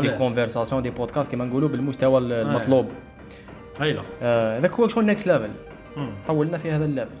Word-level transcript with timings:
دي؟ 0.00 0.10
conversation 0.18 0.82
des 0.82 0.90
podcasts 0.90 1.30
كيما 1.30 1.44
نقولوا 1.44 1.68
بالمستوى 1.68 2.18
المطلوب 2.20 2.86
هايله 3.80 4.02
آه، 4.22 4.58
هذاك 4.58 4.74
هو 4.74 4.88
شغل 4.88 5.06
next 5.06 5.26
level. 5.26 5.50
طولنا 6.26 6.58
في 6.58 6.70
هذا 6.70 6.84
ال 6.84 6.89
level 6.89 7.14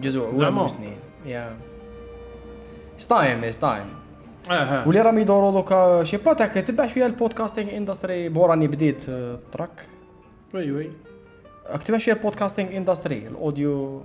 جزء. 0.00 0.20
عوام 0.20 0.68
سنين 0.68 0.96
يا 1.26 1.56
it's 2.94 3.06
time 3.06 3.44
it's 3.44 3.58
time 3.58 3.86
واللي 4.86 5.00
راهم 5.00 5.18
يدوروا 5.18 5.52
دوكا 5.52 6.04
شي 6.04 6.16
با 6.16 6.32
تاع 6.32 6.46
تبع 6.46 6.86
شوية 6.86 7.06
ال 7.06 7.12
podcasting 7.12 7.76
industry 7.76 8.28
بوراني 8.28 8.66
بديت 8.66 9.08
آه، 9.08 9.38
طراك. 9.52 9.86
oui 10.54 10.72
oui. 10.72 10.90
راك 11.70 11.82
تبع 11.82 11.98
شوية 11.98 12.14
ال 12.14 12.20
podcasting 12.20 12.76
industry 12.76 13.26
ال 13.26 13.39
audio 13.39 14.02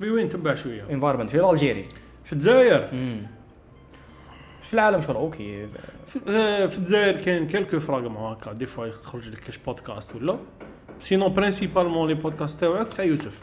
oui 0.00 0.10
oui 0.10 0.24
نتبع 0.24 0.54
شوية. 0.54 0.84
environment 0.90 1.30
في 1.30 1.50
Algérie 1.50 1.82
في 2.24 2.32
الجزائر؟ 2.32 2.88
في 4.66 4.74
العالم 4.74 5.02
شغل 5.02 5.16
okay. 5.16 5.66
في, 6.06 6.20
آه، 6.28 6.64
الجزائر 6.64 7.16
كاين 7.16 7.46
quelques 7.46 7.80
programmes 7.80 8.16
هكا 8.16 8.52
des 8.52 8.66
fois 8.66 8.88
تخرج 8.88 9.28
لك 9.28 9.38
كاش 9.38 9.58
بودكاست 9.58 10.14
ولا. 10.16 10.38
sinon 11.00 11.28
principalement 11.28 12.08
les 12.08 12.14
podcasts 12.14 12.60
تاعك 12.60 12.92
تاع 12.92 13.04
يوسف. 13.04 13.40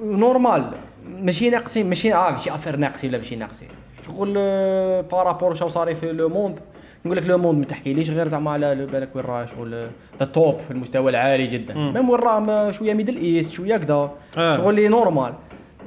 normal 0.00 0.70
ماشي 1.08 1.50
ناقصين 1.50 1.88
ماشي 1.88 2.14
آه 2.14 2.30
ماشي 2.30 2.54
affaire 2.54 2.76
ناقصين 2.76 3.10
ولا 3.10 3.18
ماشي 3.18 3.36
ناقصين. 3.36 3.68
شغل 4.06 4.34
آه، 4.38 5.00
par 5.00 5.16
rapport 5.16 5.54
شو 5.54 5.68
صاري 5.68 5.94
في 5.94 6.12
le 6.12 6.28
monde 6.28 6.60
نقول 7.04 7.16
لك 7.16 7.26
le 7.26 7.38
monde 7.38 7.58
ما 7.58 7.64
تحكيليش 7.64 8.10
غير 8.10 8.28
زعما 8.28 8.50
على 8.50 8.86
بالك 8.86 9.16
وين 9.16 9.24
راه 9.24 9.44
شغل 9.44 9.88
ذا 10.18 10.26
top 10.26 10.58
في 10.58 10.70
المستوى 10.70 11.10
العالي 11.10 11.46
جدا. 11.46 11.74
même 11.74 12.10
وين 12.10 12.20
راه 12.20 12.70
شوية 12.70 12.94
Middle 12.94 13.16
East 13.16 13.52
شوية 13.52 13.76
كذا. 13.76 14.10
آه. 14.38 14.56
شغل 14.56 14.74
les 14.74 14.88
normal 14.88 15.34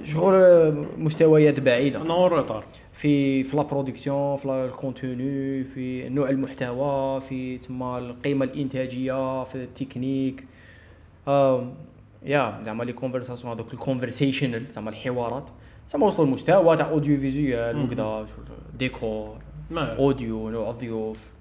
شغل 0.06 0.34
آه، 0.36 0.86
مستويات 0.98 1.60
بعيدة. 1.60 2.02
أنا 2.02 2.14
هو 2.14 2.28
ال 2.28 2.33
retard 2.33 2.64
في 2.94 3.44
في 3.44 3.58
la 3.58 3.64
production 3.64 4.36
في 4.36 4.46
ال 4.46 4.61
contenu 4.61 5.64
في 5.64 6.10
نوع 6.10 6.30
المحتوى 6.30 7.22
في 7.22 7.58
تما 7.58 7.98
القيمة 7.98 8.46
الإنتاجية 8.46 9.44
في 9.44 9.56
ال 9.56 9.64
technique. 9.64 10.46
yeah 12.24 12.62
زعما 12.62 12.84
les 12.84 12.94
conversations 12.94 13.54
هذوك 13.54 13.74
ال 13.74 13.80
conversational 13.80 14.72
زعما 14.72 14.90
الحوارات. 14.90 15.50
زعما 15.88 16.06
وصلوا 16.06 16.28
لمستوى 16.28 16.78
تاع 16.78 16.90
audiovisuel 16.90 17.86
وكذا 17.86 18.26
ديكور 18.78 19.38
اوديو 19.78 20.50
نوع 20.50 20.70
الضيوف 20.70 21.34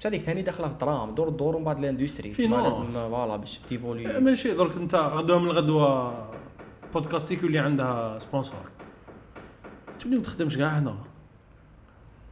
بس 0.00 0.06
هذيك 0.06 0.20
ثاني 0.20 0.42
داخلة 0.42 0.66
في 0.68 0.72
الدراهم 0.72 1.14
دور 1.14 1.28
دور 1.28 1.58
من 1.58 1.64
بعد 1.64 1.78
ال 1.78 1.83
industry. 1.83 2.30
لازم 2.30 2.84
voilà 2.84 3.36
باش 3.36 3.58
t'évoluer. 3.68 4.20
ماشي 4.20 4.54
درك 4.54 4.76
انت 4.76 4.94
غدوه 4.94 5.38
من 5.38 5.46
الغدوه 5.46 6.14
بودكاستيك 6.94 7.44
اللي 7.44 7.58
عندها 7.58 8.18
sponsor 8.18 8.77
تولي 9.98 10.16
ما 10.16 10.22
تخدمش 10.22 10.56
كاع 10.56 10.68
هنا. 10.68 10.96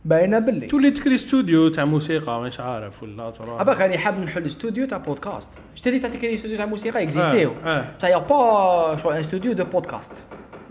باينة 0.04 0.38
باللي. 0.38 0.66
تولي 0.66 0.90
تكري 0.90 1.14
استوديو 1.14 1.68
تاع 1.68 1.84
موسيقى 1.84 2.40
مش 2.40 2.60
عارف 2.60 3.02
ولا 3.02 3.30
ترى. 3.30 3.60
اباك 3.60 3.80
راني 3.80 3.98
حاب 3.98 4.20
نحل 4.20 4.46
استوديو 4.46 4.86
تاع 4.86 4.98
بودكاست. 4.98 5.50
اشتري 5.74 5.98
تاع 5.98 6.10
تكري 6.10 6.34
استوديو 6.34 6.56
تاع 6.56 6.66
موسيقى؟ 6.66 7.02
existe. 7.02 7.50
آه, 7.64 7.78
آه. 7.78 7.96
تاع 7.98 8.08
yeah 8.08 8.18
با 8.18 8.96
شغل 9.02 9.12
un 9.12 9.18
studio 9.18 9.52
de 9.52 9.64
podcast. 9.64 10.12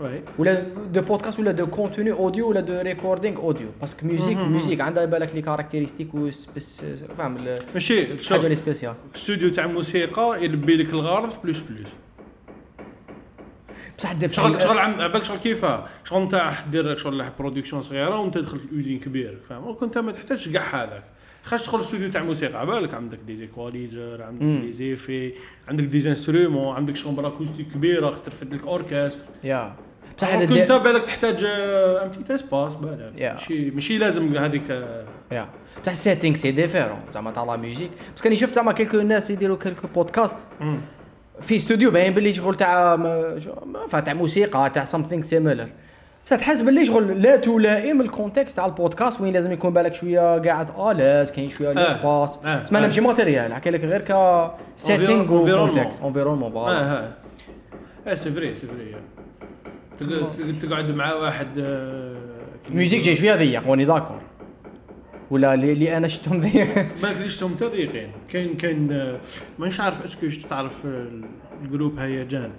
oui. 0.00 0.22
ولا 0.38 0.60
de 0.92 1.02
podcast 1.02 1.40
ولا 1.40 1.50
de 1.50 1.66
contenu 1.66 2.12
audio 2.12 2.48
ولا 2.48 2.60
de 2.60 2.80
recording 2.80 3.38
audio. 3.38 3.68
parce 3.80 3.96
que 3.96 4.06
music. 4.06 4.38
music 4.38 4.80
عندها 4.80 5.04
بالك 5.04 5.34
les 5.34 5.42
caractéristiques 5.42 6.14
و 6.14 6.26
space 6.26 6.84
فاهم 7.18 7.56
ماشي 7.74 8.28
حاجة 8.28 8.48
لي 8.48 8.54
سبيسيال. 8.54 8.94
استوديو 9.16 9.50
تاع 9.50 9.66
موسيقى 9.66 10.44
يلبي 10.44 10.76
لك 10.76 10.92
الغرض 10.92 11.32
بلوس 11.44 11.60
بلوس. 11.60 11.90
بصح 13.98 14.12
دير 14.12 14.32
شغل 14.32 14.62
شغل 14.62 14.78
عم 14.78 14.96
بالك 14.96 15.24
شغل 15.24 15.38
كيفاه 15.38 15.84
شغل 16.04 16.22
انت 16.22 16.52
دير 16.70 16.96
شغل 16.96 17.30
برودكسيون 17.38 17.82
صغيرة 17.82 18.18
وانت 18.18 18.34
تدخل 18.38 18.58
في 18.58 18.66
اوزين 18.74 19.00
كبير 19.00 19.38
فاهم؟ 19.48 19.66
وكنت 19.66 19.98
ما 19.98 20.12
تحتاجش 20.12 20.48
كاع 20.48 20.84
هذاك. 20.84 21.04
خاش 21.42 21.62
تدخل 21.62 21.80
استوديو 21.80 22.10
تاع 22.10 22.22
موسيقى 22.22 22.58
على 22.58 22.66
بالك؟ 22.66 22.94
عندك 22.94 23.18
دي 23.18 23.36
زيكواليزر 23.36 24.22
عندك 24.22 24.42
مم. 24.42 24.60
دي 24.60 24.72
زيفي 24.72 25.32
عندك 25.68 25.84
دي 25.84 26.10
انسترومون 26.10 26.76
عندك 26.76 26.96
شومبر 26.96 27.26
اكوستيك 27.26 27.68
كبيرة 27.68 28.10
خاطر 28.10 28.24
ترفد 28.30 28.54
لك 28.54 28.66
اوركستر 28.66 29.24
يا. 29.44 29.76
بصح 30.18 30.34
هذا 30.34 30.46
كنت 30.46 30.72
بالك 30.72 31.02
تحتاج 31.02 31.44
ام 31.44 32.10
تي 32.10 32.34
اسباس 32.34 32.74
بالك. 32.74 33.12
ماشي 33.22 33.70
ماشي 33.70 33.98
لازم 33.98 34.36
هذيك 34.36 34.70
آه، 34.70 35.06
yeah. 35.32 35.48
بصح 35.82 35.90
ال 35.92 35.97
setting 35.97 36.36
c'est 36.36 36.50
différent 36.50 37.00
زعما 37.10 37.30
تاع 37.30 37.44
la 37.44 37.56
musique 37.56 37.90
بس 38.16 38.22
كاني 38.22 38.36
شفت 38.36 38.54
زعما 38.54 38.72
quelques 38.72 39.00
ناس 39.00 39.30
يديروا 39.30 39.56
quelques 39.56 39.88
podcasts. 39.94 40.36
في 41.40 41.56
استوديو 41.56 41.90
باين 41.90 42.14
باللي 42.14 42.32
شغل 42.32 42.56
تاع 42.56 42.96
تاع 44.04 44.14
موسيقى 44.14 44.70
تاع 44.70 44.84
something 44.84 45.22
similar 45.22 45.68
بس 46.26 46.30
تحس 46.30 46.60
باللي 46.60 46.86
شغل 46.86 47.22
لا 47.22 47.36
تلائم 47.36 48.00
ال 48.00 48.07
context 48.07 48.56
تاع 48.56 48.66
البودكاست 48.66 49.20
وين 49.20 49.32
لازم 49.32 49.52
يكون 49.52 49.72
بالك 49.72 49.94
شوية 49.94 50.38
قاعد 50.38 50.70
à 50.80 50.87
l'aise 50.87 51.30
كاين 51.30 51.50
شوية 51.50 51.72
l'espace 51.72 52.38
آه، 52.44 52.62
تسمى 52.62 52.78
آه. 52.78 52.82
ماشي 52.82 53.00
matériel 53.00 53.54
حكي 53.54 53.70
لك 53.70 53.84
غير 53.84 54.00
ك 54.00 54.50
setting. 54.76 55.32
و 55.32 55.41
context 55.41 56.02
environnement 56.02 56.50
آه 56.50 56.54
voilà 56.54 56.92
ها 56.92 57.16
آه. 58.06 58.14
c'est 58.14 58.30
vrai 58.30 58.54
c'est 58.54 58.66
vrai 58.66 60.52
تقعد 60.52 60.90
مع 60.90 61.14
واحد 61.14 61.58
آه، 61.58 62.16
الميوزيك 62.68 63.02
جاي 63.02 63.16
شوية 63.16 63.36
ضيق 63.36 63.68
وأني 63.68 63.84
داكور 63.84 64.20
ولا 65.30 65.54
اللي, 65.54 65.96
أنا 65.96 66.08
شفتهم 66.08 66.38
ضيق. 66.38 66.76
ما 67.02 67.12
كريشتهم 67.12 67.54
تضيقين 67.54 68.12
كاين 68.28 68.56
كاين 68.56 68.92
آه، 68.92 69.20
مانيش 69.58 69.80
عارف 69.80 70.04
اسكو 70.04 70.28
تعرف 70.48 70.86
آه، 70.86 71.08
الجروب 71.62 71.98
هيجان 71.98 72.52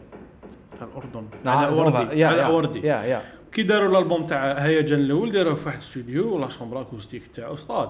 تاع 0.76 0.88
الأردن. 0.88 1.28
على 1.46 1.78
وردي. 1.78 2.20
يا 2.20 2.28
على 2.28 2.54
وردي. 2.54 2.80
يا 2.80 3.04
يا. 3.04 3.22
كي 3.52 3.64
داروا 3.64 3.90
الألبوم 3.90 4.26
تاع 4.26 4.54
هيجان 4.54 5.00
الأول 5.00 5.32
داروه 5.32 5.56
في 5.56 5.66
واحد 5.66 5.78
الاستوديو 5.78 6.36
ولا 6.36 6.50
شومبر 6.50 6.82
أكوستيك 6.82 7.28
تاعو 7.28 7.54
استاد 7.54 7.90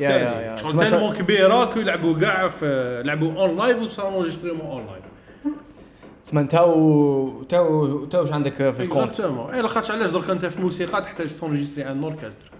يا. 0.00 0.56
شغل 0.56 0.78
تالمون 0.78 1.14
كبيرة 1.14 1.64
كي 1.64 1.80
يلعبوا 1.80 2.20
كاع 2.20 2.48
في 2.48 3.02
لعبوا 3.04 3.42
اون 3.42 3.56
لايف 3.56 3.78
وصاروا 3.78 4.26
اون 4.44 4.86
لايف 4.86 5.04
تسمى 6.24 6.44
تاو 6.44 7.42
تاو 7.42 8.04
تاو 8.04 8.20
واش 8.20 8.32
عندك 8.32 8.54
في 8.54 8.82
الكونت؟ 8.82 9.10
إكزاكتومون. 9.10 9.50
اي 9.54 9.62
لاخاطش 9.62 9.90
علاش؟ 9.90 10.10
درك 10.10 10.30
أنت 10.30 10.46
في 10.46 10.60
موسيقى 10.60 11.02
تحتاج 11.02 11.36
تونجستري 11.36 11.90
ان 11.90 12.04
اوركستر. 12.04 12.50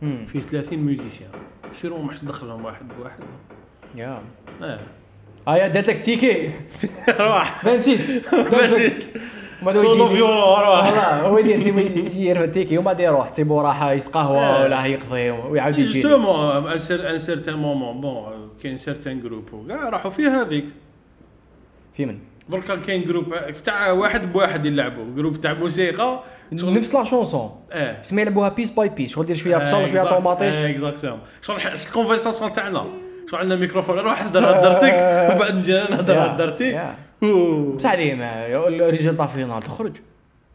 فيه 0.00 0.40
30 0.40 0.78
ميوزيسيان. 0.78 1.30
سيرو 1.72 2.02
ما 2.02 2.12
حش 2.12 2.20
تدخلهم 2.20 2.64
واحد 2.64 2.88
بواحد. 2.98 3.22
يا. 3.94 4.22
آه 4.62 4.80
هيا 5.48 5.68
داتك 5.68 6.04
تيكي. 6.04 6.50
روح. 7.20 7.60
26 7.78 8.20
بس 8.52 9.10
ما 9.62 9.72
سولو 9.72 10.08
فيولو 10.08 10.54
روح 10.54 10.94
هو 11.24 11.38
يدير 11.38 11.78
يدير 11.78 12.44
التيكي. 12.44 12.78
وما 12.78 12.92
دير 12.92 13.06
يروح 13.08 13.28
تسيبو 13.28 13.60
راح 13.60 13.84
يسقهوى 13.84 14.38
آه. 14.38 14.62
ولا 14.64 14.86
يقضي 14.86 15.30
ويعاود 15.30 15.78
يجي. 15.78 16.00
جوستومون 16.00 16.66
ان 16.90 17.18
سيرتان 17.18 17.54
مومون. 17.54 18.00
بون 18.00 18.50
كاين 18.62 18.76
سيرتان 18.76 19.20
جروب. 19.20 19.52
وكاع 19.52 19.88
راحوا 19.88 20.10
فيه 20.10 20.40
هذيك. 20.42 20.64
في 21.92 22.06
من؟ 22.06 22.18
دركا 22.50 22.76
كاين 22.76 23.04
groupe 23.04 23.34
تاع 23.64 23.90
واحد 23.90 24.32
بواحد 24.32 24.64
يلعبوا 24.66 25.04
groupe 25.16 25.40
تاع 25.40 25.52
موسيقى 25.54 26.22
نفس 26.52 26.94
la 26.94 27.04
chanson 27.04 27.50
آه 27.72 27.92
تسمى 28.02 28.22
يلعبوها 28.22 28.48
piece 28.48 28.70
by 28.70 28.88
piece 28.88 29.12
شغل 29.12 29.26
دير 29.26 29.36
شوية 29.36 29.56
بصل 29.56 29.88
شوية 29.88 30.02
طوماطيش 30.02 30.54
exactement 30.54 31.20
شغل 31.42 31.56
ال 31.86 31.91
conversation 31.91 32.52
تاعنا 32.52 32.86
شغل 33.30 33.40
عندنا 33.40 33.58
ميكروفون 33.60 33.98
روح 33.98 34.22
هضر 34.22 34.44
هضرتك 34.50 34.92
وبعد 35.36 35.54
نجي 35.54 35.78
أنا 35.78 35.90
نهضر. 35.90 36.14
و- 37.22 37.72
بصح 37.72 37.90
عليه 37.90 38.14
ما 38.14 38.46
ال 38.68 38.74
résultat 38.74 39.26
final 39.26 39.62
تخرج 39.62 39.96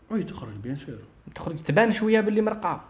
oui 0.09 0.24
تخرج 0.23 0.53
bien 0.63 0.75
sûr 0.75 0.96
تخرج 1.35 1.56
تبان 1.56 1.91
شوية 1.91 2.19
باللي 2.22 2.41
مرقعه 2.41 2.83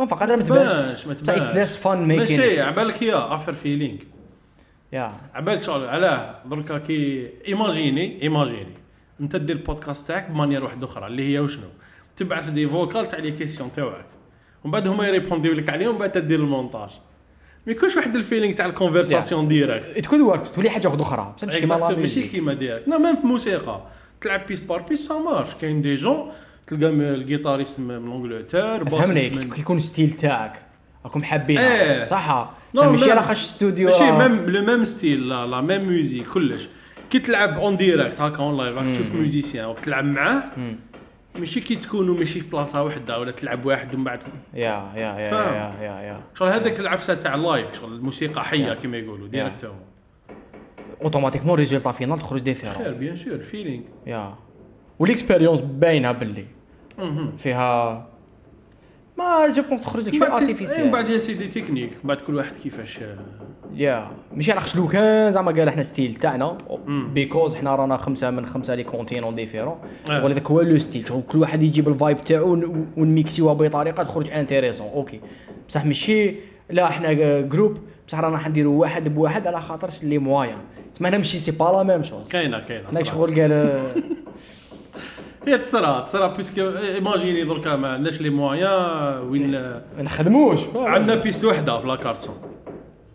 ما 0.00 0.06
فقط 0.06 0.22
ما 0.22 0.36
تبانش 0.36 1.06
ما 1.06 1.14
تبانش 1.14 1.76
فان 1.76 2.08
ميكين 2.08 2.40
ماشي 2.40 2.60
عبالك 2.60 3.02
هي 3.02 3.14
affaire 3.14 3.52
feeling 3.52 3.98
yeah. 4.92 5.12
عبالك 5.34 5.62
شغل 5.62 5.84
علاه 5.84 6.34
دركا 6.46 6.78
كي 6.78 7.28
imaginer 7.48 8.22
imaginer 8.22 8.74
انت 9.20 9.36
دير 9.36 9.56
البودكاست 9.56 10.08
تاعك 10.08 10.30
ب 10.30 10.34
manière 10.34 10.64
واحدة 10.64 10.86
أخرى 10.86 11.06
اللي 11.06 11.32
هي 11.34 11.38
وشنو؟ 11.40 11.68
تبعث 12.16 12.48
des 12.48 12.68
vocals 12.68 13.08
تاع 13.08 13.18
les 13.18 13.30
questions 13.30 13.72
تاعك. 13.72 14.06
ومن 14.64 14.70
بعد 14.72 14.88
هما 14.88 15.08
ي 15.08 15.13
répondيو 15.13 15.52
لك 15.52 15.68
عليهم 15.68 15.98
بعد 15.98 16.12
تدير 16.12 16.40
المونتاج. 16.40 16.90
ما 17.66 17.72
يكونش 17.72 17.96
واحد 17.96 18.16
ال 18.16 18.21
feeling 18.21 18.54
تاع 18.54 18.66
ال 18.66 18.72
conversation 18.72 19.48
directe 19.48 19.98
تكون 19.98 20.20
ورك 20.20 20.50
تولي 20.50 20.70
حاجة 20.70 20.86
واحدة 20.88 21.02
أخرى. 21.02 21.34
مش 21.46 21.56
كيما. 21.56 21.88
ماشي 21.96 22.22
كيما 22.28 22.54
direct 22.54 22.88
la 22.88 22.98
même 22.98 23.16
في 23.16 23.26
موسيقى. 23.26 23.80
تلعب 24.20 24.46
pièce 24.46 24.64
par 24.64 24.82
pièce 24.82 25.06
ça 25.08 25.14
marche 25.18 25.54
كاين 25.54 25.82
des 25.82 25.94
gens 25.94 26.30
تلقى 26.66 26.88
ال 26.88 26.96
guitariste 26.96 27.80
من 27.80 27.90
انجلترا 28.12 28.84
فهمني 28.84 29.26
ال 29.26 29.28
bassiste 29.28 29.44
من- 29.46 29.52
كي 29.54 29.60
يكون 29.60 29.78
style 29.78 30.10
تاعك. 30.10 30.62
راكم 31.04 31.24
حابين 31.24 31.58
إيه. 31.58 32.02
صح. 32.02 32.52
ماشي 32.74 33.20
خاش 33.20 33.42
ستوديو 33.42 33.88
ماشي. 33.88 34.12
même 34.12 34.50
le 34.50 34.64
même 34.64 34.84
style 34.84 35.28
لا 35.28 35.46
لا 35.46 35.60
même 35.60 35.88
musique 35.88 36.26
كلش. 36.26 36.68
كي 37.10 37.18
تلعب 37.18 37.58
en 37.58 37.76
direct 37.76 38.20
هكا 38.20 38.42
en 38.42 38.56
live 38.56 38.76
راك 38.76 38.90
تشوف 38.90 39.12
musicien 39.12 39.66
وك 39.66 39.80
تلعب 39.80 40.04
معاه. 40.04 40.42
ماشي 41.38 41.60
كي 41.60 41.76
تكونوا 41.76 42.14
ماشي 42.14 42.40
في 42.40 42.48
بلاصة 42.48 42.84
وحدة 42.84 43.18
ولا 43.18 43.30
تلعب 43.30 43.66
واحد 43.66 43.94
ومن 43.94 44.04
بعد. 44.04 44.22
يا 44.54 44.92
يا 44.94 45.00
يا. 45.00 45.18
يا 45.18 45.74
يا 45.80 46.00
يا 46.00 46.20
شغل 46.34 46.48
هذاك 46.48 46.80
العفسة 46.80 47.14
تاع 47.14 47.34
ال 47.34 47.43
live 47.43 47.80
شغل 47.80 47.92
الموسيقى 47.92 48.44
حية. 48.44 48.74
كما 48.74 48.96
يقولوا 48.96 49.28
directement 49.28 49.80
automatiquement 51.02 51.58
résultat 51.58 51.90
final 51.90 52.18
تخرج 52.18 52.38
خير 52.38 52.44
différent 52.44 52.94
bien 52.98 53.16
sûr 53.16 53.38
feeling 53.38 53.84
يا. 54.06 54.34
وال 54.98 55.08
expérience 55.08 55.60
باينة 55.60 56.12
باللي. 56.12 56.46
فيها 57.36 58.06
ما 59.20 59.52
je 59.56 59.62
pense 59.62 59.82
تخرج 59.82 60.08
لك 60.08 60.14
شوية 60.14 60.36
artificielle 60.36 60.86
من 60.86 60.92
بعد 60.92 61.08
يا 61.08 61.18
سيدي 61.18 61.46
تكنيك 61.46 61.90
من 61.92 61.98
بعد 62.08 62.20
كل 62.20 62.34
واحد 62.34 62.56
كيفاش 62.56 62.98
آه، 62.98 63.16
يا 63.74 64.10
ماشي 64.34 64.52
على 64.52 64.60
لو 64.76 64.88
كان 64.88 65.32
زعما 65.32 65.52
قال 65.52 65.68
إحنا 65.68 65.82
style 65.82 66.14
تاعنا 66.14 66.58
because 67.14 67.56
حنا 67.56 67.76
رانا 67.76 67.96
خمسة 67.96 68.30
من 68.30 68.46
خمسة 68.46 68.74
les 68.74 68.84
continents 68.84 69.34
différents 69.34 69.74
آه. 70.10 70.12
شغل 70.20 70.32
هذاك 70.32 70.50
هو 70.50 70.60
le 70.60 70.78
style 70.78 71.08
شغل 71.08 71.22
كل 71.22 71.38
واحد 71.38 71.62
يجيب 71.62 71.88
ال 71.88 71.95
vibe 71.95 72.24
تاعو 72.24 72.52
ون- 72.52 72.86
ونميكسيوها 72.96 73.54
بطريقة 73.54 74.02
تخرج 74.02 74.30
intéressante 74.30 74.86
okay. 74.88 75.20
بصح 75.68 75.84
ماشي 75.84 76.34
لا 76.70 76.84
إحنا 76.88 77.12
groupe 77.40 77.78
بصح 78.08 78.20
رانا 78.20 78.48
نديروا 78.48 78.80
واحد 78.80 79.14
بواحد 79.14 79.46
على 79.46 79.60
خاطرش 79.60 80.02
les 80.04 80.18
moyens 80.18 80.58
تما 80.94 81.08
هنا 81.08 81.16
ماشي 81.16 81.38
c'est 81.38 81.50
pas 81.52 81.64
la 81.64 81.82
même 81.82 82.02
chose 82.02 82.30
كاينة 82.32 82.60
كاينة. 82.60 83.02
شغل 83.02 83.40
قال 83.40 83.52
آه، 83.52 83.94
هي 85.46 85.58
تصرا 85.58 86.00
تصرا 86.00 86.26
parce 86.26 86.47
que 86.47 86.60
imagine 86.78 87.44
دركا 87.44 87.76
ما 87.76 87.88
عندناش 87.92 88.20
les 88.20 88.30
moyens 88.30 89.18
وين 89.28 89.54
آه، 89.54 89.82
ما 89.96 90.02
نخدموش. 90.02 90.60
عندنا 90.74 91.14
piste 91.22 91.44
وحدة 91.44 91.78
في 91.80 91.86
la 91.86 91.96
carte 91.96 92.20
son 92.20 92.34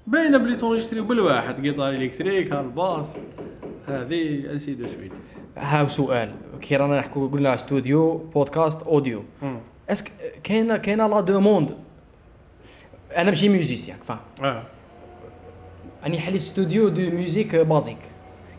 باينة 0.08 0.38
بلي 0.38 0.56
تونجستريو 0.56 1.04
بالواحد 1.04 1.62
guitare 1.62 1.94
électrique 1.94 2.52
ها 2.52 2.62
ال 2.62 2.71
basse 2.71 3.18
هذه 3.88 4.52
ainsi 4.52 4.74
de 4.74 4.88
suite. 4.88 5.12
هاو 5.58 5.88
سؤال. 5.88 6.32
كي 6.62 6.76
رانا 6.76 7.00
نحكوا 7.00 7.28
قلنا 7.28 7.54
studio 7.54 8.18
podcast 8.18 8.82
audio. 8.84 9.24
est-ce 9.90 10.04
que 10.04 10.12
كاينة 10.44 10.78
كاينة 10.78 11.08
la 11.08 11.22
demande؟ 11.22 11.72
أنا 13.18 13.30
ماشي 13.30 13.50
musicien 13.50 13.98
فاهم؟ 13.98 14.20
آه. 14.44 14.64
راني 16.04 16.20
حليت 16.20 16.42
studio 16.42 16.90
de 16.90 17.02
musique 17.02 17.56
basique. 17.56 17.98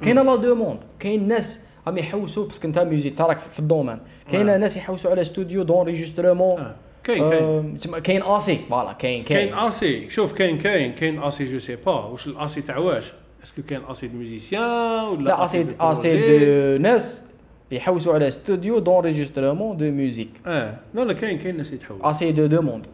كاينة 0.02 0.22
la 0.22 0.36
demande. 0.36 0.84
كاين 1.00 1.28
ناس 1.28 1.60
راهم 1.86 1.98
يحوسوا 1.98 2.46
parce 2.46 2.60
que 2.60 2.68
انت 2.68 2.78
musique 2.78 3.18
تراك 3.18 3.38
في 3.38 3.58
ال 3.58 3.63
domaine. 3.63 3.98
كاينة 4.32 4.54
آه. 4.54 4.56
ناس 4.56 4.76
يحوسوا 4.76 5.10
على 5.10 5.24
studio 5.24 5.62
d'enregistrement 5.62 6.60
آه. 6.60 6.74
كاين 7.04 7.30
كاين. 7.30 7.76
آه، 7.94 7.98
كاين 7.98 8.22
assez 8.22 8.58
voilà 8.68 8.92
كاين 8.92 9.24
كاين. 9.24 9.48
كاين 9.48 9.58
assez. 9.58 10.10
شوف 10.10 10.32
كاين 10.32 10.58
كاين 10.58 10.92
كاين 10.92 11.22
assez 11.22 11.44
je 11.44 11.58
sais 11.58 11.76
pas 11.76 11.92
واش 11.92 12.26
ال 12.26 12.32
assez 12.32 12.62
تاع 12.62 12.78
واش؟ 12.78 13.12
est-ce 13.44 13.56
que 13.56 13.62
كاين 13.62 13.84
assez 13.84 14.06
de 14.06 14.18
musiciens 14.18 15.04
ولا 15.04 15.24
لا 15.24 15.42
assez 15.42 15.66
assez؟ 15.80 16.38
de 16.76 16.82
ناس 16.82 17.22
يحوسوا 17.70 18.14
على 18.14 18.30
studio 18.30 18.78
d'enregistrement 18.78 19.76
de 19.76 19.90
musique 19.90 20.30
آه. 20.46 20.78
لا 20.94 21.00
لا 21.04 21.12
كاين 21.12 21.38
كاين 21.38 21.56
ناس 21.56 21.72
يتحول 21.72 22.02
assez 22.02 22.32
de 22.32 22.46
demandes 22.46 22.86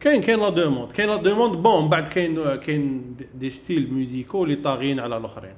كاين 0.00 0.20
كاين 0.20 0.38
la 0.38 0.48
demande 0.48 0.92
كاين 0.92 1.08
la 1.08 1.16
demande 1.16 1.56
bon 1.62 1.88
بعد 1.88 2.08
كاين 2.08 2.56
كاين 2.56 3.16
des 3.34 3.50
styles 3.50 3.94
musicaux 3.94 4.44
اللي 4.44 4.56
طاغيين 4.56 5.00
على 5.00 5.16
الآخرين. 5.16 5.54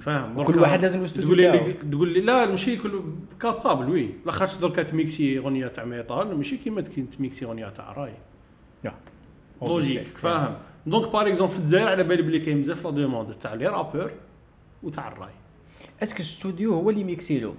فاهم 0.00 0.34
دركا 0.36 0.60
واحد 0.60 0.82
لازم 0.82 1.00
الاستوديو 1.00 1.28
تقول 1.34 1.66
لي. 1.66 1.72
تقول 1.72 2.08
لي 2.12 2.20
لا 2.20 2.46
ماشي 2.46 2.76
كل 2.76 3.02
capable 3.40 3.90
oui. 3.90 4.10
لاخاطش 4.26 4.56
دركا 4.56 4.82
تميكسي 4.82 5.38
اغنيه 5.38 5.66
تاع 5.66 5.84
metal 5.84 6.36
ماشي 6.36 6.56
كيما 6.56 6.80
كي 6.80 7.02
تميكسي 7.02 7.44
اغنيه 7.44 7.68
تاع 7.68 7.92
راي. 7.92 8.14
logique 9.62 10.02
فاهم. 10.02 10.56
donc 10.86 11.12
par 11.12 11.28
exemple 11.28 11.52
في 11.52 11.58
الجزائر 11.58 11.88
على 11.88 12.04
بالي 12.04 12.22
بلي 12.22 12.38
كاين 12.38 12.60
بزاف 12.60 12.84
la 12.84 12.90
demande 12.90 13.32
تاع 13.34 13.54
les 13.54 13.66
rappeurs 13.66 14.10
وتاع 14.82 15.08
الراي. 15.08 15.30
est-ce 16.02 16.13
que 16.13 16.18
ال 16.18 16.26
studio 16.26 16.74
هو 16.74 16.90
اللي 16.90 17.04
ميكسيلو 17.04 17.54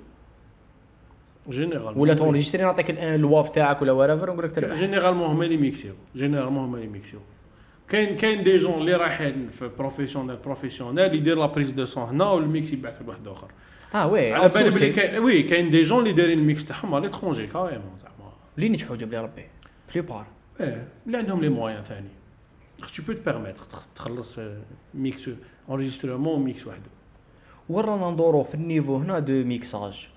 général 1.49 1.97
ولا 1.99 2.13
تونجستري 2.13 2.63
نعطيك 2.63 2.89
ال- 2.89 2.97
ال 2.99 3.12
wav 3.12 3.49
تاعك 3.49 3.81
ولا 3.81 3.91
ورافر 3.91 4.29
ونقول 4.29 4.45
لك 4.45 4.51
تربح. 4.55 4.75
généralement 4.75 5.29
هما 5.29 5.45
اللي 5.45 5.57
ميكسيو. 5.57 5.93
généralement 6.15 6.63
هما 6.63 6.77
اللي 6.77 6.87
ميكسيو. 6.89 7.19
كاين 7.89 8.17
كاين 8.17 8.43
des 8.43 8.57
gens 8.57 8.73
اللي 8.73 8.93
رايحين 8.93 9.47
في 9.49 9.67
professionnel 9.67 10.35
professionnel 10.35 11.13
يدير 11.13 11.37
la 11.37 11.45
prise 11.45 11.71
de 11.71 11.85
son 11.85 12.03
هنا 12.03 12.25
وال 12.25 12.44
mix 12.44 12.71
يبعث 12.71 13.01
لواحد 13.01 13.27
آخر. 13.27 13.51
آه 13.95 14.07
oui 14.07 14.33
على 14.33 14.49
بالي 14.49 14.69
بلي. 14.69 14.89
كاين 14.89 15.23
oui 15.23 15.43
كاين 15.43 15.69
des 15.69 15.83
gens 15.83 15.99
اللي 15.99 16.13
دايرين 16.13 16.39
ال 16.39 16.46
mix 16.46 16.65
تاعهم 16.65 16.95
على 16.95 17.03
l'étranger 17.03 17.47
carrément 17.47 17.97
زعما. 17.97 18.31
اللي 18.57 18.69
نجحوا 18.69 18.95
جاب 18.95 19.11
لي 19.11 19.17
ربي 19.17 19.45
بليبار 19.91 20.25
إيه 20.59 20.87
اللي 21.05 21.17
عندهم 21.17 21.41
les 21.41 21.49
moyens 21.49 21.83
ثاني 21.83 22.09
tu 22.81 23.01
peux 23.01 23.13
te 23.13 23.29
permettre 23.29 23.77
تخلص 23.95 24.39
mix 24.93 25.29
enregistrement 25.69 26.43
mix 26.43 26.67
وحده. 26.67 26.89
وين 27.69 27.85
رانا 27.85 28.11
ندورو 28.11 28.43
في 28.43 28.55
ال 28.55 28.61
niveau 28.61 28.97
هنا 28.97 29.19
de 29.19 29.43
mixage 29.43 30.07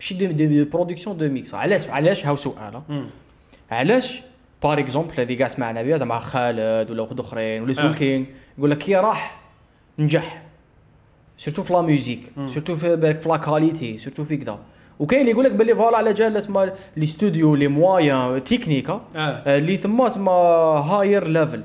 ماشي 0.00 0.14
de 0.14 0.64
production 0.64 1.16
de 1.16 1.28
mix 1.28 1.54
علاش 1.54 1.86
علاش؟ 1.86 2.26
هاو 2.26 2.36
سؤال. 2.36 2.82
مم. 2.88 3.06
علاش 3.70 4.22
par 4.62 4.78
exemple 4.78 5.12
هذه 5.18 5.34
كاع 5.34 5.48
سمعنا 5.48 5.82
بها 5.82 5.96
زعما 5.96 6.18
خالد 6.18 6.90
ولا 6.90 7.02
واحد 7.02 7.20
أخرين 7.20 7.62
ولا 7.62 7.90
آه. 7.90 7.92
كينغ 7.92 8.26
يقول 8.58 8.70
لك 8.70 8.78
كي 8.78 8.96
راح 8.96 9.40
نجح. 9.98 10.42
surtout 11.36 11.62
في 11.62 11.72
la 11.72 11.82
musique 11.82 12.20
surtout 12.46 12.74
في 12.74 12.96
بالك 12.96 13.20
في 13.20 13.28
la 13.28 13.36
qualité 13.36 13.98
surtout 13.98 14.24
في 14.24 14.36
كذا. 14.36 14.58
وكاين 14.98 15.20
اللي 15.20 15.32
يقول 15.32 15.44
لك 15.44 15.52
باللي 15.52 15.74
voilà 15.74 15.98
على 15.98 16.12
جال 16.12 16.34
تسمى 16.34 16.72
les 16.96 17.06
studios 17.06 17.54
les 17.54 17.68
ها. 17.68 19.00
آه. 19.16 19.20
آه، 19.20 19.58
اللي 19.58 19.76
ثما 19.76 20.08
تسمى 20.08 20.32
higher 20.86 21.28
level 21.28 21.64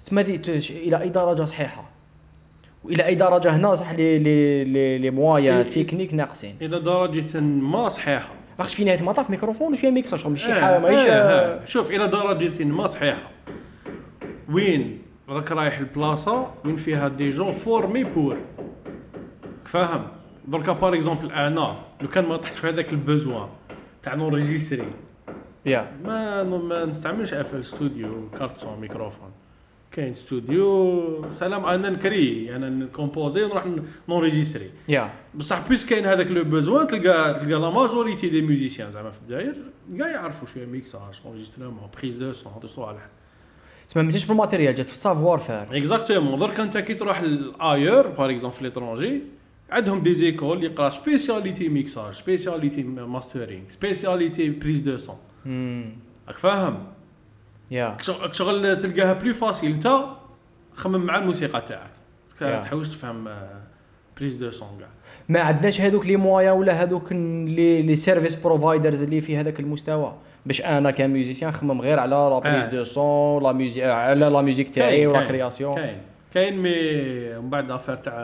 تسمى 0.00 0.22
إلى 0.22 1.00
أي 1.00 1.08
درجة 1.08 1.44
صحيحة؟ 1.44 1.90
وإلى 2.84 3.06
أي 3.06 3.14
درجة 3.14 3.56
هنا 3.56 3.74
صح 3.74 3.90
لي 3.92 4.18
لي 4.18 4.64
لي, 4.64 4.98
لي 4.98 5.10
موايا 5.10 5.58
إيه. 5.58 5.62
techniques 5.62 6.14
ناقصين. 6.14 6.56
إلى 6.62 6.80
درجة 6.80 7.40
ما 7.40 7.88
صحيحة. 7.88 8.34
لاخاطش 8.60 8.74
في 8.74 8.84
نهايه 8.84 9.00
المطاف 9.00 9.30
ميكروفون 9.30 9.72
وشويه 9.72 9.90
ميكساج 9.90 10.26
ماشي 10.26 10.52
آه، 10.52 10.60
حاجة 10.60 10.78
ماهيش. 10.78 11.70
شوف 11.70 11.90
إلى 11.90 12.06
درجه 12.06 12.64
ما 12.64 12.86
صحيحه 12.86 13.30
وين 14.52 15.02
راك 15.28 15.52
رايح 15.52 15.78
البلاصه 15.78 16.50
وين 16.64 16.76
فيها 16.76 17.08
des 17.08 17.30
gens 17.30 17.52
formés 17.52 18.04
pour 18.04 18.38
فاهم 19.64 20.06
دركا 20.48 20.72
par 20.72 20.94
exemple 20.94 21.32
أنا 21.32 21.76
لو 22.00 22.08
كان 22.08 22.24
ما 22.24 22.36
طحت 22.36 22.52
في 22.52 22.68
هذاك 22.68 22.92
ال 22.92 23.00
besoin 23.00 23.48
تاع 24.02 24.14
نوريجيستري 24.14 24.92
يا 25.66 25.92
ما 26.04 26.42
ما 26.42 26.84
نستعملش 26.84 27.34
FL 27.34 27.64
Studio 27.64 28.30
carte 28.38 28.56
son 28.56 28.80
microphone 28.80 29.30
كاين 29.92 30.14
ستوديو 30.14 31.30
سلام 31.30 31.64
أنا 31.64 31.90
نكري 31.90 32.56
أنا 32.56 32.70
نكومبوزي 32.70 33.42
ونروح 33.44 33.64
نوريجيستري 34.08 34.70
يا. 34.88 35.12
بصح 35.34 35.68
بيس 35.68 35.84
كاين 35.86 36.06
هذاك 36.06 36.30
le 36.30 36.44
besoin 36.44 36.86
تلقى 36.86 37.34
تلقى 37.34 37.60
la 37.60 37.70
majorité 37.70 38.28
des 38.28 38.42
musiciens 38.42 38.90
زعما 38.90 39.10
في 39.10 39.20
الجزائر 39.20 39.54
كاع 39.98 40.08
يعرفوا 40.08 40.48
شوية 40.48 40.66
mixage 40.66 41.20
enregistrement 41.26 41.88
prise 41.98 42.14
de 42.14 42.32
son 42.32 42.52
هادو 42.52 42.66
صوالح 42.66 43.08
تسمى 43.88 44.02
ما 44.02 44.10
جاتش 44.10 44.24
في 44.24 44.30
ال 44.30 44.35
matériel 44.35 44.74
جات 44.74 44.86
في 44.88 44.92
ال 44.94 45.38
savoir-faire 45.38 45.66
exactement 45.76 46.38
درك 46.38 46.60
أنت 46.60 46.78
كي 46.78 46.94
تروح 46.94 47.22
ailleurs 47.22 48.06
par 48.08 48.30
exemple 48.30 48.56
في 48.56 48.64
l'étranger 48.64 49.22
عندهم 49.70 50.00
des 50.00 50.14
écoles 50.14 50.56
اللي 50.56 50.66
يقرا 50.66 50.90
spécialité 50.90 51.68
mixage 51.68 52.14
spécialité 52.14 52.82
mastering 52.82 53.62
spécialité 53.68 54.50
prise 54.50 54.80
de 54.80 54.96
son 54.96 55.16
راك 56.28 56.38
فاهم؟ 56.38 56.86
يا. 57.70 57.96
شغل- 58.32 58.76
تلقاها 58.82 59.12
plus 59.12 59.34
facile 59.34 59.72
انت 59.72 59.88
خمم 60.74 61.06
مع 61.06 61.18
الموسيقى 61.18 61.60
تاعك. 61.60 61.90
Yeah. 62.40 62.62
تحوس 62.64 62.90
تفهم 62.90 63.28
prise 64.16 64.36
de 64.36 64.50
son 64.50 64.68
كاع. 64.78 64.88
ما 65.28 65.40
عندناش 65.40 65.80
هذوك 65.80 66.06
les 66.06 66.16
moyens 66.16 66.52
ولا 66.52 66.72
هذوك 66.82 67.12
les 67.12 67.82
les 67.82 67.94
service 67.96 68.34
providers 68.42 69.02
اللي 69.02 69.20
في 69.20 69.36
هذاك 69.36 69.60
المستوى. 69.60 70.16
باش 70.46 70.60
أنا 70.64 70.90
ك 70.90 70.97
musicien 70.97 71.50
نخمم 71.50 71.80
غير 71.80 71.98
على 71.98 72.10
la 72.10 72.38
prise 72.38 72.64
آه. 72.64 72.70
de 72.70 72.84
son 72.84 73.42
la 73.42 73.52
musique 73.52 73.84
على 73.84 74.20
la 74.20 74.40
musique 74.42 74.70
تاعي 74.70 75.06
و 75.06 75.12
la 75.12 75.24
création 75.28 75.74
كاين 75.74 76.02
كاين. 76.34 76.58
mais 76.62 77.38
من 77.38 77.50
بعد 77.50 77.70
affaire 77.70 77.96
تاع 77.96 78.14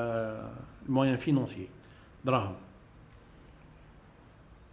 ال 0.88 0.92
moyens 0.92 1.16
financiers 1.16 1.68
دراهم. 2.24 2.54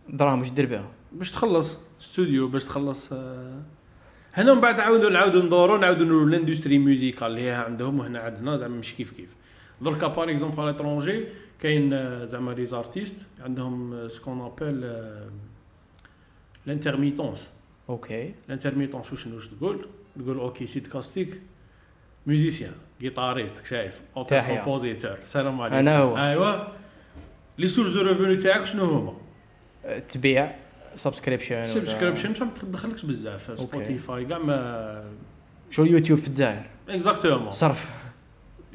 دراهم 0.10 0.40
واش 0.40 0.50
دير 0.50 0.66
بها؟ 0.66 0.86
باش 1.12 1.32
تخلص 1.32 1.80
ستوديو 2.00 2.48
باش 2.48 2.66
تخلص 2.66 3.14
آه، 3.14 3.62
هنا 4.34 4.54
من 4.54 4.62
بعد 4.62 4.78
نعاودوا 4.78 5.10
نعاودوا 5.10 5.42
ندوروا 5.42 5.78
نعاودوا 5.78 6.06
نقولوا 6.06 6.28
ال 6.28 6.33
industrie 6.33 6.78
musicale 6.78 7.28
اللي 7.28 7.42
هي 7.42 7.52
عندهم 7.52 8.00
وهنا 8.00 8.20
عندنا 8.20 8.58
زعما 8.58 8.78
مش 8.78 8.94
كيف 8.94 9.12
كيف. 9.12 9.36
دركا 9.82 10.08
par 10.08 10.32
exemple 10.32 10.60
على 10.62 10.72
l'étranger 10.72 11.26
كاين 11.60 11.94
آه، 11.94 12.26
زعما 12.26 12.52
les 12.52 12.66
artistes 12.66 13.18
عندهم 13.40 14.10
ce 14.10 14.19
qu'on 14.19 14.42
appelle 14.42 14.94
l'intermittence 16.68 17.50
okay 17.90 18.34
l'intermittence 18.48 19.12
واش 19.12 19.28
واش 19.28 19.48
تقول؟ 19.48 19.88
تقول 20.20 20.38
okay 20.38 20.68
سيد 20.68 20.88
كاستيك 20.88 21.42
musicien 22.28 22.74
guitariste 23.02 23.66
شايف 23.66 24.02
auteur. 24.18 24.42
compositeur 24.42 25.18
سلام 25.24 25.62
عليكم. 25.62 25.76
أنا 25.76 25.98
هو. 25.98 26.18
ايوا 26.18 26.68
لي 27.58 27.68
سورس 27.68 27.90
دو 27.90 28.02
ريفوني 28.02 28.36
تاعك 28.36 28.66
شنو 28.66 28.86
هما؟ 28.86 29.14
تبيع. 30.00 30.56
subscription 30.96 31.64
subscription 31.64 32.30
ما 32.40 32.52
تدخلكش 32.62 33.06
بزاف. 33.06 33.60
سبوتيفاي 33.60 34.26
كاع 34.26 34.38
ما 34.38 35.04
شو 35.70 35.84
اليوتيوب 35.84 36.20
في 36.20 36.28
الجزائر؟ 36.28 36.66
exactement 36.90 37.52
صرف. 37.52 37.96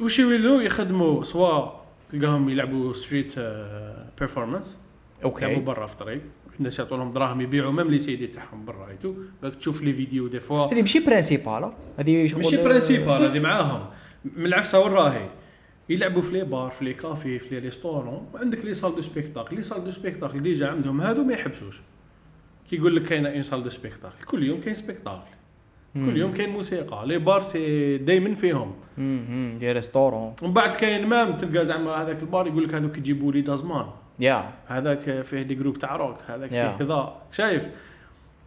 واش 0.01 0.19
يولوا 0.19 0.63
يخدموا 0.63 1.25
soit 1.25 1.69
تلقاهم 2.09 2.49
يلعبوا 2.49 2.93
street 2.93 3.35
performance 4.19 4.77
يلعبوا 5.19 5.41
okay. 5.43 5.61
برا 5.61 5.87
في 5.87 5.93
الطريق 5.93 6.23
الناس 6.59 6.79
يعطوا 6.79 6.97
لهم 6.97 7.11
دراهم 7.11 7.41
يبيعوا 7.41 7.73
même 7.73 7.91
les 7.91 7.99
CD 7.99 8.27
تاعهم 8.27 8.65
برا 8.65 8.89
باك 9.43 9.55
تشوف 9.55 9.83
les 9.83 9.93
vidéos 9.93 10.29
des 10.29 10.41
fois 10.41 10.67
هذه 10.67 10.81
ماشي 10.81 11.01
principale 11.01 11.73
هذه 11.99 12.29
شغل 12.29 12.43
ماشي 12.43 12.57
principale 12.57 13.25
هذه 13.25 13.41
معاهم. 13.41 13.87
من 14.25 14.47
العفسة 14.47 14.81
وين 14.81 14.93
راهي؟ 14.93 15.29
يلعبوا 15.89 16.23
في 16.23 16.33
les 16.33 16.45
bars 16.45 16.71
في 16.71 16.85
les 16.85 16.95
cafés 16.95 17.39
في 17.39 17.55
les 17.55 17.59
restaurants 17.59 18.27
عندك 18.35 18.65
لي 18.65 18.75
سال 18.75 18.95
دو 18.95 19.03
سبيكتاكل 19.03 19.57
لي 19.57 19.63
سال 19.63 19.85
دو 19.85 19.91
سبيكتاكل 19.91 20.41
ديجا 20.41 20.69
عندهم 20.69 21.01
هادو 21.01 21.25
ما 21.25 21.33
يحبسوش. 21.33 21.81
كيقول 22.71 22.97
لك 22.97 23.03
كاينة 23.03 23.29
une 23.29 23.43
salle 23.43 23.63
de 23.63 23.71
spectacle. 23.71 24.25
كل 24.27 24.43
يوم 24.45 24.61
كاين 24.61 24.75
spectacle. 24.75 25.29
كل 25.95 26.17
يوم 26.17 26.33
كاين 26.33 26.51
موسيقى. 26.51 27.07
les 27.07 27.19
bars 27.19 27.43
c'est 27.43 27.99
دايما 27.99 28.35
فيهم. 28.35 28.75
des 29.59 29.73
restaurants. 29.73 30.35
ومن 30.43 30.53
بعد 30.53 30.75
كاين 30.75 31.07
même 31.07 31.37
تلقى 31.37 31.67
زعما 31.67 31.91
هذاك 31.91 32.23
البار 32.23 32.47
يقول 32.47 32.65
لك 32.65 32.75
هذوك 32.75 32.99
يجيبوا 32.99 33.33
les 33.33 33.41
dazmans. 33.41 33.87
يا. 34.21 34.53
هذاك 34.67 35.23
فيه 35.23 35.43
des 35.43 35.55
groupes 35.55 35.79
تاع 35.79 35.97
روك 35.97 36.17
هذاك 36.27 36.51
فيه. 36.51 36.77
كذا. 36.77 37.17
شايف؟ 37.33 37.69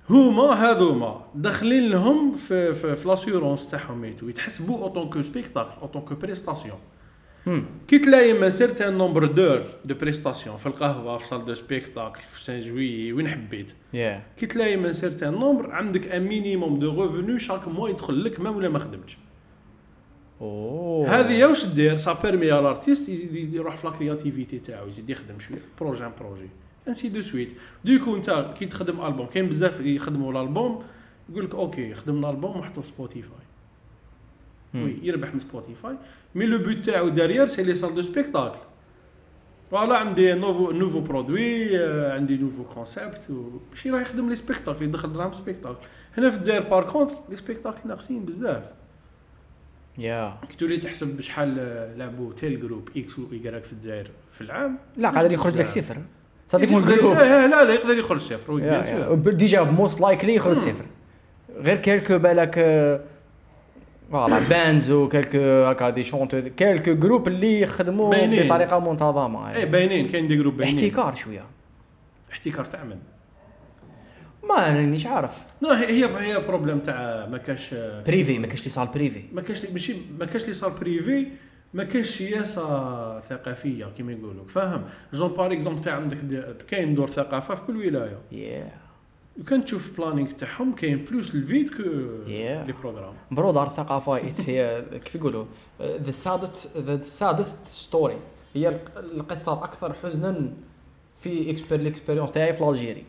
هما 0.10 0.44
هذوما 0.44 1.26
داخلين 1.36 1.90
لهم 1.90 2.38
في 2.38 2.74
في, 2.74 2.96
في 2.96 3.08
l'assurance 3.08 3.70
تاعهم 3.70 4.04
et 4.04 4.12
tout 4.12 4.30
يتحسبوا 4.30 4.84
en 4.84 4.92
tant 4.92 5.10
que 5.10 5.22
spectacle 5.22 5.82
en 5.82 5.88
tant 5.88 6.02
que 6.02 6.16
prestation. 6.16 6.80
كي 7.88 8.00
تلاقي 8.00 8.34
un 8.34 8.50
certain 8.50 8.98
nombre 8.98 9.26
d'heures 9.26 9.64
de 9.86 9.96
prestation 9.96 10.58
في 10.58 10.68
القهوه 10.68 11.18
في 11.18 11.28
salle 11.28 11.46
de 11.46 11.54
spectacle 11.54 12.22
في 12.22 12.44
سان 12.44 12.60
جوي 12.60 13.14
وين 13.14 13.28
حبيت 13.28 13.74
يا 13.94 14.24
كي 14.38 14.46
تلاقي 14.46 14.76
un 14.76 14.94
certain 14.94 15.34
nombre 15.34 15.72
عندك 15.72 16.08
un 16.08 16.24
minimum 16.24 16.80
de 16.80 17.04
revenu 17.04 17.38
chaque 17.38 17.68
mois 17.68 17.90
يدخل 17.90 18.24
لك 18.24 18.40
même 18.40 18.56
ولا 18.58 18.70
ما 18.70 18.80
خدمتش 18.80 19.18
اوه 20.42 21.20
هذه 21.20 21.32
يا 21.32 21.48
واش 21.48 21.66
دير 21.66 21.98
ça 21.98 22.14
permet 22.14 22.52
على 22.52 22.60
l'artiste 22.60 23.10
يزيد 23.10 23.54
يروح 23.54 23.78
في 23.78 23.88
la 23.88 23.94
créativité 23.94 24.60
تاعو 24.60 24.88
يزيد 24.88 25.10
يخدم 25.10 25.40
شوية 25.40 25.62
projet 25.80 26.06
un 26.06 26.12
projet 26.20 26.50
ainsi 26.88 27.10
de 27.10 27.22
suite 27.22 27.54
du 27.86 27.96
coup 27.96 28.16
انت 28.16 28.54
كي 28.60 28.66
تخدم 28.66 29.06
البوم 29.06 29.26
كاين 29.26 29.48
بزاف 29.48 29.80
يخدموا 29.80 30.32
الالبوم 30.32 30.84
يقول 31.30 31.46
لك 31.46 31.56
okay 31.56 31.94
خدمنا 31.94 32.30
البوم 32.30 32.60
وحطوه 32.60 32.84
في 32.84 32.90
Spotify 32.90 33.51
وي 34.76 35.00
يربح 35.04 35.34
من 35.34 35.40
Spotify 35.40 35.98
mais 36.36 36.46
le 36.46 36.58
but 36.58 36.86
تاعو 36.86 37.10
derrière 37.10 37.48
c'est 37.48 37.64
les 37.64 37.76
salles 37.76 37.96
de 37.96 38.02
spectacle 38.02 38.58
voilà 39.72 39.98
عندي 39.98 40.34
nouveau 40.34 40.72
nouveau 40.72 41.00
produit 41.00 41.80
آه، 41.80 42.14
عندي 42.14 42.38
nouveau 42.38 42.64
concept 42.64 43.32
باش 43.72 43.86
يروح 43.86 44.02
يخدم 44.02 44.30
les 44.30 44.36
spectacles 44.36 44.86
يدخل 44.86 45.12
دراهم 45.12 45.34
spectacle 45.34 45.78
هنا 46.18 46.30
في 46.30 46.36
الجزائر 46.36 46.62
par 46.62 46.84
contre 46.84 47.16
les 47.30 47.36
spectacles 47.36 47.90
ناقصين 47.90 48.26
بزاف. 48.26 48.64
يا 50.00 50.38
كي 50.50 50.58
تولي 50.58 50.78
تحسب 50.78 51.08
بشحال 51.08 51.56
لعبوا 51.98 52.34
tel 52.34 52.60
groupe 52.60 52.90
X 52.98 53.20
و 53.20 53.28
Y 53.32 53.62
في 53.62 53.74
الجزائر 53.74 54.12
في 54.32 54.42
العام 54.42 54.78
لا 54.98 55.10
قادر 55.10 55.32
يخرج 55.32 55.58
لك. 55.58 55.68
صفر. 55.68 55.98
صديق 56.48 56.70
من 56.70 56.78
ال 56.78 56.83
groupe 56.83 57.14
لا 57.14 57.48
لا 57.48 57.64
لا 57.64 57.74
يقدر 57.74 57.98
يخرج 57.98 58.20
صفر. 58.20 59.16
déjà 59.16 59.62
most 59.64 60.02
likely 60.02 60.36
يخرج 60.36 60.58
صفر. 60.58 60.86
غير 61.56 61.78
quelques 61.78 62.18
بالك 62.18 62.58
آه، 62.58 63.02
voilà 64.12 64.40
bands 64.50 64.92
و 64.92 64.97
quelques 64.97 65.38
هكا 65.40 65.90
des 65.90 66.04
chanteurs 66.04 66.42
quelques 66.58 66.94
groupes 66.94 67.28
اللي 67.28 67.66
باينين. 67.90 68.46
بطريقه 68.46 68.80
منتظمه 68.80 69.56
اي 69.56 69.66
باينين 69.66 70.08
كاين 70.08 70.28
des 70.28 70.36
groupes 70.36 70.58
باينين 70.58 70.86
احتكار 70.86 71.16
شوية 71.16 71.46
احتكار 72.32 72.66
تاع 72.66 72.84
من 72.84 72.98
ما 74.50 74.56
رانيش 74.56 75.06
عارف 75.06 75.46
لا 75.62 75.82
هي 75.82 76.06
هي 76.06 76.40
problème 76.40 76.80
تاع 76.80 77.26
ما 77.26 77.38
كاش 77.38 77.74
privé 78.08 78.40
ما 78.40 78.48
كاش 78.48 78.64
les 78.64 78.70
salles 78.70 78.88
privées 78.88 79.24
ما 79.34 79.42
كاش 79.42 79.66
ماشي 79.66 79.96
ما 80.20 80.26
كاش 80.26 80.48
les 80.48 80.54
salles 80.54 80.70
privées 80.70 81.28
ما 81.74 81.84
كاش 81.84 82.06
سياسه 82.06 83.20
ثقافيه 83.20 83.86
كيما 83.98 84.12
يقولوا 84.12 84.48
فاهم 84.48 84.84
genre 85.14 85.34
par 85.34 85.52
exemple 85.54 85.82
تاع 85.82 85.96
عندك 85.96 86.18
كاين 86.68 86.96
دور 86.96 87.10
ثقافه 87.10 87.56
في 87.56 87.62
كل 87.62 87.78
ولايه 87.78 88.18
يا 88.32 88.81
وكان 89.40 89.66
تشوف 89.66 89.90
planning 89.98 90.32
تاعهم 90.32 90.76
كاين 90.76 91.06
plus 91.06 91.36
le 91.36 91.47
vide 91.47 91.70
que. 91.70 91.84
les 92.28 92.74
programmes 92.82 93.14
برو 93.32 93.52
دار 93.52 93.68
الثقافه 93.68 94.14
هي 94.48 94.84
كيف 95.06 95.16
يقولوا 95.16 95.46
the 95.82 96.12
saddest 96.12 96.78
the 96.78 97.02
saddest 97.02 97.58
story 97.68 98.18
هي 98.54 98.68
الق- 98.70 98.98
القصة 98.98 99.54
الاكثر 99.54 99.94
حزنا 100.04 100.54
في 101.22 101.52
expér 101.52 101.80
l'expérience 101.80 102.32
تاعي 102.32 102.54
في 102.54 102.64
الجيري 102.70 103.04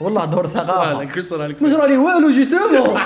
والله 0.00 0.24
دور 0.24 0.46
صرالك 0.46 1.16
واش 1.16 1.24
صرالك 1.24 1.62
ما 1.62 1.68
صرالي 1.68 1.96
والو 1.96 2.30
justement 2.30 3.00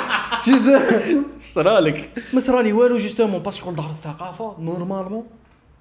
صرالك 1.40 2.10
ما 2.34 2.40
صرالي 2.40 2.72
والو 2.72 2.96
justement 2.96 3.42
parce 3.42 3.60
que 3.60 3.70
دار 3.72 3.90
الثقافه 3.90 4.56
normalement 4.58 5.26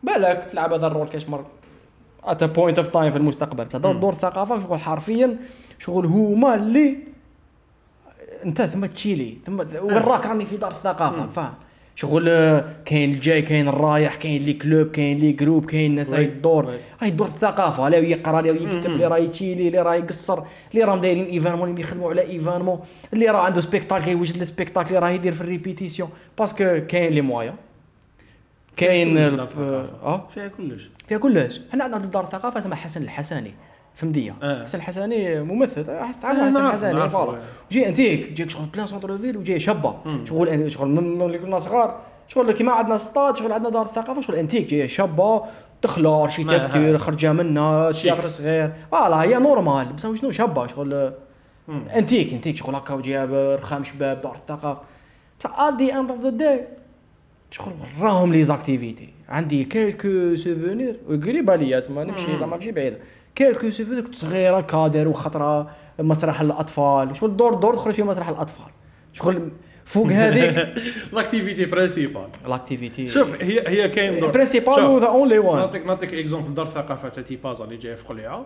بالك 0.03 0.47
تلعب 0.51 0.73
هذا 0.73 0.87
ال 0.87 0.91
rôle 0.91 1.07
كاش 1.09 1.29
مر 1.29 1.45
at 2.25 2.43
point 2.43 2.77
of 2.77 2.87
time 2.87 3.11
في 3.11 3.17
المستقبل 3.17 3.69
تهضر. 3.69 3.91
دور 3.91 4.13
الثقافه 4.13 4.59
شغل 4.59 4.79
حرفيا 4.79 5.37
شغل 5.79 6.05
هما 6.05 6.55
اللي 6.55 6.97
انت 8.45 8.61
ثم 8.61 8.85
تشيلي 8.85 9.37
ثم 9.45 9.59
وراك 9.81 10.25
راني 10.25 10.45
في 10.45 10.57
دار 10.57 10.71
الثقافة. 10.71 11.29
فاهم 11.29 11.53
شغل 11.95 12.29
آه، 12.29 12.65
كاين 12.85 13.11
الجاي 13.11 13.41
كاين 13.41 13.67
الرايح 13.67 14.15
كاين 14.15 14.41
les 14.41 14.53
clubs 14.53 14.87
كاين 14.87 15.17
les 15.17 15.31
groupes 15.31 15.65
كاين 15.65 15.95
ناس 15.95 16.13
هاي 16.13 16.25
الدور. 16.25 16.73
هاي 16.99 17.11
دور 17.11 17.27
الثقافه 17.27 17.89
لا 17.89 17.97
يقرأ 17.97 18.41
لا 18.41 18.49
يكتب. 18.49 18.91
اللي 18.91 19.07
راه 19.07 19.17
يتشيلي 19.17 19.67
اللي 19.67 19.81
راه 19.81 19.95
يقصر 19.95 20.43
اللي 20.73 20.83
راهم 20.83 20.99
دايرين 20.99 21.25
événement 21.25 21.69
اللي 21.69 21.81
يخدموا 21.81 22.09
على 22.09 22.21
événement 22.21 22.79
اللي 23.13 23.27
راه 23.27 23.39
عنده 23.39 23.61
spectacle 23.61 24.11
يوجد 24.11 24.41
ال 24.41 24.46
spectacle 24.46 24.87
اللي 24.87 24.99
راه 24.99 25.09
يدير 25.09 25.33
في 25.33 25.41
ال 25.41 25.47
répétition 25.47 26.09
parce 26.37 26.63
que 26.64 26.79
كاين 26.87 27.13
les 27.13 27.21
moyens 27.21 27.55
كاين. 28.77 29.17
آه 29.17 30.27
فيها 30.29 30.47
كلش 30.47 30.89
فيها 31.07 31.17
كلش 31.17 31.61
حنا 31.71 31.83
عندنا 31.83 32.05
دار 32.05 32.23
الثقافه 32.23 32.57
اسمها 32.57 32.75
حسن 32.75 33.01
الحساني 33.01 33.53
في 33.95 34.05
مديه 34.05 34.35
آه. 34.43 34.63
حسن 34.63 34.77
الحساني 34.77 35.41
ممثل 35.41 35.89
أحس 35.89 36.25
آه، 36.25 36.27
عارف 36.27 36.39
حسن 36.39 36.65
الحساني 36.65 37.09
voilà. 37.09 37.39
جاي 37.71 37.87
أنتيك 37.87 38.31
جايك 38.31 38.49
شغل 38.49 38.65
plein 38.65 38.87
centre-ville 38.87 39.37
وجاي 39.37 39.59
شابه. 39.59 39.95
شغل 40.25 40.71
شغل 40.71 40.87
من 40.89 41.17
ملي 41.17 41.37
كنا 41.39 41.59
صغار 41.59 41.99
شغل 42.27 42.51
كيما 42.51 42.71
عندنا 42.71 42.97
ستاد 42.97 43.35
شغل 43.35 43.51
عندنا 43.51 43.69
دار 43.69 43.85
الثقافه 43.85 44.21
شغل 44.21 44.35
أنتيك 44.35 44.69
جاية 44.69 44.87
شابة 44.87 45.43
même 45.97 46.23
architecture 46.23 46.93
ها. 46.93 46.97
خرجة 46.97 47.33
منها. 47.33 47.91
théâtre 47.91 48.27
صغير 48.27 48.73
voilà 48.91 49.21
هي 49.21 49.37
normal 49.39 49.93
بصح 49.93 50.13
شنو 50.13 50.31
شابة 50.31 50.67
شغل. 50.67 51.13
antique 51.95 52.33
antique 52.33 52.57
شغل 52.57 52.75
هكا 52.75 52.93
وجايب 52.93 53.33
رخام 53.33 53.83
شباب 53.83 54.21
دار 54.21 54.35
الثقافه 54.35 54.81
بصح 55.39 55.59
the 55.79 55.99
end 55.99 56.11
of 56.11 56.21
the 56.21 56.29
day 56.29 56.67
شغل 57.53 57.73
راهم 57.99 58.31
les 58.31 58.43
activités. 58.43 59.13
عندي 59.29 59.63
quelques 59.63 60.35
souvenirs. 60.35 60.99
وقريبه 61.09 61.55
ليا 61.55 61.79
تسمى 61.79 62.03
نمشي. 62.03 62.37
زعما 62.37 62.55
ماشي 62.55 62.71
بعيد. 62.71 62.97
quelques 63.35 63.69
souvenirs 63.69 64.01
كنت 64.01 64.15
صغيرة 64.15 64.61
كادر 64.61 65.07
وخطرة 65.07 65.71
مسرح 65.99 66.41
الأطفال. 66.41 67.15
شغل 67.15 67.37
دور 67.37 67.53
دور 67.53 67.75
تخرج 67.75 67.93
في 67.93 68.03
مسرح 68.03 68.29
الأطفال؟ 68.29 68.65
شغل 69.13 69.51
فوق 69.85 70.07
هذيك؟ 70.07 70.73
l'activité 71.13 71.65
principale 71.65 72.27
l'activité 72.47 73.07
شوف 73.07 73.41
هي 73.41 73.67
هي 73.67 73.89
كاين 73.89 74.19
دور. 74.19 74.31
principale 74.31 74.73
شوف، 74.73 75.01
the 75.01 75.07
only 75.07 75.39
one 75.39 75.59
نعطيك 75.59 75.85
نعطيك 75.85 76.13
exemple 76.13 76.53
دار 76.53 76.65
ثقافة 76.65 77.09
تاع 77.09 77.23
تيبازا 77.23 77.63
اللي 77.63 77.77
جاية 77.77 77.95
في 77.95 78.05
قليعه 78.05 78.45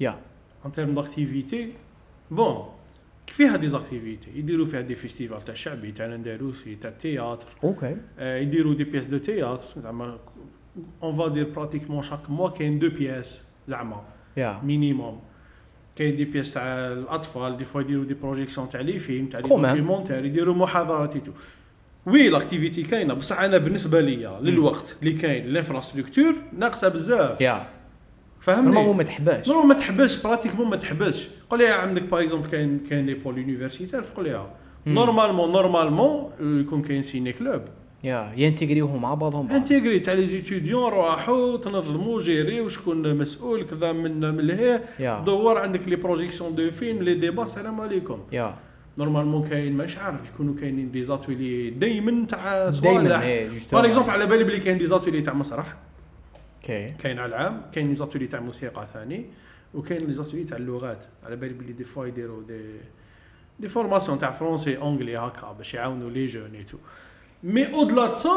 يا. 0.00 0.18
en 0.66 0.72
termes 0.72 0.94
d'activités 0.94 1.72
bon 2.30 2.64
فيها 3.30 3.56
des 3.56 3.68
activités 3.68 4.30
يديروا 4.34 4.66
فيها 4.66 4.80
des 4.80 4.94
festivals 4.94 5.44
تاع 5.44 5.54
شعبي 5.54 5.92
تاع 5.92 6.06
الاندلسي 6.06 6.74
تاع 6.74 6.90
ال 6.90 6.96
théâtre. 6.96 7.46
okay 7.64 7.96
آه، 8.18 8.38
يديروا 8.38 8.74
des 8.74 8.84
pièces 8.84 9.06
de 9.06 9.18
théâtre 9.18 9.80
زعما 9.82 10.18
on 11.02 11.12
va 11.12 11.28
dire 11.28 11.50
pratiquement 11.50 12.02
chaque 12.02 12.30
mois 12.30 12.48
كاين 12.48 12.78
deux 12.78 12.88
pièces 12.90 13.40
زعما. 13.66 14.02
minimum 14.62 15.20
كاين 15.96 16.16
des 16.16 16.24
pièces 16.24 16.54
تاع 16.54 16.62
الأطفال 16.92 17.56
des 17.56 17.64
fois 17.64 17.80
يديروا 17.80 18.04
des 18.04 18.14
projections 18.14 18.68
تاع 18.68 18.80
les 18.80 18.98
films 18.98 19.26
تاع 19.26 19.40
les. 19.40 19.48
documentaires 19.48 20.24
يديروا 20.24 20.54
محاضرات 20.54 21.16
tout 21.16 21.32
oui 22.06 22.28
l'activité 22.28 22.82
كاينة 22.82 23.14
بصح 23.14 23.40
أنا 23.40 23.58
بالنسبة 23.58 24.00
ليا 24.00 24.40
للوقت 24.40 24.96
اللي 25.02 25.12
كاين 25.12 25.44
l'infrastructure 25.44 26.34
ناقصة 26.52 26.88
بزاف. 26.88 27.40
يا 27.40 27.68
فهمني؟ 28.40 28.66
normalement 28.66 28.96
ما 28.96 29.02
تحباش 29.02 29.48
normal 29.48 29.68
ما 29.68 29.74
تحبسش 29.74 30.22
pratiquement 30.22 30.66
ما 30.70 30.76
تحبسش 30.76 31.28
قول 31.50 31.58
لي 31.58 31.66
عندك 31.66 32.02
par 32.02 32.22
exemple 32.22 32.48
كاين 32.48 32.78
كاين 32.78 33.06
les 33.06 33.14
pôles 33.14 33.38
universitaires 33.38 34.00
قليها 34.00 34.50
مم. 34.86 34.94
normalement 34.94 35.52
normalement 35.52 36.30
يكون 36.40 36.82
كاين 36.82 37.02
ciné-club 37.02 37.62
يا 38.04 38.32
ي 38.36 38.41
intégrer 38.41 38.86
وهم 38.86 39.02
مع 39.02 39.14
بعضهم. 39.14 39.46
بعض. 39.46 39.56
intégrer 39.56 39.98
تاع 40.00 40.14
les 40.14 40.26
étudiants 40.26 40.92
راحوا 40.92 41.56
تنظموا 41.56 42.20
gérer 42.20 42.70
شكون 42.70 43.14
مسؤول 43.16 43.64
كذا 43.64 43.92
من 43.92 44.20
من 44.34 44.46
لهيه 44.46 44.82
دور 45.24 45.58
عندك 45.58 45.88
les 45.88 45.96
projections 45.96 46.54
de 46.54 46.70
films 46.70 47.02
les 47.02 47.14
débats 47.14 47.42
السلام 47.42 47.80
عليكم. 47.80 48.18
يا. 48.32 48.54
normalement 48.98 49.48
كاين 49.48 49.76
مش 49.76 49.98
عارف 49.98 50.20
يكونوا 50.34 50.54
كاينين 50.60 50.90
des 50.90 51.02
ateliers 51.02 51.70
دايما 51.70 52.26
تاع 52.26 52.70
صوالح. 52.70 53.08
par 53.26 53.50
justement 53.52 53.84
exemple 53.84 54.10
على 54.10 54.26
بالي 54.26 54.44
بلي 54.44 54.60
كاين 54.60 54.78
des 54.78 54.86
ateliers 54.86 55.22
تاع 55.22 55.34
مسرح. 55.34 55.76
okay. 56.70 56.88
كاين 57.02 57.18
على 57.18 57.28
العام 57.28 57.62
كاين 57.72 57.88
les 57.88 57.94
ateliers 57.94 58.26
تاع 58.26 58.40
موسيقى 58.40 58.86
ثاني 58.92 59.26
وكاين 59.74 60.06
les 60.06 60.12
ateliers 60.12 60.44
تاع 60.44 60.56
اللغات. 60.56 61.04
على 61.24 61.36
بالي 61.36 61.54
بلي 61.54 61.72
des 61.72 61.84
fois 61.84 62.06
يديروا 62.06 62.42
des 62.42 62.60
des 63.60 63.68
formations 63.68 64.18
تاع 64.18 64.30
français 64.30 64.78
anglais 64.78 65.16
هكا 65.16 65.52
باش 65.52 65.74
يعاونوا 65.74 66.10
les 66.10 66.26
jeunes 66.26 66.54
et 66.54 66.64
tout 66.64 66.78
mais 67.42 67.74
au-delà 67.74 68.14
ça 68.14 68.30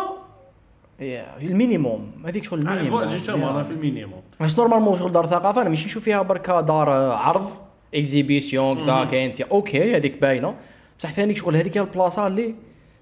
يا 1.00 1.38
ال 1.38 1.47
minimum 1.47 2.12
هذيك 2.25 2.43
شغل 2.43 2.59
ال 2.60 2.65
minimum 2.65 3.03
justement. 3.03 3.50
أنا 3.50 3.63
في 3.63 3.71
ال 3.72 3.78
minimum 3.78 4.22
واش 4.41 4.59
normalement 4.60 4.98
شغل 4.98 5.12
دار 5.12 5.25
ثقافة 5.25 5.62
أنا 5.62 5.69
ماشي 5.69 5.86
نشوف 5.86 6.03
فيها 6.03 6.21
بركة 6.21 6.62
دار 6.62 6.91
آه، 6.91 7.13
عرض 7.13 7.50
exhibition 7.96 8.77
كذا 8.77 8.86
مهم. 8.86 9.07
كاين 9.07 9.33
okay 9.51 9.96
هذيك 9.95 10.21
باينة. 10.21 10.55
بصح 11.00 11.12
ثاني 11.12 11.36
شغل 11.36 11.55
هذيك 11.55 11.77
هي 11.77 11.81
البلاصة 11.81 12.27
اللي 12.27 12.55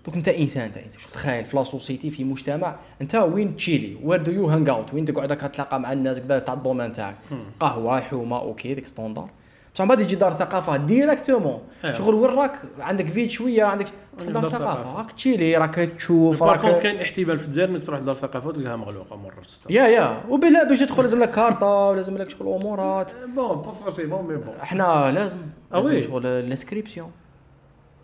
دوك 0.07 0.15
انت 0.15 0.27
انسان 0.27 0.63
انت 0.63 0.99
شغل 0.99 1.11
تخيل 1.13 1.45
في 1.45 1.57
la 1.57 1.63
société 1.63 2.09
في 2.09 2.23
مجتمع 2.23 2.75
انت 3.01 3.15
وين 3.15 3.55
تشيلي 3.55 3.97
where 4.03 4.21
do 4.21 4.31
you 4.31 4.47
hang 4.47 4.69
out 4.69 4.93
وين 4.93 5.05
تقعد 5.05 5.31
هكا 5.31 5.47
تلاقى 5.47 5.79
مع 5.79 5.91
الناس 5.93 6.19
كذا 6.19 6.39
تاع 6.39 6.53
ال 6.53 6.58
domaine 6.58 6.93
تاعك. 6.93 7.15
قهوه 7.59 7.99
حومه 7.99 8.39
okay 8.39 8.73
ديك 8.73 8.87
standard 8.87 9.29
بصح 9.73 9.83
من 9.83 9.89
بعد 9.89 10.01
يجي 10.01 10.15
دار 10.15 10.31
الثقافه 10.31 10.77
directement 10.77 11.61
أيوة. 11.83 11.95
شغل 11.95 12.15
وين 12.15 12.29
راك 12.35 12.61
عندك 12.79 13.07
vide 13.07 13.29
شوية 13.29 13.63
عندك 13.63 13.85
دار 14.17 14.27
دار 14.31 14.45
الثقافه 14.47 14.73
الثقافة. 14.73 14.97
راك 14.97 15.11
تشيلي 15.11 15.57
راك 15.57 15.75
تشوف 15.75 16.43
par 16.43 16.57
contre 16.57 16.73
راك 16.73 16.81
كاين 16.83 16.99
احتمال 16.99 17.39
في 17.39 17.45
الجزائر 17.45 17.69
انك 17.69 17.83
تروح 17.83 17.99
لدار 17.99 18.15
الثقافه 18.15 18.47
وتلقاها 18.49 18.75
مغلوقه 18.75 19.15
مره 19.15 19.41
ستة 19.43 19.71
يا 19.71 19.87
يا 19.87 20.23
وبلا 20.29 20.63
باش 20.63 20.79
تدخل 20.79 21.01
لازم 21.01 21.19
لك 21.19 21.31
كارطه 21.31 21.67
ولازم 21.67 22.17
لك 22.17 22.29
شغل 22.29 22.53
امورات 22.53 23.11
bon 23.35 23.61
pas 23.61 23.71
forcément 23.71 24.27
mais 24.27 24.35
bon 24.35 24.55
إحنا 24.55 25.11
لازم 25.11 25.37
لازم 25.71 25.89
oui. 25.89 26.03
شغل 26.03 26.25
l'inscription 26.25 27.11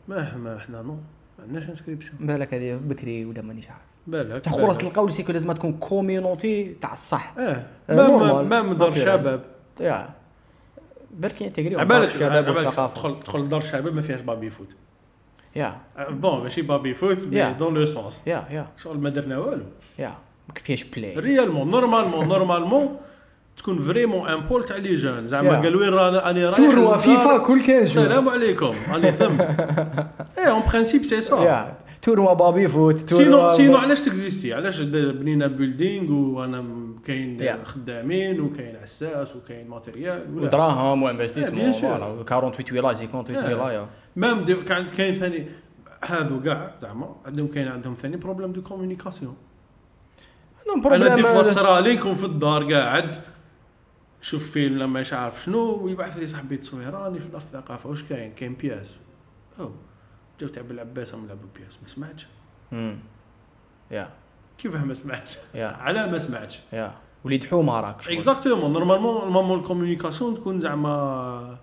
ما 0.08 0.58
إحنا 0.58 0.82
نو 0.82 0.98
عندناش 1.44 1.70
انسكريبسيون 1.70 2.16
بالك 2.20 2.54
هذه 2.54 2.76
بكري 2.76 3.26
ولا 3.26 3.42
مانيش 3.42 3.68
عارف. 3.68 3.82
بالك 4.08 4.42
تاع 4.42 4.54
خلاص 4.54 4.84
نلقاو 4.84 5.06
لي 5.06 5.12
سيكو 5.12 5.32
لازم 5.32 5.52
تكون 5.52 5.74
كوميونيتي 5.74 6.76
تاع 6.82 6.94
الصح. 6.94 7.34
آه 7.38 7.66
آه، 7.90 7.96
مام. 7.96 8.50
مام 8.50 8.74
دار. 8.74 8.92
شباب. 8.92 9.46
يا. 9.80 10.10
بالك 11.12 11.42
ينتجريو 11.42 11.80
عبالك 11.80 12.08
الشباب 12.08 12.32
عبالك. 12.32 12.66
والثقافه 12.66 12.94
تدخل 12.94 13.20
تدخل 13.20 13.48
دار 13.48 13.62
شباب 13.62 13.94
ما 13.96 14.02
فيهاش 14.02 14.22
بابي 14.22 14.50
فوت. 14.50 14.76
يا. 15.56 15.78
آه، 15.98 16.10
بون 16.10 16.44
ماشي 16.44 16.62
بابي 16.62 16.94
فوت 16.94 17.28
مي. 17.28 17.54
دون 17.54 17.74
لو 17.74 17.86
سونس 17.86 18.28
يا 18.28 18.46
يا. 18.52 18.68
شغل 18.78 18.98
ما 18.98 19.10
درنا 19.10 19.38
والو. 19.38 19.66
يا. 20.00 20.14
ما 20.48 20.54
فيهاش 20.56 20.84
بلاي 20.84 21.16
ريالمون 21.20 21.72
نورمالمون 21.72 22.28
نورمالمون 22.28 22.98
تكون 23.58 23.80
فريمون 23.80 24.30
ان 24.30 24.40
بول 24.40 24.64
تاع 24.64 24.78
لي 24.78 24.96
جون. 24.96 25.28
زعما 25.28 25.62
Yeah. 25.62 25.64
قال 25.64 25.76
وين 25.76 25.90
رانا؟ 25.90 26.30
اني 26.30 26.46
رايح 26.46 26.58
توروا. 26.58 26.98
فيفا 26.98 27.38
كل 27.38 27.54
15 27.54 27.70
جور 27.70 27.82
السلام 27.82 28.30
عليكم. 28.30 28.74
راني 28.92 29.12
ثم. 29.12 29.42
et 29.42 30.50
en 30.50 30.62
principe 30.72 31.06
c'est 31.06 31.22
ça 31.22 31.78
tournoi 32.02 32.34
baby-foot 32.34 33.10
sinon 33.10 33.32
tournoi 33.32 33.58
sinon 33.58 33.78
علاش 33.78 34.00
ت 34.02 34.08
exist 34.08 34.41
ي؟ 34.41 34.54
علاش 34.54 34.80
بنينا 34.82 35.48
building 35.48 36.12
وأنا 36.12 36.66
كاين. 37.06 37.64
خدامين 37.64 38.42
وكاين 38.42 38.76
عساس 38.76 39.36
وكاين 39.36 39.70
matériel 39.70 40.36
ولا 40.36 40.46
ودراهم 40.48 41.04
و 41.04 41.08
investissement. 41.08 41.72
voilà 41.72 42.24
48 42.24 42.80
ولاي 42.80 42.96
58 42.96 43.44
Yeah. 43.44 43.62
ولايه 44.18 44.44
دي 44.44 44.56
كان 44.56 44.88
كاين 44.88 45.14
ثاني 45.14 45.48
هذو 46.06 46.42
كاع 46.42 46.76
زعما 46.82 47.16
عندهم 47.26 47.48
كاين 47.48 47.68
عندهم 47.68 47.94
ثاني 47.94 48.18
problème 48.18 48.52
de 48.52 48.62
communication 48.62 49.36
عندهم 50.76 50.94
أنا 50.94 51.16
des 51.16 51.22
fois 51.24 51.32
problème 51.32 51.54
تصرى 51.54 51.82
لي 51.82 51.94
يكون 51.94 52.14
في 52.14 52.24
الدار 52.24 52.74
قاعد. 52.74 53.16
شوف 54.24 54.51
فيلم 54.51 54.77
لما 54.80 55.01
مش 55.01 55.13
عارف 55.13 55.44
شنو 55.44 55.75
ويبعث 55.75 56.18
لي 56.18 56.27
صاحبي 56.27 56.58
تصوير 56.58 56.94
راني 56.94 57.20
في 57.20 57.27
دار 57.27 57.42
الثقافه 57.42 57.89
واش 57.89 58.03
كاين؟ 58.03 58.34
كاين 58.34 58.53
pièce. 58.54 59.00
أو 59.60 59.72
جاو 60.39 60.50
تاع 60.50 60.63
بالعباس 60.63 61.13
هم 61.13 61.27
لعبوا 61.27 61.50
بياس؟ 61.56 61.77
ما 61.82 61.88
سمعتش. 61.88 62.27
مم. 62.72 63.00
يا. 63.92 64.10
كيفاه 64.58 64.86
ما 64.86 64.94
سمعتش؟ 64.94 65.38
يا. 65.53 65.68
على 65.84 66.12
ما 66.12 66.20
سمعتش. 66.20 66.60
يا. 66.74 66.96
وليد 67.24 67.44
حومة 67.44 67.80
راك. 67.80 68.10
اكزاكتومون 68.10 68.74
نورمالمون 68.74 69.13
نورمالمون 69.22 69.60
الكومونيكاسيون 69.60 70.36
تكون 70.36 70.62
زعما 70.62 71.58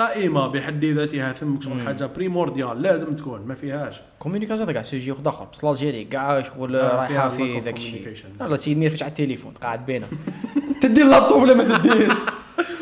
قائمة 0.00 0.46
بحد 0.46 0.84
ذاتها 0.84 1.32
ثم 1.32 1.60
شغل. 1.60 1.80
حاجة 1.86 2.06
بريمورديال 2.06 2.82
لازم 2.82 3.14
تكون 3.14 3.40
ما 3.46 3.54
فيهاش. 3.54 4.00
كوميونيكاسيون 4.18 4.72
تاع 4.72 4.82
سوجي 4.82 5.10
واحد 5.10 5.26
اخر 5.26 5.46
بس 5.52 5.64
الجيري 5.64 6.04
كاع 6.04 6.42
شغل 6.42 6.76
آه، 6.76 6.96
رايحة 6.96 7.28
في 7.28 7.58
ذاك 7.58 7.76
الشيء. 7.76 8.14
لا 8.40 8.56
سيد 8.56 8.78
مير 8.78 8.90
فاش 8.90 9.02
على 9.02 9.10
التليفون 9.10 9.52
قاعد 9.62 9.86
بينا. 9.86 10.06
تدي 10.82 11.02
اللابتوب 11.02 11.42
ولا 11.42 11.54
ما 11.54 11.78
تديش؟ 11.78 12.12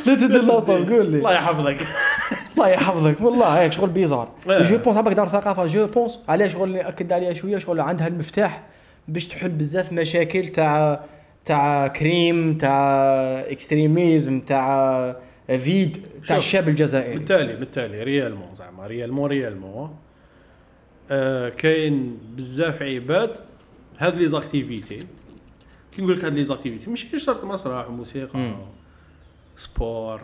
لا 0.06 0.14
تدي 0.14 0.37
اللابتوب 0.37 0.90
قول 0.90 1.10
لي. 1.10 1.18
الله 1.18 1.32
يحفظك. 1.32 1.76
الله 2.54 2.68
يحفظك 2.68 3.20
والله 3.20 3.60
هيك 3.60 3.72
شغل 3.72 3.90
bizarre. 3.90 4.28
آه. 4.50 4.62
je 4.62 4.78
pense 4.78 4.97
هباك 4.96 5.14
دار 5.14 5.26
الثقافه 5.26 5.66
je 5.66 5.87
pense 5.87 6.18
عليه 6.28 6.48
شغل 6.48 6.68
اللي 6.68 6.80
أكد 6.80 7.12
عليها 7.12 7.32
شوية 7.32 7.58
شغل 7.58 7.80
عندها 7.80 8.06
المفتاح 8.06 8.62
باش 9.08 9.26
تحل 9.26 9.48
بزاف 9.48 9.92
مشاكل 9.92 10.48
تاع 10.48 11.00
تاع 11.44 11.87
crime 11.87 12.58
تاع 12.58 12.80
extrémisme 13.50 14.40
تاع 14.40 15.16
vide 15.56 16.06
تاع. 16.26 16.37
الشاب 16.37 16.69
الجزائري. 16.69 17.14
بالتالي 17.14 17.57
بالتالي 17.57 18.02
réellement 18.02 18.54
زعما 18.54 18.87
réellement 18.86 19.30
réellement 19.30 19.97
آه 21.11 21.49
كاين 21.49 22.19
بزاف 22.37 22.82
عباد 22.82 23.37
هاد 23.99 24.17
les 24.17 24.28
activités. 24.28 25.06
كي 25.93 26.02
نقول 26.02 26.19
لك 26.19 26.25
هاد 26.25 26.34
les 26.34 26.45
activités 26.45 26.91
ماشي 26.91 27.19
شرط 27.19 27.45
مسرح 27.45 27.89
موسيقى 27.89 28.39
مم. 28.39 28.56
sport 29.56 30.23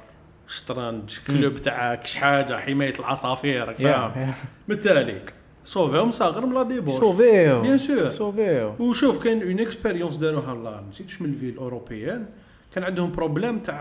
شطرنج 0.49 1.19
club 1.27 1.55
تاع 1.55 1.95
كش 1.95 2.15
حاجة 2.17 2.57
حماية 2.57 2.93
العصافير 2.99 3.69
راك 3.69 3.77
فاهم 3.77 4.19
yeah. 4.19 4.35
بالتالي 4.69 5.23
sauv 5.65 5.91
يهم 5.91 6.11
صاغر 6.11 6.47
من 6.47 6.55
la 6.55 6.63
débauche. 6.63 6.95
sauv 6.95 7.61
يو 7.63 7.68
bien 7.68 7.79
sûr 7.79 8.11
sauv 8.11 8.54
يو 8.54 8.75
وشوف 8.79 9.25
كاين 9.25 9.43
une 9.43 9.61
expérience 9.61 10.17
داروها 10.17 10.53
الله 10.53 10.85
نسيتش 10.89 11.23
من 11.23 11.29
la 11.31 11.38
ville 11.38 11.57
européenne 11.57 12.27
كان 12.75 12.85
عندهم 12.85 13.13
problème 13.13 13.59
تاع 13.59 13.81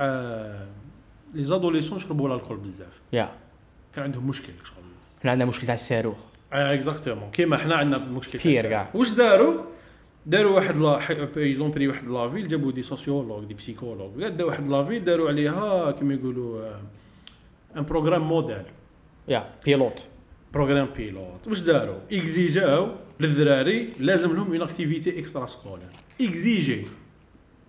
les 1.34 1.46
adolescents 1.46 2.00
شربوا 2.00 2.36
الكحول 2.36 2.58
بزاف. 2.58 3.00
Yeah. 3.14 3.32
كان 3.94 4.04
عندهم 4.04 4.28
مشكل 4.28 4.54
شغل 4.64 4.84
حنا 5.22 5.32
عندنا 5.32 5.46
مشكل 5.46 5.68
تاع 5.68 5.74
الصاروخ. 5.74 6.18
exactement 6.52 7.32
كيما 7.32 7.58
حنا 7.58 7.76
عندنا 7.76 7.98
مشكل 7.98 8.40
تاع 8.40 8.52
bière. 8.52 8.70
كاع. 8.70 8.92
واش 8.94 9.10
داروا؟ 9.10 9.64
داروا 10.26 10.56
واحد 10.56 10.78
لا 10.78 11.38
ils 11.38 11.55
ont 11.55 11.72
pris 11.72 11.88
واحد 11.88 12.08
la 12.08 12.19
ville 12.19 12.48
جابوا 12.48 12.72
des 12.72 12.84
sociologues 12.84 13.46
des 13.46 13.54
psychologues 13.54 14.28
داروا 14.28 14.52
واحد 14.52 14.68
la 14.68 14.78
ville 14.78 15.04
داروا 15.04 15.30
عليها 15.30 15.92
كيما 15.92 16.14
يقولوا 16.14 16.70
un 17.78 17.84
programme 17.86 18.22
modèle 18.22 18.66
yeah 19.28 19.50
pilote 19.66 20.04
programme 20.54 20.90
pilote 20.98 21.48
واش 21.48 21.60
داروا؟ 21.60 22.00
إكزيجاو 22.12 22.92
للذراري 23.20 23.90
لازم 24.00 24.36
لهم 24.36 24.52
une 24.52 24.62
activité 24.62 25.20
extrascolaire 25.20 25.80
exigé 26.22 26.88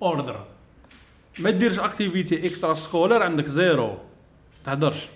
ordre 0.02 0.46
ما 1.38 1.50
ديرش 1.50 1.78
activité 1.78 2.46
extrascolaire 2.46 3.22
عندك 3.22 3.46
zéro. 3.46 3.98
تهدرش 4.64 5.08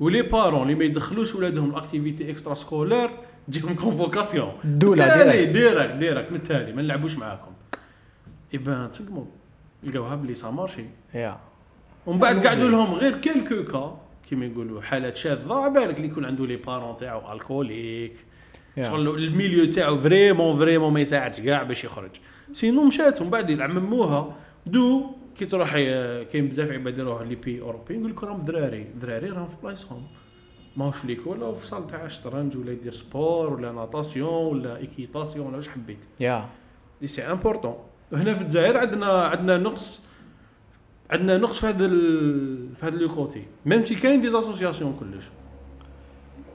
و 0.00 0.06
les 0.06 0.22
parents 0.22 0.62
اللي 0.62 0.74
ما 0.74 0.84
يدخلوش 0.84 1.34
ولادهم 1.34 1.70
ال 1.70 2.30
activité 2.30 2.54
extrascolaire 2.54 3.10
تجيهم 3.48 3.74
convocation 3.74 4.52
بالتالي 4.64 5.44
direct. 5.44 5.56
direct 5.56 5.94
direct. 5.94 6.30
من 6.30 6.36
التالي 6.36 6.72
ما 6.72 6.82
نلعبوش 6.82 7.16
معاكم. 7.16 7.52
يبان 8.52 8.90
تسقموا 8.90 9.24
لقاوها 9.82 10.14
بلي 10.14 10.34
ça 10.34 10.50
marche. 10.50 10.84
Yeah. 11.14 11.40
ومن 12.06 12.18
بعد 12.18 12.46
قعدوا. 12.46 12.68
لهم 12.68 12.94
غير 12.94 13.18
quelques 13.18 13.64
cas 13.64 13.98
كيما 14.28 14.46
يقولوا 14.46 14.82
حالات 14.82 15.16
شاذة. 15.16 15.54
على 15.54 15.74
بالك 15.74 15.96
اللي 15.96 16.08
يكون 16.08 16.24
عنده 16.24 16.46
les 16.46 16.56
parents 16.56 16.96
تاعو 16.96 17.32
alcooliques. 17.32 18.16
شغل 18.82 19.08
ال 19.08 19.17
milieu 19.17 19.72
تاعو 19.72 19.96
vraiment 19.96 20.58
vraiment 20.58 20.92
ما 20.92 21.00
يساعدش 21.00 21.40
كاع 21.40 21.62
باش 21.62 21.84
يخرج. 21.84 22.10
sinon 22.52 22.84
مشات. 22.84 23.20
ومن 23.20 23.30
بعد 23.30 23.50
يعمموها 23.50 24.36
دو 24.66 25.10
كي 25.36 25.46
تروح 25.46 25.74
ي- 25.74 26.24
كاين 26.24 26.48
بزاف 26.48 26.70
عباد 26.70 26.98
يروحوا 26.98 27.24
les 27.26 27.34
pays 27.34 27.60
européens 27.60 28.00
يقول 28.00 28.12
لك 28.12 28.24
راهم 28.24 28.42
دراري 28.42 28.84
دراري 29.00 29.28
راهم 29.30 29.48
في 29.48 29.56
بلايصهم 29.62 30.02
ماهوش 30.76 30.96
في 30.96 31.06
l'école 31.06 31.42
ولا 31.42 31.54
في 31.54 31.66
salle 31.66 31.86
تاع 31.86 32.04
الشطرنج 32.04 32.56
ولا 32.56 32.72
يدير 32.72 32.92
sport 32.92 33.52
ولا 33.52 33.72
natation 33.72 34.46
ولا 34.58 34.76
équitation 34.76 35.46
ولا 35.46 35.56
واش 35.56 35.68
حبيت 35.68 36.04
yeah. 36.20 36.48
et 37.00 37.06
c'est 37.06 37.22
important 37.22 37.74
هنا 38.12 38.34
في 38.34 38.42
الجزائر 38.42 38.76
عندنا 38.78 39.06
عندنا 39.06 39.56
نقص 39.56 40.00
عندنا 41.10 41.36
نقص 41.38 41.60
في 41.60 41.66
هذا 41.66 41.86
ال... 41.86 42.76
في 42.76 42.86
هذا 42.86 42.96
le 42.96 43.14
côté. 43.14 43.44
même 43.66 43.80
si 43.82 43.94
كاين 43.94 44.20
des 44.20 44.30
associations 44.30 44.96
كلش. 45.00 45.24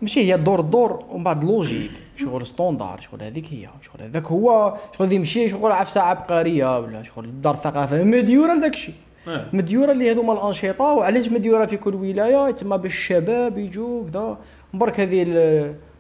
ماشي 0.02 0.20
هي 0.24 0.36
الدور 0.36 0.60
الدور 0.60 1.06
ومن 1.10 1.24
بعد 1.24 1.44
logique 1.44 1.92
شغل 2.18 2.46
standard 2.46 3.00
شغل 3.12 3.24
هذيك 3.24 3.46
هي 3.54 3.70
شغل 3.82 4.02
هذاك 4.04 4.26
هو 4.28 4.78
شغل 4.98 5.08
ذي 5.08 5.20
مشي 5.20 5.50
شغل 5.50 5.72
عفسه 5.72 6.02
عبقرية 6.02 6.80
ولا 6.80 7.04
شغل 7.04 7.42
دار 7.42 7.54
الثقافه 7.54 8.04
مديورة 8.04 8.54
لذاك 8.54 8.74
الشيء. 8.74 8.96
آه. 9.28 9.46
مديورة 9.54 9.92
اللي 9.92 10.12
هذوما 10.12 10.34
الأنشطة 10.34 10.84
وعلاش 10.84 11.30
مديورة 11.30 11.66
في 11.66 11.78
كل 11.78 11.96
ولاية؟ 11.96 12.52
تسمى 12.52 12.78
باش 12.78 12.92
الشباب 12.92 13.58
يجوا 13.58 14.04
كذا. 14.10 14.38
برك 14.74 15.00
هذه 15.00 15.26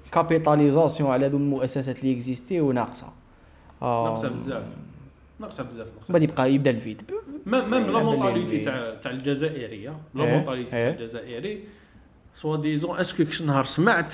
ال 0.05 0.12
capitalisation 0.12 1.11
على 1.11 1.25
هذو 1.25 1.37
المؤسسات 1.37 1.99
اللي 1.99 2.13
exist 2.13 2.53
ي 2.53 2.61
وناقصة. 2.61 3.07
آه، 3.81 4.03
ناقصة 4.05 4.29
بزاف. 4.29 4.63
ناقصة 5.39 5.63
بزاف 5.63 5.87
ناقصة 5.95 6.11
بعد 6.13 6.21
يبقى 6.23 6.53
يبدأ 6.53 6.71
ال 6.71 6.76
vide. 6.76 7.01
même 7.45 7.73
la 7.73 8.03
mentalité 8.03 8.51
اللي- 8.53 8.63
تاع 8.65 8.95
تاع 9.01 9.11
الجزائرية. 9.11 9.93
لا 10.15 10.23
إيه، 10.23 10.35
mentalité 10.35 10.71
تاع 10.71 10.79
إيه. 10.79 10.89
الجزائري. 10.89 11.59
soi-disant 12.33 12.57
est-ce 12.57 12.99
que 12.99 13.25
كش 13.25 13.41
نهار 13.41 13.65
سمعت 13.65 14.13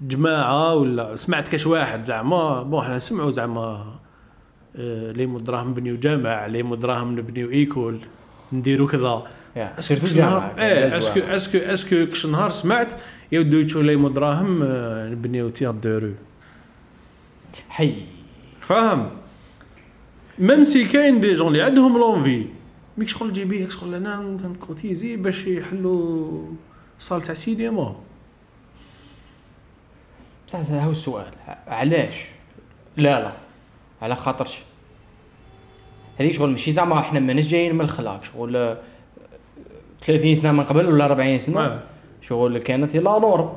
جماعة 0.00 0.74
ولا 0.74 1.16
سمعت 1.16 1.48
كاش 1.48 1.66
واحد 1.66 2.04
زعما 2.04 2.62
bon 2.62 2.84
حنا 2.84 2.96
نسمعوا 2.96 3.30
زعما 3.30 3.94
آه، 4.76 5.12
لي 5.12 5.26
مدراهم 5.26 5.70
نبنيو 5.70 5.96
جامع 5.96 6.46
لي 6.46 6.62
مدراهم 6.62 7.18
نبنيو 7.18 7.50
ايكول 7.50 8.00
نديرو 8.52 8.86
كذا. 8.86 9.24
سيرتو 9.78 10.06
الجامعة 10.06 10.52
إيه 10.58 10.98
اسكو 10.98 11.20
اسكو 11.20 11.58
اسكو 11.58 12.06
كش 12.06 12.26
نهار 12.26 12.50
سمعت 12.50 12.92
يودو 13.32 13.56
يتشو 13.56 13.80
لي 13.80 13.96
مدراهم 13.96 14.62
آه، 14.62 15.08
نبنيو 15.08 15.48
تيار 15.48 15.74
دو 15.74 15.98
رو. 15.98 16.12
حي. 17.68 17.94
فاهم؟ 18.60 19.10
ميم 20.38 20.62
سي 20.62 20.84
كاين 20.84 21.20
دي 21.20 21.34
جون 21.34 21.48
اللي 21.48 21.62
عندهم 21.62 21.98
لونفي. 21.98 22.46
ميك 22.98 23.08
شغل 23.08 23.32
جيبيه 23.32 23.68
شغل 23.68 23.94
أنا 23.94 24.36
نكوتيزي 24.44 25.16
باش 25.16 25.46
يحلوا 25.46 26.42
صال 26.98 27.22
تاع 27.22 27.34
سينما 27.34 27.96
بصح 30.48 30.58
هذا 30.58 30.80
هو 30.82 30.90
السؤال. 30.90 31.32
علاش؟ 31.68 32.24
لا 32.96 33.20
لا. 33.20 33.32
على 34.02 34.16
خاطرش. 34.16 34.58
هذيك 36.20 36.32
شغل 36.32 36.50
ماشي 36.50 36.70
زعما 36.70 37.00
إحنا 37.00 37.20
ماناش 37.20 37.46
جايين 37.46 37.74
من 37.74 37.80
الخلاق. 37.80 38.24
شغل 38.24 38.56
آه، 38.56 38.78
30 40.02 40.34
سنة 40.34 40.52
من 40.52 40.64
قبل 40.64 40.86
ولا 40.86 41.04
40 41.04 41.38
سنة؟ 41.38 41.60
آه. 41.60 41.82
شغل 42.22 42.58
كانت 42.58 42.96
la 42.96 43.18
norme 43.18 43.52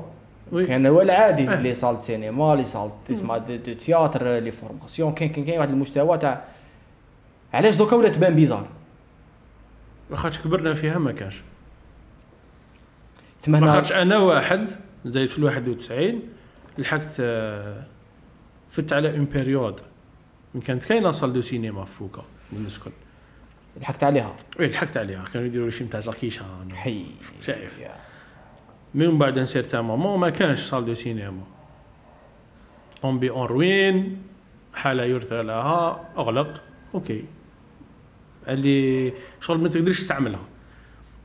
oui. 0.52 0.66
كان 0.66 0.86
هو 0.86 1.02
العادي 1.02 1.46
les 1.46 1.74
salles 1.74 2.02
cinéma 2.02 2.56
les 2.56 2.64
salles 2.64 2.90
تسمع 3.08 3.38
de, 3.38 3.58
théâtre 3.58 4.38
les 4.38 4.52
formations 4.52 5.14
كاين 5.14 5.32
كاين 5.32 5.46
كاين 5.46 5.58
واحد 5.58 5.70
المستوى 5.70 6.18
تاع 6.18 6.44
علاش 7.54 7.76
دوكا 7.76 7.96
ولا 7.96 8.10
تبان 8.10 8.36
bizarre؟ 8.36 8.68
لاخاطش 10.10 10.40
كبرنا 10.40 10.74
فيها 10.74 10.98
ما 10.98 11.12
كانش. 11.12 11.42
تما 13.42 13.60
ما 13.60 13.66
هنا 13.66 13.74
خاطش 13.74 13.92
أنا 13.92 14.18
واحد 14.18 14.72
زايد 15.06 15.30
في 15.30 15.38
ال 15.38 15.44
91 15.44 16.22
لحقت 16.78 17.16
آه، 17.20 17.84
فت 18.70 18.94
على 18.94 19.10
une 19.12 19.26
période 19.26 19.80
من 20.54 20.62
كانت 20.62 20.84
كاينة 20.84 21.12
salle 21.12 21.34
de 21.34 21.42
cinéma 21.42 21.86
في 21.86 21.94
فوكا 21.94 22.24
من 22.52 22.66
نسكن 22.66 22.92
لحقت 23.82 24.04
عليها؟ 24.04 24.36
oui 24.60 24.68
لحقت 24.68 24.98
عليها. 24.98 25.26
كانوا 25.34 25.48
يديروا 25.48 25.66
les 25.66 25.72
films 25.72 25.90
تاع 25.90 26.00
جاكي 26.00 26.30
شان. 26.30 26.72
حي. 26.74 27.06
شايف. 27.42 27.82
من 28.94 29.18
بعد 29.18 29.40
نسير 29.40 29.64
تاع 29.64 29.82
moment 29.82 30.20
ما 30.20 30.30
كانش 30.30 30.60
salle 30.60 30.86
de 30.86 30.94
cinéma 30.94 31.44
tombée 33.02 33.30
en 33.30 33.46
ruine 33.46 34.22
حالة 34.74 35.04
يرثى 35.04 35.42
لها 35.42 36.10
أغلق. 36.18 36.64
OK. 36.96 37.26
اللي 38.48 39.14
شغل 39.42 39.62
ما 39.62 39.70
تقدرش 39.70 40.00
تستعملها. 40.00 40.44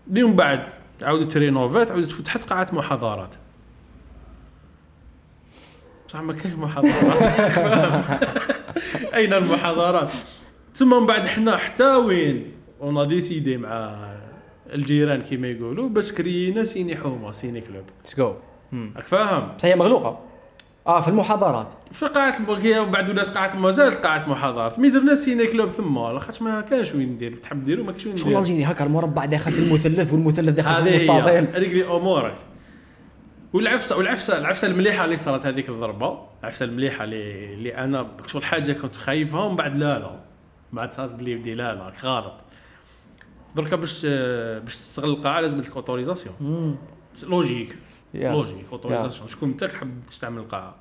من 0.07 0.37
بعد 0.37 0.69
عاودت 1.03 1.33
تـ 1.33 1.41
rénovات 1.41 1.91
عاودت 1.91 2.11
فتحت 2.11 2.51
قاعات 2.51 2.75
محاضرات. 2.75 3.35
بصح 6.09 6.21
ما 6.21 6.33
كاينش 6.33 6.57
محاضرات. 6.57 8.21
أين 9.15 9.33
المحاضرات؟ 9.33 10.11
ثم 10.75 11.01
من 11.01 11.07
بعد 11.07 11.27
حنا 11.27 11.57
حتى 11.57 11.95
وين؟ 11.95 12.53
on 12.81 13.09
décidé 13.09 13.57
مع 13.57 14.11
الجيران 14.73 15.23
كيما 15.23 15.49
يقولوا 15.49 15.89
باش 15.89 16.13
كرينا 16.13 16.65
ciné 16.65 16.97
حومة 16.97 17.33
ciné-club. 17.33 17.85
let's 17.99 18.17
go 18.17 18.35
راك 18.97 19.07
فاهم؟ 19.07 19.57
بصح 19.57 19.65
هي 19.65 19.77
مغلوقة. 19.77 20.34
آه 20.87 21.01
في 21.01 21.09
المحاضرات. 21.09 21.69
في 21.93 22.07
قاعة 22.07 22.37
هي 22.59 22.85
بعد 22.85 23.11
ولات 23.11 23.29
قاعة 23.29 23.57
ما 23.57 23.73
زالت 23.73 24.07
قاعة 24.07 24.29
محاضرات. 24.29 24.79
mais 24.79 24.91
درنا 24.91 25.15
ciné-club 25.15 25.69
ثم 25.69 25.99
لاخاطش 25.99 26.43
ما 26.43 26.61
كانش 26.61 26.95
وين 26.95 27.09
ندير. 27.09 27.37
تحب 27.37 27.65
ديرو 27.65 27.85
ما 27.85 27.93
كاش 27.93 28.07
وين 28.07 28.17
شغل 28.17 28.29
ندير. 28.29 28.41
ال 28.41 28.45
gérer 28.45 28.65
هكا 28.65 28.85
المربع 28.85 29.25
داخل 29.25 29.53
في 29.53 29.59
المثلث 29.59 30.13
والمثلث 30.13 30.49
داخل 30.49 30.85
في 30.85 30.91
المستطيل. 30.91 31.47
هذيك 31.55 31.73
لي 31.73 31.85
أمورك. 31.85 32.35
والعفسه 33.53 33.97
والعفسه 33.97 34.39
العفسة 34.39 34.67
المليحة 34.67 35.05
اللي 35.05 35.17
صارت 35.17 35.47
هذيك 35.47 35.69
الضربة. 35.69 36.19
العفسة 36.41 36.65
المليحة 36.65 37.05
اللي 37.05 37.55
اللي 37.55 37.77
أنا 37.77 38.07
شغل 38.27 38.45
حاجة 38.45 38.73
كنت 38.73 38.97
خايفها 38.97 39.41
ومن 39.41 39.57
بعد 39.57 39.77
لا 39.77 39.99
لا. 39.99 40.21
بعد 40.73 40.93
صارت 40.93 41.13
بلي 41.13 41.35
بدي 41.35 41.55
لا 41.55 41.75
لا 41.75 41.93
غلط. 42.03 42.45
دركا 43.57 43.77
باش 43.77 44.07
باش 44.65 44.77
تستغل 44.77 45.11
القاعة 45.11 45.41
لازم 45.41 45.59
لك 45.59 45.77
autorisation. 45.77 46.77
logique. 47.23 47.77
logique 48.15 48.67
autorisation 48.73 49.29
شكون 49.29 49.49
انت 49.49 49.65
حاب 49.65 49.91
تستعمل 50.07 50.39
القاعة؟ 50.39 50.75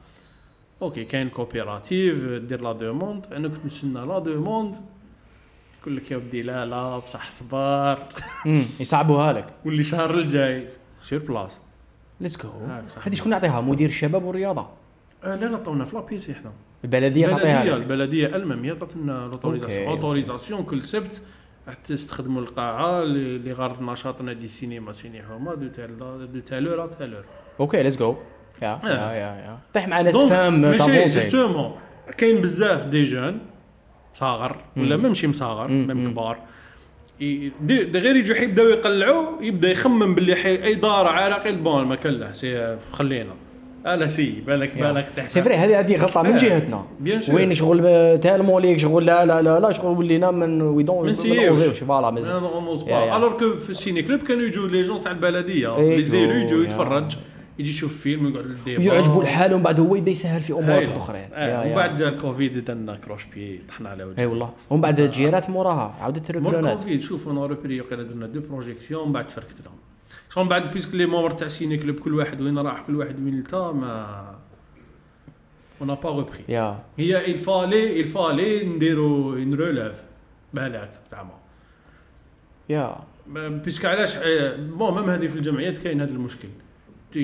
OK 0.81 1.03
كاين 1.05 1.29
coopérative 1.29 2.25
دير 2.25 2.61
la 2.61 2.71
demande 2.71 3.33
أنا 3.33 3.47
كنت 3.47 3.65
نستنى 3.65 4.05
la 4.05 4.19
demande 4.19 4.75
يقول 5.81 5.97
لك 5.97 6.11
يا 6.11 6.17
ودي 6.17 6.41
لا 6.41 6.65
لا 6.65 6.97
بصح 6.97 7.31
صبر 7.31 8.03
مم. 8.45 8.63
يصعبوها 8.79 9.33
لك. 9.33 9.53
واللي 9.65 9.83
شهر 9.83 10.15
الجاي. 10.15 10.67
sur 11.01 11.19
place 11.19 11.59
let's 12.21 12.37
go. 12.43 12.49
هذه 13.05 13.15
شكون 13.15 13.31
يعطيها؟ 13.31 13.61
مدير 13.61 13.87
الشباب 13.87 14.23
والرياضة. 14.23 14.67
آه 15.23 15.35
لا 15.35 15.45
لا 15.45 15.57
طونا 15.57 15.85
في 15.85 15.95
l'APC 15.95 16.33
حنا 16.33 16.51
البلدية 16.83 17.27
تعطيها 17.27 17.75
البلديه 17.75 18.35
même 18.35 18.65
هي 18.65 18.71
عطاتنا 18.71 19.27
l'autorisation 19.31 19.79
OK، 19.79 19.91
autorisation 19.91 20.63
كل 20.63 20.81
سبت 20.81 21.21
راح 21.67 21.75
تستخدموا 21.75 22.41
القاعه 22.41 23.03
لغرض 23.45 23.81
نشاط 23.81 24.21
نادي 24.21 24.45
السينما 24.45 24.91
ciné 24.91 25.23
حومه 25.23 25.55
de 25.55 25.67
telle 25.67 25.82
heure 25.82 25.97
de 26.31 26.39
telle 26.39 26.63
heure 26.63 26.87
telle 26.87 27.06
heure 27.06 27.25
OK 27.59 27.83
let's 27.83 27.97
go 27.97 28.15
يا. 28.61 28.79
يا 28.83 28.89
يا 29.13 29.57
طيح 29.73 29.87
مع 29.87 30.01
ناس 30.01 30.15
ماشي 30.15 31.03
justement 31.05 31.75
كاين 32.17 32.41
بزاف 32.41 32.85
دي 32.85 33.03
جون 33.03 33.39
صاغر 34.13 34.57
ولا 34.77 34.97
ماشي 34.97 35.27
مصاغر. 35.27 35.67
ميم. 35.67 36.11
كبار 36.11 36.39
دي 37.19 37.51
دي 37.61 37.99
غير 37.99 38.15
يجوا 38.15 38.35
يبداو 38.37 38.67
يقلعوا 38.67 39.41
يبدا 39.41 39.71
يخمم 39.71 40.15
باللي 40.15 40.35
حي 40.35 40.63
اي 40.63 40.75
دار 40.75 41.07
عراقي 41.07 41.51
بون 41.51 41.85
ما 41.85 41.95
كان 41.95 42.13
له 42.13 42.33
سي 42.33 42.77
خلينا 42.91 43.33
ألا 43.87 44.07
سي 44.07 44.43
بالك 44.47 44.77
بالك 44.77 45.07
تحت 45.15 45.31
سي 45.31 45.41
فري 45.41 45.55
هذه 45.55 45.79
هذه 45.79 45.95
غلطة 45.95 46.21
من 46.21 46.31
آه. 46.31 46.37
جهتنا. 46.37 46.85
وين 47.29 47.55
شغل 47.55 48.19
تالمو 48.19 48.59
ليك 48.59 48.77
شغل 48.79 49.05
لا 49.05 49.25
لا 49.25 49.41
لا 49.41 49.59
لا 49.59 49.71
شغل 49.71 49.97
ولينا 49.97 50.31
من 50.31 50.61
وي 50.61 50.83
دون 50.83 51.05
ما 51.05 51.11
نسيوش. 51.11 51.77
فوالا 51.79 52.09
يا. 52.87 53.17
الوغ 53.17 53.37
كو 53.39 53.57
في 53.57 53.69
السيني 53.69 54.01
كلوب 54.01 54.19
كانوا 54.23 54.43
يجوا 54.43 54.67
لي 54.67 54.83
جون 54.83 55.01
تاع 55.01 55.11
البلديه 55.11 55.77
إيه، 55.77 55.95
لي 55.95 56.03
زيلو 56.03 56.31
جو، 56.33 56.39
يجوا. 56.39 56.63
يتفرج 56.63 57.15
يجي 57.59 57.69
يشوف 57.69 57.97
فيلم 58.01 58.27
يقعد 58.27 58.45
لل 58.45 58.56
débat 58.56 58.83
الحال 59.21 59.53
ومن 59.53 59.63
بعد 59.63 59.79
هو 59.79 59.95
يبدا 59.95 60.11
يسهل 60.11 60.41
في 60.41 60.53
أمور 60.53 60.63
هايلة. 60.63 60.91
اخرين 60.97 61.21
يا- 61.21 61.63
ومن. 61.65 61.75
بعد 61.75 61.95
جا 61.95 62.09
الكوفيد 62.09 62.65
درنا 62.65 62.95
كروش 62.95 63.25
بي 63.35 63.61
طحنا 63.69 63.89
على 63.89 64.03
وجهنا 64.03 64.19
إي 64.21 64.25
والله 64.25 64.49
ومن 64.69 64.81
بعد 64.81 64.99
الجيرات 64.99 65.49
موراها 65.49 65.95
عاودت 66.01 66.31
مور 66.31 66.41
ال 66.41 66.46
reprenات 66.46 66.77
كوفيد 66.77 67.01
شوف 67.01 67.27
أنا 67.29 67.39
وقيلا 67.81 68.03
درنا 68.03 68.27
deux 68.27 68.39
projections 68.49 69.07
من 69.07 69.13
بعد 69.13 69.29
فركت 69.29 69.55
لهم 69.65 69.75
شغل 70.33 70.43
من 70.43 70.49
بعد 70.49 70.71
puisque 70.71 70.95
les 70.95 71.05
membres 71.05 71.31
تاع 71.31 71.47
ciné-club 71.47 71.99
كل 71.99 72.13
واحد 72.13 72.41
وين 72.41 72.59
راح 72.59 72.81
كل 72.87 72.95
واحد 72.95 73.23
وين 73.23 73.39
لتا 73.39 73.71
mais 73.71 74.35
on 75.81 75.95
pas 75.95 76.09
repris 76.09 76.43
يا. 76.49 76.79
هي 76.97 77.35
il 77.35 78.07
fallait 78.07 78.65
نديرو 78.65 79.33
une 79.33 79.53
relève 79.53 79.95
بالك 80.53 80.89
زعما. 81.11 81.33
يا. 82.69 82.95
puisque 83.27 83.85
علاش 83.85 84.15
bon 84.57 84.95
même 84.95 85.09
هذه 85.09 85.27
في 85.27 85.35
الجمعيات 85.35 85.77
كاين 85.77 86.01
هذا 86.01 86.11
المشكل. 86.11 86.49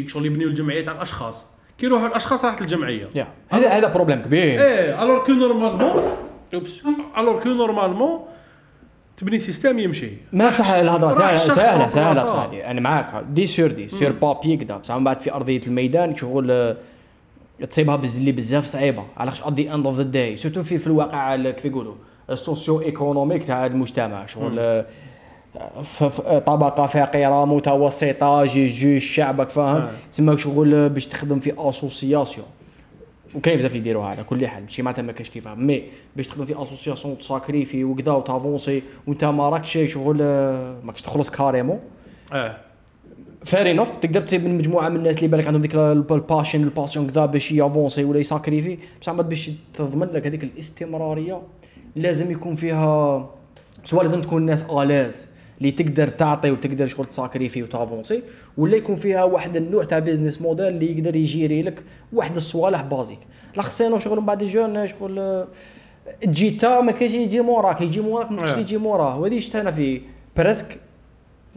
شغل 0.07 0.25
يبنيو 0.25 0.47
الجمعيات 0.47 0.87
على 0.87 0.97
الأشخاص. 0.97 1.45
كي 1.77 1.85
يروحوا 1.85 2.07
الأشخاص 2.07 2.45
راحت 2.45 2.61
الجمعية. 2.61 3.09
يا. 3.15 3.27
هذا 3.49 3.69
هذا 3.69 3.87
problème 3.87 4.21
كبير. 4.21 4.43
إيه 4.43 5.03
alors 5.03 5.23
que 5.25 5.31
normalement 5.31 6.17
oups. 6.53 6.81
alors 7.17 7.43
que 7.43 7.49
normalement 7.49 8.25
تبني 9.19 9.39
système 9.39 9.79
يمشي. 9.79 10.09
ما 10.33 10.49
بصح 10.49 10.69
الهضرة. 10.69 11.11
سهله 11.13 11.37
سهله 11.37 11.87
سهله. 11.87 12.23
بصح. 12.23 12.49
أنا 12.65 12.81
معاك. 12.81 13.23
dessus 13.33 13.71
dessus 13.71 14.11
papier 14.11 14.57
كدا 14.57 14.77
بصح 14.77 14.95
من 14.95 15.03
بعد 15.03 15.19
في 15.19 15.33
أرضية 15.33 15.61
الميدان 15.67 16.15
شغل 16.17 16.51
آه، 16.51 16.75
تصيبها 17.69 17.95
بالزلي 17.95 18.31
بزاف 18.31 18.65
صعيبة. 18.65 19.03
علاش 19.17 19.41
ذا 19.43 19.73
end 19.75 19.85
of 19.87 19.95
the 19.97 20.03
day 20.03 20.37
surtout 20.37 20.63
في 20.63 20.77
في 20.77 20.87
الواقع 20.87 21.35
ال- 21.35 21.51
كيف 21.51 21.65
يقولوا؟ 21.65 21.95
ال 22.29 22.81
socio-économique 22.81 23.43
تاع 23.43 23.65
المجتمع. 23.65 24.25
شغل 24.25 24.59
آه، 24.59 24.85
ف- 25.83 26.03
طبقة 26.37 26.85
فقيرة 26.85 27.45
متوسطة 27.45 28.45
جي 28.45 28.67
جي 28.67 28.97
الشعب 28.97 29.49
فاهم؟ 29.49 29.75
آه. 29.75 29.91
تسمى 30.11 30.37
شغل 30.37 30.73
آه، 30.75 30.87
باش 30.87 31.05
تخدم 31.07 31.39
في 31.39 31.53
association 31.57 32.47
وكاين 33.35 33.57
بزاف 33.57 33.75
يديروها 33.75 34.07
على 34.07 34.23
كل 34.23 34.47
حال 34.47 34.63
ماشي 34.63 34.81
معناتها 34.81 35.01
ما 35.01 35.11
كاش 35.11 35.29
كيفها 35.29 35.55
mais 35.55 35.83
باش 36.15 36.27
تخدم 36.27 36.45
في 36.45 36.61
association 36.61 37.17
تـ 37.17 37.24
sacrifier 37.24 37.83
وكذا 37.83 38.11
وت 38.11 38.27
avancer 38.27 38.81
وانت 39.07 39.25
ما 39.25 39.49
راكش 39.49 39.77
شغل 39.85 40.17
آه، 40.21 40.75
ماكش 40.83 41.01
تخلص 41.01 41.29
carrément 41.29 41.79
آه. 42.33 42.57
fair 43.45 43.71
enough 43.71 43.95
تقدر 43.95 44.21
تصيب 44.21 44.45
من 44.45 44.57
مجموعة 44.57 44.89
من 44.89 44.95
الناس 44.95 45.17
اللي 45.17 45.27
بالك 45.27 45.47
عندهم 45.47 45.61
ديك 45.61 45.75
ال- 45.75 46.05
ال 46.11 46.18
passion 46.18 46.63
ال 46.63 46.69
passion 46.69 47.07
كذا 47.09 47.25
باش 47.25 47.51
ي 47.51 47.58
avancer 47.58 48.03
ولا 48.03 48.19
ي 48.19 48.25
sacrifier 48.25 48.77
بصح 49.01 49.11
بعد 49.13 49.29
باش 49.29 49.51
تضمن 49.73 50.07
لك 50.07 50.27
هذيك 50.27 50.43
الاستمرارية 50.43 51.41
لازم 51.95 52.31
يكون 52.31 52.55
فيها 52.55 53.29
سواء 53.85 54.03
لازم 54.03 54.21
تكون 54.21 54.41
الناس 54.41 54.63
à 54.69 54.77
l'aise. 54.77 55.27
اللي 55.61 55.71
تقدر 55.71 56.07
تعطي 56.07 56.51
وتقدر 56.51 56.87
شغل 56.87 57.05
تـ 57.05 57.11
sacrifier 57.11 57.63
وت 57.63 57.77
avancer 57.77 58.23
ولا 58.57 58.77
يكون 58.77 58.95
فيها 58.95 59.23
واحد 59.23 59.55
النوع 59.55 59.83
تاع 59.83 59.99
business 59.99 60.41
model 60.41 60.67
اللي 60.67 60.97
يقدر 60.97 61.15
ي 61.15 61.23
gérer 61.23 61.61
لك 61.61 61.83
واحد 62.13 62.35
الصوالح 62.35 62.81
basique 62.81 63.19
لا 63.55 63.61
خصنا 63.61 63.99
شغل 63.99 64.19
من 64.19 64.25
بعد 64.25 64.41
ال 64.41 64.48
jeunes 64.48 64.87
شغل 64.87 65.19
آه، 65.19 65.47
تجي 66.21 66.51
تا 66.51 66.81
ما 66.81 66.91
كاينش 66.91 67.13
يجي 67.13 67.41
موراك 67.41 67.81
يجي 67.81 68.01
موراك 68.01 68.31
ما 68.31 68.37
كاينش. 68.37 68.57
يجي 68.57 68.77
موراه. 68.77 69.19
وهذه 69.19 69.39
شفت 69.39 69.55
أنا 69.55 69.71
في 69.71 70.01
presque 70.37 70.79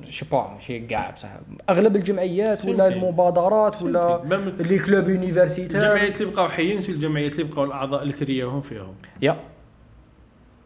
je 0.09 0.14
sais 0.14 0.25
pas 0.33 0.51
ماشي 0.55 0.81
كاع 0.81 1.11
بصح. 1.11 1.29
أغلب 1.71 1.97
الجمعيات 1.97 2.65
ولا. 2.65 2.87
المبادرات 2.87 3.83
ولا 3.83 4.23
les 4.59 4.79
clubs 4.79 5.09
universitaires 5.09 5.77
الجمعيات 5.77 6.21
اللي 6.21 6.33
بقاو 6.33 6.49
حيين 6.49 6.81
في 6.81 6.93
الجمعيات 6.93 7.33
اللي 7.33 7.45
بقاو 7.45 7.65
الأعضاء 7.65 8.03
اللي 8.03 8.12
كرياهم 8.12 8.61
فيهم. 8.61 8.95
يا. 9.23 9.37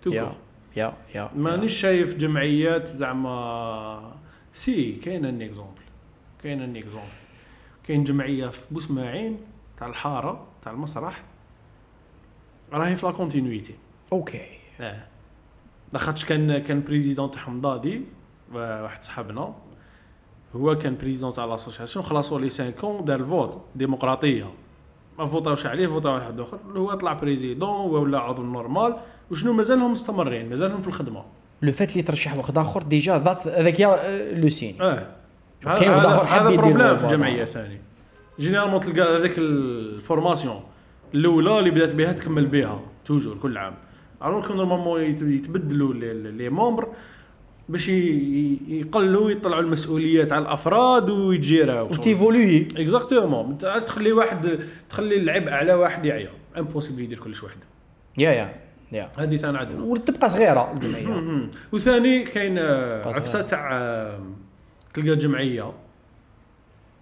كور. 0.04 0.34
يا 0.76 0.94
يا 1.14 1.30
مانيش 1.36 1.80
شايف 1.80 2.14
جمعيات 2.14 2.88
زعما 2.88 4.16
si 4.52 4.92
كاين 4.92 5.24
un 5.24 5.42
exemple 5.42 5.82
كاين 6.42 6.62
un 6.62 6.76
exemple. 6.76 7.06
كاين 7.84 8.04
جمعية 8.04 8.48
في 8.48 8.62
بوسماعين 8.70 9.40
تاع 9.76 9.86
الحارة 9.86 10.46
تاع 10.62 10.72
المسرح. 10.72 11.24
راهي 12.72 12.96
في 12.96 13.06
la 13.06 13.12
continuité 13.12 13.74
OK. 14.12 14.46
آه. 14.80 15.06
لاخاطش 15.92 16.24
كان 16.24 16.58
كان 16.58 16.82
président 16.82 17.30
تاعهم 17.30 17.54
ضادي 17.54 18.02
واحد 18.52 19.02
صاحبنا. 19.02 19.54
هو 20.56 20.78
كان 20.78 20.96
président 20.96 21.32
تاع 21.32 21.44
l'association 21.44 22.04
خلصوا 22.04 22.40
les 22.40 22.50
5 22.50 22.70
ans 22.70 23.04
دار 23.04 23.20
ال 23.20 23.29
vote 23.29 23.64
ديمقراطية. 23.74 24.50
ما 25.18 25.26
voteاوش 25.26 25.66
عليه 25.66 25.86
voteاو 25.86 26.12
على 26.12 26.22
واحد 26.22 26.40
اخر 26.40 26.58
هو 26.76 26.94
طلع 26.94 27.12
président 27.12 27.70
ولا 27.90 28.18
عضو 28.18 28.42
normal. 28.42 28.96
وشنو؟ 29.30 29.52
مازالهم 29.52 29.92
مستمرين 29.92 30.48
مازالهم 30.48 30.80
في 30.80 30.88
الخدمة. 30.88 31.24
le 31.62 31.72
fait 31.72 31.90
اللي 31.92 32.02
ترشح 32.02 32.36
واحد 32.36 32.58
آخر 32.58 32.82
déjà 32.82 33.18
ذات 33.18 33.46
هذاك 33.48 33.80
آه، 33.80 34.32
le 34.40 34.48
signe. 34.48 34.82
آه. 34.82 35.06
كاين 35.64 35.90
واحد 35.90 36.06
حاب 36.06 36.46
هذا 36.46 36.56
problème 36.56 36.96
في. 36.96 37.04
الجمعيه 37.04 37.44
ثاني 37.44 37.80
généralement 38.40 38.80
تلقى 38.80 39.16
هذيك 39.18 39.38
ال 39.38 39.49
formation. 39.49 40.60
الأولى 41.14 41.58
اللي 41.58 41.70
بدأت 41.70 41.94
بها 41.94 42.12
تكمل 42.12 42.46
بها 42.46 42.80
toujours 43.04 43.36
كل 43.38 43.58
عام. 43.58 43.74
alors 44.22 44.46
que 44.46 44.50
normalement 44.52 45.00
يت- 45.02 45.22
يتبدلوا 45.22 45.94
les- 45.94 46.48
membres. 46.50 46.88
باش 47.68 47.88
يقلوا 47.88 49.30
يطلعوا 49.30 49.62
المسؤوليات 49.62 50.32
على 50.32 50.42
الأفراد 50.42 51.10
ويت 51.10 51.42
gérاو 51.42 51.84
وت 51.84 52.03
évoluer 52.03 52.68
exactement 52.76 53.58
تخلي 53.58 54.12
واحد 54.12 54.60
تخلي 54.88 55.16
العبء 55.16 55.50
على 55.50 55.74
واحد 55.74 56.06
يعيا. 56.06 56.30
impossible 56.58 57.02
يدير 57.02 57.18
كلش 57.18 57.42
وحده 57.42 57.66
يا 58.18 58.30
يا 58.30 58.54
يا. 58.92 59.12
هذه 59.18 59.36
ثاني 59.36 59.58
عندنا 59.58 59.82
وتبقى 59.82 60.28
صغيرة. 60.28 60.72
الجمعيه. 60.72 61.48
وثاني 61.72 62.24
كاين 62.24 62.58
آه،. 62.58 63.08
عفسة 63.08 63.42
تاع 63.42 63.72
آه، 63.72 64.20
تلقى 64.94 65.16
جمعية. 65.16 65.72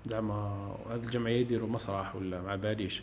زعما 0.07 0.75
هذه 0.91 1.03
الجمعية 1.05 1.41
يديروا 1.41 1.69
مسرح 1.69 2.17
ولا 2.17 2.43
ما 2.43 2.57
باليش 2.57 3.03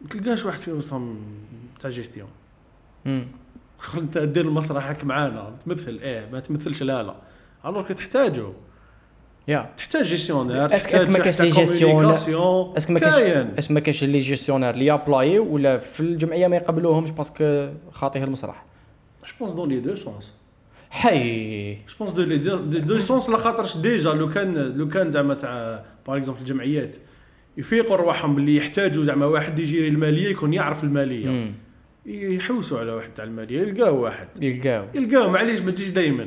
ما 0.00 0.08
تلقاش 0.08 0.44
واحد 0.44 0.58
في 0.58 0.72
وسطهم 0.72 1.20
تاع 1.80 1.90
جيستيون. 1.90 2.28
انت 3.98 4.18
دير 4.18 4.44
المسرح 4.44 4.86
هاك 4.88 5.04
معانا. 5.04 5.54
تمثل 5.66 5.98
إيه 6.02 6.28
ما 6.32 6.40
تمثلش 6.40 6.82
لا 6.82 7.02
لا. 7.02 7.14
alors 7.66 7.82
تحتاجه. 7.82 8.46
يا. 9.48 9.70
تحتاج 9.76 10.04
gestionnaire 10.04 10.68
est-ce 10.68 10.70
que- 10.70 10.72
est-ce 10.72 10.97
que 10.97 11.10
ما 11.10 11.18
كاش 11.18 11.40
les 11.40 11.48
gestionnaires؟ 11.48 12.12
est-ce 12.76 12.85
que 12.85 12.90
ما 12.90 12.98
كاينش 13.00 13.16
كاين. 13.16 13.50
est-ce 13.58 13.66
que 13.66 13.70
ما 13.70 13.80
كاينش 13.80 14.04
les 14.04 14.18
gestionnaires 14.18 14.70
اللي 14.70 14.92
أبلاي 14.92 15.38
ولا 15.38 15.78
في 15.78 16.00
الجمعية 16.00 16.48
ما 16.48 16.56
يقبلوهمش 16.56 17.10
parce 17.10 17.46
que 17.46 17.68
خاطيه 17.92 18.24
المسرح. 18.24 18.64
je 19.26 19.32
pense 19.40 19.52
dans 19.52 19.68
les 19.68 19.80
deux 19.80 19.96
sens 19.96 20.32
حي. 20.90 21.74
je 21.74 21.80
pense 22.00 22.12
dans 22.12 22.22
les 22.22 22.38
deux 22.80 22.98
sens 23.00 23.30
لاخاطرش 23.30 23.76
déjà 23.76 24.10
لو 24.12 24.28
كان 24.30 24.54
لو 24.76 24.88
كان 24.88 25.10
زعما 25.10 25.34
تاع 25.34 25.84
par 26.06 26.16
exemple 26.16 26.40
الجمعيات. 26.40 26.96
يفيقوا 27.56 27.96
رواحهم 27.96 28.34
باللي 28.34 28.56
يحتاجوا 28.56 29.04
زعما 29.04 29.26
واحد 29.26 29.58
يجيري 29.58 29.88
المالية 29.88 30.28
يكون 30.28 30.52
يعرف 30.54 30.84
المالية. 30.84 31.52
يحوسوا 32.08 32.78
على 32.80 32.92
واحد 32.92 33.14
تاع 33.14 33.24
المالية 33.24 33.60
يلقاو 33.60 34.02
واحد. 34.04 34.28
يلقاو. 34.42 34.84
يلقاو 34.94 35.30
معليش 35.30 35.60
ما 35.60 35.70
تجيش 35.70 35.90
دائما 35.90 36.26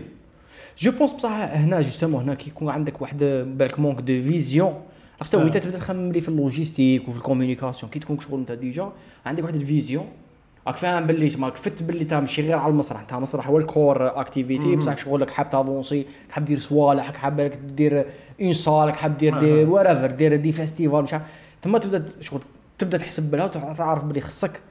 je 0.77 0.91
pense 0.91 1.11
بصح 1.13 1.31
هنا 1.31 1.81
justement 1.81 2.23
هنا 2.23 2.33
كيكون 2.33 2.69
عندك 2.69 3.01
واحد 3.01 3.17
بالك 3.57 3.79
manque 3.79 3.99
de 4.01 4.21
vision 4.21 4.81
خاصة 5.19 5.39
آه. 5.39 5.43
وإنت 5.43 5.57
تبدا 5.57 5.77
تخمم 5.77 6.11
لي 6.11 6.21
في 6.21 6.29
ال 6.29 6.36
logistique 6.36 7.07
وفي 7.07 7.17
ال 7.17 7.22
communication 7.22 7.91
كي 7.91 7.99
تكون 7.99 8.19
شغل 8.19 8.39
أنت 8.39 8.51
déjà 8.51 8.91
عندك 9.25 9.43
واحد 9.43 9.55
ال 9.55 9.61
vision. 9.62 10.05
راك 10.67 10.77
فاهم 10.77 11.07
باللي 11.07 11.29
تما 11.29 11.49
كفت 11.49 11.83
باللي 11.83 12.01
انت 12.01 12.13
ماشي 12.13 12.41
غير 12.41 12.55
على 12.57 12.71
المسرح 12.71 12.99
انت 12.99 13.13
المسرح 13.13 13.47
هو 13.47 13.57
ال 13.57 13.70
core 13.70 14.19
activity 14.19 14.75
بصح 14.75 14.97
شغلك 14.97 15.29
حاب 15.29 15.49
t'avances 15.49 16.05
حاب 16.29 16.45
دير 16.45 16.59
صوالح 16.59 17.13
حاب 17.13 17.51
دير 17.75 18.05
اون 18.41 18.53
صال 18.53 18.95
حاب 18.95 19.17
دير 19.17 19.39
دير 19.39 19.69
ورافر 19.69 20.11
دير 20.11 20.35
دي 20.35 20.51
فيستيفال 20.51 21.03
مش 21.03 21.13
عارف. 21.13 21.51
ثم 21.63 21.77
تبدا 21.77 22.05
شغل 22.21 22.41
تبدا 22.77 22.97
تحسب 22.97 23.31
بها 23.31 23.45
وتعرف 23.45 24.03
باللي 24.03 24.21
خصك 24.21 24.61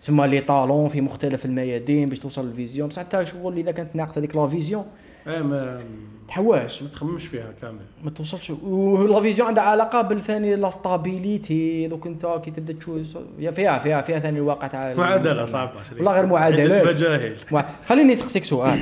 تسمى 0.00 0.26
لي 0.26 0.40
طالون 0.40 0.88
في 0.88 1.00
مختلف 1.00 1.44
الميادين 1.44 2.08
باش 2.08 2.18
توصل 2.18 2.46
للفيزيون. 2.46 2.88
بصح 2.88 3.02
انت 3.02 3.22
شغل 3.22 3.58
إذا 3.58 3.70
كانت 3.70 3.96
ناقصة 3.96 4.18
هذيك 4.18 4.36
لا 4.36 4.46
فيزيون 4.46 4.84
إيه 5.28 5.42
ما 5.42 5.82
تحواش. 6.28 6.82
ما 6.82 6.88
تخممش 6.88 7.26
فيها 7.26 7.52
كامل. 7.62 7.78
ما 8.04 8.10
توصلش. 8.10 8.50
ولا 8.62 9.20
فيزيون 9.20 9.48
عندها 9.48 9.64
علاقة 9.64 10.02
بالثاني 10.02 10.56
لا 10.56 10.70
ستابيليتي 10.70 11.86
دوك 11.86 12.06
انت 12.06 12.40
كي 12.44 12.50
تبدأ 12.50 12.72
تشوف 12.72 13.16
يا 13.38 13.50
فيها 13.50 13.78
فيها 13.78 14.00
فيها 14.00 14.18
ثاني 14.18 14.38
الواقع 14.38 14.66
تاع 14.66 14.94
معادلة 14.94 15.44
صعبة 15.44 15.72
والله 15.96 16.12
غير 16.12 16.26
معادلات. 16.26 16.86
مجاهل. 16.86 17.34
مع- 17.52 17.64
خليني 17.86 18.12
نسقسيك 18.12 18.44
سؤال. 18.44 18.78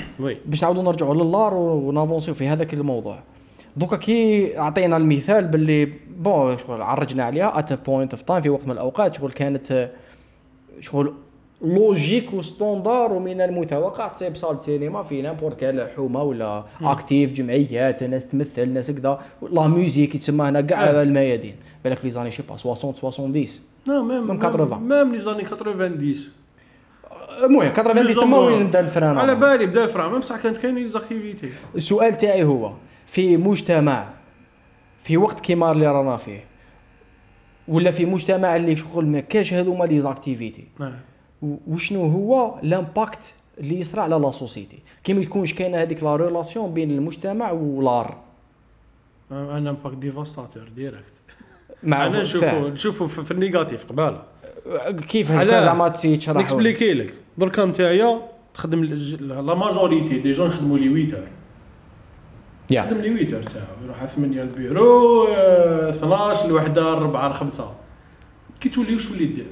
باش 0.46 0.62
نعاودوا 0.62 0.82
نرجعوا 0.82 1.14
لل 1.14 1.30
art 1.30 1.54
و 1.54 1.62
n'avanciw 1.62 2.34
في 2.34 2.48
هذاك 2.48 2.74
الموضوع. 2.74 3.18
donc 3.76 3.96
كي 3.96 4.56
عطينا 4.56 4.96
المثال 4.96 5.48
باللي 5.48 5.92
bon 6.18 6.58
شغل 6.58 6.82
عرجنا 6.82 7.24
عليها 7.24 7.58
at 7.58 7.72
point 7.86 8.12
of 8.14 8.22
time 8.22 8.40
في 8.40 8.48
وقت 8.50 8.64
من 8.66 8.70
الأوقات 8.72 9.16
شغل 9.16 9.32
كانت 9.32 9.90
شغل 10.82 11.14
logique 11.62 12.34
و 12.34 12.43
standard 12.43 13.12
ومن 13.12 13.40
المتوقع 13.40 14.08
تصيب 14.08 14.36
salle 14.36 14.62
سينما 14.62 15.02
في 15.02 15.22
n'importe 15.22 15.60
quelle 15.60 15.88
حومة 15.96 16.22
voilà 16.22 16.64
active 16.82 17.32
جمعيات 17.32 18.02
ناس 18.02 18.28
تمثل 18.28 18.68
ناس 18.68 18.90
كذا. 18.90 19.18
la 19.50 19.68
musique 19.68 20.14
يتسمى 20.14 20.48
هنا 20.48 20.60
كاع. 20.60 21.02
الميادين. 21.02 21.56
بالك 21.84 22.04
les 22.04 22.30
années 22.30 22.36
je 22.36 22.38
sais 22.38 22.42
pas 22.42 22.56
60 22.56 22.94
70 22.94 23.46
non 23.88 24.02
même 24.02 24.26
même 24.26 24.40
80. 24.40 24.82
même 24.82 25.12
les 25.12 25.20
années 25.20 25.42
90 25.42 26.32
المهم 27.44 27.68
90 27.68 28.14
تما 28.14 28.38
وين 28.38 28.66
بدا 28.66 28.80
ال 28.80 28.86
frein 28.86 29.18
على 29.18 29.34
بالي 29.34 29.66
بدا 29.66 29.86
frein 29.86 30.10
même 30.10 30.20
بصح 30.20 30.42
كانت 30.42 30.56
كاينين 30.56 30.82
les 30.82 30.99
activités 30.99 31.48
السؤال 31.74 32.16
تاعي 32.16 32.44
هو 32.44 32.72
في 33.06 33.36
مجتمع 33.36 34.08
في 34.98 35.16
وقت 35.16 35.40
كيما 35.40 35.72
اللي 35.72 35.86
رانا 35.86 36.16
فيه 36.16 36.44
ولا 37.72 37.90
في 37.90 38.06
مجتمع 38.06 38.56
اللي 38.56 38.76
شغل 38.76 39.06
ما 39.06 39.20
كاش 39.20 39.52
هذوما 39.54 39.84
les 39.84 40.00
activités. 40.00 40.66
و- 41.42 41.56
وشنو 41.68 42.06
هو 42.06 42.58
l'impact 42.62 43.34
اللي 43.58 43.80
يصرى 43.80 44.00
على 44.00 44.14
la 44.16 44.30
société 44.30 44.78
كي 45.04 45.14
ما 45.14 45.20
يكونش 45.22 45.54
كاينة 45.54 45.78
هذيك 45.82 46.02
la 46.02 46.16
relation 46.16 46.74
بين 46.74 46.90
المجتمع 46.90 47.50
وال 47.50 47.76
art 47.76 48.16
أنا 49.30 49.70
impact 49.70 49.96
dévastateur 49.96 50.68
direct 50.76 51.20
مع 51.82 52.06
أنا 52.06 52.22
نشوفو. 52.22 52.68
نشوفو 52.68 53.06
في 53.06 53.24
في 53.24 53.30
ال 53.30 53.37
négatif 53.37 53.84
قبالة. 53.84 54.22
كيف؟ 55.08 55.30
هكا 55.30 55.64
زعما 55.64 55.88
تيتشرح 55.88 56.42
n'expliqui 56.42 56.94
لك. 56.94 57.14
دركا 57.38 57.64
نتايا 57.64 58.22
تخدم 58.54 58.84
la 58.84 59.54
majorité 59.54 60.18
des 60.18 60.30
jeunes 60.32 60.46
يخدموا 60.46 60.78
لي 60.78 60.88
8 61.08 61.14
اور 61.14 61.22
يا 61.22 61.28
يخدم 62.70 62.96
لي 62.96 63.26
8 63.26 63.34
اور 63.36 63.42
تاعو 63.42 63.84
يروح 63.84 64.04
8 64.04 64.42
البيرو 64.42 65.24
آه، 65.28 65.90
12 65.90 66.46
الوحده 66.46 66.92
4 66.92 67.32
5 67.32 67.74
كي 68.60 68.68
تولي 68.68 68.92
واش 68.92 69.06
تولي 69.06 69.26
دير؟ 69.26 69.46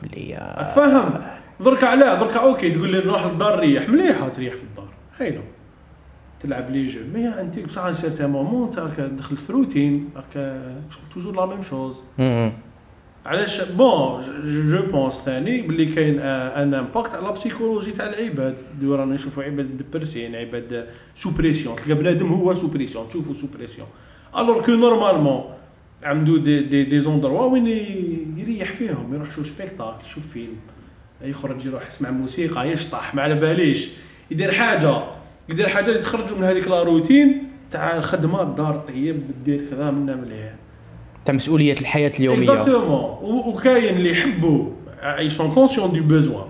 تولي 0.00 0.34
راك 0.56 0.68
فاهم 0.68 1.20
دركا 1.60 1.86
علاه 1.86 2.14
دركا 2.14 2.40
ok 2.40 2.70
تقول 2.70 2.90
لي 2.92 2.98
نروح 2.98 3.26
للدار 3.26 3.58
ريح. 3.58 3.88
مليحة 3.88 4.28
تريح 4.28 4.54
في 4.54 4.64
الدار. 4.64 4.88
هايله 5.18 5.42
تلعب 6.40 6.70
les 6.70 6.86
jeux 6.86 7.00
mais 7.14 7.28
انت 7.28 7.58
بصح 7.58 7.92
certainement 7.92 8.70
راك 8.78 9.00
دخلت 9.00 9.40
في 9.40 9.52
روتين 9.52 10.10
راك 10.16 10.60
toujours 11.14 11.34
la 11.36 11.46
même 11.46 11.62
chose. 11.62 12.02
علاش؟ 13.26 13.60
bon 13.60 14.22
je 14.44 14.82
pense 14.82 15.14
ثاني 15.14 15.62
باللي 15.62 15.86
كاين 15.86 16.18
un 16.20 16.74
impact 16.74 17.14
على 17.14 17.28
ال 17.28 17.33
psychologie 17.33 17.92
تاع 17.92 18.08
العباد. 18.08 18.58
دو 18.80 18.94
رانا 18.94 19.14
نشوفوا 19.14 19.42
عباد 19.42 19.76
dépressin 19.76 20.34
عباد 20.34 20.86
sous 21.16 21.30
pression. 21.30 21.76
تلقى 21.76 21.94
بنادم 21.94 22.26
هو 22.26 22.54
sous 22.54 22.66
pression 22.66 23.08
تشوفو 23.08 23.34
sous 23.34 23.46
pression. 23.46 23.88
alors 24.38 24.62
que 24.62 24.72
normalement 24.72 25.44
عنده 26.02 26.36
des 26.38 26.60
des 26.60 26.84
des 26.84 27.00
endroits 27.00 27.44
وين 27.44 27.66
يريح 28.36 28.72
فيهم 28.72 29.14
يروح 29.14 29.28
يشوف 29.28 29.46
spectacle 29.46 30.06
يشوف 30.06 30.26
فيلم. 30.26 30.56
يخرج 31.22 31.66
يروح 31.66 31.86
يسمع 31.86 32.10
موسيقى 32.10 32.68
يشطح 32.68 33.14
ما 33.14 33.22
على 33.22 33.34
باليش. 33.34 33.88
يدير 34.30 34.52
حاجة 34.52 35.02
يدير 35.48 35.68
حاجة 35.68 35.88
اللي 35.88 35.98
تخرجوا 35.98 36.38
من 36.38 36.44
هذيك 36.44 36.68
la 36.68 36.82
routine 36.82 37.42
تاع 37.70 37.96
الخدمه 37.96 38.42
الدار 38.42 38.84
طيب 38.88 39.22
دير 39.44 39.70
كذا 39.70 39.90
منا 39.90 40.16
مليح 40.16 40.54
تاع 41.26 41.34
مسؤوليه 41.34 41.72
الحياة 41.80 42.12
اليوميه 42.20 42.38
exactement 42.52 43.18
وكاين 43.22 43.96
اللي 43.96 44.10
يحبوا 44.10 44.70
ils 45.18 45.32
sont 45.32 45.50
conscients 45.54 45.92
du 45.92 46.02
besoin. 46.02 46.46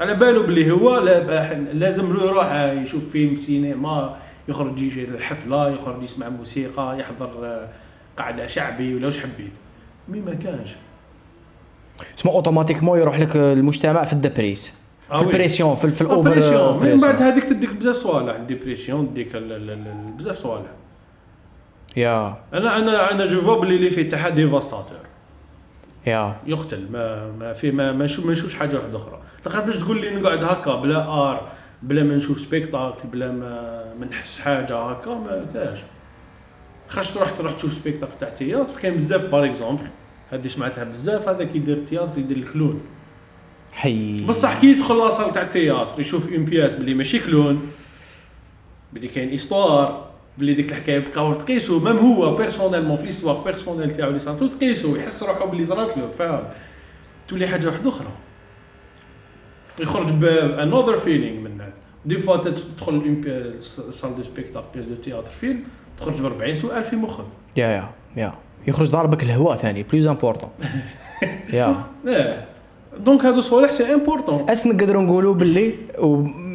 على 0.00 0.14
بالو 0.14 0.42
بلي 0.42 0.70
هو 0.70 0.98
لا- 0.98 1.54
لازم 1.54 2.12
له 2.12 2.24
يروح 2.24 2.54
يشوف 2.82 3.08
فيلم 3.10 3.34
سينما 3.34 4.16
يخرج 4.48 4.82
يجي 4.82 5.04
الحفله 5.04 5.70
يخرج 5.70 6.02
يسمع 6.02 6.28
موسيقى 6.28 6.98
يحضر 7.00 7.60
قعده 8.16 8.46
شعبي 8.46 8.94
ولا 8.94 9.04
واش 9.04 9.18
حبيت 9.18 9.52
mais 10.08 10.20
ما 10.20 10.34
كانش 10.34 10.70
تسمى 12.16 12.32
automatiquement 12.32 12.98
يروح 12.98 13.18
لك 13.20 13.36
المجتمع 13.36 14.02
في 14.04 14.12
ال 14.12 14.19
dépress 14.19 14.72
في. 15.08 15.20
ال 15.22 15.28
pression 15.28 15.74
في, 15.74 16.00
ال 16.00 16.06
over 16.06 16.30
pression 16.30 16.82
من. 16.84 16.96
بعد 16.96 17.22
هذيك 17.22 17.44
تديك 17.44 17.74
بزاف 17.74 17.96
صوالح 17.96 18.34
ال 18.34 18.41
dépression 18.41 19.10
تديك 19.14 19.36
بزاف 20.18 20.36
صوالح 20.36 20.70
يا. 21.96 22.36
أنا 22.54 22.78
أنا 22.78 23.12
أنا 23.12 23.26
je 23.26 23.40
vois 23.40 23.60
بلي 23.60 23.76
اللي 23.76 24.04
تاعها 24.04 24.28
dévastateur. 24.28 24.98
يا. 26.06 26.36
يقتل. 26.46 26.90
ما 26.90 27.30
ما 27.30 27.52
في 27.52 27.70
ما 27.70 27.92
ما 27.92 28.04
نشوف 28.04 28.26
ما 28.26 28.32
نشوفش 28.32 28.54
حاجة 28.54 28.76
واحدة 28.76 28.96
أخرى. 28.96 29.20
لاخاطش 29.46 29.66
باش 29.66 29.78
تقول 29.78 30.00
لي 30.00 30.10
نقعد 30.10 30.44
هكا 30.44 30.74
بلا 30.74 31.08
art 31.08 31.48
بلا 31.82 32.02
ما 32.02 32.14
نشوف 32.14 32.40
spectacle 32.40 33.08
بلا 33.08 33.32
ما 33.32 33.94
ما 34.00 34.06
نحس 34.06 34.38
حاجة 34.38 34.78
هكا 34.78 35.14
ما 35.14 35.46
كاش. 35.54 35.78
خاش 36.88 37.10
تروح 37.10 37.30
تروح 37.30 37.52
تشوف 37.52 37.72
spectacle 37.72 38.18
تاع 38.18 38.28
théâtre 38.28 38.80
كاين 38.80 38.96
بزاف 38.96 39.24
par 39.24 39.44
exemple 39.44 39.88
هذه 40.30 40.48
سمعتها 40.48 40.84
بزاف. 40.84 41.28
هذا 41.28 41.44
كيدير 41.44 41.78
théâtre 41.78 42.18
يدير 42.18 42.36
ال 42.36 42.42
clown. 42.42 42.80
حي. 43.72 44.16
بصح 44.16 44.60
كي 44.60 44.66
يدخل 44.66 44.98
la 44.98 45.08
salle 45.08 45.32
تاع 45.32 45.42
ال 45.42 45.49
théâtre 45.49 46.00
يشوف 46.00 46.32
une 46.32 46.44
pièce 46.44 46.74
بلي 46.74 46.94
ماشي 46.94 47.18
clown. 47.18 47.70
بلي 48.92 49.08
كاين 49.08 49.34
histoire 49.34 50.05
بلي 50.38 50.54
ديك 50.54 50.70
الحكاية 50.70 50.98
بقاو 50.98 51.34
تقيسو 51.34 51.80
même 51.80 51.96
هو 51.96 52.34
personnellement 52.34 52.96
في 52.96 53.08
histoire 53.08 53.40
personnelle 53.40 53.90
تاعو 53.90 54.08
اللي 54.08 54.18
صارتو 54.18 54.46
تقيسو 54.46 54.96
يحس 54.96 55.22
روحو 55.22 55.46
بلي 55.46 55.64
صرات 55.64 55.98
له 55.98 56.10
فاهم؟ 56.10 56.44
تولي 57.28 57.46
حاجة 57.48 57.66
واحدة 57.66 57.88
أخرى. 57.88 58.08
يخرج 59.80 60.12
ب 60.12 60.23
another 60.23 60.96
feeling 60.96 61.40
منك 61.40 61.72
des 62.04 62.16
fois 62.16 62.36
تدخل 62.36 63.20
salle 63.90 64.16
de 64.16 64.22
spectacle 64.22 64.66
pièce 64.74 64.86
de 64.86 64.94
théâtre 64.94 65.30
film 65.30 65.62
تخرج 66.00 66.22
ب 66.22 66.24
40 66.24 66.54
سؤال 66.54 66.84
في 66.84 66.96
مخك. 66.96 67.24
يا 67.56 67.66
يا 67.66 67.90
يا 68.16 68.32
يخرج 68.66 68.90
ضاربك 68.90 69.22
الهواء 69.22 69.56
ثاني 69.56 69.82
plus 69.82 70.06
important 70.06 70.50
يا 71.52 71.84
دونك 72.98 73.24
هادو 73.24 73.40
صوالح 73.40 73.70
سي 73.70 73.94
امبورطون 73.94 74.50
أس 74.50 74.66
نقدروا 74.66 75.02
نقولوا 75.02 75.34
باللي 75.34 75.74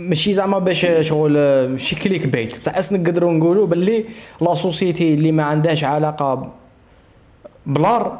ماشي 0.09 0.33
زعما 0.33 0.59
باش 0.59 0.87
شغل 1.01 1.33
ماشي 1.67 1.95
كليك 1.95 2.27
بيت. 2.27 2.57
بصح 2.57 2.77
اس 2.77 2.93
نقدروا 2.93 3.31
نقولوا 3.31 3.67
باللي 3.67 4.05
لا 4.41 4.53
سوسيتي 4.53 5.13
اللي 5.13 5.31
ما 5.31 5.43
عندهاش 5.43 5.83
علاقة 5.83 6.51
بلار 7.65 8.19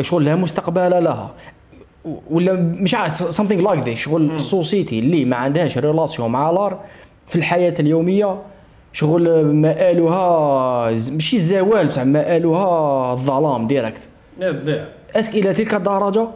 شغل 0.00 0.24
لها 0.24 0.34
مستقبل 0.34 1.04
لها. 1.04 1.34
ولا 2.30 2.52
مش 2.52 2.94
عارف 2.94 3.16
سامثينغ 3.16 3.62
لايك 3.62 3.84
ذي 3.84 3.96
شغل 3.96 4.34
السوسيتي 4.34 4.98
اللي 4.98 5.24
ما 5.24 5.36
عندهاش 5.36 5.78
ريلاسيون 5.78 6.30
مع 6.30 6.50
لار 6.50 6.80
في 7.26 7.36
الحياة 7.36 7.74
اليومية 7.80 8.42
شغل 8.92 9.44
مآلها 9.46 10.90
ماشي 10.90 11.36
الزوال 11.36 11.88
بصح 11.88 12.02
مآلها 12.02 13.12
الظلام 13.12 13.66
ديريكت 13.66 14.08
ذا 14.40 14.88
اسك 15.16 15.34
إلى 15.34 15.54
تلك 15.54 15.74
الدرجة 15.74 16.28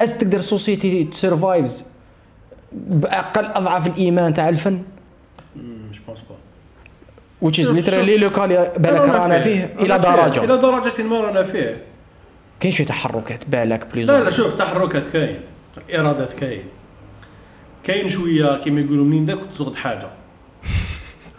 اس 0.00 0.18
تقدر 0.18 0.38
سوسيتي 0.40 1.04
تسرفايفز 1.04 1.84
بأقل 2.74 3.44
أضعاف 3.44 3.86
الإيمان 3.86 4.34
تاع 4.34 4.48
الفن؟ 4.48 4.82
مش 5.90 5.98
بونس 5.98 6.20
با 6.20 6.36
which 7.42 7.54
is 7.54 7.68
literally 7.68 8.20
لو 8.20 8.30
كان 8.30 8.48
بالك 8.76 9.00
رانا 9.00 9.38
فيه 9.38 9.74
إلى 9.78 9.98
درجة. 9.98 10.44
إلى 10.44 10.56
درجة 10.56 11.02
ما 11.02 11.20
رانا 11.20 11.42
فيه. 11.42 11.82
كاين 12.60 12.72
شي 12.72 12.84
تحركات 12.84 13.48
بالك 13.48 13.86
بليز 13.92 14.10
لا 14.10 14.24
لا 14.24 14.30
شوف 14.30 14.54
تحركات 14.54 15.06
كاين. 15.06 15.40
إرادات 15.94 16.32
كاين. 16.32 16.64
كاين 17.84 18.08
شوية 18.08 18.58
كيما 18.58 18.80
يقولوا 18.80 19.04
منين 19.04 19.24
داك 19.24 19.38
تزغد 19.46 19.76
حاجة. 19.76 20.08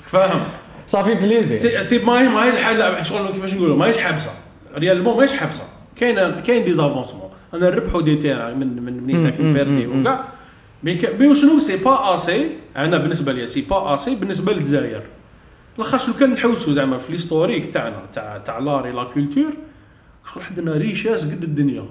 فاهم؟ 0.05 0.39
صافي 0.87 1.13
بليزي 1.13 1.57
سي 1.57 1.83
سي 1.83 1.99
ما 1.99 2.21
هي 2.21 2.27
ما 2.27 2.45
هي 2.45 2.49
الحاله 2.49 3.03
شغل 3.03 3.31
كيفاش 3.31 3.53
نقولوا. 3.53 3.77
ماهيش 3.77 3.97
حابسه 3.97 4.31
ريالمون 4.77 5.17
ماهيش 5.17 5.33
حابسه 5.33 5.63
كاين 5.95 6.41
كاين 6.41 6.63
دي 6.63 6.73
زافونسمون 6.73 7.29
أنا 7.53 7.69
نربحوا 7.69 8.01
دي 8.01 8.15
تيران 8.15 8.59
من 8.59 8.83
من 8.83 9.03
منين 9.03 9.23
داك 9.23 9.39
نبيردي 9.39 9.87
وكاع. 9.87 10.25
مي 10.83 11.35
شنو 11.35 11.59
سي 11.59 11.77
با 11.77 12.15
اسي 12.15 12.49
أنا 12.77 12.97
بالنسبة 12.97 13.33
لي 13.33 13.47
سي 13.47 13.61
با 13.61 13.95
اسي 13.95 14.15
بالنسبة 14.15 14.53
للجزائر. 14.53 15.01
لاخاطش 15.77 16.07
لو 16.07 16.13
كان 16.13 16.29
نحوسوا 16.29 16.73
زعما 16.73 16.97
في 16.97 17.11
ليستوريك 17.11 17.73
تاعنا 17.73 18.01
تاع 18.13 18.37
تاع 18.37 18.59
لاري 18.59 18.91
لا 18.91 19.03
كولتور 19.03 19.53
شغل 20.33 20.43
عندنا 20.43 20.77
ريشاس 20.77 21.25
قد 21.25 21.43
الدنيا. 21.43 21.85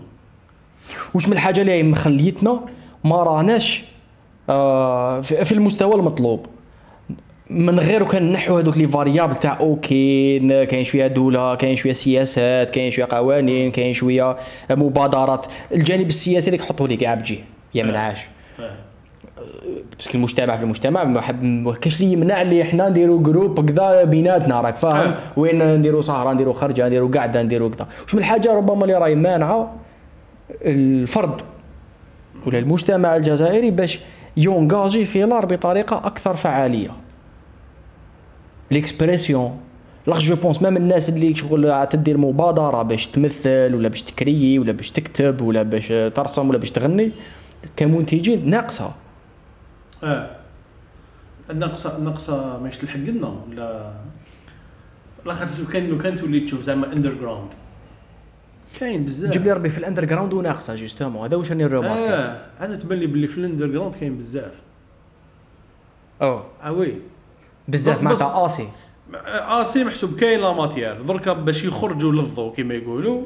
واش 1.14 1.26
من 1.26 1.32
الحاجة 1.32 1.60
اللي 1.60 1.82
مخليتنا 1.82 2.60
ما 3.04 3.22
راناش 3.22 3.84
آه 4.50 5.20
في 5.20 5.52
المستوى 5.52 5.94
المطلوب؟ 5.94 6.46
من 7.50 7.80
غير 7.80 8.02
كان 8.02 8.32
نحو 8.32 8.58
هذوك 8.58 8.76
les 8.76 8.86
variables 8.86 9.36
تاع 9.36 9.60
OK 9.60 10.38
كاين 10.66 10.84
شوية 10.84 11.06
دولة 11.06 11.54
كاين 11.54 11.76
شوية 11.76 11.92
سياسات 11.92 12.70
كاين 12.70 12.90
شوية 12.90 13.08
قوانين 13.10 13.70
كاين 13.70 13.94
شوية 13.94 14.36
مبادرات. 14.70 15.46
الجانب 15.72 16.06
السياسي 16.06 16.50
اللي 16.50 16.62
يحطوا 16.62 16.88
لي 16.88 16.96
كاع 16.96 17.14
بجي 17.14 17.40
يا 17.74 17.84
منعاش. 17.84 18.18
آه. 18.20 18.41
parce 19.98 20.08
que 20.08 20.14
المجتمع 20.14 20.56
في 20.56 20.62
المجتمع 20.62 21.04
ما 21.04 21.20
حب 21.20 21.42
ما 21.42 21.72
كاش 21.72 22.00
اللي 22.00 22.12
يمنع 22.12 22.42
اللي 22.42 22.62
إحنا 22.62 22.88
نديروا 22.88 23.22
groupe 23.22 23.70
كذا 23.70 24.04
بيناتنا 24.04 24.60
راك 24.60 24.76
فاهم. 24.76 25.14
وين 25.36 25.76
نديروا 25.76 26.02
سهره 26.02 26.32
نديروا 26.32 26.52
خرجة 26.52 26.86
نديروا 26.86 27.10
قعده 27.10 27.42
نديروا 27.42 27.68
كذا. 27.68 27.86
واش 28.02 28.14
من 28.14 28.20
الحاجة 28.20 28.56
ربما 28.56 28.82
اللي 28.82 28.94
راهي 28.94 29.14
مانعة؟ 29.14 29.74
الفرد. 30.50 31.40
ولا 32.46 32.58
المجتمع 32.58 33.16
الجزائري 33.16 33.70
باش 33.70 34.00
ي 34.36 34.45
engager 34.45 35.04
في 35.04 35.22
l'art 35.22 35.46
بطريقة 35.46 35.96
أكثر 35.96 36.34
فعالية. 36.34 36.90
l'expression 38.70 39.56
l'art 40.06 40.20
je 40.20 40.36
pense 40.36 40.62
même 40.62 40.76
الناس 40.76 41.08
اللي 41.08 41.34
شغل 41.34 41.86
تدير 41.90 42.18
مبادرة 42.18 42.82
باش 42.82 43.06
تمثل 43.06 43.74
ولا 43.74 43.88
باش 43.88 44.02
ت 44.02 44.12
créer 44.12 44.58
ولا 44.58 44.72
باش 44.72 44.90
تكتب 44.90 45.40
ولا 45.40 45.62
باش 45.62 45.88
ترسم 45.88 46.48
ولا 46.48 46.58
باش 46.58 46.70
تغني. 46.70 47.12
كمنتجين 47.76 48.50
ناقصة. 48.50 48.94
آه. 50.04 50.36
ناقصه 51.54 51.98
ناقصة 51.98 52.58
ماش 52.58 52.78
تلحق 52.78 52.96
لنا 52.96 53.28
ولا 53.28 53.92
لا 55.26 55.34
خاطر 55.34 55.60
لو 55.60 55.66
كان 55.66 55.86
لو 55.86 55.98
كان 55.98 56.16
تولي 56.16 56.40
تشوف 56.40 56.62
زعما 56.62 56.92
underground 56.92 57.54
كاين 58.80 59.04
بزاف. 59.04 59.30
جيب 59.30 59.44
لي 59.44 59.52
ربي 59.52 59.68
في 59.68 59.78
ال 59.78 60.04
underground 60.04 60.34
وناقصة 60.34 60.74
justement. 60.74 61.24
هذا 61.24 61.36
واش 61.36 61.50
راني 61.50 61.64
ن 61.64 61.68
remarque 61.68 61.98
آه. 61.98 62.46
أنا 62.60 62.76
تبان 62.76 62.98
لي 62.98 63.06
باللي 63.06 63.26
في 63.26 63.38
ال 63.38 63.66
underground 63.66 63.94
كاين 63.94 64.16
بزاف. 64.16 64.54
أو 66.22 66.42
آه 66.62 66.72
oui. 66.72 66.94
بزاف 67.68 68.02
معناتها 68.02 68.44
assez. 68.44 68.68
assez 69.14 69.84
محسوب. 69.84 70.16
كاين 70.16 70.40
la 70.40 70.52
matière. 70.52 71.02
دركا 71.02 71.32
باش 71.32 71.64
يخرجوا 71.64 72.12
للضوء 72.12 72.54
كما 72.54 72.74
يقولوا. 72.74 73.22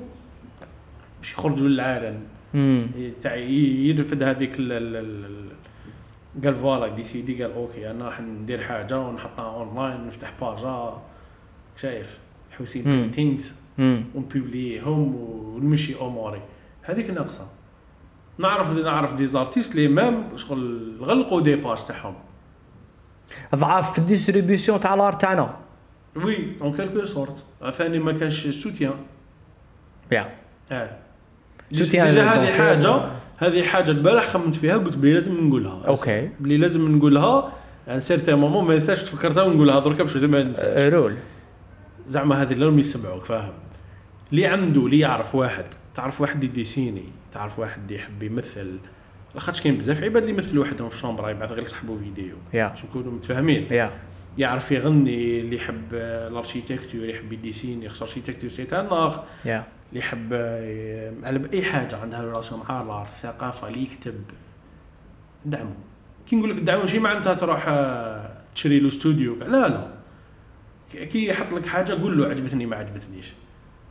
باش 1.21 1.33
يخرجوا 1.33 1.69
للعالم. 1.69 2.21
يرفد 2.55 4.23
هذيك 4.23 4.59
ال 4.59 4.73
ال 4.73 4.97
ال 4.97 5.53
قال 6.45 6.55
voilà 6.55 6.89
décidé 6.89 7.43
قال 7.43 7.53
OK 7.53 7.91
أنا 7.91 8.05
راح 8.05 8.21
ندير 8.21 8.63
حاجة 8.63 9.01
ونحطها 9.01 9.55
اونلاين 9.55 10.07
نفتح 10.07 10.33
باجا 10.41 11.03
شايف؟ 11.77 12.19
حسين. 12.51 12.85
paintings 12.85 13.55
ون 13.79 14.03
publier 14.03 14.90
هم 14.90 15.15
ونمشي 15.15 15.95
أموري. 16.01 16.43
هذيك 16.83 17.11
ناقصة. 17.11 17.47
نعرف 18.39 18.73
نعرف 18.73 19.15
des 19.15 19.27
artistes 19.27 19.75
لي 19.75 19.89
même 19.89 20.37
شغل 20.37 20.97
غلقوا 21.01 21.41
des 21.41 21.57
pages 21.57 21.85
تاعهم. 21.85 22.15
ضعاف 23.55 23.93
في 23.93 23.99
ال 23.99 24.05
distribution 24.05 24.81
تاع 24.81 24.95
l'art 24.95 25.13
تاعنا. 25.13 25.57
oui 26.17 26.57
en 26.63 26.73
quelque 26.73 27.05
sorte 27.05 27.45
ثاني 27.73 27.99
ما 27.99 28.13
كانش 28.13 28.47
سوتيان 28.47 28.95
يا 30.13 30.35
آه 30.73 30.99
déjà 31.71 32.05
هذه 32.05 32.53
حاجة 32.53 33.01
هذه 33.37 33.63
حاجة 33.63 33.91
البارح 33.91 34.27
خممت 34.27 34.55
فيها 34.55 34.77
قلت 34.77 34.97
بلي 34.97 35.13
لازم 35.13 35.49
نقولها. 35.49 35.83
OK. 35.87 36.31
بلي 36.41 36.57
لازم 36.57 36.97
نقولها. 36.97 37.53
un 37.89 38.01
certain 38.01 38.39
moment 38.39 38.65
ما 38.65 38.75
ننساش 38.75 39.03
تفكرتها 39.03 39.43
ونقولها. 39.43 39.81
دركا 39.81 40.03
باش 40.03 40.17
ما 40.17 40.43
ننساش 40.43 40.93
رول. 40.93 41.15
زعما 42.09 42.43
هذه 42.43 42.65
راهم 42.65 42.79
يسمعوك 42.79 43.25
فاهم؟ 43.25 43.53
اللي 44.33 44.47
عنده 44.47 44.87
اللي 44.87 44.99
يعرف 44.99 45.35
واحد. 45.35 45.65
تعرف 45.95 46.21
واحد 46.21 46.45
ي 46.45 46.51
dessiner 46.51 47.05
تعرف 47.33 47.59
واحد 47.59 47.91
يحب 47.91 48.23
يمثل. 48.23 48.79
لاخاطش 49.35 49.61
كاين 49.61 49.79
بزاف 49.79 50.03
عباد 50.03 50.23
اللي 50.23 50.35
يمثلوا 50.35 50.65
وحدهم 50.65 50.89
في 50.89 50.97
شومبرا 50.97 51.31
يبعث 51.31 51.53
غير 51.53 51.65
صاحبه 51.65 51.99
فيديو. 51.99 52.37
باش 52.53 52.85
نكونوا 52.85 53.13
متفاهمين. 53.13 53.67
yeah. 53.71 53.91
يعرف 54.39 54.73
يغني 54.73 55.41
اللي 55.41 55.57
يحب 55.57 55.95
آه، 55.95 56.29
l'architecture 56.29 57.05
يحب 57.05 57.33
ي 57.33 57.39
dessiner 57.39 57.89
خاطر 57.89 58.13
l'architecture 58.13 58.51
c'est 58.51 58.63
un 58.63 58.87
art 58.87 59.21
yeah. 59.45 59.65
اللي 59.89 60.01
يحب 60.01 60.29
آه، 60.33 61.13
على 61.23 61.43
أي 61.53 61.63
حاجة 61.63 61.97
عندها 61.97 62.25
relation 62.25 62.61
مع 62.69 62.83
l'art 62.83 63.07
الثقافه 63.09 63.69
اللي 63.69 63.83
يكتب 63.83 64.15
دعمه. 65.45 65.75
كي 66.27 66.37
نقول 66.37 66.51
لك 66.51 66.57
دعمه 66.63 66.81
ماشي 66.81 66.99
معناتها 66.99 67.35
تروح 67.35 67.65
آه، 67.69 68.31
تشري 68.55 68.81
له 68.81 68.89
استوديو. 68.89 69.35
لا 69.37 69.69
لا. 69.69 69.89
كي- 71.07 71.27
يحط 71.29 71.55
لك 71.55 71.67
حاجة 71.67 71.93
قول 71.93 72.19
له 72.19 72.27
عجبتني 72.29 72.67
ما 72.67 72.77
عجبتنيش. 72.77 73.33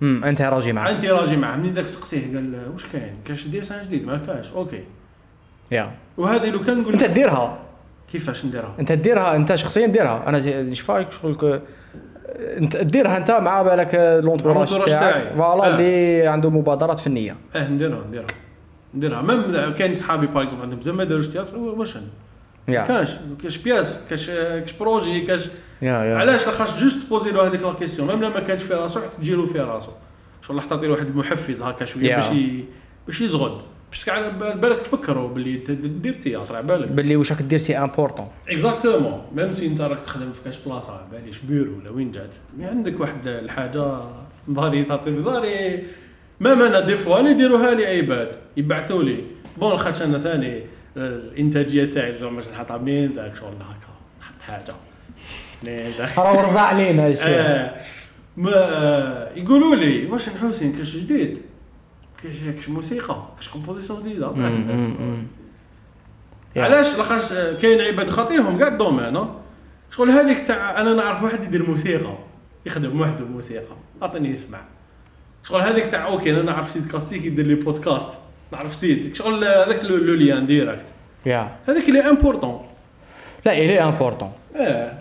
امم 0.01 0.23
أنت 0.23 0.41
راجي 0.41 0.73
معاه 0.73 0.91
أنت 0.91 1.05
راجي 1.05 1.38
معاه 1.38 1.58
منين 1.58 1.73
داك 1.73 1.86
تسقسيه 1.86 2.36
قال 2.36 2.69
واش 2.73 2.86
كاين؟ 2.86 3.15
كاش 3.25 3.47
dessin 3.47 3.81
جديد 3.81 4.05
ما 4.05 4.17
كاش. 4.17 4.51
OK. 4.51 4.84
yeah. 5.71 5.91
وهذه 6.17 6.49
لو 6.49 6.63
كان 6.63 6.81
نقول 6.81 6.93
أنت 6.93 7.03
ديرها. 7.03 7.60
كيفاش 8.12 8.45
نديرها؟ 8.45 8.75
أنت 8.79 8.91
ديرها 8.91 9.36
أنت 9.36 9.55
شخصيا 9.55 9.88
ديرها. 9.88 10.29
أنا 10.29 10.62
نشفاك 10.62 11.12
شغل 11.12 11.62
انت 12.57 12.77
ديرها 12.77 13.17
انت 13.17 13.31
مع 13.31 13.61
بالك 13.61 14.19
l'entourage 14.23 14.58
ال 14.58 14.60
entourage 14.60 14.86
تاعك. 14.89 15.13
تاعي. 15.23 15.35
voilà 15.36 15.67
آه. 15.67 15.75
اللي 15.75 16.27
عنده 16.27 16.49
مبادرات 16.49 16.99
فنية. 16.99 17.35
آه 17.56 17.67
نديرها 17.67 18.04
نديرها. 18.08 18.27
نديرها. 18.93 19.21
même 19.21 19.73
كاين 19.73 19.93
صحابي 19.93 20.27
par 20.27 20.43
exemple 20.43 20.62
عندهم 20.63 20.79
بزاف 20.79 20.95
ما 20.95 21.04
داروش 21.04 21.27
théâtre 21.27 21.58
واش 21.58 21.97
كاش 22.67 23.17
كاش 23.43 23.58
pièce 23.58 23.96
كاش 24.10 24.29
كاش 24.29 24.73
projet 24.73 25.21
كاش 25.21 25.50
علاش 25.83 26.45
لاخاطش 26.45 26.83
juste 26.83 27.10
posé 27.10 27.31
له 27.31 27.47
هذيك 27.47 27.62
la 27.62 27.73
question؟ 27.73 28.08
même 28.08 28.23
لما 28.23 28.39
كانش 28.39 28.63
في 28.63 28.73
راسو 28.73 29.00
تجي 29.19 29.35
له 29.35 29.45
في 29.45 29.60
راسو. 29.60 29.91
شغل 30.41 30.62
له 30.71 30.89
واحد 30.89 31.08
المحفز 31.08 31.62
هكا 31.62 31.85
شوية. 31.85 32.15
باش 32.15 32.25
باش 33.08 33.21
يزغد. 33.21 33.62
باش 33.92 34.10
على 34.10 34.29
بال- 34.29 34.58
بالك 34.58 34.77
تفكروا 34.79 35.29
باللي 35.29 35.58
دير 35.88 36.13
théâtre 36.13 36.56
على 36.56 36.67
بالك. 36.67 36.88
باللي 36.92 37.15
واش 37.15 37.31
راك 37.31 37.42
دير 37.42 37.60
c'est 37.60 37.77
important 37.77 38.27
exactement 38.50 39.21
même 39.35 39.52
si 39.52 39.67
انت 39.67 39.81
راك 39.81 40.00
تخدم 40.00 40.31
في 40.31 40.42
كاش 40.46 40.58
بلاصة 40.65 40.92
على 40.94 41.06
باليش 41.12 41.40
بيرو 41.40 41.77
ولا 41.77 41.90
وين 41.90 42.12
جات. 42.12 42.36
mais 42.58 42.65
عندك 42.65 43.00
واحد 43.00 43.27
الحاجة 43.27 44.00
ظهري 44.52 44.83
تعطي 44.83 45.12
ظهري. 45.21 45.83
même 46.39 46.62
أنا 46.62 46.79
des 46.79 46.98
fois؟ 46.98 47.19
يديروها 47.19 47.73
لي 47.73 47.86
عباد 47.86 48.36
يبعثوا 48.58 49.04
لي. 49.04 49.23
bon 49.58 49.77
خاطش 49.77 50.02
أنا 50.02 50.17
ثاني؟ 50.17 50.63
الانتاجيه 50.98 51.86
تاعي 51.86 52.12
باش 52.12 52.48
نحطها 52.48 52.77
منين؟ 52.77 53.12
ذاك 53.13 53.36
شغل 53.36 53.50
هكا. 53.54 53.94
نحط 54.21 54.42
حاجة. 54.42 54.75
راه 56.17 56.50
رضع 56.52 56.62
علينا 56.62 57.08
الشيء. 57.08 57.23
آه، 57.27 57.75
ما 58.38 58.52
يقولوا 59.36 59.75
لي 59.75 60.06
واش 60.06 60.27
الحسين 60.27 60.71
كاش 60.71 60.98
جديد. 60.98 61.42
كاش 62.56 62.69
موسيقى 62.69 63.23
كاش 63.36 63.50
composition 63.50 64.00
جديدة 64.04 64.34
yeah. 66.56 66.63
علاش؟ 66.63 66.96
لاخاطش 66.96 67.34
كاين 67.62 67.82
عباد 67.82 68.10
خاطيهم 68.10 68.58
كاع 68.58 68.67
ال 68.67 68.75
domaine 68.75 69.25
شغل 69.92 70.10
هذيك 70.10 70.48
تاع 70.48 70.82
أنا 70.82 70.94
نعرف 70.94 71.23
واحد 71.23 71.44
يدير 71.44 71.69
موسيقى 71.69 72.17
يخدم 72.65 73.02
وحده 73.02 73.26
موسيقى 73.26 73.76
أعطيني 74.04 74.30
يسمع. 74.30 74.62
شغل 75.44 75.62
هذيك 75.62 75.86
تاع 75.86 76.08
OK 76.08 76.31
أنا 76.32 76.42
نعرف 76.42 76.69
سيد 76.69 76.86
كاستيك 76.86 77.26
يدير 77.26 77.48
لي 77.48 77.56
بودكاست 77.56 78.10
نعرف 78.52 78.73
سيد. 78.73 79.15
شغل 79.15 79.44
هذاك 79.44 79.84
le 79.83 80.13
lien 80.15 80.46
direct 80.46 80.85
yeah 81.25 81.58
هذاك 81.67 81.90
اللي 81.90 82.00
important 82.00 82.62
لا 83.46 83.58
الي 83.58 83.80
important 83.79 84.31
آه 84.56 84.98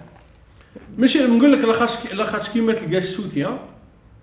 ماشي 0.98 1.26
نقول 1.26 1.52
لك 1.52 1.64
لاخاطش 1.64 2.12
لاخاطش 2.12 2.48
كي 2.48 2.60
ما 2.60 2.72
تلقاش 2.72 3.04
سوتيان 3.04 3.58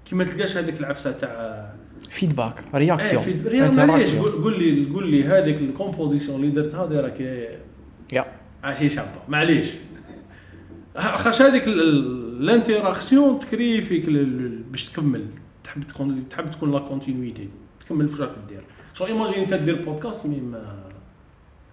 كي 0.10 0.16
ما 0.16 0.24
تلقاش 0.24 0.58
هذيك 0.58 0.80
العفسة 0.80 1.12
تاع 1.12 1.70
feedback 2.10 2.64
réaction 2.76 3.24
réelle 3.46 3.76
معليش 3.88 4.16
قول 4.16 4.60
لي 4.60 4.90
قول 4.94 5.12
لي 5.12 5.24
هذيك 5.24 5.62
ال 5.62 5.68
composition 5.68 6.40
اللي 6.40 6.52
درتها 6.52 6.86
دايره 6.86 7.10
كي 7.10 7.48
yeah. 8.16 8.26
عاشي 8.64 8.90
شابة. 8.90 9.12
معليش. 9.28 9.68
خاش 10.98 11.42
هذيك 11.42 11.68
ال- 11.68 11.82
ال- 11.82 12.42
ال 12.44 12.52
interaction 12.52 13.40
ت 13.40 13.47
créer 13.47 13.82
فيك 13.82 14.06
باش 14.72 14.90
تكمل. 14.90 15.26
تحب 15.64 15.84
تكون 15.84 16.30
تحب 16.30 16.50
تكون 16.52 16.72
la 16.72 16.80
continuité 16.80 17.50
تكمل 17.80 18.08
في 18.08 18.22
راك 18.22 18.32
دير. 18.50 18.62
شغل 18.94 19.08
imagine 19.08 19.36
انت 19.40 19.54
دير 19.54 19.82
بودكاست 19.86 20.26
mais 20.26 20.40
ما 20.40 20.84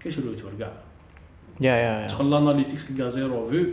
كاينش 0.00 0.18
retour 0.18 0.50
كاع. 0.58 0.72
yeah 1.60 1.72
yeah 1.72 2.00
yeah. 2.00 2.06
تدخل 2.06 2.30
les 2.30 2.45
analytics 2.45 2.88
تلقى 2.88 3.10
zéro 3.10 3.46
vues 3.46 3.66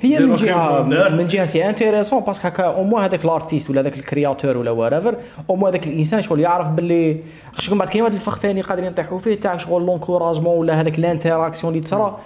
هي 0.00 0.18
من 0.18 0.36
جهه. 0.36 0.82
من 1.10 1.26
جهة 1.26 1.44
c'est 1.44 1.68
intéressant 1.68 2.20
parce 2.20 2.38
que 2.38 2.48
هكا 2.48 2.64
au 2.64 2.84
moins 2.84 3.02
هذاك 3.02 3.24
l'artiste 3.24 3.70
ولا 3.70 3.80
هذاك 3.80 3.98
ال 3.98 4.04
créateur 4.04 4.56
ولا 4.56 4.70
writer 4.70 5.16
au 5.50 5.56
moins 5.56 5.72
هذاك 5.72 5.86
الإنسان 5.86 6.22
شغل 6.22 6.40
يعرف 6.40 6.68
باللي 6.70 7.20
شغل 7.58 7.78
بعد 7.78 7.88
كاين 7.88 8.02
واحد 8.02 8.14
الفخ 8.14 8.38
ثاني 8.38 8.60
قادرين 8.60 8.90
يطيحوا 8.90 9.18
فيه 9.18 9.34
تاع 9.34 9.56
شغل 9.56 9.86
l'encouragement 9.86 10.58
ولا 10.58 10.80
هذاك 10.80 10.98
ال 10.98 11.04
interaction 11.04 11.72
اللي 11.72 11.84
تصرا. 11.84 12.20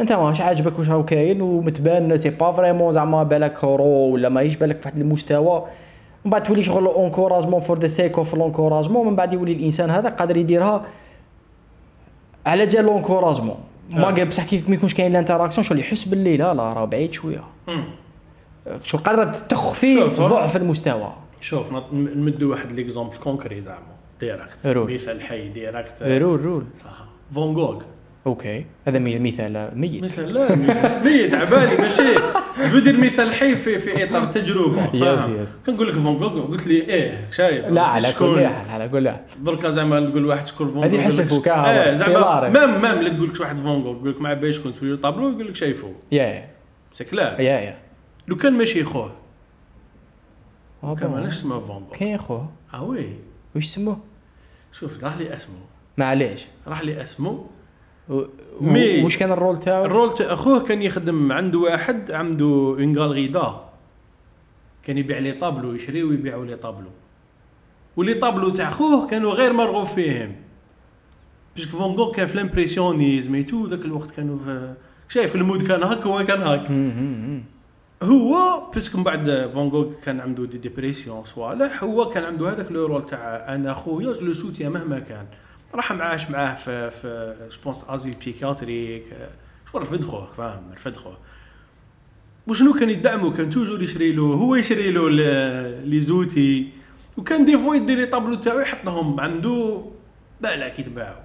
أنت 0.00 0.12
ماش 0.12 0.40
عاجبك 0.40 0.78
واش 0.78 0.88
راهو 0.88 1.04
كاين 1.04 1.42
ومتبان 1.42 2.16
c'est 2.16 2.30
pas 2.30 2.50
vraiment 2.50 2.92
زعما 2.92 3.22
بالك 3.22 3.64
pro 3.64 3.84
ولا 3.84 4.28
ماهيش 4.28 4.56
بالك 4.56 4.82
في 4.82 4.88
واحد 4.88 4.98
المستوى. 4.98 5.64
من 6.24 6.30
بعد 6.30 6.42
تولي 6.42 6.62
شغل 6.62 6.86
encouragement 6.86 7.60
for 7.60 7.78
the 7.78 7.86
sake 7.86 8.18
of 8.18 8.34
l'encouragement 8.34 9.06
من 9.06 9.16
بعد 9.16 9.32
يولي 9.32 9.52
الإنسان 9.52 9.90
هذا 9.90 10.08
قادر 10.08 10.36
يديرها 10.36 10.84
على 12.46 12.66
جال 12.66 12.84
l'encouragement 12.84 13.56
ما 13.90 14.08
آه. 14.08 14.12
قال 14.12 14.26
بصح 14.26 14.44
كي 14.44 14.64
ما 14.68 14.74
يكونش 14.74 14.94
كاين 14.94 15.10
ال 15.10 15.15
interaction 15.15 15.64
شغل 15.64 15.78
يحس 15.78 16.04
باللي 16.04 16.36
لا 16.36 16.54
لا 16.54 16.72
راه 16.72 16.84
بعيد 16.84 17.12
شوية. 17.12 17.44
شو 18.82 18.98
قادره 18.98 19.24
تخفي. 19.24 20.00
ضعف 20.04 20.56
المستوى. 20.56 21.12
شوف 21.40 21.72
نمدو 21.92 22.50
واحد 22.50 22.72
l'exemple 22.72 23.16
concret 23.16 23.60
زعما 23.60 23.94
direct. 24.20 24.66
مثال 24.66 25.22
حي 25.22 25.48
direct 25.48 26.02
رول 26.02 26.40
رول. 26.40 26.64
صح. 26.74 27.06
Van 27.34 27.54
Gogh 27.54 27.82
OK. 28.26 28.66
هذا 28.86 28.98
مثال 28.98 29.70
ميت. 29.74 30.02
مثال 30.04 30.34
لا 30.34 30.56
مثال 30.56 31.04
ميت. 31.04 31.34
عبالي 31.34 31.76
ماشي. 31.76 32.02
دير 32.84 33.00
مثال 33.00 33.34
حي 33.34 33.56
في 33.56 33.78
في 33.78 34.04
إطار 34.04 34.24
تجربة 34.24 34.86
فاهم؟ 34.86 35.42
يس. 35.42 35.58
كنقول 35.66 35.88
لك 35.88 35.94
فون 35.94 36.18
جوغ 36.20 36.46
قلت 36.46 36.66
لي 36.66 36.74
إيه 36.74 37.30
شايف. 37.30 37.64
لا 37.66 37.82
على؟ 37.82 38.12
كل 38.18 38.46
حال 38.46 38.70
على 38.70 38.88
كل 38.88 39.08
حال. 39.08 39.20
دركا 39.38 39.70
زعما 39.70 40.00
تقول 40.00 40.26
واحد 40.26 40.46
شكون 40.46 40.72
فون 40.72 40.84
هذه 40.84 41.06
ها، 41.06 41.08
آه 41.50 41.92
هو. 41.92 41.96
زعما. 41.96 42.48
مام 42.48 42.82
مام 42.82 43.02
لا 43.02 43.08
تقول 43.08 43.28
لك 43.28 43.40
واحد 43.40 43.56
فون 43.56 43.82
جوغ 43.82 43.96
يقول 43.96 44.10
لك 44.10 44.20
مع 44.20 44.32
باش 44.32 44.60
كنت 44.60 44.76
في 44.76 44.96
طابلو 44.96 45.30
يقول 45.30 45.48
لك 45.48 45.56
شايفو. 45.56 45.92
يا 46.12 46.48
سي 46.90 47.04
كلار 47.04 47.40
يا 47.40 47.60
يا. 47.60 47.78
لو 48.28 48.36
كان 48.36 48.52
ماشي 48.52 48.84
خوه. 48.84 49.12
كان. 51.00 51.10
ماناش 51.10 51.32
اسمه 51.32 51.58
فون 51.58 51.84
جوغ 51.84 51.98
كاين 51.98 52.18
خوه. 52.18 52.52
آه 52.74 52.84
وي. 52.84 53.06
واش 53.54 53.66
سموه 53.66 53.98
شوف 54.72 55.04
راح 55.04 55.18
لي 55.18 55.36
اسمه. 55.36 55.54
معليش. 55.98 56.46
راح 56.66 56.82
لي 56.84 57.02
اسمه. 57.02 57.44
mais- 58.60 59.02
واش 59.04 59.16
كان 59.16 59.32
ال 59.32 59.38
rôle 59.38 59.60
تاعو؟ 59.60 59.84
ال 59.84 59.90
rôle 59.90 60.14
تاع 60.14 60.32
اخوه 60.32 60.60
كان 60.62 60.82
يخدم 60.82 61.32
عنده 61.32 61.58
واحد 61.58 62.10
عنده 62.10 62.44
une 62.78 62.98
galerie 62.98 63.26
d'art 63.26 63.68
كان 64.82 64.98
يبيع 64.98 65.18
les 65.18 65.32
tableaux 65.32 65.72
يشري 65.74 66.02
ويبيعوا 66.02 66.44
les 66.44 66.56
tableaux. 66.56 66.88
و 67.96 68.01
les 68.01 68.14
tableaux 68.14 68.48
تاع 68.50 68.70
خوه 68.70 69.06
كانوا 69.06 69.32
غير 69.32 69.52
مرغوب 69.52 69.86
فيهم. 69.86 70.36
parce 71.56 71.70
que 71.70 71.78
Van 71.78 71.94
Gogh 71.94 72.12
كان 72.12 72.26
في 72.26 72.34
l'impressionnisme 72.34 73.42
tout 73.42 73.66
ذاك 73.66 73.84
الوقت 73.84 74.10
كانوا 74.10 74.36
في 74.36 74.74
شايف 75.08 75.34
la 75.36 75.46
mode 75.46 75.66
كان 75.68 75.82
هاك 75.82 76.02
هو 76.06 76.24
كان 76.26 76.42
هاك. 76.42 76.70
هو 78.02 78.62
parce 78.74 78.89
que 78.89 78.98
من 78.98 79.04
بعد 79.04 79.50
Van 79.54 79.68
Gogh 79.68 79.92
كان 80.04 80.20
عنده 80.20 80.44
des 80.46 80.58
dépressions 80.58 81.24
صوالح 81.24 81.84
هو 81.84 82.08
كان 82.08 82.24
عنده 82.24 82.50
هذاك 82.52 82.72
le 82.72 82.86
rôle 82.86 83.06
تاع 83.06 83.54
أنا 83.54 83.74
خويا 83.74 84.12
le 84.22 84.34
soutien 84.34 84.72
مهما 84.72 84.98
كان. 84.98 85.26
راح 85.74 85.92
معاش 85.92 86.30
معاه 86.30 86.54
في 86.54 86.90
في 86.90 87.34
je 87.56 87.64
pense 87.64 87.84
asile 87.88 88.14
psychiatrique 88.20 89.04
شغل 89.72 89.82
رفد 89.82 90.04
خوه 90.04 90.26
فاهم 90.36 90.62
رفد 90.72 90.96
خوه 90.96 91.18
وشنو 92.46 92.72
كان 92.72 92.90
يدعمه؟ 92.90 93.30
كان 93.30 93.50
toujours 93.50 93.82
يشري 93.82 94.12
له 94.12 94.22
هو 94.22 94.54
يشري 94.54 94.90
له 94.90 95.08
les 95.84 96.00
outils 96.00 96.68
وكان 97.16 97.44
des 97.44 97.56
fois 97.58 97.74
يدير 97.74 97.98
les 97.98 98.06
tableaux 98.06 98.34
تاعو 98.34 98.58
يحطهم 98.58 99.20
عنده 99.20 99.84
بالك 100.40 100.78
يتباعوا 100.78 101.22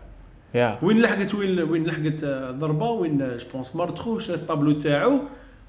يا 0.54 0.80
وين 0.82 1.02
لحقت؟ 1.02 1.36
وين 1.36 1.60
وين 1.60 1.86
لحقت؟ 1.86 2.24
آه، 2.24 2.52
ضربة. 2.52 2.90
وين 2.90 3.38
je 3.38 3.49
pense 3.49 3.76
مرت 3.76 4.00
خو 4.00 4.20
شرا 4.20 4.36
الطابلو 4.36 4.72
تاعو. 4.72 5.20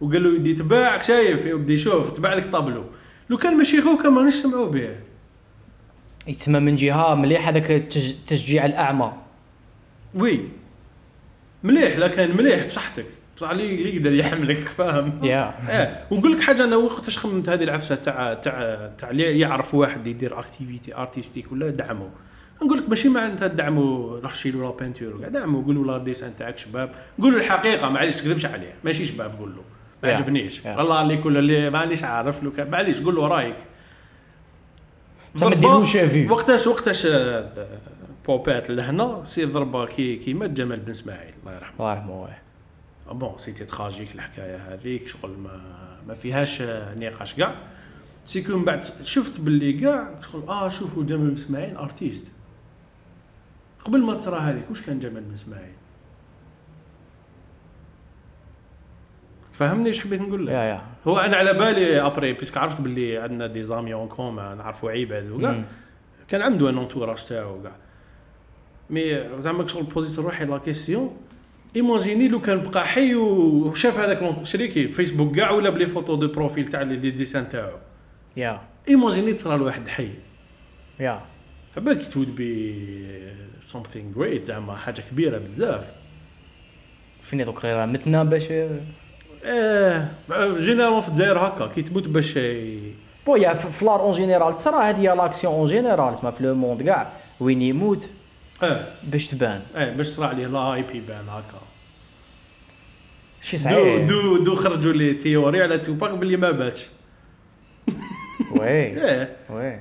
وقال 0.01 0.23
له 0.23 0.35
يدي 0.35 0.55
تباعك 0.55 1.03
شايف؟ 1.03 1.45
يبدا 1.45 1.73
يشوف. 1.73 2.13
تباع 2.13 2.35
لك 2.35 2.47
طابلو 2.47 2.85
لو 3.31 3.37
كان 3.37 3.57
ماشي 3.57 3.83
خو 3.83 3.97
كان 3.97 4.13
ما 4.13 4.23
نسمعوا 4.23 4.67
به 4.67 4.97
يتسمى 6.29 6.61
من 6.61 6.77
جهة 6.77 7.15
مليح 7.15 7.49
هذاك 7.49 7.71
التشجيع 7.71 8.65
الأعمى. 8.65 9.13
oui. 10.15 10.49
مليح 11.63 11.99
لا 11.99 12.09
كان 12.09 12.37
مليح 12.37 12.67
بصحتك. 12.67 13.07
بصح 13.37 13.51
اللي 13.51 13.95
يقدر 13.95 14.13
يحملك 14.13 14.57
فاهم؟ 14.57 15.25
يا. 15.25 15.55
آه 15.71 15.97
ونقول 16.11 16.33
لك 16.33 16.41
حاجة 16.41 16.65
أنا 16.65 16.77
وقتاش 16.77 17.19
خممت 17.19 17.49
هذه 17.49 17.65
العفسة 17.65 17.95
تاع 17.95 18.35
تاع 18.35 18.91
تاع 18.99 19.11
اللي 19.11 19.39
يعرف 19.39 19.75
واحد 19.75 20.07
يدير 20.07 20.39
activité 20.39 20.97
artistique 20.97 21.53
ولا 21.53 21.71
دعمه. 21.71 22.11
نقول 22.63 22.79
لك 22.79 22.89
ماشي 22.89 23.09
مع 23.09 23.27
انت 23.27 23.45
دعمو 23.45 24.17
روح 24.17 24.35
شيلو 24.35 24.65
la 24.65 24.71
peinture 24.77 25.17
وكاع 25.17 25.29
دعمو 25.29 25.63
قول 25.63 25.75
له 25.75 25.87
les 25.87 25.99
dessins 25.99 26.37
تاعك 26.37 26.59
شباب. 26.59 26.91
قول 27.21 27.33
له 27.33 27.39
الحقيقة 27.41 27.89
معليش 27.89 28.17
تكذبش 28.17 28.45
عليه. 28.45 28.75
ماشي 28.85 29.05
شباب 29.05 29.39
قول 29.39 29.51
له. 29.57 29.63
ما. 30.03 30.17
عجبنيش. 30.17 30.65
يا. 30.65 30.81
الله 30.81 31.03
اللي 31.03 31.17
كل 31.17 31.37
اللي 31.37 31.71
مانيش 31.71 32.05
عارف 32.05 32.43
لو 32.43 32.53
معليش 32.59 33.03
قول 33.03 33.15
له 33.15 33.29
رأيك. 33.29 33.57
ما 35.43 35.55
ديروش 35.55 35.97
فيو. 35.97 36.33
وقتاش 36.33 36.67
وقتاش 36.67 37.07
آه، 37.07 37.69
بوبات 38.27 38.71
لهنا 38.71 39.23
سير 39.25 39.51
ضربة 39.51 39.87
كي 39.87 40.17
كي 40.17 40.35
مات 40.35 40.51
جمال 40.51 40.81
بن 40.81 40.91
إسماعيل 40.93 41.35
الله 41.43 41.57
يرحمه. 41.57 41.75
الله 41.81 41.93
يرحمه 41.93 42.23
واه. 42.23 42.37
bon 43.13 43.39
c'était 43.39 43.65
tragique 43.65 44.15
الحكاية 44.15 44.57
هذيك 44.75 45.09
شغل 45.09 45.31
ما 45.39 45.61
ما 46.09 46.15
فيهاش 46.15 46.63
آه، 46.63 46.95
نقاش 46.95 47.35
كاع. 47.35 47.55
c'est 48.25 48.45
que 48.45 48.57
من 48.57 48.65
بعد 48.65 48.85
شفت 49.03 49.41
باللي 49.41 49.73
كاع 49.73 50.21
شغل 50.33 50.49
آه 50.49 50.69
شوفوا 50.69 51.05
جمال 51.05 51.31
بن 51.31 51.35
إسماعيل 51.37 51.77
artiste 51.77 52.27
قبل 53.85 54.01
ما 54.03 54.15
تصرى 54.15 54.41
هذيك 54.41 54.71
واش 54.71 54.83
كان 54.83 54.99
جمال 54.99 55.23
بن 55.23 55.35
إسماعيل؟ 55.35 55.73
فهمني 59.61 59.89
إيش 59.89 60.01
حبيت 60.01 60.21
نقول 60.21 60.47
لك. 60.47 60.53
يا 60.53 60.59
يا. 60.59 60.83
هو 61.07 61.19
أنا 61.19 61.37
على 61.37 61.53
بالي 61.53 62.01
après 62.01 62.33
puisque 62.33 62.57
عرفت 62.57 62.81
باللي 62.81 63.19
عندنا 63.19 63.47
des 63.47 63.65
amis 63.65 63.95
en 63.95 64.09
commun 64.09 64.55
نعرفوا 64.55 64.91
عباد 64.91 65.31
وكاع. 65.31 65.63
كان 66.29 66.43
عنده 66.43 66.71
un 66.71 66.79
entourage 66.79 67.25
تاعو 67.25 67.63
كاع 67.63 67.73
mais 68.91 69.25
زعما 69.39 69.67
شغل 69.67 69.83
بوزيت 69.83 70.19
روحي 70.19 70.45
la 70.45 70.59
question 70.59 71.17
imagine 71.77 72.29
لو 72.29 72.41
كان 72.41 72.63
بقى 72.63 72.87
حي 72.87 73.15
وشاف 73.15 73.99
هذاك 73.99 74.47
شريكي 74.47 74.89
فيسبوك 74.89 75.37
كاع 75.37 75.51
ولا 75.51 75.71
ب 75.71 75.75
les 75.75 75.87
photos 75.87 76.15
de 76.15 76.29
profil 76.29 76.69
تاع 76.69 76.83
les 76.83 77.11
dessins 77.11 77.49
تاعو. 77.49 77.79
يا. 78.37 78.61
imagine 78.89 79.33
تصرى 79.33 79.59
لواحد 79.59 79.89
حي. 79.89 80.11
يا. 81.01 81.21
فباك 81.75 82.13
to 82.13 82.35
be 82.35 83.33
something 83.73 84.19
great 84.19 84.43
زعما 84.43 84.77
حاجة 84.77 85.03
كبيرة 85.11 85.39
بزاف. 85.39 85.93
فيني 87.23 87.45
دوك 87.45 87.65
غير 87.65 87.87
متنا 87.87 88.25
باش 88.25 88.47
آه 89.45 90.09
généralement 90.59 91.01
في 91.01 91.09
الجزائر 91.09 91.39
هكا 91.39 91.67
كي 91.67 91.83
تموت 91.83 92.09
باش 92.09 92.37
ي- 92.37 92.95
بويا 93.27 93.53
في 93.55 93.85
l'art 93.85 94.01
en 94.01 94.13
général 94.13 94.57
تصرا 94.57 94.83
هذه 94.83 95.15
l'action 95.15 95.55
en 95.55 95.67
général 95.67 96.15
تسمى 96.15 96.33
في 96.33 96.45
le 96.45 96.55
monde 96.55 96.83
كاع 96.83 97.13
وين 97.41 97.63
يموت 97.63 98.11
آه 98.63 98.85
باش 99.03 99.27
تبان. 99.27 99.63
آه 99.77 99.91
باش 99.91 100.09
تصرى 100.11 100.27
عليه 100.27 100.47
لا 100.47 100.75
آي 100.75 100.83
بي 100.83 101.01
بان 101.01 101.29
هكا. 101.29 101.61
شي 103.41 103.57
دو 103.57 103.63
صعيب. 103.63 104.07
دو 104.07 104.37
دو 104.45 104.55
خرجوا 104.57 104.93
les 104.93 105.15
théories 105.15 105.63
على 105.63 105.79
توباك 105.79 106.11
باللي 106.11 106.37
ما 106.37 106.53
ماتش 106.53 106.87
oui. 108.61 108.97
آه 109.11 109.29
oui. 109.51 109.79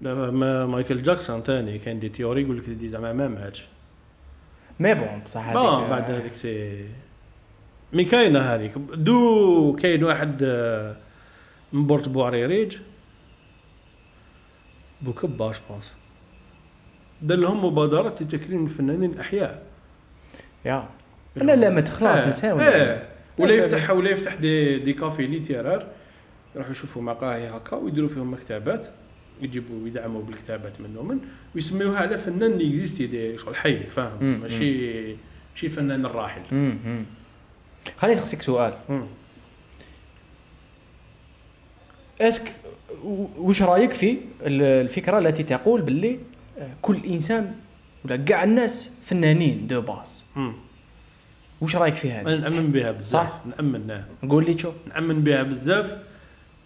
دابا 0.00 0.30
ما 0.30 0.66
مايكل 0.66 1.02
جاكسون 1.02 1.42
تاني 1.42 1.78
كاين 1.78 1.98
des 1.98 2.08
théories 2.08 2.42
يقول 2.42 2.58
لك 2.58 2.64
زعما 2.86 3.12
ما 3.12 3.28
ماتش. 3.28 3.66
mais 4.80 4.94
bon 4.94 5.20
بصح 5.24 5.52
bon 5.52 5.88
بعد 5.88 6.10
هذيك 6.10 6.34
c'est 6.34 6.84
mais 7.92 8.04
كاينة 8.04 8.40
هذيك 8.40 8.72
دو 8.78 9.76
كاين 9.82 10.04
واحد 10.04 10.42
آه، 10.42 10.96
من 11.72 11.86
برج 11.86 12.08
بوعريريج. 12.08 12.46
pourquoi 12.46 12.76
pas 15.02 15.52
je 15.52 15.58
pense. 15.70 15.92
دار 17.22 17.38
لهم 17.38 17.64
مبادرات 17.64 18.22
لتكريم 18.22 18.64
الفنانين 18.64 19.10
الأحياء. 19.10 19.62
يا. 20.64 20.88
لا 21.36 21.56
لا 21.56 21.70
ما 21.70 21.80
تخلاص 21.80 22.24
آه، 22.24 22.28
نساو 22.28 22.58
آه. 22.58 23.02
ولا 23.38 23.52
لا، 23.52 23.58
يفتح 23.58 23.90
ولا 23.90 24.10
يفتح 24.10 24.34
des 24.34 24.78
des 24.78 24.92
cafés 24.92 25.26
littéraires. 25.26 25.86
يروحوا 26.54 26.72
يشوفوا 26.72 27.02
مقاهي 27.02 27.48
هكا 27.48 27.76
ويديروا 27.76 28.08
فيهم 28.08 28.32
مكتبات. 28.32 28.86
يجيبوا 29.42 29.88
يدعموا 29.88 30.22
بالكتابات 30.22 30.80
منهم. 30.80 31.08
من 31.08 31.18
ويسميوها 31.54 31.98
على 31.98 32.18
فنان 32.18 32.52
اللي 32.52 32.68
existe 32.68 33.06
دي 33.06 33.38
شغل 33.38 33.56
حي 33.56 33.84
فاهم؟ 33.84 34.40
ماشي 34.40 35.16
ماشي 35.52 35.66
الفنان 35.66 36.06
الراحل. 36.06 36.42
خليني 37.98 38.16
نسقسيك 38.16 38.42
سؤال. 38.42 38.78
est-ce 42.20 42.41
que 42.41 42.52
واش 43.04 43.62
رأيك 43.62 43.92
في 43.92 44.10
ال- 44.42 44.62
الفكرة 44.62 45.18
التي 45.18 45.42
تقول 45.42 45.82
باللي 45.82 46.18
آه، 46.58 46.70
كل 46.82 46.96
إنسان 47.06 47.54
ولا 48.04 48.16
كاع 48.16 48.44
الناس 48.44 48.90
فنانين 49.02 49.66
de 49.66 49.80
base. 49.80 50.24
واش 51.60 51.76
رأيك 51.76 51.94
في 51.94 52.10
هذا 52.12 52.28
أنا 52.28 52.50
نأمن 52.50 52.72
بها 52.72 52.90
بزاف 52.90 53.30
صح. 53.30 53.40
نأمن. 53.46 54.02
قول 54.28 54.44
لي 54.44 54.58
شو 54.58 54.72
نأمن 54.88 55.20
بها 55.24 55.42
بزاف 55.42 55.96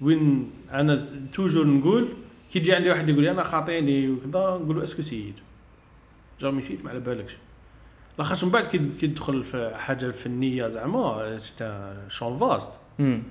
وين 0.01 0.51
أنا 0.73 1.05
توجور 1.33 1.67
نقول 1.67 2.09
كي 2.53 2.59
يجي 2.59 2.75
عندي 2.75 2.91
واحد 2.91 3.09
يقول 3.09 3.23
لي 3.23 3.31
أنا 3.31 3.43
خاطيني 3.43 4.09
وكذا 4.09 4.29
نقول 4.41 4.77
له 4.77 4.83
أسكو 4.83 5.03
سيد 5.03 5.41
جامي 6.41 6.63
سيت 6.63 6.85
ما 6.85 6.91
على 6.91 7.01
بالكش 7.01 7.37
لاخاطش 8.19 8.45
من 8.45 8.51
بعد 8.51 8.67
كي 8.67 8.79
كي 9.01 9.07
تدخل 9.07 9.45
في 9.45 9.73
حاجة 9.77 10.11
فنيه 10.11 10.69
زعما 10.69 11.39
سيت 11.39 11.69
شون 12.09 12.37
فاست 12.39 12.71
امم 13.01 13.23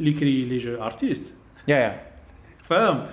اللي 0.00 0.12
كري 0.12 0.44
لي 0.44 0.58
جو 0.58 0.82
ارتيست 0.82 1.24
يا 1.68 1.76
يا 1.76 2.00
فاهم 2.62 3.04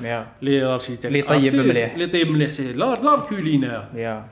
لي 0.42 0.64
ارشيتكت 0.64 1.06
اللي 1.06 1.20
يطيب 1.20 1.56
مليح. 1.56 1.94
اللي 1.94 2.08
طيب 2.08 2.32
مليح 2.32 2.60
لار 2.60 3.02
لار 3.02 3.20
كولينير 3.20 3.84
يا 3.96 4.28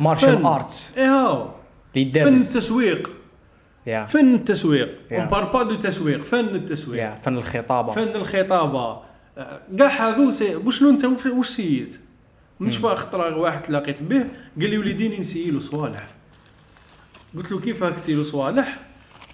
مارشال. 0.00 0.44
ارتس 0.46 0.98
اي 0.98 1.04
هاو 1.04 1.50
اللي 1.96 2.20
فن 2.20 2.34
التسويق 2.34 3.10
يا 3.86 4.04
فن 4.04 4.34
التسويق 4.34 4.88
Yeah. 5.10 5.12
اون 5.12 5.26
بار 5.26 5.44
با 5.44 5.62
دو 5.62 5.74
تسويق 5.74 6.22
فن 6.22 6.38
التسويق 6.54 7.14
فن 7.16 7.36
الخطابه 7.36 7.92
فن 7.92 8.08
الخطابه 8.16 9.02
آه، 9.38 9.60
كاع 9.78 9.88
هذو 9.88 10.30
سي- 10.30 10.56
وشنو 10.56 10.90
انت 10.90 11.04
وش- 11.04 11.26
واش 11.26 11.46
سيت 11.48 12.00
مش 12.60 12.76
فا 12.76 12.94
خطره 12.94 13.36
واحد 13.36 13.62
تلاقيت 13.62 14.02
به 14.02 14.20
قال 14.60 14.70
لي 14.70 14.78
وليديني 14.78 15.18
نسيلو 15.18 15.60
صوالح. 15.60 16.06
قلت 17.36 17.52
له 17.52 17.60
كيف 17.60 17.82
هاك 17.82 17.98
تسيلو 17.98 18.22
صوالح؟ 18.22 18.86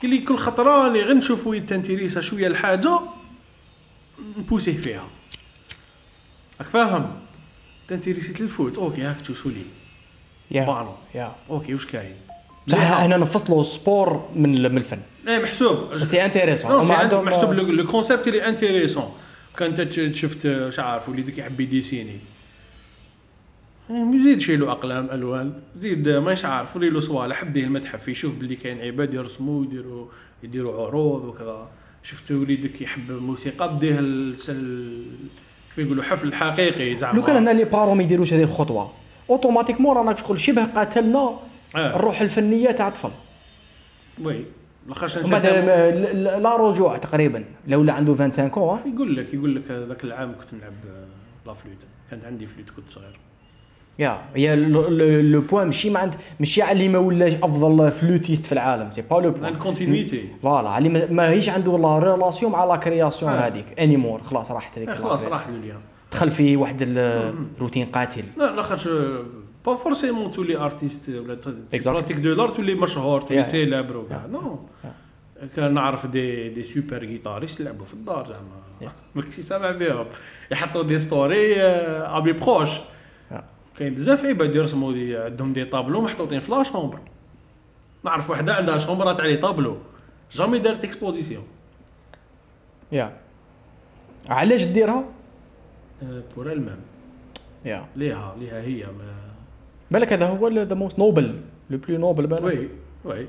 قال 0.02 0.10
لي 0.10 0.18
كل 0.18 0.36
خطرة 0.36 0.86
اللي 0.86 1.02
غير 1.02 1.16
نشوف 1.16 1.46
وين 1.46 1.66
تنتيريسا 1.66 2.20
شوية 2.20 2.46
الحاجة 2.46 3.00
نبوسيه 4.38 4.76
فيها. 4.76 5.06
راك 6.60 6.68
فاهم؟ 6.68 7.10
تنتيريسيت 7.88 8.40
الفوت. 8.40 8.78
أوكي 8.78 9.02
هاك 9.02 9.16
توسولي 9.26 9.62
يا. 10.50 10.64
بالون 10.64 10.96
يا. 11.14 11.32
أوكي 11.50 11.74
واش 11.74 11.86
كاين؟ 11.86 12.14
بصح 12.66 12.78
هنا 12.92 13.16
نفصلوا 13.16 13.60
السبور 13.60 14.28
من 14.34 14.50
من 14.62 14.76
الفن. 14.76 14.98
إيه 15.28 15.42
محسوب. 15.42 15.76
بس 15.94 16.02
سي 16.10 16.24
انتيريسون 16.24 16.84
سي 16.84 17.16
محسوب 17.16 17.52
لو 17.52 17.86
كونسيبت 17.86 18.26
اللي 18.28 18.48
انتيريسون 18.48 19.12
كان 19.56 19.68
انت 19.70 19.80
تش- 19.80 20.20
شفت 20.20 20.46
مش 20.46 20.78
عارف 20.78 21.08
وليدك 21.08 21.38
يحب 21.38 21.60
يديسيني. 21.60 22.18
زيد 23.90 24.40
شيلو 24.40 24.70
أقلام 24.70 25.10
ألوان. 25.10 25.52
زيد 25.74 26.08
ماش 26.08 26.44
عارف 26.44 26.76
وري 26.76 26.90
له 26.90 27.00
صوالح 27.00 27.36
حب 27.36 27.56
المتحف 27.56 28.08
يشوف 28.08 28.34
باللي 28.34 28.56
كاين 28.56 28.80
عباد 28.80 29.14
يرسموا 29.14 29.64
يديروا 29.64 30.06
يديروا 30.42 30.86
عروض 30.86 31.24
وكذا. 31.24 31.68
شفت 32.02 32.32
وليدك 32.32 32.80
يحب 32.80 33.10
الموسيقى 33.10 33.78
ديه 33.80 34.00
كيف 35.68 35.78
يقولوا 35.78 36.02
حفل 36.04 36.34
حقيقي 36.34 36.96
زعما. 36.96 37.16
لو 37.16 37.22
كان 37.24 37.36
هنا 37.36 37.50
لي 37.50 37.64
بارو 37.64 37.94
ما 37.94 38.02
يديروش 38.02 38.32
هذه 38.32 38.42
الخطوة 38.42 38.92
أوتوماتيكمون 39.30 39.96
رانا 39.96 40.16
شغل 40.16 40.38
شبه 40.40 40.64
قاتلنا 40.64 41.38
آه. 41.76 41.96
الروح 41.96 42.20
الفنية 42.20 42.70
تاع 42.70 42.88
الطفل 42.88 43.10
وي. 44.22 44.44
لاخاطش 44.88 45.16
ل- 45.18 46.42
لا 46.42 46.56
رجوع 46.56 46.96
تقريبا. 46.96 47.44
لولا 47.66 47.92
عنده 47.92 48.14
25 48.14 48.48
كون 48.50 48.80
يقول 48.94 49.16
لك 49.16 49.34
يقول 49.34 49.54
لك 49.56 49.70
ذاك 49.70 50.04
العام 50.04 50.34
كنت 50.40 50.54
نلعب 50.54 50.72
آه، 50.90 51.06
لا 51.46 51.52
فلوت 51.52 51.76
كانت 52.10 52.24
عندي 52.24 52.46
فلوت 52.46 52.70
كنت 52.70 52.88
صغير. 52.88 53.18
يا 53.98 54.20
هي 54.36 54.56
لو 54.56 55.40
بوان 55.40 55.66
ماشي 55.66 55.90
ما 55.90 55.98
عند 56.00 56.14
ماشي 56.40 56.62
على 56.62 56.72
اللي 56.72 56.88
ما 56.88 56.98
ولاش 56.98 57.34
أفضل 57.34 57.90
فلوتيست 57.90 58.46
في 58.46 58.52
العالم 58.52 58.90
سي 58.90 59.02
با 59.02 59.14
لو 59.20 59.30
بوان 59.30 59.52
الكونتينيتي 59.52 60.28
فوالا 60.42 60.78
اللي 60.78 60.88
ما- 60.88 61.06
ما 61.10 61.30
هيش 61.30 61.48
عنده 61.48 61.78
لا 61.78 61.98
ريلاسيون 61.98 62.52
مع 62.52 62.64
لا 62.64 62.76
كرياسيون 62.76 63.32
آه. 63.32 63.36
هذيك 63.46 63.80
انيمور 63.80 64.22
خلاص 64.22 64.50
راحت 64.50 64.78
هذيك 64.78 64.88
إيه، 64.88 64.94
خلاص 64.96 65.24
لا- 65.24 65.28
راح 65.28 65.48
له 65.48 65.56
اليوم 65.56 65.80
دخل 66.12 66.30
في 66.30 66.56
واحد 66.56 66.76
الروتين 66.82 67.86
قاتل. 67.86 68.24
لا 68.36 68.56
لا 68.56 68.61
خاطرش 68.61 68.88
pas 69.66 69.74
forcément 69.76 70.30
تولي 70.30 70.56
artiste 70.56 71.08
ولا. 71.08 71.38
pratique 71.84 72.16
de 72.16 72.34
l'art 72.34 72.48
تولي 72.48 72.74
مشهور 72.74 73.20
تولي. 73.20 73.44
célèbre 73.44 73.96
وكاع 73.96 74.26
نو 74.26 74.58
كان 75.56 75.74
نعرف 75.74 76.06
des 76.06 76.48
des 76.48 76.62
super 76.62 77.04
guitaristes 77.04 77.60
يلعبوا 77.60 77.86
في 77.86 77.94
الدار 77.94 78.26
زعما 78.26 78.92
ما 79.14 79.22
كنتش 79.22 79.40
سامع 79.40 79.70
بهم 79.70 80.06
يحطوا 80.50 80.82
des 80.82 80.98
story 80.98 81.62
آه، 81.62 82.18
et 82.18 82.23
puis 82.23 82.32
proche. 82.32 82.70
كاين 83.78 83.94
بزاف 83.94 84.24
عباد 84.24 84.54
يرسموا 84.54 84.92
des 84.92 85.16
عندهم 85.16 85.48
des 85.48 85.64
tableaux 85.64 86.00
محطوطين 86.00 86.40
في 86.40 86.50
la 86.50 86.62
chambre 86.62 86.98
نعرف 88.04 88.30
وحدة 88.30 88.54
عندها 88.54 88.78
chambre 88.78 89.12
تاع 89.12 89.24
les 89.24 89.36
tableaux. 89.36 89.76
jamais 90.32 90.58
دارت 90.58 90.84
exposition. 90.84 91.44
yeah. 92.92 93.16
علاش 94.28 94.64
ديرها؟ 94.64 95.04
pour 96.36 96.52
elle-même 96.52 96.78
yeah. 97.64 97.86
ليها 97.96 98.34
ليها 98.40 98.62
هي 98.62 98.86
ما 98.86 99.14
بالك 99.90 100.12
هذا 100.12 100.26
هو 100.26 100.48
the 100.48 100.74
most 100.74 100.98
noble 100.98 101.40
le 101.70 101.78
plus 101.78 101.98
noble 101.98 102.26
بالك؟ 102.26 102.42
oui 102.42 102.68
oui. 103.04 103.28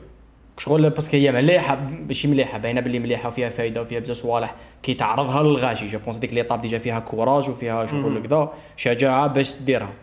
شغل 0.58 0.90
parce 0.90 1.07
que 1.07 1.18
هي 1.18 1.32
مليحة 1.32 1.76
ماشي 2.08 2.28
مليحة 2.28 2.58
باينة 2.58 2.82
باللي 2.82 3.00
مليحة 3.00 3.28
وفيها 3.28 3.50
فايدة 3.50 3.82
وفيها 3.82 4.00
بزاف 4.00 4.18
صوالح. 4.18 4.56
كي 4.84 4.94
تعرضها 4.94 5.44
للغاشي 5.44 5.88
je 5.88 6.00
pense 6.00 6.18
ديك 6.18 6.34
l'étape 6.34 6.62
déjà 6.62 6.78
فيها 6.78 7.00
courage 7.00 7.50
وفيها 7.50 7.86
شغل. 7.86 8.28
كذا 8.28 8.54
شجاعة 8.76 9.28
باش 9.28 9.56
ديرها. 9.56 9.94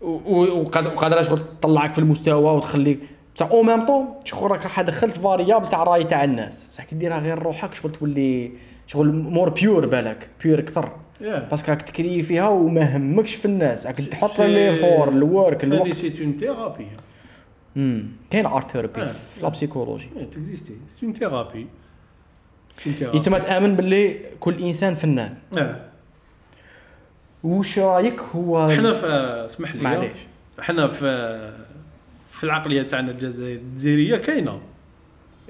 و- 0.00 0.06
و- 0.06 0.60
وقاد- 0.60 0.86
وقادره 0.86 1.22
شغل 1.22 1.38
تطلعك 1.60 1.92
في 1.92 1.98
المستوى 1.98 2.56
وتخليك. 2.56 3.00
بصح 3.36 3.46
au 3.50 3.62
même 3.62 3.86
temps 3.86 4.06
شغل 4.24 4.50
راك 4.50 4.80
دخلت 4.80 5.18
variable 5.18 5.68
تاع 5.68 5.82
راي 5.82 6.04
تاع 6.04 6.24
الناس. 6.24 6.68
بصح 6.72 6.84
كي 6.84 6.94
ديرها 6.96 7.18
غير 7.18 7.38
روحك 7.38 7.74
شغل 7.74 7.92
تولي 7.92 8.52
شغل 8.86 9.12
more 9.12 9.48
pure 9.48 9.86
بالك 9.86 10.28
pure 10.44 10.58
أكثر. 10.58 10.92
Yeah. 11.20 11.22
parce 11.50 11.62
que 11.62 11.70
راك 11.70 11.82
ت 11.82 11.89
créer 11.89 12.22
فيها 12.22 12.48
وما 12.48 12.96
همكش 12.96 13.34
في 13.34 13.44
الناس. 13.44 13.86
راك 13.86 13.96
تحط 13.96 14.40
l'effort 14.40 14.72
ال 14.72 15.08
work 15.08 15.64
الوقت 15.64 15.92
c'est 15.92 16.24
une 16.24 16.36
thérapie 16.36 16.86
امم 17.76 18.08
كاين 18.30 18.46
art 18.46 18.70
thérapie. 18.70 19.06
في 19.06 19.42
la 19.42 19.48
psychologie 19.48 20.08
ت 20.32 20.38
existe 20.38 20.72
c'est 20.88 21.06
une 21.06 21.14
thérapie 21.14 21.66
يتسمى 22.86 23.38
تامن 23.38 23.76
باللي 23.76 24.20
كل 24.40 24.62
إنسان 24.62 24.94
فنان. 24.94 25.34
آه 25.58 25.80
وش 27.44 27.78
رايك 27.78 28.20
هو 28.20 28.70
إحنا 28.70 28.92
في 28.92 29.06
اسمح 29.46 29.74
لي 29.74 29.82
معليش. 29.82 30.18
إحنا 30.60 30.88
في 30.88 31.52
في 32.30 32.44
العقلية 32.44 32.82
تاعنا 32.82 33.10
الجزائر 33.10 33.56
الجزائرية 33.56 34.16
كاينة. 34.16 34.60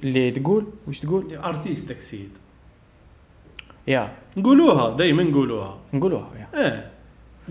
اللي 0.03 0.31
تقول؟ 0.31 0.67
وش 0.89 1.01
تقول؟ 1.01 1.35
artiste 1.37 1.89
داك 1.89 1.99
السيد 1.99 2.39
yeah. 3.87 4.13
نقولوها 4.37 4.97
دائما 4.97 5.23
نقولوها. 5.23 5.79
نقولوها 5.95 6.31
yeah. 6.39 6.67
آه 6.67 6.85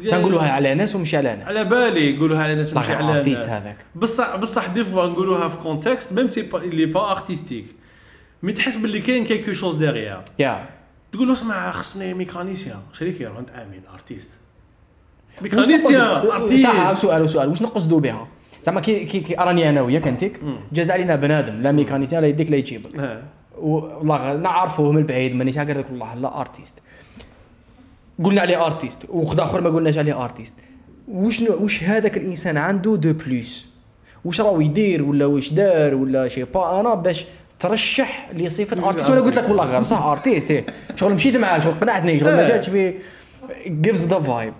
تنقولوها 0.10 0.52
على 0.52 0.74
ناس 0.74 0.96
ومشي 0.96 1.18
على 1.18 1.36
ناس. 1.36 1.48
على 1.48 1.64
بالي 1.64 2.16
يقولوها 2.16 2.44
على 2.44 2.56
ناس 2.56 2.72
طاغي 2.72 2.94
على 2.94 3.24
ناس. 3.30 3.40
هذاك. 3.40 3.78
بصح 3.96 4.36
بصح 4.36 4.68
des 4.68 4.84
fois 4.84 5.08
نقولوها 5.08 5.50
في 5.50 5.58
contexte 5.58 6.14
même 6.14 6.28
c'est 6.28 6.42
pas 6.42 6.64
اللي 6.64 6.86
pas 6.86 7.12
artistique 7.12 7.66
mais 8.44 8.54
تحس 8.54 8.76
باللي 8.76 9.00
كاين 9.00 9.26
quelque 9.26 9.54
chose 9.54 9.76
derrière 9.76 10.22
yeah. 10.40 10.70
تقول 11.12 11.28
له 11.28 11.34
اسمع 11.34 11.72
خصني 11.72 12.14
mécanicien 12.14 12.80
شريك 12.94 13.22
انت 13.22 13.50
آمين 13.50 13.82
artiste. 13.94 14.30
mécanicien 15.42 16.22
نقصدو- 16.24 16.30
صح 16.30 16.36
artiste. 16.36 17.02
سؤال 17.02 17.30
سؤال. 17.30 17.50
واش 17.50 17.62
نقصدوا 17.62 18.00
بها؟ 18.00 18.28
زعما 18.64 18.82
كي 18.82 19.06
كي, 19.06 19.20
كي 19.20 19.34
راني 19.36 19.70
أنا 19.70 19.82
وياك 19.82 20.08
انتك 20.08 20.40
جاز 20.74 20.92
علينا 20.92 21.16
بنادم 21.16 21.62
لا 21.62 21.72
mécanicien 21.72 22.22
لا 22.22 22.28
يديك 22.28 22.52
لا 22.52 22.58
يجيبك. 22.58 23.22
والله 23.58 24.36
نعرفوه 24.36 24.92
من 24.92 25.04
بعيد 25.06 25.36
مانيش 25.36 25.58
هكا 25.58 25.78
والله 25.90 26.14
لا 26.16 26.40
artiste. 26.40 26.74
قلنا 28.24 28.42
عليه 28.42 28.66
artiste 28.66 29.00
وحد 29.10 29.40
آخر 29.40 29.62
ما 29.62 29.70
قلناش 29.70 29.98
عليه 29.98 30.24
artiste. 30.24 30.56
وش 31.08 31.42
وش 31.42 31.84
هذاك 31.84 32.18
الإنسان 32.18 32.58
عنده 32.58 32.96
de 32.96 33.14
plus؟ 33.14 33.68
وش 34.26 34.42
راهو 34.42 34.62
يدير 34.62 35.04
ولا 35.04 35.26
واش 35.26 35.54
دار 35.54 35.96
ولا 35.96 36.28
je 36.28 36.33
sais 36.33 36.44
pas 36.44 36.80
أنا 36.80 36.94
باش 36.94 37.26
ترشح 37.60 38.30
لصفة 38.34 38.88
ارتيست 38.88 39.10
ولا 39.10 39.22
قلت 39.22 39.36
لك 39.36 39.50
والله 39.50 39.66
غير 39.66 39.84
صح؟ 39.84 40.02
ارتيست 40.02 40.52
إيه. 40.52 40.66
شغل 40.96 41.14
مشيت 41.14 41.36
معاه 41.36 41.60
شغل 41.60 41.74
قنعتني 41.74 42.20
شغل 42.20 42.30
ما 42.30 42.46
آه. 42.46 42.48
جاتش 42.48 42.70
في 42.70 43.00
جيفز 43.68 44.06
ذا 44.06 44.20
فايب 44.20 44.54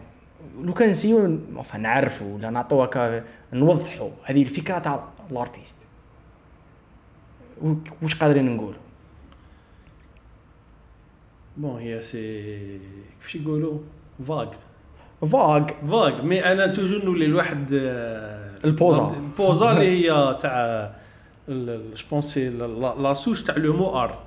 لو 0.62 0.74
كان 0.74 0.90
نسيو 0.90 1.40
نعرفوا 1.78 2.36
ولا 2.36 2.50
نعطوا 2.50 2.86
هكا 2.86 3.24
نوضحوا 3.54 4.10
هذه 4.24 4.42
الفكرة 4.42 4.80
تاع 4.80 5.04
الارتيست 5.32 5.78
واش 8.02 8.16
قادرين 8.16 8.56
نقولوا؟ 8.56 8.80
بون 11.58 11.82
هي 11.82 12.02
سي 12.02 12.80
كيفاش 13.20 13.36
يقولوا؟ 13.36 13.80
فاغ 14.28 14.52
فاغ 15.22 15.68
فاغ 15.92 16.22
مي 16.22 16.52
أنا 16.52 16.68
توجور 16.68 17.06
نولي 17.06 17.26
الواحد 17.26 17.74
آه، 17.74 18.60
البوزا. 18.66 19.16
البوزا 19.18 19.72
اللي 19.72 20.10
هي 20.10 20.38
تاع 20.42 20.92
je 21.50 22.06
pense 22.12 22.50
la 22.50 23.14
souche 23.14 23.44
تاع 23.44 23.58
le 23.58 23.74
mot 23.74 24.04
art. 24.04 24.24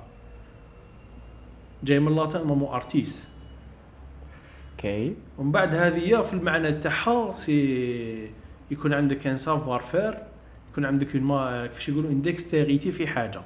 جاي 1.83 1.99
من 1.99 2.07
اللاتين 2.07 2.41
mot 2.41 2.75
artis. 2.75 3.27
OK. 4.71 5.15
ومن 5.37 5.51
بعد 5.51 5.75
هذه 5.75 6.21
في 6.21 6.33
المعنى 6.33 6.71
تاعها 6.71 7.31
c'est 7.31 8.31
يكون 8.71 8.93
عندك 8.93 9.27
un 9.27 9.37
savoir-faire 9.37 10.23
يكون 10.71 10.85
عندك 10.85 11.15
un 11.15 11.23
ما 11.23 11.67
كيفاش 11.67 11.89
يقولوا 11.89 12.11
une 12.11 12.21
dextérité 12.21 12.91
في 12.91 13.07
حاجة. 13.07 13.41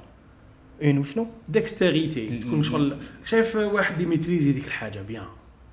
hein 0.82 0.98
وشنو؟ 0.98 1.26
dextérité 1.48 2.38
تكون 2.38 2.62
شغل 2.62 2.96
شايف 3.24 3.56
واحد 3.56 4.00
ي 4.00 4.05
maîtriser 4.05 4.52
ديك 4.52 4.66
الحاجة 4.66 5.02
bien 5.02 5.26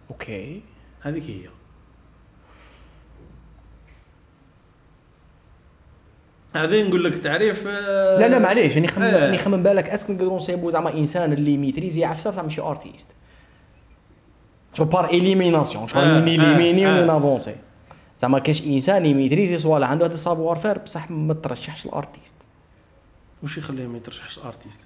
OK. 0.09 0.61
هذيك 1.01 1.24
هي. 1.24 1.49
هذا 6.56 6.84
نقول 6.84 7.04
لك 7.04 7.18
تعريف 7.18 7.68
آه، 7.68 8.20
لا 8.20 8.28
لا 8.28 8.39
معليش 8.39 8.76
راني 8.76 8.88
خمم 8.88 9.04
آه. 9.04 9.26
راني 9.26 9.38
خمم 9.38 9.64
بالك 9.64 9.89
est-ce 9.89 10.03
que 10.03 10.09
نقدروا 10.10 10.36
نصيبوا 10.36 10.72
زعما 10.72 10.93
إنسان 10.93 11.34
اللي 11.34 11.58
maîtriser 11.57 12.01
يعرف 12.01 12.20
صافي 12.20 12.41
ماشي 12.41 12.62
artiste 12.61 13.07
شو 14.74 14.86
par 14.86 15.05
élimination 15.05 15.88
شو 15.88 15.99
ن 15.99 16.09
éliminer 16.09 16.88
آه، 16.88 16.93
ولا 16.93 17.04
آه. 17.04 17.06
ن 17.05 17.12
avancer 17.12 17.55
زعما 18.20 18.39
كاش 18.39 18.64
إنسان 18.64 19.06
ي 19.05 19.11
maîtriser 19.11 19.57
صوالح 19.58 19.89
عنده 19.89 20.06
هذا 20.06 20.14
ال 20.14 20.55
savoir-faire 20.55 20.78
بصح 20.78 21.12
ما 21.12 21.34
ترشحش 21.34 21.86
ال 21.86 21.92
artiste 21.92 22.36
وش 23.43 23.58
يخليه 23.58 23.88
ما 23.88 23.97
يترشحش 23.97 24.39
artiste 24.39 24.80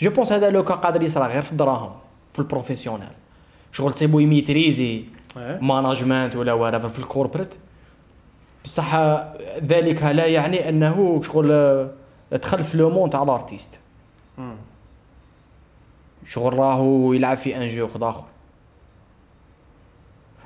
je 0.00 0.10
pense 0.10 0.32
هذا 0.32 0.50
le 0.50 0.64
cas 0.64 0.74
قادر 0.74 1.02
يصرى 1.02 1.26
غير 1.26 1.42
في 1.42 1.52
الدراهم 1.52 1.92
في 2.32 2.38
ال 2.38 2.43
professionnel 2.43 3.08
شغل 3.72 3.92
تصيبو 3.92 4.18
ي 4.18 4.27
maîtriser 4.27 5.04
management 5.60 6.36
ولا 6.36 6.52
whatever 6.52 6.86
في 6.86 6.98
ال 6.98 7.04
corporate 7.04 7.54
بصح 8.64 8.94
ذلك 9.58 10.02
لا 10.02 10.26
يعني 10.26 10.68
أنه 10.68 11.22
شغل 11.22 11.90
دخل 12.32 12.62
في 12.62 12.76
le 12.76 12.90
monde 12.90 13.10
تاع 13.10 13.22
ال 13.22 13.28
artiste. 13.28 13.80
شغل 16.26 16.54
راهو 16.54 17.12
يلعب 17.12 17.36
في 17.36 17.56
un 17.56 17.66
jeu 17.66 17.88
اخر 18.02 18.24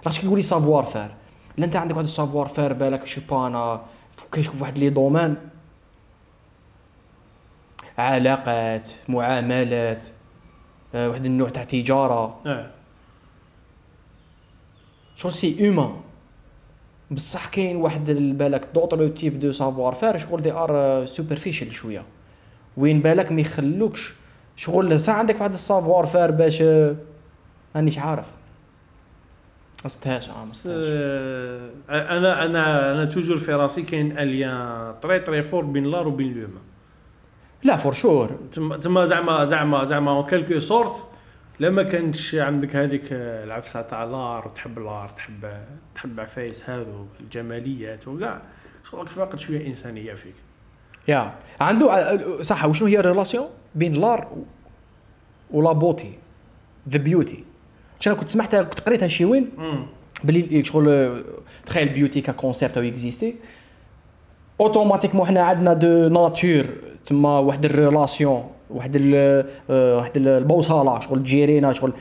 لاش 0.07 0.21
كيقول 0.21 0.37
لي 0.37 0.43
savoir-faire 0.43 1.11
لا 1.57 1.65
أنت 1.65 1.77
عندك 1.77 1.95
واحد 1.95 2.05
ال 2.05 2.47
savoir-faire 2.49 2.73
بالك 2.73 3.07
je 3.07 3.11
sais 3.11 3.21
pas 3.21 3.47
أنا 3.47 3.83
في 4.33 4.51
واحد 4.61 4.79
les 4.79 4.91
domaines 4.91 5.37
علاقات 7.99 8.91
معاملات 9.09 10.07
آه، 10.95 11.09
واحد 11.09 11.25
النوع 11.25 11.49
تاع 11.49 11.65
تجارة. 11.65 12.41
آه 12.47 12.71
شغل 15.17 15.33
c'est 15.33 15.69
humain 15.69 16.01
بصح 17.11 17.49
كاين 17.49 17.77
واحد 17.77 18.11
ال- 18.11 18.33
بالك 18.33 18.69
d'autres 18.75 19.09
types 19.09 19.41
de 19.41 19.53
savoir-faire 19.53 20.19
شغل 20.19 20.41
they 20.43 20.53
are 20.53 21.05
superficial 21.07 21.73
شوية. 21.73 22.03
وين 22.77 23.01
بالك 23.03 23.33
ما 23.33 23.41
يخلوكش 23.41 24.15
شغل 24.57 25.01
ساعة 25.01 25.17
عندك 25.19 25.41
واحد 25.41 25.53
ال 25.53 26.07
savoir-faire 26.07 26.31
باش 26.31 26.63
آه، 26.63 26.97
رانيش 27.77 27.99
عارف. 27.99 28.33
استهاش 29.87 30.25
استهاش 30.31 30.67
آه، 30.91 31.71
أنا 31.89 32.45
أنا 32.45 32.93
أنا 32.93 33.05
toujours 33.05 33.39
في 33.39 33.53
راسي 33.55 33.83
كاين 33.83 34.19
un 34.19 34.44
lien 34.44 34.95
très 35.01 35.19
très 35.19 35.43
fort 35.43 35.65
بين 35.65 35.85
l'art 35.85 36.09
وبين 36.09 36.35
l'humain 36.35 36.61
لا 37.63 37.77
for 37.77 37.93
sure 37.93 38.31
تما 38.53 38.77
تما 38.77 39.07
زعما 39.07 39.45
زعما 39.45 39.85
زعما 39.85 40.11
en 40.11 40.25
quelque 40.27 40.61
sorte 40.61 41.03
لما 41.61 41.83
كانش 41.83 42.35
عندك 42.35 42.77
هذيك 42.77 43.03
العفسة 43.13 43.83
تاع 43.83 44.05
لار 44.05 44.47
وتحب 44.47 44.79
لار 44.79 45.09
تحب 45.09 45.51
تحب 45.95 46.21
عفايس 46.21 46.71
هذو 46.71 47.07
الجماليات 47.21 48.09
وكاع 48.09 48.43
شغلك 48.91 49.09
فاقد 49.09 49.39
شوية 49.39 49.67
إنسانية 49.67 50.15
فيك. 50.15 50.35
yeah 51.09 51.35
عنده 51.61 51.93
آه، 51.93 52.43
صح 52.43 52.65
وشنو 52.65 52.89
هي 52.89 52.99
ال 52.99 53.04
relation 53.04 53.47
بين 53.75 53.93
l'art 53.93 54.29
و 55.51 55.58
la 55.58 55.73
beauté 55.73 56.19
the 56.89 56.99
beauty 56.99 57.45
أنا 58.07 58.15
كنت 58.15 58.29
سمعتها 58.29 58.63
كنت 58.63 58.81
قريتها 58.81 59.09
شي 59.09 59.25
وين. 59.25 59.51
بلي 60.25 60.65
شغل 60.65 61.25
تخيل 61.67 61.89
beauty 61.89 62.21
ك 62.21 62.28
concept 62.28 62.79
a 62.79 62.85
existé 62.85 63.37
automatiquement 64.61 65.27
حنا 65.27 65.43
عندنا 65.43 65.73
de 65.75 66.09
nature 66.09 66.65
تما 67.07 67.39
واحد 67.39 67.65
ال 67.65 67.73
relation. 67.73 68.51
واحد 68.71 68.97
ال 68.97 69.13
آه، 69.71 69.97
واحد 69.97 70.17
ال- 70.17 70.29
البوصله 70.29 71.01
شغل 71.01 71.23
ت 71.23 71.30
gérer 71.30 71.66
نا 71.66 71.73
شغل 71.73 71.93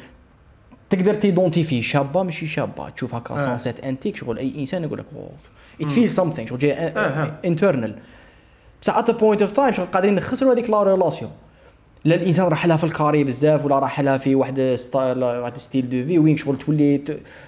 تقدر 0.90 1.14
ت 1.14 1.20
identifier 1.20 1.82
شابة 1.82 2.24
ماشي 2.24 2.48
شابة 2.48 2.90
تشوف 2.90 3.16
هكا 3.16 3.34
آه. 3.36 3.38
سانسيت 3.38 3.80
انتيك 3.80 4.16
شغل 4.16 4.38
أي 4.38 4.54
إنسان 4.60 4.84
يقول 4.84 5.00
لك 5.00 5.06
I 5.82 5.90
feel 5.90 6.10
something 6.10 6.48
شغل 6.48 6.60
جاي. 6.60 6.74
internal 7.46 7.96
بصح 8.82 8.98
at 8.98 9.12
point 9.12 9.42
of 9.42 9.52
time 9.52 9.74
شغل 9.74 9.86
قادرين 9.86 10.16
نخسروا 10.16 10.54
هذيك 10.54 10.70
la 10.70 10.84
relation 10.84 11.32
لا 12.06 12.16
الإنسان 12.16 12.46
راح 12.46 12.66
لها 12.66 12.78
في 12.78 12.84
ال 12.84 12.90
carré 12.90 13.24
بزاف 13.24 13.66
ولا 13.66 13.80
راح 13.80 14.00
لها 14.02 14.18
في 14.18 14.36
واحد 14.36 14.62
style 14.76 15.24
واحد 15.24 15.58
style 15.58 15.90
de 15.90 16.04
vie 16.08 16.20
وين 16.20 16.38
شغل 16.38 16.58
تولي 16.58 17.02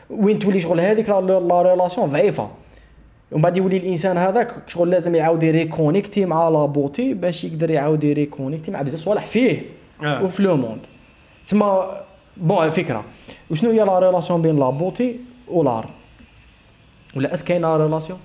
وين 0.09 0.39
تولي 0.39 0.59
شغل 0.59 0.79
هذيك 0.79 1.09
la 1.09 1.61
relation 1.61 2.07
ضعيفة 2.09 2.49
ومن 3.31 3.41
بعد 3.41 3.57
يولي 3.57 3.77
الإنسان 3.77 4.17
هذاك 4.17 4.63
شغل 4.67 4.89
لازم 4.89 5.15
يعاود 5.15 5.43
ي 5.43 5.50
reconnecter 5.50 6.25
مع 6.25 6.49
la 6.49 6.65
beauté 6.65 7.13
باش 7.13 7.43
يقدر 7.43 7.71
يعاود 7.71 8.03
ي 8.03 8.09
reconnecter 8.09 8.71
مع 8.71 8.81
بزاف 8.81 8.99
صوالح 9.01 9.25
فيه 9.25 9.65
آه. 10.03 10.23
وفي 10.23 10.43
le 10.43 10.57
monde. 10.57 10.85
تسمى 11.45 11.97
bonne 12.37 12.69
فكرة. 12.69 13.05
وشنو 13.51 13.69
هي 13.69 13.79
la 13.79 13.99
relation 13.99 14.41
بين 14.41 14.59
la 14.59 14.69
beauté 14.69 15.19
و 15.47 15.53
l'art؟ 15.53 15.89
ولا 17.15 17.33
est-ce 17.33 17.43
كاينة 17.43 17.77
relation؟ 17.77 18.19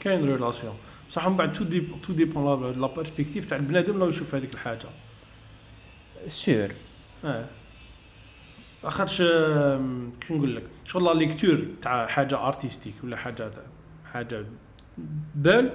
كاين 0.00 0.32
relation. 0.34 0.74
بصح 1.10 1.28
من 1.28 1.36
بعد 1.36 1.52
tout 1.52 1.64
dé- 1.64 1.86
tout 2.06 2.12
dépend 2.12 2.44
la 2.62 2.80
la 2.80 2.86
perspective 2.86 3.46
تاع 3.46 3.56
البنادم 3.56 3.98
لو 3.98 4.08
يشوف 4.08 4.34
هذيك 4.34 4.54
الحاجة. 4.54 4.86
sûr 6.26 6.68
آه. 7.24 7.44
آم، 9.20 10.12
كي 10.28 10.34
نقول 10.34 10.56
لك؟ 10.56 10.62
شغل 10.84 11.04
la 11.04 11.12
lecture 11.14 11.66
تاع 11.82 12.06
حاجة 12.06 12.46
artistique 12.46 12.94
ولا 13.04 13.16
حاجة 13.16 13.42
حاجة 13.42 13.52
بال 15.34 15.70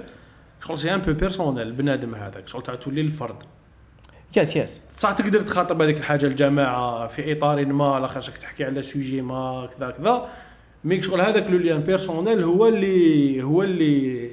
شغل 0.64 0.78
c'est 0.78 0.94
un 0.94 1.00
peu 1.00 1.12
personnel 1.12 1.66
البنادم 1.66 2.14
هذاك. 2.14 2.48
شغل 2.48 2.62
تاع 2.62 2.74
تولي 2.74 3.00
الفرد. 3.00 3.42
yes 4.36 4.56
yes 4.56 4.80
صح 4.90 5.12
تقدر 5.12 5.40
تخاطب 5.40 5.82
هذيك 5.82 5.96
الحاجة 5.96 6.26
الجماعة 6.26 7.06
في 7.06 7.32
إطار 7.32 7.66
ما 7.66 8.00
لاخاطش 8.00 8.30
راك 8.30 8.38
تحكي 8.38 8.64
على 8.64 8.82
sujet 8.82 9.22
ما 9.22 9.68
كذا 9.78 9.90
كذا. 9.90 10.28
mais 10.84 11.02
شغل 11.02 11.20
هذاك 11.20 11.50
le 11.50 11.58
lien 11.58 11.80
personnel 11.80 12.42
هو 12.42 12.68
اللي 12.68 13.42
هو 13.42 13.62
اللي 13.62 14.30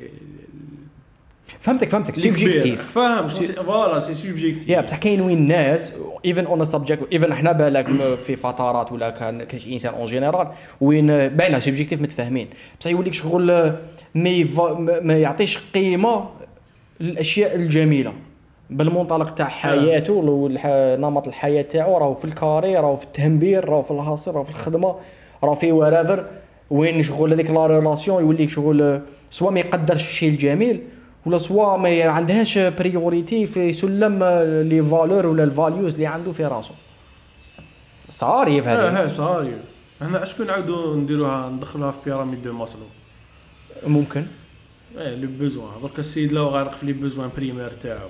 فهمتك 1.59 1.89
فهمتك. 1.89 2.15
subjectif. 2.15 2.91
فاهم. 2.91 3.27
voilà 3.27 3.99
c'est 3.99 4.13
subjectif. 4.13 4.67
يا 4.69 4.81
بصح 4.81 4.97
كاين 4.97 5.21
وين 5.21 5.47
ناس 5.47 5.93
even 6.25 6.45
on 6.45 6.63
subject 6.63 7.07
even 7.13 7.31
إحنا 7.31 7.51
بالك 7.51 8.15
في 8.15 8.35
فترات 8.35 8.91
ولا 8.91 9.09
كان 9.09 9.43
كاش 9.43 9.67
انسان 9.67 9.93
en 9.93 10.05
général 10.05 10.47
وين 10.81 11.07
باينه 11.27 11.59
subjectif 11.59 12.01
متفاهمين. 12.01 12.47
بصح 12.81 12.89
يوليك 12.91 13.13
شغل 13.13 13.73
ما 14.15 14.43
ما 15.01 15.17
يعطيش 15.17 15.57
قيمة 15.73 16.25
للأشياء 16.99 17.55
الجميلة. 17.55 18.13
بالمنطلق 18.69 19.33
تاع 19.33 19.47
حياته 19.47 20.13
والح- 20.13 20.99
نمط 21.01 21.27
الحياة 21.27 21.61
تاعو 21.61 21.97
راهو 21.97 22.15
في 22.15 22.25
الكاري 22.25 22.75
راهو 22.77 22.95
في 22.95 23.05
التهمبير 23.05 23.69
راهو 23.69 23.81
في 23.81 23.91
الهاصل 23.91 24.31
راهو 24.33 24.43
في 24.43 24.49
الخدمة 24.49 24.95
راهو 25.43 25.55
في 25.55 25.71
ورافر 25.71 26.25
وين 26.69 27.03
شغل 27.03 27.33
هذيك 27.33 27.49
la 27.49 27.65
relation 27.67 28.23
يوليك 28.23 28.49
شغل 28.49 29.01
soit 29.31 29.51
ما 29.51 29.59
يقدرش 29.59 30.03
الشيء 30.07 30.29
الجميل 30.29 30.81
ولا 31.25 31.37
soit 31.37 31.77
ما 31.77 32.03
عندهاش 32.03 32.57
priorité 32.57 33.45
في 33.45 33.73
سلم 33.73 34.23
les 34.69 34.81
valeurs 34.81 35.27
ولا 35.27 35.43
ال 35.43 35.50
values 35.50 35.93
اللي 35.93 36.05
عنده 36.05 36.31
في 36.31 36.45
راسه. 36.45 36.71
صاريف 38.09 38.67
هذا 38.67 38.87
آه 39.01 39.05
آه 39.05 39.07
صاير 39.07 39.57
إحنا 40.01 40.23
اش 40.23 40.41
نعاودوا 40.41 40.95
نديروها 40.95 41.49
ندخلوها 41.49 41.91
في 41.91 41.97
pyramide 42.05 42.43
de 42.43 42.53
Maslow. 42.53 42.81
ممكن. 43.87 44.25
إيه 44.97 45.15
les 45.15 45.27
besoins 45.27 45.81
درك 45.81 45.99
السيد 45.99 46.31
لو 46.31 46.47
غارق 46.47 46.71
في 46.71 46.85
les 46.85 46.93
besoins 46.93 47.29
primaires 47.37 47.69
تاعو. 47.69 48.09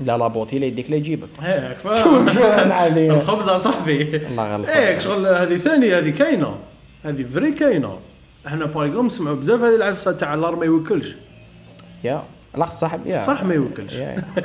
لا 0.00 0.18
la 0.18 0.28
beauté 0.28 0.58
لا 0.58 0.66
يديك 0.66 0.90
لا 0.90 0.96
يجيبك. 0.96 1.28
هيك 1.40 1.76
توزوان 2.04 2.70
عليه. 2.72 3.12
الخبز 3.12 3.44
صاحبي 3.50 4.16
الله 4.16 4.56
غير 4.56 4.88
الخبز. 4.88 5.04
شغل 5.04 5.26
هذه 5.26 5.56
ثانية 5.56 5.98
هذه 5.98 6.10
كاينة. 6.10 6.58
هذه 7.04 7.22
vrai 7.22 7.52
كاينة. 7.52 7.98
إحنا 8.46 8.64
par 8.64 8.84
exemple 8.86 9.06
نسمعوا 9.06 9.36
بزاف 9.36 9.60
هذه 9.60 9.76
العفسة 9.76 10.12
تاع 10.12 10.34
l'art 10.34 10.56
ما 10.56 10.64
يوكلش 10.64 11.14
يا. 12.04 12.22
الاخ 12.56 12.70
صاحب 12.70 13.06
يا. 13.06 13.22
صح 13.22 13.44
ما 13.44 13.54
يوكلش. 13.54 13.94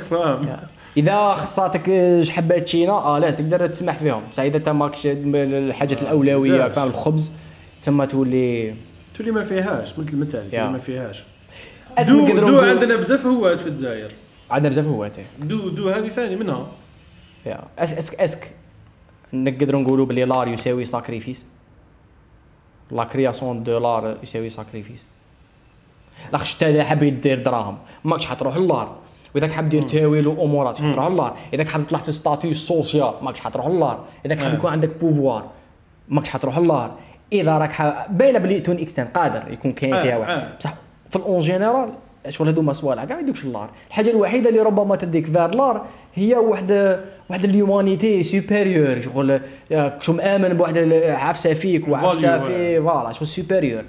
فاهم. 0.04 0.56
إذا 0.96 1.34
خصاتك 1.34 1.90
حبات 2.30 2.62
تشينا 2.62 2.92
آه 2.92 3.18
لا 3.18 3.30
تقدر 3.30 3.66
تسمح 3.66 3.96
فيهم. 3.96 4.22
بصح 4.30 4.42
إذا 4.42 4.56
انت 4.56 4.68
ماكش 4.68 5.06
الحاجات 5.06 5.98
آه، 5.98 6.02
الأولوية. 6.02 6.68
فاهم 6.68 6.88
الخبز 6.88 7.32
تسمى 7.80 8.06
تولي 8.06 8.74
تولي 9.14 9.30
ما 9.30 9.44
فيهاش 9.44 9.98
مثل 9.98 10.12
المثال. 10.12 10.50
تولي 10.50 10.68
ما 10.68 10.78
فيهاش. 10.78 11.22
دو 12.08 12.26
دو 12.26 12.60
عندنا 12.60 12.96
بزاف 12.96 13.26
هوات 13.26 13.60
في 13.60 13.66
الجزائر. 13.66 14.10
عندنا 14.50 14.68
بزاف 14.70 14.86
هواته 14.86 15.22
دو 15.38 15.68
دو 15.68 15.88
هذه 15.88 16.08
ثاني 16.08 16.36
منها. 16.36 16.66
يا. 17.46 17.60
est- 17.78 17.94
est-ce 17.94 18.11
que 18.11 18.20
est-ce 18.20 18.38
que. 18.38 18.50
نقدروا 19.32 19.80
نقولوا 19.80 20.06
بلي 20.06 20.24
l'art 20.24 20.48
يساوي 20.48 20.84
sacrifice 20.84 21.46
la 22.90 23.04
création 23.04 23.62
de 23.62 23.78
l'art 23.78 24.18
يساوي 24.22 24.50
sacrifice 24.50 25.04
لاخش 26.32 26.62
انت 26.62 26.80
حاب 26.80 27.04
دير 27.04 27.38
دراهم. 27.42 27.78
ماكش 28.04 28.26
حتروح 28.26 28.56
ل 28.56 28.62
l'art. 28.62 28.96
وإذا 29.34 29.48
حاب 29.48 29.68
دير 29.68 29.82
تاويل 29.82 30.26
وأمورات 30.26 30.76
حتروح 30.76 31.06
ل 31.06 31.10
l'art. 31.10 31.34
إذا 31.54 31.64
حاب 31.64 31.86
تطلع 31.86 31.98
في 31.98 32.12
statut 32.12 32.54
social 32.54 33.12
ماكش 33.22 33.40
حتروح 33.40 33.66
ل 33.66 33.71
l'art. 33.71 34.04
إذا 34.26 34.36
حاب 34.36 34.50
آه. 34.50 34.54
يكون 34.54 34.70
عندك 34.70 34.90
pouvoir 35.00 35.44
ماكش 36.08 36.28
حتروح 36.28 36.58
ل 36.58 36.63
l'art. 36.63 36.94
إذا 37.32 37.58
راك 37.58 38.06
باينه 38.10 38.38
بلي 38.38 38.60
to 38.60 38.68
an 38.68 38.76
extent 38.78 39.06
قادر 39.06 39.52
يكون 39.52 39.72
كاين 39.72 39.94
آه، 39.94 40.02
فيها 40.02 40.14
آه. 40.14 40.18
واحد 40.18 40.58
بصح 40.60 40.74
في 41.10 41.16
ال 41.16 41.24
en 41.24 41.40
général 41.40 41.90
شغل 42.28 42.48
هذوما 42.48 42.72
صوالح 42.72 43.04
كاع 43.04 43.16
ما 43.16 43.22
يدوكش 43.22 43.44
ل 43.44 43.48
l'art. 43.48 43.70
الحاجة 43.88 44.10
الوحيدة 44.10 44.48
اللي 44.48 44.60
ربما 44.60 44.96
تديك 44.96 45.26
vers 45.26 45.54
l'art 45.54 45.86
هي 46.14 46.34
واحد 46.34 46.98
واحد 47.30 47.44
l'humanité 47.44 48.22
supérieure 48.22 49.00
شغل 49.00 49.40
يا 49.70 49.98
شو 50.00 50.12
مآمن 50.12 50.48
بواحد 50.48 50.78
عفسة 51.08 51.54
فيك 51.54 51.88
وعفسة 51.88 52.38
في 52.38 52.80
voilà 52.80 53.12
شغل 53.12 53.26
supérieure 53.26 53.84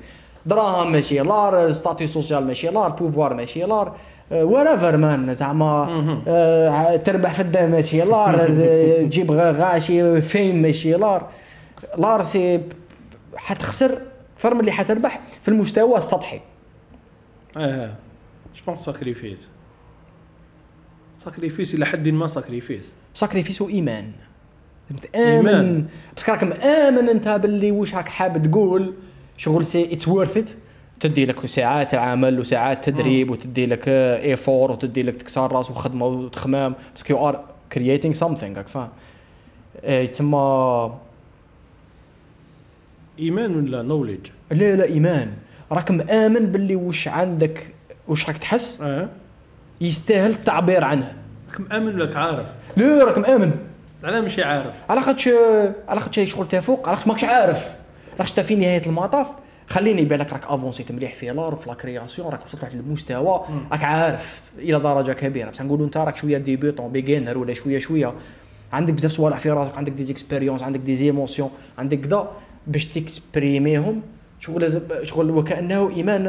دراهم 0.49 0.91
ماشي 0.91 1.19
l'art 1.19 1.71
statut 1.71 2.07
social 2.07 2.47
ماشي 2.47 2.67
l'art 2.67 2.89
pouvoir 2.89 3.33
ماشي 3.33 3.63
l'art 3.63 3.95
ورافر 4.31 4.97
مان 4.97 5.33
زعما 5.33 5.87
آه، 6.27 6.95
تربح 6.95 7.33
في 7.33 7.39
الدم 7.41 7.71
ماشي 7.71 8.01
l'art 8.01 8.41
آه، 8.41 9.03
تجيب 9.03 9.31
غاشي 9.31 10.21
فيم 10.21 10.61
ماشي 10.61 10.93
l'art. 10.93 11.27
l'art 11.97 12.23
c'est 12.23 12.61
حتخسر 13.35 13.97
أكثر 14.35 14.53
من 14.53 14.59
اللي 14.59 14.71
حتربح 14.71 15.21
في 15.41 15.47
المستوى 15.47 15.97
السطحي. 15.97 16.39
آه. 17.57 17.93
je 18.55 18.61
pense 18.67 18.79
sacrifice 18.79 19.47
sacrifice 21.17 21.73
إلى 21.73 21.85
حد 21.85 22.07
ما 22.09 22.27
sacrifice 22.27 22.91
sacrifice 23.13 23.61
وايمان 23.61 24.11
أنت. 24.91 25.15
آمن. 25.15 25.85
بس 26.17 26.29
راك 26.29 26.43
مامن 26.43 27.09
أنت 27.09 27.27
باللي 27.27 27.71
واش 27.71 27.95
راك 27.95 28.09
حاب 28.09 28.43
تقول. 28.51 28.93
شغل 29.39 29.65
c'est 29.65 29.93
it's 29.93 30.07
worth 30.07 30.37
it 30.37 30.49
تدي 30.99 31.25
لك 31.25 31.45
ساعات 31.45 31.95
عمل 31.95 32.39
وساعات 32.39 32.89
تدريب 32.89 33.31
وتدي 33.31 33.65
لك 33.65 33.89
effort 33.89 34.71
وتدي 34.71 35.03
لك 35.03 35.15
تكسر 35.15 35.51
راس 35.51 35.71
وخدمة 35.71 36.05
وتخمام. 36.05 36.75
بس 36.95 37.09
you 37.09 37.29
are 37.29 37.43
creating 37.71 38.13
something 38.13 38.57
راك 38.57 38.67
فاهم؟ 38.67 38.89
آه، 39.83 39.99
يتسمى 40.01 40.91
إيمان 43.19 43.55
ولا 43.55 43.81
knowledge 43.81 44.27
لا 44.51 44.75
لا 44.75 44.83
إيمان. 44.83 45.33
راك 45.71 45.91
مامن 45.91 46.45
باللي 46.45 46.75
واش 46.75 47.07
عندك 47.07 47.73
واش 48.07 48.27
راك 48.27 48.37
تحس؟ 48.37 48.81
آه. 48.81 49.09
يستاهل 49.81 50.31
التعبير 50.31 50.83
عنه. 50.83 51.13
راك 51.51 51.71
مامن 51.71 52.01
ولا 52.01 52.19
عارف؟ 52.19 52.53
لا 52.77 53.03
راك 53.03 53.17
مامن 53.17 53.51
علاه 54.03 54.21
ماشي 54.21 54.43
عارف. 54.43 54.83
على 54.89 55.01
خاطش 55.01 55.29
على 55.87 55.99
خاطش 55.99 56.19
شغل 56.19 56.47
تا 56.47 56.59
فوق 56.59 56.87
على 56.87 56.97
خاطش 56.97 57.07
ماكش 57.07 57.23
عارف. 57.23 57.78
تا 58.25 58.43
في 58.43 58.55
نهاية 58.55 58.81
المطاف. 58.85 59.27
خليني 59.67 60.05
بالك 60.05 60.33
راك 60.33 60.45
avancé 60.45 60.80
يت 60.80 60.91
مليح 60.91 61.13
في 61.13 61.29
l'art 61.29 61.53
وفي 61.53 61.69
la 61.69 61.75
création 61.75 62.29
راك 62.29 62.43
وصلت 62.45 62.61
لواحد 62.61 62.79
المستوى. 62.79 63.45
راك 63.71 63.83
عارف 63.83 64.41
إلى 64.57 64.79
درجة 64.79 65.11
كبيرة. 65.11 65.49
بس 65.49 65.61
نقولوا 65.61 65.85
أنت 65.85 65.97
راك 65.97 66.17
شوية 66.17 66.37
débutant 66.37 66.91
beginner 66.91 67.37
ولا 67.37 67.53
شوية 67.53 67.79
شوية. 67.79 68.13
عندك 68.73 68.93
بزاف 68.93 69.11
صوالح 69.11 69.39
في 69.39 69.49
راسك 69.49 69.77
عندك 69.77 69.91
des 69.91 70.03
expériences 70.03 70.63
عندك 70.63 70.79
des 70.79 70.93
émotions 70.93 71.49
عندك 71.77 71.99
كذا 71.99 72.31
باش 72.67 72.85
ت 72.85 72.96
exprimer 72.96 73.80
هم 73.80 74.01
شغل 74.39 74.61
لازم 74.61 74.81
شغل 75.03 75.31
وكأنه 75.31 75.89
إيمان 75.89 76.23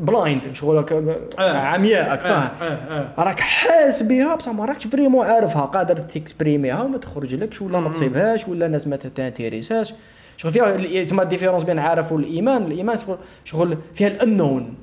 blind 0.00 0.52
شغل 0.54 0.82
ك- 0.84 0.92
آه. 1.38 1.56
عمياء 1.58 2.10
راك 2.10 2.18
فاهم 2.20 2.48
آه 2.60 2.64
آه. 2.64 3.22
راك 3.22 3.40
حاس 3.40 4.02
بها 4.02 4.34
بصح 4.34 4.52
ما 4.52 4.64
راكش 4.64 4.86
vraiment 4.86 5.26
عارفها. 5.26 5.62
قادر 5.62 5.96
ت 5.96 6.05
exprimer 6.05 6.73
ها 6.73 6.82
وما 6.82 6.98
تخرج 6.98 7.34
لكش 7.34 7.62
ولا 7.62 7.80
ما 7.80 7.90
تصيبهاش 7.90 8.48
ولا 8.48 8.66
الناس 8.66 8.86
ما 8.86 8.96
ت 8.96 9.04
intéresser 9.04 9.79
اش 9.79 9.94
شغل 10.36 10.52
فيها 10.52 10.68
يسمى 10.76 11.22
ال 11.22 11.26
différence 11.26 11.64
بين 11.64 11.78
عارف 11.78 12.12
والإيمان. 12.12 12.62
الإيمان 12.62 12.96
شغل- 12.96 13.18
شغل 13.44 13.78
فيها 13.94 14.08
الأنون. 14.08 14.74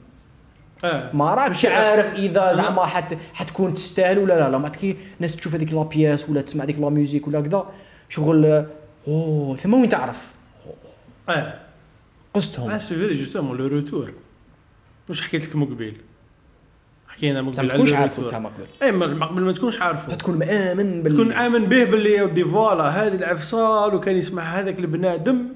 ما 1.14 1.34
راكش 1.34 1.66
عارف. 1.66 2.14
إذا 2.16 2.54
زعما 2.54 2.86
حت 2.86 3.16
حتكون 3.34 3.74
تستاهل 3.74 4.20
ولا 4.20 4.34
لا. 4.40 4.50
لا 4.50 4.58
ما 4.58 4.70
كي 4.70 4.96
ناس 5.20 5.36
تشوف 5.36 5.56
هذيك 5.56 5.74
la 5.74 5.84
pièce 5.84 6.30
ولا 6.30 6.42
تسمع 6.42 6.64
هذيك 6.64 6.80
la 6.80 6.90
musique 6.90 7.28
ولا 7.28 7.42
كذا. 7.42 7.66
شغل 8.10 8.66
أوه 9.08 9.56
ثم 9.56 9.74
وين 9.74 9.90
تعرف؟ 9.90 10.34
آه 11.30 11.60
قصتهم 12.34 12.70
آه 12.70 12.78
سي 12.78 12.96
فيري 12.96 13.14
جوستومون 13.14 13.58
لو 13.58 13.68
روتور. 13.68 14.14
واش 15.10 15.22
حكيت 15.22 15.46
لك 15.46 15.56
مقبل. 15.56 15.94
حكينا 17.08 17.42
ما 17.42 17.52
مقبل 17.52 17.60
على 17.60 17.70
تكونش 17.70 17.92
لو 17.92 17.98
عارف 17.98 18.20
روتور. 18.20 18.36
انت 18.36 18.44
ما 18.44 18.50
قبل 18.50 18.68
اي 18.82 18.92
ما 18.92 19.08
ما 19.08 19.26
قبل 19.26 19.42
ما 19.42 19.52
تكونش 19.52 19.82
عارفه. 19.82 20.16
تكون 20.16 20.40
مآمن 20.40 21.04
بال 21.04 21.12
تكون 21.12 21.32
آمن 21.32 21.66
به 21.66 21.84
باللي 21.84 22.12
يا 22.12 22.24
ودي 22.24 22.46
فوالا. 22.46 22.84
هذه 22.84 23.16
العفصال 23.16 23.96
وكان 23.96 24.18
يسمع 24.18 24.44
هذاك 24.44 24.80
البنادم 24.80 25.48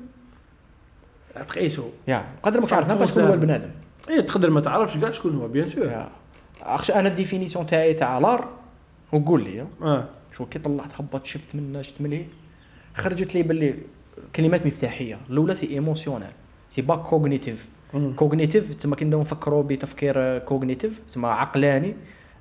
تقيسو 1.36 1.89
يا 2.07 2.26
قدر 2.43 2.59
ما 2.61 2.65
تعرف 2.65 3.11
تكون 3.11 3.24
هو. 3.24 3.34
البنادم 3.34 3.70
اي 4.09 4.22
تقدر 4.22 4.49
ما 4.49 4.59
تعرفش 4.59 4.97
كاع 4.97 5.11
شكون 5.11 5.36
هو 5.36 5.47
بيان 5.47 5.68
سور. 5.68 6.09
أخش 6.61 6.91
أنا 6.91 7.07
الديفينيسيون 7.07 7.68
تاعي 7.68 7.93
تاع 7.93 8.18
لار 8.18 8.49
وقول 9.11 9.43
لي. 9.43 9.68
آه. 9.82 10.09
شو 10.34 10.45
كي 10.45 10.59
طلعت 10.59 11.01
هبط 11.01 11.26
شفت 11.26 11.55
من 11.55 11.84
شفت 11.84 12.01
من 12.01 12.13
هي 12.13 12.26
خرجت 12.95 13.36
لي 13.36 13.43
باللي 13.43 13.76
كلمات 14.36 14.65
مفتاحية. 14.65 15.17
الأولى 15.30 15.53
c'est 15.53 15.69
émotionnel 15.69 16.32
c'est 16.69 16.82
pas 16.82 16.95
cognitif. 16.95 17.69
cognitif 18.15 18.75
تسمى 18.75 18.95
كي 18.95 19.05
نبداو 19.05 19.21
نفكروا 19.21 19.63
بتفكير 19.63 20.38
cognitif 20.38 20.99
تسمى 21.07 21.30
عقلاني 21.30 21.95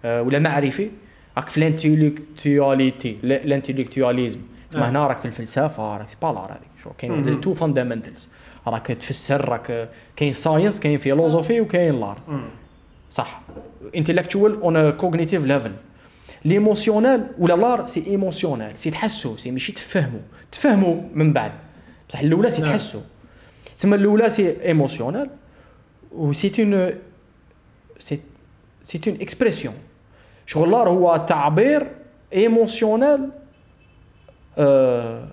آه، 0.05 0.23
ولا 0.23 0.39
معرفي. 0.39 0.91
راك 1.37 1.49
في 1.49 1.59
l'intellectualité 1.59 3.17
l'intellectualisme 3.25 4.41
تسمى 4.71 4.83
آه. 4.83 4.91
هنا 4.91 5.07
راك 5.07 5.19
في 5.19 5.27
الفلسفة 5.27 5.97
راك 5.97 6.09
c'est 6.09 6.17
pas 6.23 6.27
l'art 6.27 6.53
هذيك. 6.53 6.71
شو؟ 6.83 6.91
كاين. 6.99 7.41
two 7.41 7.55
fundamentals 7.55 8.29
راك 8.67 8.87
تفسر 8.87 9.49
راك 9.49 9.91
كاين 10.17 10.33
science 10.33 10.81
كاين 10.81 10.97
philosophie 10.97 11.61
وكاين 11.61 12.01
l'art. 12.01 12.19
صح. 13.11 13.41
intellectual 13.97 14.61
on 14.61 14.91
cognitive 14.91 15.45
level 15.45 15.73
l'émotionnel 16.45 17.27
ولا 17.39 17.55
l'art 17.55 17.87
c'est 17.87 18.07
émotionnel 18.07 18.79
c'est 18.79 18.91
تحسو 18.91 19.37
c'est 19.37 19.51
ماشي 19.51 19.73
تفهمو. 19.73 20.21
تفهمو 20.53 21.05
من 21.15 21.33
بعد. 21.33 21.53
بصح 22.09 22.21
الأولى 22.21 22.51
c'est 22.51 22.63
نعم. 22.63 22.71
تحسو 22.71 23.01
تسمى 23.77 23.97
الأولى 23.97 24.29
c'est 24.29 24.63
émotionnel 24.63 25.31
و 26.13 26.33
c'est 26.33 26.53
un 26.59 26.95
c'est 27.99 28.21
c'est 28.83 29.01
une 29.07 29.21
expression 29.21 29.75
شغل 30.47 30.71
l'art 30.71 30.89
هو 30.89 31.17
تعبير 31.17 31.87
émotionnel 32.33 33.31
آه 34.59 35.29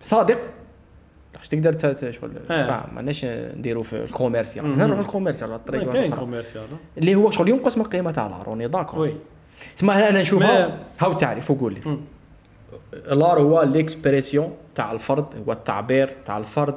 صادق 0.00 0.38
باش 1.34 1.48
تقدر 1.48 2.10
شغل 2.10 2.32
آه. 2.50 2.66
فاهم 2.66 2.94
ماناش 2.94 3.24
نديرو 3.24 3.82
في 3.82 3.96
ال 3.96 4.03
commercial. 4.03 4.78
نروح 4.78 4.98
ال 4.98 5.03
commercial 5.03 5.50
على 5.50 5.58
الطريق 5.58 5.92
كاين. 5.92 6.10
commercial 6.10 6.64
اللي 6.98 7.14
هو 7.14 7.30
شغل 7.30 7.48
ينقص 7.48 7.78
من 7.78 7.84
القيمة 7.84 8.10
تاع 8.10 8.26
l'art 8.26 8.46
روني 8.46 8.68
d'accord 8.68 9.00
oui 9.00 9.16
تسمى 9.76 9.94
أنا 9.94 10.20
نشوفها 10.20 10.78
هاو 10.98 11.12
تعرف 11.12 11.50
وقول 11.50 11.74
لي 11.74 11.80
مم. 11.86 12.00
l'art 12.92 13.40
هو 13.40 13.62
l'expression 13.62 14.52
تاع 14.78 14.92
الفرد 14.92 15.26
هو 15.48 15.52
التعبير 15.52 16.14
تاع 16.24 16.38
الفرد 16.38 16.74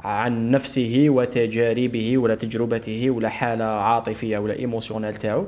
عن 0.00 0.50
نفسه 0.50 1.06
وتجاربه 1.08 2.18
ولا 2.18 2.34
تجربته 2.34 3.10
ولا 3.10 3.28
حالة 3.28 3.64
عاطفية 3.64 4.38
ولا 4.38 4.58
émotionnel 4.58 5.14
تاعو 5.14 5.46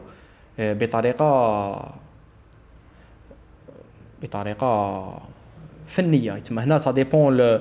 آه، 0.59 0.73
بطريقة 0.73 1.95
بطريقة 4.23 5.19
فنية. 5.87 6.33
تسمى 6.33 6.63
هنا 6.63 6.79
ça 6.79 6.91
dépend. 6.91 7.61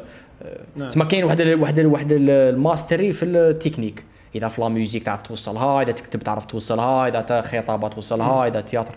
تسمى 0.79 1.05
كاين 1.05 1.23
واحد 1.23 1.41
ال- 1.41 1.61
واحد 1.61 1.79
ال- 1.79 1.85
واحد 1.87 2.11
ال- 2.11 2.29
ال 2.29 2.39
maîtrise 2.39 3.13
في 3.13 3.25
التكنيك. 3.25 4.05
إذا 4.35 4.47
في 4.47 4.61
la 4.61 4.67
musique 4.69 5.03
تعرف 5.03 5.21
توصلها 5.21 5.81
إذا 5.81 5.91
تكتب 5.91 6.19
تعرف 6.19 6.45
توصلها 6.45 7.07
إذا 7.07 7.41
خطابة 7.41 7.87
توصلها 7.87 8.47
إذا 8.47 8.61
théâtre. 8.61 8.95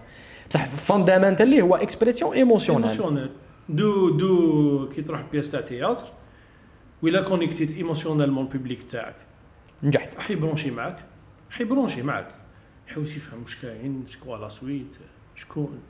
بصح 0.51 0.67
fondamentalement 0.67 1.63
هو 1.63 1.77
expression 1.77 2.35
émotionnelle 2.35 3.29
de 3.69 4.09
de 4.09 4.89
كي 4.89 5.03
تروح 5.03 5.25
pièce 5.33 5.51
تاع 5.51 5.61
théâtre 5.61 6.07
ولا 7.03 7.23
connectيت 7.23 7.75
émotionnellement 7.75 8.47
ال 8.47 8.52
public 8.52 8.83
تاعك. 8.83 9.17
نجحت. 9.83 10.15
راح 10.15 10.31
يبرونشي 10.31 10.71
معاك 10.71 11.05
راح 11.51 11.61
يبرونشي 11.61 12.03
معاك. 12.03 12.29
يحاول 12.89 13.07
يفهم 13.07 13.43
واش 13.43 13.57
كاين 13.57 14.07
c'est 14.07 14.24
quoi 14.24 14.37
la 14.37 14.49
suite 14.49 14.99
شكون. 15.35 15.81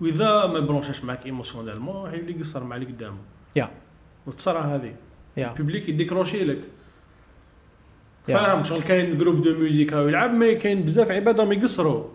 وإذا 0.00 0.46
ما 0.46 0.60
branchاش 0.60 1.04
معاك 1.04 1.26
émotionnellement 1.26 2.04
راح 2.04 2.12
يولي 2.12 2.36
يقصر 2.36 2.64
مع 2.64 2.76
اللي 2.76 2.86
قدامه 2.86 3.18
يا. 3.56 3.70
وتصرى 4.26 4.58
هذه. 4.58 4.94
يا. 5.36 5.50
البوبليك 5.50 5.88
يديكروشي 5.88 6.44
لك. 6.44 6.60
فاهم 8.26 8.64
شغل؟ 8.64 8.82
كاين 8.82 9.18
جروب 9.18 9.42
دو 9.42 9.58
ميوزيك 9.58 9.92
يلعب 9.92 10.34
مي 10.34 10.54
كاين 10.54 10.82
بزاف 10.82 11.10
عباد 11.10 11.40
راهم 11.40 11.52
يقصروا. 11.52 12.08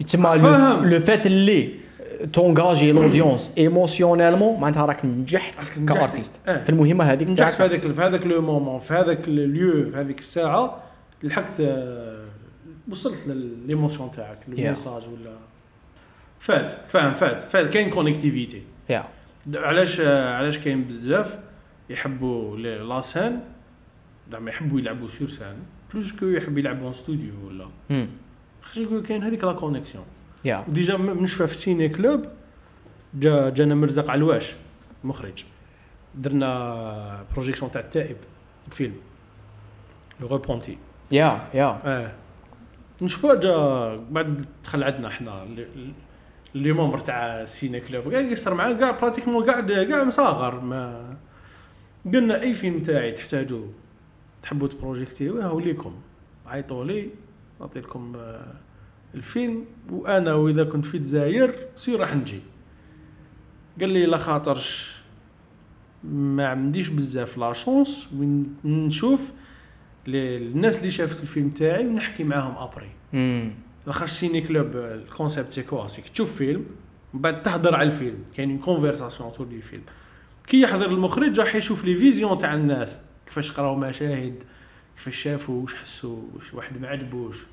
يتسمى. 0.00 0.36
لو 0.82 1.00
فات 1.00 1.26
اللي. 1.26 1.81
تونجاجي 2.32 2.92
لودونس 2.92 3.50
إيموسيونيلمون 3.58 4.60
معناتها 4.60 4.86
راك 4.86 5.04
نجحت. 5.04 5.70
كارتيست. 5.88 6.40
آه. 6.48 6.62
في 6.64 6.70
المهمة 6.70 7.04
هذيك 7.04 7.28
نجحت 7.28 7.52
في 7.54 7.62
هذاك 7.62 7.80
في 7.80 8.00
هذاك 8.00 8.26
لو 8.26 8.42
مومون 8.42 8.78
في 8.80 8.94
هذاك 8.94 9.28
اليو 9.28 9.90
في 9.90 9.96
هذيك 9.96 10.18
الساعة 10.18 10.82
لحقت 11.22 11.60
آه، 11.60 12.24
وصلت 12.90 13.26
لليموسيون 13.26 14.10
تاعك 14.10 14.38
الميساج 14.48 15.08
ولا. 15.08 15.36
فات 16.38 16.72
فاهم 16.88 17.14
فات 17.14 17.40
فات 17.40 17.68
كاين 17.72 17.90
كونيكتيفيتي 17.90 18.62
يا 18.90 19.04
د- 19.46 19.56
علاش 19.56 20.00
علاش 20.00 20.58
كاين 20.58 20.84
بزاف 20.84 21.38
يحبوا 21.90 22.56
لاسان 22.56 23.40
زعما 24.32 24.50
يحبوا 24.50 24.80
يلعبوا 24.80 25.08
سور 25.08 25.28
سان 25.28 25.56
بلوس 25.94 26.12
كو 26.12 26.26
يحب 26.26 26.58
يلعبوا 26.58 26.88
ان 26.88 26.94
ستوديو 26.94 27.32
ولا. 27.46 27.66
مم. 27.90 28.08
خاطر 28.62 28.80
يقول 28.82 29.02
كاين 29.02 29.22
هذيك 29.22 29.44
لا 29.44 29.52
كونيكسيون 29.52 30.04
يا 30.44 30.64
ديجا 30.68 30.96
م- 30.96 31.24
نشفى 31.24 31.46
في 31.46 31.54
سيني 31.54 31.88
كلوب 31.88 32.24
جا 33.14 33.50
جانا 33.50 33.74
مرزق 33.74 34.10
علواش 34.10 34.54
مخرج. 35.04 35.44
درنا 36.14 37.24
بروجيكسيون 37.32 37.70
تاع 37.70 37.80
التائب 37.80 38.16
فيلم 38.70 38.94
لو 40.20 40.26
روبونتي 40.26 40.78
يا 41.12 41.48
يا 41.54 41.78
آه. 41.84 42.12
نشوفوا 43.02 43.34
جا 43.34 43.96
بعد 44.10 44.46
دخل 44.64 44.82
عندنا 44.84 45.08
إحنا 45.08 45.42
اللي- 45.42 45.92
اللي 46.54 46.72
ممبر 46.72 46.98
تاع 46.98 47.44
سيني 47.44 47.80
كلوب. 47.80 48.12
كاع 48.12 48.20
يصير 48.20 48.54
معاه 48.54 48.72
كاع 48.72 48.90
براتيكمون 48.90 49.44
كاع 49.46 49.60
كاع 49.60 50.04
مصاغر 50.04 50.60
ما 50.60 51.16
قلنا 52.14 52.42
أي 52.42 52.54
فيلم 52.54 52.78
تاعي 52.80 53.12
تحتاجوا 53.12 53.66
تحبوا 54.42 54.68
تبروجيكتيو 54.68 55.40
هاو 55.40 55.60
ليكم 55.60 55.94
عيطوا 56.46 56.84
لي 56.84 57.10
نعطي 57.60 57.80
لكم 57.80 58.12
آه، 58.16 58.54
الفيلم 59.14 59.64
وأنا 59.90 60.34
وإذا 60.34 60.64
كنت 60.64 60.86
في 60.86 60.96
الجزائر 60.96 61.54
سير 61.74 62.00
راح 62.00 62.16
نجي. 62.16 62.40
قال 63.80 63.88
لي 63.88 64.06
لا 64.06 64.18
خاطرش 64.18 64.96
ما 66.04 66.46
عنديش 66.46 66.88
بزاف 66.88 67.38
لا 67.38 67.52
شونس 67.52 68.08
وين 68.18 68.56
نشوف 68.64 69.32
الناس 70.08 70.78
اللي 70.78 70.90
شافت 70.90 71.22
الفيلم 71.22 71.50
تاعي 71.50 71.86
ونحكي 71.86 72.24
معاهم 72.24 72.56
après. 72.56 72.90
لاخاطش 73.86 74.10
ciné-club 74.10 74.76
ال 74.76 74.85
concept 74.85 75.50
c'est 75.50 75.62
quoi؟ 75.62 75.88
c'est 75.88 76.00
que 76.00 76.08
تشوف 76.08 76.36
فيلم 76.36 76.66
من 77.14 77.20
بعد 77.20 77.42
تهضر 77.42 77.74
على 77.74 77.86
الفيلم. 77.86 78.18
كاين 78.36 78.58
conversation 78.58 79.30
طول 79.30 79.46
الفيلم 79.52 79.82
كي 80.46 80.60
يحضر 80.60 80.90
المخرج 80.90 81.40
راح 81.40 81.54
يشوف 81.54 81.84
les 81.84 81.96
visions 81.96 82.38
تاع 82.38 82.54
الناس. 82.54 82.98
كيفاش 83.26 83.50
قراو 83.50 83.76
مشاهد 83.76 84.42
كيفاش 84.94 85.16
شافوا 85.16 85.62
واش 85.62 85.74
حسوا 85.74 86.22
واش 86.34 86.54
واحد 86.54 86.78
ما 86.78 86.88
عجبوش. 86.88 87.46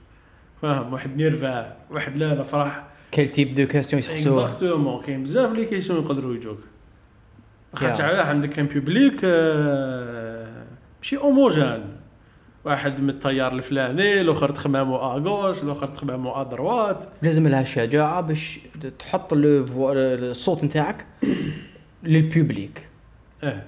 فاهم 0.61 0.93
واحد 0.93 1.21
nerva 1.21 1.77
واحد 1.91 2.17
لا 2.17 2.35
لا 2.35 2.43
فرح 2.43 2.87
quel 3.11 3.29
type 3.29 3.53
de 3.55 3.67
questions 3.67 3.99
يسحسوها 3.99 4.45
exactement 4.45 5.01
كاين 5.01 5.23
بزاف 5.23 5.51
les 5.51 5.65
questions 5.65 5.99
يقدروا 6.03 6.35
يجوك. 6.35 6.59
خاطر. 7.73 8.03
علاه 8.03 8.23
عندك 8.23 8.59
ان 8.59 8.65
بوبليك 8.65 9.19
آه، 9.23 10.65
ماشي 10.97 11.17
اوموجين 11.17 11.83
واحد 12.65 13.01
من 13.01 13.09
التيار 13.09 13.53
الفلاني 13.53 14.21
الآخر 14.21 14.49
تخمامو 14.49 14.95
اغوش 14.95 15.63
الآخر 15.63 15.87
تخمامو 15.87 16.31
ادروات 16.31 17.05
لازم 17.21 17.47
لها 17.47 17.61
الشجاعه 17.61 18.21
باش 18.21 18.59
تحط 18.99 19.33
الصوت 19.33 20.63
نتاعك 20.63 21.05
للبوبليك 22.03 22.87
آه 23.43 23.63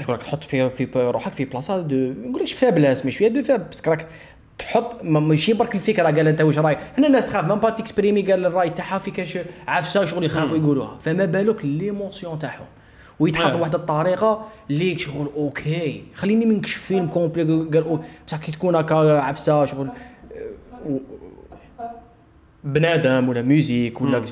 شغل 0.00 0.10
راك 0.10 0.22
تحط 0.22 0.44
في 0.44 0.70
في 0.70 0.88
روحك 0.94 1.32
في 1.32 1.44
بلاصه 1.44 1.80
دو 1.80 1.96
نقولكش 1.96 2.52
فابلاس 2.52 3.06
مش 3.06 3.18
شوية 3.18 3.28
دو 3.28 3.42
فاب 3.42 3.70
بس 3.70 3.88
راك 3.88 4.08
تحط 4.58 5.04
ما- 5.04 5.20
ماشي 5.20 5.52
برك 5.52 5.74
الفكرة 5.74 6.02
قال 6.04 6.28
أنت 6.28 6.40
واش 6.40 6.58
رايك 6.58 6.78
هنا 6.98 7.06
الناس 7.06 7.26
تخاف 7.26 7.44
مام 7.44 7.58
با 7.58 7.70
تكسبريمي 7.70 8.22
قال 8.22 8.46
الراي 8.46 8.70
تاعها 8.70 8.98
في 8.98 9.10
كاش 9.10 9.38
عفسة 9.68 10.04
شغل 10.04 10.24
يخافوا 10.24 10.56
يقولوها. 10.56 10.98
فما 11.00 11.24
بالك 11.24 11.64
ليموسيون 11.64 12.38
تاعهم. 12.38 12.66
ويتحط. 13.20 13.56
بواحد 13.56 13.74
الطريقة 13.74 14.46
اللي 14.70 14.98
شغل 14.98 15.30
أوكي. 15.36 16.04
خليني 16.14 16.46
ما 16.46 16.54
نكشف 16.54 16.82
فيلم 16.82 17.06
كومبلي 17.08 17.42
قال 17.42 17.84
أو- 17.84 18.04
بصح 18.26 18.38
كي 18.38 18.52
تكون 18.52 18.74
هكا 18.74 19.20
عفسة 19.20 19.64
شغل 19.64 19.88
بنادم 22.64 23.28
ولا 23.28 23.42
ميوزيك 23.42 24.00
ولا 24.00 24.22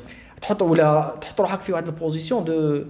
تحط 0.41 0.63
ولا 0.63 1.15
تحط 1.21 1.41
روحك 1.41 1.61
في 1.61 1.73
واحد 1.73 1.87
البوزيسيون 1.87 2.45
دو 2.45 2.83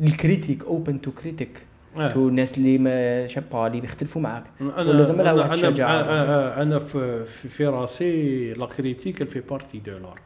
الكريتيك 0.00 0.64
اوبن 0.64 1.00
تو 1.00 1.10
كريتيك 1.10 1.58
آه. 1.98 2.12
تو 2.12 2.28
الناس 2.28 2.58
اللي 2.58 2.78
ما 2.78 3.26
شابا 3.26 3.66
اللي 3.66 3.80
بيختلفوا 3.80 4.22
معاك. 4.22 4.44
أنا 4.60 4.90
لازم 4.90 5.20
لها 5.22 5.32
أنا- 5.32 5.38
واحد 5.38 5.50
أنا- 5.50 5.52
الشجاعه 5.52 6.00
أنا 6.00 6.62
أنا 6.62 6.78
في 6.78 7.26
في, 7.26 7.66
راسي 7.66 8.52
لا 8.52 8.66
كريتيك 8.66 9.28
في 9.28 9.40
بارتي 9.40 9.78
دو 9.78 9.92
لار 9.98 10.20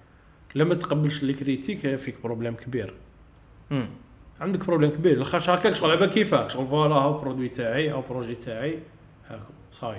لما 0.55 0.75
تقبلش 0.75 1.23
لي 1.23 1.33
كريتيك 1.33 1.97
فيك 1.97 2.23
بروبليم 2.23 2.55
كبير. 2.55 2.95
مم. 3.71 3.87
عندك 4.41 4.67
بروبليم 4.67 4.91
كبير. 4.91 5.19
لاخاطش 5.19 5.51
هكاك 5.51 5.75
شغل 5.75 5.91
على 5.91 6.07
كيفاك؟ 6.07 6.51
شغل 6.51 6.67
فوالا 6.67 6.95
هاو 6.95 7.19
برودوي 7.21 7.49
تاعي 7.49 7.93
أو 7.93 8.03
بروجي 8.11 8.35
تاعي. 8.35 8.79
هاكو 9.29 9.51
صاي. 9.73 9.97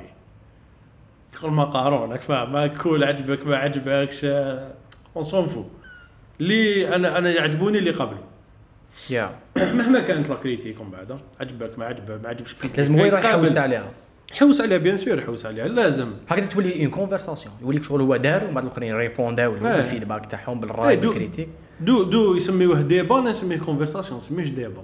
شغل 1.41 1.51
ما 1.51 1.63
قارون 1.63 2.11
راك 2.11 2.19
فاهم 2.21 2.51
ما 2.53 2.67
كول 2.67 3.03
عجبك 3.03 3.47
ما 3.47 3.57
عجبكش. 3.57 4.25
اون 5.15 5.23
سون 5.23 5.47
فو 5.47 5.63
اللي 6.39 6.95
أنا 6.95 7.17
أنا 7.17 7.31
يعجبوني 7.31 7.77
اللي 7.77 7.91
قبلي. 7.91 8.19
يا 9.09 9.35
مهما 9.77 9.99
كانت 9.99 10.29
لا 10.29 10.35
كريتيك 10.35 10.79
ومن 10.79 10.91
بعد 10.91 11.19
عجبك 11.39 11.79
ما 11.79 11.85
عجبك 11.85 12.19
ما 12.23 12.29
عجبش 12.29 12.55
لازم 12.77 12.99
هو 12.99 13.05
يروح. 13.05 13.25
يحوس 13.25 13.57
عليها. 13.57 13.91
حوس 14.31 14.61
عليها 14.61 14.77
bien 14.77 14.97
sûr 14.97 15.21
حوس 15.21 15.45
عليها 15.45 15.67
لازم. 15.67 16.11
هكذا 16.29 16.45
تولي 16.45 16.81
une 16.81 16.89
conversation 16.89 17.55
يولي 17.61 17.77
لك 17.77 17.83
شغل 17.83 18.01
هو 18.01 18.15
دار 18.17 18.43
ومن 18.43 18.53
بعد 18.53 18.63
الآخرين 18.63 18.95
répondاو 18.95 19.55
له 19.55 19.73
آه. 19.73 19.77
بال 19.77 19.87
feedback 19.87 20.25
تاعهم 20.25 20.55
إيه، 20.57 20.61
بالراي 20.61 20.97
بال 20.97 21.08
critique 21.08 21.49
de 21.81 22.03
de 22.03 22.35
يسميوه 22.35 22.81
débat 22.81 23.19
أنا 23.19 23.29
نسميه 23.29 23.57
conversation 23.57 24.17
نسميهش 24.17 24.49
débat 24.49 24.83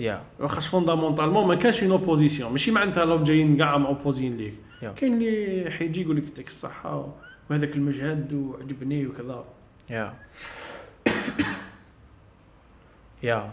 يا 0.00 0.22
خاص 0.40 0.68
fondamentalement 0.68 1.48
ما 1.48 1.54
كانش 1.54 1.82
une 1.82 1.92
opposition 1.92 2.52
ماشي 2.52 2.70
معناتها 2.70 3.04
لو 3.04 3.22
جايين 3.22 3.56
كاع 3.56 3.74
opposants 3.74 4.36
ليك. 4.36 4.54
كاين 4.96 5.14
اللي 5.14 5.70
حيجي 5.70 6.02
يقول 6.02 6.16
لك 6.16 6.24
يعطيك 6.24 6.46
الصحة 6.46 7.14
وهذاك 7.50 7.76
المجهد 7.76 8.32
وعجبني 8.32 9.06
وكذا. 9.06 9.44
يا 9.90 10.14
يا 13.22 13.50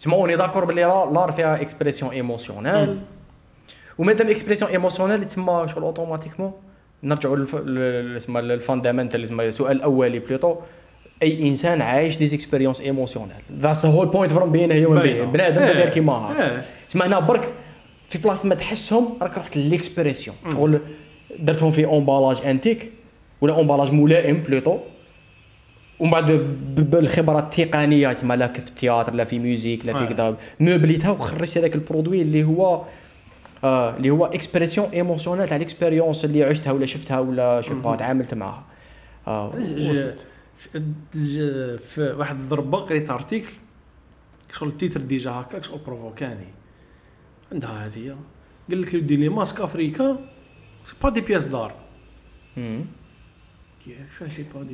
تسمى 0.00 0.14
اوني 0.14 0.36
داكور 0.36 0.64
بلي 0.64 0.82
لا- 0.82 1.10
لار 1.12 1.32
فيها 1.32 1.60
اكسبريسيون 1.60 2.10
ايموسيونيل 2.12 2.98
ومادام 3.98 4.28
اكسبريسيون 4.28 4.70
ايموسيونيل 4.70 5.24
تسمى 5.24 5.66
شغل 5.74 5.82
اوتوماتيكمون 5.82 6.52
نرجعوا 7.02 7.44
تسمى 8.18 8.40
للفاندامنتال 8.40 9.24
تسمى 9.24 9.48
السؤال 9.48 9.76
الاولي 9.76 10.18
بليطو 10.18 10.56
أي 11.22 11.48
إنسان 11.48 11.82
عايش 11.82 12.16
دي 12.18 12.34
اكسبيريونس 12.34 12.80
ايموسيونيل 12.80 13.34
ذاتس 13.52 13.86
ذا 13.86 13.92
هول 13.92 14.06
بوينت 14.06 14.32
فروم 14.32 14.52
بين 14.52 14.72
هيومن. 14.72 15.02
بين 15.02 15.32
بنادم 15.32 15.62
إيه. 15.62 15.72
داير 15.72 15.88
كيما 15.88 16.12
هكا 16.12 16.52
إيه. 16.56 16.62
تسمى 16.88 17.06
هنا 17.06 17.18
برك 17.20 17.52
في 18.08 18.18
بلاصه 18.18 18.48
ما 18.48 18.54
تحسهم 18.54 19.08
راك 19.22 19.38
رحت 19.38 19.56
ليكسبريسيون 19.56 20.36
شغل 20.52 20.80
درتهم 21.38 21.70
في 21.70 21.84
اونبالاج 21.84 22.40
انتيك 22.46 22.92
ولا 23.40 23.54
اونبالاج 23.54 23.92
ملائم 23.92 24.36
بلوتو 24.36 24.78
ومن 26.00 26.10
بعد 26.10 26.30
ب- 26.32 26.90
بالخبرات 26.90 27.58
التقنية 27.58 28.12
تسمى 28.12 28.36
لا 28.36 28.46
في 28.52 28.58
ال 28.58 28.65
théâtre 28.65 29.14
لا 29.14 29.24
في 29.24 29.38
musique 29.38 29.86
لا 29.86 29.92
في. 29.92 30.14
كذا 30.14 30.36
موبليتها 30.60 31.10
وخرجت 31.10 31.58
هذاك 31.58 31.74
ال 31.74 31.80
produit 31.80 32.22
اللي 32.22 32.44
هو 32.44 32.84
آه 33.64 33.96
اللي 33.96 34.10
هو 34.10 34.26
expression 34.26 34.88
émotionnelle 34.90 35.48
تاع 35.48 35.56
ال 35.56 35.62
expérience 35.62 36.24
اللي 36.24 36.44
عشتها 36.44 36.70
ولا 36.72 36.86
شفتها 36.86 37.18
ولا 37.20 37.60
شبا 37.60 37.96
تعاملت 37.96 38.34
معها. 38.34 38.64
آه 39.26 39.50
في 41.78 42.14
واحد 42.18 42.40
الضربة 42.40 42.78
قريت 42.78 43.10
article 43.10 43.52
شغل 44.52 44.68
ال 44.68 44.73
titre 44.73 45.00
déjà 45.00 45.30
هكاك 45.30 45.64
شغل 45.64 45.78
provoquant 45.86 46.46
عندها 47.52 47.86
هذه 47.86 48.16
قال 48.70 48.80
لك 48.82 48.94
يدي 48.94 49.16
les 49.16 49.28
masques 49.28 49.60
africains 49.60 50.16
c'est 50.84 50.94
pas 51.02 51.10
des 51.10 51.20
pièces 51.20 51.46
d'art 51.46 51.74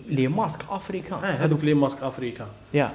les 0.08 0.28
masques 0.28 0.60
africains 0.70 1.18
آه 1.18 1.44
هذوك 1.44 1.64
les 1.64 1.74
masques 1.74 2.02
africains 2.02 2.48
يا 2.74 2.92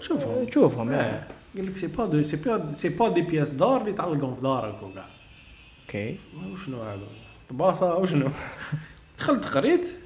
تشوفهم 0.00 0.44
تشوفهم 0.44 0.88
آه. 0.88 1.22
قال 1.56 1.66
لك 1.66 1.76
c'est 1.76 1.86
pas 1.86 2.06
de 2.06 2.22
c'est 2.22 2.36
pas 2.36 2.72
c'est 2.72 2.88
pas 2.88 3.08
des 3.08 3.22
pièces 3.22 3.50
d'art 3.50 3.80
اللي 3.80 3.92
تعلقهم 3.92 4.34
في 4.34 4.40
دارك 4.40 4.82
وكاع 4.82 5.06
okay 5.86 6.16
وشنو 6.52 6.82
هذا 6.82 7.06
طباسه 7.50 7.96
وشنو 7.96 8.30
دخلت 9.18 9.46
قريت 9.46 9.96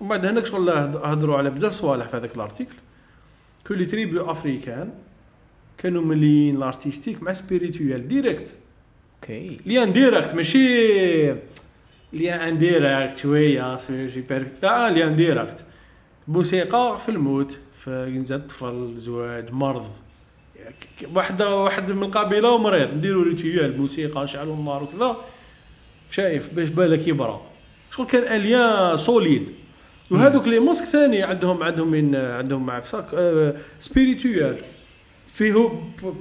ومن 0.00 0.08
بعد 0.08 0.26
هناك 0.26 0.46
شغل 0.46 0.70
هضروا 0.70 1.38
على 1.38 1.50
بزاف 1.50 1.72
صوالح 1.72 2.08
في 2.08 2.16
هذاك 2.16 2.34
ال 2.34 2.39
article 2.39 2.74
كل 3.66 3.78
les 3.78 3.84
tribus 3.84 4.30
africaines 4.30 4.90
كانوا 5.78 6.02
مليين 6.02 6.56
l'artistique 6.56 7.22
مع 7.22 7.32
spirituel 7.32 8.08
direct 8.08 8.56
okay 9.22 9.58
lien 9.66 9.92
direct 9.92 10.34
ماشي 10.34 11.34
lien 12.12 12.40
indirect 12.40 13.16
شوية 13.16 13.76
سوبر 13.76 14.46
لا 14.62 14.90
lien 14.90 15.16
direct 15.16 15.64
موسيقى 16.28 16.98
في 17.04 17.08
الموت 17.08 17.58
في 17.74 17.90
انزاد 17.90 18.46
طفل 18.46 18.94
زواج 18.98 19.52
مرض. 19.52 19.88
واحدة 21.14 21.56
واحد 21.56 21.90
من 21.90 22.02
القبيلة 22.02 22.50
ومريض. 22.50 22.94
نديرو 22.94 23.22
rituel 23.22 23.80
موسيقى 23.80 24.22
نشعلوا 24.22 24.54
النار 24.54 24.82
وكذا. 24.82 25.16
شايف 26.10 26.54
باش 26.54 26.68
بالك 26.68 27.08
يبرى 27.08 27.40
شغل 27.90 28.06
كان 28.06 28.40
un 28.40 28.59
lien 28.59 28.96
solide. 28.96 29.52
وهذوك 30.10 30.48
les 30.48 30.60
masques 30.60 30.84
ثاني 30.84 31.22
عندهم 31.22 31.62
عندهم 31.62 31.88
من 31.90 32.16
عندهم 32.16 32.66
مع 32.66 32.80
فساك 32.80 33.06
spirituel 33.80 34.56
فيه 35.26 35.52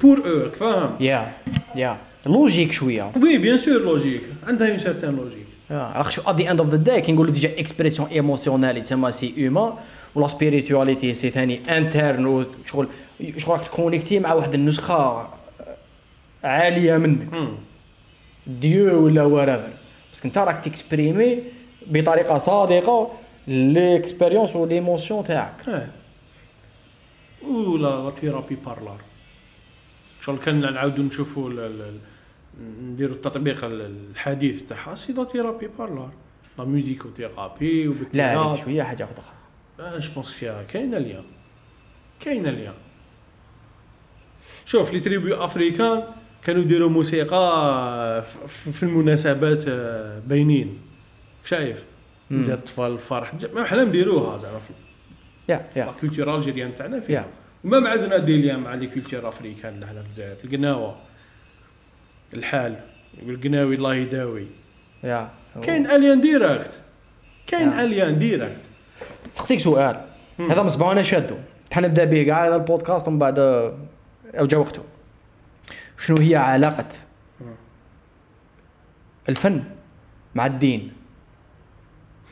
بور 0.02 0.18
أو 0.26 0.50
فاهم؟ 0.50 0.96
yeah 1.00 1.34
yeah 1.76 1.98
logique 2.26 2.72
شوية. 2.72 3.12
oui 3.24 3.38
bien 3.38 3.58
sûr 3.58 3.82
logique 3.82 4.22
عندها 4.48 4.70
une 4.70 4.78
certaine 4.78 5.16
logique 5.16 5.41
علاش 5.72 6.20
at 6.20 6.42
the 6.42 6.52
end 6.52 6.60
of 6.60 6.70
the 6.70 6.78
day 6.78 7.02
كي 7.02 7.12
نقولوا 7.12 7.34
déjà 7.34 7.60
expression 7.60 8.10
émotionnelle 8.10 8.84
تسمى 8.84 9.12
c'est 9.12 9.34
humain 9.38 9.74
ولا 10.16 10.28
spiritualité 10.28 11.14
c'est 11.14 11.30
ثاني 11.30 11.78
interne 11.78 12.26
وشغل 12.26 12.88
شغل 13.38 13.58
راك 13.58 13.68
ت 13.68 13.73
connecter 13.73 14.20
مع 14.20 14.34
واحد 14.34 14.54
النسخه 14.54 15.28
عاليه 16.44 16.98
منك. 16.98 17.28
Dieu 18.48 19.06
ولا 19.06 19.24
ورافر 19.24 19.74
parce 20.10 20.21
que 20.21 20.28
انت 20.28 20.38
راك 20.38 20.64
ت 20.64 20.72
exprimer 20.72 21.40
بطريقه 21.88 22.38
صادقه 22.38 23.12
l'expérience 23.48 24.56
و 24.56 24.62
l'émotion 24.62 25.24
تاعك 25.24 25.90
ولا 27.48 28.04
la 28.04 28.10
thérapie 28.10 28.56
par 28.56 28.73
l'art 28.73 29.02
شغل 30.22 30.38
كان 30.38 30.74
نعاودو 30.74 31.04
نشوفوا 31.04 31.50
نديروا 32.82 33.16
التطبيق 33.16 33.66
ال- 33.66 33.82
الحديث 34.12 34.64
تاعها 34.64 34.96
c'est 34.96 35.14
la 35.14 35.24
thérapie 35.24 35.68
par 35.68 35.84
l'art 35.84 36.12
la 36.60 36.66
musicothérapie 36.66 37.94
لا 38.14 38.56
شوية 38.64 38.84
حاجة 38.84 39.04
أخرى. 39.04 40.00
je 40.00 40.14
pense 40.14 40.34
فيها 40.34 40.64
كاينة 40.64 40.98
ليا 40.98 41.24
كاينة 42.20 42.50
ليا 42.50 42.74
شوف 44.66 44.94
les 44.94 45.00
tribus 45.00 45.46
africaines 45.46 46.04
كانوا 46.44 46.62
يديروا 46.62 46.90
موسيقى 46.90 48.24
في 48.48 48.84
المناسبات 48.84 49.64
آه، 49.68 50.20
باينين 50.20 50.78
شايف. 51.46 51.84
زي 52.32 52.54
الاطفال 52.54 52.92
الفرح. 52.92 53.34
ما 53.54 53.64
حنا 53.64 53.84
نديروها 53.84 54.38
زعما. 54.38 54.60
في 54.60 54.74
yeah 55.50 55.70
yeah. 55.76 55.86
la 55.86 55.92
culture 55.92 56.36
algérienne 56.36 56.76
تاعنا 56.76 57.00
فيها. 57.00 57.28
وما 57.64 57.90
عندنا 57.90 58.18
des 58.18 58.38
liens 58.38 58.58
مع 58.58 58.74
les 58.76 58.88
cultures 58.88 59.28
africaines 59.28 59.80
لهنا 59.80 60.02
في 60.04 60.08
الجزائر. 60.08 60.36
القناوه 60.44 60.96
الحال 62.34 62.76
والقناوي 63.26 63.76
الله 63.76 63.96
يداوي. 63.96 64.48
yeah. 65.04 65.30
كاين 65.62 65.88
un 65.88 65.99
lien 65.99 66.22
direct. 66.22 66.82
كاين. 67.48 67.74
un 67.74 67.89
lien 67.89 68.20
direct. 68.20 68.70
سقسيك 69.32 69.60
سؤال. 69.60 70.06
هذا 70.40 70.64
مالصباح 70.64 70.92
أنا 70.92 71.02
شادو 71.02 71.36
حنبدا 71.74 72.06
به 72.06 72.24
كاع 72.24 72.48
هذا 72.48 72.56
البودكاست 72.56 73.08
ومن 73.08 73.20
بعد 73.20 73.40
آه، 73.40 73.78
أو 74.40 74.46
جا 74.46 74.58
وقته. 74.58 74.84
شنو 75.98 76.18
هي 76.18 76.36
علاقة. 76.36 76.88
الفن 79.30 79.64
مع 80.36 80.46
الدين؟ 80.46 80.92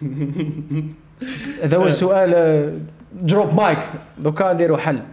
هذا 1.64 1.78
هو 1.78 1.88
السؤال 1.88 2.80
drop 3.14 3.54
mic 3.54 3.80
دوكا 4.18 4.54
نديروا 4.54 4.78
حل. 4.78 5.04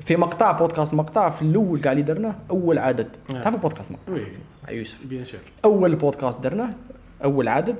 في 0.00 0.16
مقطع 0.16 0.52
بودكاست 0.52 0.94
مقطع 0.94 1.28
في 1.28 1.42
الأول 1.42 1.80
كاع 1.80 1.92
اللي 1.92 2.02
درناه 2.02 2.34
أول 2.50 2.78
عدد. 2.78 3.06
نعم. 3.32 3.42
تعرف 3.42 3.56
بودكاست 3.56 3.92
مقطع؟ 3.92 4.12
oui 4.12 4.22
مع 4.64 4.70
يوسف. 4.70 5.06
bien 5.06 5.24
sûr 5.24 5.40
أول 5.64 5.96
بودكاست 5.96 6.40
درناه 6.40 6.70
أول 7.24 7.48
عدد. 7.48 7.76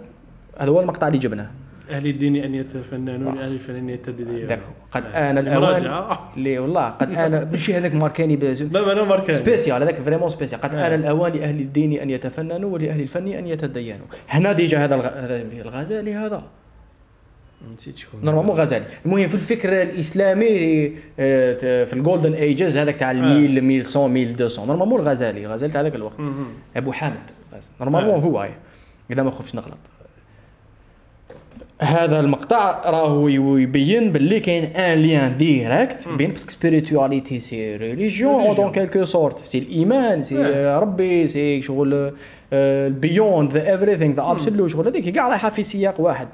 هذا 0.59 0.71
هو 0.71 0.81
المقطع 0.81 1.07
اللي 1.07 1.19
جبناه. 1.19 1.51
أهل 1.91 2.07
الدين 2.07 2.37
أن 2.37 2.55
يتفننون 2.55 3.39
آه. 3.39 3.45
أهل 3.45 3.53
الفن 3.53 3.77
ان 3.77 3.89
يتدينون 3.89 4.47
داك. 4.47 4.61
قد 4.91 5.05
آن 5.05 5.39
الأوان. 5.39 5.57
المراجعة. 5.57 6.33
اللي 6.37 6.59
والله 6.59 6.89
قد 6.89 7.13
آن. 7.13 7.31
ماشي 7.53 7.75
هذاك 7.75 7.95
ماركاني 7.95 8.37
لا 8.37 8.87
ما 8.87 8.93
أنا 8.93 9.05
marquant 9.05 9.37
spécial 9.37 9.83
هذاك 9.83 9.95
vraiment 9.95 10.29
spécial. 10.29 10.61
قد 10.61 10.75
آه. 10.75 10.87
آن 10.87 11.01
الأوان 11.01 11.33
لأهل 11.33 11.61
الدين 11.61 11.93
أن 11.93 12.11
يتفننوا 12.11 12.71
ولأهل 12.71 13.01
الفن 13.01 13.29
أن 13.29 13.47
يتدينوا. 13.47 14.07
هنا 14.29 14.53
déjà 14.53 14.85
هذا 14.85 14.95
الغزالي 15.63 16.15
هذا 16.15 16.43
نسيت 17.75 17.97
شكون. 17.97 18.21
normalement 18.25 18.57
غزالي. 18.57 18.85
المهم 19.07 19.29
في 19.29 19.35
الفكر 19.35 19.83
الإسلامي 19.83 20.87
آه، 21.19 21.85
في 21.85 21.93
ال 21.93 21.99
golden 21.99 22.33
ages 22.33 22.79
هذاك 22.79 22.97
تاع 22.97 23.11
ال 23.11 23.25
1000 23.25 23.59
1100 23.59 23.81
1200 23.81 24.67
normalement 24.67 25.01
الغزالي. 25.01 25.47
الغزالي 25.47 25.73
تاع 25.73 25.83
ذاك 25.83 25.95
الوقت. 25.95 26.17
أبو 26.77 26.93
حامد. 26.93 27.31
normalement 27.81 28.15
آه. 28.15 28.19
هو 28.19 28.39
هاي 28.39 28.51
إذا 29.11 29.23
ما 29.23 29.31
خفتش 29.31 29.55
نغلط. 29.55 29.79
هذا 31.81 32.21
المقطع 32.21 32.91
راهو 32.91 33.29
يبين 33.29 34.13
باللي 34.13 34.41
كاين 34.41 34.65
un 34.65 34.99
lien 34.99 35.37
direct 35.37 36.09
بين 36.09 36.31
parce 36.31 36.43
que 36.43 36.51
spiritualité 36.51 37.41
c'est 37.41 37.77
religion 37.77 38.45
religion. 38.45 38.57
donc 38.57 38.73
quelque 38.73 39.05
sorte 39.05 39.39
c'est 39.39 39.59
الايمان 39.59 40.23
c'est 40.23 40.39
آه. 40.39 40.79
ربي 40.79 41.27
c'est 41.27 41.63
شغل 41.63 42.13
beyond 42.91 43.53
the 43.53 43.71
everything 43.71 44.15
the 44.15 44.31
absolu 44.31 44.69
شغل 44.69 44.87
هذيك 44.87 45.09
كاع 45.09 45.29
رايحة 45.29 45.49
في 45.49 45.63
سياق 45.63 46.01
واحد. 46.01 46.29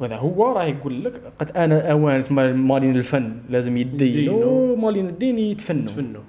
وهذا 0.00 0.16
هو 0.16 0.52
راه 0.52 0.64
يقول 0.64 1.04
لك 1.04 1.20
قد 1.38 1.50
آن 1.56 1.90
الأوان 1.92 2.24
مالين 2.56 2.96
الفن 2.96 3.36
لازم 3.48 3.76
يدينوا 3.76 4.10
يدينوا. 4.10 4.76
مالين 4.76 5.06
الدين 5.06 5.38
يتفنوا 5.38 5.84
تفنوا 5.84 6.22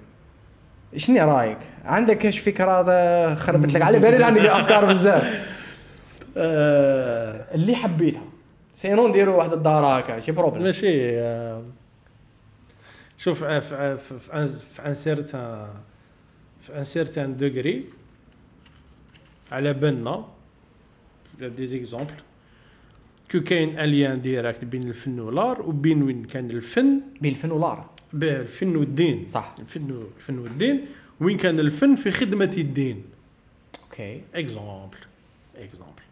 شنو 0.97 1.31
رأيك؟ 1.31 1.57
عندك 1.85 2.17
كاش 2.17 2.39
فكرة 2.39 3.33
خربت 3.33 3.73
لك؟ 3.73 3.81
على 3.81 3.99
بالي 3.99 4.25
عندك 4.25 4.41
أفكار 4.41 4.85
بزاف. 4.85 5.23
آه، 6.37 7.55
اللي 7.55 7.75
حبيتها. 7.75 8.21
sinon 8.73 9.07
نديروا 9.07 9.35
واحد 9.35 9.53
الدار 9.53 9.85
هكا 9.85 10.19
شي 10.19 10.31
problème 10.31 10.63
ماشي 10.63 11.19
آه، 11.19 11.63
شوف 13.17 13.43
آه، 13.43 13.59
في 13.59 14.33
un 14.33 14.47
في 14.47 14.85
un 14.85 14.93
certain 14.93 15.67
في 16.61 16.77
un 16.77 16.83
certain 16.83 17.37
degré 17.37 17.85
على 19.51 19.73
بالنا 19.73 20.25
des 21.39 21.67
exemples 21.67 22.13
que 23.31 23.41
كاين 23.41 23.79
un 23.79 23.93
lien 23.93 24.21
direct 24.21 24.65
بين 24.65 24.87
الفن 24.87 25.19
وال 25.19 25.36
art 25.36 25.61
وبين 25.61 26.03
وين 26.03 26.23
كان 26.23 26.51
الفن؟ 26.51 27.01
بين 27.21 27.31
الفن 27.31 27.51
وال 27.51 27.64
art. 27.64 27.89
بين 28.13 28.35
الفن 28.35 28.75
والدين. 28.75 29.27
صح. 29.27 29.55
الفن 29.59 30.07
الفن 30.17 30.39
والدين. 30.39 30.85
وين 31.21 31.37
كان 31.37 31.59
الفن؟ 31.59 31.95
في 31.95 32.11
خدمة 32.11 32.55
الدين. 32.57 33.03
okay. 33.83 34.21
exemple 34.35 34.97
exemple 35.57 36.03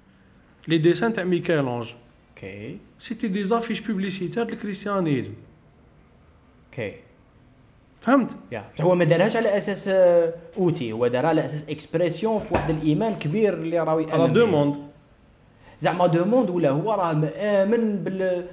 les 0.68 0.78
dessins 0.78 1.14
تاع 1.14 1.24
Michel-Ange 1.24 1.88
okay. 2.30 2.78
c'était 3.00 3.44
des 3.44 3.54
affiches 3.54 3.82
publicitaires 3.82 4.46
لل 4.46 4.58
christianisme 4.58 5.34
okay. 6.72 6.94
فهمت؟ 8.02 8.38
yeah. 8.52 8.70
هو 8.82 8.96
ما 8.96 9.04
دارهاش 9.04 9.36
على 9.36 9.58
أساس 9.58 9.88
آه، 9.88 10.34
outil 10.58 10.92
هو 10.92 11.08
دارها 11.08 11.30
على 11.30 11.46
أساس 11.46 11.70
expression 11.70 12.40
في 12.40 12.54
واحد 12.54 12.70
الإيمان 12.70 13.16
كبير 13.16 13.54
اللي 13.54 13.80
راهو 13.80 14.10
على. 14.10 14.34
demande 14.34 14.87
زعما 15.80 16.08
demande 16.08 16.50
ولا 16.50 16.70
هو 16.70 16.94
راه 16.94 17.14
مآمن 17.14 17.96
بال 18.04 18.46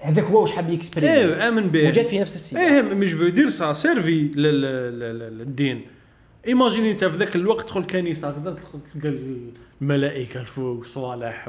هذاك 0.00 0.24
هو 0.24 0.40
واش 0.40 0.52
حاب 0.52 0.70
ي 0.70 0.75
exprimer 0.75 1.12
إيه 1.12 1.48
آمن 1.48 1.68
به. 1.68 1.88
وجات 1.88 2.08
في 2.08 2.18
نفس 2.20 2.34
السياق 2.34 2.60
إيه 2.62 2.82
je 2.82 3.12
veux 3.12 3.28
dire 3.28 3.50
ça 3.50 3.72
servait 3.72 4.20
لل- 4.22 4.42
لل- 4.62 4.98
لل- 5.00 5.38
للدين 5.38 5.86
imagine 6.46 6.90
انت 6.90 7.04
في 7.04 7.16
ذاك 7.16 7.36
الوقت 7.36 7.60
تدخل 7.64 7.84
كنيسه 7.84 8.28
هكذا 8.28 8.56
تلقى 8.94 9.16
الملائكه 9.82 10.40
الفوق 10.40 10.84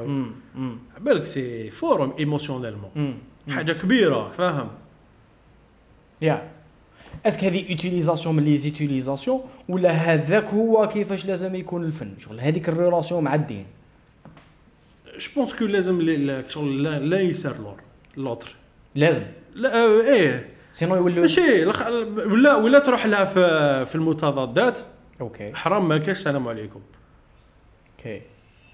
امم 0.00 0.78
بالك 1.00 1.24
c'est 1.26 1.70
fort 1.70 2.12
émotionnellement 2.18 3.18
حاجة 3.48 3.72
كبيره 3.72 4.30
فاهم 4.30 4.68
يا 6.22 6.48
اسك 7.26 7.44
هذه 7.44 7.70
اوتيليزاسيون 7.72 8.36
من 8.36 8.44
لي 8.44 8.56
زيتيليزاسيون 8.56 9.40
ولا 9.68 9.90
هذاك 9.90 10.44
هو 10.44 10.88
كيفاش 10.88 11.26
لازم 11.26 11.54
يكون 11.54 11.84
الفن 11.84 12.14
شغل 12.18 12.40
هذيك 12.40 12.68
الريلاسيون 12.68 13.24
مع 13.24 13.34
الدين 13.34 13.66
جو 15.18 15.28
بونس 15.36 15.54
كو 15.54 15.64
لازم 15.64 16.00
لا- 16.02 16.48
شغل 16.48 16.82
لا, 17.10 17.20
يسار 17.20 17.58
لور 17.58 17.80
لوتر 18.16 18.54
لازم 18.94 19.22
لا 19.54 19.84
إيه 20.00 20.48
سينو 20.72 20.96
يولوا 20.96 21.20
ماشي 21.20 21.64
ولا 22.26 22.54
ولا 22.54 22.78
تروح 22.78 23.06
لها 23.06 23.24
في 23.24 23.86
في 23.86 23.94
المتضادات 23.94 24.80
أوكي 25.20 25.54
حرام 25.54 25.88
ما 25.88 25.98
كاش 25.98 26.16
السلام 26.16 26.48
عليكم 26.48 26.80
أوكي 27.98 28.22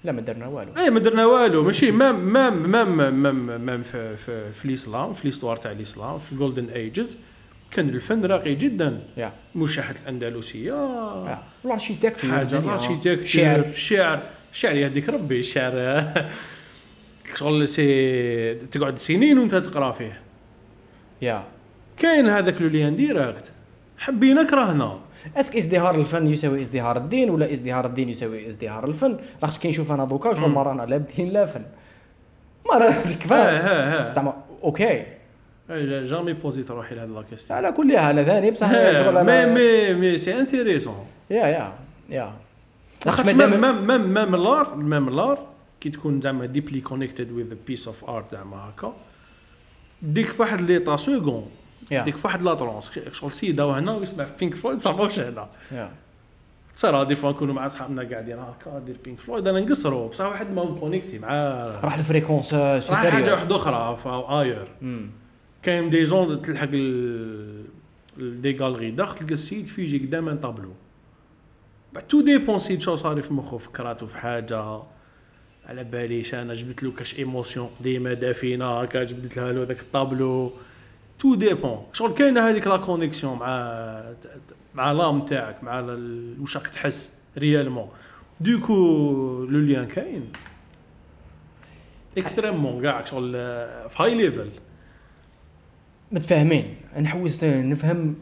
لا 0.03 0.11
ما 0.11 0.21
درنا 0.21 0.47
والو 0.47 0.71
إيه 0.77 0.89
ما 0.89 0.99
درنا 0.99 1.25
والو 1.25 1.63
ماشي 1.63 1.91
même 1.91 2.19
même 2.33 2.69
même 2.71 2.97
même 3.23 3.61
même 3.61 3.83
في, 3.83 4.15
في, 4.17 4.53
في 4.53 4.65
الاسلام 4.65 5.13
في 5.13 5.27
l'histoire 5.27 5.57
تاع 5.57 5.71
الاسلام 5.71 6.17
في 6.19 6.31
ال 6.31 6.36
golden 6.36 6.65
ages 6.69 7.17
كان 7.71 7.89
الفن 7.89 8.25
راقي 8.25 8.55
جدا 8.55 9.01
يا 9.17 9.33
مشاهد 9.55 9.97
الاندلسيه 10.03 10.71
يا 10.73 11.43
ال 11.65 11.70
architecture 11.70 12.31
حاجة 12.31 12.57
ال 12.59 12.64
architecture 12.64 13.25
شعر 13.25 13.65
شعر 13.75 14.23
شعر 14.55 14.75
يهديك 14.75 15.09
ربي 15.09 15.39
الشعر 15.39 16.03
شغل 17.35 17.67
c'est 17.67 18.55
تقعد 18.55 18.97
سنين 18.99 19.37
وانت 19.39 19.55
تقرا 19.55 19.91
فيه. 19.91 20.21
yeah. 21.21 21.43
كاين 21.97 22.29
هذاك 22.29 22.61
le 22.61 22.67
lien 22.67 22.95
direct 22.95 23.51
حبينا 23.97 24.43
كرهنا 24.43 24.99
est-ce 25.37 25.49
que 25.49 25.55
ازدهار 25.55 25.95
الفن 25.95 26.27
يساوي 26.27 26.61
ازدهار 26.61 26.97
الدين 26.97 27.29
ولا 27.29 27.51
ازدهار 27.51 27.85
الدين 27.85 28.09
يساوي 28.09 28.47
ازدهار 28.47 28.87
الفن؟ 28.87 29.17
لاخاطش 29.41 29.57
كي 29.59 29.67
نشوف 29.69 29.91
أنا 29.91 30.05
دوكا 30.05 30.33
شغل 30.33 30.49
ما 30.49 30.63
رانا 30.63 30.81
لا 30.83 30.97
بدين 30.97 31.29
لا 31.29 31.45
فن. 31.45 31.65
ما 32.71 32.89
كفاية. 33.21 33.57
ها 33.57 34.09
ها 34.09 34.13
زعما 34.13 34.33
okay. 34.63 35.05
jamais 35.69 36.33
بوزيت 36.33 36.71
روحي 36.71 36.95
لهاد 36.95 37.09
la 37.09 37.21
question 37.21 37.57
على 37.57 37.71
كل 37.71 37.97
حال 37.97 38.25
ثاني 38.25 38.51
بصح 38.51 38.69
مي 38.71 39.45
مي 39.45 39.93
مي 39.93 40.17
سي 40.17 40.39
انتيريسون 40.39 41.05
yeah 41.29 41.47
yeah 41.47 41.73
yeah. 42.09 42.33
لاخاطش 43.05 43.29
ميم 43.29 43.61
ميم 43.61 43.87
ميم 43.87 44.13
ميم 44.13 44.35
لار 44.35 44.75
ميم 44.75 45.09
لار 45.09 45.47
كي 45.81 45.89
تكون 45.89 46.21
زعما 46.21 46.45
deeply 46.45 46.81
connected 46.81 47.31
with 47.31 47.55
piece 47.67 47.87
of 47.87 48.09
art 48.09 48.31
زعما 48.31 48.57
هكا 48.57 48.93
ديك 50.01 50.25
في 50.25 50.41
واحد 50.41 50.61
l'état 50.61 50.97
second 50.97 51.47
ديك 51.91 52.17
في 52.17 52.27
واحد 52.27 52.41
la 52.41 52.53
transe. 52.53 52.91
شغل 53.11 53.31
سيده 53.31 53.67
وهنا 53.67 53.91
ويسمع 53.91 54.23
في 54.25 54.33
Pink 54.39 54.55
Floyd 54.55 54.81
صافا 54.81 55.03
واش 55.03 55.19
هنا. 55.19 55.47
تصير 56.75 57.03
des 57.03 57.15
fois 57.15 57.31
نكونوا 57.31 57.53
مع 57.53 57.67
صحابنا 57.67 58.03
قاعدين 58.09 58.39
هكا 58.39 58.79
دير 58.79 58.97
Pink 59.05 59.19
Floyd 59.19 59.47
أنا 59.47 59.59
نقصروا 59.59 60.09
بصح 60.09 60.25
واحد 60.25 60.51
ما 60.53 60.65
connecté 60.79 61.19
مع 61.19 61.29
راح 61.83 61.97
ال 61.97 62.03
fréquence 62.03 62.53
راح 62.53 62.93
حاجة 63.05 63.33
واحدة 63.33 63.55
أخرى 63.55 63.97
اير 64.41 64.67
كاين 65.63 65.89
des 65.89 66.03
gens 66.03 66.41
تلحق 66.41 66.69
ال- 66.73 67.65
des 68.17 68.57
galeries 68.57 68.91
داخل 68.91 69.15
تلقى 69.17 69.33
السيد 69.33 69.67
في 69.67 69.81
يجي 69.83 69.97
قدام 69.97 70.29
un 70.29 70.37
tableau 70.37 70.71
بعد 71.95 72.07
tout 72.07 72.21
dépend 72.21 72.59
سيد 72.59 72.81
شو 72.81 72.95
صار 72.95 73.21
في 73.21 73.33
مخه 73.33 73.57
فكراته 73.57 74.05
في 74.05 74.17
حاجة 74.17 74.81
على 75.65 75.83
باليش 75.83 76.33
أنا 76.33 76.53
جبت 76.53 76.83
له 76.83 76.91
كاش 76.91 77.19
émotion 77.19 77.67
قديمه 77.79 78.13
دافينه 78.13 78.81
هكا 78.81 79.03
جبت 79.03 79.37
لها 79.37 79.51
له 79.51 79.63
ذاك 79.63 79.79
الطابلو 79.79 80.51
tout 81.19 81.35
dépend 81.35 81.85
شغل 81.93 82.13
كاينة 82.13 82.49
هذيك 82.49 82.67
la 82.67 82.77
connexion 82.77 83.37
مع 83.39 84.13
مع 84.75 84.91
l'âme 84.91 85.21
تاعك 85.25 85.63
مع 85.63 85.79
ال- 85.79 86.41
واش 86.41 86.57
راك 86.57 86.67
تحس 86.67 87.11
réellement 87.37 87.89
du 88.41 88.52
coup 88.52 88.73
le 89.49 89.59
lien 89.59 89.85
كاين 89.85 90.31
extrêmement 92.17 92.81
كاع 92.81 93.01
شغل 93.05 93.31
في 93.89 93.95
high 93.99 94.15
level 94.15 94.49
متفاهمين. 96.11 96.75
نحوس 96.99 97.43
نفهم. 97.43 98.15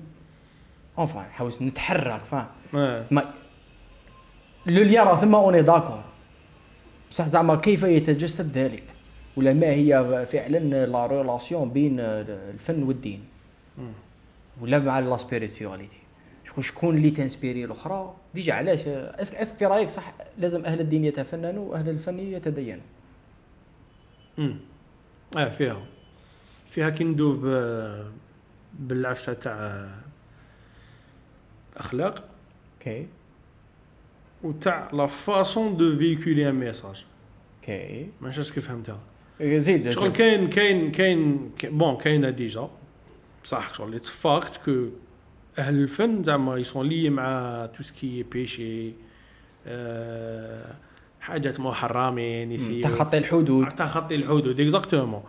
enfin 0.97 1.19
نحوس 1.19 1.61
نتحرك 1.61 2.23
فاهم؟ 2.25 2.47
لو 4.65 5.03
راه 5.03 5.15
ثم 5.15 5.35
on 5.35 5.61
est 5.61 5.73
d'accord 5.73 6.03
بصح 7.11 7.27
زعما 7.27 7.55
كيف 7.55 7.83
يتجسد 7.83 8.57
ذلك؟ 8.57 8.83
ولا 9.37 9.53
ما 9.53 9.67
هي 9.67 10.25
فعلا 10.25 10.85
la 10.85 11.05
relation 11.05 11.69
بين 11.69 11.99
الفن 11.99 12.83
والدين؟ 12.83 13.23
ولا 14.61 14.79
مع 14.79 14.99
la 14.99 15.17
spiritualité 15.17 15.97
شكون 16.43 16.63
شكون 16.63 16.97
اللي 16.97 17.11
تنسبيري 17.11 17.65
الأخرى؟ 17.65 18.15
déjà 18.33 18.53
علاش؟ 18.53 18.87
est-ce 18.87 19.19
que 19.19 19.35
est-ce 19.35 19.49
que 19.49 19.55
في 19.55 19.65
رأيك 19.65 19.89
صح 19.89 20.13
لازم 20.37 20.65
أهل 20.65 20.79
الدين 20.79 21.05
يتفننوا 21.05 21.71
وأهل 21.71 21.89
الفن 21.89 22.19
يتدينوا. 22.19 22.83
امم 24.39 24.55
آه 25.37 25.49
فيها. 25.49 25.85
فيها 26.69 26.89
كي 26.89 27.03
ندوب 27.03 27.45
آه، 27.45 28.11
بالعفسة 28.73 29.33
تاع 29.33 29.53
آه، 29.53 29.89
أخلاق. 31.77 32.23
okay. 32.73 33.07
وتاع 34.43 34.89
la 34.93 35.07
façon 35.07 35.77
de 35.77 35.95
véhiculer 35.95 36.49
un 36.49 36.55
message 36.55 37.05
okay 37.61 38.09
ما 38.21 38.29
نعرفش 38.29 38.51
كيف 38.51 38.67
فهمتها 38.67 38.99
زيد 39.41 39.89
شغل 39.89 40.11
كاين 40.11 40.49
كاين 40.49 40.91
كاين 40.91 41.51
bon 41.63 41.97
كاينة 41.97 42.29
déjà 42.29 42.69
بصح 43.43 43.73
شغل 43.73 43.95
it's 43.95 44.09
fact 44.09 44.59
que 44.65 44.85
أهل 45.59 45.75
الفن 45.75 46.23
زعما 46.23 46.57
يسون 46.57 46.87
لي 46.87 47.09
مع 47.09 47.65
tout 47.77 47.83
ce 47.83 47.99
qui 47.99 48.23
est 48.23 48.49
péché 48.50 48.93
آه، 49.67 50.75
حاجات 51.21 51.59
محرمين 51.59 52.51
يسيو 52.51 52.81
تخطي 52.81 53.17
الحدود 53.17 53.67
تخطي 53.67 54.15
الحدود 54.15 54.59
exactement 54.59 55.23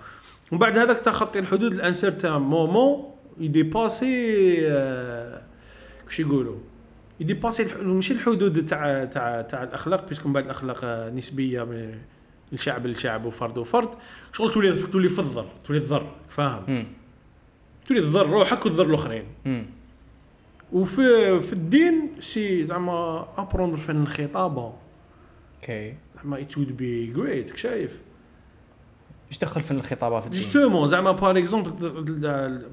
ومن 0.53 0.59
بعد 0.59 0.79
هذاك 0.79 0.99
تخطي 0.99 1.39
الحدود 1.39 1.73
à 1.72 1.79
un 1.79 1.93
certain 1.93 2.43
moment 2.43 3.14
يديباسي 3.41 4.59
آه، 4.69 5.43
كش 6.09 6.21
يقولوا 6.21 6.59
يديباسي 7.21 7.65
ماشي 7.83 8.12
الحدود 8.12 8.65
تاع 8.65 9.05
تاع 9.05 9.43
تاع 9.43 9.62
الأخلاق 9.62 10.09
parce 10.09 10.21
que 10.21 10.28
من 10.29 10.35
بعد 10.35 10.45
الأخلاق 10.45 10.85
نسبية 11.15 11.62
من 11.62 11.99
الشعب 12.53 12.87
للشعب 12.87 13.27
وفرد 13.27 13.59
وفرد. 13.59 13.89
شغل 14.33 14.51
تولي 14.51 14.83
تولي 14.83 15.09
في 15.09 15.19
الضر 15.19 15.47
تولي 15.65 15.81
تضر 15.81 16.07
فاهم. 16.29 16.87
تولي 17.87 18.01
تضر 18.01 18.31
روحك 18.31 18.67
وتضر 18.67 18.87
الأخرين. 18.87 19.25
وفي 20.73 21.41
في 21.41 21.53
الدين 21.53 22.12
c'est 22.20 22.64
زعما 22.65 23.29
apprendre 23.37 23.78
فن 23.79 24.03
الخطابة. 24.03 24.73
okay 25.57 25.95
زعما 26.17 26.41
it 26.41 26.59
would 26.59 26.76
be 26.76 27.07
great 27.07 27.57
شايف؟ 27.57 28.01
إيش 29.29 29.39
دخل 29.39 29.61
فن 29.61 29.77
الخطابه 29.77 30.21
في 30.21 30.27
الدين 30.27 30.41
justement 30.41 30.89
زعما 30.89 31.12
par 31.12 31.39
exemple 31.39 31.70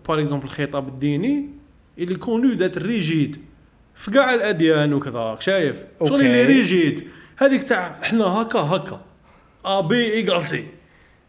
par 0.08 0.20
exemple 0.20 0.46
الخطاب 0.46 0.88
الديني 0.88 1.50
اللي 1.98 2.16
connu 2.16 2.54
d'être 2.54 2.78
rigide 2.78 3.38
في 3.96 4.12
كاع 4.12 4.34
الأديان 4.34 4.94
وكذا 4.94 5.38
شايف؟ 5.40 5.84
شغل. 6.06 6.22
اللي 6.22 6.46
rigide 6.46 7.10
هذيك 7.38 7.64
تاع 7.64 8.00
إحنا 8.04 8.26
هكا 8.26 8.60
هكا. 8.60 9.02
ا 9.66 9.82
بي 9.82 10.14
ايكال 10.14 10.46
سي 10.46 10.68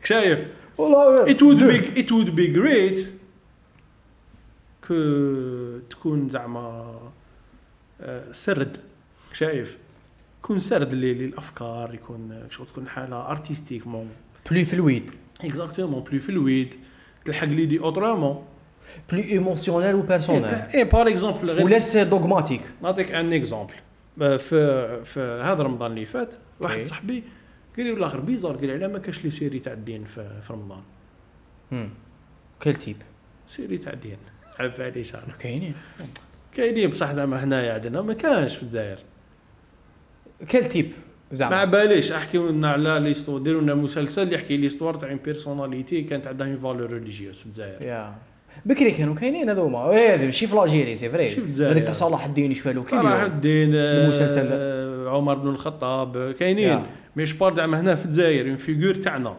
شايف؟ 0.05 0.49
والله 0.79 1.27
it 1.27 1.39
would 1.39 1.61
be 1.61 1.99
it 1.99 2.11
would 2.11 2.31
be 2.37 2.57
great 2.57 3.01
que 4.89 5.78
تكون 5.91 6.29
زعما 6.29 6.99
آه، 8.01 8.33
سرد. 8.33 8.77
شايف؟ 9.33 9.77
يكون 10.39 10.59
سرد 10.59 10.95
للأفكار 10.95 11.95
يكون 11.95 12.47
شغل 12.51 12.67
تكون 12.67 12.89
حالة 12.89 13.31
artistiquement 13.30 14.09
plus 14.51 14.64
fluide 14.64 15.11
exactement 15.45 16.03
plus 16.03 16.20
fluide 16.20 16.74
تلحق 17.25 17.47
l'idée 17.47 17.66
autrement 17.66 17.78
plus 17.78 18.45
émotionnelle 19.12 19.22
و 19.22 19.95
personnelle 19.95 20.45
et 20.45 20.85
par 20.85 21.09
exemple 21.09 21.51
غير 21.51 21.64
وليس 21.64 21.97
dogmatique 21.97 22.61
نعطيك 22.83 23.12
un 23.12 23.33
exemple 23.33 23.74
في 24.18 24.39
في 25.05 25.20
هذا 25.20 25.62
رمضان 25.62 25.91
اللي 25.91 26.05
فات 26.05 26.35
واحد. 26.61 26.87
صاحبي 26.87 27.24
قال 27.76 27.87
لي 27.87 27.93
والاخر 27.93 28.20
bizarre 28.20 28.57
قال 28.57 28.66
لي 28.66 28.72
علاه 28.72 28.89
ما 28.89 28.99
كاش 28.99 29.24
les 29.24 29.30
séries 29.30 29.59
تاع 29.59 29.72
الدين 29.72 30.05
في, 30.05 30.41
رمضان 30.51 30.83
quel 32.62 32.74
type 32.74 32.97
série 33.49 33.78
تاع 33.78 33.93
الدين. 33.93 34.16
على 34.59 34.68
باليش 34.68 35.14
أنا 35.14 35.35
كاينين. 35.41 35.74
كاينين 36.55 36.91
بصح 36.91 37.12
زعما 37.12 37.45
هنايا 37.45 37.74
عندنا 37.74 38.03
ما 38.03 38.12
كانش 38.14 38.57
في 38.57 38.62
الجزائر. 38.62 38.99
quel 40.51 40.68
type 40.68 40.87
ما 40.87 41.37
زعما 41.37 41.64
باليش 41.64 42.12
احكي 42.12 42.39
لنا 42.39 42.70
على 42.70 42.99
l'histoire 43.01 43.39
ديروا 43.39 43.61
لنا 43.62 43.74
مسلسل 43.74 44.33
يحكي 44.35 44.57
l'histoire 44.57 44.95
تاع 44.95 45.09
une 45.11 45.16
personnalité 45.18 46.03
كانت 46.03 46.26
عندها 46.26 46.47
une 46.47 46.57
valeur 46.57 46.93
religieuse 46.93 47.41
في 47.41 47.47
الجزائر. 47.47 47.83
يا 47.83 48.18
بكري 48.66 48.90
كانوا 48.90 49.14
كاينين 49.14 49.50
هذوما 49.50 49.90
إيه 49.90 50.16
ماشي 50.16 50.46
في 50.46 50.57
l'Algérie 50.57 50.97
c'est 50.97 51.09
vrai. 51.09 51.28
هذاك 51.61 51.82
تاع 51.82 51.92
صلاح 51.92 52.24
الدين 52.24 52.48
إيش 52.48 52.61
فالو 52.61 52.82
كي 52.82 52.90
صلاح 52.90 53.12
اليوم. 53.12 53.24
الدين 53.32 53.70
آه، 53.74 54.05
المسلسل. 54.05 54.48
عمر 55.09 55.34
بن 55.34 55.48
الخطاب 55.48 56.32
كاينين 56.32 56.68
يا. 56.68 56.86
مش 57.16 57.32
بار 57.32 57.55
زعما 57.55 57.80
هنا 57.80 57.94
في 57.94 58.05
الجزائر 58.05 58.46
une 58.49 58.57
figure 58.57 58.95
تاعنا. 58.94 59.36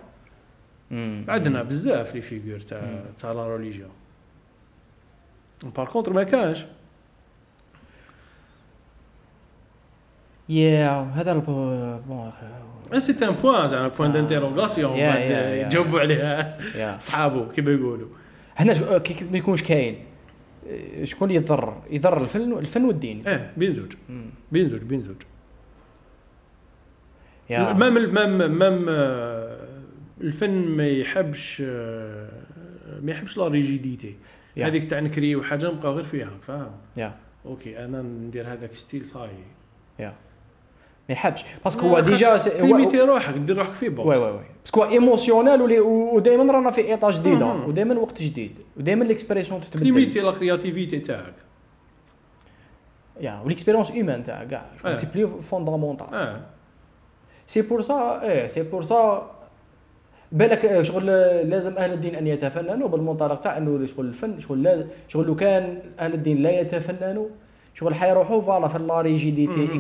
عندنا 1.28 1.64
بزاف 1.64 2.16
les 2.16 2.22
figures 2.22 2.60
تاع 2.60 2.82
تاع 3.18 3.32
la 3.32 3.56
religion 3.58 3.90
par 5.78 5.88
contre 5.88 6.14
ما 6.14 6.24
كانش 6.24 6.66
يا 10.50 11.02
هذا 11.16 11.34
bon 11.34 12.28
أخي. 12.92 13.00
c'est 13.00 13.26
un 13.26 13.32
point 13.32 13.68
زعما 13.68 13.88
point. 13.88 14.12
d'interrogation 14.12 14.92
بعد. 15.00 15.22
يجاوبوا 15.68 16.00
عليها 16.00 16.58
صحابو 17.00 17.50
كيما 17.50 17.72
يقولوا 17.72 18.08
هنا 18.56 18.98
كي 18.98 19.14
كي 19.14 19.26
ما 19.26 19.38
يكونش 19.38 19.64
كاين. 19.64 20.06
إيه، 20.66 21.06
شكون 21.06 21.30
اللي 21.30 21.42
يضر؟ 21.42 21.82
يضر 21.90 22.24
الفن 22.24 22.54
الفن 22.54 22.86
والدين. 22.86 23.28
آه 23.28 23.52
بين 23.58 23.74
زوج. 23.74 23.94
مم. 24.10 24.30
بين 24.52 24.68
زوج 24.68 24.82
بين 24.82 25.02
زوج. 25.02 25.22
يا 27.50 27.74
مام 27.74 27.94
مام 28.14 28.52
مام 28.52 28.86
آه، 28.90 29.68
الفن 30.22 30.68
ما 30.68 30.88
يحبش 30.88 31.64
آه، 31.66 32.30
ما 33.02 33.12
يحبش 33.12 33.38
la 33.38 33.48
rigidité. 33.48 34.16
هذيك 34.58 34.90
تاع 34.90 35.00
نكري 35.00 35.44
حاجة 35.44 35.72
نبقى 35.72 35.92
غير 35.92 36.04
فيها 36.04 36.32
فاهم؟ 36.42 36.72
yeah. 36.98 37.16
okay 37.46 37.86
أنا 37.86 38.02
ندير 38.02 38.48
هذاك 38.48 38.74
style 38.74 39.06
ça 39.06 39.12
y 39.12 39.16
est. 39.16 39.30
yeah. 40.00 40.14
ما 41.10 41.14
يحبش. 41.14 41.46
parce 41.64 41.79
que 41.79 41.88
هو 41.88 42.00
déjà 42.00 42.38
تليميتي 42.38 43.02
روحك 43.02 43.34
دير 43.34 43.58
روحك 43.58 43.74
في 43.74 43.86
un 43.86 43.92
box 43.96 44.18
oui. 44.18 44.32
oui 44.32 44.40
parce 44.62 44.75
que 44.75 44.84
هو 44.84 44.92
émotionnel 44.92 45.82
ودائما 45.82 46.54
رانا 46.54 46.72
في 46.72 46.82
étape 46.82 47.20
جديدة. 47.20 47.46
ودائما 47.46 48.00
وقت 48.00 48.22
جديد. 48.22 48.60
ودائما 48.78 49.04
l'expression 49.04 49.62
تتبدل. 49.62 49.80
تليميتي 49.80 50.20
la 50.20 50.32
créativité 50.32 51.00
تاعك. 51.00 51.36
yeah 53.22 53.42
و 53.46 53.49
l'expérience 53.49 53.92
humaine 53.92 54.24
تاع 54.24 54.44
كاع. 54.44 54.94
c'est 54.94 55.08
plus 55.16 55.28
fondamental 55.28 56.42
c'est 57.48 57.62
pour 57.62 57.82
ça 57.82 58.22
إيه 58.22 58.48
c'est 58.48 58.64
pour 58.64 58.82
ça 58.82 59.32
بالك 60.32 60.66
آه، 60.66 60.82
شغل 60.82 61.06
لازم 61.50 61.78
أهل 61.78 61.94
الدين 61.94 62.16
أن 62.16 62.28
يتفننوا 62.28 62.88
بالمنطلق 62.88 63.40
تاع 63.40 63.58
إنه 63.58 63.86
شغل 63.86 64.06
الفن 64.06 64.40
شغل 64.40 64.64
لا 64.64 64.86
شغل 65.08 65.28
لو 65.28 65.36
كان 65.36 65.80
أهل 66.00 66.14
الدين 66.14 66.44
لا 66.44 66.60
يتفننوا 66.60 67.28
شغل 67.74 67.96
حيروحوا 67.96 68.42
فوالا 68.42 68.68
في 68.68 68.80
لا 68.80 69.02
ريجيديتي 69.02 69.60
مهم. 69.60 69.72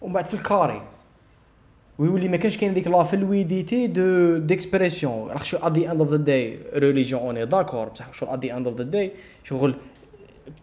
ومن 0.00 0.12
بعد 0.12 0.24
في 0.24 0.34
الكاري 0.34 0.82
ويولي 1.98 2.28
ما 2.28 2.36
كانش 2.36 2.56
كاين 2.56 2.74
ديك 2.74 2.86
لا 2.88 3.02
فلويديتي 3.02 3.86
دو 3.86 4.36
ديكسبريسيون 4.38 5.28
راك 5.30 5.44
شو 5.44 5.56
ذا 5.56 5.92
اند 5.92 6.00
اوف 6.00 6.10
ذا 6.10 6.16
داي 6.16 6.58
ريليجيون 6.74 7.22
اوني 7.22 7.46
داكور 7.46 7.88
بصح 7.88 8.06
ات 8.22 8.46
ذا 8.46 8.56
اند 8.56 8.66
اوف 8.66 8.76
ذا 8.76 8.84
داي 8.84 9.12
شغل 9.44 9.74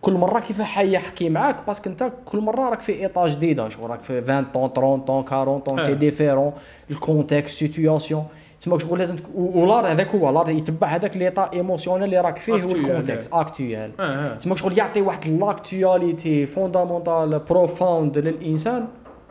كل 0.02 0.14
مره 0.14 0.40
كيف 0.40 0.62
حيحكي 0.62 1.30
معاك 1.30 1.56
باسكو 1.68 1.90
انت 1.90 2.12
كل 2.26 2.40
مره 2.40 2.70
راك 2.70 2.80
في 2.80 2.92
ايطاج 2.94 3.36
جديده 3.36 3.70
شغل 3.70 3.90
راك 3.90 4.00
في 4.00 4.18
20 4.18 4.46
طون 4.54 4.70
30 4.70 5.00
طون 5.02 5.26
40 5.32 5.60
طون 5.60 5.84
سي. 5.84 5.94
ديفيرون 5.94 6.54
الكونتكست 6.92 7.58
سيتوياسيون 7.58 8.26
تسمى 8.60 8.80
شغل 8.80 9.00
لازم 9.00 9.16
ولار 9.36 9.92
هذاك 9.92 10.16
هو 10.16 10.30
لار 10.30 10.50
يتبع 10.50 10.88
هذاك 10.88 11.18
ليطا 11.18 11.50
ايموسيونيل 11.54 12.04
اللي 12.04 12.22
راك 12.22 12.38
فيه 12.38 12.54
هو 12.54 12.68
Actuel. 12.68 12.72
الكونتكست 12.72 13.34
اكتويال 13.34 13.92
تسمى 14.38 14.58
شغل 14.58 14.78
يعطي 14.78 15.02
واحد 15.02 15.28
l'actualité 15.28 16.46
fondamentale 16.46 17.40
profonde 17.40 18.18
للانسان 18.18 18.88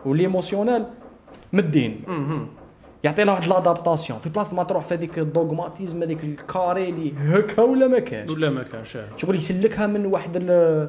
و 0.06 0.12
l'émotionnel 0.12 0.84
من. 1.52 1.96
يعطي 3.04 3.24
له 3.24 3.32
واحد 3.32 3.46
l'adaptation 3.46 4.18
في 4.18 4.28
بلاصة 4.28 4.56
ما 4.56 4.62
تروح 4.62 4.84
في 4.84 4.94
هذيك 4.94 5.18
ال 5.18 5.26
dogmatisme 5.26 6.02
هذيك 6.02 6.24
ال 6.24 6.35
carré 6.35 6.88
اللي 6.88 7.12
هكا 7.18 7.62
ولا 7.62 7.86
ما 7.86 7.98
كانش. 7.98 8.30
ولا 8.30 8.50
ما 8.50 8.62
كانش 8.62 8.96
آه. 8.96 9.16
شغل 9.16 9.36
يسلكها 9.36 9.86
من 9.86 10.06
واحد 10.06 10.36
ال 10.36 10.88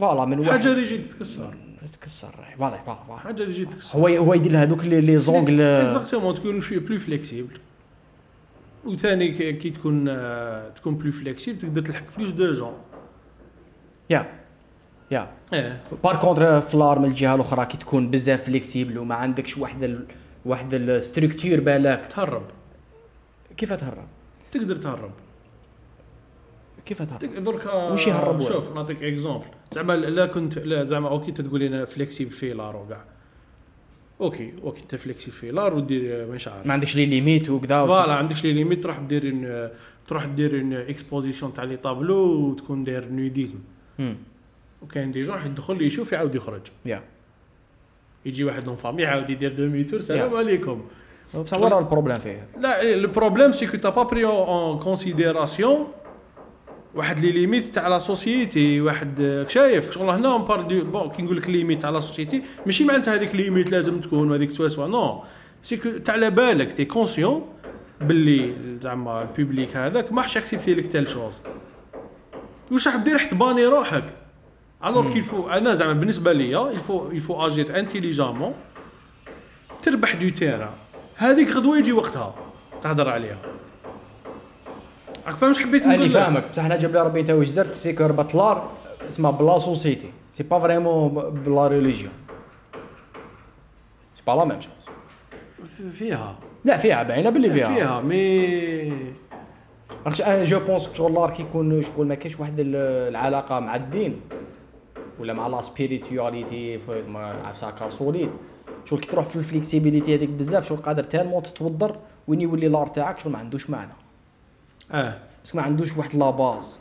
voilà 0.00 0.24
من 0.24 0.38
واحد 0.38 0.50
حاجة 0.50 0.68
اللي 0.68 0.82
يجي 0.82 0.98
تتكسر. 0.98 1.54
تكسر 2.00 2.34
voilà 2.58 2.76
voilà 2.76 2.98
voilà. 3.06 3.20
حاجة 3.20 3.42
اللي 3.42 3.54
يجي 3.54 3.64
تكسر 3.64 3.98
هو 3.98 4.06
هو 4.06 4.34
يدير 4.34 4.52
لها 4.52 4.62
هذوك 4.62 4.84
les 4.84 5.18
angles 5.18 5.60
exactement 5.60 6.34
تكون 6.34 6.60
شوية 6.60 6.78
plus 6.78 6.98
flexible 6.98 7.58
وثاني 8.84 9.28
كي 9.52 9.70
تكون 9.70 10.08
آه، 10.08 10.68
تكون 10.68 10.94
plus 10.94 11.12
flexible 11.12 11.58
تقدر 11.58 11.82
تلحق 11.82 12.04
plus 12.18 12.30
de 12.30 12.52
gens 12.52 12.72
Yeah. 14.10 14.37
Yeah. 15.10 15.30
par 16.04 16.16
contre 16.16 16.60
في 16.60 16.71
l'art 16.71 16.98
من 16.98 17.04
الجهة 17.04 17.34
الأخرى 17.34 17.66
كي 17.66 17.76
تكون 17.76 18.10
بزاف 18.10 18.44
flexible 18.44 18.98
وما 18.98 19.14
عندكش 19.14 19.58
واحد 19.58 19.84
ال... 19.84 20.06
واحد 20.44 20.74
ال 20.74 20.83
structure 20.83 21.60
بالك. 21.60 22.06
تهرب. 22.06 22.42
كيف 23.56 23.72
تهرب؟ 23.72 24.06
تقدر 24.52 24.76
تهرب. 24.76 25.10
كيف 26.86 27.02
تهرب؟ 27.02 27.44
دركا 27.44 27.72
وش 27.72 28.06
يهربوا؟ 28.06 28.48
شوف 28.48 28.74
نعطيك 28.74 29.02
exemple 29.02 29.46
زعما 29.74 29.92
لا 29.92 30.26
كنت 30.26 30.58
لا 30.58 30.84
زعما 30.84 31.08
okay 31.08 31.32
تقول 31.32 31.62
أنا 31.62 31.84
flexible 31.84 32.30
في 32.30 32.52
l'art 32.52 32.76
وكاع. 32.76 33.04
okay 34.20 34.52
okay 34.64 34.82
أنت 34.82 34.94
flexible 34.94 35.32
في 35.32 35.50
l'art 35.50 35.74
ودير 35.74 36.26
مش 36.26 36.48
عارف 36.48 36.66
ما 36.66 36.72
عندكش 36.72 36.96
لي 36.96 37.06
ليميت 37.06 37.50
وكذا 37.50 37.86
voilà 37.86 38.14
عندكش 38.14 38.44
les 38.44 38.52
limites 38.52 38.82
تروح 38.82 38.98
دير 38.98 39.34
تروح 40.06 40.24
دير 40.24 40.82
exposition 40.90 41.52
تاع 41.52 41.64
les 41.64 41.76
tableaux 41.76 42.50
وتكون 42.50 42.84
داير 42.84 43.08
nudisme 43.08 43.58
مم. 44.82 44.88
وكاين 44.88 45.12
des 45.12 45.22
gens 45.22 45.46
يدخل 45.46 45.82
يشوف 45.82 46.12
يعاود 46.12 46.34
يخرج. 46.34 46.66
yeah. 46.86 47.02
يجي 48.26 48.44
واحد 48.44 48.68
une 48.68 48.76
famille 48.76 49.02
يعاود 49.02 49.30
يدير 49.30 49.52
demi-tour 49.52 50.00
سلام 50.00 50.30
Yeah. 50.30 50.34
عليكم. 50.34 50.84
بصح 51.34 51.58
ورا 51.60 51.78
ال 51.78 51.82
problème 51.82 52.16
فيه؟ 52.16 52.46
لا 52.60 52.96
le 52.96 53.08
problème 53.08 53.52
c'est 53.52 53.66
que 53.66 53.76
t'as 53.76 53.88
pas 53.88 54.02
pris 54.02 54.24
en 54.24 54.78
considération 54.78 55.86
واحد 56.94 57.18
les 57.18 57.32
limites 57.32 57.64
تاع 57.64 57.88
la 57.88 57.98
société 57.98 58.80
واحد 58.80 59.44
شايف 59.48 59.90
شغل 59.90 60.08
هنا 60.10 60.32
entre 60.32 60.42
parenthèses 60.44 60.84
bon 60.84 61.10
كي 61.10 61.22
نقول 61.22 61.36
لك 61.36 61.48
limites 61.50 61.82
تاع 61.82 61.90
la 61.90 62.00
société 62.00 62.42
ماشي 62.66 62.84
معناتها 62.84 63.14
هذيك 63.14 63.34
limites 63.34 63.72
لازم 63.72 64.00
تكون 64.00 64.30
وهذيك 64.30 64.50
soit 64.50 64.68
soit 64.68 64.86
non 64.88 65.22
سي 65.62 65.76
كو 65.76 65.90
تاع 65.90 66.14
على 66.14 66.30
بالك 66.30 66.72
تي 66.72 66.84
كونسيون 66.84 67.46
باللي 68.00 68.54
زعما 68.82 69.22
البوبليك 69.22 69.76
هذاك 69.76 70.12
ما 70.12 70.22
حش 70.22 70.36
اكسبتي 70.36 70.74
لك 70.74 70.86
تال 70.86 71.08
شوز 71.08 71.40
واش 72.72 72.88
راح 72.88 72.96
دير 72.96 73.18
حتى 73.18 73.34
باني 73.34 73.66
روحك. 73.66 74.04
الوغ 74.84 75.12
كيل 75.12 75.22
فو 75.22 75.48
أنا 75.48 75.74
زعما 75.74 75.92
بالنسبة 75.92 76.32
ليا 76.32 76.70
الفو 76.70 77.06
الفو 77.10 77.46
اجير 77.46 77.78
انتيليجامون 77.78 78.54
تربح 79.82 80.14
دو 80.14 80.28
تيران 80.28 80.70
هذيك 81.16 81.50
غدوة 81.50 81.78
يجي 81.78 81.92
وقتها 81.92 82.34
تهضر 82.82 83.08
عليها. 83.08 83.38
راك 85.26 85.34
فاهم 85.36 85.50
واش 85.50 85.58
حبيت 85.58 85.86
نقول 85.86 86.04
لك؟ 86.04 86.10
فاهمك. 86.10 86.48
بصح 86.48 86.64
أنا 86.64 86.76
جاب 86.76 86.92
لي 86.92 87.02
ربي 87.02 87.20
انت 87.20 87.30
واش 87.30 87.50
درت؟ 87.50 87.72
سي 87.72 87.90
ربط 87.90 88.34
لار 88.34 88.70
اسمها 89.08 89.30
بلا 89.30 89.58
سوسيتي. 89.58 90.10
سي 90.30 90.42
با 90.42 90.58
فريمون 90.58 91.08
بلا 91.30 91.66
ريليجيون. 91.66 92.12
سي 94.16 94.22
با 94.26 94.32
لا 94.32 94.44
ميم 94.44 94.60
شوز 94.60 95.86
فيها. 95.92 96.38
لا 96.64 96.76
فيها 96.76 97.02
باينة 97.02 97.30
باللي 97.30 97.50
فيها. 97.50 97.74
فيها 97.74 98.00
mais 98.00 99.12
عرفتش 100.06 100.22
أنا 100.22 100.42
je 100.42 100.60
pense 100.60 100.94
شغل 100.94 101.14
l'art 101.14 101.30
كيكون 101.30 101.82
شغل 101.82 102.06
ما 102.06 102.14
كاينش 102.14 102.40
واحد 102.40 102.60
ال- 102.60 102.76
العلاقة 103.08 103.60
مع 103.60 103.76
الدين. 103.76 104.20
ولا 105.20 105.32
مع 105.32 105.46
la 105.46 105.60
spiritualité 105.60 106.78
ما 107.08 107.34
عرفت 107.44 107.64
هكا 107.64 107.90
solide 107.90 108.30
شغل 108.84 109.00
كي 109.00 109.08
تروح 109.08 109.24
في 109.24 109.36
ال 109.36 109.43
flexibilité 109.43 110.14
هذيك 110.14 110.28
بزاف 110.28 110.68
شغل 110.68 110.78
قادر 110.78 111.02
tellement 111.02 111.42
تتوضر 111.42 111.96
وين 112.28 112.40
يولي 112.40 112.68
l'art 112.68 112.86
تاعك 112.86 113.18
شغل 113.18 113.32
ما 113.32 113.38
عندوش 113.38 113.70
معنى. 113.70 113.92
آه. 114.92 115.18
بس 115.44 115.54
ما 115.54 115.62
عندوش 115.62 115.96
واحد 115.96 116.14
la 116.14 116.30
base 116.30 116.78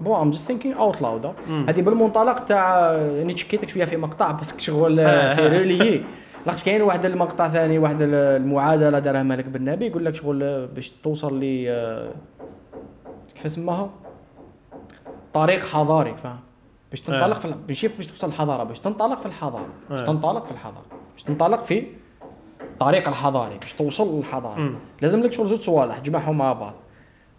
bon 0.00 0.20
I'm 0.20 0.30
just 0.30 0.46
thinking 0.46 0.78
out 0.78 1.02
loud 1.02 1.26
هذه 1.68 1.80
بالمنطلق 1.80 2.44
تاع 2.44 2.92
راني 2.92 3.32
تشكيتك 3.32 3.68
شوية 3.68 3.84
في 3.84 3.96
مقطع 3.96 4.30
بس 4.30 4.58
شغل 4.58 5.00
آه. 5.00 5.32
c'est 5.34 5.48
relié 5.48 6.04
لاخاطش 6.46 6.64
كاين 6.64 6.82
واحد 6.82 7.04
المقطع 7.04 7.48
ثاني 7.48 7.78
واحد 7.78 7.96
المعادلة 8.00 8.98
دارها 8.98 9.22
مالك 9.22 9.44
بن 9.44 9.64
نبي 9.64 9.86
يقول 9.86 10.04
لك 10.04 10.14
شغل 10.14 10.66
باش 10.66 10.90
توصل 10.90 11.40
لي 11.40 11.70
آه، 11.70 12.10
كيف 13.34 13.50
سماها 13.50 13.90
طريق 15.32 15.64
حضاري 15.64 16.16
فاهم؟ 16.16 16.40
باش 16.90 17.00
تنطلق 17.00 17.36
آه. 17.36 17.38
في 17.40 17.44
ال- 17.44 17.54
ماشي 17.68 17.88
باش 17.88 18.06
توصل 18.06 18.26
للحضارة 18.26 18.64
باش 18.64 18.78
تنطلق 18.80 19.20
في 19.20 19.26
الحضارة 19.26 19.66
باش 19.90 20.00
آه. 20.00 20.06
تنطلق 20.06 20.44
في 20.44 20.50
الحضارة 20.52 20.84
باش 21.12 21.22
تنطلق 21.22 21.62
في 21.62 21.86
الطريق 22.60 23.08
الحضاري 23.08 23.58
باش 23.58 23.72
توصل 23.72 24.16
للحضارة. 24.18 24.74
لازم 25.02 25.22
لك 25.22 25.32
شغل 25.32 25.46
زوج 25.46 25.60
صوالح 25.60 25.98
تجمعهم 25.98 26.38
مع 26.38 26.52
بعض 26.52 26.74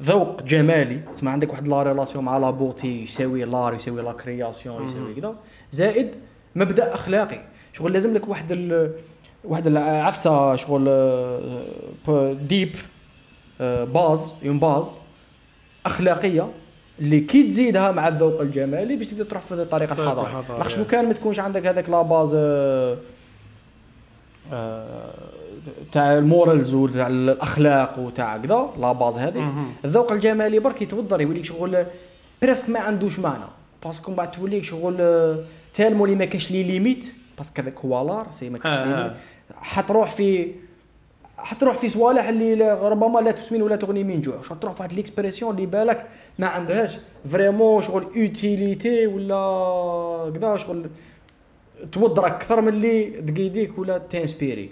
ذوق 0.01 0.41
جمالي 0.43 0.99
تسمى 1.13 1.29
عندك 1.31 1.51
واحد 1.51 1.67
la 1.67 1.83
relation 1.83 2.23
مع 2.25 2.37
la 2.37 2.49
beauté 2.51 3.01
يساوي 3.01 3.45
l'art 3.45 3.73
يساوي 3.73 4.01
la 4.01 4.11
création 4.11 4.83
يساوي 4.85 5.13
كذا 5.13 5.35
زائد 5.71 6.15
مبدأ 6.55 6.93
أخلاقي 6.93 7.41
شغل 7.73 7.93
لازم 7.93 8.13
لك 8.13 8.27
واحد 8.27 8.51
ال 8.51 8.93
واحد 9.43 9.67
العفسه 9.67 10.55
شغل 10.55 10.85
des 12.47 12.75
آه، 13.61 13.83
bases 13.83 14.33
une 14.45 14.59
base 14.59 14.97
أخلاقية 15.85 16.49
اللي 16.99 17.19
كي 17.19 17.43
تزيدها 17.43 17.91
مع 17.91 18.07
الذوق 18.07 18.41
الجمالي 18.41 18.95
باش 18.95 19.07
تقدر 19.07 19.25
تروح 19.25 19.41
في 19.41 19.53
الحضاري 19.53 19.85
الحضاري. 19.85 20.57
لاخاطش 20.57 20.77
لو 20.77 20.85
كان 20.85 21.05
ما 21.05 21.13
تكونش 21.13 21.39
عندك 21.39 21.65
هذاك 21.67 21.89
la 21.89 22.01
base 22.01 22.31
آه، 22.35 22.97
آه، 24.53 25.13
تاع 25.91 26.17
ال 26.17 26.25
morals 26.25 26.73
وتاع 26.73 27.07
الأخلاق 27.07 27.99
وتاع 27.99 28.37
كذا 28.37 28.69
la 28.79 28.91
base 28.91 29.17
هذيك. 29.17 29.43
الذوق 29.85 30.11
الجمالي 30.11 30.59
برك 30.59 30.81
يتوضر 30.81 31.21
يوليك 31.21 31.45
شغل 31.45 31.85
presque 32.41 32.69
ما 32.69 32.79
عندوش 32.79 33.19
معنى 33.19 33.43
parce 33.85 34.02
que 34.02 34.11
من 34.11 34.17
بعد 34.17 34.31
توليك 34.31 34.63
شغل 34.63 34.97
آه، 34.99 35.35
tellement 35.73 36.05
اللي 36.05 36.15
ما 36.15 36.25
كاش 36.25 36.51
les 36.51 36.63
limites 36.63 37.13
parce 37.37 37.52
que 37.52 37.61
هذاك 37.61 37.79
هو 37.79 38.07
l'art 38.07 38.27
si 38.29 38.49
ما 38.49 38.57
كاش 38.57 38.73
آه، 38.79 38.85
les. 38.85 38.95
limites 38.97 39.13
حتروح 39.61 40.09
في 40.11 40.47
حتروح 41.43 41.75
في 41.75 41.89
صوالح 41.89 42.27
اللي 42.27 42.73
ربما 42.89 43.19
لا 43.19 43.31
تسمن 43.31 43.61
ولا 43.61 43.75
تغني 43.75 44.03
من 44.03 44.21
جوع 44.21 44.41
شغل 44.41 44.59
تروح 44.59 44.73
في 44.73 44.81
واحد 44.81 44.93
l'expression 44.93 45.55
اللي 45.55 45.65
بالك 45.65 46.07
ما 46.39 46.47
عندهاش 46.47 46.97
vraiment 47.25 47.81
شغل 47.81 48.03
utilité 48.03 49.07
ولا 49.07 50.31
كذا 50.35 50.57
شغل 50.57 50.89
توضرك 51.91 52.31
أكثر 52.31 52.61
من 52.61 52.67
اللي 52.67 53.03
تقيديك 53.09 53.77
ولا 53.79 53.97
t'inspirer 53.97 54.65
ك 54.65 54.71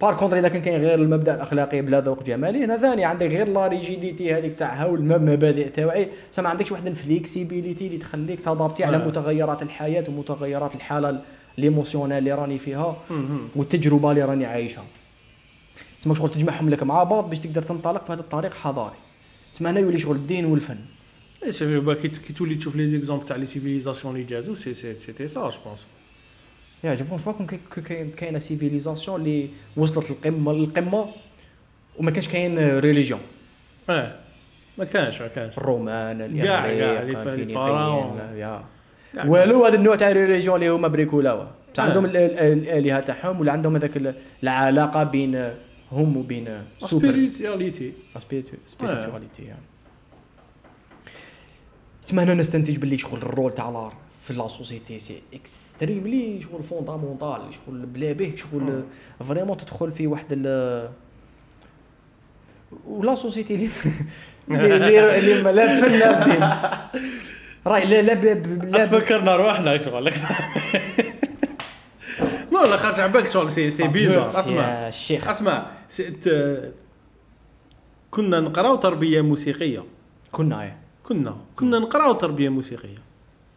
par 0.00 0.16
contre 0.16 0.38
إذا 0.38 0.48
كان 0.48 0.62
كاين 0.62 0.80
غير 0.80 0.94
المبدأ 0.94 1.34
الأخلاقي 1.34 1.82
بلا 1.82 2.00
ذوق 2.00 2.22
جمالي 2.22 2.64
هنا 2.64 2.76
ثاني 2.76 3.04
عندك 3.04 3.26
غير 3.26 3.48
la 3.48 3.66
rigidité 3.66 4.34
هذيك 4.34 4.52
تاع 4.58 4.74
هاو 4.82 4.94
الم- 4.94 5.12
المبادئ 5.12 5.68
تاوعي 5.68 6.08
سما 6.30 6.48
عندكش 6.48 6.72
واحد 6.72 6.86
ال 6.86 6.94
flexibilité 6.94 7.86
اللي 7.86 7.98
تخليك 7.98 8.40
t'adapter 8.40 8.84
على 8.84 8.96
آه. 8.96 9.06
متغيرات 9.08 9.62
الحياة 9.62 10.04
ومتغيرات 10.08 10.74
الحالة 10.74 11.20
l'émotionnel 11.58 12.18
اللي 12.18 12.32
راني 12.32 12.58
فيها. 12.58 12.96
والتجربة 13.56 14.10
اللي 14.10 14.22
راني 14.24 14.46
عايشها 14.46 14.84
تسمى 16.00 16.14
شغل 16.14 16.30
تجمعهم 16.30 16.68
لك 16.70 16.82
مع 16.82 17.02
بعض 17.02 17.28
باش 17.30 17.40
تقدر 17.40 17.62
تنطلق 17.62 18.04
في 18.04 18.12
هذا 18.12 18.20
الطريق 18.20 18.54
حضاري. 18.54 18.94
تسمى 19.52 19.70
هنا 19.70 19.80
يولي 19.80 19.98
شغل 19.98 20.16
الدين 20.16 20.44
والفن. 20.44 20.78
c'est 21.50 21.80
pas 21.80 21.94
كي 21.94 22.08
تولي 22.08 22.54
تشوف 22.54 22.76
les 22.76 22.86
exemples 22.86 23.26
تاع 23.26 23.36
les 23.36 23.46
civilisations 23.46 24.14
اللي 24.14 24.26
جازو 24.26 24.54
c'est 24.54 24.74
c'est 24.74 24.94
c'était 24.98 25.28
ça 25.28 25.40
je 25.50 25.56
pense 25.66 25.86
Yeah 26.84 26.94
je 26.94 27.04
pense 27.04 27.22
pas 27.22 27.32
que 27.32 27.46
كاين- 27.46 27.60
كاين 27.84 28.10
كاينة 28.10 28.38
civilisation 28.38 29.20
اللي 29.20 29.48
وصلت 29.76 30.10
للقمه 30.10 30.52
للقمة 30.52 31.06
وما 31.98 32.10
كانش 32.10 32.28
كاين 32.28 32.78
religion 32.78 33.20
آه 33.90 34.14
ما 34.78 34.84
كانش 34.84 35.20
ما 35.22 35.28
كانش. 35.28 35.58
الرومان 35.58 36.38
كاع- 36.42 36.66
كاع، 36.78 37.04
كاع. 39.14 39.24
والو 39.26 39.64
هذا 39.64 39.74
النوع 39.74 39.96
تاع 39.96 40.12
religion 40.12 40.54
اللي 40.56 40.68
هما 40.68 40.88
bricolaوا. 40.88 41.42
آه. 41.42 41.50
عندهم 41.82 42.04
ال- 42.04 42.16
ال- 42.16 42.38
الآلهة 42.38 43.00
تاعهم 43.00 43.40
ولا 43.40 43.52
عندهم 43.52 43.76
هذاك 43.76 43.96
ال- 43.96 44.14
العلاقة 44.42 45.02
بين 45.04 45.54
هم 45.92 46.16
وبين 46.16 46.64
سوبر. 46.78 47.08
سبيريتياليتي 47.08 47.92
سبيريتواليتي 48.18 49.42
يعني 49.42 49.62
تسمى 52.02 52.22
هنا 52.22 52.34
نستنتج 52.34 52.76
باللي 52.76 52.98
شغل 52.98 53.18
ال 53.18 53.25
rôle 53.25 53.54
تاع 53.54 53.68
l'art 53.70 53.94
في 54.22 54.34
la 54.34 54.48
société 54.48 54.98
c'est 54.98 55.22
extremely 55.34 56.42
شغل 56.42 56.62
fondamental 56.62 57.54
شغل 57.54 57.86
بلا 57.86 58.12
به 58.12 58.34
شغل 58.36 58.84
vraiment 59.20 59.56
تدخل 59.56 59.90
في 59.92 60.06
واحد 60.06 60.26
ال 60.30 60.90
و 62.86 62.95
la 62.95 63.14
société 63.14 63.54
اللي 63.54 63.68
اللي 64.76 65.18
اللي 65.18 65.42
ما 65.42 65.52
لا 65.52 65.64
بفن 65.80 65.92
لا 65.98 66.90
راهي 67.66 67.84
لا 67.84 68.02
لا 68.02 68.34
لا 68.64 68.86
تفكرنا 68.86 69.36
رواحنا 69.36 69.82
شغل. 69.82 70.12
لا 72.64 72.70
لا 72.70 72.76
خارج 72.76 73.00
على 73.00 73.12
بالك 73.12 73.30
شغل 73.30 73.50
سي 73.50 73.70
سي 73.70 73.88
بيزار 73.88 74.28
اسمع. 74.28 74.88
الشيخ 74.88 75.28
اسمع 75.28 75.66
كنا 78.10 78.40
نقراو 78.40 78.76
تربية 78.76 79.20
موسيقية. 79.20 79.84
كنا 80.32 80.62
إيه. 80.62 80.76
كنا. 81.04 81.36
كنا 81.56 81.78
نقراو 81.78 82.12
تربية 82.12 82.48
موسيقية. 82.48 82.98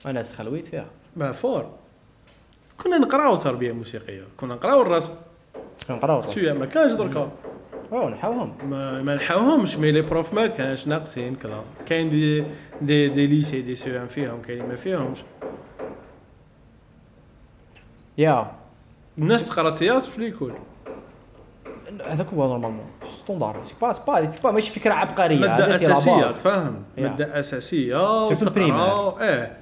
أنا 0.06 0.22
استخلويت 0.22 0.68
فيها. 0.68 0.86
ما 1.16 1.32
فور. 1.32 1.70
كنا 2.84 2.98
نقراو 2.98 3.36
تربية 3.36 3.72
موسيقية. 3.72 4.24
كنا 4.38 4.56
نقراو 4.56 4.82
الرسم. 4.82 5.14
كنقراو 5.88 6.20
الرسم. 6.20 6.32
سويا 6.32 6.54
ما 6.54 6.66
كانش 6.66 6.92
دركا. 6.92 7.32
واو 7.92 8.10
نحاوهم. 8.10 8.58
ما, 8.64 9.02
ما 9.02 9.16
نحاوهمش 9.16 9.78
mais 9.78 9.92
les 9.92 10.02
profs 10.02 10.34
ما 10.34 10.48
كانش 10.48 10.88
ناقصين 10.88 11.36
كذا 11.36 11.64
كاين 11.86 12.10
des 12.10 12.46
des 12.82 13.10
des 13.10 13.28
lycées 13.28 13.62
des 13.62 13.76
CEM 13.76 14.08
فيهم 14.08 14.42
كاين 14.42 14.68
ما 14.68 14.76
فيهمش. 14.76 15.24
يا. 18.18 18.63
الناس 19.18 19.50
تقرا 19.50 19.70
théâtre 19.70 20.08
في 20.08 20.22
l'école 20.22 20.54
هذاك 22.06 22.28
هو 22.28 22.48
normalement. 22.48 22.86
standard 23.10 23.64
c'est 23.64 23.76
pas 23.82 23.92
c'est 23.92 24.02
pas 24.08 24.32
c'est 24.32 24.42
pas 24.44 24.52
ماشي 24.52 24.74
فكرة 24.74 24.94
عبقرية. 24.94 25.40
مادة 25.40 25.76
أساسية. 25.76 26.28
تفهم. 26.28 26.84
مادة 26.98 27.40
أساسية. 27.40 28.30
Surtout 28.30 28.42
وتقراو 28.42 29.10
آه 29.10 29.58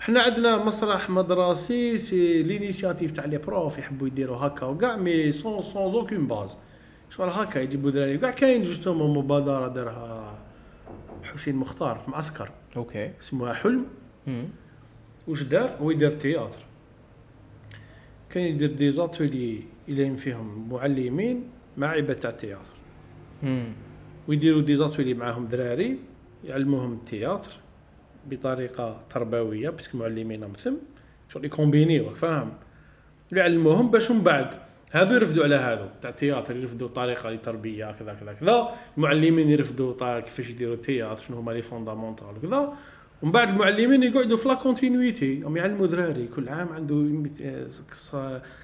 حنا 0.00 0.22
عندنا 0.22 0.64
مسرح 0.64 1.10
مدرسي 1.10 1.98
c'est 1.98 2.42
l'initiative 2.42 3.10
تاع 3.10 3.24
les 3.24 3.38
profs 3.38 3.78
يحبوا 3.78 4.06
يديروا 4.06 4.36
هكا 4.36 4.66
وكاع 4.66 4.96
mais 4.96 5.32
sans 5.32 5.62
sans 5.62 5.82
aucune 5.94 6.26
base 6.26 6.58
شغل 7.10 7.28
هكا 7.28 7.58
يجيبوا 7.58 7.90
دراري. 7.90 8.18
كاع 8.18 8.30
كاين 8.30 8.62
justement 8.62 9.18
مبادرة 9.18 9.68
دارها 9.68 10.38
حسين 11.22 11.56
مختار 11.56 11.98
في 11.98 12.10
معسكر. 12.10 12.50
OK 12.76 13.12
اسمها 13.22 13.52
حلم. 13.52 13.86
مم. 14.26 14.48
واش 15.28 15.42
دار؟ 15.42 15.76
هو 15.80 15.90
يدير 15.90 16.12
théâtre. 16.12 16.58
كان 18.30 18.42
يدير 18.42 18.72
des 18.72 18.90
ateliers 18.90 19.62
يلين 19.88 20.16
فيهم 20.16 20.68
معلمين 20.72 21.44
مع 21.76 21.88
عباد 21.88 22.18
تاع 22.18 22.30
ال 22.30 22.35
théâtre. 22.35 22.72
ويديروا 24.28 24.62
des 24.62 24.76
ateliers 24.76 25.14
معاهم 25.14 25.46
دراري 25.46 25.98
يعلموهم 26.44 26.92
ال 26.92 26.99
théâtre 26.99 27.50
بطريقة 28.30 29.02
تربوية 29.10 29.70
parce 29.70 29.87
que 29.87 29.98
معلمين 29.98 30.40
من 30.40 30.52
ثم 30.52 30.74
شغل 31.28 31.44
ي 31.44 31.50
combiner 31.50 32.01
يو 32.01 32.14
فاهم. 32.14 32.52
يعلموهم 33.32 33.90
باش 33.90 34.10
من 34.10 34.22
بعد 34.22 34.54
هذو 34.92 35.14
يرفدوا 35.14 35.44
على 35.44 35.54
هذو 35.54 35.88
تاع 36.00 36.10
ال 36.10 36.16
théâtre 36.16 36.56
يرفدوا 36.56 36.88
طريقه 36.88 37.30
لتربية 37.30 37.92
كذا 37.92 38.14
كذا 38.14 38.32
كذا. 38.32 38.68
المعلمين 38.96 39.48
يرفدوا 39.48 40.20
كيفاش 40.20 40.50
يديروا 40.50 40.74
ال 40.74 40.80
théâtre 40.80 41.20
شنو 41.20 41.36
هما 41.36 41.52
les 41.52 41.62
fondamentaux 41.62 42.26
وكذا 42.36 42.74
ومن 43.22 43.32
بعد 43.32 43.48
المعلمين 43.48 44.02
يقعدوا 44.02 44.36
في 44.36 44.48
la 44.48 44.54
continuité 44.54 45.42
هم 45.42 45.56
يعلموا 45.56 45.86
دراري. 45.86 46.26
كل 46.26 46.48
عام 46.48 46.68
عنده 46.72 46.94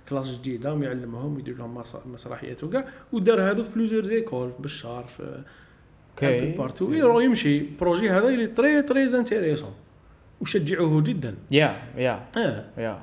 classe 0.09 0.39
جديدة 0.39 0.73
هم 0.73 0.83
يعلمهم 0.83 1.39
يدير 1.39 1.59
لهم 1.59 1.75
مس- 1.75 1.97
مسرحيات 2.07 2.65
وكاع 2.65 2.85
ودار 3.13 3.51
هذو 3.51 3.63
في 3.63 3.75
plusieurs 3.75 4.05
écoles 4.05 4.53
في 4.53 4.63
بشار 4.63 5.05
في 5.05 5.43
OK. 6.23 6.53
partout. 6.53 6.93
يرو 6.93 7.21
يمشي. 7.21 7.61
projet 7.81 8.11
هذا 8.11 8.29
اللي 8.29 8.47
très 8.47 8.83
très 8.83 9.05
intéressant 9.19 9.73
وشجعوه 10.41 11.03
جدا. 11.03 11.35
يا 11.51 11.77
يا 11.97 12.27
يا 12.79 12.99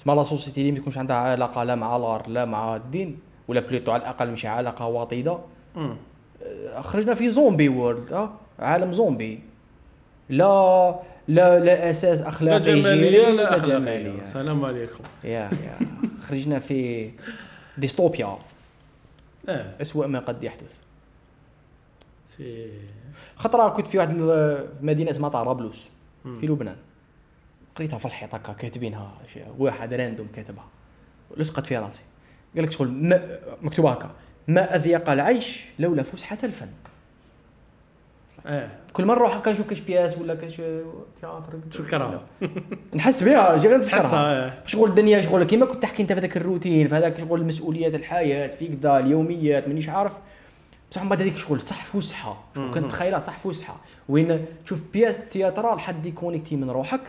تسمى 0.00 0.14
la 0.14 0.22
société 0.22 0.60
اللي 0.60 0.72
ما 0.72 0.78
تكونش 0.78 0.98
عندها 0.98 1.16
علاقة 1.16 1.64
لا 1.64 1.74
مع 1.74 1.96
ال 1.96 2.04
art 2.04 2.28
لا 2.28 2.44
مع 2.44 2.76
الدين 2.76 3.18
ولا 3.48 3.60
plutôt 3.60 3.92
على 3.92 4.02
الأقل 4.02 4.30
ماشي 4.30 4.48
علاقة 4.48 4.86
وطيده 4.86 5.38
مم. 5.76 5.96
خرجنا 6.80 7.14
في 7.14 7.30
zombie 7.30 7.68
world 7.68 8.12
آه 8.12 8.34
عالم 8.58 8.92
زومبي. 8.92 9.40
لا 10.28 11.00
لا 11.28 11.58
لا 11.58 11.90
أساس 11.90 12.20
لا 12.20 12.28
اخلاقي 12.28 12.60
جمالية 12.60 13.10
جيري، 13.10 13.36
لا 13.36 13.56
أخلاقية. 13.56 13.78
جمالية. 13.78 14.24
سلام 14.24 14.64
عليكم. 14.64 15.04
يا 15.24 15.30
يا. 15.30 15.78
خرجنا 16.22 16.58
في 16.58 17.10
ديستوبيا. 17.78 18.38
آه. 19.48 19.74
أسوأ 19.80 20.06
ما 20.06 20.18
قد 20.18 20.44
يحدث. 20.44 20.76
si. 22.26 22.70
خطرة 23.36 23.68
كنت 23.68 23.86
في 23.86 23.98
واحد 23.98 24.16
مدينة 24.80 25.10
اسمها 25.10 25.28
طرابلس 25.28 25.90
في 26.40 26.46
لبنان. 26.46 26.76
قريتها 27.76 27.98
في 27.98 28.06
الحيط 28.06 28.34
هكا 28.34 28.52
كاتبينها 28.52 29.12
واحد 29.58 29.94
random 29.94 30.28
كاتبها. 30.34 30.68
لصقت 31.36 31.66
في 31.66 31.76
راسي. 31.76 32.02
قال 32.54 32.64
لك 32.64 32.72
شغل 32.72 32.88
ما 32.88 33.38
مكتوب 33.62 33.86
هكا. 33.86 34.10
ما 34.48 34.74
اضيق 34.74 35.10
العيش 35.10 35.64
لولا 35.78 36.02
فسحة 36.02 36.38
الفن. 36.44 36.68
آه 38.46 38.70
كل 38.92 39.04
مرة 39.04 39.18
نروح 39.18 39.36
هكا 39.36 39.52
نشوف 39.52 39.66
كاش 39.66 39.80
pièce 39.80 40.18
ولا 40.18 40.34
كاش 40.34 40.56
théâtre. 41.16 41.58
تفكرها 41.70 42.22
نحس 42.94 43.22
بها 43.22 43.56
جي 43.56 43.68
غير 43.68 43.80
آه. 44.12 44.52
شغل 44.66 44.88
الدنيا؟ 44.88 45.22
شغل؟ 45.22 45.44
كيما 45.44 45.66
كنت 45.66 45.82
تحكي 45.82 46.02
أنت 46.02 46.12
في 46.12 46.18
هذاك 46.18 46.36
الروتين 46.36 46.88
في 46.88 46.94
هذاك 46.94 47.20
شغل 47.20 47.44
مسؤوليات 47.44 47.94
الحياة 47.94 48.48
في 48.48 48.68
كذا 48.68 48.98
اليوميات 48.98 49.68
مانيش 49.68 49.88
عارف. 49.88 50.18
بصح 50.90 51.02
من 51.02 51.08
بعد 51.08 51.20
هذيك 51.20 51.36
شغل 51.36 51.60
صح 51.60 51.84
فسحه 51.84 52.44
شغل 52.56 52.70
كنت 52.74 52.90
تخيلها؟ 52.90 53.18
صح 53.18 53.36
فسحه 53.36 53.80
وين 54.08 54.44
تشوف 54.64 54.82
pièce 54.92 55.28
théâtrale 55.28 55.80
حد 55.80 56.06
déconnecter 56.06 56.56
من 56.56 56.70
روحك 56.70 57.00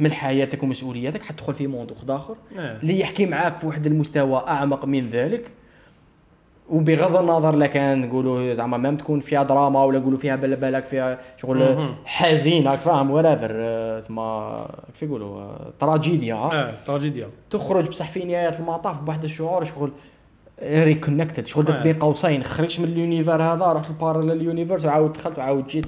من 0.00 0.12
حياتك 0.12 0.62
ومسؤولياتك 0.62 1.22
حتدخل 1.22 1.54
في 1.54 1.66
monde 1.66 2.10
آخر. 2.10 2.36
آه. 2.58 2.80
اللي 2.82 3.00
يحكي 3.00 3.26
معاك 3.26 3.58
في 3.58 3.66
واحد 3.66 3.86
المستوى 3.86 4.44
أعمق 4.48 4.84
من 4.84 5.08
ذلك. 5.08 5.50
وبغض 6.70 7.16
النظر 7.16 7.54
لا 7.56 7.66
كان 7.66 8.00
نقولوا 8.08 8.52
زعما 8.52 8.76
même 8.76 8.96
تكون 8.96 9.20
فيها 9.20 9.42
دراما 9.42 9.84
ولا 9.84 9.98
نقولوا 9.98 10.18
فيها 10.18 10.36
بال- 10.36 10.56
بالك 10.56 10.84
فيها 10.84 11.18
شغل. 11.36 11.88
حزين 12.04 12.68
راك 12.68 12.80
فاهم؟ 12.80 13.10
ولا 13.10 13.34
تسمى 14.00 14.66
كيف 14.92 15.02
يقولوا؟ 15.02 15.40
آه، 15.40 15.72
تراجيديا 15.78 16.34
آه. 16.34 16.74
تراجيديا. 16.86 17.28
تخرج 17.50 17.88
بصح 17.88 18.10
في 18.10 18.24
نهايه 18.24 18.58
المطاف 18.58 19.00
بواحد 19.00 19.24
الشعور 19.24 19.64
شغل 19.64 19.90
reconnected 20.62 21.46
شغل 21.46 21.64
درت 21.64 21.76
آه. 21.78 21.82
بين 21.82 21.94
قوسين. 21.94 22.42
خرجت 22.42 22.80
من 22.80 22.84
ال 22.88 22.95
univers 22.95 23.42
هذا 23.42 23.72
رحت 23.72 23.90
ال 23.90 23.96
parallel 23.96 24.42
universe 24.42 24.84
وعاود 24.84 25.12
دخلت 25.12 25.38
وعاود 25.38 25.66
جيت. 25.66 25.86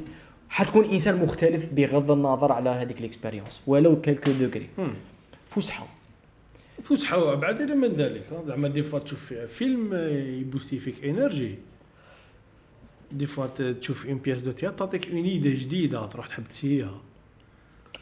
حتكون 0.49 0.85
إنسان 0.85 1.23
مختلف 1.23 1.69
بغض 1.73 2.11
النظر 2.11 2.53
على 2.53 2.71
هذيك 2.71 3.01
ال 3.01 3.06
expérience 3.06 3.63
ولو 3.67 4.01
quelques 4.01 4.31
degrés. 4.31 4.69
فسحة. 5.47 5.85
فسحه 6.83 7.35
بعد 7.35 7.61
إلى 7.61 7.75
من 7.75 7.89
ذلك 7.89 8.25
زعما 8.47 8.69
des 8.69 8.83
fois 8.83 8.99
تشوف 8.99 9.33
فيلم 9.33 9.95
آه، 9.95 10.09
ي 10.09 10.18
booster 10.18 10.79
فيك 10.79 11.05
énergie. 11.05 11.59
des 13.13 13.27
fois 13.27 13.47
تشوف 13.47 14.07
une 14.07 14.19
pièce 14.19 14.43
de 14.43 14.53
théâtre 14.53 14.77
تعطيك 14.77 15.09
une 15.09 15.25
idée 15.25 15.55
جديدة 15.55 16.07
تروح 16.07 16.27
تحب 16.27 16.45
تسيها 16.45 17.01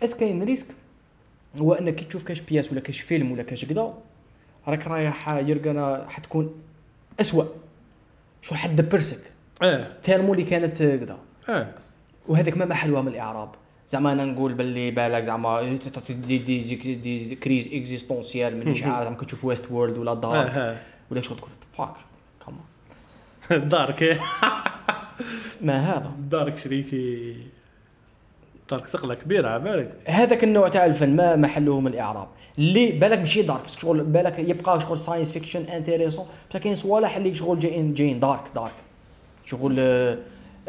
اس 0.02 0.15
كاين 0.15 0.43
risque 0.43 0.67
هو 1.57 1.73
إنك 1.73 1.94
كي 1.94 2.05
تشوف 2.05 2.23
كاش 2.24 2.40
pièce 2.41 2.73
ولا 2.73 2.81
كاش 2.81 3.01
فيلم 3.01 3.32
ولا 3.32 3.43
كاش 3.43 3.65
كذا 3.65 3.94
راك 4.69 4.86
رايح 4.86 5.28
يرقنا 5.28 6.07
حتكون 6.09 6.59
اسوء 7.20 7.47
شو 8.43 8.55
حد 8.55 8.77
دبرسك؟ 8.77 9.20
آه 9.62 9.97
تالمو 10.02 10.32
اللي 10.32 10.44
كانت 10.44 10.82
كذا 10.82 11.19
آه 11.48 11.74
وهذاك 12.28 12.57
ما 12.57 12.65
محلوها 12.65 13.02
من 13.02 13.09
الإعراب. 13.09 13.55
زعما 13.91 14.12
أنا 14.12 14.25
نقول 14.25 14.55
باللي 14.55 14.91
بالك 14.91 15.23
زعما 15.23 15.62
دي, 15.62 16.39
دي, 16.39 16.39
دي, 16.39 16.95
دي 16.95 17.35
كريز 17.35 17.75
اكزيستونسيال 17.75 18.59
مانيش 18.59 18.83
عارف 18.83 19.05
زعما 19.05 19.17
كتشوف 19.17 19.45
ويست 19.45 19.71
وورلد 19.71 19.99
ولا 19.99 20.15
دارك 20.15 20.79
ولا 21.11 21.21
شغل 21.21 21.39
تقول 21.39 21.51
فاك 21.79 21.95
كمان 22.47 23.69
دارك 23.69 24.21
ما 25.62 25.97
هذا. 25.97 26.12
دارك 26.19 26.59
شريكي 26.59 27.37
دارك 28.71 28.87
ثقله 28.87 29.15
كبيرة 29.15 29.49
على 29.49 29.62
بالك. 29.62 29.95
هذاك 30.07 30.45
النوع 30.45 30.69
تاع 30.69 30.85
الفن 30.87 31.17
ما 31.17 31.37
محله 31.37 31.81
من 31.81 31.87
الإعراب. 31.87 32.29
اللي 32.59 32.93
بالك 32.93 33.19
ماشي 33.19 33.43
dark 33.43 33.65
بس 33.65 33.79
شغل 33.79 34.05
بالك 34.05 34.39
يبقى 34.39 34.81
شغل 34.81 34.99
science 34.99 35.33
fiction 35.33 35.62
intéressant 35.62 36.27
بصح 36.51 36.59
كاين 36.59 36.75
صوالح 36.75 37.17
اللي 37.17 37.35
شغل 37.35 37.59
جايين 37.59 37.95
جايين 37.95 38.21
dark 38.21 38.45
dark 38.55 38.73
شغل 39.45 39.77
آه، 39.79 40.19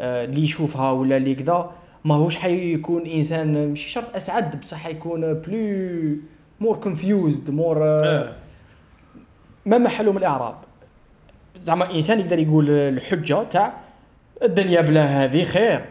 اللي 0.00 0.40
يشوفها 0.40 0.90
ولا 0.90 1.16
اللي 1.16 1.34
كذا 1.34 1.72
ماهوش 2.04 2.36
حيكون 2.36 3.06
إنسان 3.06 3.68
ماشي 3.68 3.90
شرط 3.90 4.16
أسعد 4.16 4.60
بصح 4.60 4.76
حيكون 4.76 5.32
plus 5.34 6.16
more 6.60 6.76
confused 6.76 7.50
more 7.50 7.78
آه 7.84 8.34
ما 9.66 9.78
محله 9.78 10.12
من 10.12 10.18
الإعراب. 10.18 10.54
زعما 11.60 11.94
إنسان 11.94 12.20
يقدر 12.20 12.38
يقول 12.38 12.70
الحجة 12.70 13.42
تاع 13.42 13.72
الدنيا 14.42 14.80
بلا 14.80 15.04
هذه 15.24 15.44
خير 15.44 15.84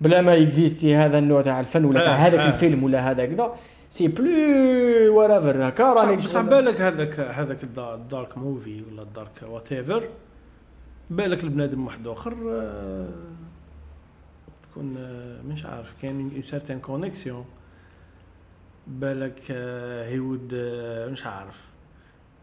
بلا 0.00 0.20
ما 0.22 0.34
يكزيستي 0.34 0.96
هذا 0.96 1.18
النوع 1.18 1.42
تاع 1.42 1.60
الفن 1.60 1.84
ولا 1.84 2.04
تاع 2.04 2.14
آه، 2.14 2.16
هذاك 2.28 2.40
آه. 2.40 2.46
الفيلم 2.48 2.84
ولا 2.84 3.10
هذا 3.10 3.26
كذا. 3.26 3.54
c'est 3.90 4.08
plus 4.08 4.30
rougher 5.18 5.68
هكا 5.68 5.92
راني 5.92 6.16
بصح 6.16 6.40
بالك 6.40 6.80
هذاك 6.80 7.20
هذاك 7.20 7.62
الدا- 7.64 7.94
ال 7.94 8.03
dark 8.03 8.38
movie 8.38 8.82
ولا 8.92 9.02
ال 9.02 9.30
dark 9.48 9.72
whatever 9.72 10.08
بالك 11.10 11.44
البنادم 11.44 11.86
واحد 11.86 12.06
آخر 12.08 12.34
آه، 12.50 13.08
تكون 14.80 14.96
آه، 14.98 15.42
مش 15.42 15.64
عارف 15.64 15.94
كاين 16.02 16.30
une 16.32 16.40
certaine 16.40 16.80
connexion 16.80 17.44
بالك 18.86 19.50
he 19.50 20.18
would 20.18 20.54
مش 21.12 21.26
عارف 21.26 21.64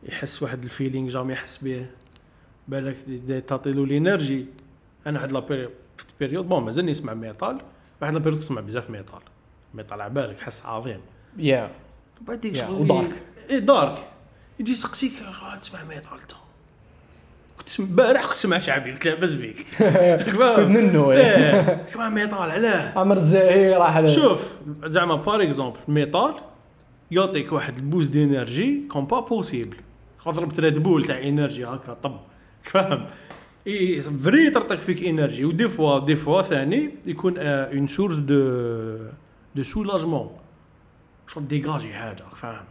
يحس 0.03 0.43
واحد 0.43 0.63
ال 0.63 0.69
feeling 0.69 1.09
jamais 1.09 1.33
يحس 1.33 1.57
به 1.57 1.85
بالك 2.67 2.95
تعطي 3.47 3.71
له 3.71 3.83
ال 3.83 3.90
énergie. 3.90 4.45
أنا 5.07 5.19
واحد 5.19 5.31
la 5.31 5.40
période 5.40 5.71
période 6.19 6.49
bon 6.49 6.63
مازال 6.63 6.85
نسمع 6.85 7.13
metal 7.13 7.61
واحد 8.01 8.13
la 8.13 8.19
période 8.19 8.39
نسمع 8.39 8.61
بزاف 8.61 8.89
metal 8.89 9.19
metal 9.73 10.01
على 10.01 10.13
بالك 10.13 10.39
حس 10.39 10.65
عظيم. 10.65 10.99
يا 11.37 11.71
بعد 12.21 12.39
ديك 12.39 12.55
يا، 12.55 12.61
شغل 12.61 12.81
و 12.81 12.88
dark. 12.88 13.23
اي 13.49 13.59
dark 13.59 14.07
يجي 14.59 14.71
يسقسيك 14.71 15.13
"شو 15.13 15.59
تسمع 15.61 15.83
metal 15.83 16.19
انت 16.21 16.31
كنت 17.57 17.67
تسمع 17.67 17.85
البارح 17.85 18.25
كنت 18.25 18.33
تسمع 18.33 18.59
شعبي 18.59 18.91
قلت 18.91 19.05
لاباس 19.05 19.33
بيك. 19.33 19.65
كنت 20.25 20.59
منو، 20.59 21.11
إيه. 21.11 21.19
إيه 21.19 21.73
تسمع 21.75 22.09
metal 22.09 22.33
علاه 22.37 22.99
عمر 22.99 23.17
الزاهي 23.17 23.73
راح. 23.73 24.07
شوف 24.07 24.41
زعما 24.83 25.15
par 25.15 25.41
exemple 25.43 25.77
metal 25.87 26.33
يعطيك 27.11 27.51
واحد 27.51 27.77
ال 27.77 27.82
boost 27.82 28.09
d'énergie 28.09 28.87
qu'on 28.91 29.05
peut 29.05 29.19
pas 29.19 29.35
possible 29.35 29.77
ضربت 30.27 30.59
Red 30.59 30.79
Bull 30.79 31.05
تاع 31.05 31.21
énergie 31.23 31.65
هكا 31.65 31.93
طب 31.93 32.19
فاهم؟ 32.63 33.05
et 33.67 34.01
vrai 34.01 34.49
تعطيك 34.49 34.79
فيك 34.79 35.03
énergie 35.03 35.45
و 35.45 35.51
des 35.51 35.67
fois 35.67 35.99
des 36.05 36.15
fois 36.15 36.41
ثاني 36.41 36.95
يكون 37.05 37.37
une 37.39 37.87
source 37.87 38.15
de 38.15 38.97
de 39.55 39.63
soulagement 39.63 40.29
شغل 41.27 41.47
ديجاجي 41.47 41.93
حاجة 41.93 42.23
فاهم؟ 42.35 42.65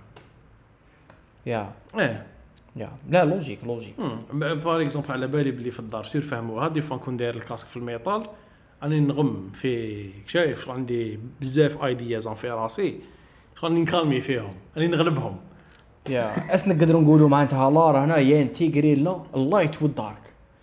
يا. 1.47 1.73
إيه. 1.99 2.27
la 3.09 3.25
logique 3.25 3.59
logique 3.65 3.95
par 4.33 4.83
exemple 4.83 5.13
على 5.13 5.27
بالي 5.27 5.51
بلي 5.51 5.71
في 5.71 5.81
الدار 5.81 6.05
سير 6.05 6.23
فهموها 6.23 6.69
des 6.69 6.81
fois 6.81 6.97
نكون 6.97 7.17
داير 7.17 7.37
ال 7.37 7.41
casque 7.41 7.67
في 7.67 7.77
ال 7.77 7.85
metal 7.85 8.23
راني 8.83 9.01
نغم 9.01 9.51
في 9.55 10.11
شايف 10.27 10.65
شغل 10.65 10.75
عندي 10.75 11.21
بزاف 11.41 11.85
ideas 11.85 12.29
في 12.29 12.51
راسي 12.51 13.01
شغل 13.57 13.71
راني 13.71 13.83
نكالمي 13.83 14.21
فيهم. 14.21 14.51
راني 14.77 14.89
نغلبهم. 14.89 15.37
yes 16.09 16.69
نقدروا 16.69 17.01
نقولوا 17.01 17.29
معناتها 17.29 17.71
l'art 17.71 18.05
هنا 18.05 18.17
ينتيغري 18.17 18.95
لنا 18.95 19.25
ال 19.37 19.45
light 19.45 19.83
وال 19.83 19.94
dark. 19.94 20.23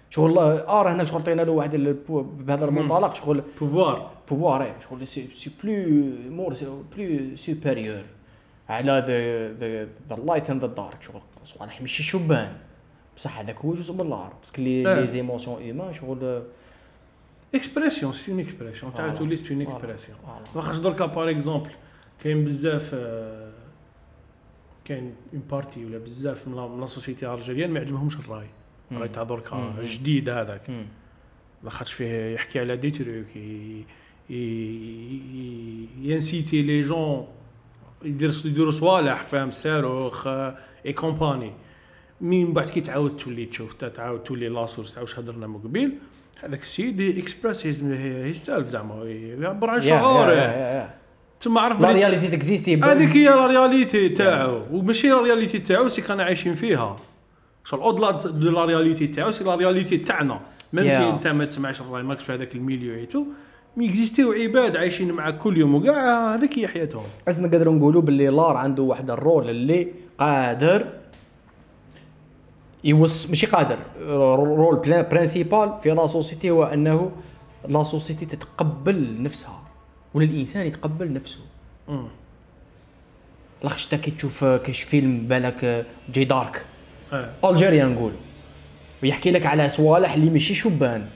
شغل 0.10 0.38
art 0.38 0.94
هنا 0.94 1.06
شغل 1.06 1.22
عطينا 1.22 1.41
له 1.41 1.52
واحد 1.52 1.76
بهذا 2.15 2.65
المنطلق. 2.65 3.15
شغل 3.15 3.44
pouvoir 3.60 4.11
pouvoir 4.30 4.64
إيه، 4.64 4.76
شغل 4.90 5.07
c'est 5.07 5.52
plus 5.64 6.11
mûr 6.30 6.53
plus 6.98 7.36
supérieur 7.36 8.03
على 8.69 8.91
the 9.07 9.53
the 9.53 9.90
the 10.10 10.15
light 10.26 10.49
and 10.49 10.61
the 10.65 10.68
dark 10.74 11.03
شغل 11.03 11.22
صوالح 11.44 11.81
ماشي 11.81 12.03
شبان 12.03 12.57
بصح 13.18 13.40
هذاك 13.40 13.57
هو 13.57 13.73
جزء 13.73 13.94
من 13.94 14.02
ال 14.02 14.10
art 14.10 14.34
parce 14.41 14.54
que 14.54 14.61
les. 14.61 15.07
les 15.07 15.22
émotions 15.22 15.61
humaines 15.61 15.94
شغل 15.94 16.44
expression 17.56 18.14
c'est 18.14 18.32
une 18.32 18.40
expression 18.40 18.91
voilà. 18.91 19.14
تولي 19.14 19.38
c'est 19.38 19.53
une. 19.53 19.61
expression. 19.61 20.18
واخاش 20.56 20.77
دركا 20.80 21.06
par 21.06 21.30
exemple 21.30 21.72
كاين 22.23 22.45
بزاف 22.45 22.95
كاين 24.85 25.15
une 25.34 25.41
partie 25.52 25.86
ولا 25.85 25.98
بزاف 25.98 26.48
من 26.48 26.80
la- 26.80 26.88
société 26.88 27.34
algérienne 27.34 27.72
ما 27.72 27.80
يعجبهمش 27.80 28.15
الرأي 28.15 28.49
الراي 28.91 29.10
تاع 29.10 29.23
دركا. 29.23 29.73
جديد 29.84 30.30
هذاك. 30.30 30.85
لاخاطش 31.64 31.94
فيه 31.94 32.34
يحكي 32.34 32.60
على 32.60 32.77
des 32.78 32.91
trucs 32.91 33.36
ينسيتي 36.02 36.61
les 36.61 36.82
jeunes 36.82 37.28
يدير 38.04 38.34
يديروا 38.46 38.72
صوالح 38.72 39.24
فاهم؟ 39.24 39.52
صاروخ 39.52 40.28
آه، 40.28 40.58
et 40.86 40.94
compagnie. 40.94 41.53
من 42.22 42.54
بعد 42.54 42.70
كي 42.70 42.82
تعاود 42.82 43.18
تولي 43.18 43.46
تشوف 43.46 43.74
تعاود 43.74 44.20
تولي 44.24 44.50
la 44.49 44.68
source 44.68 44.94
تاع 44.94 45.02
واش 45.02 45.20
هضرنا 45.20 45.48
من 45.48 45.58
قبيل 45.58 45.98
هذاك 46.40 46.62
السيد 46.62 47.18
express 47.18 47.84
himself 47.84 48.68
زعما 48.68 49.04
يعبر 49.40 49.70
عن 49.70 49.82
شعوره. 49.82 50.94
تما 51.40 51.62
عرف 51.62 51.82
la 51.82 51.91
réalité 51.91 52.28
تكزيستي 52.28 52.76
هذيك 52.76 53.10
هي 53.10 53.26
la 53.26 53.48
réalité 53.48 54.10
تاعو. 54.10 54.62
وماشي 54.72 55.10
la 55.10 55.22
réalité 55.22 55.60
تاعو 55.60 55.88
c'est 55.88 56.02
كنا 56.02 56.24
عايشين 56.24 56.56
فيها. 56.56 56.96
شغل 57.66 57.82
au-delà 57.82 58.11
de 58.11 58.52
la 58.52 58.65
réalité 58.65 59.07
تاعو 59.08 59.32
c'est 59.32 59.44
la 59.44 59.56
réalité 59.56 59.98
تاعنا. 59.98 60.42
même 60.74 60.90
si. 60.90 61.10
انت 61.10 61.28
ما 61.28 61.46
تسمعش 61.46 61.82
ماكش 61.82 62.24
في 62.24 62.34
هذاك 62.34 62.56
ال 62.56 62.61
milieu 62.61 62.95
ايتو 62.96 63.26
mais 63.78 63.90
اكزيستيو 63.90 64.32
عباد 64.32 64.78
عايشين 64.78 65.12
معك 65.12 65.38
كل 65.38 65.58
يوم 65.58 65.76
وكاع 65.76 66.36
هذيك 66.36 66.60
هي 66.60 66.68
حياتهم. 66.68 67.04
بس 67.28 67.40
نقدروا 67.40 67.74
نقولوا 67.74 68.02
باللي 68.02 68.28
l'art 68.28 68.57
عنده 68.58 68.84
واحد 68.84 69.10
ال 69.10 69.18
rôle 69.18 69.49
اللي 69.50 69.88
قادر 70.18 70.88
يوص 72.84 73.30
ماشي 73.30 73.45
قادر 73.45 73.80
rôle 74.36 74.76
principal 74.86 75.74
في 75.82 75.90
la 75.90 76.07
société 76.07 76.49
هو 76.50 76.64
أنه 76.64 77.12
la 77.68 77.84
société 77.84 78.26
تتقبل 78.26 79.24
نفسها 79.24 79.62
ولا 80.14 80.26
الانسان 80.26 80.68
يتقبل 80.68 81.14
نفسه. 81.14 81.40
لاخش 83.64 83.95
كي 83.95 84.12
تشوف 84.12 84.44
كاش 84.45 84.82
فيلم 84.82 85.28
بالك 85.28 85.86
جاي 86.14 86.26
dark. 86.26 86.65
آه. 87.14 87.30
الجيريا 87.45 87.86
نقول 87.86 88.12
ويحكي 89.04 89.32
لك 89.32 89.45
على 89.45 89.70
صوالح 89.70 90.14
اللي 90.14 90.30
ماشي 90.30 90.56
شبان. 90.56 91.08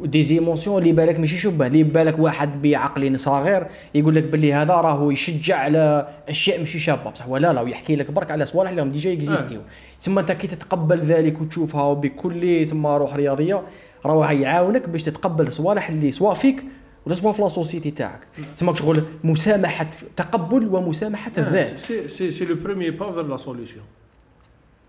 و 0.00 0.22
des 0.22 0.37
émotions 0.37 0.78
اللي 0.78 0.92
بالك 0.92 1.20
ماشي 1.20 1.38
شبان 1.38 1.66
اللي 1.66 1.82
بالك 1.82 2.18
واحد 2.18 2.62
بعقل 2.62 3.18
صغير 3.18 3.66
يقول 3.94 4.14
لك 4.14 4.24
باللي 4.24 4.52
هذا 4.52 4.74
راهو 4.74 5.10
يشجع 5.10 5.56
على 5.56 6.08
أشياء 6.28 6.58
ماشي 6.58 6.78
شابة 6.78 7.10
بصح 7.10 7.28
ولا 7.28 7.52
لا؟ 7.52 7.60
ويحكي 7.60 7.96
لك 7.96 8.10
برك 8.10 8.30
على 8.30 8.46
صوالح 8.46 8.70
اللي 8.70 8.82
هم 8.82 8.88
déjà 8.88 9.12
اكزيستيو 9.12 9.60
تسمى 9.98 10.20
أنت 10.20 10.32
كي 10.32 10.46
تتقبل 10.46 11.00
ذلك 11.00 11.40
وتشوفها 11.40 11.94
بكل 11.94 12.64
تسمى 12.64 12.96
روح 12.96 13.14
رياضية 13.14 13.62
راهو 14.06 14.24
يعاونك 14.24 14.88
باش 14.88 15.02
تتقبل 15.02 15.52
صوالح 15.52 15.88
اللي 15.88 16.10
سوا 16.10 16.34
فيك 16.34 16.64
ولا 17.06 17.14
سوا 17.14 17.32
في 17.32 17.42
la 17.42 17.48
société 17.48 17.90
تاعك. 17.90 18.20
تسمى 18.54 18.74
شغل 18.74 19.04
مسامحة 19.24 19.90
تقبل 20.16 20.74
ومسامحة 20.74 21.32
الذات. 21.38 21.78
c'est 21.78 22.08
c'est 22.08 22.30
c'est 22.30 22.44
le 22.44 22.54
premier 22.54 22.96
pas 22.96 23.12
vers 23.12 23.22
la 23.22 23.36
solution 23.36 23.84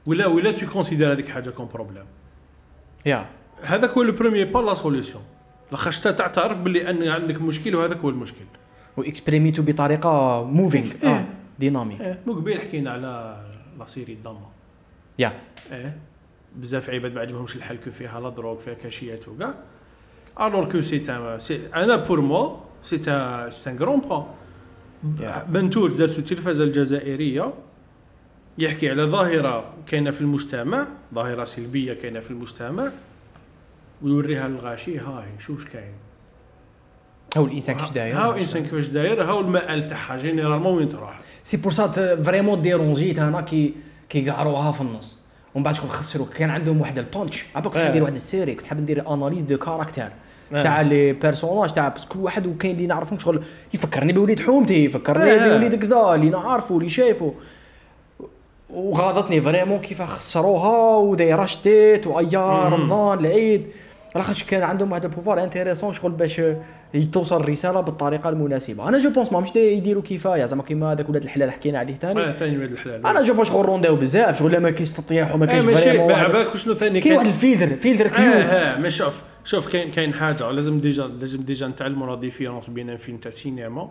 ولا 0.05 0.27
ولا 0.27 0.51
tu 0.51 0.67
considères 0.67 1.13
هذيك 1.13 1.27
حاجة 1.27 1.49
comme 1.49 1.69
problème 1.73 2.05
yeah. 3.05 3.25
هذاك 3.61 3.89
هو 3.89 4.03
le 4.03 4.11
premier 4.11 4.51
pas 4.51 4.59
la 4.59 4.73
solution 4.73 5.23
لاخاطش 5.71 5.99
تا 5.99 6.11
تعترف 6.11 6.59
باللي 6.59 6.89
أن 6.89 7.07
عندك 7.07 7.41
مشكل 7.41 7.75
وهذاك 7.75 7.97
هو 7.97 8.09
المشكل. 8.09 8.45
واكسبريميتو 8.97 9.61
بطريقة 9.63 10.43
moving 10.43 10.91
إيه. 11.03 11.09
آه 11.09 11.25
dynamique 11.59 12.01
إيه. 12.01 12.19
مو 12.27 12.33
قبيل 12.33 12.59
حكينا 12.59 12.91
على 12.91 13.37
la 13.79 13.85
série 13.87 14.13
الدامة 14.13 14.47
yeah. 15.19 15.33
إيه. 15.71 15.97
بزاف 16.55 16.89
عباد 16.89 17.13
ما 17.15 17.21
عجبهمش 17.21 17.55
الحال 17.55 17.79
que 17.79 17.91
فيها 17.91 18.21
la 18.21 18.29
drogue 18.29 18.57
فيها 18.57 18.73
كاشيات 18.73 19.27
وكاع 19.27 19.55
alors 20.41 20.69
que 20.71 20.81
c'est 20.81 21.01
un 21.09 21.39
c'est 21.39 21.61
أنا 21.75 21.95
pour 21.95 22.21
moi 22.21 22.57
c'est 22.83 23.03
c'est 23.51 23.69
un 23.69 23.77
pas 23.77 24.27
Yeah. 25.19 25.49
منتوج 25.49 25.97
دارت 25.97 26.19
التلفازه 26.19 26.63
الجزائرية 26.63 27.53
يحكي 28.57 28.89
على 28.89 29.03
ظاهرة 29.03 29.73
كاينة 29.87 30.11
في 30.11 30.21
المجتمع 30.21 30.87
ظاهرة 31.13 31.45
سلبية 31.45 31.93
كاينة 31.93 32.19
في 32.19 32.31
المجتمع. 32.31 32.91
ويوريها 34.01 34.47
للغاشي 34.47 34.97
هاي 34.97 35.25
شوش 35.39 35.65
كاين؟ 35.65 35.93
هو 37.37 37.45
الإنسان 37.45 37.75
كيش 37.75 37.91
داير؟ 37.91 38.17
هاو 38.17 38.31
الإنسان 38.31 38.63
كيفاش 38.63 38.87
داير؟ 38.87 39.23
هاو 39.23 39.39
المآل 39.39 39.87
تاعها 39.87 40.17
généralement 40.17 40.77
وين 40.77 40.89
تروح؟ 40.89 41.17
c'est 41.43 41.57
pour 41.57 41.71
ça 41.71 42.15
vraiment 42.23 42.61
ديرونجيت 42.61 43.19
أنا 43.19 43.41
كي 43.41 43.73
كي 44.09 44.29
قعروها 44.29 44.71
في 44.71 44.81
النص. 44.81 45.23
ومن 45.55 45.63
بعد 45.63 45.75
شغل 45.75 45.89
خسروا 45.89 46.27
كان 46.37 46.49
عندهم 46.49 46.81
واحد 46.81 46.97
ال 46.97 47.04
punch. 47.04 47.45
عباك 47.55 47.73
كنت 47.73 47.81
آه. 47.81 47.89
ندير 47.89 48.01
واحد 48.01 48.15
ال 48.15 48.22
série 48.22 48.55
كنت 48.55 48.65
حاب 48.65 48.79
ندير 48.79 49.13
analyse 49.13 49.41
de 49.41 49.57
caractères. 49.57 50.11
تاع 50.51 50.81
les 50.81 51.13
personnages 51.13 51.73
تاع 51.73 51.87
بس 51.87 52.05
كل 52.05 52.19
واحد 52.19 52.47
وكاين 52.47 52.75
اللي 52.75 52.87
نعرفهم 52.87 53.19
شغل 53.19 53.43
يفكرني 53.73 54.13
بوليد 54.13 54.39
حومتي 54.39 54.85
يفكرني 54.85 55.31
آه. 55.31 55.53
بوليد 55.53 55.75
كذا 55.75 56.15
اللي 56.15 56.29
نعرفه 56.29 56.77
اللي 56.77 56.89
شايفه 56.89 57.33
وغاضتني 58.69 59.41
vraiment 59.41 59.79
كيف 59.79 60.01
خسروها 60.01 60.97
ودايرة 60.97 61.45
شتيت 61.45 62.07
وايا 62.07 62.69
رمضان 62.69 63.19
العيد. 63.19 63.67
لاخاطش 64.17 64.43
كان 64.43 64.63
عندهم 64.63 64.91
واحد 64.91 65.03
ال 65.05 65.10
pouvoir 65.10 65.43
intéressant 65.43 65.93
شغل 65.93 66.11
باش 66.11 66.41
توصل 67.11 67.41
الرسالة 67.41 67.81
بالطريقة 67.81 68.29
المناسبة. 68.29 68.89
أنا 68.89 68.99
je 68.99 69.09
pense 69.09 69.31
ما 69.31 69.39
مش 69.39 69.55
يديروا 69.55 70.03
كفايه 70.03 70.45
زعما 70.45 70.63
كيما 70.63 70.91
هذاك 70.91 71.09
ولاد 71.09 71.23
الحلال 71.23 71.51
حكينا 71.51 71.79
عليه 71.79 71.95
ثاني. 71.95 72.21
آه 72.21 72.31
ثاني 72.31 72.57
ولاد 72.57 72.71
الحلال. 72.71 73.07
أنا 73.07 73.23
je 73.23 73.33
pense 73.33 73.47
شغل 73.47 73.65
رونداو 73.65 73.95
بزاف 73.95 74.39
شغل 74.39 74.57
ما 74.57 74.71
كاينش 74.71 74.91
تطيح 74.91 75.35
وما 75.35 75.45
آه 75.45 75.49
كاينش 75.49 75.65
ماشي 75.65 75.97
بالك 75.97 76.55
وشنو 76.55 76.73
ثاني؟ 76.73 76.99
كاين 76.99 77.15
واحد 77.15 77.27
ال 77.27 77.34
filtre 77.34 77.75
filtre 77.75 78.05
آه 78.05 78.09
كيوت 78.09 78.53
آه 78.53 78.77
ما 78.79 78.89
شوف 78.89 79.23
شوف 79.45 79.67
كاين 79.67 79.91
كاين 79.91 80.13
حاجة. 80.13 80.51
لازم 80.51 80.79
déjà 80.79 81.07
لازم 81.07 81.41
déjà 81.41 81.67
نتعلموا 81.67 82.07
la 82.07 82.15
différence 82.15 82.69
بين 82.69 82.97
فيلم 82.97 83.17
تاع 83.17 83.31
سينما 83.31 83.89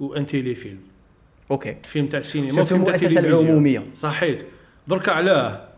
و 0.00 0.26
un 0.26 0.54
téléfilm 0.54 0.78
okay 1.50 1.76
فيلم 1.82 2.06
تاع 2.06 2.18
السينما 2.18 2.62
وفيلم 2.62 2.84
تاع. 2.84 2.94
العمومية. 3.20 3.82
صحيت. 3.94 4.44
درك 4.88 5.08
علاه. 5.08 5.68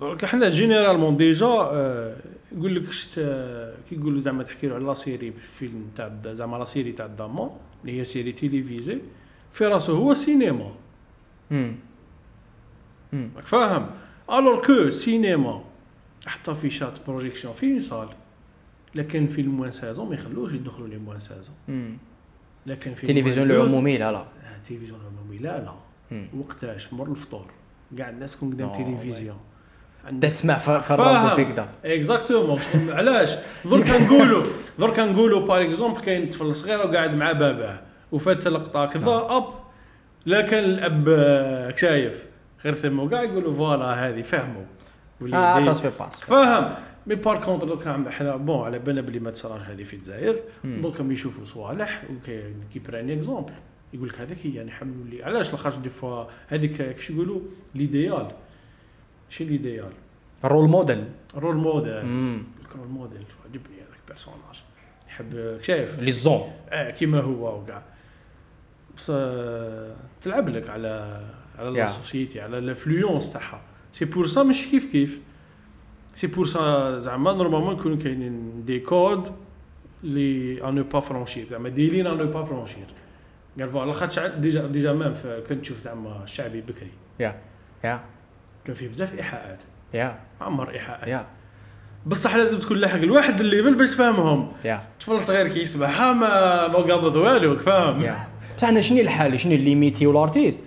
درك 0.00 0.24
حنا 0.24 0.48
généralement 0.48 1.16
déjà 1.16 1.46
آه، 1.46 2.16
يقول 2.52 2.74
لك 2.76 2.90
شت 2.92 3.18
آه، 3.18 3.76
كي 3.90 3.94
يقولوا 3.94 4.20
زعما 4.20 4.42
تحكي 4.42 4.66
له 4.68 4.74
على 4.74 4.84
la 4.84 4.94
série 4.94 5.32
فيلم 5.32 5.90
تاع 5.96 6.20
زعما 6.26 6.56
la 6.56 6.64
série 6.64 6.92
تاع 6.92 7.06
الداما 7.06 7.50
اللي 7.82 7.98
هي 8.00 8.04
série 8.04 8.32
télévisée 8.32 8.98
في 9.50 9.66
راسو 9.66 9.96
هو 9.96 10.14
سينما 10.14 10.74
امم 11.52 11.74
راك 13.36 13.46
فاهم؟ 13.46 13.90
alors 14.32 14.66
que 14.66 14.90
سينما 14.90 15.64
حتى 16.26 16.54
في 16.54 16.70
شات 16.70 17.06
projection 17.06 17.54
في 17.54 17.80
salle 17.80 18.08
لكن 18.94 19.26
في 19.26 19.40
ال 19.40 19.45
moins 19.45 19.72
seize 19.72 19.94
ans 19.94 20.08
ما 20.08 20.14
يخلوش 20.14 20.52
يدخلوا 20.52 20.88
les 20.88 20.98
moins 20.98 21.20
seize 21.20 21.41
ans 21.41 21.54
امم 21.68 21.98
لكن 22.66 22.94
في 22.94 23.10
التلفزيون 23.10 23.50
العمومي 23.50 23.98
لا 23.98 24.12
لا. 24.12 24.18
آه، 24.18 24.56
التلفزيون 24.56 25.00
العمومي 25.00 25.38
لا 25.38 25.60
لا. 25.60 25.74
وقتاش 26.36 26.92
مر 26.92 27.10
الفطور. 27.10 27.46
كاع 27.98 28.08
الناس 28.08 28.36
كون 28.36 28.50
قدام 28.52 28.68
نو 28.68 28.74
تلفزيون 28.74 29.36
دا 30.10 30.28
تسمع 30.28 30.56
الراديو 30.66 31.36
فيك 31.36 31.48
دا 31.48 31.68
exactement 31.84 32.60
علاش؟ 32.88 33.36
درك 33.64 33.90
نقولوا 33.90 34.44
درك 34.78 34.98
نقولوا 34.98 35.46
par 35.46 35.62
exemple 35.62 36.00
كاين 36.00 36.30
طفل 36.30 36.54
صغير 36.54 36.78
وقاعد 36.78 37.14
مع 37.14 37.32
باباه 37.32 37.80
وفات 38.12 38.46
لقطة 38.46 38.86
كذا 38.86 39.26
أب 39.30 39.44
لا 40.26 40.40
كان 40.40 40.64
الأب 40.64 41.08
آه، 41.08 41.76
شايف. 41.76 42.24
غير 42.64 42.74
ثم 42.74 42.98
وقاع 42.98 43.22
يقولوا 43.22 43.52
voilà 43.52 43.84
هذه 44.08 44.22
فهموا 44.22 44.62
آه 45.34 45.60
سا 45.60 45.72
سفي 45.72 45.90
با 45.98 46.08
فاهم. 46.08 46.74
mais 47.06 47.14
par 47.14 47.44
contre 47.44 47.66
دوكا 47.66 47.90
عند 47.90 48.08
حنا 48.08 48.36
bon 48.36 48.64
على 48.64 48.78
بالنا 48.78 49.00
بلي 49.00 49.18
ما 49.18 49.30
تصراش 49.30 49.62
هذه 49.62 49.82
في 49.82 49.94
الجزائر. 49.94 50.40
دوكا 50.64 51.02
يشوفوا 51.02 51.44
صوالح 51.44 52.04
وكي 52.10 52.42
كي 52.72 52.78
par 52.78 53.14
exemple 53.14 53.52
يقول 53.92 54.08
لك 54.08 54.20
هذاك 54.20 54.36
هي 54.42 54.64
نحملوا 54.64 55.04
لي. 55.10 55.24
علاش؟ 55.24 55.50
لاخاطش 55.50 55.76
des 55.76 55.90
fois 55.90 56.24
هذيك 56.48 56.82
كيش 56.82 57.10
يقولوا؟ 57.10 57.40
l'idéal. 57.74 58.28
c'est 59.30 59.44
l'idéal 59.44 59.92
role 60.44 60.68
model. 60.68 61.04
role 61.36 61.56
model. 61.56 61.92
role 62.76 62.88
model. 62.88 63.24
عجبني 63.44 63.76
هذاك 63.76 64.02
personnage. 64.08 64.62
يحب 65.08 65.58
شايف 65.62 65.98
لي 65.98 66.12
زون. 66.12 66.52
آه 66.68 66.90
كيما 66.90 67.20
هو 67.20 67.60
وكاع. 67.60 67.82
بس 68.96 69.10
آه، 69.14 69.96
تلعب 70.20 70.48
لك 70.48 70.70
على 70.70 71.20
على 71.58 71.84
Yeah. 71.86 71.88
ال 71.88 71.94
société 71.94 72.40
على 72.40 72.58
ال 72.58 72.65
influence 72.65 73.32
تاعها. 73.32 73.62
c'est 73.92 74.04
pour 74.04 74.26
ça 74.26 74.42
ماشي 74.42 74.70
كيف 74.70 74.92
كيف. 74.92 75.20
c'est 76.14 76.26
pour 76.26 76.46
ça 76.46 76.98
زعما 76.98 77.32
normalement 77.32 77.74
يكونوا 77.74 77.96
كاينين 77.96 78.64
des 78.64 78.80
codes 78.80 79.32
لي 80.02 80.64
ان 80.68 80.82
با 80.82 81.00
فرونشير 81.00 81.46
زعما 81.46 81.68
دي 81.68 81.90
لين 81.90 82.06
ان 82.06 82.30
با 82.30 82.42
فرونشير 82.42 82.86
قال 83.58 83.68
فوالا 83.68 83.92
خاطش 83.92 84.18
ديجا 84.18 84.66
ديجا 84.66 84.92
مام 84.92 85.14
كنت 85.48 85.60
تشوف 85.60 85.78
زعما 85.80 86.24
الشعبي 86.24 86.60
بكري 86.60 86.90
يا. 87.20 87.40
يا. 87.84 88.00
كان 88.64 88.74
فيه 88.74 88.88
بزاف 88.88 89.14
إيحاءات. 89.18 89.62
يا. 89.94 90.18
عمر 90.40 90.70
إيحاءات. 90.70 91.08
يا. 91.08 91.26
بصح 92.06 92.36
لازم 92.36 92.58
تكون 92.58 92.76
لاحق 92.76 92.98
لواحد 92.98 93.40
الليفل 93.40 93.74
باش 93.74 93.90
تفهمهم 93.90 94.52
طفل 95.00 95.20
صغير 95.20 95.48
كيسمعها 95.48 96.12
ما 96.12 96.68
ما 96.68 96.74
قابض 96.78 97.16
والو 97.16 97.58
فاهم؟ 97.58 98.02
بصح 98.56 98.68
أنا 98.68 98.80
شنو 98.80 99.00
الحال؟ 99.00 99.40
شنو 99.40 99.56
ليميتي 99.56 100.06
الارتيست 100.06 100.60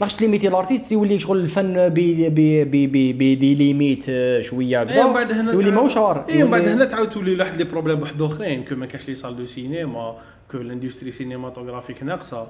لاش 0.00 0.20
ليميتي 0.20 0.48
الارتيست 0.48 0.92
يولي 0.92 1.18
شغل 1.18 1.38
الفن 1.40 1.88
بي 1.88 2.28
بي 2.28 2.64
بي 2.64 2.86
بي 2.86 3.12
بي 3.12 3.54
ليميت 3.54 4.06
آه، 4.08 4.40
شوية 4.40 4.82
اي 4.82 5.04
من 5.04 5.12
بعد 5.12 5.32
هنا 5.32 5.52
يولي 5.52 5.70
ماهوش 5.70 5.94
شهر 5.94 6.24
اي 6.28 6.44
من 6.44 6.50
بعد 6.50 6.68
هنا 6.68 6.84
تعاود 6.84 7.08
تولي 7.08 7.36
واحد 7.36 7.56
لي 7.56 7.64
بروبليم 7.64 8.00
واحد 8.02 8.22
أخرين 8.22 8.64
que 8.64 8.74
ما 8.74 8.86
كاش 8.86 9.08
les 9.08 9.14
salles 9.14 9.36
de 9.36 9.44
cinéma 9.44 10.16
que 10.50 10.58
ال 10.58 10.63
industrie 10.63 11.10
cinématographique 11.10 12.02
ناقصة. 12.02 12.46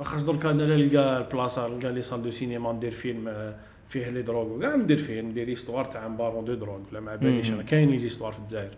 خاص 0.00 0.22
درك 0.22 0.46
أنا 0.46 0.66
نلقى 0.66 1.18
البلاصه 1.18 1.68
نلقى 1.68 1.92
les 1.92 2.02
salles 2.02 2.22
de 2.22 2.30
cinéma 2.30 2.72
ندير 2.72 2.90
فيلم 2.90 3.28
آه، 3.28 3.54
فيه 3.90 4.08
les 4.08 4.22
drogues. 4.22 4.46
وكاع 4.46 4.76
ندير 4.76 4.98
فيلم 4.98 5.28
ندير 5.28 5.52
histoire 5.52 5.84
تاع 5.84 6.06
un 6.06 6.16
baron 6.16 6.44
de 6.44 6.54
drogue. 6.54 6.78
ولا 6.90 7.00
ما 7.00 7.16
باليش 7.16 7.50
أنا 7.50 7.62
كاين 7.62 7.90
les 7.90 8.06
histoires 8.06 8.32
في 8.32 8.38
الجزائر. 8.38 8.76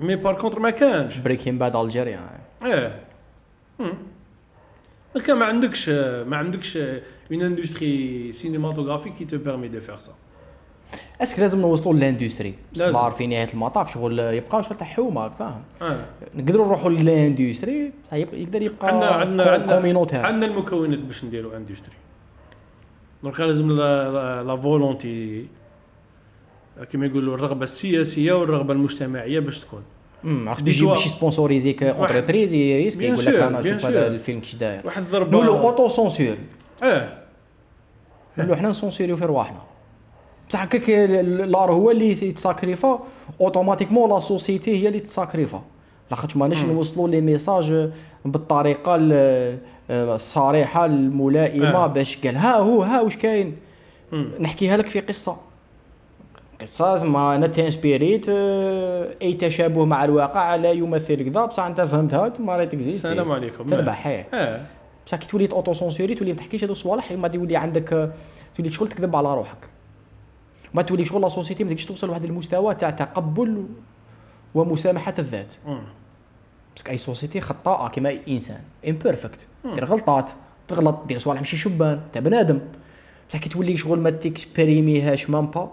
mais 0.00 0.16
par 0.16 0.34
contre 0.34 0.60
ما 0.60 0.70
كانش. 0.70 1.18
Breaking 1.18 1.58
Bad 1.58 1.76
Algeria. 1.76 2.20
إيه. 2.64 3.00
كان 5.26 5.38
ما 5.38 5.44
عندكش 5.44 5.88
ما 6.28 6.36
عندكش 6.36 6.76
une 6.76 7.42
industrie 7.42 8.32
cinématographique 8.32 9.14
qui 9.14 9.24
te 9.24 9.38
permet 9.38 9.68
de 9.68 9.80
faire 9.80 9.98
ça 9.98 10.12
est-ce 11.20 11.32
que 11.32 11.38
لازم 11.38 11.60
نوصلوا 11.60 11.94
لل 11.94 12.04
industrie. 12.04 12.54
ما 12.78 12.98
عارفين 12.98 13.30
نهاية 13.30 13.48
المطاف 13.54 13.94
شغل 13.94 14.18
يبقى 14.18 14.62
شغل 14.62 14.76
تاع 14.76 14.86
حومة 14.86 15.28
فاهم؟ 15.28 15.62
آه. 15.82 16.06
نقدروا 16.34 16.66
نروحوا 16.66 16.90
لل 16.90 17.09
industrie 17.09 17.92
يقدر 18.12 18.62
يبقى 18.62 18.88
عندنا 18.88 19.10
عندنا 19.10 20.26
عندنا 20.26 20.52
المكونات 20.52 20.98
باش 20.98 21.24
نديروا 21.24 21.56
industrie 21.56 21.94
donc 23.24 23.40
لازم 23.40 23.70
la, 23.72 24.56
volonté 24.56 25.46
كما 26.92 27.06
يقولوا 27.06 27.34
الرغبه 27.34 27.64
السياسيه 27.64 28.32
والرغبه 28.32 28.72
المجتمعيه 28.72 29.40
باش 29.40 29.60
تكون 29.60 29.82
عرفت 30.24 30.68
يجيب. 30.68 30.94
شي 30.94 31.08
sponsor 31.08 31.55
يزيك 31.55 31.82
entreprise 31.82 32.54
يريسك 32.54 33.00
يقول 33.00 33.24
لك 33.24 33.34
أنا 33.34 33.62
شوف 33.62 33.86
هذا. 33.86 34.06
الفيلم 34.06 34.40
كيش 34.40 34.54
داير 34.54 34.80
واحد 34.86 35.02
ضربه 35.02 35.30
نقولوا 35.30 35.58
auto-censure 35.60 36.36
آه 36.82 37.08
نقولوا 38.38 38.56
حنا 38.56 38.68
نcensuriو 38.68 39.16
في 39.16 39.24
رواحنا 39.24 39.58
بصح 40.48 40.62
هكاك 40.62 40.90
l'art 41.48 41.72
هو 41.72 41.90
اللي 41.90 42.10
يتساكريفا 42.10 43.04
automatiquement 43.40 44.10
la 44.10 44.20
société 44.20 44.82
هي 44.82 44.88
اللي 44.88 45.00
تساكريفا 45.00 45.62
لاخاطش 46.10 46.36
ماناش 46.36 46.64
نوصلوا 46.64 47.08
les 47.08 47.20
messages 47.20 47.90
بالطريقة 48.24 48.96
ال- 49.00 49.58
الصريحه 49.90 50.84
الملائمه 50.86 51.84
آه. 51.84 51.86
باش 51.86 52.18
قال 52.26 52.36
ها 52.36 52.56
هو 52.56 52.82
ها 52.82 53.00
واش 53.00 53.16
كاين. 53.16 53.56
نحكيها 54.40 54.76
لك 54.76 54.86
في 54.86 55.00
قصة. 55.00 55.36
قصة 56.60 56.96
زعما 56.96 57.34
أنا 57.34 57.46
تانسبيريت 57.46 58.26
آه، 58.28 59.14
أي 59.22 59.34
تشابه 59.34 59.84
مع 59.84 60.04
الواقع 60.04 60.56
لا 60.56 60.70
يمثل 60.70 61.30
كذا 61.30 61.44
بصح 61.44 61.64
أنت 61.64 61.80
فهمتها 61.80 62.28
تما 62.28 62.56
راهي 62.56 62.66
تكزيستي. 62.66 63.08
السلام 63.08 63.32
عليكم. 63.32 63.64
تربح 63.66 64.26
آه. 64.34 64.60
بصح 65.06 65.16
كي 65.18 65.26
تولي 65.26 65.48
auto-censuré 65.52 66.14
تولي 66.14 66.32
ما 66.32 66.38
تحكيش 66.38 66.64
هذو 66.64 66.72
الصوالح 66.72 67.12
ما 67.12 67.30
يولي 67.34 67.56
عندك 67.56 67.92
آه، 67.92 68.12
تولي 68.56 68.70
شغل 68.70 68.88
تكذب 68.88 69.16
على 69.16 69.34
روحك. 69.34 69.68
ما 70.74 70.82
تولي 70.82 71.04
شغل 71.04 71.20
la 71.22 71.28
société 71.28 71.64
ما 71.64 71.70
تقدرش 71.70 71.86
توصل 71.86 72.06
لواحد 72.06 72.24
المستوى 72.24 72.74
تاع 72.74 72.90
تقبل 72.90 73.66
ومسامحة 74.54 75.14
الذات. 75.18 75.54
parce 76.74 76.84
que 76.84 76.90
اي 76.92 76.98
société 76.98 77.40
خطاءه 77.40 77.88
كما 77.88 78.08
اي 78.08 78.20
انسان 78.28 78.60
imparfaite 78.88 79.46
دير 79.74 79.84
غلطات 79.84 80.30
تغلط 80.68 81.00
دير 81.08 81.18
صوالح 81.18 81.40
ماشي 81.40 81.56
شبان 81.56 82.00
تاع 82.12 82.20
بنادم 82.22 82.60
بصح 83.30 83.38
كي 83.38 83.48
تولي 83.48 83.76
شغل 83.76 83.98
ما 84.00 84.10
تكسبريميهاش 84.10 85.30
même 85.30 85.46
pas 85.46 85.72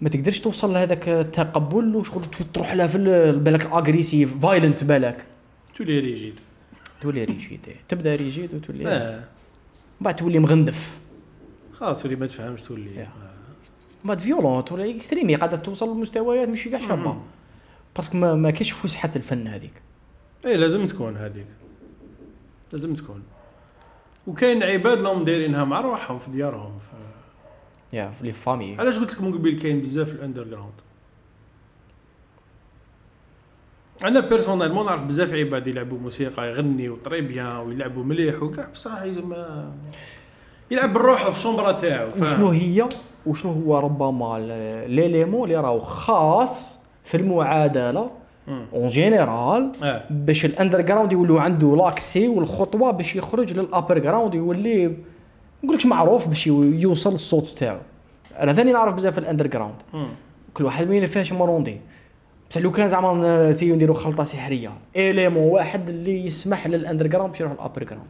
ما 0.00 0.08
تقدرش 0.08 0.38
توصل 0.40 0.72
لهذاك 0.72 1.08
التقبل 1.08 1.96
وشغل 1.96 2.24
تروح 2.54 2.74
لها 2.74 2.86
في 2.86 2.96
ال- 2.98 3.38
بالك 3.38 3.66
agressif 3.66 4.38
violent 4.46 4.84
بالك 4.84 5.24
تولي 5.76 5.98
rigide 6.00 6.40
تولي 7.00 7.24
rigide 7.24 7.60
إيه. 7.68 7.74
تبدا 7.88 8.14
rigide 8.14 8.54
وتولي 8.54 8.88
آه 8.88 9.24
بعد 10.00 10.16
تولي 10.16 10.38
مغندف 10.38 10.98
خلاص 11.72 12.02
تولي 12.02 12.16
ما 12.16 12.26
تفهمش 12.26 12.62
تولي 12.62 12.90
Yeah. 12.96 12.98
آه. 12.98 14.08
بعد 14.08 14.18
violent 14.20 14.64
تولي 14.64 14.96
extrémiste 14.96 15.34
قاعدة 15.34 15.56
توصل 15.56 15.96
لمستويات 15.96 16.48
ماشي 16.48 16.70
كاع 16.70 16.80
شابة. 16.80 17.16
parce 17.96 18.09
que 18.09 18.16
ما, 18.16 18.34
ما 18.34 18.50
كاينش 18.50 18.72
فسحه 18.72 19.10
الفن 19.16 19.46
هذيك. 19.46 19.82
إيه 20.44 20.56
لازم 20.56 20.86
تكون 20.86 21.16
هذيك. 21.16 21.46
لازم 22.72 22.94
تكون. 22.94 23.22
وكاين 24.26 24.62
عباد 24.62 25.00
لهم 25.00 25.24
دايرينها 25.24 25.64
مع 25.64 25.80
روحهم 25.80 26.18
في 26.18 26.30
ديارهم 26.30 26.78
ف... 26.78 26.92
يا 27.92 28.10
في 28.10 28.24
les 28.24 28.32
familles. 28.32 28.76
علاش 28.78 28.98
قلت 28.98 29.12
لك 29.12 29.20
من 29.20 29.32
قبل 29.32 29.58
كاين 29.58 29.80
بزاف 29.80 30.12
ال 30.12 30.44
underground 30.44 30.80
أنا 34.04 34.20
personnellement 34.20 34.86
نعرف 34.86 35.02
بزاف 35.02 35.32
عباد 35.32 35.66
يلعبوا 35.66 35.98
موسيقى 35.98 36.48
يغنيوا 36.48 36.96
très 37.04 37.20
bien 37.20 37.56
ويلعبوا 37.56 38.04
مليح 38.04 38.42
وكاع 38.42 38.68
بصح 38.68 39.02
ما 39.02 39.72
يلعب 40.70 40.92
بالروح 40.92 41.24
في 41.24 41.30
ال 41.30 41.35
chambre 41.35 41.72
تاعو؟ 41.72 42.08
وشنو 42.20 42.48
هي؟ 42.48 42.88
وشنو 43.26 43.52
هو 43.52 43.78
ربما 43.78 44.38
l'élément 44.88 45.48
اللي 45.50 45.60
راهو 45.60 45.80
خاص 45.80 46.75
في 47.06 47.16
المعادلة. 47.16 48.10
en 48.48 48.86
général 48.86 49.72
آه. 49.82 50.04
باش 50.10 50.44
ال 50.44 50.80
underground 50.80 51.12
يولوا 51.12 51.40
عنده 51.40 51.76
l'accès 51.76 52.28
والخطوة 52.28 52.90
باش 52.90 53.16
يخرج 53.16 53.52
لل 53.52 53.98
upperground 53.98 54.34
يولي 54.34 54.96
نقولكش 55.64 55.86
معروف 55.86 56.28
باش 56.28 56.46
يو- 56.46 56.62
يوصل 56.62 57.14
الصوت 57.14 57.46
تاعو. 57.46 57.78
أنا 58.38 58.52
ثاني 58.52 58.72
نعرف 58.72 58.94
بزاف 58.94 59.18
ال 59.18 59.46
underground. 59.46 59.74
كل 60.54 60.64
واحد 60.64 60.88
وين 60.88 61.06
فيهاش 61.06 61.32
موروندي 61.32 61.80
بصح 62.50 62.60
لو 62.60 62.72
كان 62.72 62.88
زعما 62.88 63.52
تيو 63.52 63.74
نديرو 63.74 63.94
خلطة 63.94 64.24
سحرية. 64.24 64.72
élément 64.96 65.42
واحد 65.50 65.88
اللي 65.88 66.26
يسمح 66.26 66.66
لل 66.66 67.06
underground 67.06 67.30
باش 67.30 67.40
يروح 67.40 67.52
لل 67.52 67.84
upperground 67.84 68.06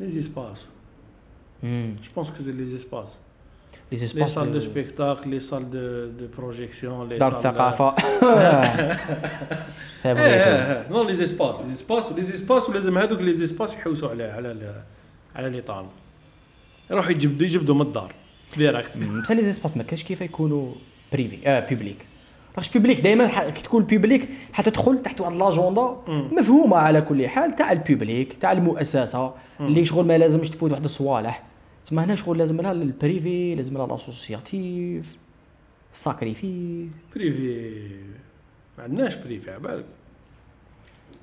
les 0.00 0.10
espaces 0.10 0.66
je 1.62 2.10
pense 2.16 2.30
que 2.30 2.36
les 2.46 2.64
espaces 2.64 3.16
les 3.92 3.98
les 3.98 4.06
espaces 4.06 4.34
salles 4.34 4.52
de 4.52 4.60
spectacle 4.60 5.30
les 5.30 5.40
salles 5.40 5.70
de 5.70 6.26
projection 6.38 7.08
لي 7.08 7.18
دار 7.18 7.30
salles- 7.32 7.38
الثقافه 7.50 7.94
إيه 10.06 10.12
إيه 10.16 10.88
non 10.90 11.02
les 11.02 11.14
espaces 11.14 11.56
les 11.60 11.68
espaces 11.74 12.12
les 12.12 12.22
espaces 12.22 12.68
ولازم 12.68 12.98
هذوك 12.98 13.20
les 13.20 13.34
espaces 13.34 13.74
يحوسوا 13.74 14.08
على 14.10 14.24
على 14.24 14.74
على 15.36 15.50
les 15.50 15.60
talents 15.60 15.88
يروحوا 16.90 17.10
يجبدوا 17.10 17.46
يجبدوا 17.46 17.74
من 17.74 17.80
الدار 17.82 18.14
direct 18.56 18.98
بصح 18.98 19.32
les 19.32 19.42
espaces 19.42 19.76
ما 19.76 19.82
كاش 19.82 20.04
كيف 20.04 20.20
يكونوا 20.20 20.72
privés 21.12 21.48
آه 21.48 21.60
publics 21.68 22.06
لاش 22.56 22.68
public 22.70 23.00
دائما 23.00 23.50
كي 23.50 23.62
تكون 23.62 23.84
public 23.84 24.28
حتدخل 24.52 25.02
تحت 25.02 25.20
واحد 25.20 25.32
l'agenda 25.32 25.96
مفهومه 26.08 26.76
على 26.76 27.00
كل 27.00 27.28
حال 27.28 27.56
تاع 27.56 27.72
ال 27.72 27.81
public 27.81 28.32
تاع 28.32 28.52
المؤسسه 28.52 29.32
اللي 29.60 29.84
شغل 29.84 30.06
ما 30.06 30.18
لازمش 30.18 30.50
تفوت 30.50 30.70
واحد 30.70 30.84
الصوالح 30.84 31.42
تسمى 31.86 32.02
هنا 32.02 32.14
شغل 32.14 32.38
لازم 32.38 32.60
لها 32.60 32.72
ال 32.72 32.86
privé 32.86 33.54
لازم 33.54 33.78
لها 33.78 33.86
l'associatif 33.86 35.16
sacrifice 35.92 36.92
privé 37.14 38.00
ما 38.78 38.84
عندناش 38.84 39.16
privé 39.16 39.50
على 39.50 39.60
بالك. 39.60 39.84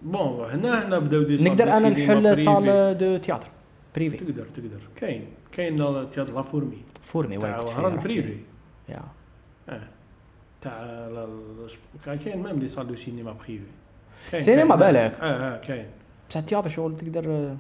bon 0.04 0.52
هنا 0.52 0.88
هنا 0.88 1.00
بداو 1.00 1.24
دي 1.24 1.44
نقدر 1.44 1.64
أنا 1.64 1.90
نحل. 1.90 2.38
salle 2.38 2.98
de 2.98 3.18
théâtre 3.18 3.48
privée. 3.96 4.18
تقدر 4.18 4.46
تقدر. 4.46 4.80
كاين 4.96 5.26
كاين 5.52 5.76
théâtre 6.10 6.34
la 6.34 6.42
fourmi 6.42 6.82
fourmi 7.02 7.38
تاع 7.38 7.60
وهران 7.60 8.00
privé. 8.00 8.38
يا. 8.90 9.04
آه. 9.70 9.88
تاع 10.62 11.28
كاين 12.06 12.44
même 12.44 12.60
des 12.60 12.68
salles 12.68 12.88
de 12.88 12.96
cinéma 12.96 13.32
privées 13.32 13.66
cinéma. 14.40 14.76
بالك. 14.76 15.14
آه 15.22 15.56
آه 15.56 15.58
كاين. 15.58 15.88
بصح 16.30 16.40
ال 16.40 16.44
théâtre 16.44 16.70
شغل 16.70 16.98
تقدر. 16.98 17.58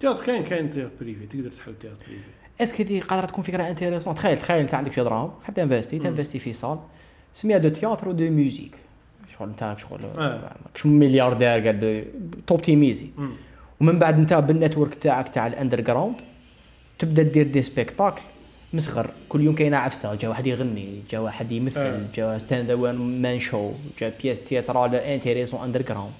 théâtre 0.00 0.24
كاين 0.24 0.44
كاين 0.44 0.70
théâtre 0.70 0.94
privé 1.00 1.26
تقدر 1.26 1.50
تحل 1.50 1.78
théâtre 1.78 2.00
privé. 2.06 2.35
est-ce 2.60 2.75
que 2.75 2.82
هذه 2.82 3.00
قادره 3.00 3.26
تكون 3.26 3.44
فكره 3.44 3.68
intéressante 3.68 4.14
تخيل 4.14 4.38
تخيل 4.38 4.58
انت 4.58 4.74
عندك 4.74 4.92
شي 4.92 5.02
دراهم 5.02 5.30
حاب 5.44 5.54
تنفستي 5.54 5.98
تنفستي 5.98 6.38
في 6.38 6.52
salle 6.52 6.78
سميها 7.34 7.58
de 7.58 7.68
théâtre 7.68 8.08
و 8.08 8.15
de 8.15 8.30
musique 8.30 8.76
شغل 9.38 9.48
انت 9.48 9.76
شغل 9.78 10.00
آه. 10.18 10.56
كش 10.74 10.86
ملياردير 10.86 11.66
قال 11.66 12.04
توبتيميزي. 12.46 13.06
ومن 13.80 13.98
بعد 13.98 14.18
انت 14.18 14.34
بال 14.34 14.47
network 14.47 14.94
تاعك 14.94 15.28
تاع 15.28 15.46
ال 15.46 15.80
underground 15.80 16.14
تبدا 16.98 17.22
دير 17.22 17.46
des 17.46 17.62
spectacles 17.62 18.22
مصغر 18.72 19.10
كل 19.28 19.40
يوم 19.40 19.54
كاينة 19.54 19.76
عفسه 19.76 20.14
جا 20.14 20.28
واحد 20.28 20.46
يغني 20.46 21.02
جا 21.10 21.18
واحد. 21.18 21.52
يمثل 21.52 22.12
جا 22.14 22.38
stand 22.38 22.72
man 22.72 23.38
show 23.38 23.72
جا 24.00 24.12
pièce 24.22 24.40
théâtrale 24.40 24.94
intéressante 24.94 25.60
underground 25.60 26.12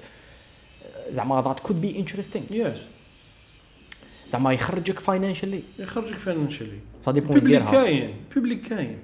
زعما 1.10 1.42
that 1.42 1.60
could 1.60 1.80
be 1.80 1.98
interesting 1.98 2.44
yes 2.50 2.88
زعما 4.28 4.52
يخرجك 4.52 4.98
financially 4.98 5.62
يخرجك 5.78 6.18
financially 6.18 6.78
سا 7.04 7.12
ديبون 7.12 7.34
بيبليك 7.34 7.64
كاين 7.64 8.14
بيبليك 8.34 8.60
كاين. 8.60 8.98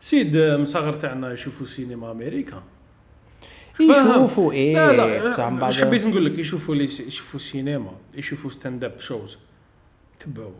سيد 0.00 0.36
مصغر 0.36 0.92
تاعنا 0.92 1.32
يشوفوا 1.32 1.66
سينما 1.66 2.10
أمريكا. 2.10 2.62
يشوفوا 3.80 4.52
إيه 4.52 4.74
لا 4.74 4.92
لا 4.92 5.50
مش 5.50 5.60
بعد 5.60 5.74
حبيت 5.74 6.06
نقول 6.06 6.24
لك 6.26 6.38
يشوفوا 6.38 6.74
لي 6.74 6.84
يشوفوا 6.84 7.40
سينما 7.40 7.92
يشوفوا 8.14 8.50
ستاند 8.50 8.84
اب 8.84 9.00
شوز 9.00 9.38
تبعوا. 10.20 10.52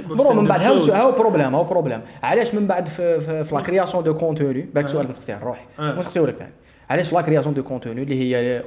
برو 0.00 0.32
من 0.32 0.46
بعد 0.46 0.60
هاو. 0.60 0.78
هاو 0.78 1.12
بروبليم 1.12 1.54
هاو 1.54 1.64
بروبليم 1.64 2.00
علاش 2.22 2.54
من 2.54 2.66
بعد 2.66 2.88
في 2.88 3.20
في, 3.20 3.44
في 3.44 3.54
لا 3.54 3.60
كرياسيون 3.60 4.04
دو 4.04 4.14
كونتوني 4.14 4.60
بالك 4.62 4.88
سؤال 4.88 5.08
نسقسيه 5.08 5.38
روحي 5.42 5.64
آه. 5.78 5.98
نسقسيه 5.98 6.20
لك 6.20 6.34
ثاني. 6.34 6.52
علاش 6.92 7.08
في 7.08 7.14
لا 7.14 7.20
كرياسيون 7.22 7.54
دو 7.54 7.62
كونتوني 7.62 8.02
اللي 8.02 8.36
هي 8.36 8.62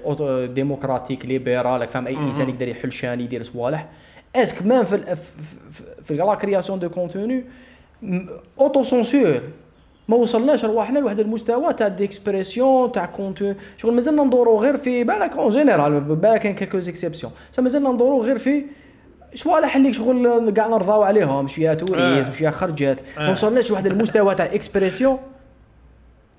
ديموكراتيك 0.48 1.26
ليبرال 1.26 1.88
فاهم 1.90 2.08
أي 2.08 2.18
إنسان 2.18 2.50
يقدر 2.50 2.68
يحل 2.68 2.92
شان 2.92 3.22
يدير 3.22 3.44
صوالح. 3.44 3.88
est-ce 4.36 4.56
que 4.56 4.66
même 4.66 4.84
في 4.86 4.96
ال- 4.96 5.18
في, 6.04 6.14
la 6.16 6.36
création 6.36 6.80
de 6.80 6.90
contenu 6.90 7.44
auto-censure 8.60 9.42
ما 10.08 10.16
وصلناش 10.16 10.66
رواحنا 10.66 11.00
لواحد 11.00 11.20
المستوى 11.20 11.74
تاع 11.74 11.88
d'expression 11.88 12.92
تاع 12.92 13.06
contenu 13.06 13.54
شغل 13.78 13.94
مازلنا 13.94 14.24
ندورو 14.24 14.60
غير 14.60 14.78
في 14.78 15.04
بالك 15.04 15.34
en 15.38 15.50
général 15.50 16.02
بالك 16.02 16.40
كاين 16.40 16.56
quelques 16.56 16.78
exceptions 16.78 17.32
مازلنا 17.60 17.90
ندورو 17.92 18.22
غير 18.24 18.38
في 18.38 18.64
صوالح 19.36 19.76
اللي 19.76 19.94
شغل 19.94 20.52
كاع 20.54 20.68
نرضاو 20.68 21.04
عليهم 21.04 21.48
شوية 21.48 21.74
tourisme 21.74 22.32
آه. 22.32 22.36
شوية 22.36 22.50
خرجات. 22.50 23.02
ما 23.18 23.28
آه. 23.28 23.32
وصلناش 23.32 23.70
لواحد 23.70 23.88
المستوى 23.88 24.36
تاع 24.36 24.46
expression 24.46 25.18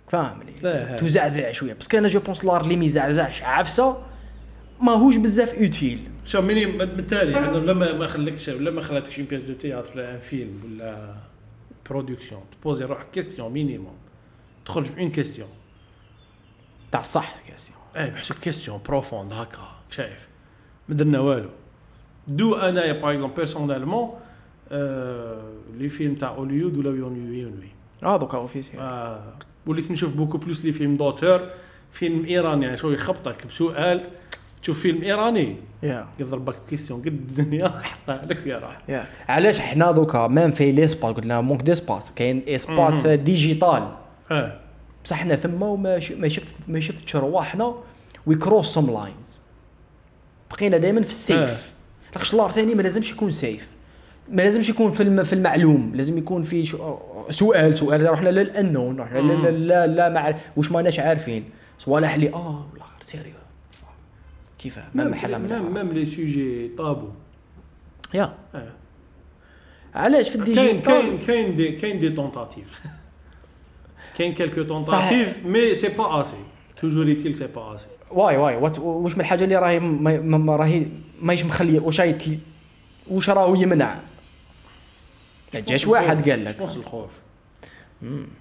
فاهم 0.08 0.42
لا، 0.62 0.84
لي 0.84 0.92
ها. 0.92 0.96
تزعزع 0.96 1.52
شوية. 1.52 1.72
parce 1.72 1.88
que 1.88 1.98
أنا 1.98 2.08
je 2.08 2.20
pense 2.20 2.44
l'art 2.44 2.60
اللي 2.60 2.76
ما 2.76 2.84
يزعزعش 2.84 3.42
عفسه 3.42 4.02
ماهوش 4.80 5.16
بزاف 5.16 5.54
utile 5.54 6.08
شوف 6.24 6.44
مني 6.44 6.66
بالتالي 6.66 7.32
لما 7.60 7.92
ما 7.92 8.06
خليكش 8.06 8.48
ولا 8.48 8.70
ما 8.70 8.80
خلاتكش 8.80 9.18
une 9.18 9.28
pièce 9.28 9.44
de 9.44 9.54
théâtre 9.54 9.92
ولا 9.94 10.14
un 10.14 10.18
film 10.18 10.60
ولا 10.64 11.14
production 11.90 12.40
ت 12.60 12.64
poser 12.64 12.84
روحك 12.84 13.10
question 13.10 13.52
minimum 13.52 13.96
تخرج 14.64 14.92
ب 14.92 14.97
une 14.97 15.10
question 15.10 15.48
تاع 16.92 17.00
الصح 17.00 17.34
question 17.48 17.78
اي 17.96 18.10
بحسب 18.10 18.34
question 18.34 18.80
profonde 18.88 19.32
هكا 19.32 19.68
شايف. 19.90 20.28
ما 20.88 20.94
درنا 20.94 21.20
والو. 21.20 21.50
دو 22.28 22.54
انايا 22.54 22.92
par 22.92 23.12
exemple 23.12 23.34
personnellement 23.36 24.10
les 25.78 25.88
films 25.88 26.14
تاع 26.14 26.28
هوليود 26.28 26.76
ولاو 26.76 26.94
ي 26.94 27.01
ennuyer 27.01 27.48
وني 27.48 27.68
آه 28.02 28.16
دوكا 28.16 28.38
d'office 28.38 28.70
آه، 28.78 29.34
وليت 29.66 29.90
نشوف 29.90 30.12
beaucoup 30.12 30.38
plus 30.38 30.64
les 30.64 30.72
films 30.72 30.96
d'auteur 30.96 31.40
فيلم 31.92 32.24
إيراني 32.24 32.64
يعني 32.64 32.76
شو 32.76 32.90
يخبطك 32.90 33.46
بسؤال. 33.46 34.00
تشوف 34.62 34.80
فيلم 34.80 35.02
إيراني؟ 35.02 35.56
يا 35.82 36.06
يضربك 36.20 36.54
question 36.70 37.00
قد 37.00 37.06
الدنيا. 37.06 37.64
يحطها 37.84 38.24
لك 38.26 38.42
ويا 38.46 38.58
راح. 38.58 38.82
يا 38.88 39.06
علاش 39.28 39.58
حنا 39.60 39.90
دوكا 39.92 40.26
même 40.26 40.50
في 40.50 40.72
l'espace 40.72 41.14
قلنا 41.16 41.40
manque 41.40 41.62
d'espace 41.62 42.12
كاين 42.14 42.42
espace 42.48 43.06
digital. 43.06 43.92
آه 44.30 44.60
بصح 45.04 45.16
حنا 45.16 45.36
ثما 45.36 45.66
وما 45.66 45.98
ش- 45.98 46.12
ما 46.12 46.28
شفت 46.28 46.56
ما 46.68 46.80
شفتش 46.80 47.16
رواحنا 47.16 47.74
we 48.26 48.34
cross 48.34 48.66
some 48.74 48.86
lines 48.90 49.40
بقينا 50.50 50.76
دائما 50.76 51.02
في 51.02 51.08
ال 51.10 51.21
safe. 51.21 51.74
لاخش 52.12 52.34
l'art 52.34 52.50
ثاني 52.52 52.74
ما 52.74 52.82
لازمش 52.82 53.10
يكون 53.10 53.30
safe. 53.30 53.70
ما 54.28 54.42
لازمش 54.42 54.68
يكون 54.68 54.92
في 54.92 55.24
في 55.24 55.32
المعلوم 55.32 55.92
لازم 55.94 56.18
يكون 56.18 56.42
في 56.42 56.64
سؤال 57.30 57.76
سؤال 57.76 58.10
رحنا 58.10 58.28
للانون 58.28 59.00
رحنا 59.00 59.18
لا 59.18 59.50
لا 59.50 59.86
لا 59.86 60.08
مع 60.08 60.34
واش 60.56 60.72
ماناش 60.72 61.00
عارفين. 61.00 61.44
صوالح 61.78 62.14
اللي 62.14 62.32
آه 62.32 62.66
والله 62.70 62.86
sérieux 63.00 63.32
كيف؟ 64.58 64.78
ما 64.94 65.04
محل 65.04 65.38
ميم 65.38 65.74
ميم 65.74 65.88
لي 65.88 66.04
سوجي 66.04 66.68
طابو. 66.78 67.08
يا. 68.14 68.34
آه. 68.54 68.72
علاش 69.94 70.28
في 70.28 70.36
ال 70.36 70.41
digital؟ 70.41 70.82
كاين 70.82 71.18
كاين 71.18 71.56
des 71.56 71.72
كاين 71.72 71.98
des 71.98 72.10
tentatives 72.10 72.80
كاين 74.18 74.32
quelques 74.32 74.62
tentatives 74.62 75.38
mais 75.44 75.74
c'est 75.74 75.88
pas 75.88 76.20
assez 76.20 76.36
toujours 76.80 77.08
utile 77.08 77.36
c'est 77.36 77.46
pas 77.46 77.74
assez 77.74 77.86
واي 78.10 78.36
واي. 78.36 78.56
واش 78.78 79.14
من 79.14 79.20
الحاجة 79.20 79.44
اللي 79.44 79.56
راهي 79.56 79.78
راهي 80.48 80.86
ماهيش 81.20 81.44
مخلية؟ 81.44 81.80
واش 81.80 82.02
واش 83.10 83.30
راهو 83.30 83.54
يمنع؟ 83.54 83.98
جاش 85.60 85.86
واحد 85.86 86.30
قال 86.30 86.44
لك. 86.44 86.52
je 86.52 86.59
pense 86.59 86.76
الخوف 86.76 87.18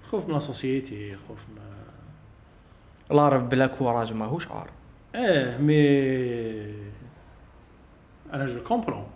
خوف 0.03 0.29
من 0.29 0.39
société 0.39 1.15
خوف 1.27 1.45
من 1.49 3.17
راه 3.17 3.37
بلا 3.37 3.67
courage 3.67 4.13
ماهوش 4.13 4.47
عار. 4.47 4.69
آه 5.15 5.57
mais 5.57 5.75
أنا 8.33 8.45
je 8.45 8.63
comprends. 8.63 9.07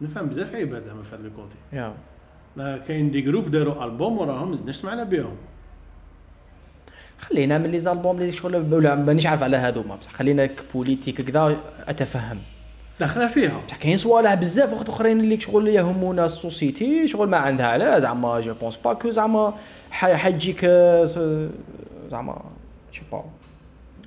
نفهم 0.00 0.26
بزاف 0.26 0.54
عباد 0.54 0.82
زعما 0.82 1.02
في 1.02 1.14
هذا 1.14 1.26
ال 1.26 1.32
côté 1.32 1.56
yeah. 1.72 1.94
لا 2.56 2.78
كاين 2.78 3.10
des 3.10 3.20
groupes 3.20 3.50
داروا 3.50 3.84
ألبوم 3.84 4.18
وراهم 4.18 4.50
مازلناش 4.50 4.76
سمعنا 4.76 5.04
بهم 5.04 5.36
خلينا 7.18 7.58
من 7.58 7.70
les 7.70 7.78
albums 7.78 8.16
اللي 8.16 8.32
شغل 8.32 8.74
ولا 8.74 8.94
مانيش 8.94 9.26
عارف 9.26 9.42
على 9.42 9.56
هذوما 9.56 9.96
بصح. 9.96 10.10
خلينا 10.12 10.46
ك 10.46 10.54
politique 10.54 11.22
كذا 11.22 11.60
أتفهم. 11.88 12.38
داخله 13.00 13.28
فيها. 13.28 13.62
بصح 13.66 13.76
كاين 13.76 13.96
صوالح 13.96 14.34
بزاف 14.34 14.72
وقت 14.72 14.88
اخرين 14.88 15.20
اللي 15.20 15.40
شغل 15.40 15.68
يهمونا 15.68 16.24
ال 16.24 16.35
société 16.35 17.08
شغل 17.08 17.28
ما 17.28 17.36
عندها 17.36 17.66
على 17.66 18.00
زعما 18.00 18.40
je 18.40 18.54
pense 18.54 18.76
pas 18.76 18.92
que 18.92 19.10
زعما 19.10 19.54
حتجيك 19.90 20.60
آه، 20.64 21.50
زعما 22.10 22.44
chais 22.92 23.02
pas 23.12 23.24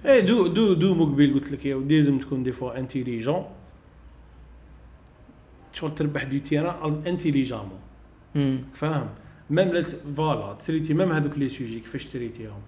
اي 0.05 0.22
دو 0.22 0.47
دو 0.47 0.73
دو 0.73 0.95
مقبل 0.95 1.34
قلت 1.34 1.51
لك 1.51 1.65
يا 1.65 1.76
ودي 1.76 1.97
لازم 1.97 2.18
تكون 2.18 2.43
des 2.43 2.51
fois 2.51 2.79
intelligent 2.79 3.45
شغل 5.73 5.95
تربح 5.95 6.23
des 6.23 6.39
terrains 6.39 7.01
intelligemment. 7.07 7.79
فاهم؟ 8.73 9.09
même 9.49 9.69
là 9.69 9.85
voilà 10.15 10.53
traiter 10.53 10.93
même 10.93 11.11
هذوك 11.11 11.38
les 11.38 11.49
sujets 11.49 11.79
كيفاش 11.80 12.05
ت 12.05 12.11
traiter 12.11 12.46
هم. 12.46 12.61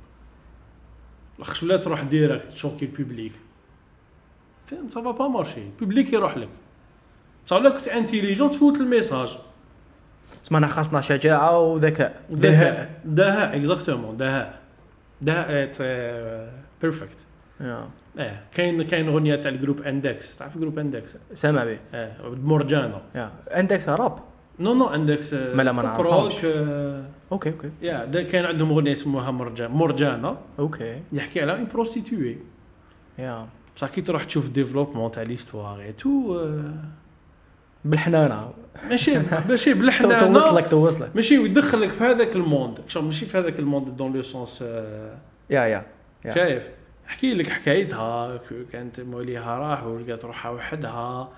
لاخش 1.40 1.64
ولا 1.64 1.78
تروح 1.78 2.02
ديريكت 2.04 2.52
تشوكي 2.52 2.86
البوبليك 2.86 3.32
سافا 4.88 5.12
با 5.12 5.28
مارشي 5.28 5.62
البوبليك 5.62 6.14
يروح 6.14 6.38
لك. 6.38 6.50
بصح 7.46 7.56
ولا 7.56 7.70
كنت 7.70 7.88
intelligent 7.88 8.52
تفوت 8.52 8.78
ال 8.78 8.85
message 8.85 9.38
اسمعنا 10.46 10.68
خاصنا 10.68 11.02
شجاعة 11.02 11.60
وذكاء. 11.60 12.22
دهاء. 12.30 13.02
دهاء 13.06 13.58
exactement 13.58 14.18
دهاء. 14.18 14.60
دهاء 15.22 15.72
perfect. 16.82 17.26
آه 17.62 17.88
كاين 18.52 18.84
كاين 18.84 19.08
أغنية 19.08 19.36
تاع 19.36 19.52
ال 19.52 19.56
groupe 19.56 19.82
Index 19.82 20.36
تعرف 20.36 20.58
groupe 20.58 20.80
Index 20.80 21.16
سامع 21.34 21.64
به 21.64 21.80
آه 21.94 22.16
مرجانه 22.44 23.02
yeah 23.16 23.32
عندك 23.52 23.90
راب. 23.90 24.20
non 24.60 24.74
non 24.74 24.88
Index 24.88 25.34
ما 25.34 25.62
لا 25.64 25.72
ما 25.72 25.84
نعرفهاش. 25.84 26.46
روك، 26.46 26.56
آه، 26.56 27.06
OK 27.32 27.50
OK. 27.50 27.70
yeah 27.82 28.06
ده 28.06 28.22
كان 28.22 28.46
عندهم 28.46 28.72
أغنية 28.72 28.94
اسمها 28.94 29.32
مرجان 29.32 29.72
مرجانه 29.72 30.38
OK. 30.60 31.02
يحكي 31.14 31.42
على 31.42 31.52
une 31.52 31.68
prostituée 31.74 32.38
yeah 33.20 33.48
بصح 33.76 33.90
كي 33.90 34.02
تروح 34.02 34.24
تشوف 34.24 34.50
développement 34.50 35.12
تاع 35.12 35.24
l'histoire 35.24 35.82
et 35.82 35.92
tout 35.94 36.48
بالحنانة. 37.86 38.50
ماشي 38.90 39.12
ماشي 39.50 39.74
بالحنانة. 39.80 40.34
توصلك 40.34 40.68
توصلك. 40.68 41.10
ماشي 41.16 41.38
ويدخلك 41.38 41.90
في 41.90 42.04
هذاك 42.04 42.36
ال 42.36 42.42
monde. 42.42 42.80
شوف 42.88 43.04
ماشي 43.04 43.26
في 43.26 43.38
هذاك 43.38 43.60
ال 43.60 43.66
monde 43.66 43.98
dans 43.98 44.14
le 44.14 44.22
sens 44.22 44.62
yeah 44.62 45.62
yeah. 45.66 45.86
شايف؟ 46.36 46.70
احكي 47.08 47.34
لك 47.34 47.48
حكايتها 47.50 48.40
كانت 48.72 49.00
موليها 49.00 49.60
راح 49.60 49.84
ولقات 49.84 50.26
روحها 50.26 50.52
وحدها 50.52 51.30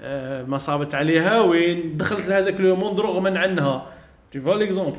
آه، 0.00 0.42
ما 0.42 0.58
صابت 0.58 0.94
عليها 0.94 1.40
وين 1.40 1.96
دخلت 1.96 2.28
لهذاك 2.28 2.60
le 2.60 2.76
monde 2.76 3.00
رغما 3.00 3.38
عنها. 3.38 3.86
tu 4.32 4.40
vois 4.40 4.54
l'exemple 4.54 4.98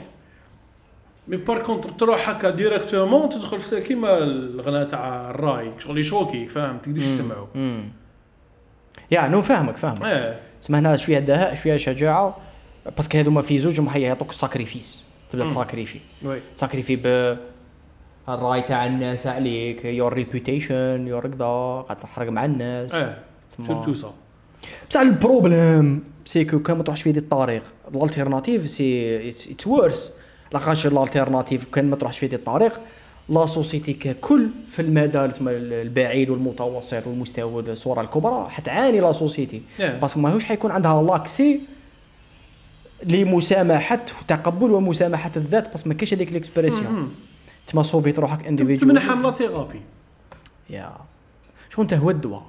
mais 1.27 1.37
par 1.37 1.63
contre 1.63 1.89
تروح 1.89 2.29
هكا 2.29 2.49
directement 2.49 3.29
تدخل 3.29 3.79
كيما 3.79 4.17
الغناء 4.17 4.83
تاع 4.87 5.29
الراي 5.29 5.71
شغل 5.79 5.97
ي 5.97 6.03
choquer 6.03 6.43
ك 6.43 6.49
فاهم 6.49 6.77
تقدرش 6.77 7.05
تسمعه 7.05 7.47
امم 7.55 7.89
yeah 9.11 9.27
no 9.27 9.41
فاهمك 9.41 9.77
فاهمك 9.77 10.01
آه 10.03 10.39
تسمى 10.61 10.79
هنا 10.79 10.97
شوية 10.97 11.19
دهاء 11.19 11.53
شوية 11.53 11.77
شجاعه 11.77 12.37
parce 12.97 13.10
que 13.10 13.17
هذوما 13.17 13.41
في 13.41 13.57
زوج 13.57 13.79
راح 13.81 13.95
يعطوك 13.95 14.31
sacrifice 14.31 15.03
تبدا. 15.31 15.49
ت 15.49 15.54
sacrifier 15.54 15.99
ت 16.55 16.59
sacrifier 16.59 16.95
ب 16.95 17.37
الراي 18.29 18.61
تاع 18.61 18.85
الناس 18.85 19.27
عليك 19.27 19.85
your 19.85 20.13
reputation 20.13 21.07
your 21.07 21.27
كذا 21.27 21.45
قاعد 21.87 21.99
تحرق 21.99 22.29
مع 22.29 22.45
الناس 22.45 22.91
تسمى- 22.91 23.67
surtout 23.67 23.93
ça 23.93 24.13
بصح 24.89 24.99
ال 25.01 25.12
problème 25.12 26.03
c'est 26.25 26.45
que 26.45 26.59
كان 26.59 26.77
ما 26.77 26.83
تروحش 26.83 27.01
في 27.01 27.09
هذه 27.11 27.17
الطريق 27.17 27.63
ال 27.95 28.01
alternative 28.01 28.69
c'est 28.69 29.29
it's 29.29 29.67
worse 29.67 30.17
لاخاطش 30.53 30.87
ال 30.87 30.94
alternative 30.94 31.65
كان 31.65 31.89
ما 31.89 31.95
تروحش 31.95 32.19
في 32.19 32.25
هذه 32.25 32.35
الطريق 32.35 32.81
la 33.29 33.45
société 33.45 33.93
ككل 33.93 34.49
في 34.67 34.81
المدى 34.81 35.25
البعيد 35.47 36.29
والمتوسط 36.29 37.07
والمستوى 37.07 37.61
الصورة 37.71 38.01
الكبرى 38.01 38.49
حتعاني 38.49 38.99
la 38.99 39.11
société 39.11 39.61
Yeah. 39.79 39.81
parce 39.81 40.05
que 40.05 40.19
ماهوش 40.19 40.45
حيكون 40.45 40.71
عندها 40.71 41.03
l'accès 41.03 41.61
لمسامحه 43.03 43.99
وتقبل 44.21 44.71
ومسامحه 44.71 45.31
الذات 45.37 45.71
parce 45.71 45.82
que 45.82 45.89
ما 45.89 45.95
كاينش 45.95 46.13
هذيك 46.13 46.31
l'expression 46.33 47.15
تسمى 47.65 47.83
sauvé 47.83 48.13
ت 48.13 48.19
روحك 48.19 48.47
individuel 48.47 48.89
تمنحها 48.95 49.15
la 49.15 49.31
thérapie 49.31 49.81
yeah 50.69 50.91
شكون 51.69 51.83
انت 51.83 51.93
هو 51.93 52.09
الدواء 52.09 52.43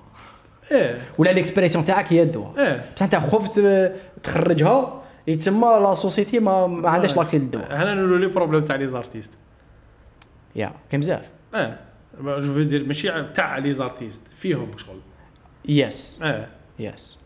إيه 0.72 0.98
ولا 1.18 1.30
l'expression 1.30 1.84
تاعك 1.84 2.12
هي 2.12 2.22
الدواء 2.22 2.52
إيه 2.58 2.84
بصح 2.96 3.02
انت 3.04 3.16
خفت 3.16 3.62
تخرجها 4.22 5.01
يتسمى 5.26 5.78
la 5.82 5.94
société 5.94 6.38
ما, 6.38 6.66
ما 6.66 6.90
عندهاش 6.90 7.16
l'accès 7.16 7.38
للدواء. 7.38 7.76
هنا 7.76 7.94
نقولوا 7.94 8.18
les 8.18 8.26
problèmes 8.26 8.60
تاع 8.60 8.76
les 8.76 8.88
artistes 8.88 9.32
يا 10.56 10.72
كاين 10.90 11.00
بزاف. 11.00 11.32
آه 11.54 11.78
je 12.20 12.54
veux 12.54 12.64
dire 12.64 12.86
ماشي 12.86 13.22
تاع 13.22 13.58
les 13.58 13.72
artistes 13.72 14.22
فيهم 14.36 14.78
شغل. 14.78 15.00
yes 15.68 16.18
آه 16.22 16.48
yes 16.78 17.18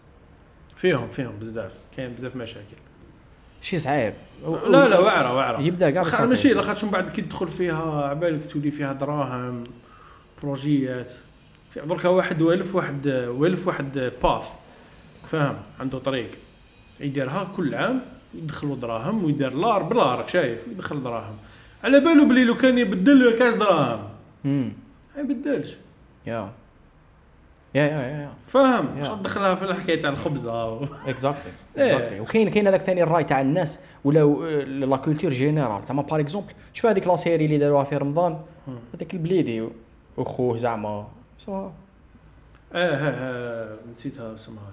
فيهم 0.77 1.09
فيهم 1.09 1.39
بزاف 1.39 1.73
كاين 1.97 2.13
بزاف 2.13 2.37
مشاكل. 2.37 2.77
شي 3.61 3.79
صعيب. 3.79 4.15
لا 4.45 4.89
لا 4.89 4.99
واعرة 4.99 5.35
واعرة. 5.35 5.61
يبدأ 5.61 5.91
كاع. 5.91 6.25
ماشي 6.25 6.53
لاخاطش 6.53 6.85
من 6.85 6.91
بعد 6.91 7.09
كي 7.09 7.23
تدخل 7.23 7.49
فيها 7.49 8.09
عبالك 8.09 8.51
تولي 8.51 8.71
فيها 8.71 8.93
دراهم 8.93 9.63
بروجيات. 10.43 11.13
دركا 11.77 12.09
واحد 12.09 12.43
وألف 12.43 12.75
واحد 12.75 13.07
وألف 13.09 13.67
واحد 13.67 14.13
path 14.23 14.51
فاهم 15.27 15.57
عنده 15.81 15.99
طريق. 15.99 16.31
يديرها 17.01 17.49
كل 17.57 17.75
عام 17.75 18.01
يدخلوا 18.35 18.77
دراهم 18.77 19.25
ويدير 19.25 19.55
l'art 19.55 19.83
بلا 19.83 20.15
راك 20.15 20.29
شايف؟ 20.29 20.67
يدخل 20.69 21.03
دراهم. 21.03 21.37
على 21.85 22.01
بالو 22.01 22.29
بلي 22.29 22.45
لو 22.45 22.57
كان 22.57 22.79
يبدل 22.79 23.37
كاش 23.39 23.55
دراهم. 23.55 24.09
ما 24.45 24.73
يبدلش. 25.19 25.77
يا. 26.27 26.51
يا 27.75 27.83
يا 27.83 28.01
يا 28.01 28.31
فاهم 28.47 28.99
يا. 28.99 29.03
مش 29.03 29.09
تدخلها 29.09 29.55
في 29.55 29.65
الحكاية 29.65 30.03
تاع 30.03 30.11
الخبزة. 30.11 30.85
exactly. 31.09 31.53
exactly 31.77 32.21
وكاين 32.21 32.51
كاين 32.51 32.67
هذاك 32.67 32.83
ثاني 32.83 33.03
الراي 33.03 33.25
تاع 33.25 33.41
الناس. 33.41 33.79
ولا 34.05 34.25
la 34.65 34.97
culture 34.97 35.31
générale 35.31 35.85
زعما 35.85 36.03
par 36.03 36.21
exemple 36.21 36.53
شوف 36.73 36.87
هذيك 36.87 37.07
la 37.07 37.17
série 37.17 37.45
اللي 37.45 37.59
داروها 37.59 37.85
في 37.85 37.97
رمضان؟ 37.97 38.39
هذاك 38.95 39.15
البليدي 39.15 39.69
وخوه 40.17 40.57
زعما. 40.57 41.09
سوا 41.39 41.57
آه 41.57 41.71
آه 42.75 43.11
آه 43.11 43.77
نسيتها 43.93 44.35
اسمها. 44.35 44.73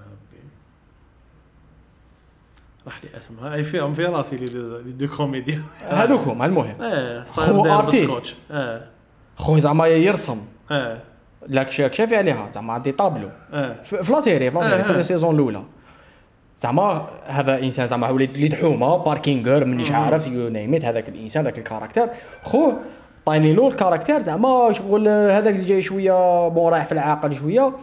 راح 2.86 3.04
لي 3.04 3.10
اسمها 3.20 3.54
اي 3.54 3.64
فيهم 3.64 3.94
في 3.94 4.06
راسي 4.06 4.36
لي 4.36 4.48
دو, 4.92 5.08
كوميديا. 5.08 5.62
هذوكم 5.90 6.44
المهم. 6.44 6.82
آه 6.82 7.24
خو. 7.24 7.62
بسكوتش. 7.62 8.36
آه 8.52 8.82
خوه 9.36 9.60
زعما 9.60 9.88
يرسم. 9.88 10.38
آه 10.72 10.98
لاك 11.48 11.72
شافي 11.72 12.16
عليها 12.16 12.50
زعما 12.50 12.78
des 12.78 12.92
tableaux. 12.92 13.30
آه 13.54 13.74
في 13.84 14.14
la 14.14 14.20
série 14.20 14.52
في 14.52 14.58
la 14.58 14.70
série 14.70 14.84
في 14.84 14.94
آه. 14.94 15.00
ال 15.00 15.05
saison 15.05 15.36
الأولى. 15.36 15.64
زعما 16.58 17.08
هذا 17.26 17.60
إنسان 17.60 17.88
زعما 17.88 18.08
هو 18.08 18.18
اللي 18.18 18.48
دحومه 18.48 18.98
باركينغر 18.98 19.66
مانيش 19.66 19.92
عارف 19.92 20.28
يو 20.28 20.50
نيميت 20.50 20.86
هذاك 20.86 21.10
الإنسان 21.10 21.44
ذاك 21.44 21.58
الكاركتير. 21.58 22.10
خوه 22.44 22.78
طايني 23.26 23.54
له 23.54 23.68
الكاركتير 23.68 24.20
زعما 24.20 24.74
شغل 24.74 25.08
هذاك 25.08 25.54
اللي 25.56 25.66
جاي 25.66 25.82
شوية 25.82 26.48
بون 26.48 26.74
رايح 26.74 26.86
في 26.86 26.92
العاقل 26.92 27.36
شوية 27.36 27.74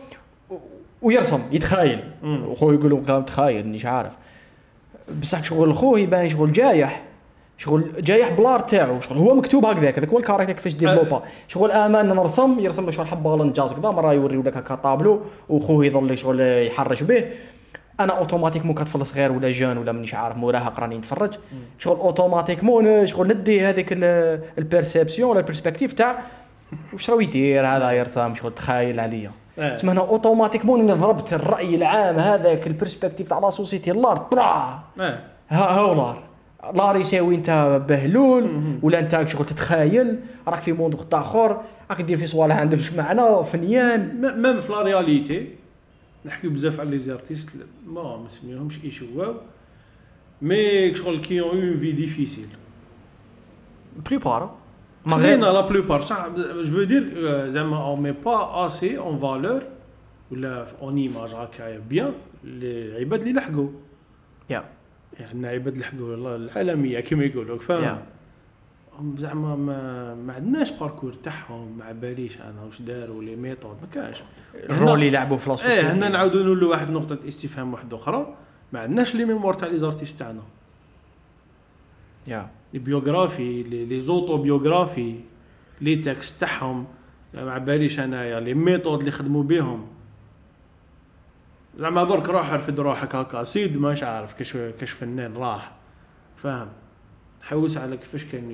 ويرسم 1.03 1.41
يتخايل. 1.53 2.05
مم. 2.23 2.45
وخوه 2.49 2.75
يقول 2.75 2.91
له 2.91 3.03
كلام 3.07 3.23
تخايل 3.23 3.65
مانيش 3.65 3.87
عارف. 3.87 4.17
بصح 5.21 5.45
شغل 5.45 5.75
خوه 5.75 6.01
يبان 6.01 6.29
شغل 6.29 6.53
جايح. 6.53 7.03
شغل 7.59 7.93
جايح 7.99 8.29
بلار 8.29 8.61
تاعو. 8.61 9.01
شغل 9.01 9.19
هو 9.19 9.35
مكتوب 9.35 9.65
هكذاك 9.65 9.99
هذاك 9.99 10.09
هو 10.09 10.19
الكاركتر 10.19 10.53
كيفاش 10.53 10.75
ديفلوبا 10.75 11.23
شغل 11.49 11.71
أمان 11.71 12.09
نرسم 12.09 12.57
يرسم 12.61 12.91
شغل 12.91 13.07
حبه 13.07 13.37
لنجاز 13.37 13.73
كذا 13.73 13.91
مرة 13.91 14.13
يوريو 14.13 14.43
لك 14.43 14.57
هكا 14.57 14.75
طابلو 14.75 15.21
وخوه 15.49 15.87
يظل 15.87 16.19
شغل 16.19 16.41
يحرش 16.41 17.03
به. 17.03 17.25
أنا 18.01 18.19
automatiquement 18.19 18.75
كطفل 18.75 19.07
صغير 19.07 19.33
ولا 19.33 19.51
jeune 19.51 19.79
ولا 19.79 19.93
مانيش 19.93 20.15
عارف 20.15 20.37
مراهق 20.37 20.81
راني 20.81 20.99
نتفرج. 20.99 21.35
شغل 21.79 21.97
automatiquement 21.97 23.07
شغل 23.07 23.29
ندي 23.29 23.61
هذيك 23.61 23.89
ال 24.59 24.65
perception 24.65 25.31
ولا 25.31 25.41
ال 25.41 25.45
perspective 25.45 25.93
تاع. 25.93 26.23
واش 26.93 27.11
راهو 27.11 27.21
يدير 27.21 27.67
هذا 27.67 27.91
يرسم؟ 27.91 28.35
شغل 28.35 28.55
تخايل 28.55 29.01
عليا. 29.01 29.31
آه. 29.59 29.77
تسمى 29.77 29.93
أنا 29.93 30.01
automatiquement 30.01 30.81
أنا 30.81 30.95
ضربت 30.95 31.33
الرأي 31.33 31.75
العام 31.75 32.17
هذاك 32.17 32.67
ال 32.67 32.72
perspective 32.72 33.29
تاع 33.29 33.39
la 33.39 33.51
société 33.51 33.91
l'art 33.91 34.29
برا! 34.33 34.85
آه 35.01 35.21
ها 35.49 35.71
هاو 35.79 35.95
لار. 35.95 36.23
لار 36.75 36.97
يساوي 36.97 37.35
أنت 37.35 37.81
بهلول 37.89 38.79
ولا 38.83 38.99
أنت 38.99 39.29
شغل 39.29 39.47
تتخايل 39.47 40.21
راك 40.49 40.61
في 40.61 40.73
monde 40.73 41.15
اخر 41.15 41.61
راك 41.91 42.03
دير 42.03 42.17
في 42.17 42.27
صوالح 42.27 42.57
عندهمش 42.57 42.93
معنى 42.93 43.45
فنيان. 43.45 44.21
même 44.43 44.61
في 44.61 44.73
la 44.73 44.83
réalité 44.83 45.49
نحكيو 46.25 46.51
بزاف 46.51 46.81
على 46.81 46.91
les 46.91 46.99
artistes 46.99 47.51
ما 47.87 48.17
ما 48.17 48.25
نسميهمش 48.25 48.85
ايشواو 48.85 49.35
mais 50.43 50.95
شغل 50.95 51.21
كي 51.21 51.41
en 51.41 51.79
fait 51.79 51.93
difficile. 51.93 52.49
plupart 54.11 54.43
ما 54.45 54.51
خلينا 55.07 55.47
la 55.47 55.61
plupart 55.61 56.01
صح 56.01 56.29
je 56.29 56.65
veux 56.65 56.83
dire 56.83 57.15
زعما 57.51 57.77
on 57.77 58.01
met 58.01 58.13
pas 58.13 58.67
assez 58.67 58.99
en 58.99 59.19
valeur 59.19 59.63
ولا 60.31 60.67
en 60.83 60.97
image 60.97 61.35
هكايا 61.35 61.79
بيان 61.79 62.13
العباد 62.45 63.21
اللي 63.21 63.33
لحقوا 63.33 63.69
يا 65.21 65.27
عندنا 65.27 65.49
عباد 65.49 65.79
لحقوا 65.79 66.37
العالميه 66.37 67.01
كما 67.01 67.25
يقولوا 67.25 67.59
فاهم 67.59 67.99
زعما 69.17 69.57
ما, 69.57 70.15
ما 70.15 70.33
عندناش 70.33 70.71
parcours 70.73 71.13
تاعهم 71.13 71.79
ما 71.79 71.93
باليش 71.93 72.39
أنا 72.39 72.63
واش 72.65 72.83
داروا 72.83 73.23
les 73.23 73.37
méthodes 73.37 73.77
ما 73.81 73.87
كاش 73.93 74.23
ال 74.55 74.63
rôle 74.63 74.95
اللي 74.95 75.07
يلعبوا 75.07 75.37
في 75.37 75.51
la 75.51 75.57
إيه 75.67 75.93
هنا 75.93 76.09
نعاودوا 76.09 76.43
نقولوا 76.43 76.71
واحد 76.71 76.91
نقطه 76.91 77.29
استفهام 77.29 77.73
واحدة 77.73 77.97
أخرى 77.97 78.35
ما 78.73 78.81
عندناش 78.81 79.15
les 79.15 79.25
mémoires 79.25 79.55
تاع 79.55 79.69
les 79.69 79.79
artistes 79.79 80.19
تاعنا 80.19 80.43
يا 82.27 82.51
les 82.73 82.79
biographies 82.79 83.63
les 83.63 84.01
autobiographies 84.01 85.21
les 85.81 85.97
textes 85.97 86.41
تاعهم 86.41 86.87
يعني 87.35 87.47
ما 87.47 87.59
باليش 87.59 88.01
انايا 88.01 88.41
les 88.41 88.55
méthodes 88.55 88.99
اللي 88.99 89.11
خدموا 89.11 89.43
بهم 89.43 89.87
زعما 91.79 92.05
درك 92.05 92.29
روح 92.29 92.53
رفد 92.53 92.81
روحك 92.81 93.15
هكا 93.15 93.43
سيد 93.43 93.77
ماش 93.77 94.03
عارف 94.03 94.35
كاش 94.35 94.53
كاش 94.53 94.91
فنان 94.91 95.33
راح 95.37 95.73
فاهم؟ 96.37 96.69
حوس 97.43 97.77
على 97.77 97.97
كيفاش 97.97 98.25
كان 98.25 98.51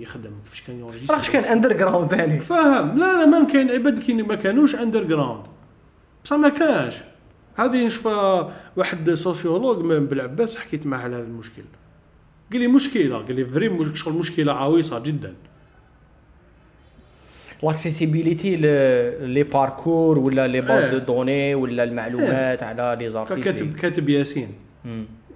يخدم 0.00 0.32
كيفاش 0.44 0.62
كان 0.62 0.78
ي 0.78 0.81
enregistrer 0.81 1.14
راكش 1.14 1.30
كان 1.30 1.44
underground 1.44 2.10
ثاني. 2.10 2.38
فاهم؟ 2.40 2.98
لا 2.98 3.24
لا 3.24 3.26
ما 3.26 3.46
كاين 3.46 3.70
عباد 3.70 3.98
كي 3.98 4.12
ما 4.14 4.34
كانوش 4.34 4.74
underground 4.74 5.46
بصح 6.24 6.36
ما 6.36 6.48
كانش. 6.48 6.96
هذه 7.54 7.86
نشفى 7.86 8.48
واحد 8.76 9.14
sociologue 9.14 9.78
من 9.84 10.06
بالعباس 10.06 10.56
حكيت 10.56 10.86
معاه 10.86 11.02
على 11.02 11.16
هذا 11.16 11.26
المشكل. 11.26 11.62
قال 12.52 12.60
لي 12.60 12.66
مشكلة 12.66 13.16
قال 13.16 13.36
لي 13.36 13.44
vrai 13.44 13.96
شغل 13.96 14.14
مشكلة 14.14 14.52
عويصة 14.52 14.98
جدا. 14.98 15.34
l'accessibilité 17.62 18.56
les 19.26 19.42
parcours 19.42 20.18
ولا 20.18 20.46
les 20.46 20.60
bases 20.60 20.84
إيه. 20.84 20.90
de 20.90 20.98
données 20.98 21.54
ولا 21.54 21.84
المعلومات 21.84 22.62
على 22.62 22.96
les 23.00 23.10
artistes 23.10 23.48
كاتب 23.48 23.74
كاتب 23.74 24.08
ياسين. 24.08 24.54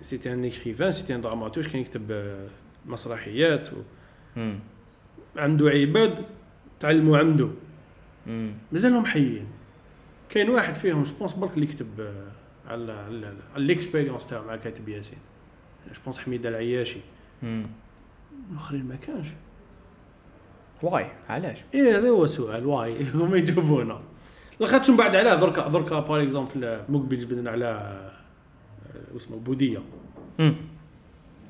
c'était 0.00 0.32
un 0.32 0.44
écrivain 0.44 0.90
c'était 0.90 1.14
un 1.14 1.20
dramaturge 1.20 1.66
كان 1.66 1.80
يكتب 1.80 2.34
مسرحيات 2.86 3.68
و... 3.72 3.76
عنده 5.36 5.68
عباد 5.68 6.24
تعلموا 6.80 7.18
عنده. 7.18 7.48
مازالهم 8.72 9.06
حيين. 9.06 9.46
كاين 10.30 10.50
واحد 10.50 10.74
فيهم 10.74 11.04
je 11.04 11.12
pense 11.12 11.32
برك 11.32 11.54
اللي 11.54 11.66
كتب 11.66 12.00
آه، 12.00 12.26
على 12.68 12.92
على 12.92 13.26
على 13.26 13.64
ال 13.64 13.70
expérience 13.70 14.26
تاعو 14.26 14.44
مع 14.44 14.56
كاتب 14.56 14.88
ياسين. 14.88 15.18
je 15.94 16.01
pense 16.01 16.18
حميده 16.18 16.48
العياشي. 16.48 16.98
الاخرين 18.52 18.84
ما 18.84 18.96
كانش 18.96 19.28
واي 20.82 21.06
علاش؟ 21.28 21.58
إيه 21.74 21.98
هذا 21.98 22.08
هو 22.08 22.24
السؤال. 22.24 22.66
واي 22.66 22.94
هما 23.14 23.36
يجاوبونا. 23.38 23.98
لاخاطش 24.60 24.90
من 24.90 24.96
بعد 24.96 25.16
علاه؟ 25.16 25.34
دركا 25.34 25.68
دركا 25.68 26.00
par 26.00 26.22
exemple 26.22 26.78
مقبل 26.88 27.16
جبدنا 27.16 27.50
على 27.50 27.66
آه، 27.66 29.14
واسمه 29.14 29.36
بودية. 29.36 29.82
مم. 30.38 30.54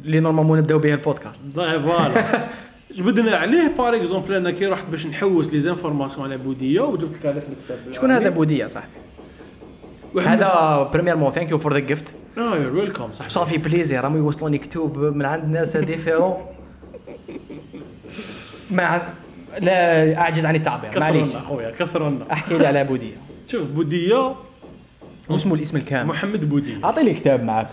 اللي 0.05 0.21
normalement 0.21 0.59
نبدأو 0.59 0.79
به 0.79 0.95
البودكاست. 0.95 1.45
ضايع 1.45 1.79
voilà. 1.87 2.49
جبدنا 2.93 3.37
عليه 3.37 3.75
par 3.79 3.97
exemple 3.97 4.33
أنا 4.35 4.51
كي 4.51 4.67
رحت 4.67 4.87
باش 4.89 5.07
نحوس 5.07 5.53
les 5.53 5.61
informations 5.61 6.27
على 6.27 6.39
بودية 6.39 6.81
وجبت 6.81 7.15
لك 7.15 7.27
هذاك 7.27 7.43
الكتاب 7.59 7.93
شكون 7.93 8.11
هذا 8.11 8.29
بودية 8.29 8.67
صاحبي؟ 8.67 8.91
هذا 10.19 10.83
premièrement 10.93 11.31
thank 11.31 11.51
you 11.51 11.59
for 11.59 11.73
the 11.73 11.79
gift 11.79 12.15
آه 12.39 12.57
you're 12.57 12.77
welcome 12.77 13.13
صح. 13.13 13.29
ça 13.29 13.39
fait 13.39 13.59
plaisir 13.59 14.05
راهم 14.05 14.17
يوصلوني 14.17 14.59
كتب 14.59 14.99
من 14.99 15.25
عند 15.25 15.45
ناس 15.45 15.77
différents 15.77 16.37
ما 18.71 19.03
لا 19.61 20.19
أعجز 20.19 20.47
عن 20.47 20.57
التعبير. 20.57 21.01
معليش. 21.01 21.29
كثرنا 21.29 21.43
أخويا 21.43 21.71
كثرنا 21.71 22.33
أحكي 22.33 22.59
لي 22.59 22.67
على 22.67 22.85
بودية. 22.85 23.17
شوف 23.49 23.69
بودية. 23.69 24.35
واسمه 25.29 25.55
الاسم 25.55 25.77
الكامل 25.77 26.09
محمد 26.09 26.49
بودية. 26.49 26.85
اعطيني 26.85 27.15
كتاب 27.15 27.43
معك. 27.43 27.69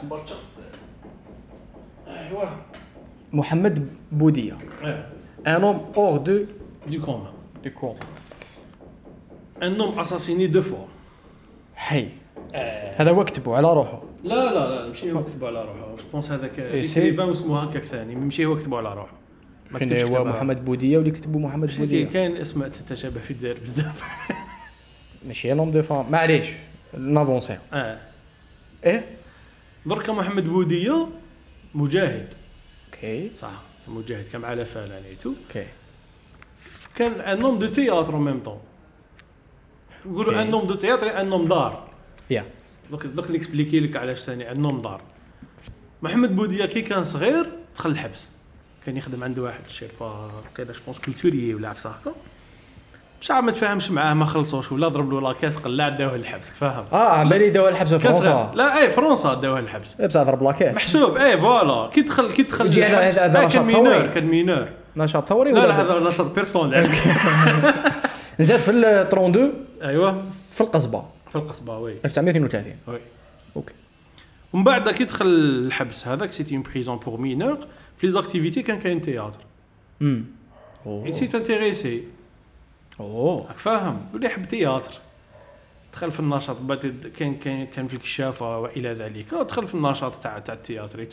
ايوا 2.08 2.44
محمد 3.34 3.88
بودية. 4.12 4.58
ان 5.48 5.64
هوم 5.64 5.92
اور 5.98 6.18
دو 6.18 6.46
دي 6.88 7.00
كومان 7.00 7.32
دو 7.64 7.70
كور 7.70 7.96
ان 9.64 9.78
نوم 9.78 10.00
اساسيني 10.00 10.48
دو 10.48 10.62
فوا 10.62 10.86
حي 11.76 12.08
هذا 12.98 13.12
هو 13.12 13.26
كتبه 13.26 13.56
على 13.56 13.74
روحه. 13.74 14.02
لا 14.24 14.36
لا 14.54 14.70
لا 14.76 14.88
ماشي 14.88 15.12
هو 15.12 15.24
كتبه 15.24 15.48
على 15.48 15.62
روحه. 15.62 15.96
جو 15.96 16.04
بونس 16.14 16.32
هذاك 16.32 16.60
إيه، 16.60 16.84
سي- 16.84 17.00
ايكريفان 17.02 17.30
اسمه 17.30 17.60
هكاك 17.64 17.84
ثاني. 17.84 18.16
ماشي 18.16 18.46
هو 18.46 18.56
كتبه 18.56 18.78
على 18.78 18.94
روحه. 18.94 19.14
ما 19.72 19.80
كتبش 19.80 20.04
هو؟ 20.04 20.24
محمد 20.24 20.66
بودية 20.66 20.98
واللي 20.98 21.12
كتبه 21.12 21.40
محمد 21.40 21.78
بودية. 21.78 22.06
كاين 22.06 22.38
اسماء 22.38 22.70
تتشابه 22.70 23.20
في 23.20 23.32
الجزائر 23.32 23.60
بزاف. 23.60 24.04
ماشي 25.28 25.54
nom 25.54 25.72
de 25.72 25.82
femme 25.82 26.12
معليش 26.12 26.48
ن 26.98 27.05
avancer 27.05 27.58
آه. 27.74 27.98
إيه؟ 28.86 29.06
دركا 29.86 30.14
محمد 30.14 30.50
بودية 30.50 31.08
مجاهد. 31.76 32.34
OK. 32.94 33.30
صح 33.36 33.62
مجاهد 33.88 34.26
كان 34.32 34.42
مع 34.42 34.54
ل 34.54 34.66
FLN 34.66 35.02
et 35.10 35.17
tout 35.17 35.30
OK. 35.48 35.66
كان 36.96 37.12
un 37.12 37.40
homme 37.40 37.60
de 37.60 37.66
théâtre 37.66 38.16
même 38.18 38.40
temps 38.40 38.60
نقولوا. 40.06 40.42
un 40.42 40.50
homme 40.52 40.68
de 40.68 40.76
théâtre 40.76 41.22
un 41.22 41.30
homme 41.30 41.48
d'art 41.48 41.88
يا 42.34 42.46
دوك 42.92 43.06
دوك 43.06 43.32
ن 43.32 43.37
expliquer 43.37 43.80
لك 43.80 43.96
علاش 43.96 44.20
ثاني 44.20 44.52
un 44.52 44.60
homme 44.62 44.78
d'art. 44.78 45.02
محمد 46.02 46.36
بوديه 46.36 46.66
كي 46.66 46.82
كان 46.82 47.04
صغير 47.04 47.50
دخل 47.76 47.90
الحبس. 47.90 48.28
كان 48.86 48.98
يخدم 48.98 49.24
عند 49.24 49.40
واحد 49.40 49.60
chais 49.68 49.86
pas 50.00 50.32
قيل 50.58 50.68
je 50.74 50.81
pense 50.81 51.00
culturel 51.06 51.54
ولا 51.56 51.70
عفسه 51.70 51.90
هكا. 51.90 52.12
مشى 53.22 53.34
ما 53.34 53.52
تفاهمش 53.52 53.92
معاه 53.92 54.14
ما 54.14 54.26
خلصوش 54.26 54.72
ولا 54.72 54.88
ضرب 54.88 55.14
له 55.14 55.22
la 55.22 55.31
caisse 55.31 55.58
قلع 55.58 55.90
داوه 55.90 56.18
للحبس 56.18 56.50
فاهم 56.50 56.86
آه 56.94 57.24
بالي 57.24 57.50
داو 57.50 57.68
الحبس 57.68 57.94
في 57.94 58.04
كان. 58.04 58.14
فرنسا. 58.14 58.52
لا 58.56 58.78
إي 58.78 58.90
فرنسا 58.90 59.34
داوه 59.34 59.62
للحبس 59.62 59.94
بصح 59.94 60.22
ضرب 60.24 60.44
la 60.44 60.52
caisse 60.52 60.76
محسوب 60.76 61.18
إي 61.18 61.38
voilà. 61.38 61.90
كي 61.90 62.02
دخل 62.02 62.32
كي 62.32 62.44
دخل 62.44 62.66
يجي 62.68 62.86
هذا- 62.86 63.10
الحبس- 63.10 63.20
هذا 63.20 63.46
نشاط 63.46 63.54
كان 63.54 63.66
mineur. 63.66 64.06
كان 64.08 64.26
mineur 64.26 64.70
نشاط 64.98 65.30
ثوري 65.30 65.52
لا 65.52 65.60
ولا؟ 65.60 65.68
لا 65.68 65.82
هذا 65.82 66.00
نشاط 66.10 66.32
personnel 66.36 66.90
نزل 68.40 68.60
في 68.66 68.72
ال 68.72 68.86
32 68.86 69.54
أيوه. 69.84 70.26
في 70.52 70.62
القصبة. 70.62 71.04
في 71.34 71.40
القصبة 71.40 71.78
oui. 71.78 71.94
1932 71.94 72.76
oui. 72.88 73.00
OK. 73.56 73.74
ومن 74.54 74.64
بعد 74.64 74.90
كي 74.90 75.04
دخل 75.04 75.26
الحبس 75.26 76.08
هذاك 76.08 76.32
c'était 76.32 76.56
une 76.56 76.64
prison 76.64 76.98
pour 76.98 77.20
mineurs 77.20 77.68
في 77.98 78.08
les 78.08 78.14
activités 78.14 78.62
كان 78.62 78.80
كاين 78.80 79.02
théâtre. 79.02 79.40
امم 80.02 80.26
اي 80.88 81.12
s'est 81.12 81.26
intéressé 81.26 82.04
au. 83.00 83.48
راك 83.48 83.58
فاهم؟ 83.58 84.06
ولا 84.14 84.26
يحب 84.26 84.46
théâtre. 84.46 84.92
دخل 85.94 86.12
في 86.12 86.20
النشاط 86.20 86.62
بعد 86.62 87.12
كان 87.18 87.36
كان 87.36 87.66
كان 87.66 87.88
في 87.88 87.94
الكشافة 87.94 88.60
وإلى 88.60 88.94
ذلك. 88.94 89.34
دخل 89.34 89.68
في 89.68 89.76
النشاط 89.76 90.16
تاع 90.16 90.40
تاع 90.40 90.54
ال 90.54 90.60
théâtre. 90.60 91.06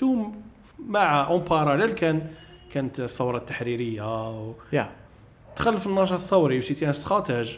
مع 0.78 1.26
en 1.26 1.40
parallèle 1.40 1.92
كان 1.92 2.30
كانت 2.72 3.00
الثورة 3.00 3.36
التحريرية 3.36 4.30
و... 4.30 4.54
يا 4.72 4.90
دخل 5.56 5.78
في 5.78 5.86
النشاط 5.86 6.20
الثوري 6.20 6.58
و 6.58 6.61
c'était 6.61 6.84
un 6.84 6.90
stratège 6.90 7.56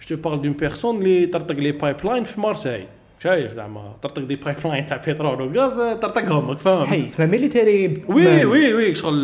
je 0.00 0.16
te 0.16 0.22
parle 0.22 0.42
d'une 0.42 0.52
personne 0.52 0.98
اللي 0.98 1.26
طرطق 1.26 1.54
les 1.54 1.72
pipelines 1.72 2.24
في 2.24 2.40
مارساي 2.40 2.86
شايف 3.22 3.52
زعما 3.52 3.92
طرطق 4.02 4.22
des 4.22 4.36
pipelines 4.36 4.86
تاع 4.86 4.96
بترول 4.96 5.42
وغاز 5.42 5.80
طرطقهم 5.98 6.48
راك 6.50 6.58
فاهم 6.58 6.86
حي 6.86 7.08
اسمها 7.08 7.26
militaire 7.26 7.94
oui 8.08 8.44
oui 8.44 8.74
oui 8.74 8.94
شغل 8.94 9.22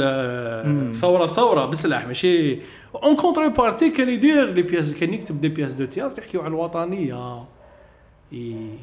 ثوره 0.94 1.26
ثوره 1.26 1.66
بالسلاح 1.66 2.06
ماشي 2.06 2.58
en 2.94 3.16
contrepartie 3.16 3.90
كان 3.90 4.08
يدير 4.08 4.50
les 4.50 4.62
pièces 4.62 4.92
كان 4.92 5.14
يكتب 5.14 5.40
des 5.40 5.48
pièces 5.48 5.72
de 5.72 5.84
théâtre 5.84 6.22
يحكيو 6.22 6.40
على 6.40 6.48
الوطنيه 6.48 7.44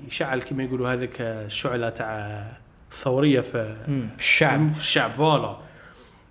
يشعل 0.07 0.41
كما 0.41 0.63
يقولوا 0.63 0.89
هذاك 0.93 1.21
الشعله 1.21 1.89
تاع 1.89 2.43
الثوريه 2.91 3.41
في 3.41 3.75
في 4.15 4.21
الشعب 4.21 4.69
في 4.69 4.79
الشعب 4.79 5.13
voilà 5.13 5.57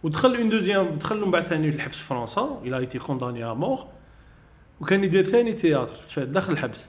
ودخل 0.03 0.37
en 0.37 0.49
deuxième 0.49 0.87
دخل 0.87 1.25
من 1.25 1.31
بعد 1.31 1.43
ثاني 1.43 1.71
للحبس 1.71 1.97
في 1.97 2.05
فرنسا 2.05 2.61
il 2.65 2.79
a 2.79 2.84
été 2.84 2.99
condamné 2.99 3.45
à 3.45 3.53
mort 3.55 3.87
وكان 4.81 5.05
يدير 5.05 5.25
ثاني 5.25 5.53
théâtre 5.53 5.93
في 5.93 6.27
داخل 6.27 6.53
الحبس. 6.53 6.89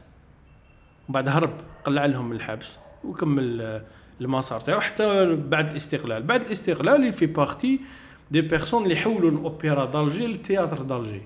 ومن 1.08 1.14
بعد 1.14 1.30
هرب 1.30 1.54
قلع 1.86 2.06
لهم 2.06 2.30
من 2.30 2.36
الحبس 2.36 2.78
وكمل 3.04 3.62
آه، 3.62 3.82
المسار 4.22 4.60
تاعو 4.60 4.80
حتى 4.80 5.36
بعد 5.36 5.70
الاستقلال. 5.70 6.24
بعد 6.24 6.42
الاستقلال 6.42 7.14
fait 7.14 7.24
partie 7.24 7.80
des 8.32 8.42
personnes 8.42 8.84
اللي 8.84 8.96
حولوا 8.96 9.32
الاوبرا 9.32 9.86
d'Alger 9.86 10.28
لل 10.28 10.40
théâtre 10.40 10.82
d'Alger 10.82 11.22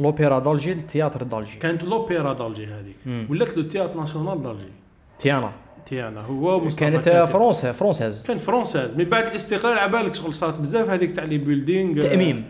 l'opéra 0.00 0.38
d'Alger 0.38 0.72
ال 0.72 0.78
théâtre 0.78 1.22
d'Alger 1.22 1.58
كانت 1.58 1.82
الاوبرا 1.84 2.32
d'Alger 2.32 2.66
هذيك. 2.66 3.30
ولات 3.30 3.56
le 3.56 3.62
théâtre 3.62 4.00
national 4.00 4.42
d'Alger 4.42 4.72
TNA. 5.18 5.52
TNA 5.86 6.20
هو 6.20 6.60
مصطفى 6.60 6.90
كانت. 6.90 7.08
فرنسا 7.08 7.72
française 7.72 8.22
كانت 8.22 8.40
française 8.40 8.94
من 8.94 9.04
بعد 9.04 9.26
الاستقلال 9.26 9.78
على 9.78 9.92
بالك 9.92 10.14
شغل 10.14 10.32
صارت 10.32 10.60
بزاف 10.60 10.90
هذيك 10.90 11.10
تاع 11.10 11.24
les 11.24 11.38
buildings 11.38 12.02
تأميم. 12.02 12.44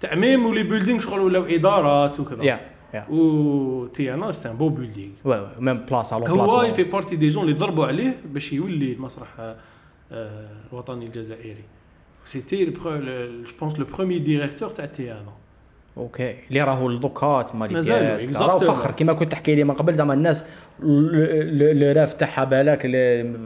تعميم 0.00 0.46
و 0.46 0.50
les 0.50 0.62
buildings 0.62 1.00
شغل 1.00 1.20
ولاو 1.20 1.44
إدارات 1.44 2.20
وكذا. 2.20 2.44
يا 2.44 2.60
يا. 2.94 3.06
و 3.10 3.86
TNA 3.86 4.32
c'est 4.32 4.50
un 4.50 4.56
beau 4.56 4.68
building. 4.68 5.12
oui 5.24 5.38
oui 5.40 5.48
même 5.58 5.78
بلاصة 5.78 6.16
على 6.16 6.30
هو 6.30 6.34
بلاصة 6.34 6.66
il 6.66 6.72
fait 6.72 6.84
partie 6.84 7.16
des 7.16 7.28
gens 7.28 7.44
اللي 7.44 7.54
ضربوا 7.54 7.86
عليه 7.86 8.14
باش 8.24 8.52
يولي 8.52 8.92
المسرح 8.92 9.28
آه، 9.40 9.56
آه، 10.12 10.48
الوطني 10.72 11.06
الجزائري. 11.06 11.64
c'était 12.26 12.64
je 12.64 13.00
pense 13.60 13.78
le 13.78 13.84
premier 13.84 14.18
directeur 14.18 14.70
تاع 14.70 14.86
TNA 14.86 15.32
OK 15.96 16.36
اللي 16.48 16.62
راهو 16.62 16.92
دوكا 16.92 17.42
تما 17.42 17.68
exactement. 17.68 18.42
راهو 18.42 18.58
فخر 18.58 18.90
كما 18.90 19.12
كنت 19.12 19.32
تحكي 19.32 19.54
لي 19.54 19.64
من 19.64 19.74
قبل 19.74 19.94
زعما 19.94 20.14
الناس 20.14 20.44
le 20.82 21.92
rêve 21.92 22.12
تاعها 22.12 22.44
بالك 22.44 22.80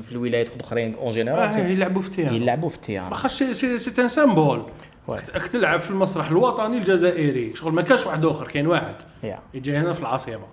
في 0.00 0.12
الولايات 0.12 0.56
الأخرين 0.56 0.94
en 0.94 1.06
آه، 1.06 1.10
général 1.10 1.70
يلعبوا 1.70 2.02
في 2.02 2.10
TNA 2.10 2.32
يلعبوا 2.32 2.68
في 2.68 2.76
ال 2.76 2.84
TNA 2.84 3.08
واخا 3.08 3.28
c'est 3.28 4.02
un 4.02 4.08
symbole. 4.08 4.62
راك 5.08 5.46
تلعب 5.46 5.80
في 5.80 5.90
المسرح 5.90 6.30
الوطني 6.30 6.78
الجزائري. 6.78 7.56
شغل 7.56 7.72
ما 7.72 7.82
كانش 7.82 8.06
واحد 8.06 8.24
آخر 8.24 8.46
كاين 8.46 8.66
واحد. 8.66 8.94
يجي 9.54 9.76
هنا 9.76 9.92
في 9.92 10.00
العاصمة. 10.00 10.46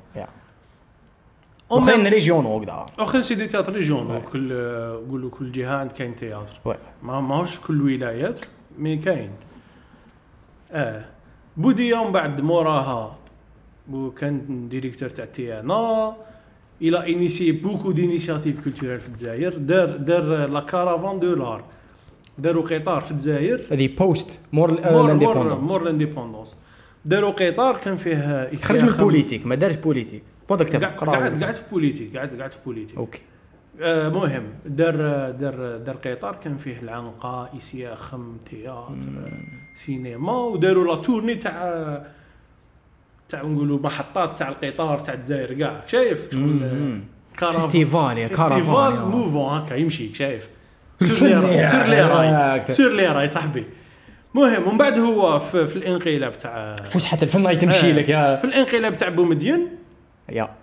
وخرين 1.70 2.08
régions 2.08 2.46
وكذا 2.46 2.86
اخرين 3.00 3.24
c'est 3.24 3.36
des 3.36 3.48
théâtres 3.48 3.74
régionaux. 3.74 4.22
كل 4.22 4.54
قولوا 5.10 5.30
كل 5.30 5.52
جهة 5.52 5.76
عند 5.76 5.92
كاين 5.92 6.16
théâtre. 6.16 6.78
ما 7.04 7.22
ماهوش 7.22 7.56
في 7.56 7.62
كل 7.62 7.74
الولايات 7.74 8.40
mais 8.78 8.98
كاين. 8.98 9.32
آه. 10.72 11.06
بودية 11.58 12.04
من 12.04 12.12
بعد 12.12 12.42
موراها. 12.42 13.18
وكان 13.92 14.68
directeur 14.70 15.10
تاع 15.10 15.26
TNA. 15.26 16.16
il 16.82 17.14
a 17.14 17.19
initié 17.19 17.52
beaucoup 17.52 17.92
d'initiatives 17.92 18.64
culturelles 18.64 19.00
في 19.00 19.08
الجزائر. 19.08 19.58
دار 19.58 19.98
دار 19.98 20.50
la 20.50 20.60
caravane 20.60 21.20
de 21.20 21.36
l'art 21.36 21.64
داروا 22.42 22.64
قطار 22.64 23.02
في 23.02 23.12
الجزائر. 23.12 23.68
هذه 23.72 23.96
post 23.98 24.40
مور 24.54 24.72
مور 24.72 24.92
مور 24.92 25.08
l'indépendance 25.08 25.60
مور 25.60 25.84
l'indépendance 25.84 26.56
داروا 27.06 27.32
قطار 27.32 27.78
كان 27.78 27.98
فيه 27.98 28.50
خرج 28.56 28.84
من 28.84 28.90
ال 28.90 28.95
politique 28.95 29.46
ما 29.46 29.56
دارش 29.56 29.76
politique 29.76 30.24
قاعد 30.50 31.44
قاعد 31.44 31.56
في 31.56 31.64
politique 31.72 32.16
قاعد 32.16 32.36
قاعد 32.36 32.52
في 32.52 32.58
politique 32.66 32.98
OK 32.98 33.22
آه، 33.82 34.10
مهم. 34.10 34.44
دار 34.66 34.96
دار 35.32 35.78
دار 35.78 35.96
قطار 35.96 36.36
كان 36.36 36.58
فيه 36.58 36.80
العنقة 36.80 37.50
اسياخم 37.58 38.38
théâtre 38.38 39.32
cinéma 39.74 40.34
وداروا 40.34 40.96
la 40.96 41.02
tournée 41.02 41.36
تاع 41.36 42.04
تاع 43.30 43.42
نقولوا 43.42 43.80
محطات 43.80 44.38
تاع 44.38 44.50
القطار 44.50 45.00
تاع 45.00 45.14
الجزائر 45.14 45.54
كاع. 45.54 45.84
شايف. 45.88 46.28
festival 47.34 48.28
festival 48.28 49.06
mouvant 49.06 49.58
هكا 49.58 49.74
يمشي 49.76 50.14
شايف. 50.14 50.50
sur 51.04 51.86
les 51.86 52.02
rails 52.02 52.28
هكا. 52.28 52.74
sur 52.74 52.94
les 52.94 53.08
rails 53.08 53.28
صاحبي. 53.28 53.66
مهم 54.34 54.68
ومن 54.68 54.78
بعد 54.78 55.00
هو 55.00 55.40
في, 55.40 55.68
في 55.68 55.76
الانقلاب 55.76 56.38
تاع 56.38 56.76
فسحة 56.76 57.18
الفن 57.22 57.58
تمشي 57.58 57.90
آه، 57.90 57.94
لك 57.94 58.10
يا. 58.10 58.36
في 58.36 58.44
الانقلاب 58.44 58.94
تاع 58.94 59.10
بومدين 59.10 59.70
يا. 60.30 60.56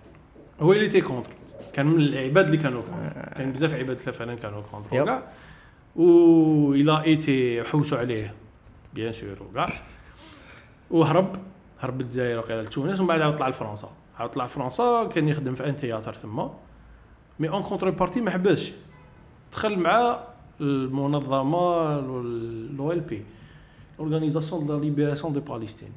هو 0.61 0.73
il 0.73 0.89
était 0.89 1.01
contre. 1.01 1.31
كان 1.73 1.87
من 1.87 2.01
العباد 2.01 2.45
اللي 2.45 2.57
كانوا 2.57 2.83
contre. 2.83 3.35
كان 3.37 3.53
بزاف 3.53 3.75
عباد 3.75 3.99
فعلا 3.99 4.35
كانوا 4.35 4.63
contre. 4.71 5.03
وكاع. 5.03 5.23
و 5.97 6.73
il 6.73 7.03
était 7.05 7.63
حوسوا 7.63 7.99
عليه 7.99 8.35
bien 8.95 9.13
sûr 9.13 9.37
وكاع. 9.51 9.69
وهرب 10.91 11.37
هرب 11.81 12.01
الجزائر 12.01 12.39
وقيل 12.39 12.63
لتونس 12.65 13.01
ومن 13.01 13.09
بعد 13.09 13.21
عاود 13.21 13.37
طلع 13.37 13.49
لفرنسا. 13.49 13.91
عاود 14.19 14.31
طلع 14.31 14.45
لفرنسا 14.45 15.09
كان 15.15 15.29
يخدم 15.29 15.55
في 15.55 15.69
un 15.69 15.77
théâtre 15.77 16.15
تما. 16.15 16.55
mais 17.39 17.49
en 17.49 17.63
contrepartie 17.63 18.21
ما 18.21 18.31
حبسش. 18.31 18.73
دخل 19.53 19.79
مع 19.79 20.21
المنظمة 20.61 22.01
l'OLP 22.77 23.25
organisation 24.01 24.67
de 24.67 24.79
libération 24.79 25.33
de 25.33 25.41
Palestine 25.41 25.93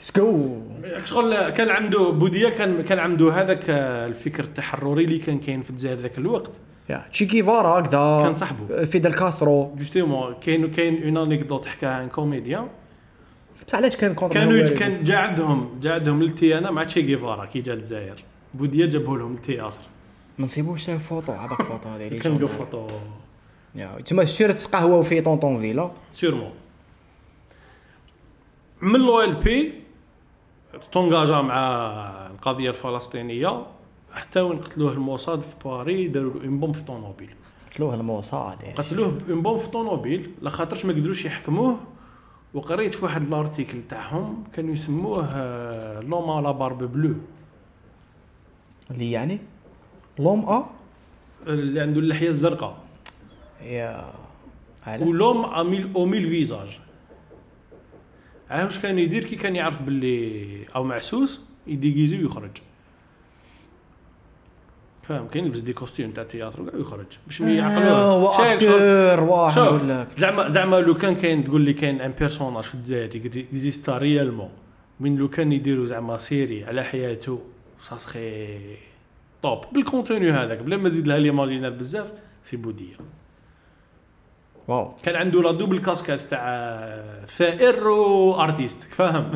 سكو 0.00 0.60
شغل 1.04 1.50
كان 1.50 1.68
عنده 1.68 2.10
بودية 2.10 2.48
كان 2.48 2.82
كان 2.82 2.98
عنده 2.98 3.32
هذاك 3.32 3.64
الفكر 3.70 4.44
التحرري 4.44 5.04
اللي 5.04 5.18
كان 5.18 5.38
كاين 5.38 5.62
في 5.62 5.70
الجزائر 5.70 5.96
ذاك 5.96 6.18
الوقت. 6.18 6.60
يا 6.88 7.04
تشي 7.12 7.26
كيفارا 7.26 7.80
هكذا. 7.80 8.22
كان 8.22 8.34
صاحبه 8.34 8.84
فيدل 8.84 9.14
كاسترو. 9.14 9.74
justement 9.76 10.34
كاين 10.34 10.70
كاين 10.70 11.02
une 11.02 11.16
anecdote 11.16 11.66
حكاها 11.66 12.04
un 12.04 12.08
comédien 12.08 12.68
بصح 13.66 13.76
علاش 13.76 13.96
كان 13.96 14.14
contre 14.14 14.34
كانوا؟ 14.34 14.68
كان 14.68 15.04
جا 15.04 15.16
عندهم 15.16 15.80
جا 15.80 15.92
عندهم 15.92 16.22
لل 16.22 16.41
TNA 16.41 16.70
مع 16.70 16.84
تشي 16.84 17.02
جيفارا 17.02 17.44
كي 17.44 17.60
جا 17.60 17.74
للجزائر. 17.74 18.24
بودية 18.54 18.86
جابوا 18.86 19.18
لهم 19.18 19.34
التياتر 19.34 19.82
ما 20.38 20.44
نصيبوش 20.44 20.82
سير 20.82 20.98
فوطو 20.98 21.32
هذاك 21.32 21.62
فوطو 21.62 21.96
اللي 21.96 22.18
كان 22.18 22.38
جابوه. 22.38 22.88
تما 24.04 24.24
سير 24.24 24.52
تسقهوى 24.52 25.02
في 25.02 25.20
طونطون 25.20 25.56
فيلا. 25.56 25.90
سيرمون 26.10 26.52
من 28.82 29.00
لو 29.00 29.22
ال 29.22 29.34
بي 29.34 29.82
تونجاجا 30.92 31.40
مع 31.40 31.56
القضية 32.30 32.70
الفلسطينيه 32.70 33.66
حتى 34.12 34.40
وين 34.40 34.58
قتلوه 34.58 34.92
الموساد 34.92 35.40
في 35.40 35.54
باري 35.64 36.08
داروا 36.08 36.34
له 36.34 36.44
اون 36.44 36.60
بومب 36.60 36.74
في 36.74 36.84
طونوبيل 36.84 37.34
قتلوه 37.70 37.94
الموصاد 37.94 38.62
يعني. 38.62 38.74
قتلوه 38.74 39.08
بون 39.10 39.42
بوم 39.42 39.58
في 39.58 39.70
طونوبيل 39.70 40.30
لخاطرش 40.42 40.84
ما 40.84 40.92
قدروش 40.92 41.24
يحكموه 41.24 41.78
وقريت 42.54 42.94
في 42.94 43.04
واحد 43.04 43.22
الارتيكل 43.22 43.82
تاعهم 43.88 44.44
كانوا 44.52 44.72
يسموه 44.72 46.00
لوما 46.00 46.40
لا 46.40 46.50
بارب 46.50 46.92
بلو 46.92 47.14
اللي 48.90 49.10
يعني 49.10 49.38
l'homme 50.18 50.48
à 50.48 50.66
اللي 51.46 51.80
عنده 51.80 52.00
اللحيه 52.00 52.28
الزرقاء 52.28 52.76
و 55.00 55.06
l'homme 55.06 55.44
aux 55.44 55.61
mille 55.61 55.90
aux 55.96 56.07
mille 56.07 56.24
visages 56.24 56.80
عارف 58.50 58.64
واش 58.64 58.78
كان 58.78 58.98
يدير 58.98 59.24
كي 59.24 59.36
كان 59.36 59.56
يعرف 59.56 59.82
باللي 59.82 60.66
أو 60.76 60.84
معسوس 60.84 61.40
يديكيزي 61.66 62.22
ويخرج 62.22 62.50
فاهم 65.02 65.28
كاين 65.28 65.44
يلبس 65.44 65.58
des 65.58 65.72
costumes 65.72 66.10
تاع 66.10 66.22
ال 66.22 66.27
théâtre 66.27 66.62
وكاع 66.62 66.74
ويخرج 66.74 67.06
باش 67.26 67.40
يعقلوه 67.40 68.30
acteur 68.54 69.20
واحد 69.20 69.52
زعما 70.16 70.48
زعما 70.48 70.76
لو 70.76 70.94
كان 70.94 71.14
كاين 71.14 71.44
تقول 71.44 71.60
لي 71.60 71.72
كاين 71.72 72.00
un 72.00 72.12
personnage 72.12 72.64
في 72.64 72.74
الجزائر 72.74 73.10
existait 73.16 73.98
réellement 73.98 74.50
من 75.00 75.16
لو 75.16 75.28
كان 75.28 75.52
يديروا 75.52 75.86
زعما 75.86 76.18
série 76.18 76.64
على 76.64 76.84
حياته 76.84 77.42
ça 77.80 77.96
serait 77.96 78.58
top 79.42 79.64
بال 79.72 79.85
contenu 79.85 80.30
هذاك 80.30 80.58
بلا 80.58 80.76
ما 80.76 80.88
تزيد 80.88 81.06
لها 81.08 81.18
l'imaginaire 81.18 81.70
بزاف 81.70 82.12
c'est 82.42 82.56
بوديه 82.56 82.96
واو. 84.68 84.92
كان 85.02 85.16
عنده 85.16 85.42
la 85.42 85.52
double 85.52 85.78
casquette 85.78 86.20
تاع 86.20 86.42
ثائر 87.26 87.88
و 87.88 88.00
artiste 88.00 88.82
فاهم 88.82 89.30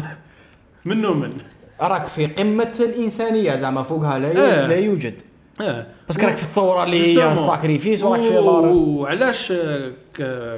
منو 0.84 1.14
من 1.14 1.38
راك 1.80 2.04
في 2.04 2.26
قمة 2.26 2.76
الإنسانية 2.80 3.56
زعما 3.56 3.82
فوقها 3.82 4.18
لا 4.18 4.64
آه. 4.64 4.66
لا 4.66 4.76
يوجد. 4.76 5.14
آه 5.60 5.86
بس 6.08 6.18
راك 6.20 6.36
في 6.36 6.42
الثورة 6.42 6.84
اللي 6.84 7.18
هي. 7.18 7.32
الساكريفيس 7.32 8.02
وراك 8.02 8.20
في 8.20 8.34
لار 8.34 8.66
وعلاش 8.66 9.52
آه، 9.52 9.92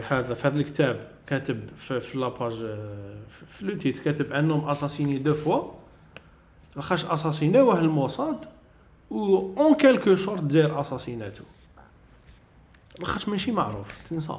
هذا 0.08 0.34
في 0.34 0.48
هذا 0.48 0.56
الكتاب 0.58 1.08
كاتب 1.26 1.60
في, 1.76 2.00
في 2.00 2.18
la 2.18 2.33
page 2.33 2.62
آه، 2.62 3.16
في 3.48 3.64
le 3.64 3.74
titre 3.76 3.98
كاتب 3.98 4.32
انهم 4.32 4.68
assassiné 4.68 5.18
deux 5.18 5.34
fois 5.34 5.62
لاخاطش 6.76 7.04
اساسيناوه 7.04 7.78
الموساد 7.80 8.44
و 9.10 9.36
en 9.36 9.74
quelque 9.74 10.16
sorte 10.16 10.42
داير 10.42 10.80
اساسيناتو 10.80 11.42
لاخاطش 12.98 13.28
ماشي 13.28 13.52
معروف 13.52 13.86
تنسى. 14.10 14.38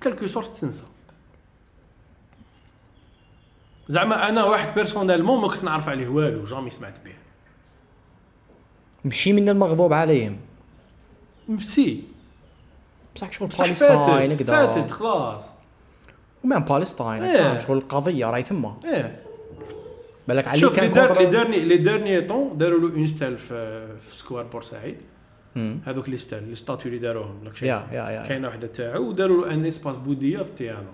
quelque 0.00 0.26
sorte 0.26 0.56
تنسى. 0.56 0.84
زعما 3.88 4.28
أنا 4.28 4.44
واحد 4.44 4.74
personnellement 4.74 5.40
ما 5.40 5.48
كنت 5.48 5.64
نعرف 5.64 5.88
عليه 5.88 6.08
والو 6.08 6.44
jamais 6.44 6.70
سمعت 6.70 7.04
به 7.04 7.14
مشي 9.04 9.32
من 9.32 9.48
المغضوب 9.48 9.92
عليهم. 9.92 10.38
نفسي 11.48 12.04
بصح 13.14 13.32
شغل 13.32 13.48
بالستاين 13.48 13.74
فاتت 13.74 14.32
هكذا 14.32 14.66
فاتت 14.66 14.90
خلاص. 14.90 15.52
ومام 16.44 16.64
بالستاين 16.64 17.22
إيه. 17.22 17.58
شغل 17.58 17.78
القضية 17.78 18.26
راهي 18.26 18.42
ثما 18.42 18.76
إيه. 18.84 19.22
بالك 20.28 20.48
علي 20.48 20.58
شوف 20.58 20.78
لي 20.78 20.88
دارني 20.88 21.64
لي 21.64 21.76
دارني 21.76 22.20
طون 22.20 22.58
داروا 22.58 22.80
له 22.80 22.94
اون 22.94 23.06
ستال 23.06 23.38
في, 23.38 23.88
سكوار 24.10 24.44
بورسعيد. 24.44 25.02
هذوك 25.84 26.08
لي 26.08 26.16
ستال 26.16 26.48
لي 26.48 26.54
ستاتيو 26.54 26.88
اللي 26.88 27.00
داروهم 27.02 27.44
لك 27.44 27.62
يا 27.62 28.22
كاينة 28.28 28.48
وحده 28.48 28.66
تاعو 28.66 29.02
وداروا 29.08 29.52
ان 29.54 29.64
اسباس 29.64 29.96
بودية 29.96 30.38
في 30.38 30.52
تيانو 30.52 30.88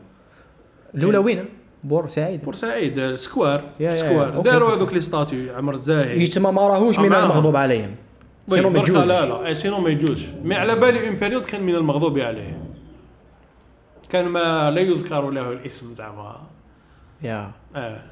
الأولى 0.95 1.19
وين؟ 1.19 1.45
بور 1.85 2.07
سعيد. 2.07 2.43
بورسعيد 2.45 2.99
آه، 2.99 3.15
سكوار 3.15 3.61
يا- 3.81 3.87
يا- 3.87 3.91
سكوار. 3.91 4.37
أوكي، 4.37 4.51
داروا. 4.51 4.75
هذوك 4.77 4.93
لي 4.93 5.01
ستاتيو 5.01 5.55
عمر 5.57 5.73
الزاهي 5.73 6.23
يتما 6.23 6.51
ما 6.51 6.67
راهوش 6.69 6.99
من. 6.99 7.05
المغضوب 7.15 7.57
عليهم. 7.57 7.95
sinon 8.49 8.69
ما 8.71 8.79
يجوزش. 8.79 9.07
لا 9.07 9.27
لا. 9.27 9.47
إيه، 9.47 9.53
sinon 9.53 9.79
ما 9.81 9.89
يجوزش. 9.91 10.27
mais 10.45 10.55
على 10.55 10.75
بالي 10.77 11.09
une 11.09 11.17
période 11.17 11.47
كان 11.47 11.63
من 11.63 11.75
المغضوب 11.75 12.19
عليه 12.19 12.63
كان 14.11 14.29
ما 14.29 14.71
لا 14.71 14.81
يذكر 14.81 15.31
له 15.31 15.53
الاسم 15.53 15.95
زعما. 15.95 16.41
يا. 17.23 17.51
آه. 17.77 18.03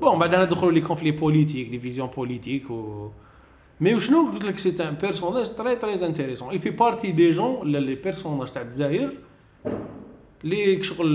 bon 0.00 0.18
بعدها 0.18 0.44
ندخلوا 0.44 0.72
les 0.72 0.80
conflits 0.80 1.10
politiques 1.10 1.68
les 1.70 1.78
visions 1.80 2.08
politiques 2.16 2.70
و 2.70 3.10
mais 3.80 3.94
وشنو 3.94 4.30
قلت 4.32 4.44
لك 4.44 4.58
c'est 4.58 4.88
un 4.88 4.94
personnage 4.94 5.54
très 5.54 5.76
très 5.76 6.06
intéressant 6.06 6.50
il 6.50 6.58
fait 6.58 6.70
partie 6.70 7.12
des 7.12 7.30
gens 7.30 7.54
ولا 7.54 7.78
les 7.78 7.94
personnages 7.94 8.50
تاع 8.50 8.62
الجزائر 8.62 9.18
اللي 10.44 10.82
شغل 10.82 11.08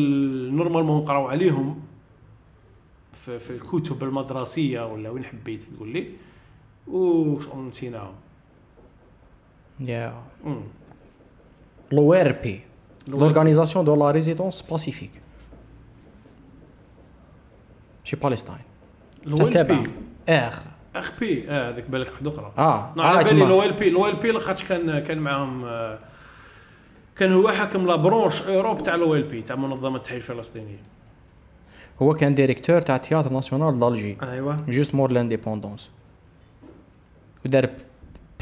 normalement 0.54 1.04
نقراو 1.04 1.28
عليهم 1.28 1.82
في, 3.14 3.40
في 3.40 3.50
الكتب 3.50 4.04
المدرسيه 4.04 4.94
ولا 4.94 5.10
وين 5.10 5.24
حبيت 5.24 5.62
تقول 5.62 5.90
لي 5.90 6.12
و 6.88 7.40
نسيناهم 7.68 8.16
يا. 9.80 10.24
لو 11.92 12.14
ار 12.14 12.32
بي 12.32 12.62
لورغانيزاسيون 13.08 13.86
دو 13.86 13.96
لا 13.96 14.12
ريزيدونس 14.12 14.62
باسيفيك 14.62 15.22
شي 18.04 18.16
بالستاين 18.16 18.62
تتابع 19.26 19.82
بي 19.82 19.90
اخ 20.30 20.75
أخ 21.00 21.20
بي 21.20 21.50
آه 21.50 21.70
هذيك 21.70 21.90
بالك 21.90 22.12
واحدة 22.12 22.32
أخرى. 22.32 22.54
آه 22.58 22.94
نو 22.98 23.04
على 23.04 23.20
آه، 23.20 23.24
بالي 23.24 23.30
تما. 23.30 23.50
لو 23.50 23.64
ال 23.64 23.74
بي 23.74 23.90
لو 23.90 24.08
ال 24.08 24.16
بي 24.16 24.32
لاخاطش 24.32 24.64
كان 24.64 25.00
كان 25.00 25.18
معاهم 25.18 25.66
آه، 25.66 26.00
كان 27.16 27.32
هو 27.32 27.50
حاكم 27.50 27.86
لا 27.86 27.96
برونش 27.96 28.42
أوروب 28.42 28.84
تاع 28.84 28.96
لو 28.96 29.16
ال 29.16 29.24
بي 29.24 29.42
تاع 29.42 29.56
منظمة 29.56 29.96
التحرير 29.96 30.22
الفلسطينيه 30.22 30.84
هو 32.02 32.14
كان 32.14 32.36
directeur 32.36 32.82
تاع 32.82 32.98
théâtre 32.98 33.34
national 33.34 33.80
d'Alger. 33.80 34.18
ايوا 34.24 34.54
juste 34.68 34.96
مور 34.96 35.12
l'indépendance 35.12 35.90
ودار 37.46 37.70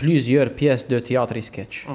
plusieurs 0.02 0.48
pièces 0.48 0.84
de 0.84 1.00
théâtre 1.00 1.42
sketch. 1.42 1.88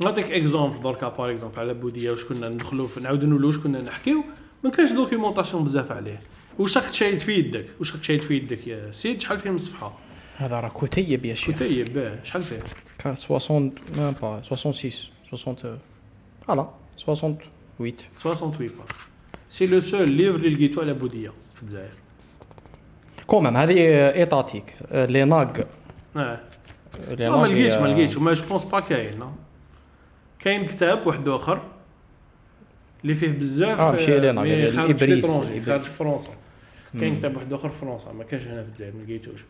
نعطيك 0.00 0.30
exemple 0.30 0.82
دركا 0.82 1.08
par 1.08 1.30
exemple 1.30 1.58
على 1.58 1.74
بودية 1.74 2.10
واش 2.10 2.24
كنا 2.24 2.48
ندخلوا 2.48 2.86
في 2.86 3.00
نعاودوا 3.00 3.28
نولوا 3.28 3.46
واش 3.46 3.58
كنا 3.58 3.80
نحكيو. 3.80 4.24
ما 4.64 4.70
كانش 4.70 4.92
documentation 4.92 5.64
بزاف 5.64 5.92
عليه. 5.92 6.20
واش 6.58 6.76
راك 6.78 6.90
تشايد 6.90 7.18
في 7.18 7.32
يدك 7.32 7.66
واش 7.80 7.92
راك 7.92 8.00
تشايد 8.00 8.20
في 8.22 8.34
يدك 8.36 8.66
يا 8.66 8.92
سيد 8.92 9.20
شحال 9.20 9.40
فيه 9.40 9.50
من 9.50 9.58
صفحه 9.58 9.98
هذا 10.36 10.60
راه 10.60 10.68
كتيب 10.68 11.24
يا 11.24 11.34
شيخ. 11.34 11.54
كتيب 11.54 11.92
باه 11.94 12.18
شحال 12.24 12.42
فيه؟ 12.42 12.60
كان 12.98 13.14
60 13.14 13.72
ميم 13.98 14.10
با 14.22 14.42
66 14.42 14.90
60 15.34 15.56
فوالا 16.46 16.68
68 16.98 17.38
68 18.18 18.68
باج 18.68 18.70
سي 19.48 19.66
لو 19.66 19.80
سول 19.80 20.10
ليفر 20.12 20.36
اللي 20.36 20.50
لقيتو 20.50 20.80
على 20.80 20.94
بوديه 20.94 21.32
في 21.54 21.62
الجزائر. 21.62 21.88
كومام 23.26 23.56
هذه 23.56 23.74
ايطاتيك 24.14 24.74
لي 24.92 25.24
ناغ 25.24 25.60
آه 26.16 26.40
لي 27.10 27.16
لا 27.16 27.30
ما 27.30 27.36
ناغ 27.36 27.46
لقيتش 27.46 27.76
ما 27.76 27.86
لقيتش 27.88 28.16
وما 28.16 28.32
جو 28.32 28.44
بونس 28.46 28.64
با 28.64 28.80
كاين. 28.80 29.24
كاين 30.38 30.64
كتاب 30.66 31.06
واحد 31.06 31.28
آخر 31.28 31.62
اللي 33.02 33.14
فيه 33.14 33.28
بزاف 33.28 33.78
آه، 33.80 33.92
ماشي 33.92 34.20
لينا، 34.20 34.42
مي 34.42 34.66
قال 34.68 34.72
خارج 35.64 35.82
فرنسا 35.82 36.30
كاين. 37.00 37.16
كتاب 37.16 37.36
واحد 37.36 37.52
آخر 37.52 37.68
في 37.68 37.78
فرنسا 37.78 38.12
ما 38.12 38.24
كانش 38.24 38.46
هنا 38.46 38.62
في 38.62 38.68
الجزائر 38.68 38.96
ما 38.96 39.02
لقيتوش 39.02 39.44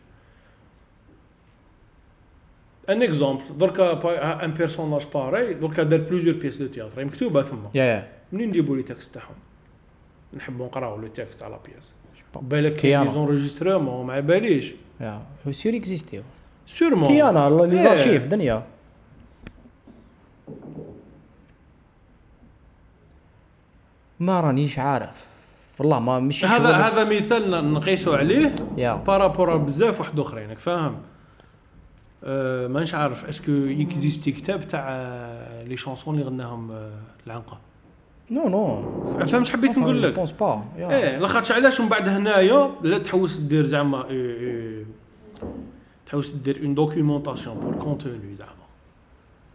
un 2.89 3.01
exemple 3.03 3.57
دركا 3.57 4.45
un 4.45 4.53
personnage 4.53 5.07
pareil 5.13 5.53
دركا 5.53 5.83
دار 5.83 5.99
plusieurs 6.01 6.35
pièces 6.35 6.57
de 6.57 6.67
théâtre 6.67 7.05
مكتوبة 7.05 7.43
ثم. 7.43 7.57
منين 8.31 8.49
نجيبوا 8.49 8.75
les 8.77 8.83
textes 8.83 9.13
تاعهم؟ 9.13 9.35
نحبوا 10.33 10.65
نقراو 10.65 10.97
le 10.97 11.07
texte 11.07 11.43
على 11.43 11.59
pièce 11.65 11.93
بالك. 12.41 12.73
كاين 12.73 13.03
des 13.03 13.09
enregistrements 13.09 14.05
ما 14.05 14.19
باليش 14.19 14.73
يا. 15.01 15.21
هو 15.47 15.51
sûr 15.51 15.75
existe 15.75 16.23
sûrement 16.67 17.07
كيانا 17.07 17.49
les. 17.49 17.83
archives 17.83 18.25
دنيا. 18.25 18.63
ما 24.19 24.41
رانيش 24.41 24.79
عارف. 24.79 25.34
والله 25.79 25.99
ما 25.99 26.19
مش 26.19 26.45
هذا 26.45 26.71
هذا 26.71 27.17
مثال 27.17 27.73
نقيسوا 27.73 28.17
عليه. 28.17 28.55
par 28.77 29.01
rapport 29.01 29.57
بزاف 29.57 29.99
واحد 29.99 30.19
أخرين 30.19 30.49
راك 30.49 30.59
فاهم؟ 30.59 30.95
أه 32.23 32.67
مانيش 32.67 32.93
عارف 32.93 33.25
est-ce 33.25 33.51
que 33.51 33.78
existe 33.78 34.31
كتاب 34.31 34.67
تاع 34.67 34.85
آه، 34.89 35.63
les 35.63 35.77
chansons 35.77 36.15
اللي 36.15 36.25
غناهم 36.25 36.71
آه، 36.71 36.91
العنقة. 37.27 37.59
non 38.31 38.49
non. 38.49 39.25
فهمت 39.25 39.49
حبيت 39.49 39.77
نقول 39.77 40.03
لك؟ 40.03 40.13
pense 40.13 40.31
pas 40.31 40.63
إيه 40.77 41.17
لاخاطش 41.17 41.51
علاش 41.51 41.81
من 41.81 41.89
بعد 41.89 42.09
هنايا 42.09 42.71
لا 42.81 42.97
تحوس 42.97 43.37
دير 43.37 43.65
زعما 43.65 44.09
إيه، 44.09 44.39
إيه، 44.39 44.85
تحوس 46.05 46.29
دير 46.29 46.59
une 46.63 46.75
documentation 46.75 47.59
pour 47.59 47.75
contenu 47.75 48.35
زعما. 48.35 48.51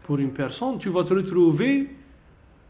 pour 0.09 0.19
une 0.19 0.29
personne 0.29 0.79
tu 0.79 0.91
vas 0.91 1.01
te 1.01 1.17
retrouver 1.17 1.87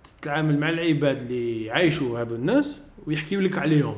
تتعامل 0.04 0.60
مع 0.60 0.70
العباد 0.70 1.18
اللي 1.18 1.72
عايشوا 1.72 2.20
هادو 2.20 2.36
الناس 2.36 2.82
ويحكيو 3.08 3.40
لك 3.40 3.58
عليهم. 3.58 3.96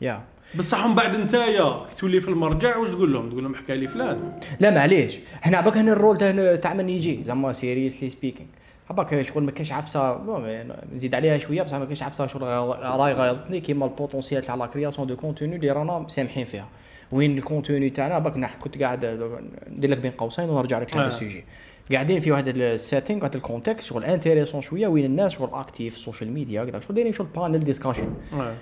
يا. 0.00 0.22
بصح 0.58 0.86
من 0.86 0.94
بعد 0.94 1.16
نتايا 1.16 1.86
تولي 1.98 2.20
في 2.20 2.28
المرجع 2.28 2.76
واش 2.76 2.88
تقول 2.88 3.12
لهم؟ 3.12 3.30
تقول 3.30 3.42
لهم 3.42 3.54
حكى 3.54 3.74
لي 3.74 3.88
فلان. 3.88 4.38
لا 4.60 4.70
معليش. 4.70 5.18
حنا 5.42 5.56
عباك 5.56 5.76
هنا 5.76 5.92
ال 5.92 5.97
rôle 5.97 6.18
تاع 6.18 6.56
تاع 6.56 6.74
من 6.74 6.88
يجي؟ 6.88 7.24
زعما 7.24 7.52
seriously 7.52 8.08
speaking 8.08 8.48
عباك 8.90 9.22
شغل 9.22 9.42
ما 9.42 9.50
كاينش 9.50 9.72
عفسة 9.72 10.20
نزيد 10.92 11.14
عليها 11.14 11.38
شوية 11.38 11.62
بصح 11.62 11.76
ما 11.76 11.84
كاينش 11.84 12.02
عفسة 12.02 12.26
شغل 12.26 12.42
راي 12.42 13.12
غايضتني 13.12 13.60
كيما 13.60 13.86
ال 13.86 13.92
potentiel 13.92 14.42
تاع 14.42 14.54
la 14.54 14.66
création 14.66 15.06
de 15.06 15.16
contenu 15.16 15.56
اللي 15.56 15.70
رانا 15.70 16.04
سامحين 16.08 16.44
فيها. 16.44 16.68
وين 17.12 17.38
ال 17.38 17.44
contenu 17.44 17.90
تاعنا؟ 17.90 18.18
باك 18.18 18.56
كنت 18.56 18.82
قاعد 18.82 19.04
ندير 19.70 19.90
لك 19.90 19.98
بين 19.98 20.10
قوسين 20.10 20.48
ونرجع 20.48 20.78
لك 20.78 20.90
لهذا 20.94 21.04
آه. 21.04 21.06
ال 21.06 21.11
sujet. 21.11 21.44
قاعدين 21.92 22.20
في 22.20 22.30
واحد 22.30 22.48
ال 22.48 22.57
setting 22.57 23.22
واحد 23.22 23.34
ال 23.34 23.41
context 23.41 23.88
شغل 23.88 24.04
intéressant 24.04 24.60
شوية 24.60 24.86
وين 24.86 25.04
الناس 25.04 25.32
شغل 25.32 25.50
actif 25.52 25.94
ال 25.94 25.99
social 25.99 26.32
media 26.32 26.64
كذا 26.64 26.80
شغل 26.80 26.94
دايرين 26.94 27.12
شغل 27.12 27.26
panel 27.36 27.64
discussion 27.64 28.14
آه. 28.32 28.54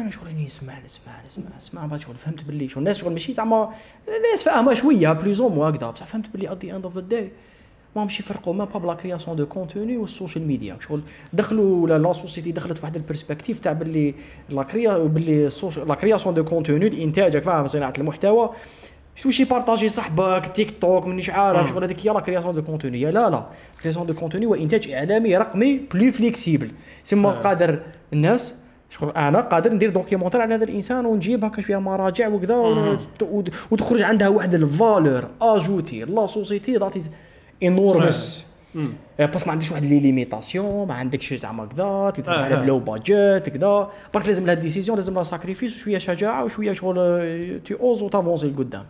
أنا 0.00 0.10
شغل 0.10 0.28
اني 0.28 0.44
نسمع 0.44 0.78
نسمع 0.84 1.12
نسمع 1.26 1.44
نسمع 1.56 1.86
بعد 1.86 2.00
شغل 2.00 2.14
فهمت 2.14 2.44
باللي 2.44 2.68
شغل 2.68 2.78
الناس 2.78 2.98
شغل 2.98 3.12
ماشي 3.12 3.32
زعما 3.32 3.70
الناس 4.08 4.44
فاهمة 4.44 4.74
شوية 4.74 5.12
plus 5.12 5.40
ou 5.40 5.48
moins 5.48 5.70
هكذا 5.70 5.90
بصح 5.90 6.06
فهمت 6.06 6.30
باللي 6.30 6.52
at 6.52 6.64
the 6.64 6.76
end 6.76 6.84
of 6.84 6.94
the 6.94 7.00
day 7.00 7.30
ما 7.96 8.04
مش 8.04 8.20
يفرقوا 8.20 8.54
ما 8.54 8.64
با 8.64 8.78
ب 8.78 8.83
la 8.83 8.94
création 8.94 9.36
de 9.36 9.46
contenu 9.46 9.96
وال 9.96 10.09
social 10.09 10.46
media 10.46 10.76
شغل 10.80 11.00
دخلوا 11.32 11.82
ولا 11.82 11.98
la 11.98 12.12
société 12.12 12.52
دخلت 12.52 12.78
في 12.78 12.84
واحد 12.84 12.96
ال 12.96 13.01
perspective 13.01 13.58
تاع 13.58 13.72
باللي 13.72 14.14
la 14.48 14.62
créa 14.62 14.98
باللي 14.98 15.48
la 15.86 15.94
création 15.94 16.34
de 16.34 16.44
contenu 16.44 16.86
الإنتاج 16.86 17.38
فاهم 17.38 17.66
صناعة 17.66 17.92
المحتوى. 17.98 18.50
شو 19.16 19.30
شي 19.30 19.44
partager 19.44 19.88
صاحبك 19.88 20.46
تيك 20.54 20.80
توك 20.80 21.06
مانيش 21.06 21.30
عارف 21.30 21.68
شغل 21.68 21.84
هذيك 21.84 22.06
هي 22.06 22.12
la 22.12 22.13
création 22.13 22.16
de 22.16 22.17
contenu. 22.17 22.20
لا 22.20 22.20
la 22.20 22.54
création 22.54 24.06
de 24.06 24.14
contenu 24.14 24.46
هو 24.46 24.54
انتاج 24.54 24.90
إعلامي 24.90 25.36
رقمي 25.36 25.80
plus 25.94 26.10
flexible 26.12 26.70
سما 27.04 27.30
قادر 27.30 27.82
الناس 28.12 28.54
شغل 28.90 29.10
أنا 29.10 29.40
قادر 29.40 29.72
ندير 29.72 29.90
documentaire 29.90 30.40
على 30.40 30.54
هذا 30.54 30.64
الإنسان 30.64 31.06
ونجيب 31.06 31.44
هكا 31.44 31.62
شوية 31.62 31.78
مراجع 31.78 32.28
وكذا 32.28 32.56
وتخرج 33.70 34.02
عندها 34.02 34.28
واحد 34.28 34.54
ال 34.54 34.65
valeur 34.65 35.28
ajoutée 35.40 36.04
la 36.04 36.26
société 36.26 36.76
that 36.76 36.96
is 36.96 37.10
enormous 37.62 38.46
بس 39.34 39.46
ما 39.46 39.52
عندكش 39.52 39.70
واحد 39.70 39.84
les 39.84 40.00
limitations 40.00 40.88
ما 40.88 40.94
عندكش 40.94 41.34
زعما 41.34 41.66
كذا 41.66 42.12
تدير 42.16 42.34
آه، 42.34 42.44
على 42.44 42.54
آه. 42.54 42.62
plus 42.62 42.78
budget 42.78 43.48
كذا. 43.48 43.90
برك 44.14 44.26
لازم 44.26 44.46
لها 44.46 44.54
décision 44.54 44.96
لازم 44.96 45.14
لها 45.14 45.22
sacrifice 45.22 45.76
وشوية 45.76 45.98
شجاعة 45.98 46.44
وشوية 46.44 46.72
شغل 46.72 47.60
t'oses 47.64 47.74
و 47.74 48.02
t'avances 48.02 48.46
لقدام. 48.46 48.84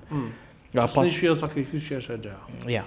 لا 0.74 0.86
خصني 0.86 1.10
شوية 1.10 1.34
sacrifice 1.34 1.84
شوية 1.84 1.98
شجاعة. 1.98 2.48
يا. 2.68 2.84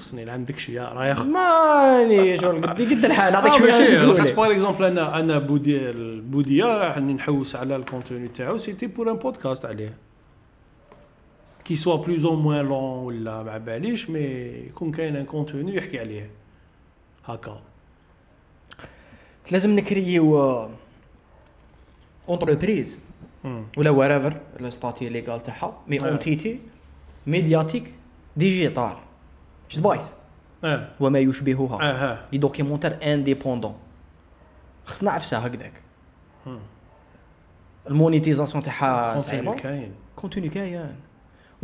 خصني 0.00 0.30
عندك 0.30 0.58
شوية 0.58 0.82
راه 0.82 1.06
ياخ 1.06 1.22
ماني 1.22 2.38
شغل 2.38 2.62
قد 2.62 2.80
قد 2.82 3.04
الحال. 3.04 3.32
نعطيك 3.32 3.52
شوية 3.52 4.04
لك. 4.04 4.34
par 4.34 4.52
exemple 4.52 4.84
أنا 4.84 5.20
أنا 5.20 5.38
بودي 5.38 5.90
البوديه 5.90 6.64
راني 6.64 7.12
نحوس 7.12 7.56
على 7.56 7.76
ال 7.76 7.83
contenu 7.83 8.28
تاعو 8.28 8.58
c'était 8.58 8.86
pour 8.86 9.10
un 9.10 9.16
podcast 9.16 9.64
عليه. 9.64 9.96
qui 11.64 11.76
soit 11.76 11.96
plus 11.96 12.24
ou 12.24 12.36
moins 12.36 12.66
long 12.66 13.04
ولا 13.04 13.42
ما 13.42 13.58
باليش 13.58 14.10
mais 14.10 14.20
يكون 14.20 14.90
كاين 14.90 15.16
un 15.16 15.24
contenu 15.24 15.76
يحكي 15.76 15.98
عليه 15.98 16.30
هكا 17.24 17.60
لازم 19.50 19.76
نكريو 19.76 20.68
entreprise. 22.28 22.98
ولا 23.76 23.90
whatever 23.90 24.40
ال 24.60 24.67
statut 24.67 25.08
légal 25.08 25.42
تاعها. 25.42 25.82
mais. 25.88 25.98
entité 25.98 26.60
médiatique 27.26 27.94
digitale 28.36 28.96
آه 30.64 30.88
وما 31.00 31.18
يشبهها 31.18 31.82
ها 31.82 32.28
les 32.32 32.38
documentaires 32.38 33.14
indépendants 33.14 33.74
خصنا 34.84 35.10
عفسه 35.10 35.38
هكذاك. 35.38 35.72
مم. 36.46 36.58
ال 37.90 37.95
monétisation 37.95 38.62
تاعها 38.64 39.12
contenu 39.12 39.20
صعيبة. 39.20 39.56
كاين. 39.56 39.92
contenu 40.16 40.48
كاين. 40.48 40.94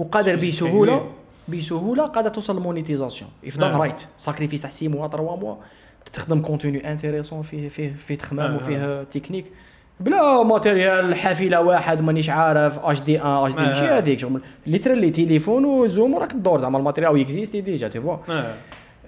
وقادر 0.00 0.36
بسهوله 0.36 1.08
بسهوله 1.48 2.06
قادر 2.06 2.30
توصل 2.30 2.56
لل 2.56 2.67
monétisation 2.67 3.30
if 3.46 3.58
done 3.58 3.70
نعم. 3.70 3.80
right 3.80 4.00
sacrifice 4.18 4.62
تاع 4.62 4.70
6 4.70 4.88
موا 4.88 5.08
3 5.08 5.36
موا 5.36 5.56
تخدم 6.12 6.40
contenu 6.42 6.92
intéressant 6.92 7.42
فيه 7.42 7.68
فيه 7.68 7.94
فيه 7.94 8.14
تخمام 8.14 8.50
آه، 8.50 8.56
وفيه 8.56 9.02
تكنيك 9.02 9.44
بلا 10.00 10.42
matériel 10.42 11.14
حافلة 11.14 11.60
واحد 11.60 12.00
مانيش 12.00 12.30
عارف 12.30 12.78
اش 12.78 13.00
دي 13.00 13.16
1 13.16 13.26
اش 13.26 13.52
دي 13.54 13.60
ماشي. 13.60 13.82
هذيك 13.82 14.18
شغل. 14.18 14.40
literally 14.66 15.10
تليفون 15.10 15.64
و 15.64 15.74
zoom 15.74 16.14
وراك 16.14 16.32
تدور. 16.32 16.58
زعما 16.58 16.78
ال 16.78 16.83
matériel 16.83 17.20
existe 17.20 17.60
déjà 17.60 17.88
tu 17.88 18.00
vois 18.00 18.16
آه 18.28 18.54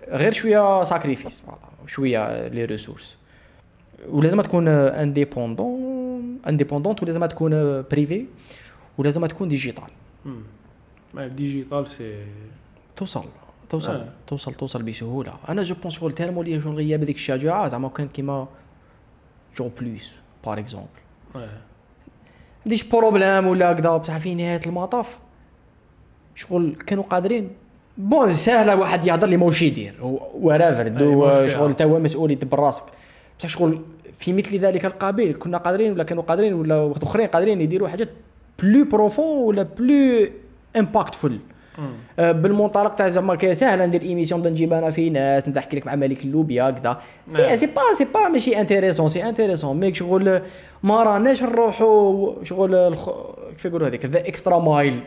غير 0.08 0.32
شوية 0.32 0.82
sacrifice 0.82 1.42
شوية 1.86 2.48
les 2.48 2.64
ressources 2.64 3.16
ولازم 4.08 4.40
تكون 4.40 4.68
indépendant 4.68 6.38
indépendante 6.48 7.02
ولازم 7.02 7.26
تكون 7.26 7.82
privé 7.82 8.24
ولازم 8.98 9.26
تكون 9.26 9.48
ديجيتال 9.48 9.84
ديجيتال 11.14 11.88
سي 11.88 12.24
توصل 12.96 13.24
توصل 13.70 13.92
آه. 13.92 14.08
توصل 14.26 14.54
توصل 14.54 14.82
بسهولة. 14.82 15.34
أنا 15.48 15.62
je 15.62 15.74
pense 15.82 15.94
شغل 15.94 16.12
tellement 16.12 16.42
لي 16.42 16.60
شغل 16.60 16.74
غياب 16.74 17.00
هذيك 17.00 17.16
الشجاعه 17.16 17.66
زعما 17.68 17.88
كان 17.88 18.08
كيما 18.08 18.48
je 19.56 19.70
pense 19.80 20.14
par 20.44 20.58
exemple 20.58 20.88
آه 21.36 21.48
عنديش 22.66 22.82
problème 22.82 23.46
ولا 23.46 23.72
كذا 23.72 23.96
بصح 23.96 24.16
في 24.16 24.34
نهايه 24.34 24.60
المطاف 24.66 25.18
شغل 26.34 26.76
كانوا 26.86 27.04
قادرين 27.04 27.50
bon 27.98 28.32
سهله 28.32 28.76
واحد 28.76 29.06
يهضر 29.06 29.24
اللي 29.24 29.36
ماهوش 29.36 29.62
يدير 29.62 29.94
whatever 30.34 30.88
do. 30.88 31.48
شغل 31.48 31.76
تا 31.76 31.84
هو 31.84 31.98
مسؤول 31.98 32.30
يدبر 32.30 32.58
راسك 32.58 32.82
بصح 33.38 33.48
شغل 33.48 33.80
في 34.12 34.32
مثل 34.32 34.58
ذلك 34.58 34.84
القابل 34.84 35.34
كنا 35.38 35.58
قادرين 35.58 35.92
ولا 35.92 36.04
كانوا 36.04 36.22
قادرين 36.22 36.54
ولا 36.54 36.76
وقت 36.76 37.02
أخرين 37.02 37.26
قادرين 37.26 37.60
يديروا 37.60 37.88
حاجات 37.88 38.08
plus 38.62 38.84
profond 38.84 39.38
ولا 39.46 39.62
plus 39.62 40.28
impactful 40.76 41.38
مم. 41.78 41.84
آه، 42.18 42.32
بالمنطلق 42.32 42.94
تاع 42.94 43.08
زعما 43.08 43.34
كي 43.34 43.54
ساهلة 43.54 43.86
ندير 43.86 44.02
émission 44.02 44.40
نبدا 44.40 44.50
نجيب 44.50 44.72
أنا 44.72 44.90
في 44.90 45.10
ناس 45.10 45.48
نحكي 45.48 45.76
لك 45.76 45.86
مع 45.86 45.94
ملك 45.94 46.24
اللوبيا 46.24 46.70
كذا 46.70 46.98
c'est. 47.28 47.56
c'est 47.56 47.66
pas 47.66 47.80
c'est 47.98 48.04
pas 48.14 48.28
ماشي 48.28 48.60
intéressant 48.60 49.08
c'est 49.08 49.28
intéressant 49.28 49.80
mais 49.80 49.94
شغل 49.96 50.42
ما 50.82 51.02
راناش 51.02 51.42
نروحوا 51.42 52.34
شغل 52.44 52.74
الخ... 52.74 53.10
كيف 53.52 53.64
يقولوا 53.64 53.88
هذيك؟ 53.88 54.06
the 54.06 54.18
extra 54.28 54.58
mile 54.58 55.00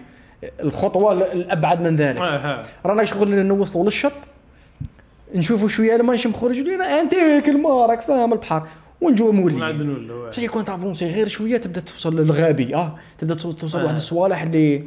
الخطوة 0.59 1.11
ال- 1.11 1.23
الأبعد 1.31 1.81
من 1.81 1.95
ذلك. 1.95 2.19
آه 2.21 2.37
ها 2.37 2.63
رانا 2.85 3.05
شغل 3.05 3.45
نوصلوا 3.45 3.83
للشط 3.85 4.11
نشوفوا 5.35 5.67
شوية 5.67 5.95
الماء 5.95 6.27
مخرج 6.27 6.59
لينا 6.59 7.01
أنت 7.01 7.15
كلمه 7.45 7.85
راك 7.85 8.01
فاهم 8.01 8.33
البحر. 8.33 8.67
ونجوا 9.01 9.31
مولي. 9.31 9.73
بصح 10.29 10.43
يكون 10.43 10.65
ت 10.65 10.71
avancer 10.71 11.09
غير 11.09 11.27
شوية 11.27 11.57
تبدأ 11.57 11.81
توصل 11.81 12.19
للغابي. 12.19 12.75
آه 12.75 12.95
تبدأ 13.17 13.35
تو- 13.35 13.51
توصل 13.51 13.79
لواحد 13.79 13.93
آه. 13.93 13.97
الصوالح 13.97 14.41
اللي 14.41 14.83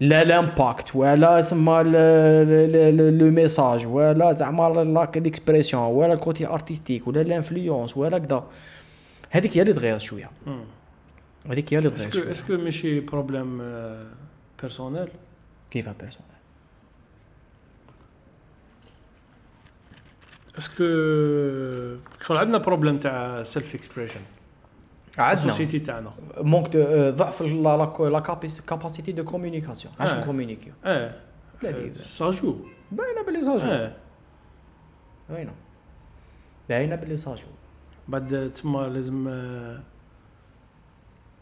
لا 0.00 0.24
l'impact 0.24 0.96
ولا 0.96 1.42
سما 1.42 1.82
le 1.82 3.30
message 3.30 3.86
ولا 3.86 4.32
زعما 4.32 5.08
l'expression 5.16 5.82
ولا 5.82 6.12
ال 6.12 6.19
côté 6.19 6.46
artistique 6.46 7.08
ولا 7.08 7.22
l'influence 7.22 7.96
ولا 7.96 8.18
كذا 8.18 8.44
هذيك 9.30 9.56
هي 9.56 9.62
اللي 9.62 9.72
تغير 9.72 9.98
شوية. 9.98 10.30
هذيك 11.46 11.74
هي 11.74 11.78
اللي 11.78 11.90
تغير 11.90 12.08
اسكو 12.08 12.20
شوية. 12.20 12.30
اسكو 12.30 12.56
ماشي 12.56 13.00
problème 13.00 13.62
personnel 14.60 15.08
كيف 15.70 15.88
personne 15.88 16.22
parce 20.58 21.68
que 21.68 22.34
عندنا 22.34 22.58
problème 22.58 22.98
تاع 22.98 23.42
self 23.42 23.74
expression 23.74 24.20
عندنا 25.20 25.44
ال 25.44 25.48
société 25.48 25.78
تاعنا 25.78 26.12
manque 26.36 26.76
ضعف 27.16 27.42
la 27.42 28.20
capacité 28.66 29.12
de 29.12 29.24
communication 29.24 29.94
علاش. 30.00 30.14
نكومونيكيو 30.14 30.72
آه 30.84 31.14
لذيذ. 31.62 32.02
ساجو 32.02 32.56
باينه 32.92 33.24
باللي 33.26 33.42
ساجو 33.42 33.90
باينه 35.30 35.52
باينه 36.68 36.96
باللي 36.96 37.16
ça 37.16 37.26
joue 37.26 37.46
بعد 38.08 38.52
تما 38.54 38.88
لازم 38.88 39.28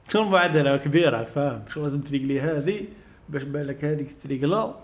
شنو 0.08 0.30
بعد 0.30 0.56
راه 0.56 0.76
كبير 0.76 1.12
راك 1.12 1.28
فاهم 1.28 1.62
شو 1.68 1.82
لازم 1.82 2.00
ت 2.00 2.06
régler 2.06 2.40
هذه 2.40 2.84
باش 3.28 3.42
بالك 3.42 3.84
هذيك 3.84 4.22
ت 4.22 4.30
régler 4.30 4.74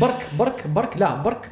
برك 0.00 0.26
برك 0.38 0.66
برك 0.66 0.96
لا 0.96 1.22
برك 1.22 1.50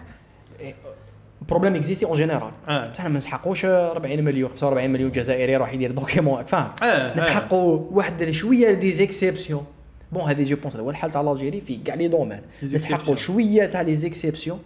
problème 1.49 1.75
existe 1.75 2.05
en 2.05 2.15
général 2.15 2.51
آه 2.69 2.89
بصح 2.89 3.05
ما 3.05 3.09
نسحقوش 3.17 3.65
40 3.65 4.25
مليون 4.25 4.49
45 4.49 4.91
مليون 4.91 5.11
جزائري 5.13 5.53
يروح 5.53 5.73
يدير 5.73 5.93
document 5.93 6.45
فاهم 6.45 6.71
آه 6.83 7.17
نسحقوا 7.17 7.81
واحد 7.91 8.31
شوية 8.31 8.73
des 8.73 8.93
exceptions 8.93 9.65
bon 10.13 10.23
هذه 10.23 10.43
je 10.43 10.57
pense 10.57 10.77
هو 10.77 10.91
الحال 10.91 11.11
تاع 11.11 11.21
l'Algérie 11.21 11.61
في 11.61 11.77
كاع 11.77 11.95
les 11.95 12.09
domaines 12.09 12.41
نسحقوا. 12.63 13.15
شوية 13.15 13.67
تاع 13.67 13.81
les 13.81 13.95
exceptions 13.95 14.59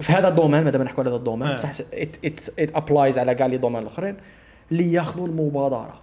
في 0.00 0.12
هذا 0.12 0.28
ال 0.28 0.33
domaine 0.33 0.64
مادام 0.64 0.82
نحكوا 0.82 1.02
على 1.02 1.10
هذا 1.10 1.16
ال 1.16 1.20
domaine 1.20 1.48
آه. 1.48 1.54
بصح 1.54 1.70
it 1.94 2.16
applies 2.58 3.18
على 3.18 3.34
كاع 3.34 3.46
les 3.46 3.56
domaines 3.56 3.82
الاخرين 3.82 4.16
اللي 4.72 4.92
ياخذوا 4.92 5.26
المبادره 5.26 6.00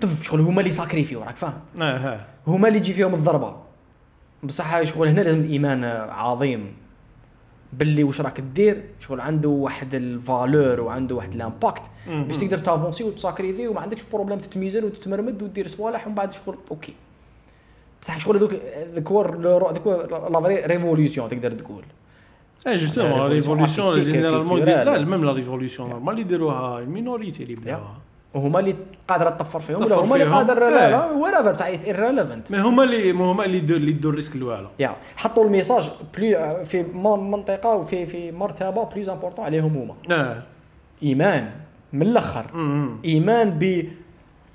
طف 0.00 0.22
شغل 0.24 0.40
هما 0.40 0.60
اللي 0.60 0.72
sacrifi 0.72 1.09
يو 1.09 1.20
راك 1.20 1.36
فاهم 1.36 1.60
آه 1.80 1.82
آه 1.82 2.20
هما 2.46 2.68
اللي 2.68 2.80
تجي 2.80 2.92
فيهم 2.92 3.14
الضربه 3.14 3.56
بصح 4.42 4.82
شغل 4.82 5.08
هنا 5.08 5.20
لازم 5.20 5.40
الايمان 5.40 5.84
عظيم 6.10 6.85
باللي 7.72 8.04
واش 8.04 8.20
راك 8.20 8.40
دير 8.40 8.82
شغل 9.00 9.20
عنده 9.20 9.48
واحد 9.48 9.94
ال 9.94 10.06
valeur 10.06 10.80
وعنده 10.80 11.14
واحد 11.14 11.34
ال 11.34 11.40
impact. 11.40 11.82
باش 12.08 12.36
تقدر 12.36 12.58
ت 12.58 12.64
avancer 12.64 13.04
وت 13.04 13.16
sacrifier 13.16 13.68
وما 13.68 13.80
عندكش 13.80 14.02
problème 14.12 14.38
تتميزن 14.38 14.84
وتتمرمد 14.84 15.42
ودير 15.42 15.68
صوالح 15.68 16.06
ومن 16.06 16.14
بعد 16.14 16.32
شغل 16.32 16.58
okay. 16.70 16.92
بصح 18.02 18.18
شغل 18.18 18.36
هذوك 18.36 18.54
ذاك 18.94 19.08
هو 19.08 19.22
la 20.30 20.40
vraie 20.40 20.66
révolution 20.66 21.28
تقدر 21.28 21.52
تقول. 21.52 21.84
آه 22.66 22.76
justement 22.76 23.10
لا، 23.10 23.16
la 23.16 23.26
révolution 23.26 24.00
généralement. 24.00 24.60
لا 24.60 25.04
même 25.04 25.24
la 25.24 25.32
révolution 25.32 25.90
normale 25.90 26.10
اللي 26.12 26.22
يديروها 26.22 26.78
ال 26.78 26.85
minorité 26.85 27.42
اللي 27.42 27.54
بداوها 27.54 27.98
وهما 28.36 28.60
اللي 28.60 28.76
قادرة 29.08 29.30
تطفر 29.30 29.60
فيهم 29.60 29.82
ولا 29.82 29.94
هما 29.96 30.14
اللي. 30.16 30.24
قادر 30.34 30.62
إيه. 30.64 30.70
لا 30.70 30.90
لا 30.90 31.04
whatever 31.10 31.54
تاع 31.54 31.66
irrelevant 31.66 32.52
mais 32.52 32.60
هما 32.60 32.84
اللي 32.84 33.12
ما 33.12 33.24
هما 33.24 33.44
اللي 33.44 33.58
اللي 33.58 33.90
يدوا 33.90 34.10
ال 34.10 34.14
risque 34.14 34.36
الواعره 34.36 34.70
يا 34.78 34.96
حطوا 35.16 35.44
ال 35.44 35.50
message 35.50 35.90
بلي 36.16 36.64
في 36.64 36.82
م- 36.82 37.30
منطقة 37.30 37.74
وفي 37.74 38.06
في 38.06 38.32
مرتبة 38.32 38.84
plus 38.84 39.08
important 39.08 39.44
عليهم 39.44 39.76
هما 39.76 39.94
آه 40.16 40.42
إيمان 41.02 41.50
من 41.92 42.02
الآخر. 42.02 42.46
إيمان 43.04 43.50
ب 43.50 43.88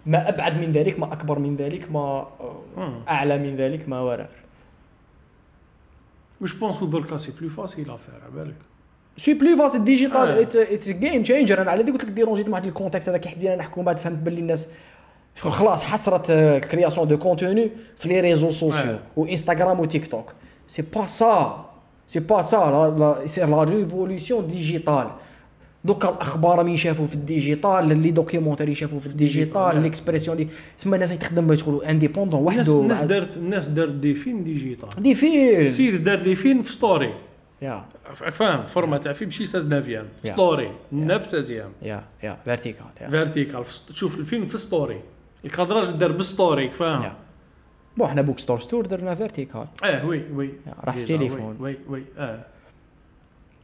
ما 0.06 0.30
أبعد 0.30 0.58
من 0.58 0.72
ذلك 0.72 1.00
ما 1.00 1.14
أكبر 1.14 1.40
من 1.40 1.56
ذلك 1.56 1.92
ما 1.92 2.28
مم. 2.78 3.00
أعلى 3.10 3.38
من 3.38 3.56
ذلك 3.56 3.90
ما 3.90 4.00
وراء 4.00 4.30
و 6.42 6.46
je 6.46 6.54
pense 6.54 6.86
دركا 6.86 7.18
c'est 7.18 7.32
plus 7.42 7.50
facile 7.50 7.92
à 7.92 7.95
faire 7.95 8.14
بالك 8.36 8.56
سوي 9.22 9.34
بلي 9.34 9.56
face 9.58 9.76
ال 9.76 9.81
digital 9.81 10.16
آه. 10.16 10.42
it's 10.42 10.56
it's 10.56 10.92
game 10.92 11.24
changer 11.24 11.62
أنا 11.62 11.72
على 11.72 11.84
ذي 11.84 11.92
قلت 11.92 12.04
لك 12.04 12.10
dérangé 12.10 12.45
ت 12.45 12.50
مع 12.50 12.54
واحد 12.54 12.66
ال 12.66 12.70
contexte 12.70 13.10
هذا 13.10 13.18
كي 13.18 13.30
حبينا 13.30 13.56
نحكوا 13.56 13.84
بعد 13.84 14.00
فهمت 14.00 14.18
باللي 14.18 14.40
الناس 14.40 14.68
شغل 15.36 15.52
خلاص 15.52 15.84
حصرت 15.84 16.32
création 16.72 17.08
de 17.08 17.18
contenu 17.18 17.72
في 17.98 18.10
les 18.10 18.20
réseaux 18.20 18.50
sociaux. 18.50 18.96
و 19.18 19.23
Instagram 19.23 19.74
و 19.74 19.80
TikTok 19.80 20.26
c'est 20.68 20.84
pas 20.96 21.66
ça 22.08 22.11
c'est 22.11 22.20
pas 22.20 23.22
ça 23.26 23.30
c'est 23.30 23.42
la 23.42 23.64
révolution 23.64 24.48
digitale 24.48 25.08
دوكا 25.86 26.10
الأخبار 26.10 26.64
من 26.64 26.78
شافوا 26.78 27.06
في 27.06 27.16
ال 27.16 27.25
digital 27.25 27.92
les 27.92 28.12
documentaires 28.12 28.70
يشافوا 28.70 29.00
في 29.00 29.08
ال 29.08 29.16
digital. 29.16 29.82
l'expression 29.82 30.38
اللي 30.38 30.50
تسمى 30.78 30.96
الناس 30.96 31.10
تخدم 31.10 31.56
شغل 31.56 31.84
indépendant 31.84 32.40
الناس 32.40 32.70
وحده 32.70 32.82
الناس 32.82 33.04
دارت 33.04 33.38
الناس 33.38 33.68
دارت 33.68 33.94
des 33.94 34.14
films 34.14 34.44
digital. 34.44 35.04
des 35.04 35.16
films. 35.16 35.62
السيد 35.62 36.04
دار 36.04 36.20
les 36.20 36.36
films 36.36 36.62
في 36.62 36.72
story 36.72 37.14
فاهم 38.16 38.64
format 38.66 38.98
تاع 38.98 39.14
فيلم 39.14 39.32
شي 39.32 39.46
16 39.46 39.72
في 40.22 40.30
Yeah. 40.30 40.34
story 40.34 40.72
9 40.92 41.22
16 41.24 41.70
yeah 41.82 42.04
yeah 42.24 42.38
vertical 42.46 42.86
vertical 43.10 43.64
تشوف 43.90 44.20
الفيلم 44.20 44.46
في 44.46 44.58
ستوري 44.58 45.02
الكادراج 45.46 45.90
دار 45.92 46.12
بال 46.12 46.28
story 46.28 46.70
فاهم. 46.70 47.14
bon 47.98 48.08
حنا 48.08 48.22
بوك 48.22 48.40
ستور 48.40 48.60
ستور 48.60 48.86
درنا 48.86 49.16
vertical 49.16 49.68
آه 49.84 50.06
oui 50.06 50.24
oui. 50.34 50.54
راح 50.84 50.96
في 50.96 51.02
déjà، 51.02 51.18
تليفون. 51.18 51.58
oui 51.60 51.78
oui 51.90 52.04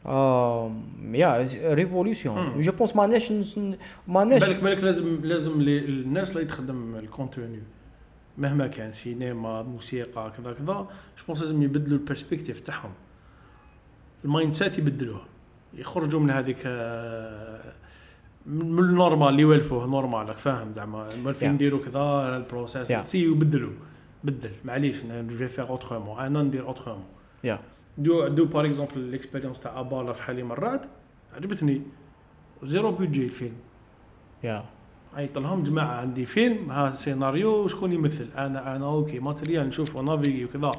آه 0.06 0.72
il 1.14 1.48
y 1.74 1.79
a 1.79 1.84
révolution 1.84 2.36
مم. 2.40 2.60
je 2.62 2.72
pense 2.72 2.95
ما 2.95 3.07
نس- 3.19 3.57
ما 4.07 4.19
عندناش 4.19 4.44
بالك 4.44 4.64
بالك 4.64 4.84
لازم 4.84 5.19
لازم 5.24 5.52
الناس 5.61 6.32
اللي 6.32 6.45
تخدم 6.45 6.95
ال 6.95 7.04
contenu 7.04 7.60
مهما 8.38 8.68
كان 8.68 8.91
سينما 8.91 9.61
موسيقى 9.64 10.32
كذا 10.38 10.53
كذا 10.53 10.64
je 11.18 11.24
pense 11.28 11.41
لازم 11.41 11.64
يبدلوا 11.64 11.98
ال 11.99 12.05
perspective 12.05 12.60
تاعهم. 12.60 12.91
ال 14.26 14.54
mindset 14.54 14.78
يبدلوه 14.77 15.22
يخرجوا 15.73 16.19
من 16.19 16.30
هذيك 16.30 16.68
من 18.45 18.80
ال 18.80 18.86
normal 18.86 19.28
اللي 19.30 19.41
يولفوه 19.41 19.88
normal 19.88 20.34
فاهم 20.34 20.73
زعما 20.73 21.10
موالفين 21.23 21.49
Yeah. 21.49 21.53
نديروا 21.53 21.80
كذا 21.80 22.38
ال 22.38 22.44
process. 22.44 22.91
c'est 22.91 23.24
يبدلوا 23.23 23.72
بدل 24.23 24.52
معليش 24.65 25.02
je 25.02 25.48
fais 25.48 25.70
autrement 25.70 26.20
أنا 26.19 26.41
ندير 26.41 26.68
autrement 26.68 27.06
il 27.44 27.60
y 27.98 28.05
a 28.05 28.12
de 28.12 28.28
de 28.28 28.45
par 28.45 28.66
exemple 28.66 28.99
l'expérience 28.99 29.60
تاع 29.60 29.80
ابالا 29.80 30.14
في 30.14 30.23
حالي 30.23 30.44
مرات 30.44 30.85
عجبتني. 31.35 31.81
zéro 32.64 32.91
budget 32.91 33.26
الفيلم. 33.26 33.56
يا 34.44 34.65
عيط 35.14 35.38
لهم 35.38 35.64
جماعة 35.64 35.95
عندي 36.02 36.26
فيلم 36.26 36.72
ها 36.72 36.91
سيناريو 36.91 37.68
شكون 37.68 37.94
يمثل؟ 37.94 38.27
أنا 38.38 38.76
أنا 38.76 38.85
okay 38.86 39.20
matériel 39.20 39.68
نشوف 39.68 39.95
و 39.95 40.01
naviguer 40.01 40.45
وكذا. 40.45 40.72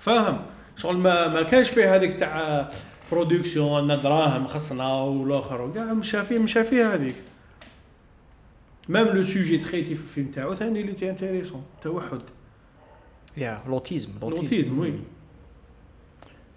فاهم؟ 0.00 0.42
شغل 0.76 0.96
ما 0.96 1.28
ما 1.28 1.42
كانش 1.42 1.70
فيه 1.70 1.94
هذيك 1.96 2.14
تاع 2.14 2.68
production 3.12 4.00
دراهم 4.00 4.46
خصنا 4.46 4.92
والآخر. 4.92 5.70
كاع 5.70 5.92
مش 5.92 6.10
فيه 6.16 6.38
مش 6.38 6.52
فيه 6.52 6.94
هذيك. 6.94 7.14
même 8.88 9.06
le 9.08 9.22
sujet 9.22 9.58
traité 9.58 9.94
في 9.94 10.02
الفيلم 10.02 10.30
تاعو 10.30 10.54
ثاني 10.54 10.80
اللي 10.80 10.92
c'était 10.92 11.10
intéressant 11.10 11.64
توحد. 11.80 12.22
yeah 13.36 13.62
l'autisme 13.66 14.10
l'autisme. 14.22 14.78
oui. 14.78 14.94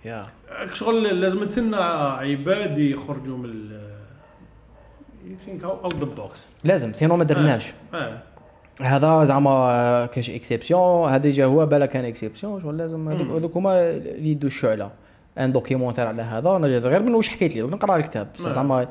yeah. 0.05 0.27
شغل 0.73 1.21
لازمت 1.21 1.59
لنا 1.59 1.77
عباد 2.11 2.77
يخرجوا 2.77 3.37
من 3.37 3.45
ال 3.45 3.97
ي 5.25 5.32
think 5.32 5.63
out 5.63 5.95
the 5.95 6.05
box 6.05 6.45
لازم 6.63 6.93
sinon 6.93 7.17
ما 7.17 7.23
درناش. 7.23 7.73
آه. 7.93 8.23
هذا 8.81 9.23
زعما 9.23 10.05
كاش 10.05 10.29
exception 10.29 11.09
هذا 11.09 11.29
جا 11.29 11.45
هو 11.45 11.65
بالا 11.65 11.85
كان 11.85 12.05
exception 12.05 12.61
شغل 12.61 12.77
لازم 12.77 13.09
هذوك 13.09 13.57
هما 13.57 13.89
اللي 13.89 14.31
يدوا 14.31 14.47
الشعلة. 14.49 14.91
un 15.37 15.51
documentaire 15.51 16.07
على 16.07 16.21
هذا 16.21 16.55
أنا 16.55 16.67
غير 16.67 17.03
من 17.03 17.13
واش 17.15 17.29
حكيت 17.29 17.55
لي؟ 17.55 17.61
نقرأ 17.61 17.95
الكتاب. 17.95 18.27
بصح. 18.37 18.49
زعما 18.49 18.87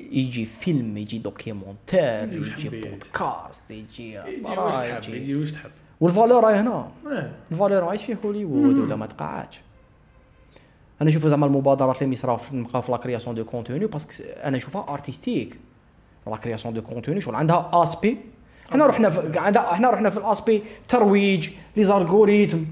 يجي 0.00 0.44
فيلم 0.44 0.96
يجي 0.96 1.18
documentaire 1.18 2.32
يجي. 2.32 2.68
بودكاست 2.68 3.70
يجي 3.70 4.14
يجي 4.14 4.50
واش 4.58 4.76
تحب 4.76 5.14
يجي- 5.14 5.34
واش 5.34 5.52
تحب. 5.52 5.70
وال 6.00 6.11
valeur 6.11 6.44
راهي 6.44 6.54
هنا. 6.60 6.88
ال 7.50 7.55
valeur 7.55 7.84
عايش 7.84 8.04
في 8.04 8.16
هوليوود 8.24 8.78
ولا 8.78 8.96
ما 8.96 9.06
تقعدش. 9.06 9.60
أنا 11.02 11.08
نشوف 11.10 11.26
زعما 11.26 11.46
المبادرات 11.46 12.02
اللي 12.02 12.12
يصراو 12.12 12.38
نبقاو 12.52 12.82
في 12.82 12.92
la 12.92 12.98
création 12.98 13.36
de 13.36 13.44
contenu 13.44 13.86
parce 13.86 14.02
que 14.02 14.12
أنا 14.44 14.56
نشوفها 14.56 14.86
artistique 14.88 15.56
la 16.26 16.36
création 16.36 16.74
de 16.74 16.82
contenu 16.82 17.20
شغل 17.20 17.34
عندها 17.34 17.70
aspect 17.72 18.16
حنا 18.70 18.86
رحنا 18.86 19.10
في 19.10 19.38
إحنا 19.56 19.90
رحنا 19.90 20.10
في 20.10 20.16
ال 20.16 20.23
aspect 20.23 20.62
ترويج 20.88 21.48
les 21.76 21.84
algorithmes 21.84 22.64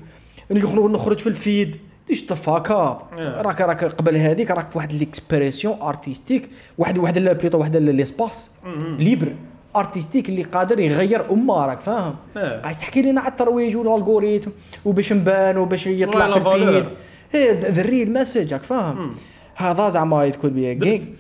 نخرج 0.51 1.19
في 1.19 1.27
ال 1.27 1.35
feed. 1.35 1.77
this 2.09 2.23
fuck 2.23 2.71
up. 2.71 2.99
راك 3.19 3.61
راك 3.61 3.85
قبل 3.85 4.17
هذيك 4.17 4.51
راك 4.51 4.71
في 4.71 4.79
واحد 4.79 4.93
l'expression 4.93 5.81
artistique 5.83 6.51
واحد 6.79 6.99
واحد 6.99 7.19
بليطو 7.19 7.59
واحد 7.59 7.77
l'espace 7.77 8.51
libre 8.99 9.33
artistique 9.77 10.29
اللي 10.29 10.43
قادر 10.43 10.81
يغير 10.81 11.31
أمه 11.31 11.67
راك 11.67 11.81
فاهم. 11.81 12.15
عايز 12.37 12.79
تحكي 12.79 13.03
لنا 13.03 13.21
على 13.21 13.31
الترويج 13.31 13.77
وال 13.77 13.89
algorithme 13.89 14.51
وباش 14.85 15.13
نبان 15.13 15.57
وباش 15.59 15.87
يطلع 15.87 16.39
في 16.39 16.55
ال 16.55 16.60
feed. 16.60 16.87
the 17.73 17.83
real 17.83 18.13
message 18.13 18.53
راك 18.53 18.63
فاهم؟ 18.63 19.15
هذا 19.55 19.89
زعما 19.89 20.29
تكون 20.29 20.51
big 20.51 20.75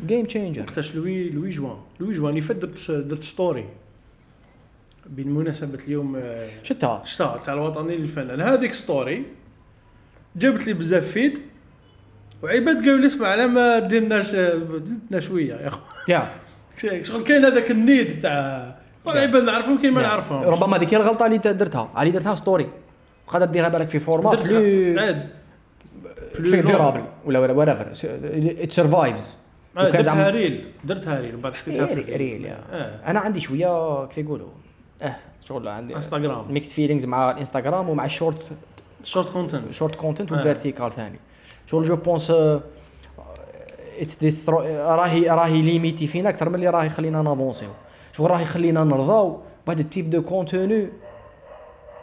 game 0.06 0.24
changer 0.24 0.62
وقتاش 0.62 0.94
le 0.94 1.30
huit 1.30 1.44
le 1.44 1.50
huit 1.50 1.62
juin. 1.62 1.76
le 2.00 2.14
huit 2.14 2.22
juin 2.22 2.30
اللي 2.30 2.40
فات 2.40 2.56
درت 2.56 2.90
درت 2.90 3.22
story 3.22 3.64
بمناسبة 5.08 5.78
اليوم 5.86 6.16
آه، 6.16 6.46
شتها 6.62 7.02
شتا 7.04 7.40
تاع 7.44 7.54
الوطني 7.54 7.96
للفنان. 7.96 8.40
هذيك 8.40 8.74
story 8.74 9.24
جابت 10.36 10.66
لي 10.66 10.72
بزاف 10.72 11.08
feed 11.08 11.38
وعباد 12.42 12.76
قالوا 12.76 12.98
لي 12.98 13.06
اسمع 13.06 13.28
على 13.28 13.46
ما 13.46 13.78
ديرناش 13.78 14.30
زدنا 14.84 15.20
شوية 15.20 15.54
يا 15.54 15.68
اخو 15.68 15.80
yeah. 16.08 16.28
شغل 17.02 17.22
كاين 17.22 17.44
هذاك 17.44 17.70
ال 17.70 17.80
need 17.80 18.20
تاع 18.20 18.76
والعباد 19.04 19.42
نعرفهم 19.42 19.78
كاين 19.78 19.92
ما 19.92 20.02
yeah. 20.02 20.06
نعرفهم. 20.06 20.42
ربما 20.42 20.76
هذيك 20.76 20.94
هي 20.94 20.96
الغلطة 20.96 21.26
اللي 21.26 21.38
درتها. 21.38 21.90
علي 21.94 22.10
درتها 22.10 22.34
story 22.34 22.68
قادر 23.26 23.46
ديرها 23.46 23.68
بالك 23.68 23.88
في 23.88 23.98
format 23.98 24.30
plus 24.30 25.00
عاد. 25.00 25.28
في 26.44 26.62
durable 26.62 27.04
ولا 27.24 27.38
ولا 27.38 27.52
ولا 27.52 27.92
it 28.62 28.72
survives 28.72 29.34
آه، 29.76 29.90
درتها 29.90 30.30
reel 30.30 30.64
درتها 30.84 31.20
reel 31.20 31.34
وبعد 31.34 31.54
حطيتها 31.54 31.86
في 31.86 31.94
reel 31.94 32.46
آه. 32.46 33.10
أنا 33.10 33.20
عندي 33.20 33.40
شوية 33.40 34.06
كيف 34.06 34.18
يقولوا؟ 34.18 34.48
آه 35.02 35.16
شغل 35.48 35.68
عندي. 35.68 35.96
انستغرام 35.96 36.52
mixed 36.52 36.68
feelings 36.72 37.06
مع 37.06 37.30
الانستغرام 37.30 37.88
ومع 37.88 38.04
ال 38.04 38.11
short 38.11 38.42
short 39.02 39.28
content 39.32 39.72
short 39.72 39.94
content 39.94 40.32
آه. 40.32 40.34
وال 40.34 40.46
vertical 40.46 40.92
ثاني. 40.92 41.18
شغل 41.66 41.82
je 41.82 41.96
pense 41.96 42.30
it's 44.00 44.14
destroy 44.16 44.58
راهي 44.94 45.30
راهي 45.30 45.62
limiter 45.62 46.06
فينا 46.06 46.28
أكثر 46.28 46.48
من 46.48 46.54
اللي 46.54 46.68
راهي 46.70 46.86
يخلينا 46.86 47.22
نافونسيو 47.22 47.68
شغل 48.12 48.30
راهي 48.30 48.42
يخلينا 48.42 48.84
نرضاو 48.84 49.38
بهذا 49.66 49.80
ال 49.80 49.86
type 49.86 50.10
de 50.10 50.22
contenu 50.22 50.88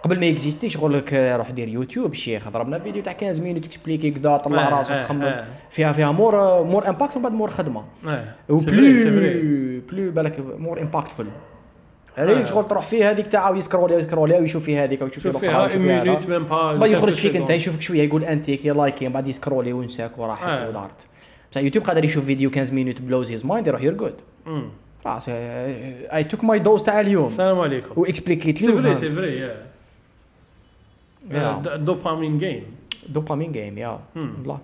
قبل 0.04 0.20
ما 0.20 0.26
يكزيستي 0.26 0.70
شغل 0.70 0.98
لك 0.98 1.14
روح 1.14 1.52
دير 1.52 1.68
يوتيوب 1.68 2.14
شيخ 2.14 2.50
ضربنا 2.50 2.80
فيديو 2.80 3.04
تاع 3.04 3.14
15 3.14 3.44
minutes 3.44 3.66
expliquer 3.66 4.12
كذا 4.12 4.38
طلع 4.38 4.68
آه، 4.68 4.70
راسك 4.78 4.92
آه، 4.92 5.04
خمم. 5.04 5.22
آه. 5.24 5.46
فيها 5.70 5.92
فيها 5.92 6.12
more 6.12 6.64
more 6.64 6.88
impact 6.90 7.16
ومن 7.16 7.24
بعد 7.24 7.32
more 7.34 7.50
خدمة. 7.50 7.84
و 8.50 8.76
plus 8.76 9.82
plus 9.92 10.12
بالك 10.12 10.40
more 10.40 10.80
impactful 10.82 11.26
هذيك 12.16 12.48
شغل 12.48 12.68
تروح 12.68 12.86
فيه 12.86 13.10
هذيك 13.10 13.28
تاع 13.28 13.56
يسكرولي 13.56 13.96
يسكرولي 13.96 14.40
ويشوف 14.40 14.64
في 14.64 14.78
هذيك 14.78 15.02
ويشوف 15.02 15.24
في 15.24 15.32
شوف 15.32 15.44
الاخرى 15.44 15.64
ويشوف 15.64 15.82
هذا. 15.82 16.28
même 16.30 16.44
pas 16.44 16.76
بعد 16.76 16.90
يخرج 16.92 17.14
فيك 17.14 17.36
انت 17.36 17.50
يشوفك 17.50 17.82
شوية 17.82 18.02
يقول 18.04 18.24
انتيك 18.24 18.66
لايكي 18.66 19.10
بعد 19.10 19.28
يسكرولي 19.28 19.74
وينساك 19.74 20.18
وراحت 20.18 20.60
آه. 20.60 20.70
ودارت. 20.70 21.08
بصح 21.52 21.62
يوتيوب 21.62 21.86
قادر 21.86 22.04
يشوف 22.06 22.26
فيديو 22.26 22.52
15 22.52 22.74
minutes 22.74 23.02
blows 23.02 23.32
his 23.32 23.46
mind 23.46 23.68
يروح 23.68 23.82
you're 23.82 23.94
good 23.94 24.14
مم. 24.46 24.70
خلاص 25.06 25.26
I 25.30 26.24
took 26.24 26.44
my 26.44 26.60
dose 26.60 26.84
تاع 26.84 27.00
اليوم. 27.00 27.26
السلام 27.26 27.60
عليكم. 27.60 28.02
واكسبليكيت 28.02 28.58
c'est 28.58 28.72
vrai 28.78 28.90
لي 28.90 28.96
c'est 28.96 29.10
vrai 29.10 29.38
yeah 29.40 29.74
Yeah. 31.24 31.68
dopamine 31.68 32.38
game 32.38 32.64
dopamine 33.10 33.52
game 33.52 33.78
yeah. 33.78 34.00
والله. 34.16 34.58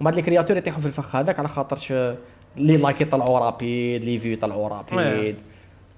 ومن 0.00 0.10
بعد 0.10 0.18
ال 0.18 0.22
créateurs 0.22 0.56
يطيحوا 0.56 0.80
في 0.80 0.86
الفخ 0.86 1.16
هذاك 1.16 1.38
على 1.38 1.48
خاطرش 1.48 1.92
les 2.56 2.76
likes 2.76 3.00
يطلعوا 3.00 3.38
rapides 3.38 4.04
les 4.04 4.18
vues 4.18 4.32
يطلعوا 4.32 4.68
rapides 4.68 5.36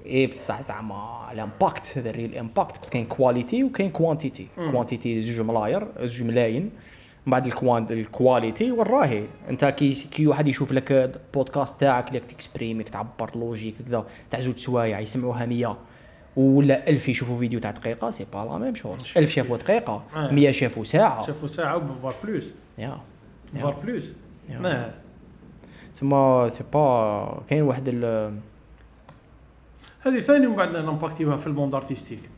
اي 0.06 0.26
بصح 0.26 0.60
زعما 0.60 1.28
ال 1.32 1.42
impact 1.42 1.98
هذا 1.98 2.10
ال 2.10 2.15
real 2.15 2.36
impact 2.38 2.80
بس 2.82 2.90
كاين 2.90 3.06
qualité 3.06 3.64
وكاين 3.64 3.90
quantité 3.90 4.46
quantité 4.56 5.22
زوج 5.22 5.46
ملاير 5.46 5.86
زوج 6.00 6.22
ملايين. 6.22 6.70
من 7.26 7.30
بعد 7.32 7.46
ال 7.46 7.54
quan 7.54 7.86
ال 7.90 8.00
qualité 8.00 8.70
وراهي 8.70 9.24
أنت 9.48 9.64
كي 9.64 9.92
كي 9.92 10.26
واحد 10.26 10.48
يشوف 10.48 10.72
لك 10.72 11.20
بودكاست 11.34 11.80
تاعك 11.80 12.08
اللي 12.08 12.20
تكسبريميك 12.20 12.88
تعبر 12.88 13.30
logique 13.36 13.74
كذا 13.88 14.06
تاع 14.30 14.40
زوج 14.40 14.56
سوايع 14.56 15.00
يسمعوها 15.00 15.46
100 15.46 15.76
ولا 16.36 16.88
ألف 16.88 17.08
يشوفوا 17.08 17.38
فيديو 17.38 17.60
تاع 17.60 17.70
دقيقة 17.70 18.10
c'est 18.10 18.26
pas 18.32 18.38
la 18.38 18.58
même 18.58 18.74
chose 18.74 19.12
ألف 19.16 19.30
شافوا 19.30 19.56
دقيقة 19.56 20.02
آه. 20.16 20.30
100 20.30 20.50
شافوا 20.50 20.84
ساعة. 20.84 21.26
شافوا 21.26 21.48
ساعة 21.48 21.76
و 21.76 21.82
voire 21.82 22.14
plus 22.24 22.52
yeah 22.78 22.98
voire 23.60 23.74
plus 23.84 24.12
تسمى 25.94 26.46
c'est 26.50 26.64
pas 26.72 27.42
كاين 27.48 27.62
واحد 27.62 27.88
هذه 30.00 30.20
ثاني 30.20 30.46
من 30.46 30.56
بعد 30.56 30.76
نمباكتيوها 30.76 31.36
في 31.36 31.46
ال 31.46 31.51
monde 31.51 31.74
artistique 31.74 32.30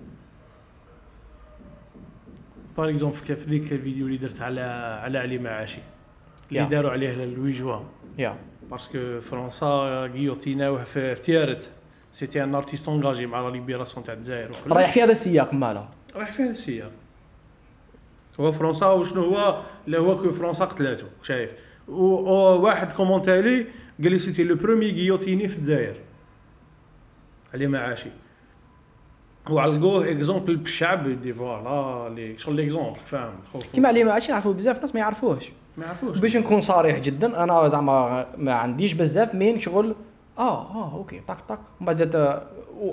par 2.76 2.88
exemple 2.88 3.18
كيف 3.18 3.48
ذيك 3.48 3.72
الفيديو 3.72 4.06
اللي 4.06 4.16
درت 4.16 4.40
على 4.42 4.60
على 5.02 5.18
علي 5.18 5.38
معاشي. 5.38 5.80
اللي 6.50 6.66
Yeah. 6.66 6.70
داروا 6.70 6.90
عليه 6.90 7.24
le 7.24 7.50
huit 7.50 7.67
juin 7.67 7.84
yeah 8.18 8.36
parce 8.70 9.02
que 9.02 9.20
فرنسا 9.20 9.66
غيوتيناوه 10.14 10.84
في 10.84 11.14
في 11.14 11.22
تيارت 11.22 11.72
c'était 12.12 12.44
un 12.44 12.54
artiste 12.54 12.88
engagé 12.88 13.26
مع 13.26 13.40
la 13.40 13.50
libération 13.50 14.04
تاع 14.04 14.14
الجزائر. 14.14 14.50
رايح 14.66 14.92
في 14.92 15.02
هذا 15.02 15.12
السياق 15.12 15.54
ماله 15.54 15.88
رايح 16.16 16.32
فيها 16.32 16.50
السياق. 16.50 16.92
هو 18.40 18.52
فرنسا 18.52 18.86
وشنو 18.86 19.22
هو؟ 19.22 19.62
اللي 19.86 19.98
هو 19.98 20.16
que 20.16 20.30
فرنسا 20.30 20.64
قتلاته 20.64 21.06
شايف. 21.22 21.52
وواحد 21.88 22.92
كومونتالي 22.92 23.66
قال 24.02 24.12
لي 24.12 24.18
c'était 24.18 24.44
le 24.44 24.54
premier 24.54 24.90
guillotiné 24.90 25.48
في 25.48 25.56
الجزائر 25.56 25.96
علي 27.54 27.66
معاشي 27.66 28.10
وعلقوه 29.50 30.10
اكزومبل 30.10 30.56
بالشعب 30.56 31.08
دي 31.08 31.32
فوالا 31.32 32.14
لي 32.14 32.38
شغل 32.38 32.54
ليكزومبل 32.56 33.00
فاهم 33.06 33.32
كيما 33.72 33.88
عليه 33.88 34.04
ما 34.04 34.12
عادش 34.12 34.28
يعرفوا 34.28 34.52
بزاف 34.52 34.80
ناس 34.80 34.94
ما 34.94 35.00
يعرفوش 35.00 35.50
ما 35.76 35.84
يعرفوش 35.84 36.18
باش 36.18 36.36
نكون 36.36 36.62
صريح 36.62 36.98
جدا 36.98 37.44
أنا 37.44 37.68
زعما 37.68 38.26
ما 38.38 38.52
عنديش 38.54 38.92
بزاف 38.94 39.34
مين 39.34 39.60
شغل 39.60 39.94
آه 40.38 40.70
آه 40.74 40.92
أوكي 40.94 41.20
طاك 41.20 41.40
طاك 41.40 41.58
بعد 41.80 41.96
زاد 41.96 42.42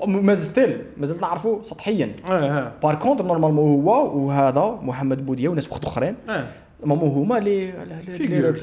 ما 0.07 0.36
ستيل 0.36 0.86
مازلت 0.98 1.22
نعرفو 1.22 1.61
سطحيا 1.61 2.15
آه 2.30 2.34
آه 2.34 2.72
بار 2.84 2.95
كونتر 2.95 3.26
نورمالمون 3.26 3.84
هو 3.84 4.18
وهذا 4.18 4.80
محمد 4.81 5.26
بوديه 5.26 5.49
وناس 5.49 5.72
وقت 5.72 5.86
اخرين 5.86 6.15
آه 6.30 6.48
نورمالمون 6.86 7.23
هما 7.26 7.36
لي 7.40 7.72
لي. 7.72 8.18
ريبير 8.18 8.56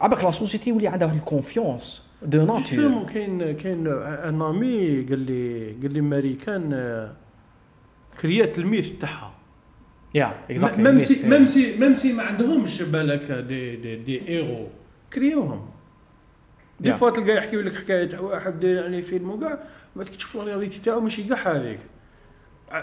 عباك 0.00 0.24
لا 0.24 0.30
سوسيتي 0.30 0.70
يولي 0.70 0.88
عندها 0.88 1.06
واحد 1.08 1.18
الكونفيونس 1.18 2.05
دو 2.22 2.38
ناتور 2.38 2.56
جوستومون 2.56 3.06
كاين 3.06 3.56
كاين 3.56 3.86
un 3.86 4.42
ami 4.42 5.02
قال 5.02 5.18
لي 5.18 5.72
قال 5.82 5.92
لي 5.92 6.00
ماريكان 6.00 6.72
آه، 6.72 7.12
كريات 8.20 8.58
ال 8.58 8.65
myth 8.65 8.92
تاعها. 8.92 9.34
yeah 10.14 10.34
exactly 10.50 10.82
même 10.82 11.00
si 11.00 11.28
même 11.28 11.46
si 11.46 11.76
même 11.76 11.94
si 11.94 12.12
ما 12.12 12.22
عندهمش 12.22 12.82
بالك 12.82 13.32
دي 13.32 13.76
دي 13.76 13.96
دي 13.96 14.28
ايرو 14.28 14.68
كريوهم. 15.12 15.68
des. 16.80 16.92
fois 16.92 17.10
تلقى 17.10 17.36
يحكيو 17.36 17.60
لك 17.60 17.74
حكاية 17.74 18.04
تاع 18.04 18.20
واحد 18.20 18.64
عليه 18.64 19.02
فيلم 19.02 19.30
وكاع 19.30 19.62
بعد 19.96 20.06
كي 20.06 20.16
تشوف 20.16 20.36
la 20.36 20.44
réalité 20.44 20.80
تاعو 20.80 21.00
ماشي 21.00 21.24
كاع 21.24 21.52
هذيك. 21.52 21.78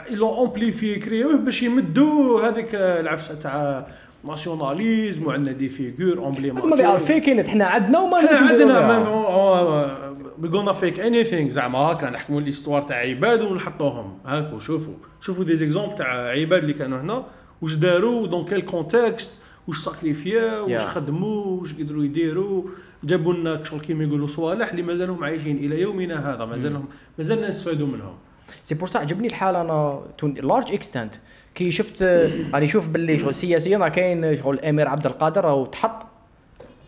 l'ont 0.10 0.46
amplifié 0.46 0.96
كريوه 0.96 1.38
باش 1.38 1.64
يمدوا 1.64 2.42
هذيك 2.42 2.76
العفسة 2.76 3.36
تاع 3.36 3.88
nationalisme 4.26 5.28
وعندنا 5.28 5.52
des 5.52 5.70
figures 5.70 6.20
هما 6.20 6.28
emblématiques 6.28 6.78
بيعرف 6.78 7.06
faking 7.06 7.48
حنا 7.48 7.66
عندنا 7.66 8.00
وما 8.00 8.22
نديرو 8.22 8.48
عندنا 8.48 8.80
بها. 8.80 10.14
بيقولنا 10.38 10.74
fake 10.74 11.00
anything 11.00 11.50
زعما 11.50 11.80
هكا 11.80 12.10
نحكموا 12.10 12.42
l'histoire 12.42 12.82
تاع 12.82 12.98
عباد 12.98 13.42
ونحطوهم. 13.42 14.18
هاكو 14.26 14.60
شوفوا. 14.60 14.94
شوفوا 15.22 15.44
des 15.44 15.56
exemples 15.56 15.96
تاع 15.96 16.08
عباد 16.08 16.62
اللي 16.62 16.74
كانوا 16.74 17.02
هنا. 17.02 17.26
واش 17.62 17.76
داروا 17.76 18.28
dans 18.28 18.46
quel 18.46 18.62
contexte 18.62 19.42
واش 19.68 19.78
ساكريفيا 19.78 20.60
واش. 20.60 20.82
خدموا 20.82 21.46
واش 21.46 21.74
قدروا 21.74 22.04
يديروا. 22.04 22.64
جابوا 23.04 23.34
لنا 23.34 23.64
شغل 23.64 23.80
كيما 23.80 24.04
يقولوا 24.04 24.28
صوالح 24.28 24.70
اللي 24.70 24.82
مازالهم 24.82 25.24
عايشين 25.24 25.58
إلى 25.58 25.82
يومنا 25.82 26.34
هذا. 26.34 26.46
مازالهم 26.46 26.86
مازالنا 27.18 27.50
نستفادوا 27.50 27.88
منهم. 27.88 28.16
c'est 28.64 28.76
pour 28.76 28.88
ça 28.88 29.00
عجبني 29.00 29.28
الحال 29.28 29.56
أنا 29.56 30.02
to 30.18 30.28
large 30.28 30.72
extent 30.74 31.16
كي 31.56 31.72
شفت 31.72 32.04
راني 32.04 32.66
نشوف 32.66 32.90
باللي 32.90 33.20
شغل 33.20 33.34
سياسيا 33.34 33.78
راه 33.78 33.88
كاين 33.88 34.38
شغل 34.38 34.56
الأمير 34.56 34.88
عبد 34.88 35.06
القادر 35.06 35.46
راهو 35.46 35.66
تحط 35.66 36.06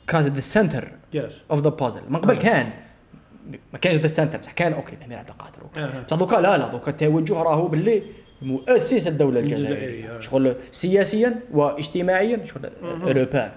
كان 0.07 0.21
the 0.21 0.39
center 0.39 0.91
piece 1.13 1.43
of 1.51 1.61
the 1.61 1.69
puzzle 1.69 2.01
من 2.09 2.17
قبل 2.17 2.37
كان 2.37 2.69
ما 3.73 3.79
كانش 3.79 3.95
the 3.95 4.07
center 4.07 4.37
بصح 4.37 4.51
كان 4.51 4.73
okay 4.73 4.95
الأمير 4.95 5.17
عبد 5.17 5.29
القادر. 5.29 6.03
بصح 6.05 6.17
دوكا 6.17 6.35
لا 6.35 6.57
لا 6.57 6.67
دوكا 6.67 6.91
التوجه 6.91 7.33
راهو 7.33 7.67
باللي 7.67 8.03
مؤسس 8.41 9.07
الدولة. 9.07 9.39
الجزائرية. 9.39 10.19
شغل 10.19 10.55
سياسيا 10.71 11.39
واجتماعيا 11.51 12.45
شغل 12.45 12.69
repère 12.83 13.51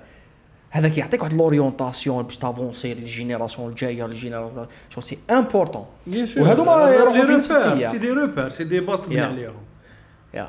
هذاك 0.70 0.98
يعطيك 0.98 1.22
واحد 1.22 1.32
l'orientation 1.32 2.22
باش 2.22 2.38
تافونسي 2.38 2.94
لل 2.94 3.07
génération 3.07 3.70
الجاية 3.70 4.06
لل 4.06 4.16
génération 4.16 4.66
شغل 4.90 5.02
c'est 5.02 5.18
important 5.30 5.86
وهذوما 6.36 6.90
يروحوا 6.90 7.24
في 7.24 7.52
السياق. 7.52 7.92
c'est 7.92 7.98
des 7.98 8.10
repères 8.10 8.48
c'est 8.48 8.64
des 8.64 8.80
bases 8.80 9.00
تبني. 9.00 9.20
عليهم. 9.20 9.67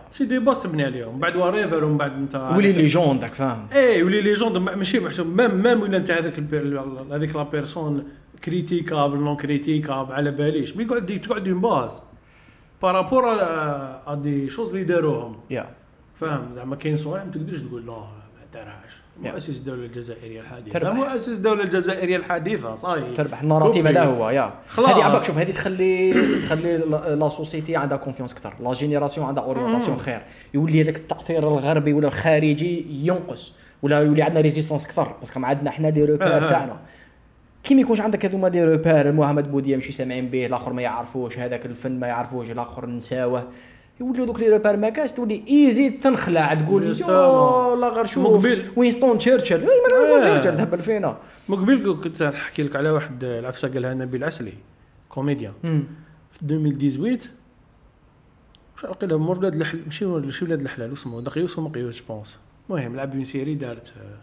c'est 0.09 0.25
des 0.25 0.39
bases 0.39 0.63
تبني 0.63 0.85
عليهم 0.85 1.19
بعد 1.19 1.35
وريفر 1.35 1.83
ومن 1.83 1.97
بعد 1.97 2.11
انت 2.11 2.51
ولي 2.55 2.71
légende 2.71 3.19
d'accord 3.19 3.29
فاهم. 3.29 3.67
اي 3.73 4.03
ولي 4.03 4.21
légende 4.21 4.57
ماشي 4.57 4.99
محسوب. 4.99 5.27
même 5.27 5.55
même 5.55 5.81
ولا 5.81 5.97
انت 5.97 6.11
هذاك 6.11 6.39
هذيك 7.11 7.35
la 7.35 7.43
personne 7.43 8.07
critiquable 8.43 9.17
non 9.17 9.35
critiquable 9.35 10.13
على 10.13 10.31
باليش. 10.31 10.77
mais 10.77 10.83
يقعد 10.83 11.19
تقعد 11.19 11.47
une 11.47 11.61
base 11.61 12.01
par 12.81 12.94
rapport 12.94 13.23
à 14.07 14.15
des 14.23 14.49
choses 14.49 14.69
اللي 14.69 14.83
داروهم 14.83 15.39
yeah. 15.49 15.69
فاهم؟ 16.15 16.53
زعما 16.53 16.75
كاين 16.75 16.97
صوالح 16.97 17.25
ما 17.25 17.31
تقدرش 17.31 17.59
تقول 17.61 17.85
لا 17.85 18.18
دارهاش 18.53 18.99
Yeah. 19.23 19.27
مؤسس 19.27 19.49
الدولة 19.59 19.83
الجزائرية 19.85 20.41
الحديثة. 20.41 20.79
تربح. 20.79 20.93
مؤسس 20.93 21.29
الدولة 21.29 21.63
الجزائرية 21.63 22.17
الحديثة 22.17 22.75
صاي 22.75 23.13
تربح. 23.13 23.41
ال 23.41 23.46
narrative 23.46 23.87
هذا 23.87 24.03
هو 24.03 24.29
يا. 24.29 24.53
خلاص. 24.69 24.89
هذه 24.89 25.03
عباك 25.03 25.23
شوف 25.23 25.37
هذه 25.37 25.51
تخلي 25.51 26.13
تخلي 26.45 26.77
la- 26.77 27.29
société 27.29 27.75
عندها 27.75 27.97
confiance 27.97 28.33
أكثر. 28.33 28.53
la 28.63 28.73
génération 28.73 29.27
عندها 29.27 29.43
orientation 29.43 29.97
خير. 29.97 30.21
يولي 30.53 30.81
هذاك 30.81 30.95
التأثير 30.95 31.39
الغربي 31.47 31.93
ولا 31.93 32.07
الخارجي 32.07 32.85
ينقص. 33.07 33.55
ولا 33.81 33.99
يولي 33.99 34.21
عندنا 34.21 34.41
résistance 34.41 34.85
أكثر. 34.85 35.15
parce 35.19 35.32
que 35.32 35.39
ما 35.39 35.47
عندنا 35.47 35.71
حنا 35.71 35.87
les 35.87 36.01
repères. 36.05 36.49
تاعنا. 36.49 36.79
كي 37.63 37.75
ما 37.75 37.81
يكونش 37.81 38.01
عندك 38.01 38.25
هذوما 38.25 38.47
les 38.47 38.63
repères 38.63 39.11
محمد 39.11 39.51
بودية 39.51 39.75
ماشي 39.75 39.91
سامعين 39.91 40.29
به 40.29 40.45
الآخر 40.45 40.73
ما 40.73 40.81
يعرفوش. 40.81 41.39
هذاك 41.39 41.65
الفن 41.65 41.99
ما 41.99 42.07
يعرفوش 42.07 42.51
الآخر 42.51 42.85
نساوه. 42.85 43.47
يوليو 43.99 44.25
دوك 44.25 44.39
les 44.39 44.47
repères 44.49 44.77
ما 44.77 44.89
كاش 44.89 45.11
تولي 45.11 45.43
easy 45.49 45.89
تنخلع 45.89 46.53
تقول. 46.53 46.83
لا 47.81 47.89
غير 47.89 48.05
شوف 48.05 48.23
مقبل. 48.23 48.63
وينستون 48.75 49.17
تشرشل 49.17 49.61
ما 49.63 49.69
وينستون 49.69 50.21
آه. 50.29 50.37
تشرشل 50.39 50.57
ذهب 50.57 50.79
فينا 50.81 51.17
مقبل 51.49 51.99
كنت 52.03 52.23
نحكي 52.23 52.63
لك 52.63 52.75
على 52.75 52.89
واحد 52.89 53.23
العفسه 53.23 53.67
قالها 53.67 53.93
نبيل 53.93 54.23
عسلي 54.23 54.53
comédien 55.09 55.53
مم. 55.63 55.83
في 56.31 56.41
2018 56.43 57.29
مش 58.77 58.85
عقيلة 58.85 59.17
مور 59.17 59.37
ولاد 59.37 59.55
الحلال 59.55 59.85
ماشي 59.85 60.05
ماشي 60.05 60.45
ولاد 60.45 60.61
الحلال 60.61 60.93
اسمه 60.93 61.21
دقيوس 61.21 61.57
ومقيوس 61.59 62.01
je 62.01 62.11
pense 62.11 62.37
المهم 62.69 62.95
لعب 62.95 63.13
une 63.13 63.23
série 63.23 63.55
دارت 63.55 63.93
آه، 64.01 64.19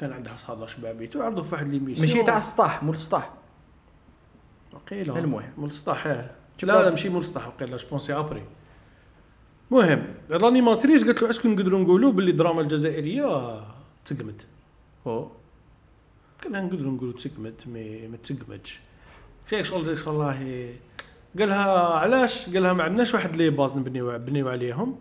كان 0.00 0.12
عندها 0.12 0.36
صاله 0.36 0.66
شبابيت 0.66 1.16
وعرضوا 1.16 1.44
في 1.44 1.54
واحد 1.54 1.68
l'émission 1.68 2.06
ماشي 2.08 2.22
تاع 2.22 2.38
السطح 2.38 2.82
مول 2.82 2.94
السطح 2.94 3.30
وقيلة 4.72 5.18
المهم. 5.18 5.44
مول 5.58 5.66
السطح 5.68 6.06
آه 6.06 6.30
شوف 6.58 6.70
لا 6.70 6.82
لا. 6.82 6.90
ماشي 6.90 7.08
مول 7.08 7.20
السطح 7.20 7.48
وقيلة 7.48 7.76
je 7.76 7.86
pense 7.86 8.12
après 8.14 8.42
المهم 9.74 10.04
ال 10.30 10.37
animatrice 10.37 11.04
قالت 11.04 11.22
له 11.22 11.30
est-ce 11.30 11.42
que 11.42 11.48
نقدروا 11.48 11.80
نقولوا 11.80 12.12
باللي 12.12 12.30
الدراما 12.30 12.60
الجزائرية 12.60 13.60
تسقمت. 14.04 14.46
أوه. 15.06 15.30
قال 16.42 16.52
لها 16.52 16.60
نقدروا 16.60 16.92
نقولوا 16.92 17.12
تسقمت 17.12 17.66
mais 17.66 18.08
ما 18.08 18.16
تسقمتش 18.16 18.80
شيء 19.50 19.62
شغل 19.62 19.98
شغل 19.98 20.14
الله 20.14 20.74
قالها 21.38 21.94
علاش؟ 21.94 22.46
قالها 22.50 22.72
ما 22.72 22.82
عندناش 22.82 23.14
واحد 23.14 23.36
les 23.36 23.50
bases 23.50 23.76
نبنيو 23.76 24.12
نبنيو 24.12 24.48
عليهم. 24.48 24.96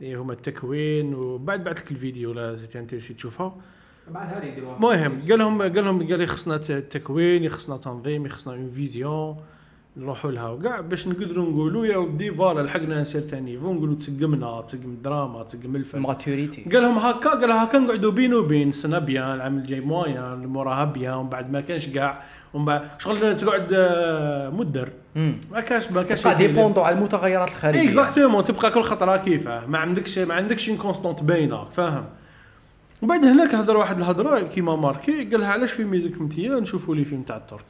اللي 0.00 0.14
هما 0.14 0.32
التكوين 0.32 1.14
وبعد 1.14 1.64
بعث 1.64 1.78
لك 1.80 1.90
الفيديو 1.90 2.32
لا 2.32 2.58
أنت 2.74 2.94
تشوفها. 2.94 3.56
بعد 4.10 4.44
المهم 4.58 5.20
قال 5.28 5.38
لهم 5.38 5.62
قال 5.62 5.74
لهم 5.84 6.08
قال 6.08 6.18
لي 6.18 6.26
خصنا 6.26 6.56
ت- 6.56 6.72
تكوين 6.72 7.48
خصنا 7.48 7.76
تنظيم 7.76 8.28
خصنا 8.28 8.54
une 8.54 8.70
vision 8.70 9.36
نروحوا 9.96 10.30
لها. 10.30 10.48
وكاع 10.48 10.80
باش 10.80 11.08
نقدروا 11.08 11.50
نقولوا 11.50 11.86
يا 11.86 11.96
ودي 11.96 12.34
voilà 12.34 12.62
لحقنا 12.62 12.98
un 12.98 13.04
certain 13.04 13.42
niveau 13.44 13.72
نقولوا 13.72 13.94
تسقمنا 13.94 14.60
تسقم 14.60 14.90
الدراما 14.90 15.42
تسقم 15.42 15.76
الفن. 15.76 15.98
maturité 15.98 16.62
قال 16.62 16.82
لهم 16.82 16.98
هكا 16.98 17.30
قال 17.30 17.50
هكا 17.50 17.78
نقعدوا 17.78 18.12
بين 18.12 18.34
وبين 18.34 18.68
السنة 18.68 18.98
bien 18.98 19.34
العام 19.34 19.58
الجاي 19.58 19.80
moyen 19.80 20.46
موراها 20.46 20.84
bien 20.84 21.14
ومن 21.14 21.28
بعد 21.28 21.50
ما 21.50 21.60
كانش 21.60 21.88
كاع 21.88 22.22
ومن 22.54 22.64
بعد 22.64 22.82
شغل 22.98 23.36
تقعد 23.36 23.68
آه، 23.72 24.50
مدر. 24.50 24.92
ما 25.50 25.60
كانش 25.60 25.90
ما 25.92 26.02
كانش 26.02 26.20
تبقى 26.20 26.34
يدير. 26.34 26.50
ديبوندو 26.50 26.80
على 26.80 26.96
المتغيرات 26.98 27.48
الخارجية. 27.48 27.84
اكزاكتومون 27.84 28.44
تبقى 28.44 28.70
كل 28.70 28.82
خطرة 28.82 29.16
كيفاه 29.16 29.66
ما 29.66 29.78
عندكش 29.78 30.18
ما 30.18 30.34
عندكش 30.34 30.68
اون 30.68 30.78
كونستونت 30.78 31.22
باينة 31.22 31.64
فاهم؟ 31.64 32.04
وبعد 33.02 33.24
هناك 33.24 33.54
هضر 33.54 33.76
واحد 33.76 33.98
الهضرة 33.98 34.40
كيما 34.40 34.76
ماركي 34.76 35.24
قالها 35.24 35.48
علاش 35.48 35.72
في 35.72 35.84
ميزك 35.84 36.20
متيا 36.20 36.60
نشوفوا 36.60 36.94
لي 36.94 37.04
فيلم 37.04 37.22
تاع 37.22 37.36
الترك. 37.36 37.64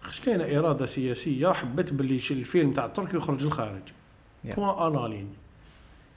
خش 0.00 0.20
كاينة 0.20 0.58
إرادة 0.58 0.86
سياسية 0.86 1.48
حبت 1.52 1.92
باللي 1.92 2.20
الفيلم 2.30 2.72
تاع 2.72 2.84
الترك 2.84 3.14
يخرج 3.14 3.44
للخارج. 3.44 3.82
بوان 4.44 4.94
انالين 4.94 5.28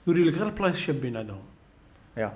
يوري 0.06 0.24
لك 0.24 0.34
غير 0.34 0.46
البلايص 0.46 0.76
شابين 0.76 1.16
عندهم. 1.16 1.42
يا. 2.16 2.32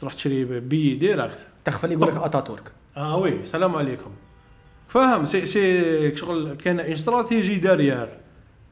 تروح 0.00 0.14
تشري 0.14 0.44
بي 0.60 0.94
ديريكت 0.94 1.46
تخفل 1.64 1.92
يقول 1.92 2.08
لك 2.08 2.16
اتاتورك 2.16 2.72
آه 2.96 3.16
وي 3.16 3.44
سلام 3.44 3.76
عليكم. 3.76 4.10
فاهم 4.88 5.24
سي 5.24 5.46
سي 5.46 6.16
شغل 6.16 6.54
كان 6.54 6.80
stratégie 6.80 7.58
derrière 7.58 8.08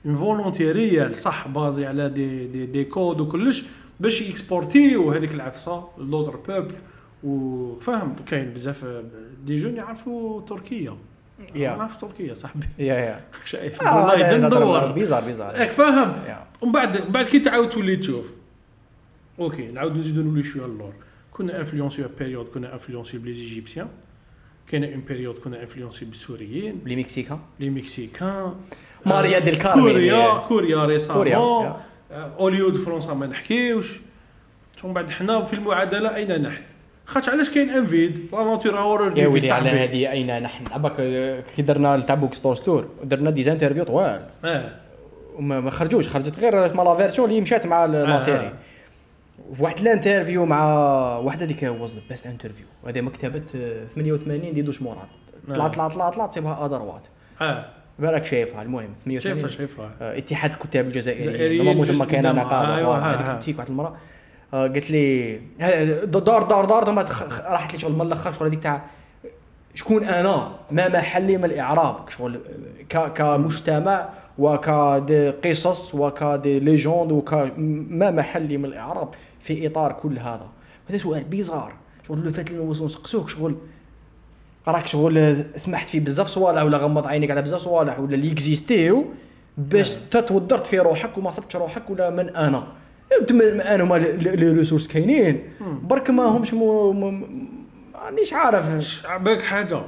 une 0.06 0.15
volonté 0.15 0.73
réelle 0.73 1.19
صح 1.18 1.48
basé 1.48 1.86
على 1.86 2.09
دي 2.09 2.46
دي, 2.46 2.66
دي 2.66 2.84
كود 2.84 3.20
وكلش 3.20 3.64
باش 4.01 4.20
يكسبورتيو 4.20 5.10
هذيك 5.12 5.34
العفسة 5.34 5.88
l'autre 5.98 6.36
peuple 6.36 6.74
وفاهم 7.24 8.16
كاين 8.26 8.51
بزاف 8.51 8.84
des 9.44 9.56
gens 9.56 9.77
يعرفوا 9.76 10.40
تركيا. 10.40 10.96
yeah. 11.55 11.70
ما 11.70 11.77
نعرفش 11.77 11.97
تركيا 11.97 12.35
صاحبي. 12.35 12.66
yeah 12.78 12.94
yeah. 12.94 13.24
شايف 13.44 13.82
آه، 13.82 14.06
والله 14.06 14.36
ندور 14.36 14.93
bizarre 14.93 15.24
bizarre. 15.24 15.55
ياك 15.55 15.70
فاهم؟ 15.70 16.11
yeah. 16.27 16.47
ومن 16.61 16.73
بعد 16.73 17.12
بعد 17.12 17.24
كي 17.27 17.39
تعاود 17.39 17.70
تولي 17.70 17.97
تشوف. 17.97 18.32
okay 19.40 19.66
نعاود 19.66 19.97
نزيدو 19.97 20.23
نولي 20.23 20.43
شوية 20.43 20.65
اللور 20.65 20.93
كنا 21.32 21.59
انفلونسيو 21.61 22.09
بيريود 22.19 22.48
كنا 22.48 22.73
انفلونسيو 22.73 23.20
بلي 23.20 23.31
ايجيبسيان 23.31 23.89
كاينة 24.69 24.86
اون 24.86 25.01
بيريود 25.01 25.39
كنا 25.39 25.61
انفلونسيو 25.62 26.09
بالسوريين 26.09 26.81
لي 26.85 26.97
مكسيكا 26.97 27.40
لي 27.61 27.70
مكسيكان. 27.70 28.55
ماريا 29.06 29.39
ديل 29.39 29.56
كارمن 29.56 29.82
كوريا 29.82 30.39
كوريا 30.39 30.86
ريسامون 30.86 31.24
كوريا، 31.24 31.77
هوليوود 32.12 32.77
فرنسا 32.77 33.15
ما 33.15 33.27
نحكيوش. 33.27 34.01
ومن 34.85 34.94
بعد 34.94 35.11
حنا 35.11 35.44
في 35.44 35.52
المعادلة 35.55 36.15
أين 36.15 36.43
نحن؟ 36.43 36.62
خاطش 37.06 37.28
علاش 37.28 37.51
كاين 37.51 37.70
ان 37.70 37.86
فيد 37.86 38.18
لا 38.32 38.44
ناتور 38.44 38.78
اورور 38.78 39.18
يا 39.18 39.28
ويلي 39.28 39.51
على 39.51 39.70
هذه 39.70 40.10
أين 40.10 40.43
نحن؟ 40.43 40.64
عباك 40.72 40.97
كي 41.56 41.62
درنا 41.62 42.01
تاع 42.01 42.14
بوك 42.14 42.35
ستور 42.35 42.55
ستور 42.55 42.89
درنا 43.05 43.31
ديزانترفيو 43.31 43.85
طوال. 43.85 44.26
آه. 44.44 44.70
وما 45.36 45.60
ما 45.60 45.70
خرجوش 45.70 46.09
خرجت 46.09 46.39
غير 46.39 46.66
اسمها 46.66 46.85
لا 46.85 46.94
فيرسيون 46.94 47.31
اللي 47.31 47.40
مشات 47.40 47.66
مع 47.66 47.85
لا 47.85 48.14
آه. 48.14 48.18
سيري 48.18 48.52
واحد 49.59 49.78
ال 49.81 49.87
interview 49.87 50.47
مع 50.47 50.64
واحد 51.18 51.43
هذيك 51.43 51.62
was 51.62 51.94
the 51.94 52.01
best 52.11 52.27
interview 52.27 52.66
هذه 52.86 53.01
مكتبة 53.01 53.43
آه، 53.56 53.85
88 53.85 54.52
ديدوش 54.55 54.82
مراد 54.82 55.09
طلع 55.48 55.64
آه. 55.64 55.68
طلع 55.68 55.89
طلع 55.89 56.10
طلع 56.10 56.26
تصيبها 56.26 56.64
à 56.65 56.70
droite 56.70 57.06
آه. 57.40 57.64
بالك 57.98 58.26
شايفها 58.26 58.62
المهم 58.62 58.90
88 59.05 59.20
شايفها 59.20 59.48
شايفها. 59.48 59.90
آه، 60.01 60.18
اتحاد 60.18 60.52
الكتاب 60.52 60.86
الجزائريين. 60.86 61.28
الجزائريين 61.28 61.64
normalement 61.65 61.86
تما 61.97 62.05
كاينة 62.05 62.28
قدامها. 62.28 62.44
نقابة. 62.44 62.76
أيوة، 62.76 62.98
آه، 62.98 63.01
هذيك. 63.01 63.43
تيك 63.43 63.59
واحد 63.59 63.68
المراه 63.68 63.89
آه، 63.89 63.97
قالت 64.55 64.90
لي 64.90 65.36
دار 66.05 66.43
دار 66.43 66.64
دار 66.64 67.05
خ- 67.05 67.40
راحت 67.40 67.72
لي 67.72 67.78
شغل 67.78 67.93
من 67.93 68.01
الآخر 68.02 68.32
شغل 68.32 68.48
هذيك 68.48 68.62
تاع 68.62 68.85
شكون 69.74 70.05
أنا؟ 70.05 70.52
ما 70.70 70.89
محلي 70.89 71.36
من 71.36 71.44
الإعراب 71.44 72.09
شغل 72.09 72.40
كمجتمع 73.14 74.09
وكقصص 74.39 75.94
وك 75.94 76.20
des 76.20 76.59
légendes 76.61 77.12
وك 77.12 77.35
ما 77.89 78.10
محلي 78.10 78.56
من 78.56 78.64
الإعراب 78.64 79.09
في 79.40 79.66
إطار 79.66 79.93
كل 79.93 80.18
هذا. 80.18 80.47
هذا 80.90 80.98
سؤال 80.98 81.24
بيزار. 81.24 81.72
شغل 82.09 82.18
لو 82.24 82.31
فات 82.32 82.52
نسقسوك 82.52 83.28
شغل 83.28 83.55
راك 84.68 84.86
شغل 84.86 85.44
سمحت 85.56 85.89
في 85.89 86.01
بزاف 86.01 86.26
صوالح 86.26 86.62
ولا 86.62 86.78
غمض 86.78 87.06
عينيك 87.06 87.31
على 87.31 87.43
بزاف 87.43 87.60
صوالح 87.60 88.01
ولا 88.01 88.14
اللي 88.14 88.32
اكزيستيو 88.32 89.05
باش 89.59 89.94
تتودرت 90.10 90.66
في 90.66 90.78
روحك 90.78 91.18
وما 91.18 91.31
صبتش 91.31 91.56
روحك 91.56 91.90
ولا 91.90 92.10
من 92.10 92.28
أنا. 92.36 92.66
انت 93.20 93.32
من 93.32 93.60
أنا 93.60 93.85
هما 93.85 93.97
لي 93.97 94.52
ريسورس 94.52 94.86
كاينين. 94.86 95.43
برك 95.60 96.10
ما 96.10 96.22
همش 96.22 96.55
مانيش 96.55 98.32
عارف؟ 98.32 99.06
باك 99.16 99.40
حاجة؟ 99.40 99.82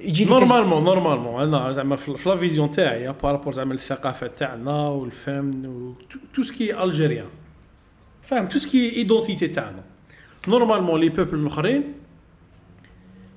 يجي 0.00 0.24
لك 0.24 0.30
نورمالمون 0.30 0.84
نورمالمون 0.84 1.42
أنا 1.42 1.72
زعما 1.72 1.96
في 1.96 2.28
لا 2.28 2.36
فيزيون 2.36 2.70
تاعي 2.70 3.12
بارابور 3.22 3.52
زعما 3.52 3.74
الثقافه 3.74 4.26
تاعنا 4.26 4.88
والفن 4.88 5.66
و 5.66 5.94
tout 6.34 6.42
ce 6.42 6.58
qui 6.58 6.82
est 6.84 6.95
algérien. 6.95 7.28
فاهم؟ 8.22 8.48
tout 8.48 8.58
ce 8.58 8.73
qui 8.73 8.96
est 8.96 9.10
identité 9.10 9.48
تاعنا. 9.48 9.82
normalement 10.48 11.00
les 11.00 11.08
peuples 11.08 11.34
الأخرين 11.34 11.92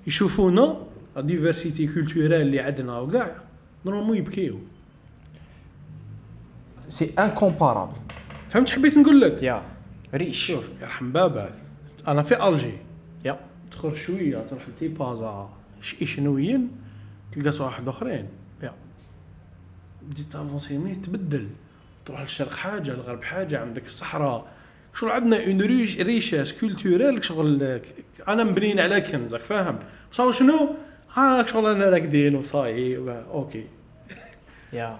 يشوفونا 0.07 0.77
la 1.15 1.21
diversité 1.21 1.87
culturelle 1.87 2.33
اللي 2.33 2.59
عندنا 2.59 2.99
وكاع 2.99 3.35
normalement 3.85 4.17
يبكيو. 4.17 4.59
c'est 6.87 7.11
incomparable 7.19 7.93
فهمت 8.51 8.69
حبيت 8.69 8.97
نقول 8.97 9.21
لك؟ 9.21 9.43
yeah 9.43 9.63
riche. 10.13 10.45
شوف 10.47 10.69
يرحم 10.81 11.11
باباك 11.11 11.53
أنا 12.07 12.23
في 12.23 12.47
ألجي. 12.47 12.73
yeah. 13.25 13.39
تخرج 13.71 13.95
شوية 13.95 14.37
تروح 14.37 14.69
لتيبازا. 14.69 15.49
شنويين 16.03 16.71
تلقى 17.31 17.65
واحد 17.65 17.87
أخرين. 17.87 18.27
yeah. 18.63 18.73
بديت 20.01 20.25
t'avances 20.31 20.77
mais 20.77 20.95
تبدل. 20.95 21.47
تروح 22.05 22.21
للشرق 22.21 22.51
حاجة 22.53 22.91
الغرب 22.91 23.23
حاجة 23.23 23.59
عندك 23.59 23.85
الصحراء. 23.85 24.47
شغل 24.95 25.09
عندنا؟ 25.09 25.45
une 25.45 25.61
riche 25.61 25.97
richesse 25.97 26.53
culturelle 26.53 27.25
شغل 27.25 27.81
أنا 28.27 28.43
مبنيين 28.43 28.79
على 28.79 29.01
كنزك 29.01 29.39
فاهم؟ 29.39 29.79
صار 30.11 30.31
شنو؟ 30.31 30.75
ها 31.13 31.45
شغل 31.45 31.65
أنا 31.71 31.85
راكدين 31.85 32.35
وصاي 32.35 32.97
و- 32.97 33.09
okay. 33.11 33.65
yeah. 34.73 34.99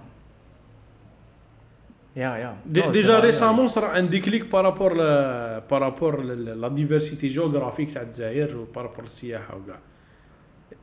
yeah 2.15 2.37
yeah. 2.37 2.57
déjà 2.91 3.19
récemment 3.19 3.67
صرا 3.67 3.87
عندي 3.87 4.19
clic 4.19 4.51
par 4.51 4.64
rapport 4.64 4.93
par 5.59 5.78
rapport 5.78 6.21
la 6.23 6.67
diversité 6.67 7.27
géographique 7.27 7.93
تاع 7.93 8.01
الجزائر 8.01 8.57
و 8.57 8.62
par 8.62 8.74
rapport 8.74 9.03
السياحه 9.03 9.55
وكاع. 9.57 9.79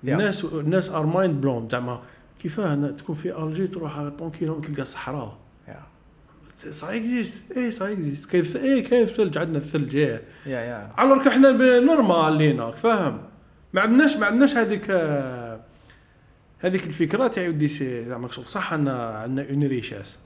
الناس 0.04 0.44
الناس 0.44 0.90
are 0.90 1.06
mind 1.06 1.40
blown 1.40 1.68
زعما 1.68 2.02
كيفاه 2.42 2.74
تكون 2.90 3.14
في 3.14 3.38
الجي 3.42 3.66
تروح 3.66 4.08
tant 4.08 4.30
كيلومتر 4.30 4.68
تلقى 4.68 4.84
صحراء 4.84 5.38
ça 6.70 6.96
existe 6.96 7.42
إيه 7.56 7.70
ça 7.70 7.92
existe 7.92 8.26
كيف 8.30 8.56
إيه 8.56 8.84
كيف 8.84 9.10
ثلج؟ 9.10 9.38
عندنا 9.38 9.58
الثلج 9.58 9.96
إيه 9.96 10.22
yeah 10.46 10.60
yeah. 10.60 10.92
على 10.96 11.28
إحنا 11.28 11.50
normal 11.80 12.32
لينا 12.32 12.70
فاهم؟ 12.70 13.20
ما 13.72 13.80
عندناش 13.80 14.16
ما 14.16 14.26
عندناش 14.26 14.54
هذيك 14.56 14.90
هذيك 16.58 16.86
الفكرة 16.86 17.26
تاع 17.26 17.48
ودي 17.48 17.68
سي 17.68 18.04
زعما 18.04 18.28
صح 18.28 18.72
عندنا 18.72 19.08
عندنا 19.08 19.50
une 19.50 19.62
richesse 19.62 20.16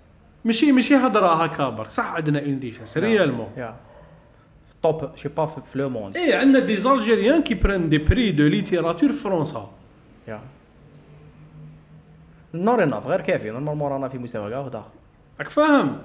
ماشي 0.45 0.73
ماشي 0.73 0.95
هضره 0.97 1.45
هكا 1.45 1.69
برك 1.69 1.91
صح 1.91 2.07
عندنا 2.15 2.41
اون 2.41 2.59
richesse 2.59 2.99
réellement 2.99 3.49
yeah 3.57 3.77
top 4.83 5.17
je 5.17 5.21
sais 5.21 5.29
pas 5.29 5.47
في 5.47 5.79
le 5.79 5.91
monde 5.91 6.17
إيه 6.17 6.37
عندنا 6.37 6.59
des 6.65 6.77
Algériens 6.77 7.43
qui 7.43 7.55
prennent 7.55 7.89
des 7.89 7.99
prix 7.99 8.31
de 8.31 8.47
littérature 8.47 9.13
في 9.13 9.19
فرنسا 9.19 9.71
yeah 10.29 10.41
not 12.55 12.83
enough 12.83 13.07
غير 13.07 13.21
كافي. 13.21 13.51
normalement 13.51 13.93
رانا 13.93 14.09
في 14.09 14.19
مستوى 14.19 14.51
كاع 14.51 14.61
اخر 14.61 14.83
راك 15.39 15.49
فاهم؟ 15.49 15.99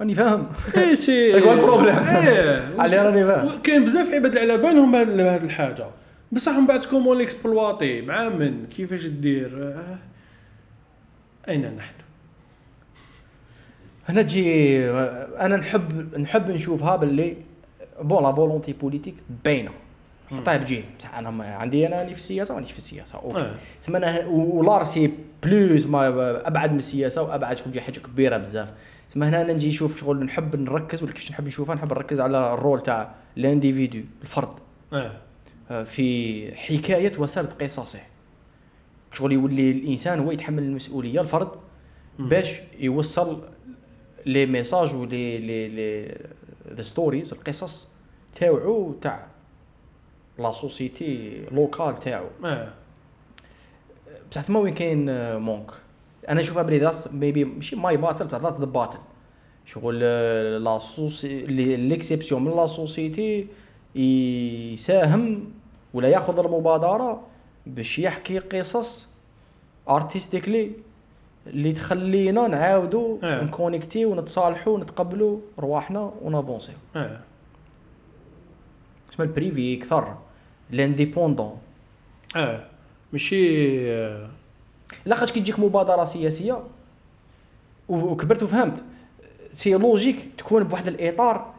راني 0.00 0.14
فاهم. 0.14 0.48
إيه 0.76 0.94
c'est 1.04 1.42
هو 1.44 1.52
ال 1.52 1.56
problème. 1.56 1.96
إيه. 1.98 2.74
علي 2.80 2.96
راني 2.96 3.24
فاهم. 3.24 3.58
كاين 3.64 3.84
بزاف 3.84 4.10
عباد 4.14 4.38
على 4.38 4.56
بالهم 4.56 4.94
هاد 4.94 5.44
الحاجة. 5.44 5.86
بصح 6.32 6.52
من 6.52 6.66
بعد 6.66 6.84
comment 6.84 7.18
l'exploiter. 7.18 8.02
مع 8.02 8.28
من؟ 8.28 8.64
كيفاش 8.64 9.04
دير؟ 9.06 9.62
آه، 9.62 9.98
أين 11.48 11.76
نحن؟ 11.76 11.94
هنا 14.08 14.22
تجي 14.22 14.80
أنا 15.40 15.56
نحب 15.56 16.18
نحب 16.18 16.50
نشوفها 16.50 16.96
باللي 16.96 17.36
bon 18.00 18.22
la 18.22 18.32
volonté 18.32 18.72
politique 18.72 19.14
باينه 19.44 19.70
حطها 20.30 20.56
بجيه 20.56 20.84
بصح 20.98 21.18
أنا 21.18 21.30
ما 21.30 21.54
عندي 21.54 21.86
أنا 21.86 21.96
راني 21.96 22.12
في 22.14 22.18
السياسة 22.18 22.54
مانيش 22.54 22.72
في 22.72 22.78
السياسة 22.78 23.18
okay. 23.18 23.52
تسمى 23.80 23.96
أنا 23.96 24.26
ولار 24.26 24.84
c'est 24.84 25.12
plus 25.42 25.86
ما 25.86 26.08
أبعد 26.48 26.70
من 26.70 26.76
السياسة 26.76 27.22
وأبعد 27.22 27.56
شغل 27.56 27.80
حاجة 27.80 27.98
كبيرة 27.98 28.36
بزاف. 28.36 28.72
تسمى 29.10 29.26
هنا 29.26 29.42
أنا 29.42 29.52
نجي 29.52 29.68
نشوف 29.68 30.00
شغل 30.00 30.24
نحب 30.24 30.56
نركز 30.56 31.02
ولا 31.02 31.12
كيفاش 31.12 31.30
نحب 31.30 31.46
نشوفها 31.46 31.74
نحب 31.74 31.92
نركز 31.92 32.20
على 32.20 32.54
ال 32.54 32.59
rôle 32.59 32.80
تاع 32.80 33.14
ال 33.36 33.43
individu 33.43 34.00
الفرد. 34.22 34.48
آه 34.92 35.12
آه، 35.70 35.82
في 35.82 36.52
حكاية 36.56 37.12
وسرد 37.18 37.62
قصصه 37.62 37.98
شغل 39.12 39.32
يولي 39.32 39.70
الإنسان 39.70 40.18
هو 40.18 40.30
يتحمل 40.32 40.62
المسؤولية 40.62 41.20
الفرد 41.20 41.48
باش 42.18 42.60
يوصل 42.80 43.42
les 44.28 44.46
messages 44.46 44.94
و 44.94 45.05
les 45.05 45.38
les 45.38 45.68
les 45.68 46.16
the 46.74 46.82
stories 46.82 47.32
القصص 47.32 47.88
تاوعو 48.32 48.92
تاع 48.92 49.26
la 50.38 50.52
société 50.52 51.42
locale 51.52 51.98
تاعو. 51.98 52.26
آه 52.44 52.72
بصح 54.30 54.40
ثما 54.40 54.60
وين 54.60 54.74
كاين 54.74 55.36
manque؟ 55.36 55.70
أنا 56.28 56.40
نشوفها 56.40 56.62
بلي 56.62 56.78
that 56.78 57.14
maybe 57.14 57.44
ماشي 57.44 57.76
my 57.76 57.96
battle 57.96 58.26
بصح 58.26 58.38
that 58.38 58.60
the 58.60 58.64
battle 58.64 58.98
شغل 59.66 60.00
آه، 60.02 60.58
la 60.58 60.78
soci- 60.78 61.46
l'exception 61.76 62.44
من 62.44 62.56
la 62.56 62.66
société 62.66 63.46
يساهم 63.94 65.52
ولا 65.94 66.08
ياخذ 66.08 66.38
المبادرة 66.38 67.26
باش 67.66 67.98
يحكي 67.98 68.38
قصص 68.38 69.08
artistiquement 69.88 70.72
اللي 71.46 71.72
تخلينا 71.72 72.48
نعاودوا 72.48 73.18
آه. 73.22 73.44
نconnecti 73.44 74.04
ونتصالحوا 74.04 74.74
ونتقبلوا 74.74 75.38
رواحنا 75.58 76.12
ون 76.22 76.32
avanciو. 76.32 76.74
آه 76.96 77.20
تسمى 79.10 79.26
ال 79.26 79.34
privé 79.34 79.76
كثر 79.76 80.16
l'indépendant. 80.70 81.56
آه 82.36 82.64
ماشي 83.12 83.92
آه، 83.92 84.28
لاخاطش 85.06 85.32
كي 85.32 85.40
تجيك 85.40 85.58
مبادرة 85.58 86.04
سياسية 86.04 86.62
وكبرت 87.88 88.42
وفهمت 88.42 88.82
c'est 89.52 89.74
logique 89.74 90.16
تكون 90.38 90.64
بواحد 90.64 90.88
الإطار 90.88 91.52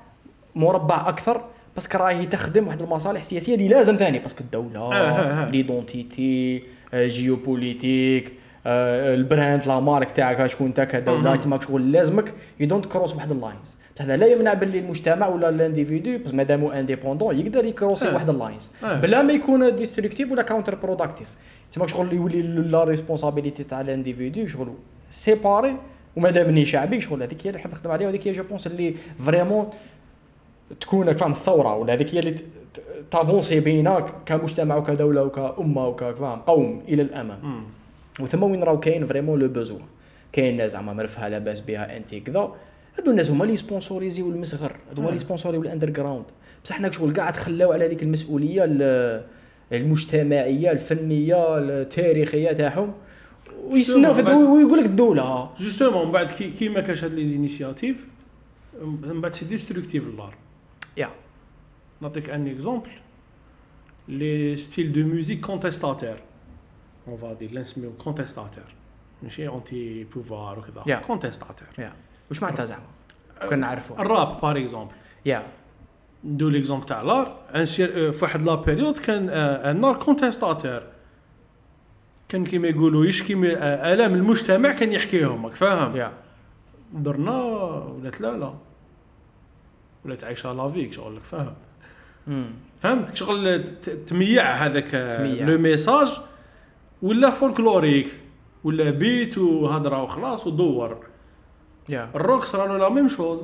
مربع 0.56 1.10
أكثر 1.10 1.46
باسكو 1.76 1.98
راهي 1.98 2.26
تخدم 2.26 2.68
واحد 2.68 2.82
المصالح 2.82 3.20
السياسيه 3.20 3.56
اللي 3.56 3.68
لازم 3.68 3.96
ثاني 3.96 4.20
باسكو 4.20 4.44
الدولة 4.44 4.80
آه، 4.80 4.94
آه، 4.94 5.48
آه. 5.48 5.50
ليدونتيتي 5.50 6.64
آه، 6.94 7.08
جيوبوليتيك 7.08 8.28
آه، 8.28 8.32
البراند 8.70 9.68
لا 9.68 9.80
مارك 9.80 10.12
تاعك 10.12 10.48
شكون 10.48 10.68
انت 10.68 10.82
كدوله 10.82 11.22
مهم. 11.22 11.36
تماك 11.36 11.62
شغل 11.62 11.92
لازمك 11.92 12.34
يو 12.60 12.68
دونت 12.68 12.86
كروس 12.86 13.16
واحد 13.16 13.32
اللاينز 13.32 13.78
هذا 14.00 14.18
لا 14.18 14.28
يمنع 14.28 14.54
باللي 14.54 14.80
المجتمع 14.80 15.28
ولا 15.28 15.50
الانديفيدو 15.50 16.18
بس 16.18 16.34
مادامو 16.34 16.72
انديبوندون 16.72 17.40
يقدر 17.40 17.66
يكروسي 17.66 18.10
آه. 18.10 18.14
واحد 18.14 18.30
اللاينز 18.30 18.72
آه. 18.84 19.00
بلا 19.02 19.22
ما 19.22 19.34
يكون 19.34 19.76
ديستركتيف 19.76 20.32
ولا 20.32 20.42
كاونتر 20.42 20.76
بروداكتيف 20.76 21.28
تماك 21.72 21.90
شغل 21.90 22.14
يولي 22.14 22.42
لا 22.42 22.84
ريسبونسابيلتي 22.84 23.64
تاع 23.64 23.82
الانديفيدو 23.82 24.48
شغل 24.48 24.74
سيباري 25.10 25.76
ومادام 26.16 26.48
اني 26.48 26.66
شعبي 26.66 27.02
شغل 27.02 27.24
هذيك 27.24 27.46
هي 27.46 27.50
اللي 27.50 27.60
نحب 27.60 27.72
نخدم 27.72 27.92
عليها 27.92 28.08
وهذيك 28.08 28.28
هي 28.28 28.32
جو 28.32 28.44
بونس 28.44 28.68
اللي 28.68 28.94
فريمون 29.26 29.70
تكون 30.82 31.14
فاهم 31.14 31.32
الثورة 31.32 31.76
ولا 31.76 31.94
هذيك 31.94 32.16
هي 32.16 32.20
اللي 32.20 32.36
تافونسي 33.12 33.60
بينا 33.60 34.06
كمجتمع 34.26 34.76
وكدولة 34.76 35.24
وكأمة 35.24 35.88
وكفاهم 35.88 36.40
قوم 36.40 36.82
إلى 36.88 37.02
الأمام 37.02 37.64
مم. 38.20 38.24
وثم 38.24 38.44
وين 38.44 38.64
راهو 38.64 38.80
كاين 38.80 39.06
فريمون 39.06 39.40
لو 39.40 39.48
بوزوا 39.48 39.80
كاين 40.32 40.58
ناس 40.58 40.72
زعما 40.72 40.94
مرفهة 40.94 41.28
لاباس 41.28 41.62
بها 41.62 41.98
انت 41.98 42.16
كذا. 42.16 42.56
هادو 42.98 43.12
الناس 43.12 43.32
هما 43.32 43.44
اللي 43.44 43.56
سبونسوريزيو 43.56 44.30
المصغر. 44.30 44.76
هادو 44.90 45.02
هما 45.02 45.10
اللي 45.10 45.20
سبونسوريو 45.20 45.62
الاندر 45.62 45.90
جراوند 45.90 46.26
بصح 46.64 46.76
حنا 46.76 46.92
شغل 46.92 47.14
كاع 47.14 47.30
تخلاو 47.32 47.72
على 47.72 47.86
هذيك 47.86 48.04
المسؤولية 48.04 48.64
ال- 48.66 49.26
المجتمعية 49.74 50.72
الفنية 50.72 51.58
التاريخية 51.58 52.52
تاعهم. 52.52 52.94
ويستناو 53.64 54.14
في 54.14 54.22
ويقول 54.22 54.80
لك 54.80 54.86
الدولة 54.86 55.50
جوستومون 55.60 56.06
من 56.06 56.12
بعد 56.12 56.30
كي 56.30 56.70
ما 56.70 56.80
كاش 56.82 57.04
هاد 57.04 57.14
لي 57.14 57.26
زينيسياتيف 57.26 58.06
من 58.82 59.22
بعد 59.22 59.34
سي 59.34 59.46
ديستركتيف 59.46 60.08
لار 60.18 60.34
يا. 60.98 61.10
نعطيك 62.02 62.30
ان 62.30 62.48
اكزومبل 62.48 62.90
لي 64.08 64.56
ستيل 64.56 64.92
دو 64.92 65.04
ميوزيك 65.04 65.40
كونتيستاتير 65.40 66.16
اون 67.08 67.18
فا 67.18 67.34
دير 67.34 67.52
لا 67.52 67.62
نسميو 67.62 67.92
كونتيستاتير 67.94 68.64
ماشي 69.24 69.48
اونتي 69.48 70.04
بوفوار 70.04 70.60
وكذا 70.60 70.84
Yeah. 71.00 71.06
يا 71.80 71.94
واش 72.30 72.44
معناتها 72.44 72.66
زعما 72.66 72.84
كنا 73.50 73.56
نعرفوا 73.56 74.00
الراب 74.02 74.42
بار 74.42 74.58
اكزومبل 74.58 74.94
يا 75.26 75.48
ندو 76.24 76.50
ليكزومبل 76.50 76.86
تاع 76.86 77.02
لار 77.02 77.38
في 77.66 78.20
واحد 78.22 78.42
لا 78.42 78.56
بيريود 78.56 78.98
كان 78.98 79.30
آه، 79.30 79.72
ان 79.72 79.82
نار 79.82 79.98
كونتيستاتير 79.98 80.88
كان 82.30 82.46
كيما 82.46 82.68
يقولوا 82.68 83.06
يشكي 83.06 83.36
من 83.36 83.48
الام 83.62 84.14
المجتمع 84.14 84.72
كان 84.72 84.94
يحكيهم 84.94 85.46
راك 85.46 85.56
فاهم 85.56 85.96
يا 85.96 86.14
درنا 86.94 87.32
ولات 87.42 88.22
لا 88.22 88.38
لا 88.38 88.54
ولات 90.06 90.24
عايشه 90.24 90.54
لافيك 90.54 90.94
شغل 90.94 91.20
فاهم. 91.20 91.54
فهمت 92.80 93.16
شغل 93.16 93.64
تميع 94.08 94.52
هذاك. 94.66 94.96
لو 95.50 95.58
ميساج 95.58 96.20
ولا 97.02 97.30
فولكلوريك 97.32 98.08
ولا 98.64 98.90
بيت 98.90 99.38
وهضره 99.38 100.04
وخلاص 100.04 100.48
ودور. 100.48 100.98
يا 101.90 102.10
الروك 102.16 102.44
صرا 102.44 102.78
لا 102.78 102.90
ميم 102.90 103.08
شوز. 103.08 103.40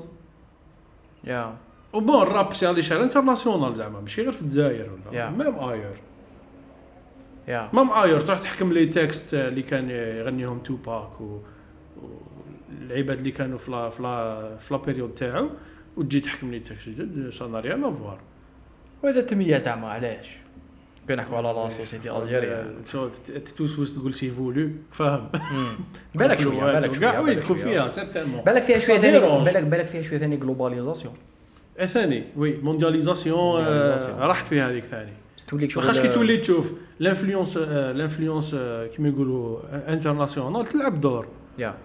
يا 1.24 1.58
وبون 1.94 2.22
الراب 2.22 2.54
سي 2.54 2.68
على 2.68 2.84
شال 2.84 3.02
انترناسيونال 3.02 3.76
زعما 3.76 4.00
ماشي 4.02 4.22
غير 4.22 4.32
في 4.32 4.42
الجزائر 4.42 4.90
ولا 4.94 5.12
Yeah. 5.12 5.32
ميم 5.32 5.60
آير. 5.60 5.96
يا 7.48 7.70
ميم 7.74 7.92
آير 7.92 8.22
تروح 8.22 8.40
تحكم 8.40 8.74
لي 8.74 8.86
تكست 8.86 9.34
اللي 9.34 9.62
كان 9.62 9.90
يغنيهم 9.90 10.60
توباك 10.60 11.22
و 11.22 11.40
والعباد 12.82 13.18
اللي 13.18 13.32
كانوا 13.32 13.58
في 13.58 13.72
لا 13.72 13.90
في 13.90 14.04
لا 14.04 14.58
في 14.58 14.74
لا 14.74 14.80
بيريود 14.80 15.14
تاعو 15.14 15.50
وتجي 15.98 16.20
تحكم 16.20 16.52
لي 16.52 16.60
تكست 16.60 16.90
جديد 16.90 17.30
سا 17.30 17.46
ريان 17.46 17.84
افوار 17.84 18.20
وهذا 19.04 19.22
تمية 19.22 19.58
زعما 19.58 19.90
علاش؟ 19.90 20.38
كنحكوا 21.10 21.38
على 21.38 21.48
لا 21.48 21.70
سوسيتي 21.70 22.12
ألجيريا 22.18 22.76
شو 22.92 23.08
تتوسوس 23.08 23.94
تقول 23.94 24.14
سي 24.14 24.32
فولو 24.32 24.70
فاهم 24.92 25.30
بالك 26.16 26.40
شوية 26.40 26.80
بالك 26.80 26.94
شوية 26.94 27.00
كاع 27.00 27.22
بالك 27.22 27.44
تكون. 27.44 27.56
فيها 27.58 27.90
سيرتينمون 27.90 28.42
بالك 28.42 28.64
فيها 28.64 28.80
شوية 28.80 28.98
ثاني. 29.00 29.20
بالك 29.44 29.64
بالك 29.64 29.88
فيها 29.88 30.02
شوية 30.02 30.20
ثاني 30.20 30.38
جلوباليزاسيون 30.38 31.14
ثاني 31.86 32.24
وي 32.38 32.58
موندياليزاسيون 32.58 33.66
Mondialisation. 33.66 34.20
راحت 34.20 34.48
فيها 34.48 34.70
هذيك 34.70 34.84
ثاني 34.84 35.14
توليك 35.48 35.72
شغل 35.72 35.84
لاخاطش 35.84 36.02
كي 36.02 36.08
تولي 36.08 36.38
تشوف 36.38 36.72
لانفلونس 37.00 37.58
لانفلونس 37.58 38.56
كيما 38.96 39.10
يقولوا 39.10 39.60
انترناسيونال 39.94 40.66
تلعب 40.66 41.02
دور 41.02 41.28
يا 41.58 41.76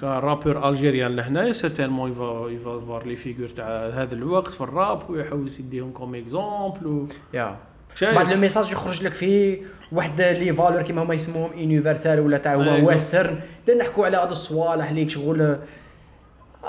كرابور 0.00 0.68
ألجيريان 0.68 1.16
لهنايا 1.16 1.52
سيرتينمون 1.52 2.10
يفا 2.10 2.48
يفا 2.50 2.78
فوار 2.80 3.06
لي 3.06 3.16
فيغور 3.16 3.48
تاع 3.48 3.86
هذا 3.86 4.14
الوقت 4.14 4.52
في 4.52 4.60
الراب 4.60 5.10
ويحوس 5.10 5.60
يديهم 5.60 5.92
كوم 5.92 6.14
اكزومبل 6.14 7.06
يا؟ 7.34 7.56
بعد 8.02 8.28
لو 8.32 8.36
ميساج 8.36 8.72
يخرج 8.72 9.02
لك 9.02 9.14
فيه 9.14 9.58
واحد 9.92 10.20
لي 10.20 10.52
فالور 10.52 10.82
كيما 10.82 11.02
هما 11.02 11.14
يسموهم 11.14 11.50
يونيفرسال 11.58 12.20
ولا 12.20 12.38
تاع. 12.38 12.54
هو 12.54 12.86
ويسترن 12.88 13.38
لا 13.68 13.74
نحكوا 13.74 14.06
على 14.06 14.16
هاد 14.16 14.30
الصوالح 14.30 14.90
ليك 14.92 15.10
شغل 15.10 15.58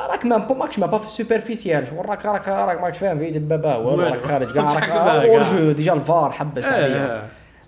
راك 0.09 0.25
ما 0.25 0.37
ماكش 0.53 0.79
ما 0.79 0.85
با 0.85 0.97
في 0.97 1.05
السوبرفيسيال 1.05 1.87
شغل 1.87 2.09
راك 2.09 2.25
راك 2.25 2.47
راك 2.47 2.81
ماكش 2.81 2.97
فاهم 2.97 3.17
في 3.17 3.31
جد 3.31 3.47
بابا 3.47 3.75
وين؟ 3.75 3.99
راك 3.99 4.21
خارج 4.23 4.51
كاع 4.53 4.63
راك. 4.73 4.89
اورجو 5.25 5.71
ديجا 5.71 5.93
الفار 5.93 6.31
حبس 6.31 6.65
عليا 6.65 7.21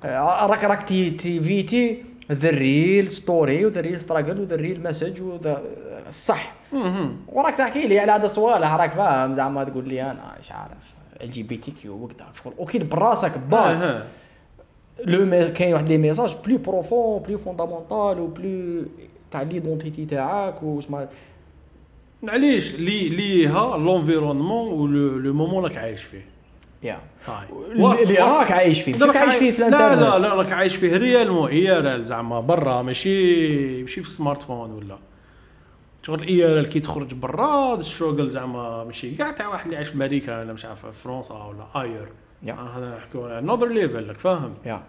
إيه 0.05 0.19
آه، 0.19 0.45
راك 0.47 0.63
راك 0.63 0.84
تي 0.84 1.09
تي 1.09 1.39
فيتي 1.39 2.03
ذا 2.31 2.49
ريل 2.49 3.09
ستوري 3.09 3.65
وذا 3.65 3.81
ريل 3.81 3.99
ستراجل 3.99 4.39
وذا 4.41 4.55
ريل 4.55 4.84
مسج 4.84 5.21
وذا 5.21 5.61
الصح. 6.07 6.53
وراك 7.27 7.55
تحكي 7.55 7.88
لي 7.88 7.99
على 7.99 8.11
هذا 8.11 8.25
الصوالح 8.25 8.73
راك 8.73 8.91
فاهم 8.91 9.34
زعما 9.34 9.63
تقول 9.63 9.88
لي 9.89 10.01
أنا 10.01 10.35
إيش 10.39 10.51
عارف 10.51 10.97
ال 11.22 11.31
جي 11.31 11.44
بي 11.44 11.57
تي 11.57 11.72
كيو 11.72 11.94
وكذا 11.94 12.27
شغل 12.44 12.53
أوكي 12.60 12.80
براسك 12.80 13.38
بات. 13.38 14.06
لو 15.06 15.52
كاين 15.53 15.73
واحد 15.73 15.88
لي 15.88 15.98
ميساج 15.98 16.35
بلو 16.45 16.57
بروفون 16.57 17.22
بلو 17.22 17.38
فوندامونتال 17.38 18.19
وبلو 18.19 18.85
تاع 19.31 19.41
ليدونتيتي 19.41 20.06
تاعك 20.06 20.64
وسما 20.64 21.07
معليش 22.23 22.76
لي 22.76 23.10
ليها 23.10 23.77
لونفيرونمون 23.77 24.73
ولو 24.73 25.34
مومون 25.34 25.64
راك 25.64 25.77
عايش 25.77 26.03
فيه. 26.03 26.26
يا 26.84 26.99
اللي 27.72 28.15
راك 28.15 28.52
عايش 28.52 28.81
فيه. 28.81 28.91
ماشي 28.91 29.06
راك 29.06 29.18
عايش 29.18 29.35
فيه 29.35 29.52
في 29.52 29.61
لا 29.61 29.68
الانترنت. 29.68 30.02
لا 30.02 30.19
لا 30.19 30.34
راك 30.34 30.52
عايش 30.52 30.76
فيه 30.76 30.98
ريالمون 30.98 31.49
اي 31.49 31.72
ار 31.72 31.95
ال 31.95 32.06
زعما 32.06 32.39
برا 32.39 32.81
ماشي 32.81 33.81
ماشي 33.81 34.02
في 34.02 34.07
السمارت 34.07 34.44
فون 34.44 34.72
ولا. 34.72 34.98
شغل 36.03 36.24
اي 36.24 36.44
ار 36.45 36.60
ال 36.60 36.69
كي 36.69 36.80
تخرج 36.80 37.14
برا 37.14 37.76
الشوغل 37.76 38.30
زعما 38.30 38.84
ماشي 38.84 39.15
كاع 39.15 39.32
تاع 39.32 39.48
واحد 39.48 39.65
اللي 39.65 39.78
عايش 39.78 39.88
في 39.90 39.95
أمريكا 39.95 40.40
ولا 40.40 40.53
مش 40.53 40.65
عارف 40.65 40.86
في 40.86 40.91
فرنسا 40.91 41.34
ولا 41.34 41.82
اير 41.84 42.10
يا. 42.44 42.53
هذا 42.53 42.98
نحكوا 42.98 43.40
انذر 43.40 43.68
ليفل 43.68 44.07
لك 44.10 44.19
فاهم؟ 44.19 44.53
يا 44.65 44.84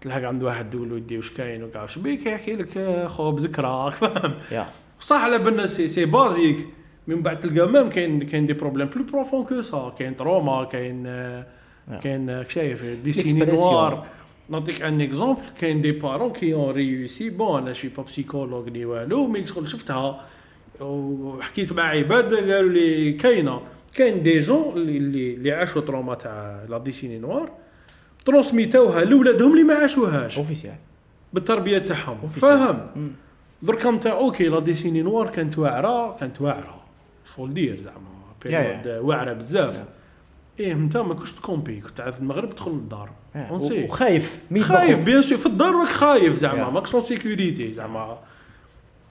تلحق 0.00 0.22
عند 0.22 0.42
واحد 0.42 0.70
تقول 0.70 0.88
له 0.88 0.94
ودي 0.94 1.16
واش 1.16 1.30
كاين 1.30 1.64
وكاع 1.64 1.82
واش 1.82 1.98
بيك 1.98 2.26
يحكي 2.26 2.56
لك 2.56 2.76
آه، 2.76 3.06
خو 3.08 3.32
بذكراك؟ 3.32 3.92
فاهم؟ 4.04 4.34
يا 4.52 4.66
صح 5.00 5.24
على 5.24 5.38
بالنا 5.38 5.66
سي 5.66 5.88
سي 5.88 6.04
بازيك 6.04 6.66
من 7.06 7.22
بعد 7.22 7.40
تلقى 7.40 7.68
ميم 7.72 7.88
كاين 7.88 8.20
كاين 8.20 8.46
دي 8.46 8.52
بروبليم 8.52 8.86
بلو 8.86 9.04
بروفون 9.04 9.44
كو 9.44 9.62
سا 9.62 9.94
كاين 9.98 10.16
تروما 10.16 10.64
كاين 10.64 11.06
آه، 11.06 11.46
كاين 12.02 12.30
آه، 12.30 12.42
شايف؟ 12.48 12.84
دي 12.84 13.12
سيني 13.12 13.46
L'expression. 13.46 13.54
نوار 13.54 14.06
نعطيك 14.48 14.82
ان 14.82 15.00
اكزومبل 15.00 15.42
كاين 15.60 15.80
دي 15.80 15.92
بارون 15.92 16.32
كي 16.32 16.54
اون 16.54 16.70
ريوسي 16.70 17.30
بون 17.30 17.62
أنا 17.62 17.72
شي 17.72 17.88
با 17.88 18.02
بسيكولوج 18.02 18.68
ني 18.68 18.84
والو 18.84 19.26
مي 19.26 19.46
شغل 19.46 19.68
شفتها. 19.68 20.24
وحكيت 20.80 21.72
مع 21.72 21.82
عباد 21.82 22.34
قالوا 22.34 22.70
لي 22.70 23.12
كاينة 23.12 23.60
كاين 23.94 24.22
دي 24.22 24.40
جون 24.40 24.72
اللي 24.76 25.34
اللي, 25.34 25.52
عاشوا 25.52 25.82
تروما 25.82 26.14
تاع 26.14 26.64
لا 26.68 26.78
ديسيني 26.78 27.18
نوار 27.18 27.50
ترونسميتاوها 28.24 29.04
لاولادهم 29.04 29.52
اللي 29.52 29.64
ما 29.64 29.74
عاشوهاش. 29.74 30.38
اوفيسيال 30.38 30.74
بالتربية 31.32 31.78
تاعهم. 31.78 32.28
فاهم. 32.28 33.12
درك 33.62 33.86
انت 33.86 34.06
أوكي 34.06 34.48
لا 34.48 34.60
ديسيني 34.60 35.02
نوار 35.02 35.30
كانت 35.30 35.58
واعرة 35.58 36.16
كانت 36.20 36.40
واعرة. 36.40 36.80
فول 37.24 37.54
دير 37.54 37.80
زعما. 37.80 38.10
بيريود 38.44 39.04
واعرة 39.04 39.32
بزاف. 39.32 39.84
إيه 40.60 40.72
انت 40.72 40.96
ما 40.96 41.14
كنتش 41.14 41.32
تكومبي 41.32 41.80
كنت 41.80 42.00
عاد 42.00 42.12
في 42.12 42.20
المغرب 42.20 42.48
تدخل 42.48 42.70
للدار. 42.70 43.10
اون 43.36 43.58
سي 43.58 43.84
وخايف 43.84 44.40
خايف. 44.60 45.04
بيان 45.04 45.22
سور 45.22 45.38
في 45.38 45.46
الدار 45.46 45.74
راك 45.74 45.88
خايف 45.88 46.36
زعما. 46.36 46.70
ماكش 46.70 46.94
اون 46.94 47.02
سيكوريتي 47.02 47.74
زعما. 47.74 48.18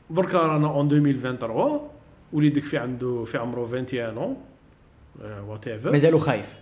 دركا 0.10 0.38
رانا 0.38 0.68
اون 0.68 0.92
2023 0.92 1.80
وليدك 2.34 2.64
في 2.64 2.78
عنده 2.78 3.26
في 3.26 3.38
عمره 3.38 3.62
21 3.62 4.18
اون 4.18 4.38
وات 5.48 5.68
ايفر 5.68 5.92
مازالو 5.92 6.18
خايف. 6.18 6.58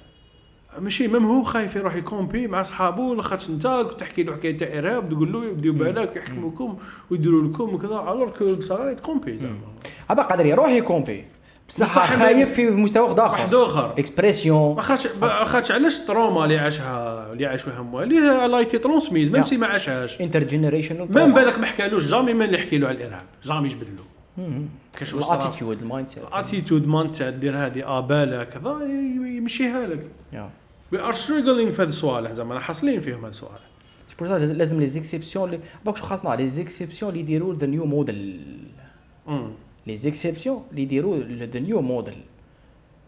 ماشي 0.79 1.07
ميم 1.07 1.25
هو 1.25 1.43
خايف 1.43 1.75
يروح 1.75 1.95
يكومبي 1.95 2.47
مع 2.47 2.63
صحابو 2.63 3.13
لاخاطش 3.13 3.49
انت 3.49 3.85
تحكي 3.97 4.23
له 4.23 4.35
حكاية 4.35 4.57
تاع 4.57 4.77
إرهاب 4.77 5.09
تقول 5.09 5.31
له 5.31 5.45
يبديو 5.45 5.73
بالك 5.73 6.15
يحكموكم 6.15 6.77
ويديروا 7.11 7.43
لكم 7.43 7.73
وكذا 7.73 7.89
الوغ 7.89 8.29
كو 8.29 8.45
الصغار 8.45 8.89
يتكومبي 8.89 9.37
زعما. 9.37 9.57
قادر 10.09 10.45
يروح 10.45 10.69
يكومبي. 10.69 11.25
بصح 11.67 12.13
خايف 12.13 12.53
في 12.53 12.69
مستوى 12.69 13.09
واحد 13.09 13.19
آخر. 13.19 13.65
اخر 13.65 13.93
اكسبريسيون 13.99 14.75
ما 14.75 14.81
خاطش 14.81 15.07
ما 15.21 15.45
خاطش 15.45 15.71
علاش 15.71 15.97
التروما 15.99 16.43
اللي 16.43 16.57
عاشها 16.57 17.31
اللي 17.33 17.45
عاشوها 17.45 17.81
مواليه 17.81 18.47
لا 18.47 18.59
يتي 18.59 18.77
ترونسميز 18.77 19.29
ميم. 19.31 19.43
سي 19.43 19.57
ما 19.57 19.67
عاشهاش. 19.67 20.21
انتر 20.21 20.43
جينيريشنال 20.43 21.13
ميم 21.13 21.33
بالك 21.33 21.59
ما 21.59 21.65
حكالوش 21.65 22.11
جامي 22.11 22.33
من 22.33 22.41
اللي 22.41 22.77
له 22.77 22.87
على 22.87 22.97
الإرهاب؟ 22.97 23.21
جامي 23.43 23.67
يجبد 23.69 23.89
له 23.89 24.03
كاش 24.99 25.13
الاتيتيود 25.13 25.81
المايند 25.81 26.09
سيت 26.09 26.23
اتيتود 26.31 26.87
مايند 26.87 27.11
سيت 27.11 27.33
دير 27.33 27.57
هذه 27.57 27.83
آه 27.83 27.99
بالك 27.99 28.49
كذا 28.49 28.77
يمشيها 29.37 29.87
لك. 29.87 30.11
وي 30.91 30.99
ار 30.99 31.13
ستراغلينغ 31.13 31.71
في 31.71 31.81
هذه 31.81 31.87
الصوالح 31.87 32.31
زعما 32.31 32.59
حاصلين 32.59 33.01
فيهم 33.01 33.19
هذه 33.19 33.29
الصوالح 33.29 33.67
بون 34.19 34.37
لازم 34.37 34.79
les 34.79 34.85
exceptions 34.85 35.45
اللي 35.45 35.59
parce 35.85 35.97
que 35.97 36.03
خاصنا 36.03 36.35
les 36.35 36.47
exceptions 36.47 37.09
اللي 37.11 37.21
يديروا 37.21 37.53
the 37.53 37.67
new 37.67 37.85
model. 37.85 38.41
les 39.87 39.97
exceptions 39.97 40.63
اللي 40.71 40.81
يديروا 40.81 41.17
the 41.17 41.59
new 41.59 41.81
model 41.81 42.17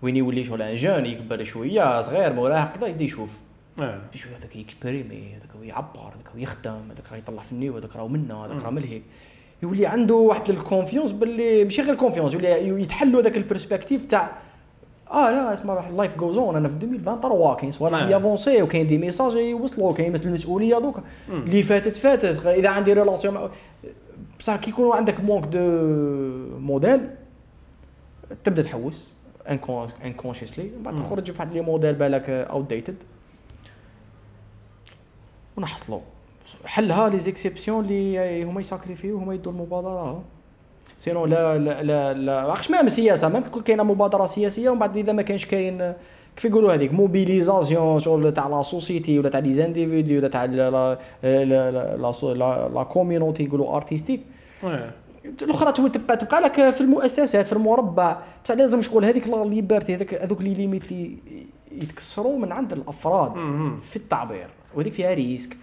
وين 0.02 0.18
يولي 0.18 0.46
شغل 0.46 0.62
un 0.62 0.76
jeune 0.76 1.06
يكبر 1.06 1.44
شوية 1.44 2.02
صغير 2.02 2.34
مراهق 2.34 2.78
كذا 2.78 2.88
يبدا 2.88 3.04
يشوف 3.04 3.38
آه 3.82 4.02
يشوف 4.16 4.32
هذاك 4.32 4.56
ي 4.56 4.65
exprimer 4.65 5.34
هذاك 5.36 5.50
هو 5.58 5.64
يعبر 5.64 6.00
هذاك 6.00 6.28
هو 6.36 6.40
يخدم 6.40 6.92
هذاك 6.92 7.12
راه 7.12 7.18
يطلع 7.18 7.42
في 7.42 7.52
ال 7.52 7.56
niveau 7.56 7.78
هذاك 7.78 7.96
راه 7.96 8.08
منا 8.08 8.46
هذاك 8.46 8.64
راه 8.64 8.70
من 8.70 8.84
هيك 8.84 9.04
يولي 9.64 9.86
عنده 9.86 10.16
واحد 10.16 10.50
ال 10.50 10.56
confiance 10.56 11.12
باللي 11.12 11.64
ماشي 11.64 11.82
غير 11.82 11.94
ال 11.94 11.98
confiance 11.98 12.34
يولي 12.34 12.82
يتحلوا 12.82 13.22
ذاك 13.22 13.38
ال 13.38 13.44
perspective 13.44 14.06
تاع 14.06 14.32
آه 15.12 15.32
لا 15.32 15.54
اسمع 15.54 15.74
راح 15.74 15.88
ال 15.88 15.93
life 15.93 16.16
goes 16.16 16.38
on 16.38 16.56
أنا 16.56 16.68
في 16.68 16.76
2023 16.76 17.56
كاين 17.56 17.72
صوالح 17.72 17.98
نعم. 17.98 18.10
ي 18.10 18.16
avancer 18.16 18.62
وكاين 18.62 18.88
des 18.88 18.98
messages 18.98 19.36
يوصلوا 19.36 19.94
كاين 19.94 20.14
مثل 20.14 20.28
المسؤوليه 20.28 20.80
دوك 20.80 21.00
اللي 21.30 21.64
فاتت 21.64 21.96
فاتت 21.96 22.46
اذا 22.46 22.70
عندي 22.70 22.94
relation 22.94 23.34
مع 23.34 23.50
بصح 24.40 24.56
كي 24.56 24.70
يكون 24.70 24.98
عندك 24.98 25.20
manque 25.20 25.46
de 25.46 25.60
modèles 26.60 27.10
تبدا 28.44 28.62
تحوس 28.64 29.08
unconsciously 30.06 30.64
من 30.64 30.84
بعد 30.84 30.96
تخرج 30.96 31.32
في 31.32 31.38
واحد 31.40 31.54
les 31.54 31.62
modèles 31.62 31.94
بالك 31.94 32.30
outdated 32.30 32.96
ونحصلوا. 35.58 36.00
حلها 36.66 37.10
les 37.10 37.18
exceptions 37.18 37.86
اللي 37.86 38.44
هما 38.44 38.62
ي 38.62 38.67
sacrifier 38.67 39.13
و 39.13 39.18
هما 39.18 39.34
يدوا 39.34 39.52
المبادرة. 39.52 40.24
sinon 41.00 41.26
لا 41.26 41.58
لا 41.58 41.84
لا 41.84 42.14
لا 42.14 42.56
même 42.70 42.86
السياسة؟ 42.86 43.30
même 43.30 43.44
تكون 43.44 43.64
كاينة 43.64 43.84
مبادرة 43.84 44.26
سياسية 44.26 44.70
ومن 44.70 44.80
بعد 44.80 44.98
إذا 44.98 45.12
ما 45.12 45.22
كانش 45.22 45.46
كاين 45.46 45.94
كيف 46.36 46.46
يقولوا 46.46 46.74
هذيك 46.74 46.94
mobilisation 46.94 48.00
شغل 48.00 48.34
تاع 48.34 48.48
la 48.48 48.62
société 48.62 49.20
ولا 49.20 49.30
تاع 49.30 49.40
les 49.40 49.54
individus 49.54 50.18
ولا 50.18 50.28
تاع 50.28 50.46
لا 50.46 50.98
لا 51.24 52.70
la 52.74 52.84
community 52.84 53.44
يقولوا 53.44 53.76
artistique 53.76 54.22
الأخرى 55.42 55.90
تبقى 55.90 56.18
تبقى 56.18 56.42
لك 56.42 56.70
في 56.70 56.82
المؤسسات 56.82 57.48
في 57.48 57.54
المربع. 57.54 58.18
بصح 58.46 58.56
لازم 58.56 58.82
شغل 58.82 59.06
هذيك 59.06 59.28
la 59.28 59.46
liberté 59.46 59.96
هذاك 59.96 60.14
هذوك 60.14 60.42
les 60.42 60.54
limites 60.54 60.92
اللي 60.92 61.18
يتكسروا 61.72 62.40
من 62.40 62.52
عند 62.52 62.74
الأفراد. 62.74 63.32
في 63.82 63.96
التعبير. 63.96 64.48
وهذيك 64.76 64.94
فيها 64.94 65.14
risque 65.14 65.58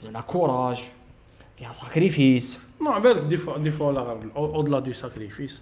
زعما 0.00 0.20
courage 0.20 0.84
فيها 1.56 1.72
sacrifice 1.72 2.58
non 2.82 3.00
بالك 3.00 3.24
des 3.24 3.36
fois 3.36 3.58
des 3.58 3.70
fois 3.70 3.92
لا 3.92 4.00
غير 4.00 4.18
au-delà 4.36 4.78
de 4.78 4.92
sacrifice 4.92 5.60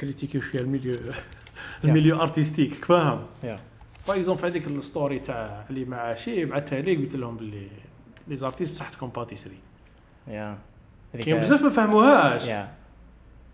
critiquer 0.00 0.40
شوية 0.40 0.60
ال 0.60 0.65
milieu 0.65 0.98
ال 1.84 1.89
milieu 1.89 2.22
artistique 2.22 2.74
فاهم؟ 2.74 3.20
par 4.08 4.16
exemple 4.16 4.40
في 4.40 4.46
هذيك 4.46 4.66
ال 4.66 4.75
story 4.75 5.18
تاع 5.18 5.64
اللي 5.70 5.84
مع 5.84 6.14
شي 6.14 6.44
بعثتها 6.44 6.80
لي 6.80 6.96
قلت 6.96 7.16
لهم 7.16 7.36
باللي 7.36 7.68
les 8.28 8.36
artistes 8.36 8.72
بصحتكم 8.72 9.08
pâtisserie 9.08 9.58
يا. 10.28 10.58
كاين 11.20 11.38
بزاف 11.38 11.62
ما 11.62 11.70
فهموهاش. 11.70 12.50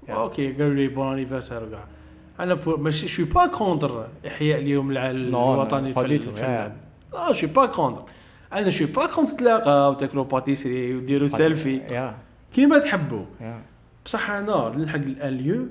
OK 0.08 0.52
قالوا 0.52 0.74
لي 0.74 0.88
bon 0.88 1.12
anniversaire 1.12 1.70
كاع 1.70 1.84
أنا 2.40 2.58
ماشي 2.66 3.08
je 3.08 3.14
suis 3.14 3.24
pas 3.24 3.46
contre 3.46 4.08
إحياء 4.26 4.58
اليوم 4.60 4.90
الوطني 4.90 5.90
الفنان 5.90 6.76
لا 7.12 7.32
je 7.32 7.38
suis 7.38 7.48
pas 7.48 7.66
contre 7.66 8.02
أنا 8.52 8.70
je 8.70 8.76
suis 8.76 8.86
pas 8.86 9.06
contre 9.06 9.32
تلاقاو 9.32 9.94
تاكلوا 9.94 10.24
pâtisserie 10.24 10.94
وديروا 10.94 11.26
سيلفي 11.26 11.80
كيما 12.54 12.78
تحبوا. 12.78 13.24
بصح 14.04 14.30
أنا 14.30 14.72
نلحق 14.76 14.94
الاليو 14.94 15.68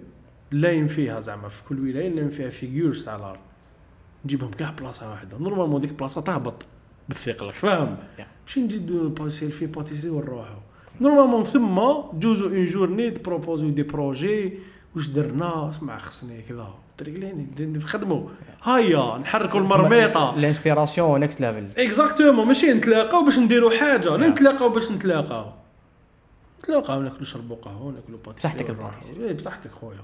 لاين 0.51 0.87
فيها 0.87 1.19
زعما 1.19 1.49
في 1.49 1.63
كل 1.69 1.79
ولاية 1.79 2.09
كاين 2.09 2.29
فيها 2.29 2.49
figures 2.49 3.05
تاع 3.05 3.15
ال 3.15 3.21
art 3.21 3.39
نجيبهم 4.25 4.51
كاع 4.51 4.69
بلاصة 4.69 5.09
واحدة. 5.09 5.37
normalement 5.37 5.81
ديك 5.81 5.93
بلاصه 5.93 6.21
تهبط. 6.21 6.65
بالثقل 7.09 7.45
راك 7.45 7.53
فاهم. 7.53 7.97
ماشي 8.45 8.59
نجي 8.59 9.29
selfie 9.29 9.65
pâtisserie 9.65 10.09
ونروحو. 10.09 10.55
normalement 11.01 11.43
ثم 11.43 11.79
جوزو 12.19 12.47
une 12.47 12.65
journée 12.65 13.11
ت 13.11 13.18
proposer 13.18 13.69
و 13.69 13.73
des 13.73 13.83
projets 13.83 14.53
واش 14.95 15.07
درنا؟ 15.09 15.69
اسمع 15.69 15.97
خصني 15.97 16.41
كذا. 16.41 16.73
تريكليني 16.97 17.47
نخدموا 17.59 18.29
هيا 18.63 19.17
نحركوا 19.17 19.59
المرميطه 19.59 20.35
ال 20.35 20.42
inspiration 20.42 21.19
next 21.19 21.41
level 21.41 21.67
exactement 21.77 22.47
ماشي 22.47 22.73
نتلاقاو 22.73 23.25
باش 23.25 23.39
نديروا 23.39 23.77
حاجة. 23.77 24.17
لا. 24.17 24.27
نتلاقاو 24.27 24.69
باش 24.69 24.91
نتلاقاو. 24.91 25.51
نتلاقاو 26.59 27.01
ناكلوا 27.01 27.21
نشربوا 27.21 27.55
قهوة 27.55 27.91
ناكلوا 27.91 28.19
pâtisserie 28.25 28.51
بصحتك. 28.51 28.69
ال 28.69 28.74
pâtisserie. 28.74 29.25
إيه 29.25 29.33
بصحتك 29.33 29.71
خويا. 29.71 29.97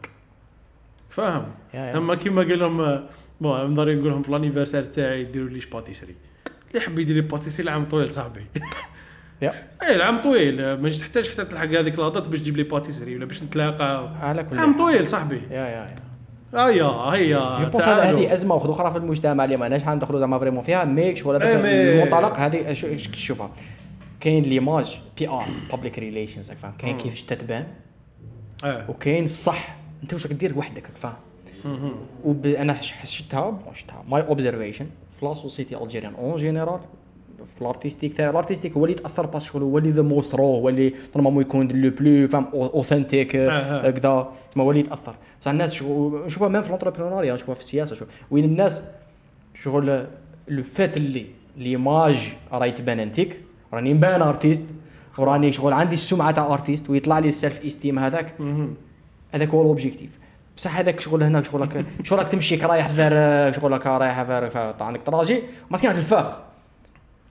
فاهم. 1.10 1.46
أما 1.74 2.16
كيما 2.16 2.42
قال 2.42 2.60
لهم 2.60 3.06
bon 3.42 3.72
نضري 3.72 3.96
نقول 3.96 4.10
لهم 4.10 4.24
في 4.24 4.32
l'anniversaire 4.32 4.84
تاعي 4.84 5.24
ديروا 5.24 5.50
ليش 5.50 5.66
pâtisserie. 5.66 6.16
اللي 6.68 6.84
يحب 6.84 7.00
يدير 7.00 7.16
les 7.16 7.22
pâtisseries 7.22 7.64
العام 7.64 7.86
طويل 7.86 8.10
صاحبي. 8.10 8.46
يا. 9.42 9.52
إيه 9.90 9.96
العام 9.96 10.20
طويل. 10.20 10.82
مش 10.82 10.98
تحتاج 11.00 11.30
حتى 11.30 11.46
تلحق 11.46 11.66
هذيك 11.66 12.00
la 12.00 12.10
date 12.10 12.30
باش 12.30 12.40
تجيب 12.40 12.58
les 12.58 12.64
pâtisseries 12.64 13.16
ولا 13.16 13.26
باش 13.26 13.44
نتلاقاو 13.44 14.08
على 14.08 14.44
كل 14.44 14.58
عام. 14.58 14.78
طويل 14.78 15.08
صاحبي. 15.08 15.42
يا 15.52 15.56
يا 15.56 15.68
يا. 15.68 15.96
هيا 16.56 16.86
هيا 16.86 17.60
je 17.64 17.70
pense 17.70 17.84
هذه 17.86 18.34
أزمة 18.34 18.56
واحدة 18.56 18.72
أخرى 18.72 18.92
في 18.92 18.98
المجتمع 18.98 19.46
اللي 19.46 19.58
ماناش 19.58 19.84
حندخلوا 19.84 20.20
زعما 20.20 20.40
vraiment 20.40 20.62
فيها 20.64 20.84
ميكش 20.86 21.26
ولا 21.26 21.48
إيه، 21.66 22.02
المنطلق 22.02 22.40
هذه 22.40 22.74
شو- 22.74 22.98
شو- 22.98 23.12
شوفها. 23.14 23.52
كاين 24.20 24.44
l'image 24.44 25.00
PR 25.18 25.46
public 25.72 26.00
relations 26.00 26.52
كاين 26.80 26.98
كيفاش 26.98 27.24
تتبان. 27.24 27.68
آه 28.66 28.90
وكاين 28.90 29.24
الصح 29.24 29.78
أنت 30.06 30.14
واش 30.14 30.28
دير 30.28 30.58
وحدك 30.58 30.84
راك 30.84 30.96
فاهم 30.98 31.14
وب... 32.24 32.46
أنا 32.46 32.82
ش- 32.82 32.94
شفتها 33.04 33.60
my 34.10 34.22
observation 34.22 34.86
في 35.20 35.26
la 35.26 35.34
société 35.34 35.78
algérienne 35.84 36.14
en 36.16 36.36
général 36.36 36.80
في 37.46 37.62
ال 37.62 37.66
artistique 37.66 38.14
تاع 38.14 38.30
ال 38.30 38.34
artistique 38.34 38.74
هو 38.74 38.86
اللي 38.86 38.96
يتأثر 38.98 39.26
parce 39.26 39.46
que 39.46 39.58
هو 39.58 39.78
اللي 39.78 39.92
the 39.92 40.02
most 40.02 40.36
raw 40.36 40.44
هو 40.56 40.70
اللي 40.70 40.94
normalement 41.16 41.42
يكون 41.42 41.68
le 41.68 41.90
plus 41.90 42.28
فاهم 42.28 42.46
authentique 42.54 43.36
آه. 43.36 43.90
كذا 43.92 44.32
تما 44.52 44.64
هو 44.64 44.72
اللي 44.72 44.80
يتأثر. 44.82 45.16
بصح 45.42 45.52
الناس 45.52 45.74
شو- 45.74 46.26
نشوفها 46.26 46.48
même 46.48 46.62
في 46.62 46.68
ال 46.68 46.72
entrepreneuriat 46.72 47.34
نشوفها 47.34 47.56
في 47.56 47.62
السياسة 47.62 47.96
شوف. 47.96 48.08
وين 48.32 48.44
الناس 48.44 48.82
شغل 49.54 50.08
لو 50.48 50.64
فات 50.64 50.98
اللي 50.98 51.26
l'image 51.58 52.30
راهي 52.52 52.72
تبان 52.72 53.00
انتيك 53.00 53.42
راني 53.74 53.94
نبان 53.94 54.22
artiste 54.22 54.64
وراني 55.18 55.54
شغل 55.54 55.74
عندي 55.74 55.94
السمعة 55.96 56.32
تاع 56.32 56.54
artiste 56.54 56.90
ويطلع 56.90 57.20
لي 57.20 57.28
ال 57.30 57.66
self-esteem 57.66 58.00
هذاك 58.00 58.34
هذاك 59.32 59.50
هو 59.50 59.62
ال 59.62 59.67
objectif 59.67 60.10
بصح 60.58 60.78
هذاك 60.78 61.00
شغل 61.00 61.24
هناك 61.24 61.46
شغل 61.46 61.62
راك 61.62 61.86
شغل 62.04 62.20
راك 62.20 62.28
تمشيك 62.28 62.64
رايح 62.64 62.88
فير 62.88 63.12
شغل 63.62 63.72
راك 63.72 63.88
رايح 63.88 64.24
فير- 64.24 64.76
عندك 64.84 65.02
trajet 65.02 65.44
ما 65.72 65.78
كاين 65.78 65.96
الفخ 65.96 66.38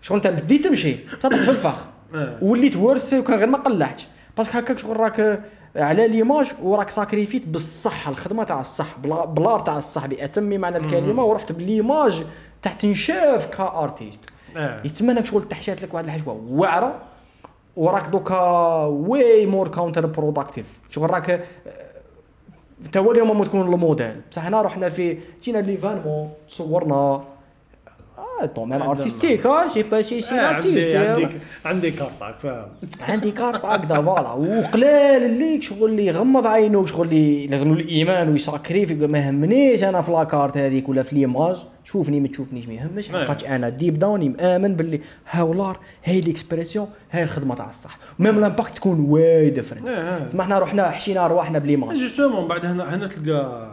شغل 0.02 0.16
انت 0.16 0.26
بديت 0.26 0.64
تمشي 0.64 0.97
طلعت 1.23 1.34
في 1.44 1.50
الفخ 1.50 1.76
آه. 2.14 2.39
وليت 2.42 2.76
ورث 2.76 3.14
وكان 3.14 3.39
غير 3.39 3.47
ما 3.48 3.58
قلعتش 3.58 4.06
parce 4.36 4.50
que 4.50 4.58
هكاك 4.58 4.78
شغل 4.78 4.97
راك 5.00 5.40
على 5.76 6.08
l'image 6.08 6.52
وراك 6.62 6.90
sacrifi 6.90 7.34
يت 7.34 7.46
بالصح 7.47 8.08
الخدمة 8.08 8.44
تاع 8.44 8.60
الصح 8.60 8.98
بلا- 8.98 9.24
ب 9.24 9.30
l'art 9.30 9.60
تاع 9.60 9.78
الصح 9.78 10.06
بأتم 10.06 10.42
معنى 10.60 10.76
الكلمة 10.76 11.24
ورحت 11.24 11.52
بال 11.52 11.68
l'image 11.68 12.24
تاع 12.62 12.73
تنشاف 12.73 13.47
ك 13.46 13.55
artiste. 13.55 14.24
آه. 14.56 14.81
يتمنى 14.84 15.26
شغل 15.26 15.42
تحشات 15.42 15.82
لك 15.82 15.94
واحد 15.94 16.05
الحاجة 16.05 16.23
واعره 16.28 16.94
وراك 17.76 18.06
دوكا 18.06 18.39
way 18.84 19.46
more 19.46 19.68
counterproductive 19.68 20.78
شغل 20.90 21.10
راك 21.10 21.44
هو 22.96 23.12
اليوم 23.12 23.44
تكون 23.44 23.60
الموديل. 23.60 24.20
بصح 24.30 24.46
هنا 24.46 24.62
رحنا 24.62 24.88
في 24.88 25.18
جينا 25.42 25.58
l'événement 25.58 26.30
تصورنا 26.48 27.24
domaine 28.56 28.72
عندنا- 28.72 28.90
artistique 28.90 29.46
j'ai 29.74 29.82
pas 29.82 30.02
شي 30.02 30.22
شي 30.22 30.34
آه، 30.34 30.40
عندي 30.46 30.96
عندي 30.96 31.36
artiste 31.66 31.98
كارطاك 31.98 32.34
فاهم 32.42 32.66
عندي 33.00 33.30
كارت 33.30 33.64
هكذا 33.64 34.02
voilà 34.02 34.30
وقلال 34.32 35.22
اللي 35.24 35.62
شغل 35.62 35.90
اللي 35.90 36.06
يغمض 36.06 36.46
عينه 36.46 36.86
شغل 36.86 37.06
اللي 37.08 37.46
لازم 37.46 37.74
له 37.74 37.80
الايمان 37.80 38.28
وي 38.28 38.40
sacrifier 38.40 38.94
يقول 38.94 39.10
ما 39.10 39.18
يهمنيش 39.18 39.84
أنا 39.84 40.00
في 40.00 40.12
la 40.12 40.25
carte 40.25 40.56
هذيك 40.56 40.88
ولا 40.88 41.02
في 41.02 41.14
l'image 41.16 41.56
شوفني 41.84 42.20
ما 42.20 42.28
تشوفنيش 42.28 42.66
ما 42.66 42.72
يهمش. 42.74 43.08
خاطش 43.10 43.44
أنا 43.44 43.68
deep 43.68 43.98
down 43.98 44.28
مآمن 44.30 44.74
باللي 44.76 45.00
هاو 45.30 45.44
l'art 45.44 45.78
هاي 46.04 46.20
l'expression 46.20 46.88
هاي 47.10 47.22
الخدمه 47.22 47.54
تاع 47.54 47.68
الصح 47.68 47.98
même 48.18 48.40
l'impact 48.40 48.76
تكون 48.76 49.00
way 49.00 49.50
different. 49.50 49.88
تسمى 50.28 50.44
حنا 50.44 50.58
رحنا 50.58 50.90
حشينا 50.90 51.26
رواحنا 51.26 51.58
ب 51.58 51.63
l'image 51.63 51.96
justement 51.96 52.48
بعد 52.48 52.66
هنا 52.66 52.94
هنا 52.94 53.06
تلقى 53.06 53.70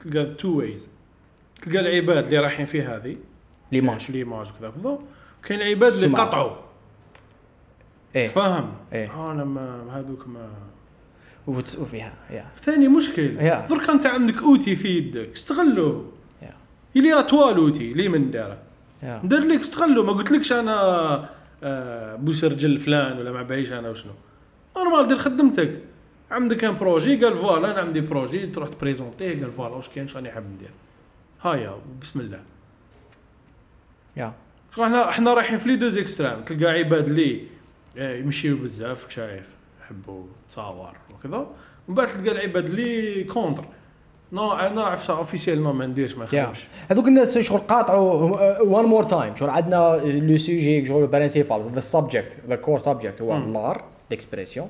تلقى 0.00 0.24
two 0.34 0.58
ways 0.58 0.86
تلقى 1.62 1.80
العباد 1.80 2.24
اللي 2.24 2.38
رايحين 2.38 2.66
في 2.66 2.82
هذه 2.82 3.16
ليماج 3.72 4.10
ليماج 4.10 4.50
وكذا. 4.50 4.70
كذا 4.70 4.98
كاين 5.42 5.60
العباد 5.60 5.92
اللي. 5.92 6.16
قطعوا 6.16 6.56
إيه. 8.16 8.28
فاهم؟ 8.28 8.74
إيه. 8.92 9.30
أنا 9.32 9.44
ما 9.44 9.98
هذوك 9.98 10.28
ما 10.28 10.50
وتسقوا 11.46 11.86
فيها. 11.86 12.12
يا. 12.30 12.46
ثاني 12.60 12.88
مشكل. 12.88 13.36
درك 13.70 13.90
أنت 13.90 14.06
عندك 14.06 14.42
أوتي 14.42 14.76
في 14.76 14.88
يدك. 14.88 15.32
استغلوه 15.32 16.12
إلي 16.96 17.18
اتوال 17.18 17.56
أوتي. 17.56 17.92
لي 17.92 18.08
من 18.08 18.30
دارة. 18.30 18.58
ندير 19.02 19.40
لك 19.40 19.60
استغلوا. 19.60 20.04
ما 20.04 20.12
قلتلكش 20.12 20.52
أنا 20.52 21.28
آه، 21.62 22.16
بوس 22.16 22.44
رجل 22.44 22.78
فلان 22.78 23.18
ولا 23.18 23.32
ما 23.32 23.42
بعيش 23.42 23.72
أنا 23.72 23.90
وشنو. 23.90 24.12
نورمال 24.76 25.08
دير 25.08 25.18
خدمتك. 25.18 25.82
عندك 26.30 26.56
كان 26.56 26.74
بروجي 26.74 27.24
قال 27.24 27.34
فوالا 27.34 27.70
أنا 27.70 27.80
عندي 27.80 28.00
بروجي 28.00 28.46
تروح 28.46 28.68
تبريزونتيه 28.68 29.40
قال 29.42 29.52
فوالا 29.52 29.74
واش 29.74 29.88
كاين؟ 29.88 30.04
واش 30.04 30.16
راني 30.16 30.30
حاب 30.30 30.52
ندير؟ 30.52 30.70
هيا 31.42 31.78
بسم 32.02 32.20
الله. 32.20 32.40
يا. 34.18 34.32
شغل 34.76 34.84
إحنا 34.84 35.08
إحنا 35.08 35.34
رايحين 35.34 35.58
في 35.58 35.68
les 35.68 35.76
deux 35.76 35.98
extrêmes 35.98 36.40
تلقى 36.42 36.72
عباد 36.72 37.08
اللي 37.08 37.44
آه، 37.98 38.16
يمشيو 38.16 38.56
بزاف 38.56 39.10
شايف 39.10 39.48
يحبوا 39.80 40.24
تصاور 40.48 40.96
وكذا. 41.14 41.46
ومن 41.88 41.96
بعد 41.96 42.06
تلقى 42.06 42.32
العباد 42.32 42.64
اللي 42.64 43.24
contre. 43.24 43.64
non 44.32 44.52
أنا 44.52 44.82
عرفتها 44.82 45.16
officiel 45.16 45.60
ما 45.60 45.86
نديرش 45.86 46.16
ما 46.16 46.24
نخدمش 46.24 46.66
هذوك 46.90 47.08
الناس 47.08 47.38
شغل 47.38 47.58
قاطعوا 47.58 48.12
one 48.62 48.84
more 48.84 49.02
time 49.02 49.36
شغل 49.36 49.50
عندنا 49.50 50.00
le 50.04 50.36
sujet 50.36 50.86
شغل 50.86 51.06
principal 51.06 51.70
the 51.74 51.80
subject 51.80 52.36
the 52.48 52.56
core 52.56 52.78
subject 52.78 53.22
هو 53.22 53.38
مم. 53.38 53.50
l'art 53.50 53.84
l'expression 54.10 54.68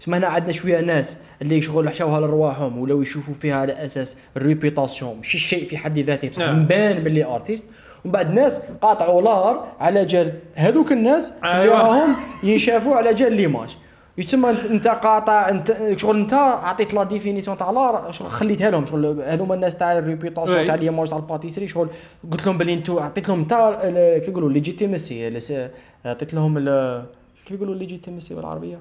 تسمى 0.00 0.18
هنا 0.18 0.26
عندنا 0.26 0.52
شوية 0.52 0.80
ناس 0.80 1.16
اللي 1.42 1.62
شغل 1.62 1.88
حشاوها 1.88 2.20
لرواحهم 2.20 2.78
ولاو 2.78 3.02
يشوفوا 3.02 3.34
فيها 3.34 3.56
على 3.56 3.84
أساس 3.84 4.16
ال 4.36 4.43
réputation 4.43 5.16
ماشي 5.16 5.36
الشيء 5.36 5.68
في 5.68 5.78
حد 5.78 5.98
ذاته 5.98 6.28
بصح 6.28 6.42
نعم. 6.42 6.62
مبان 6.62 7.04
باللي 7.04 7.24
artiste 7.24 7.66
ومن 8.04 8.12
بعد 8.12 8.34
ناس 8.34 8.60
قاطعوا 8.82 9.22
l'art 9.22 9.66
على 9.80 10.04
جال. 10.04 10.32
هذوك 10.54 10.92
الناس 10.92 11.32
اللي 11.44 11.62
أيوة. 11.62 11.78
راهم 11.78 12.16
ينشافوا 12.50 12.96
على 12.96 13.14
جال 13.14 13.32
l'image. 13.32 13.76
يتسمى 14.18 14.50
انت, 14.70 14.88
قاطع 14.88 15.48
انت 15.48 15.76
شغل 15.96 16.16
انت 16.16 16.34
عطيت 16.34 16.94
la 16.94 17.02
définition 17.02 17.56
تاع 17.56 17.70
l'art 17.70 18.12
شغل 18.12 18.30
خليتها 18.30 18.70
لهم 18.70 18.86
شغل 18.86 19.22
هذوما 19.26 19.54
الناس 19.54 19.76
تاع 19.78 19.98
ال 19.98 20.04
réputation. 20.04 20.66
تاع 20.66 20.74
l'image 20.74 21.08
تاع 21.08 21.16
ال 21.18 21.22
pâtisserie 21.22 21.68
شغل 21.68 21.88
قلت 22.32 22.46
لهم 22.46 22.58
بلي 22.58 22.74
انتو 22.74 22.98
عطيت 22.98 23.28
لهم 23.28 23.40
انت 23.40 23.78
كيف 24.20 24.28
يقولوا 24.28 24.50
legitimacy 24.50 25.68
عطيت 26.04 26.34
لهم 26.34 26.58
كيف 27.46 27.56
يقولوا 27.56 27.74
legitimacy 27.74 28.34
بالعربية؟ 28.34 28.80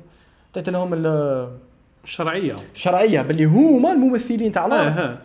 عطيت 0.52 0.70
لهم 0.70 0.94
ال- 0.94 1.50
الشرعيه 2.04 2.56
الشرعيه 2.76 3.22
باللي 3.22 3.46
هما 3.46 3.92
الممثلين 3.92 4.52
تاع 4.52 4.66
l'art. 4.66 5.18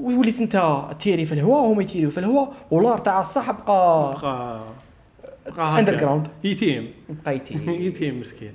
وليت 0.00 0.40
انت 0.40 0.82
تيري 0.98 1.24
في 1.24 1.32
الهواء 1.32 1.62
وهما 1.62 1.82
يتيريو 1.82 2.10
في 2.10 2.18
الهواء 2.20 2.52
و 2.70 2.75
l'art 2.75 2.98
تاع 2.98 3.20
الصح 3.20 3.50
بقى 3.50 4.14
بقى 4.22 4.64
بقى 5.56 5.78
underground 5.80 6.28
يتيم. 6.44 6.90
بقى 7.08 7.36
يتيري 7.36 7.84
يتيم 7.86 8.20
مسكين. 8.20 8.54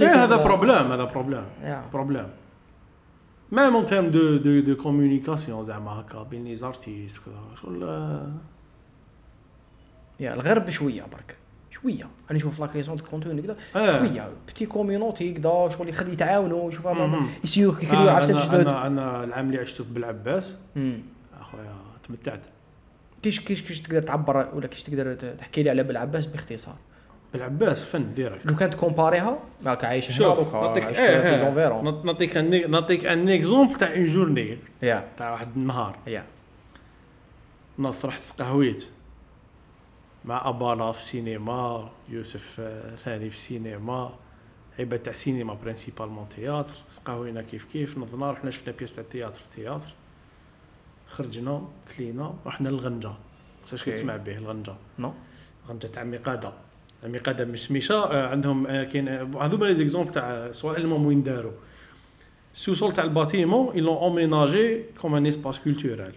إيه 0.00 0.24
هذا 0.24 0.36
problème 0.44 0.92
هذا 0.92 1.04
problème. 1.04 1.44
problème 1.92 2.26
même 3.52 3.74
en 3.76 3.84
termes 3.84 4.06
de 4.06 4.36
de 4.36 4.60
de 4.60 4.76
communication 4.76 5.64
زعما 5.64 5.90
هكا 5.90 6.22
بين 6.22 6.44
les 6.44 6.56
artistes 6.56 7.18
وكذا 7.18 7.40
شغل 7.62 7.84
آه، 7.84 8.32
yeah 10.20 10.34
الغرب 10.34 10.70
شوية 10.70 11.02
برك. 11.02 11.36
شوية. 11.74 12.04
أنا 12.30 12.38
نشوف 12.38 12.60
la 12.60 12.66
création 12.66 12.96
de 12.96 13.04
contenu 13.04 13.42
كذا 13.42 13.56
آه. 13.76 13.98
شوية. 13.98 14.28
petite 14.48 14.66
community 14.66 15.32
كذا 15.32 15.68
شغل 15.78 15.88
يخلي 15.88 16.12
يتعاونوا 16.12 16.70
مهم. 16.84 17.28
يسيو 17.44 17.72
يكريو 17.72 17.92
آه، 18.08 18.10
عرفت 18.10 18.30
أنا 18.30 18.44
جدد 18.44 18.54
أنا 18.54 18.86
أنا 18.86 19.24
العام 19.24 19.46
اللي 19.46 19.58
عشته 19.58 19.84
في 19.84 19.90
بلعباس. 19.90 20.56
أخويا 21.40 21.74
تمتعت. 22.08 22.46
كيش 23.22 23.40
كيش 23.40 23.62
كيش 23.62 23.80
تقدر 23.80 24.02
تعبر 24.02 24.48
ولا 24.54 24.66
كيش 24.66 24.82
تقدر 24.82 25.14
تحكي 25.14 25.62
لي 25.62 25.70
على 25.70 25.82
بالعباس 25.82 26.26
باختصار؟ 26.26 26.76
بلعباس 27.34 27.84
فن 27.84 28.14
direct 28.14 28.46
لو 28.46 28.54
كانت 28.56 28.74
كومباريها 28.74 29.38
معك 29.62 29.84
عايش 29.84 30.06
هنا 30.06 30.34
شوف 30.34 30.54
نعطيك 30.54 30.84
إيه 30.84 31.40
نعط- 31.82 32.04
نعطيك 32.04 32.36
نعطيك 32.70 33.06
un 33.06 33.28
exemple 33.28 33.74
تاع 33.74 33.92
une 33.94 34.04
journée 34.04 34.58
تاع 35.16 35.30
واحد 35.32 35.48
النهار. 35.56 35.96
يا. 36.06 36.24
نص 37.78 38.04
رحت 38.04 38.22
تقهويت 38.24 38.86
مع 40.24 40.48
ابالا 40.48 40.92
في 40.92 40.98
السينما 40.98 41.90
يوسف 42.08 42.56
آه، 42.60 42.96
ثاني 42.96 43.30
في 43.30 43.36
السينما 43.36 44.14
عباد 44.78 44.98
تاع 44.98 45.12
سينما 45.12 45.54
برينسيبالمون 45.54 46.28
تياتر. 46.28 46.74
تقهوينا 46.96 47.42
كيف 47.42 47.64
كيف 47.64 47.98
نضنا 47.98 48.30
رحنا 48.30 48.50
شفنا 48.50 48.74
بياس 48.78 48.94
تاع 48.94 49.04
التياتر 49.04 49.40
في 49.40 49.44
التياتر 49.44 49.88
خرجنا 51.08 51.68
كلينا 51.96 52.34
رحنا 52.46 52.68
للغنجة. 52.68 53.12
واش 53.72 53.72
أوكي. 53.72 53.90
تسمع 53.92 54.16
به 54.16 54.36
الغنجة. 54.36 54.74
نو. 54.98 55.12
غنجة 55.68 55.86
تاع 55.86 56.02
عمي 57.04 57.18
قاده 57.18 57.44
مش 57.44 57.66
سميشه 57.66 57.94
آه، 57.94 58.28
عندهم 58.28 58.66
آه، 58.66 58.84
كاين 58.84 59.08
هذوما 59.08 59.64
لي 59.66 59.74
زيكزومبل 59.74 60.10
تاع 60.10 60.52
سواء 60.52 60.80
المهم 60.80 61.06
وين 61.06 61.22
داروا. 61.22 61.52
السوسول 62.54 62.92
تاع 62.92 63.04
الباتيمون 63.04 63.74
ils 63.74 63.82
l'ont 63.84 64.00
emménagé 64.08 64.88
comme 65.02 65.14
un 65.14 65.24
espace 65.24 65.58
culturel. 65.58 66.14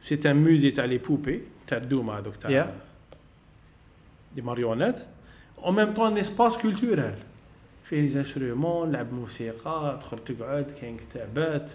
C'est 0.00 0.26
un 0.26 0.34
musée 0.34 0.74
تاع 0.74 0.84
لي 0.84 0.98
بوبي 0.98 1.42
تاع 1.66 1.78
الدوما 1.78 2.18
هذوك 2.18 2.36
تاع 2.36 2.50
Yeah. 2.50 2.89
دي 4.34 4.42
ماريونيت 4.42 4.98
même 5.62 5.94
temps 5.94 6.06
un 6.06 6.16
espace 6.16 6.56
culturel. 6.56 7.18
فيه 7.84 8.00
لي 8.00 8.18
انسترومون 8.18 8.88
نلعب 8.88 9.12
موسيقى 9.12 9.98
تدخل 10.00 10.18
تقعد 10.18 10.70
كاين 10.80 10.96
كتابات. 10.96 11.70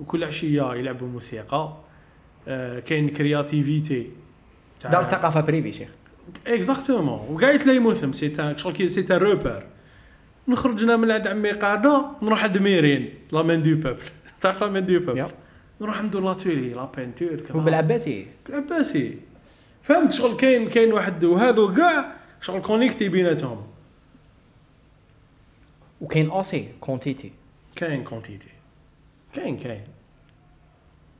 وكل 0.00 0.24
عشية 0.24 0.74
يلعبوا 0.74 1.08
موسيقى. 1.08 1.76
آه، 2.48 2.80
كاين 2.80 3.08
كرياتيفيتي 3.08 4.10
دار 4.84 5.04
ثقافه 5.04 5.40
بريفي 5.40 5.72
شيخ 5.72 5.88
اكزاكتومون 6.46 7.34
وكاع 7.34 7.50
يتلايموسم 7.50 8.12
سي 8.12 8.28
تان 8.28 8.56
شغل 8.56 8.72
كي 8.72 8.88
سي 8.88 9.06
روبر 9.10 9.66
نخرجنا 10.48 10.96
من 10.96 11.10
عند 11.10 11.26
عمي 11.26 11.50
قاعدة 11.50 12.06
نروح 12.22 12.44
عند 12.44 12.58
ميرين 12.58 13.14
la 13.32 13.42
main 13.42 13.62
du 13.62 13.74
peuple 13.74 14.02
تعرف 14.40 14.62
la 14.62 14.68
main 14.70 14.86
du 14.86 14.98
peuple. 14.98 15.26
نروح 15.80 16.02
ندور 16.02 16.22
l'atelier 16.22 16.72
la 16.72 16.84
peinture 16.96 17.36
كذا. 17.36 17.56
وبالعباسي 17.56 18.26
بالعباسي. 18.46 19.18
فهمت 19.82 20.12
شغل 20.12 20.36
كاين 20.36 20.68
كاين 20.68 20.92
واحد 20.92 21.24
وهذو 21.24 21.74
كاع 21.74 22.12
شغل 22.40 22.60
connecté 22.62 23.08
بيناتهم. 23.08 23.66
وكاين 26.00 26.32
assez 26.32 26.68
quantité 26.80 27.32
كاين 27.76 28.04
quantité 28.04 28.48
كاين 29.32 29.56
كاين. 29.56 29.84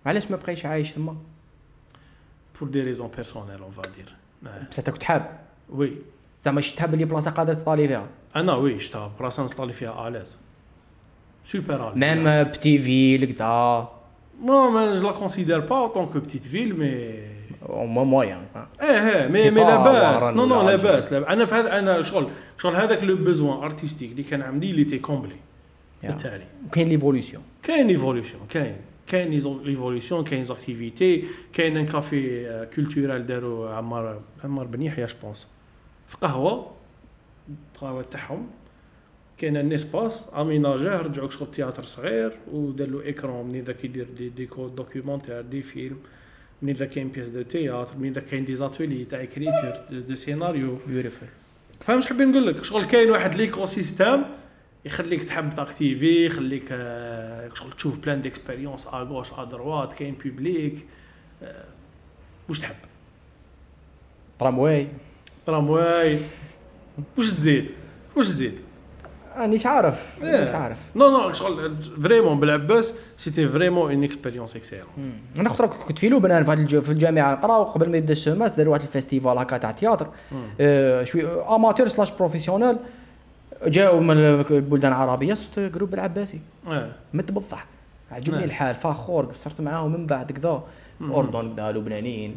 علاش 0.06 0.30
ما 0.30 0.36
بقيتش 0.36 0.66
عايش 0.66 0.92
تما؟ 0.92 1.16
pour 2.60 2.68
des 2.68 2.82
raisons 2.82 3.08
personnelles 3.08 3.60
on 3.62 3.70
va 3.70 3.85
dire 3.85 4.16
بصح 4.42 4.78
انت 4.78 4.90
كنت 4.90 5.02
حاب 5.02 5.40
وي 5.70 5.96
زعما 6.44 6.60
شي 6.60 6.76
تحب 6.76 6.94
اللي 6.94 7.04
بلاصة 7.04 7.30
قادر 7.30 7.54
تطالي 7.54 7.88
فيها. 7.88 8.08
أنا 8.36 8.54
وي 8.54 8.78
شتا 8.80 9.12
براسا 9.18 9.42
نصلي 9.42 9.72
فيها 9.72 10.08
اليز 10.08 10.36
سوبر 11.42 11.92
اليز 11.92 11.98
ميم 12.04 12.42
بتي 12.42 12.78
فيل 12.78 13.24
كدا 13.24 13.88
Non, 14.42 14.72
mais 14.72 14.96
je 14.98 15.02
la 15.02 15.12
considère 15.12 15.66
pas 15.66 15.80
en 15.86 15.90
tant 15.90 16.06
que 16.06 16.18
petite 16.18 16.46
ville, 16.46 16.72
أو 17.70 17.86
مويان. 17.86 18.46
إيه 18.82 18.86
إيه 18.88 19.26
مي 19.28 19.50
مي 19.50 19.60
لاباس 19.60 20.22
نو 20.22 20.46
نو 20.46 20.62
لاباس 20.70 21.12
لاب- 21.12 21.24
أنا 21.24 21.46
في 21.46 21.54
هذا 21.54 21.78
أنا 21.78 22.02
شغل 22.02 22.30
شغل 22.58 22.76
هذاك 22.76 23.04
لو 23.04 23.16
بوزوان 23.16 23.58
ارتستيك 23.62 24.10
اللي 24.12 24.22
كان 24.22 24.42
عندي 24.42 24.70
اللي 24.70 24.84
تي 24.84 24.98
كومبلي 24.98 25.36
بالتالي. 26.02 26.44
وكاين 26.66 26.88
ليفولوسيون 26.88 27.42
كاين 27.62 27.88
ايفولوسيون 27.88 28.42
كاين. 28.48 28.76
كاين 29.06 29.32
évolution 29.66 30.24
كاين 30.24 30.44
activités 30.44 31.24
كاين 31.52 31.76
un 31.76 31.86
café 31.86 32.66
culturel 32.74 33.26
داروا 33.26 33.70
عمار 33.70 34.20
عمار 34.44 34.66
بن 34.66 34.82
يحيى 34.82 35.06
je 35.06 35.14
pense 35.22 35.46
في 36.08 36.16
قهوة 36.20 36.70
القهوه 37.74 38.02
تاعهم. 38.02 38.46
كاين 39.38 39.56
un 39.56 39.72
espace 39.72 40.26
اميناجاه 40.36 41.00
رجعوا 41.02 41.30
شغل 41.30 41.50
théâtre 41.50 41.82
صغير 41.82 42.32
ودار 42.52 42.88
له 42.88 43.02
écran 43.02 43.46
منين 43.46 43.64
ذاك 43.64 43.84
يدير 43.84 44.06
des 44.16 44.28
des 44.28 44.68
documentaires 44.68 45.40
des 45.40 45.62
films 45.62 45.96
منين 46.62 46.76
ذا 46.76 46.86
كاين 46.86 47.08
pièces 47.08 47.30
de 47.30 47.42
théâtre 47.42 47.96
منين 47.96 48.12
ذا 48.12 48.20
كاين 48.20 48.44
des 48.44 48.56
ateliers 48.56 49.04
تاع 49.04 49.22
écriture 49.22 49.72
de 49.90 50.14
scénario 50.14 50.78
beautiful 50.86 51.28
فاهم 51.80 51.98
اش 51.98 52.06
حابين 52.06 52.30
نقول 52.30 52.46
لك 52.46 52.64
شغل 52.64 52.84
كاين 52.84 53.10
واحد 53.10 53.34
l'écosystème 53.34 54.24
يخليك 54.84 55.24
تحب 55.24 55.50
t'activer 55.50 56.26
يخليك 56.26 56.68
شغل 57.54 57.72
تشوف 57.76 57.98
plein 57.98 58.20
d'expériences 58.20 58.86
à 58.86 58.90
gauche 58.90 59.32
à 59.32 59.44
droite 59.44 59.92
كاين 59.92 60.14
public 60.24 60.86
واش 62.48 62.58
تحب 62.60 62.76
ترامواي 64.38 64.88
ترامواي 65.46 66.18
واش 67.18 67.32
تزيد 67.32 67.70
واش 68.16 68.26
تزيد 68.26 68.60
رانيش 69.36 69.66
عارف 69.66 70.18
إيه. 70.22 70.32
مانيش 70.32 70.50
عارف 70.50 70.78
non 70.96 71.10
non 71.10 71.32
شغل 71.32 71.76
vraiment 72.02 72.40
بالعباس 72.40 72.94
c'était 73.18 73.48
vraiment 73.48 73.90
une 73.92 74.04
expérience 74.04 74.56
excellente 74.56 74.86
أنا 75.38 75.48
خطره 75.48 75.66
كنت 75.66 75.98
في 75.98 76.08
لبنان 76.08 76.44
في, 76.44 76.90
الجامعة 76.92 77.32
نقراو 77.34 77.62
قبل 77.64 77.90
ما 77.90 77.96
يبدا 77.96 78.12
ال 78.12 78.17
semestre 78.17 78.52
داروا 78.52 78.72
واحد 78.72 78.82
ال 78.84 78.90
festival 78.90 79.38
هكا 79.38 79.56
تاع 79.58 79.70
théâtre 79.70 80.08
آه 80.60 81.04
شوي 81.04 81.24
amateur 81.42 81.88
slash 81.88 82.12
professionnel 82.12 82.76
جاو 83.66 84.00
من 84.00 84.16
البلدان 84.18 84.92
العربيه 84.92 85.34
صرت 85.34 85.58
groupe 85.74 85.94
العباسي 85.94 86.40
آه 86.68 86.92
مت 87.14 87.32
بالضحك 87.32 87.66
عجبني 88.12 88.36
نعم. 88.36 88.44
الحال 88.44 88.74
فخور 88.74 89.24
قصرت 89.24 89.60
معاهم 89.60 89.92
من 89.92 90.06
بعد 90.06 90.32
كذا 90.32 90.62
اردن 91.02 91.56
كذا 91.56 91.72
لبنانيين 91.72 92.36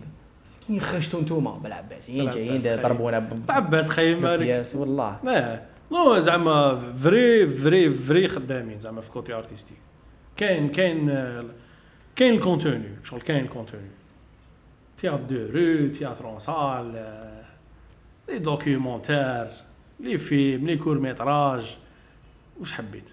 كي 0.68 0.80
خرجتوا 0.80 1.20
انتوما 1.20 1.52
بالعباسيين 1.64 2.30
جايين 2.30 2.58
بالعباس. 2.60 2.86
ضربونا 2.86 3.20
ب- 3.20 3.40
عباس 3.50 3.90
خير 3.90 4.20
مالك 4.20 4.66
والله 4.76 5.16
آه 5.28 5.62
non 5.92 6.20
زعما 6.20 6.76
vrai 6.94 7.50
vrai 7.50 7.94
vrai 7.94 8.28
خدامين 8.28 8.80
زعما 8.80 9.02
في 9.02 9.12
côté 9.12 9.34
artistique 9.34 9.78
كاين 10.38 10.70
كاين 10.70 11.08
كاين 12.16 12.34
ال 12.34 12.41
contenu 12.41 12.90
شغل 13.04 13.22
كاين 13.22 13.44
ال 13.44 13.50
contenu 13.50 13.90
théâtre 14.98 15.24
de 15.24 15.36
rue 15.36 15.88
théâtre 15.88 16.26
en 16.26 16.40
salle 16.40 16.92
les 18.30 18.40
documentaires 18.40 19.48
les 20.00 20.18
films 20.18 20.68
les 20.68 20.78
courts-métrages 20.78 21.78
واش 22.60 22.72
حبيت؟ 22.72 23.10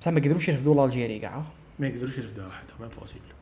بصح 0.00 0.10
ما 0.12 0.20
قدروش 0.20 0.48
يرفدوا 0.48 0.74
l'Algérie 0.74 1.18
كاع. 1.18 1.44
ما 1.78 1.86
يقدروش 1.86 2.18
يرفدوها 2.18 2.48
وحدهم 2.48 2.82
impossible 2.82 3.33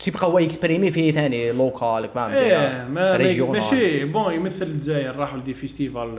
شي 0.00 0.10
بقى 0.10 0.26
هو 0.26 0.38
يكسبريمي 0.38 0.90
فيه 0.90 1.12
ثاني 1.12 1.52
local 1.52 2.08
فهمت 2.08 2.34
إيه 2.34 2.88
ما. 2.88 3.18
ماشي. 3.18 4.04
bon 4.04 4.34
يمثل 4.34 4.66
الجزائر 4.66 5.16
راحوا 5.16 5.38
ل 5.38 5.42
des 5.42 5.54
festivals 5.54 6.18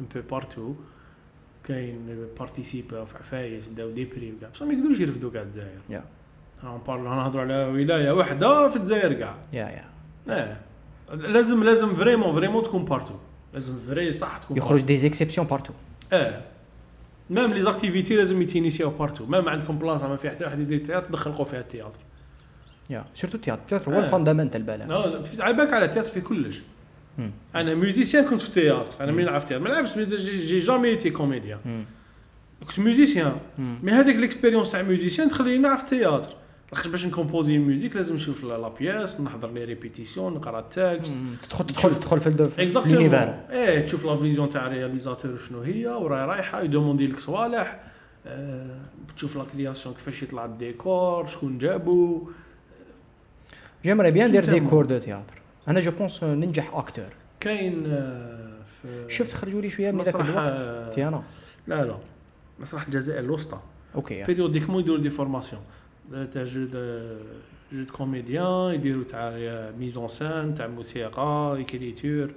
un 0.00 0.06
peu 0.14 0.20
partout 0.30 0.74
كاين 1.64 2.26
بارتيسيبا 2.38 3.04
في 3.04 3.18
عفايس 3.18 3.68
داو 3.68 3.90
des 3.90 4.04
prix 4.04 4.32
وكاع. 4.32 4.48
بصح 4.48 4.62
ما 4.62 4.72
يقدروش 4.72 5.00
يرفدوا 5.00 5.30
كاع 5.30 5.42
الجزائر. 5.42 5.78
yeah 5.90 6.04
أنا 6.62 6.74
نبارلو 6.76 7.04
نهضروا 7.04 7.42
على 7.42 7.64
ولاية 7.64 8.10
واحدة 8.10 8.68
في 8.68 8.76
الجزائر 8.76 9.12
كاع. 9.12 9.36
yeah 9.52 9.64
yeah 9.64 9.84
آه 10.28 10.56
لازم 11.14 11.64
لازم 11.64 11.96
vraiment 11.96 12.32
vraiment 12.32 12.62
تكون 12.62 12.84
partout 12.84 13.14
لازم 13.52 13.78
vrai 13.88 14.12
صح 14.12 14.38
تكون 14.38 14.56
يخرج 14.56 14.82
دي 14.82 14.96
زيكسيبسيون 14.96 15.46
بارتو 15.46 15.72
بارتو. 16.10 16.26
آه 16.26 16.42
même 17.30 17.52
les 17.52 17.62
activités 17.62 18.16
لازم 18.16 18.42
يتينيسيو 18.42 18.90
partout 18.90 19.26
même 19.26 19.48
عندكم 19.48 19.78
بلاصه 19.78 20.08
ما 20.08 20.16
فيها 20.16 20.30
حتى 20.30 20.44
واحد 20.44 20.60
يدير 20.60 20.78
théâtre 20.78 21.10
دخلقوا 21.10 21.44
فيها 21.44 21.60
ال 21.60 21.65
théâtre 21.65 21.98
yeah 22.92 23.04
surtout 23.14 23.36
ال 23.36 23.39
théâtre 23.39 23.60
ال 23.62 23.66
théâtre 23.66 23.94
هو. 23.94 23.98
ال 24.00 24.05
fondamental 24.05 24.64
في- 25.24 25.42
على 25.42 25.54
بالك 25.56 25.72
على 25.72 25.84
ال 25.84 25.87
théâtre 25.87 26.08
في 26.10 26.20
كلش. 26.20 26.62
أنا 27.54 27.74
musicien 27.74 28.24
كنت 28.24 28.40
في 28.40 28.48
ال 28.48 28.53
théâtre 28.53 28.90
أنا 29.04 29.12
من 29.12 29.22
نلعب 29.22 29.40
في 29.40 29.44
ال 29.44 29.47
théâtre 29.47 29.64
ما 29.64 29.68
لعبتش 29.68 29.98
j'ai 29.98 30.38
j'ai 30.40 30.58
jamais 30.58 30.88
été 30.88 31.10
comédien. 31.10 31.84
كنت 32.66 32.78
musicien. 32.78 33.36
mais 33.58 33.92
هذيك 33.92 34.16
l'expérience 34.16 34.72
تاع 34.72 34.82
musicien 34.82 35.28
تخليني 35.28 35.58
نلعب 35.58 35.78
في 35.78 35.84
ال 35.84 35.90
théâtre 35.90 36.30
لاخاطش 36.72 36.88
باش 36.90 37.06
ن 37.06 37.12
composer 37.12 37.58
musique 37.58 37.96
لازم 37.96 38.14
نشوف 38.14 38.44
la 38.44 38.68
pièce 38.68 39.20
نحضر 39.20 39.52
les 39.52 39.64
répétitions 39.64 40.34
نقرا 40.34 40.58
ال 40.60 40.68
texte. 40.68 41.14
تدخل 41.48 41.66
تدخل 41.66 41.94
تدخل 41.94 42.20
في 42.20 42.28
exactement 42.58 43.14
إيه 43.50 43.80
تشوف 43.80 44.04
la 44.04 44.16
vision 44.16 44.48
تاع 44.48 44.66
ال 44.66 44.72
réalisateur 44.72 45.36
شنو 45.48 45.60
هي 45.60 45.86
وراي 45.86 46.24
رايحه 46.26 46.62
ي 46.62 46.67
demander 46.67 47.06
لك 47.06 47.18
صوالح 47.18 47.80
تشوف 49.16 49.36
la 49.36 49.44
création 49.44 49.94
كيفاش 49.94 50.22
يطلع 50.22 50.44
الديكور 50.44 51.26
شكون 51.26 51.58
جابو 51.58 52.30
j'aimerais 53.84 54.10
bien 54.10 54.28
ندير 54.28 54.42
شفت 54.42 54.50
des 54.52 54.60
هما. 54.60 54.70
cours 54.70 54.86
de 54.86 54.98
théâtre 54.98 55.42
أنا 55.68 55.80
je 55.80 55.90
pense 55.90 56.24
ننجح 56.24 56.74
acteur 56.74 57.08
كاين 57.40 57.98
شفت 59.08 59.32
خرجوا 59.32 59.60
لي 59.60 59.70
شوية 59.70 59.90
من 59.90 60.02
ذاك 60.02 60.14
الوقت 60.14 60.94
تيانا 60.94 61.22
لا 61.66 61.84
لا 61.84 61.96
مسرح 62.60 62.86
الجزائر 62.86 63.24
الوسطى 63.24 63.60
OK. 63.94 64.22
périodiquement 64.22 64.80
يديروا 64.80 64.98
des 64.98 65.10
formations 65.10 65.62
تاع 66.12 66.44
jeu 66.44 66.64
de 66.64 67.06
jeu 67.72 67.84
comédien 67.92 68.74
يديروا 68.74 69.04
تاع 69.04 69.30
mise 69.78 69.98
en 69.98 70.08
scène 70.08 70.54
تاع 70.54 70.66
موسيقى 70.66 71.56
écriture 71.60 72.30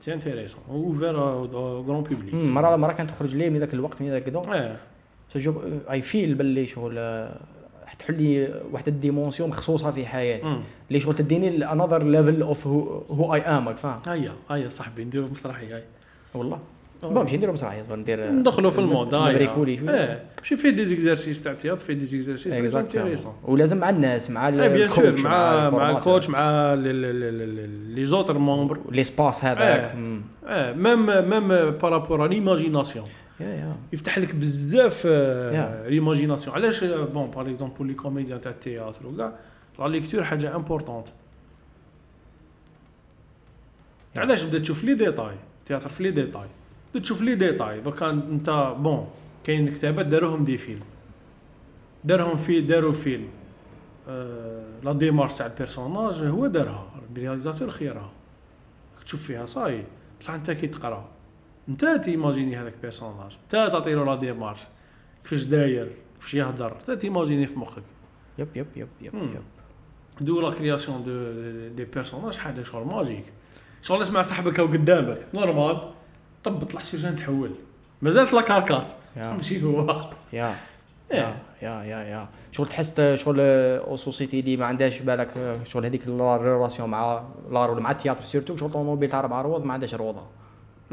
c'est 0.00 0.14
intéressant 0.14 0.60
ouvert 0.68 1.16
grand 1.16 2.02
public 2.02 2.34
مره 2.34 2.76
مره 2.76 2.92
كانت 2.92 3.10
تخرج 3.10 3.34
لي 3.34 3.50
من 3.50 3.58
ذاك 3.58 3.74
الوقت 3.74 4.02
من 4.02 4.10
ذاك 4.10 4.24
كذا 4.24 4.76
I 5.90 6.00
feel 6.00 6.34
باللي 6.34 6.66
شغل 6.66 7.28
تحل 7.98 8.22
لي 8.22 8.54
واحد 8.72 8.88
ال 8.88 8.94
dimension 8.94 9.48
مخصوصة 9.48 9.90
في 9.90 10.06
حياتي. 10.06 10.56
اللي 10.88 11.00
شغل 11.00 11.14
تديني 11.14 11.72
another 11.72 12.02
level 12.02 12.42
of 12.42 12.66
who 12.66 13.34
I 13.34 13.40
am 13.40 13.74
فاهم؟ 13.74 14.00
هيا 14.06 14.32
هيا 14.50 14.68
صاحبي 14.68 15.04
نديروا 15.04 15.28
مسرحية 15.28 15.76
هاي 15.76 15.82
والله. 16.34 16.58
bon 17.02 17.14
ماشي 17.14 17.36
نديرو 17.36 17.52
مسرحية 17.52 17.94
ندير 17.94 18.30
ندخلوا 18.30 18.70
في 18.70 18.78
ال 18.78 18.85
mode 18.85 19.14
هاي 19.14 19.32
ن 19.34 19.39
bricoler 19.39 19.78
شوية 19.78 19.90
آه 19.90 20.20
ماشي 20.38 20.56
فيه 20.56 20.70
des 20.70 20.84
exercices 20.84 21.40
تاع 21.40 21.52
théâtre 21.52 21.84
فيه 21.84 21.94
دي 21.94 22.06
زيكزارسيس. 22.06 22.74
انتيريسون 22.76 23.32
ولازم 23.44 23.78
مع 23.78 23.90
الناس 23.90 24.30
مع 24.30 24.52
sur 24.52 24.64
ال 24.64 24.74
coach 24.74 25.24
مع 25.24 25.70
مع. 25.70 25.90
ال 25.90 25.96
coach 25.96 26.28
مع 26.30 26.74
les 26.74 28.06
autres 28.06 28.38
membres 28.38 28.78
l'espace 28.90 29.44
هذاك. 29.44 29.96
آه 30.46 30.72
même 30.72 31.06
même 31.06 31.48
par 31.70 31.87
rapport 31.87 32.28
l'imagination 32.28 33.04
yeah 33.04 33.10
yeah 33.10 33.21
يفتح 33.92 34.18
لك 34.18 34.34
بزاف. 34.34 35.06
l'imagination 35.86 36.56
علاش؟ 36.56 36.84
bon 36.84 37.30
par 37.30 37.50
exemple 37.50 37.74
pour 37.74 37.86
les 37.86 37.94
comédiens 37.94 38.40
تاع 38.40 38.52
ال 38.52 38.59
théâtre 38.59 39.06
وكاع 39.06 39.38
la 39.78 39.88
lecture 39.88 40.24
حاجة 40.24 40.56
importante 40.56 41.08
علاش 44.16 44.42
بدا 44.42 44.58
تشوف 44.58 44.84
les 44.84 44.94
détails 44.94 45.36
théâtre 45.64 45.90
في 45.90 46.02
les 46.02 46.10
détails 46.10 46.46
بدا 46.90 47.02
تشوف 47.02 47.22
les 47.22 47.34
détails 47.34 47.80
دوكا 47.80 48.10
أنت 48.10 48.74
bon 48.78 49.08
كاين 49.44 49.72
كتابات 49.72 50.06
داروهم 50.06 50.44
des 50.44 50.58
films. 50.58 50.82
دارهم 52.04 52.36
في 52.36 52.60
داروا 52.60 52.92
فيلم. 52.92 53.28
آه 54.08 54.64
la 54.82 54.92
démarche 54.92 55.34
تاع 55.34 55.46
ال 55.46 55.53
personnage 55.53 56.24
هو 56.24 56.46
دارها. 56.46 56.90
ال 57.12 57.17
réalisateur 57.17 57.70
خيرها. 57.70 58.10
تشوف 59.04 59.22
فيها 59.22 59.46
صاي. 59.46 59.84
بصح 60.20 60.34
أنت 60.34 60.50
كي 60.50 60.66
تقرأ. 60.66 61.08
انت 61.68 61.84
ت 61.84 61.92
imaginer 61.92 62.56
هذاك 62.56 62.74
personnage 62.82 63.32
انت 63.42 63.52
تعطي 63.52 63.94
له 63.94 64.04
la 64.04 64.14
démarche 64.14 64.60
كيفاش 65.22 65.42
داير 65.44 65.92
كيفاش 66.16 66.34
يهضر 66.34 66.76
انت 66.80 66.90
ت 66.90 66.96
imaginer 66.96 67.46
في 67.46 67.58
مخك 67.58 67.82
yep 68.38 68.48
yep 68.56 68.66
yep 68.76 68.88
yep. 69.00 69.14
yep 69.14 69.42
de 70.20 70.40
la 70.40 70.50
création 70.50 71.04
de 71.04 71.10
des 71.76 71.84
personnages 71.84 72.36
حاجة 72.36 72.62
شغل 72.62 72.86
magique 72.86 73.24
شغل 73.82 74.02
اسمع 74.02 74.22
صاحبك 74.22 74.60
هو 74.60 74.66
قدامك 74.66 75.18
normal 75.34 75.90
طب 76.44 76.64
طلع 76.64 76.80
سيرجان 76.80 77.16
تحول 77.16 77.50
مازالت 78.02 78.32
la 78.32 78.40
carcasse. 78.40 78.94
ماشي 79.16 79.62
هو 79.62 80.10
yeah. 80.32 80.54
yeah 81.12 81.36
yeah 81.62 81.82
yeah 81.82 81.98
yeah 82.04 82.28
شغل 82.52 82.68
تحس 82.68 83.00
شغل 83.14 83.40
une 83.40 83.96
société 83.96 84.40
اللي 84.40 84.56
ما 84.56 84.66
عندهاش 84.66 85.00
بالك 85.00 85.60
شغل 85.68 85.84
هذيك 85.86 86.06
ال 86.06 86.15
relation 86.15 86.90
مع 86.90 87.22
l'art 87.50 87.70
ولا 87.70 87.80
مع 87.80 87.90
ال 87.90 87.94
théâtre 87.94 88.24
surtout 88.24 88.56
شغل 88.56 88.70
طوموبيل 88.70 89.10
تاع 89.10 89.18
أربع 89.20 89.42
روض 89.42 89.64
ما 89.64 89.72
عندهاش 89.72 89.94
روضة. 89.94 90.22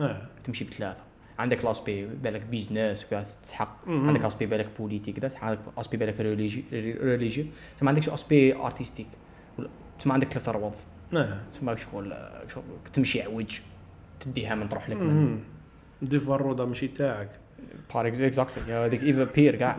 آه 0.02 0.28
تمشي 0.44 0.66
بثلاثة. 0.66 1.04
عندك 1.40 1.66
l'aspect 1.66 2.06
بالك 2.06 2.42
business 2.42 3.10
تسحق. 3.44 3.78
عندك 3.88 4.26
aspect 4.26 4.46
بالك 4.46 4.70
politique 4.80 5.20
كذا 5.20 5.38
عندك 5.38 5.60
aspect 5.78 5.98
بالك 5.98 6.20
religieux 6.20 6.64
religieux. 6.74 7.48
ما 7.82 7.90
عندكش 7.90 8.10
أسبي 8.10 8.56
أرتستيك. 8.56 9.08
تما 10.00 10.14
عندك 10.14 10.28
ثلاث 10.28 10.50
روض 10.50 10.74
تما 11.54 11.76
شغل 11.76 12.18
شغل 12.48 12.64
تمشي 12.94 13.22
عوج 13.22 13.60
تديها 14.20 14.56
من 14.56 14.70
تروح 14.70 14.90
لك. 14.90 14.98
من 14.98 15.08
مم. 15.08 15.40
دي 16.02 16.20
فارودا 16.20 16.66
ماشي 16.66 16.88
تاعك. 16.88 17.30
بار 17.94 18.08
اكزاكتلي 18.08 18.74
هذيك 18.74 19.04
ايفا 19.04 19.28
بير 19.36 19.56
كاع 19.56 19.78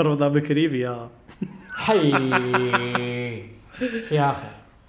روضا 0.00 0.28
بكريفيا 0.28 1.10
حي. 1.72 2.10
يا 4.16 4.30
أخي. 4.30 4.46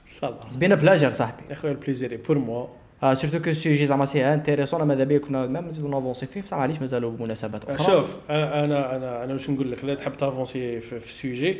إن 0.08 0.12
شاء 0.12 0.48
الله. 0.60 0.76
بلاجر 0.76 1.12
صاحبي. 1.12 1.44
يا 1.50 1.56
خويا 1.56 1.72
البليزير 1.72 2.22
بور 2.28 2.38
موا 2.38 2.64
آه 2.64 2.77
سورتو 3.02 3.40
كو 3.40 3.50
السوجي 3.50 3.86
زعما 3.86 4.06
سي 4.06 4.34
انتيريسون 4.34 4.84
ماذا 4.84 5.04
بيا 5.04 5.18
كنا 5.18 5.48
ما 5.48 5.62
نزيدو 5.62 5.88
نافونسي 5.88 6.26
فيه 6.26 6.42
بصح 6.42 6.58
معليش 6.58 6.82
مازالوا 6.82 7.12
مناسبات 7.20 7.66
أخرى 7.66 7.86
شوف 7.86 8.18
أنا 8.30 8.66
أنا 8.66 9.24
أنا 9.24 9.34
واش 9.34 9.50
نقول 9.50 9.72
لك؟ 9.72 9.86
لا 9.86 9.96
تحب 9.96 10.12
تافونسي 10.12 10.80
في, 10.80 11.00
في 11.00 11.12
سوجي 11.12 11.58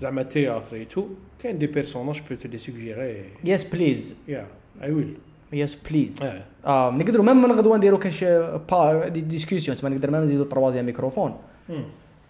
زعما 0.00 0.22
تياتر 0.22 0.76
اي 0.76 0.84
تو 0.84 1.08
كاين 1.38 1.58
دي 1.58 1.66
بيرسوناج 1.66 2.20
بو 2.28 2.34
تي 2.34 2.58
سوجيري 2.58 3.24
يس 3.44 3.64
بليز 3.64 4.14
يا 4.28 4.46
اي 4.82 4.92
ويل 4.92 5.14
يس 5.52 5.74
بليز 5.74 6.22
آه. 6.66 6.90
نقدروا 6.90 7.24
ميم 7.24 7.42
من 7.42 7.52
غدوة 7.52 7.76
نديروا 7.76 7.98
كاش 7.98 8.24
با 8.24 9.08
دي 9.08 9.20
ديسكسيون 9.20 9.76
تما 9.76 9.90
نقدر 9.90 10.10
ميم 10.10 10.22
نزيدوا 10.22 10.44
تروازيام 10.44 10.86
ميكروفون. 10.86 11.36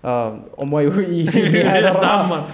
آه 0.04 0.40
أو 0.58 0.64
موا 0.64 0.80
يفيدني 0.80 1.62
هذا 1.62 1.90
الرقم. 1.90 2.00
تعمر 2.00 2.44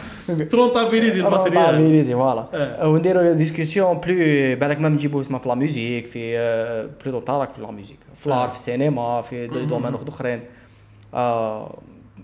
ترونتابيليزي 0.50 1.20
الماتريال. 1.20 1.74
الماتريال 1.74 2.04
فوالا. 2.04 2.84
ونديروا 2.84 3.32
ديسكسيون 3.32 3.98
بلو 3.98 4.14
بالك 4.60 4.80
ما 4.80 4.88
نجيبوا 4.88 5.20
اسمها 5.20 5.38
في 5.38 5.48
لا 5.48 5.54
ميوزيك 5.54 6.06
في 6.06 6.38
آه، 6.38 6.88
بلوتو 7.04 7.26
طارق 7.26 7.50
في 7.50 7.60
لا 7.60 7.70
ميوزيك 7.70 7.98
في. 8.14 8.26
الار 8.26 8.48
في 8.48 8.54
السينما 8.56 9.20
في 9.20 9.46
دومين 9.46 9.94
اخرين 9.94 10.40
آه، 11.14 11.78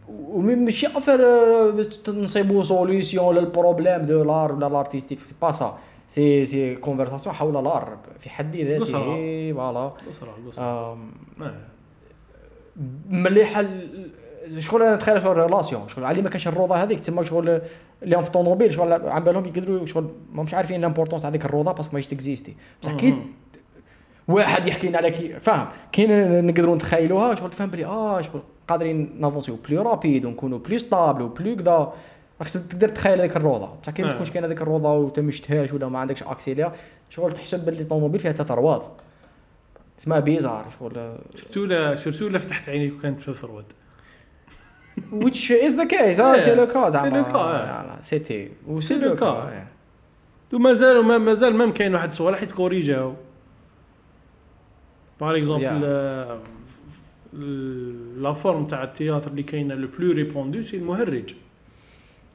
وماشي 0.09 0.87
affaire 0.87 1.21
آه، 1.21 1.83
تنصيبو 2.05 2.63
solution 2.63 3.35
لل 3.37 3.50
problème 3.50 4.03
de 4.03 4.25
l'art 4.25 4.53
ولا 4.53 4.67
l'artistique 4.69 5.21
c'est 5.21 5.35
pas 5.43 5.53
ça 5.53 5.79
c'est 6.07 6.45
c'est 6.45 6.75
conversation 6.75 7.35
حول 7.35 7.55
l'art 7.55 7.99
في 8.19 8.31
حد 8.31 8.57
ذاته. 8.57 8.85
voilà. 8.85 9.93
آه. 10.59 10.99
مليحة 13.11 13.65
شغل 14.59 14.83
أنا 14.83 14.97
تخيل 14.97 15.23
شغل 15.23 15.37
relation 15.37 15.89
شغل 15.89 16.05
علي 16.05 16.23
ما 16.23 16.29
كانش 16.29 16.49
الروضة 16.49 16.77
هذيك 16.77 17.01
تسمى 17.01 17.25
شغل 17.25 17.61
اللي 18.03 18.17
هم 18.17 18.23
في 18.23 18.27
الطوموبيل 18.27 18.75
شغل 18.75 18.93
عم 18.93 19.25
بالهم 19.25 19.45
يقدروا 19.45 19.87
شغل 19.87 20.11
ما 20.33 20.43
مش 20.43 20.55
عارفين 20.55 20.81
l'importance 20.81 21.27
هذيك 21.27 21.45
الروضة 21.45 21.73
parce 21.73 21.85
que 21.85 21.93
ماهيش 21.93 22.07
تكزيستي. 22.07 22.57
بصح 22.83 22.95
كي 22.95 23.17
واحد 24.29 24.67
يحكي 24.67 24.89
لنا 24.89 24.99
على 24.99 25.11
كي 25.11 25.41
فاهم؟ 25.41 25.69
كاين 25.93 26.47
نقدروا 26.47 26.75
نتخيلوها 26.75 27.35
شغل 27.35 27.51
تفهم 27.51 27.71
بلي 27.71 27.85
آه 27.85 28.23
شغل 28.23 28.43
قادرين 28.69 29.17
ن 29.21 29.25
avancer 29.26 29.59
و 29.69 29.72
plus 29.72 29.83
rapide 29.83 30.25
ونكونوا 30.25 30.59
plus 30.59 30.79
stable 30.79 31.23
و 31.23 31.30
plus 31.30 31.57
كذا. 31.57 31.93
تقدر 32.41 32.89
تخيل 32.89 33.19
هذيك 33.19 33.37
الروضة. 33.37 33.69
بصح 33.83 33.93
كي 33.93 34.03
ما 34.03 34.09
آه. 34.09 34.13
تكونش 34.13 34.31
كاين 34.31 34.45
هذيك 34.45 34.63
الروضة 34.63 34.93
وأنت 34.93 35.21
ما 35.21 35.31
شفتهاش 35.31 35.73
ولا 35.73 35.89
ما 35.89 35.99
عندكش 35.99 36.23
accès 36.23 36.55
ليها 36.55 36.73
شغل 37.11 37.33
تحسب 37.33 37.65
باللي 37.65 37.83
الطوموبيل 37.83 38.21
فيها 38.21 38.33
ثلاث 38.33 38.51
رواض 38.51 39.01
اسمها 40.01 40.21
bizarre 40.21 40.67
شغل 40.79 41.19
شفتو 41.35 41.65
لا 41.65 41.95
شفتو 41.95 42.29
لا 42.29 42.39
فتحت 42.39 42.69
عينيك 42.69 42.95
وكانت 42.95 43.21
في 43.21 43.29
الفرود 43.29 43.65
which 45.13 45.51
is 45.51 45.75
the 45.77 45.87
case? 45.87 46.21
آه. 46.21 46.39
c'est 46.39 46.55
le 46.55 46.67
cas 46.67 46.89
زعما 46.89 47.23
le 47.23 47.27
cas, 47.27 48.01
yeah. 48.03 48.05
سيتي 48.05 48.51
c'est 48.81 48.99
le. 48.99 49.15
cas 49.15 49.67
ومازال 50.53 50.97
وما- 50.97 51.19
مازال 51.19 51.57
même 51.57 51.73
كاين 51.73 51.95
واحد 51.95 52.09
الصوالح 52.09 52.43
يت 52.43 52.57
corriger 52.57 53.15
او 55.21 55.25
par 55.25 55.37
exemple 55.37 55.81
la 58.23 58.33
forme 58.33 58.67
تاع 58.67 58.83
ال 58.83 58.89
théâtre 58.89 59.31
اللي 59.31 59.43
كاينة 59.43 59.75
le 59.75 59.89
plus 59.99 60.13
répandu 60.13 60.63
c'est 60.63 60.77
المهرج 60.77 61.35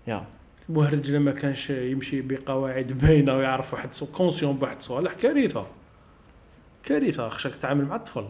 yeah 0.07 0.25
المهرج 0.69 1.11
لما 1.11 1.31
كانش 1.31 1.69
يمشي 1.69 2.21
بقواعد 2.21 2.93
باينه 2.93 3.37
ويعرف 3.37 3.73
واحد 3.73 3.89
conscient 4.13 4.57
بواحد 4.57 4.75
الصوالح 4.75 5.13
كارثه 5.13 5.67
كارثه 6.83 7.29
خشاك 7.29 7.55
تتعامل 7.55 7.85
مع 7.85 7.95
الطفل 7.95 8.25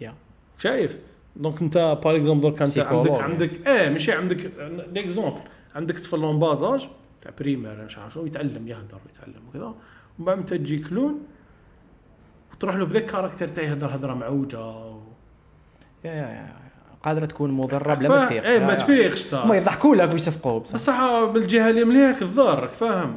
yeah 0.00 0.14
شايف 0.58 0.98
donc 1.36 1.62
انت 1.62 1.98
par 2.04 2.16
exemple 2.16 2.50
درك 2.50 2.62
انت 2.62 2.78
عندك 2.78 3.10
عندك 3.20 3.66
آه 3.68 3.88
ماشي 3.88 4.12
عندك 4.12 4.52
ليكزومبل 4.92 5.40
عندك 5.74 5.98
طفل 5.98 6.20
لون 6.20 6.38
بازاج 6.38 6.88
تاع 7.22 7.32
بريمير 7.38 7.84
مش 7.84 7.98
عارف 7.98 8.14
شنو 8.14 8.26
يتعلم 8.26 8.68
يهدر 8.68 8.96
ويتعلم 9.06 9.42
وكذا. 9.48 9.64
ومن 9.64 10.26
بعد 10.26 10.38
انت 10.38 10.54
تجي 10.54 10.78
كلون 10.78 11.18
وتروح 12.54 12.74
له 12.76 12.86
في 12.86 12.92
ذاك 12.92 13.02
الكاركتر 13.04 13.48
تاعي 13.48 13.66
يهدر 13.66 13.86
هضره 13.86 14.14
معوجة 14.14 14.66
و... 14.68 15.00
يا 16.04 16.10
يا 16.12 16.20
يا 16.28 16.48
قادرة 17.02 17.26
تكون 17.26 17.50
مدرب 17.50 18.02
لا 18.02 18.08
ما 18.08 18.18
فا- 18.20 18.24
تفيق 18.26 18.44
إيه 18.46 18.58
ما 18.58 18.74
تفيقش. 18.74 19.34
ما 19.34 19.56
يضحكوا 19.56 19.96
لك 19.96 20.12
ويصفقوا. 20.12 20.58
بصح 20.60 20.74
بصح 20.74 21.24
بالجهة 21.24 21.70
اللي 21.70 21.84
مليك 21.84 22.22
الضار 22.22 22.60
راك 22.60 22.70
فاهم. 22.70 23.16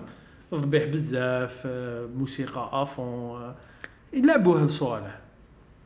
ضبيح 0.54 0.84
بزاف 0.84 1.64
آه، 1.66 2.06
موسيقى 2.16 2.70
أفون 2.74 3.42
آه، 3.44 3.56
يلعبوا 4.14 4.60
هاد 4.60 4.70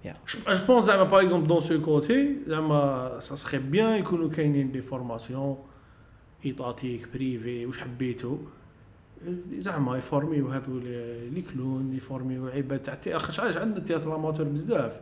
جو 0.05 0.65
بونس 0.67 0.83
زعما 0.83 1.03
باغ 1.03 1.21
اكزومبل 1.21 1.47
دون 1.47 1.59
سو 1.59 1.81
كوتي 1.81 2.35
زعما 2.45 3.19
سا 3.19 3.35
سخي 3.35 3.57
بيان 3.57 3.99
يكونوا 3.99 4.29
كاينين 4.29 4.71
دي 4.71 4.81
فورماسيون 4.81 5.57
étatiques 6.45 7.07
privées 7.13 7.65
واش 7.65 7.77
حبيتو 7.77 8.37
زعما 9.51 9.97
ي 9.97 10.04
former 10.04 10.41
و 10.41 10.47
هذو 10.47 10.79
les 10.79 11.41
clowns 11.41 11.93
ي 11.93 12.00
former 12.00 12.41
و 12.41 12.47
عباد 12.47 12.79
تاع 12.79 13.15
أخي 13.15 13.41
علاش 13.41 13.57
عندنا 13.57 13.85
théâtre 13.85 14.15
amateur 14.15 14.45
بزاف. 14.45 14.99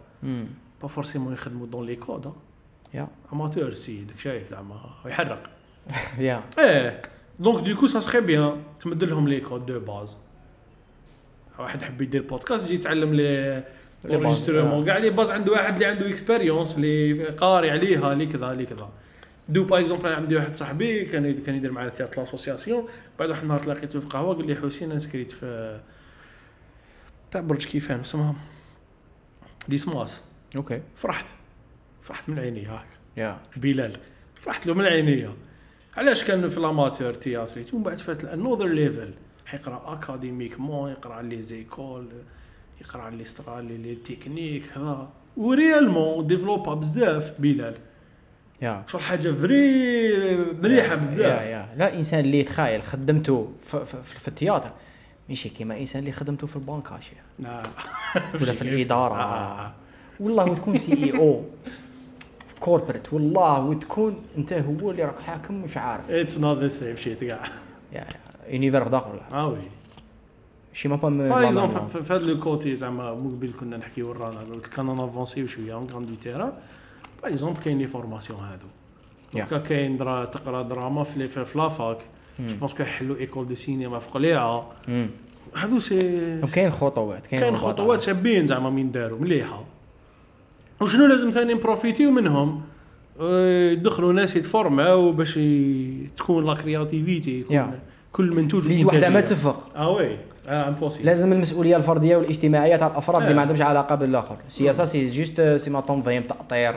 pas 0.81 0.87
forcément 0.87 1.33
يخدموا 1.33 1.67
dans 1.67 1.85
les 1.85 1.95
codes 1.95 2.33
yeah 2.93 3.07
amateur 3.33 3.73
c'est 3.73 4.03
d'ac 4.03 4.17
شايف 4.17 4.49
زعما 4.49 4.89
يحرق 5.05 5.49
yeah 6.17 6.43
إيه 6.59 7.01
donc 7.39 7.63
du 7.63 7.71
coup 7.71 7.87
ça 7.87 7.99
serait 7.99 8.21
bien 8.21 8.63
تمد 8.79 9.03
لهم 9.03 9.27
les 9.27 9.39
codes 9.39 9.65
de 9.65 9.79
base 9.79 10.17
واحد 11.59 11.83
حب 11.83 12.01
يدير 12.01 12.21
بودكاست 12.21 12.65
يجي 12.65 12.75
يتعلم 12.75 13.13
les 13.13 13.63
آه. 14.05 14.85
كاع 14.85 14.97
les 14.97 15.09
bases 15.09 15.29
عنده 15.31 15.51
واحد 15.51 15.73
اللي 15.73 15.85
عنده 15.85 16.09
expérience 16.09 16.75
اللي 16.75 17.23
قاري 17.29 17.71
عليها 17.71 18.13
اللي 18.13 18.25
كذا 18.25 18.51
اللي 18.51 18.65
كذا. 18.65 18.89
Donc 19.49 19.63
par 19.63 19.79
exemple 19.79 20.13
عندي 20.13 20.35
واحد 20.35 20.55
صاحبي 20.55 21.05
كان 21.05 21.41
كان 21.41 21.55
يدير 21.55 21.71
معايا 21.71 21.89
théâtre 21.89 22.19
l'association 22.21 22.87
بعد 23.19 23.29
واحد 23.29 23.41
النهار 23.41 23.59
تلاقيته 23.59 23.99
في 23.99 24.07
قهوة 24.07 24.35
قال 24.35 24.47
لي 24.47 24.55
حسين 24.55 24.91
أنا 24.91 24.99
سكريت 24.99 25.31
في 25.31 25.79
تاع 27.31 27.41
برج 27.41 27.65
كيفان 27.65 27.99
اسمها 27.99 28.35
دي 29.67 29.77
سماس 29.77 30.21
okay. 30.55 30.81
فرحت. 30.95 31.29
فرحت 32.01 32.29
من 32.29 32.39
عيني 32.39 32.65
هاك. 32.65 32.87
Yeah. 33.17 33.39
بلال. 33.57 33.97
فرحت 34.41 34.67
له 34.67 34.73
من 34.73 34.85
عينيا 34.85 35.33
علاش 35.97 36.23
كان 36.23 36.49
في 36.49 36.57
ال 36.57 36.64
amateur 36.64 37.13
théâtre؟ 37.13 37.73
ومن 37.73 37.83
بعد 37.83 37.97
فات 37.97 38.25
another 38.25 38.67
level 38.67 39.13
حيقرأ 39.45 39.93
académiquement 39.93 40.91
يقرأ 40.91 41.21
les 41.21 41.41
écoles 41.41 42.07
يقرا 42.81 43.09
لي 43.09 43.25
سترالي 43.25 43.77
les 43.77 43.95
techniques 43.95 44.63
هذا. 44.77 45.09
و 45.37 45.45
réellement 45.45 46.27
développa 46.27 46.73
بزاف 46.73 47.33
بلال. 47.39 47.75
يا. 48.61 48.83
شغل 48.87 49.01
حاجة 49.01 49.31
فري 49.31 50.35
مليحة 50.37 50.89
يا 50.91 50.95
بزاف. 50.95 51.45
يا 51.45 51.69
لا 51.75 51.93
إنسان 51.93 52.19
اللي 52.19 52.39
يتخايل 52.39 52.83
خدمته 52.83 53.51
في, 53.61 53.85
في, 53.85 54.03
في, 54.03 54.15
في 54.15 54.27
ال 54.27 54.32
théâtre. 54.32 54.71
ماشي 55.29 55.49
كيما 55.49 55.77
إنسان 55.79 55.99
اللي 55.99 56.11
خدمته 56.11 56.47
في 56.47 56.55
البنك 56.55 56.87
شيخ. 56.99 57.17
ولا 58.41 58.51
في 58.51 58.61
الإدارة. 58.61 59.13
آه. 59.15 59.73
والله 60.19 60.45
وتكون 60.51 60.77
CEO. 60.77 60.93
Corporate. 60.93 63.13
والله 63.13 63.63
وتكون 63.63 64.23
أنت 64.37 64.53
هو 64.53 64.91
اللي 64.91 65.03
راك 65.03 65.19
حاكم 65.19 65.53
مش 65.63 65.77
عارف. 65.77 66.11
It's 66.11 66.37
not 66.37 66.57
the 66.57 66.67
same 66.67 66.95
shit 66.95 67.23
كاع. 67.23 67.43
Yeah 67.93 68.07
univers 68.49 68.97
اخر 68.97 69.21
آه 69.31 69.47
oui. 69.47 69.76
شي 70.77 70.87
ما 70.87 70.95
با 70.95 71.09
م- 71.09 71.17
par 71.29 71.47
exemple 71.47 72.03
في 72.03 72.13
هذا 72.13 72.25
le 72.25 72.39
côté 72.39 72.75
زعما 72.75 73.13
même 73.13 73.29
قبل 73.29 73.51
كنا 73.59 73.77
نحكيو 73.77 74.09
ورانا 74.09 74.39
كان 74.75 74.85
n'avanciو 74.85 75.47
شوية 75.47 75.73
en 75.73 75.87
quand 75.87 76.07
de 76.07 76.15
terrain 76.15 76.51
par 77.23 77.31
exemple 77.31 77.59
كاين 77.61 77.77
les 77.77 77.87
formations 77.87 78.39
هادو. 78.39 78.65
Donc 79.33 79.57
كاين 79.57 79.97
درا 79.97 80.25
تقرا 80.25 80.61
دراما 80.61 81.03
في 81.03 81.45
la 81.55 81.69
fac. 81.69 81.97
Je 82.39 82.55
pense 82.55 82.73
كيحلوا 82.73 83.17
école 83.17 83.47
de 83.47 83.55
cinéma 83.55 83.99
في 83.99 84.09
قليعة. 84.09 84.71
مم. 84.87 85.09
هادو 85.55 85.79
c'est 85.79 86.41
كاين 86.53 86.71
خطوات 86.71 87.27
كاين 87.27 87.55
خطوات 87.55 88.01
شابين 88.01 88.47
زعما 88.47 88.69
من 88.69 88.91
داروا 88.91 89.19
مليحة. 89.19 89.63
وشنو 90.81 91.05
لازم 91.05 91.29
ثاني 91.29 91.53
نprofitiو 91.53 92.11
منهم؟ 92.11 92.61
آه، 93.19 93.71
يدخلوا 93.71 94.13
ناس 94.13 94.35
يتformaو 94.35 95.11
باش 95.11 95.39
تكون 96.17 96.45
la 96.45 96.53
créativité 96.53 97.39
يكون. 97.39 97.79
كل 98.11 98.35
منتوج 98.35 98.65
اللي 98.67 98.85
وحدة 98.85 99.09
ما. 99.09 99.21
تفق 99.21 99.69
آه 99.75 99.89
oui 99.89 100.17
لازم 101.03 101.33
المسؤولية 101.33 101.75
الفردية 101.75 102.17
والاجتماعية 102.17 102.75
تاع 102.75 102.87
الأفراد 102.87 103.21
اللي 103.21 103.31
آه. 103.31 103.35
ما 103.35 103.41
عندهمش 103.41 103.61
علاقة 103.61 103.95
بالآخر. 103.95 104.37
السياسة 104.47 104.85
c'est 104.85 105.09
juste 105.09 105.41
سيما 105.41 105.81
تنظيم 105.81 106.23
تأطير. 106.23 106.75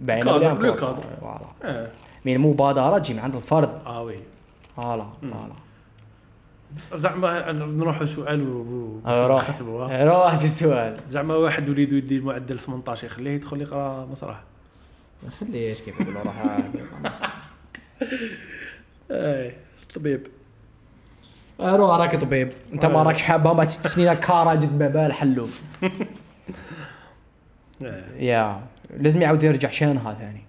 باينه 0.00 0.24
كادر، 0.24 0.54
نكون. 0.54 0.70
cadre. 0.80 1.04
Voilà. 1.20 1.40
آه. 1.64 1.88
Mais 2.24 2.32
المبادره 2.36 2.98
تجي 2.98 3.14
من 3.14 3.20
عند 3.20 3.36
الفرد. 3.36 3.70
آه 3.86 4.02
oui. 4.02 4.16
Voilà 4.76 5.06
voilà. 5.22 5.52
زعما 6.94 7.52
نروحوا 7.52 8.06
سؤال 8.06 8.48
و- 8.48 9.00
آه، 9.06 9.26
روح. 9.26 9.48
ونختموا،. 9.48 9.84
آه، 9.90 10.04
روح 10.04 10.34
في 10.34 10.44
السؤال 10.44 10.96
زعما 11.08 11.34
واحد 11.34 11.68
وليدو 11.68 11.96
يدير 11.96 12.22
معدل 12.24 12.58
18 12.58 13.06
يخليه 13.06 13.30
يدخل 13.30 13.60
يقرأ 13.60 14.06
مسرح. 14.12 14.40
خليه 15.40 15.74
كيف 15.74 16.00
يقولوا 16.00 16.22
روح. 16.22 16.34
طبيب. 19.94 20.26
آه، 20.26 20.41
روح 21.66 21.96
راك 21.98 22.16
طبيب. 22.16 22.52
أنت 22.72 22.86
ما. 22.86 23.02
راكش 23.02 23.22
حابة؟ 23.22 23.52
ما 23.52 23.64
ست 23.66 23.86
سنين 23.86 24.14
كارا 24.14 24.54
جد 24.54 24.78
بال 24.78 25.12
حلو 25.12 25.48
آه 27.84 28.04
يا. 28.18 28.62
لازم 28.96 29.22
يعاود 29.22 29.42
يرجع 29.42 29.70
شانها 29.70 30.14
ثاني. 30.14 30.42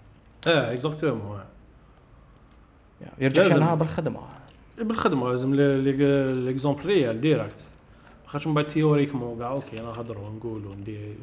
آه 0.47 0.73
اكزاكتومون 0.73 1.39
يرجع. 3.19 3.43
شانها 3.43 3.75
بالخدمة. 3.75 4.19
بالخدمة 4.77 5.29
لازم 5.29 5.55
ليكزومبل 5.55 6.85
ريال 6.85 7.21
ديريكت 7.21 7.63
خاطر 8.25 8.47
من 8.47 8.53
بعد 8.53 8.67
تيوريكمون 8.67 9.39
كاع 9.39 9.47
أوكي 9.51 9.79
أنا 9.79 9.87
نهضر 9.87 10.17
ونقول 10.17 10.65
وندير 10.65 11.15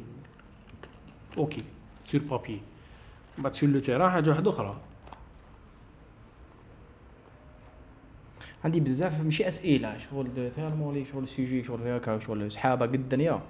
أوكي 1.37 1.61
سير 2.01 2.21
بابي 2.21 2.61
من 3.37 3.43
بعد 3.43 3.53
سير 3.55 3.69
لو 3.69 3.79
تيران 3.79 4.11
حاجة 4.11 4.29
واحدة 4.29 4.51
أخرى. 4.51 4.75
عندي 8.65 8.79
بزاف 8.79 9.23
ماشي 9.23 9.47
أسئلة 9.47 9.97
شغل 9.97 10.51
ثالمون 10.51 10.93
لي 10.93 11.05
شغل 11.05 11.27
سيجي 11.27 11.63
شغل 11.63 11.87
هكا 11.87 12.19
شغل 12.19 12.51
سحابة 12.51 12.85
قد 12.85 12.93
الدنيا. 12.93 13.41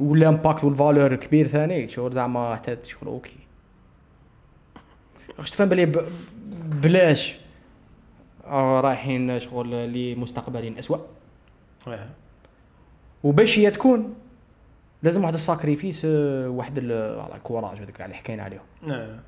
والامباكت 0.00 0.64
والفالور 0.64 1.16
كبير 1.16 1.46
ثاني 1.46 1.88
شغل 1.88 2.12
زعما 2.12 2.54
حتى 2.54 2.90
شغل 2.90 3.08
أوكي 3.08 3.36
واش 5.38 5.50
تفهم 5.50 5.68
بلي 5.68 5.86
بلاش؟ 6.82 7.36
آه، 8.46 8.80
رايحين 8.80 9.38
شغل 9.38 9.92
لمستقبل 9.92 10.78
اسوء 10.78 11.00
آه 11.88 12.08
وباش 13.24 13.58
هي 13.58 13.70
تكون 13.70 14.14
لازم 15.02 15.22
واحد 15.22 15.34
ال 15.34 15.41
sacrifice 15.41 16.04
آه، 16.04 16.48
واحد 16.48 16.78
ال 16.78 16.91
courage 16.91 17.78
هذاك 17.78 18.00
اللي 18.00 18.14
حكينا 18.14 18.42
عليه 18.42 18.62
آه 18.88 19.18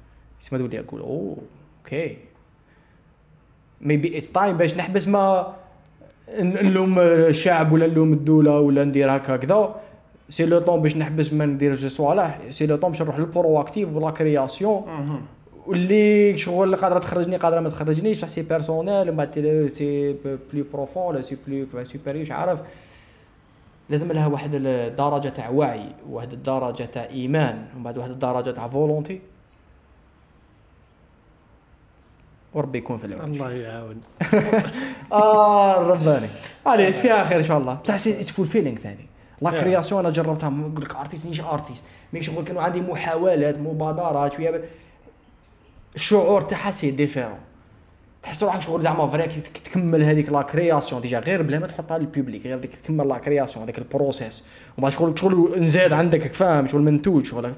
تسمى 0.41 0.59
تولي 0.59 0.81
أقول 0.81 1.01
أوه 1.01 1.37
okay 1.85 2.17
maybe 3.81 4.19
it's 4.19 4.31
time 4.33 4.57
باش 4.57 4.77
نحبس 4.77 5.09
ما 5.09 5.55
نلوم 6.41 6.99
الشعب 6.99 7.73
ولا 7.73 7.87
نلوم 7.87 8.13
الدولة 8.13 8.61
ولا 8.61 8.85
ندير 8.85 9.17
هكا 9.17 9.37
كذا. 9.37 9.75
C'est 10.31 10.47
le 10.47 10.59
temps 10.59 10.83
باش 10.83 10.97
نحبس 10.97 11.33
ما 11.33 11.47
ندير 11.47 11.77
شي 11.77 11.89
صوالح 11.89 12.39
c'est 12.51 12.67
le 12.67 12.77
temps 12.77 12.91
باش 12.91 13.03
نروح 13.03 13.19
لل 13.19 13.61
proactif 13.61 13.97
و 13.97 14.01
la 14.01 14.11
création. 14.11 14.83
واللي 15.67 16.39
شغل 16.39 16.77
قادرة 16.77 16.99
تخرجني 16.99 17.37
قادرة 17.37 17.61
ما 17.61 17.69
تخرجنيش 17.69 18.19
بصح 18.19 18.29
c'est 18.29 18.43
personnel 18.43 19.11
من 19.11 19.17
بعد 19.17 19.35
C'est- 19.69 20.13
plus 20.53 20.65
profond 20.73 21.03
ولا 21.07 21.23
c'est 21.23 21.37
plus 21.47 21.85
supérieur 21.85 22.23
مش 22.23 22.31
عارف. 22.33 22.61
لازم 23.91 24.13
لها 24.13 24.27
واحد 24.27 24.51
الدرجة 24.55 25.29
تاع 25.29 25.49
وعي 25.51 25.87
واحد 26.11 26.33
الدرجة 26.33 26.83
تاع 26.85 27.09
إيمان 27.11 27.65
ومن 27.75 27.83
بعد 27.83 27.99
واحد 27.99 28.11
الدرجة 28.11 28.51
تاع 28.51 28.67
volonté 28.67 29.21
وربي 32.55 32.79
يكون 32.79 32.99
في 32.99 33.05
العون. 33.05 33.33
الله 33.33 33.51
يعاون. 33.51 34.01
آه 35.13 35.77
رباني 35.77 36.29
عليه 36.67 36.91
فيها 36.91 37.25
خير 37.25 37.39
إن 37.39 37.45
شاء 37.45 37.59
الله. 37.59 37.75
بصح 37.75 37.95
it's 37.95 38.31
full 38.31 38.47
feeling 38.47 38.77
ثاني. 38.77 39.07
لا. 39.43 39.51
création 39.51 40.01
أنا 40.01 40.11
جربتها. 40.11 40.51
نقول 40.51 40.85
لك 40.85 40.97
artiste 40.97 41.25
مانيش 41.25 41.41
artiste 41.41 41.85
mais 42.13 42.23
شغل 42.23 42.45
كانوا 42.45 42.63
عندي 42.63 42.81
محاولات 42.81 43.59
مبادرات 43.59 44.33
شوية 44.33 44.63
الشعور 45.95 46.41
تاعها 46.41 46.71
سي 46.71 46.91
ديفيرون 46.91 47.39
تحس 48.23 48.45
روحك 48.45 48.61
شغل 48.61 48.81
زعما 48.81 49.07
فريك 49.07 49.33
تكمل 49.65 50.03
هذيك 50.03 50.29
لا 50.29 50.43
كرياسيون 50.43 51.01
ديجا. 51.01 51.19
غير 51.19 51.43
بلا 51.43 51.59
ما 51.59 51.67
تحطها 51.67 51.99
للبوبليك 51.99 52.47
غير 52.47 52.59
ديك 52.59 52.77
تكمل 52.77 53.09
لا 53.09 53.19
كرياسيون 53.19 53.65
هذاك 53.65 53.79
البروسيس 53.79 54.45
وما 54.79 54.91
شغل 54.91 55.19
شغل 55.19 55.61
نزاد 55.61 55.93
عندك 55.93 56.35
فاهم؟ 56.35 56.67
شغل 56.67 56.83
منتوج 56.83 57.25
شغل 57.25 57.53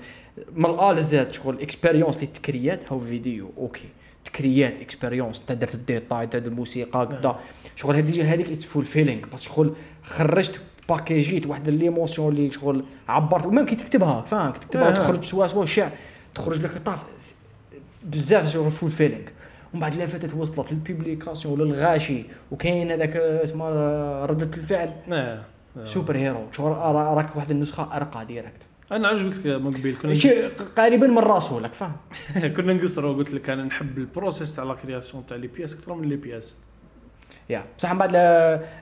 من 0.52 0.66
الال 0.66 0.94
للزاد 0.94 1.32
شغل 1.32 1.60
اكسبيريونس 1.60 2.16
اللي 2.16 2.26
تكريات 2.26 2.92
هاو 2.92 3.00
فيديو 3.00 3.50
أوكي. 3.58 3.88
تكريات 4.24 4.78
اكسبيريونس 4.78 5.40
تدير 5.44 5.68
الديتاي 5.74 6.26
تدير 6.26 6.52
الموسيقى 6.52 7.06
كدا. 7.06 7.36
شغل 7.76 7.96
هذيك 7.96 8.20
هذيك 8.20 8.50
اتس 8.50 8.64
فول 8.64 8.84
فيلينغ 8.84 9.26
بس 9.32 9.42
شغل 9.42 9.74
خرجت 10.02 10.60
باكيجيت 10.88 11.46
واحد 11.46 11.68
ليموسيون 11.68 12.32
اللي 12.36 12.50
شغل 12.50 12.84
عبرت 13.08 13.46
ومام 13.46 13.66
كي 13.66 13.76
تكتبها 13.76 14.22
فاهم؟ 14.22 14.52
كي 14.52 14.60
تكتبها 14.60 14.88
آه. 14.88 15.02
تخرج 15.02 15.24
سوا 15.24 15.46
سوا 15.46 15.64
شعر 15.66 15.90
تخرج 16.34 16.62
لك 16.62 16.70
طاف 16.78 17.04
بزاف 18.04 18.52
شغل 18.52 18.70
فول 18.70 18.90
فيلينغ 18.90 19.22
ومن 19.72 19.80
بعد 19.80 19.94
لافت 19.94 20.34
وصلت 20.34 20.72
للبيبليكاسيون 20.72 21.58
للغاشي 21.60 22.24
وكاين 22.50 22.90
هذاك 22.90 23.16
اسمه 23.16 23.68
ردة 24.24 24.56
الفعل. 24.56 24.92
آه. 25.12 25.44
سوبر 25.84 26.16
هيرو 26.16 26.46
شغل 26.52 26.70
را- 26.72 27.14
راك 27.14 27.36
واحد 27.36 27.50
النسخة 27.50 27.96
أرقى 27.96 28.26
ديريكت 28.26 28.62
أنا 28.92 29.08
علاش 29.08 29.22
قلت 29.22 29.46
لك 29.46 29.46
من 29.46 29.70
قبل 29.70 29.96
كنا 30.02 30.14
شيء 30.14 30.50
قريبا 30.78 31.06
من 31.06 31.18
راسه 31.18 31.60
لك 31.60 31.72
فاهم؟ 31.72 31.96
كنا 32.56 32.72
نقصروا 32.72 33.16
قلت 33.16 33.34
لك 33.34 33.50
أنا 33.50 33.64
نحب 33.64 33.98
البروسيس 33.98 34.54
تاع 34.54 34.64
لا 34.64 34.74
كرياسيون 34.74 35.26
تاع 35.26 35.36
لي 35.36 35.46
بياس 35.46 35.74
أكثر 35.74 35.94
من 35.94 36.08
لي 36.08 36.16
بياس. 36.16 36.54
يا 37.50 37.64
بصح 37.78 37.92
من 37.92 37.98
بعد 37.98 38.12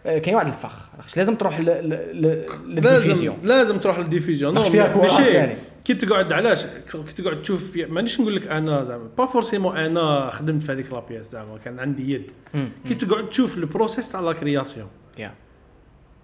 كاين 0.04 0.34
واحد 0.34 0.46
الفخ. 0.46 0.88
لازم 1.16 1.34
تروح 1.34 1.60
للديفيزيون. 1.60 3.36
لازم 3.42 3.78
تروح 3.78 3.98
للديفيزيون. 3.98 4.54
ماشي. 4.54 5.46
كي 5.84 5.94
تقعد 5.94 6.32
علاش؟ 6.32 6.64
كي 6.92 7.22
تقعد 7.22 7.42
تشوف. 7.42 7.76
مانيش 7.76 8.20
نقول 8.20 8.36
لك 8.36 8.46
أنا 8.46 8.84
زعما 8.84 9.08
با 9.18 9.26
فورسيمون 9.26 9.76
أنا 9.76 10.30
خدمت 10.30 10.62
في 10.62 10.72
هذيك 10.72 10.92
لا 10.92 11.00
بياس 11.00 11.30
زعما 11.30 11.58
كان 11.58 11.80
عندي 11.80 12.12
يد. 12.14 12.30
كي 12.88 12.94
تقعد 12.94 13.28
تشوف 13.28 13.58
البروسيس 13.58 14.08
تاع 14.08 14.20
لا 14.20 14.32
كرياسيون 14.32 14.88
يا. 15.18 15.34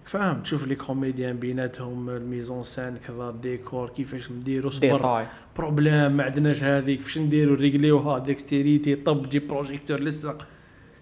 فاهم 0.05 0.41
تشوف 0.41 0.67
لي 0.67 0.75
كوميديان 0.75 1.37
بيناتهم 1.39 2.09
الميزون 2.09 2.63
سان 2.63 2.97
كذا 3.07 3.29
الديكور 3.29 3.89
كيفاش 3.89 4.31
نديرو 4.31 4.69
صبر. 4.69 5.25
بروبليم 5.57 6.11
ما 6.11 6.23
عندناش 6.23 6.63
هذيك 6.63 7.01
فاش 7.01 7.17
نديرو 7.17 7.53
ريغليوها 7.53 8.19
ديكستيريتي 8.19 8.95
طب 8.95 9.29
جيب 9.29 9.47
بروجيكتور 9.47 9.99
لصق 9.99 10.47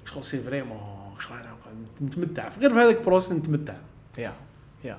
شغل 0.05 0.23
سي 0.23 0.39
فريمون؟ 0.39 0.79
شغل 1.19 1.37
أنا 1.37 1.55
نتمتع. 2.01 2.49
غير 2.59 2.69
في 2.69 2.75
هذاك 2.75 2.97
ال 2.97 3.01
process 3.01 3.31
نتمتع. 3.31 3.73
Yeah 4.17 4.33
yeah 4.83 4.97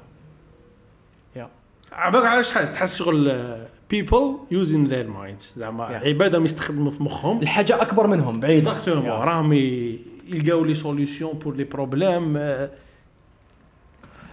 yeah. 1.36 1.48
عباك 1.92 2.24
علاش 2.24 2.48
تحس 2.50 2.72
تحس 2.72 2.96
شغل 2.96 3.54
people 3.90 4.38
using 4.50 4.84
their 4.84 5.10
minds 5.10 5.54
زعما 5.56 5.88
Yeah. 5.88 6.06
عبادهم 6.06 6.44
يستخدموا 6.44 6.90
في 6.90 7.02
مخهم. 7.02 7.38
الحاجة 7.40 7.82
أكبر 7.82 8.06
منهم 8.06 8.40
بعيد 8.40 8.66
exactement 8.66 9.06
راهم 9.10 9.52
يلقاو 9.52 10.64
les 10.64 10.74
solutions 10.74 11.32
pour 11.32 11.56
les 11.56 11.64
problèmes 11.64 12.36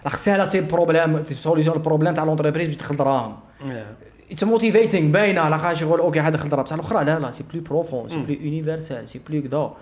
راك 0.06 0.16
سهله 0.16 0.46
تصيب 0.46 0.68
problème 0.68 1.24
solution 1.26 1.76
ال 1.76 1.80
problème 1.80 2.14
تاع 2.14 2.24
l'entreprise 2.24 2.68
باش 2.68 2.76
تدخل 2.76 2.96
دراهم 2.96 3.38
it's 4.32 4.44
motivating 4.44 5.12
باينه 5.12 5.42
على 5.42 5.58
خاطر 5.58 5.76
شغل 5.76 6.00
okay 6.00 6.20
هذا 6.20 6.36
دخل 6.36 6.50
دراهم 6.50 6.64
بصح 6.64 6.74
الأخرى 6.74 7.06
لا 7.06 7.20
لا 7.20 7.32
c'est 7.32 7.44
plus 7.54 7.62
profond 7.62 8.10
c'est 8.10 8.18
plus 8.18 8.36
universel 8.42 9.08
c'est 9.08 9.22
plus 9.30 9.42
كذا 9.42 9.74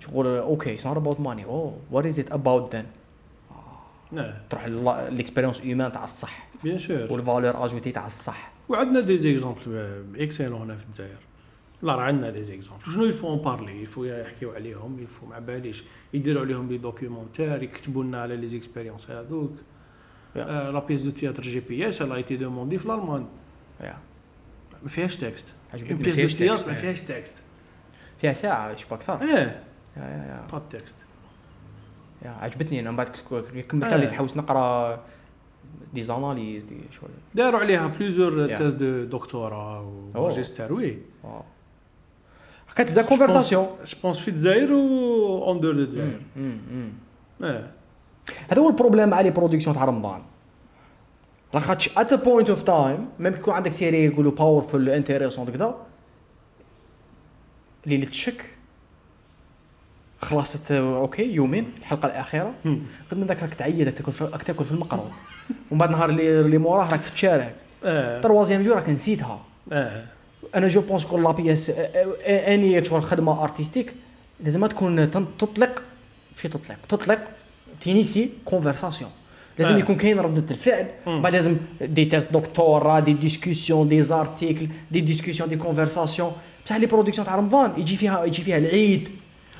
شغل 0.00 0.26
okay 0.26 0.74
it's 0.74 0.86
not 0.86 0.96
about 0.96 1.20
money 1.20 1.44
or 1.44 1.72
what 1.90 2.06
is 2.06 2.20
it 2.20 2.32
about 2.32 2.76
then 2.76 2.84
تروح 4.50 4.66
l'expérience 5.10 5.60
humaine 5.60 5.92
تاع 5.92 6.04
الصح. 6.04 6.48
bien 6.64 6.78
sûr 6.78 7.12
وال 7.12 7.25
valeur 7.25 7.64
ajoutée 7.64 7.92
تاع 7.92 8.06
الصح. 8.06 8.52
وعندنا 8.68 9.00
des 9.00 9.18
exemples 9.18 10.04
excellents 10.16 10.60
هنا 10.60 10.76
في 10.76 10.84
الجزائر 10.84 11.18
لا 11.82 11.94
راه 11.94 12.02
عندنا 12.02 12.30
des 12.30 12.42
exemples 12.42 12.84
شنو 12.84 13.04
il 13.04 13.15
faut 13.15 13.36
parler 13.36 13.80
il 13.80 13.88
faut 13.88 14.04
يحكيو 14.04 14.52
عليهم 14.52 14.98
il 14.98 15.07
faut 15.07 15.26
ما 15.26 15.38
باليش. 15.38 15.84
يديروا 16.14 16.42
عليهم 16.42 16.68
les 16.68 16.78
documentaires 16.78 17.62
يكتبوا 17.62 18.04
لنا 18.04 18.22
على 18.22 18.36
les 18.36 18.46
expériences 18.46 19.10
هذوك 19.10 19.52
la 20.34 20.78
pièce 20.78 21.02
de 21.02 21.10
théâtre 21.10 21.42
GPS 21.42 22.02
elle 22.02 22.14
a 22.14 22.20
été 22.20 22.36
demandée 22.36 22.78
في 22.78 22.86
الالمان 22.86 23.26
ما 24.82 24.88
فيهاش 24.88 25.16
texte 25.16 25.54
une 25.74 25.82
ما 25.92 26.02
pièce 26.02 26.16
de 26.16 26.38
théâtre 26.38 26.56
texte، 26.56 26.68
ما. 26.68 26.74
فيهاش 26.74 27.02
texte 27.02 27.42
فيها 28.20 28.32
ساعة 28.32 28.76
شبا 28.76 28.96
أكثر 28.96 29.20
إيه. 29.22 29.64
pas 30.52 30.58
texte 30.70 30.96
يا 32.22 32.30
عجبتني 32.30 32.80
أنا 32.80 32.90
من 32.90 32.96
بعد 32.96 33.08
كملت. 33.68 33.92
اللي 33.92 34.06
تحوس 34.06 34.36
نقرأ 34.36 35.04
des 35.94 36.02
analyses 36.02 36.64
دي 36.64 36.80
شوية. 36.90 37.10
داروا 37.34 37.60
عليها 37.60 37.86
plusieurs. 37.86 38.56
thèses 38.56 38.74
de 38.74 39.04
doctorat 39.04 39.82
وماجستير 40.14 40.72
oui. 40.72 40.98
كتبدا 42.78 43.02
conversation 43.02 43.66
je 43.86 43.98
pense 44.02 44.18
في 44.18 44.28
الجزائر 44.28 44.72
و 44.72 45.44
en 45.44 45.60
dehors 45.60 45.74
de 45.74 45.80
الجزائر 45.80 46.20
هذا 48.50 48.62
هو 48.62 48.68
ال 48.68 48.72
problème 48.72 49.08
مع 49.08 49.20
les 49.20 49.30
productions 49.30 49.76
تاع 49.76 49.84
رمضان 49.84 50.22
لاخاطش 51.54 51.98
at 51.98 52.14
point 52.14 52.50
of 52.50 52.62
time 52.62 53.08
même 53.18 53.32
كي 53.32 53.38
يكون 53.38 53.54
عندك 53.54 53.72
série 53.72 54.04
يقولوا 54.04 54.32
powerful 54.32 54.88
intéressante 54.88 55.46
كذا 55.46 55.74
اللي 57.84 57.94
اللي 57.94 58.06
تشك 58.06 58.44
خلصت 60.20 60.72
آه، 60.72 61.00
okay 61.00 61.22
يومين 61.22 61.72
الحلقة 61.78 62.06
الأخيرة. 62.06 62.54
قد 63.10 63.18
من 63.18 63.26
ذاك 63.26 63.42
راك 63.42 63.54
تعيد 63.54 63.88
راك 63.88 63.94
تاكل 63.94 64.12
راك 64.20 64.42
تاكل 64.42 64.64
في 64.64 64.72
المقروط. 64.72 65.12
ومن 65.70 65.78
بعد 65.78 65.90
نهار 65.90 66.08
اللي 66.10 66.40
اللي 66.40 66.58
موراه 66.58 66.88
راك 66.90 67.00
في 67.00 67.14
الشارع 67.14 67.52
آه 67.84 68.20
troisième 68.20 68.62
jour 68.62 68.72
راك 68.72 68.88
نسيتها. 68.88 69.40
آه. 69.72 70.04
أنا 70.54 70.68
je 70.68 70.80
pense 70.80 71.04
كل 71.04 71.22
la 71.22 71.30
pièce 71.30 71.72
أني 72.26 72.84
شغل 72.84 73.02
خدمة 73.02 73.42
artistique 73.42 73.94
لازم 74.44 74.66
تكون 74.66 75.10
تطلق 75.10 75.82
ماشي 76.36 76.48
تطلق 76.48 76.76
تطلق 76.88 77.18
ت 77.80 77.86
initier 77.86 78.30
conversation 78.44 79.10
لازم 79.58 79.74
آه. 79.74 79.78
يكون 79.78 79.96
كاين 79.96 80.18
ردة 80.18 80.44
الفعل. 80.50 80.86
بعد 81.06 81.32
لازم 81.32 81.56
des 81.80 82.04
thèses 82.04 82.32
doctorat 82.32 83.00
des 83.00 83.12
discussions 83.12 83.88
des 83.88 84.02
articles 84.02 84.68
des 84.90 85.00
discussions 85.00 85.48
des 85.48 85.56
conversations 85.56 86.32
بصح 86.66 86.76
les 86.76 86.86
productions 86.86 87.26
تاع 87.26 87.36
رمضان 87.36 87.72
يجي 87.76 87.96
فيها 87.96 88.24
يجي 88.24 88.42
فيها 88.42 88.58
العيد. 88.58 89.08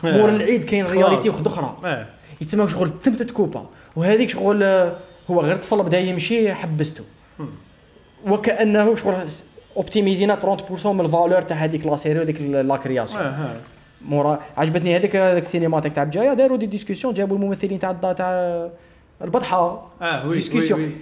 آه. 0.04 0.16
مور 0.18 0.28
العيد 0.28 0.64
كاين. 0.64 0.86
réalité 0.86 1.28
وحده 1.28 1.50
أخرى. 1.50 1.76
آه 1.84 2.06
يتسمى 2.40 2.68
شغل 2.68 2.92
ثم 3.02 3.14
ت 3.14 3.23
coupé 3.23 3.66
وهذيك 3.96 4.28
شغل 4.28 4.62
هو 5.30 5.40
غير 5.40 5.56
طفل 5.56 5.82
بدا 5.82 5.98
يمشي 5.98 6.54
حبسته. 6.54 7.04
وكأنه 8.26 8.94
شغل 8.94 9.14
optimisé 9.78 10.32
نا 10.32 10.38
30% 10.80 10.86
من 10.86 11.00
ال 11.00 11.06
valeur 11.06 11.42
تاع 11.42 11.56
هذيك 11.56 11.86
la 11.86 11.96
série 11.96 12.18
وهذيك 12.18 12.40
la 12.40 12.76
création 12.76 13.24
مورا 14.06 14.40
عجبتني 14.56 14.96
هذيك 14.96 15.16
هذيك 15.16 15.42
السينماتيك 15.42 15.92
تاع 15.94 16.04
بجايه 16.04 16.32
داروا 16.32 16.56
des 16.56 16.66
discussions 16.66 17.14
جابوا 17.14 17.36
الممثلين 17.36 17.78
تاع 17.78 17.92
تاع 17.92 18.70
البطحه 19.22 19.86
آه 20.02 20.28
oui 20.28 20.34
discussion. 20.34 20.80
oui 20.80 20.86
oui 20.86 20.92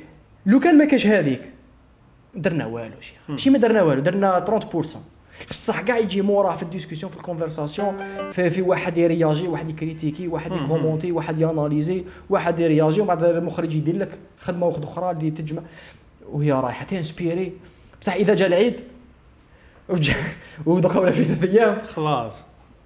لو 0.47 0.61
كان 0.61 0.79
ما 0.79 0.85
كاش 0.85 1.07
هذيك 1.07 1.53
درنا 2.35 2.67
والو 2.67 3.01
شيخ 3.01 3.17
ماشي 3.29 3.51
ما 3.51 3.59
درنا 3.59 3.83
والو 3.83 4.01
درنا 4.01 4.45
30% 4.73 4.87
بصح 5.51 5.81
كاع 5.81 5.99
يجي 5.99 6.23
موراه 6.23 6.55
في 6.55 6.63
ال 6.63 6.67
discussion 6.67 7.13
في 7.13 7.19
ال 7.19 7.25
conversation 7.25 7.97
في, 8.31 8.51
في 8.51 8.63
واحد 8.63 8.99
يرياجي 8.99 9.49
واحد 9.49 9.69
ي 9.69 9.75
critiquer 9.75 10.29
واحد 10.29 10.53
ي 10.53 10.59
commenter 10.59 11.13
واحد 11.13 11.41
ي 11.41 11.48
analyser 11.48 12.05
واحد 12.31 12.59
يرياجي 12.61 13.01
ومن 13.01 13.09
بعد 13.09 13.25
المخرج 13.25 13.75
يدير 13.75 13.97
لك 13.97 14.19
خدمه 14.39 14.67
واحدة 14.67 14.85
أخرى 14.85 15.11
اللي 15.11 15.31
تجمع 15.31 15.63
وهي 16.33 16.53
رايحه 16.53 16.85
ت 16.85 16.92
inspirer 16.92 17.53
بصح 18.01 18.13
إذا 18.15 18.35
جا 18.35 18.47
العيد 18.47 18.81
ولا 20.67 21.11
في 21.11 21.25
ثلاث 21.25 21.45
أيام. 21.45 21.79
خلاص. 21.81 22.43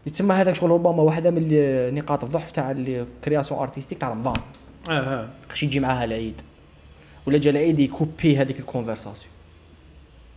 يتسمى 0.06 0.34
هذاك 0.34 0.54
شغل 0.54 0.70
ربما 0.70 1.02
واحدة 1.02 1.30
من 1.30 1.48
نقاط 1.94 2.24
الضعف 2.24 2.50
تاع 2.50 2.70
ال 2.70 2.80
création 2.80 3.60
artistique 3.60 3.98
تاع 3.98 4.08
رمضان. 4.10 4.36
آه 4.90 4.92
آه. 4.92 5.28
خاش 5.50 5.62
يجي 5.62 5.80
معاها 5.80 6.04
العيد؟ 6.04 6.40
ولا 7.26 7.38
جا 7.38 7.50
العيد 7.50 7.78
ي 7.78 7.87
couper 7.87 8.36
هذيك 8.36 8.60
ال 8.60 8.66
conversation 8.66 9.32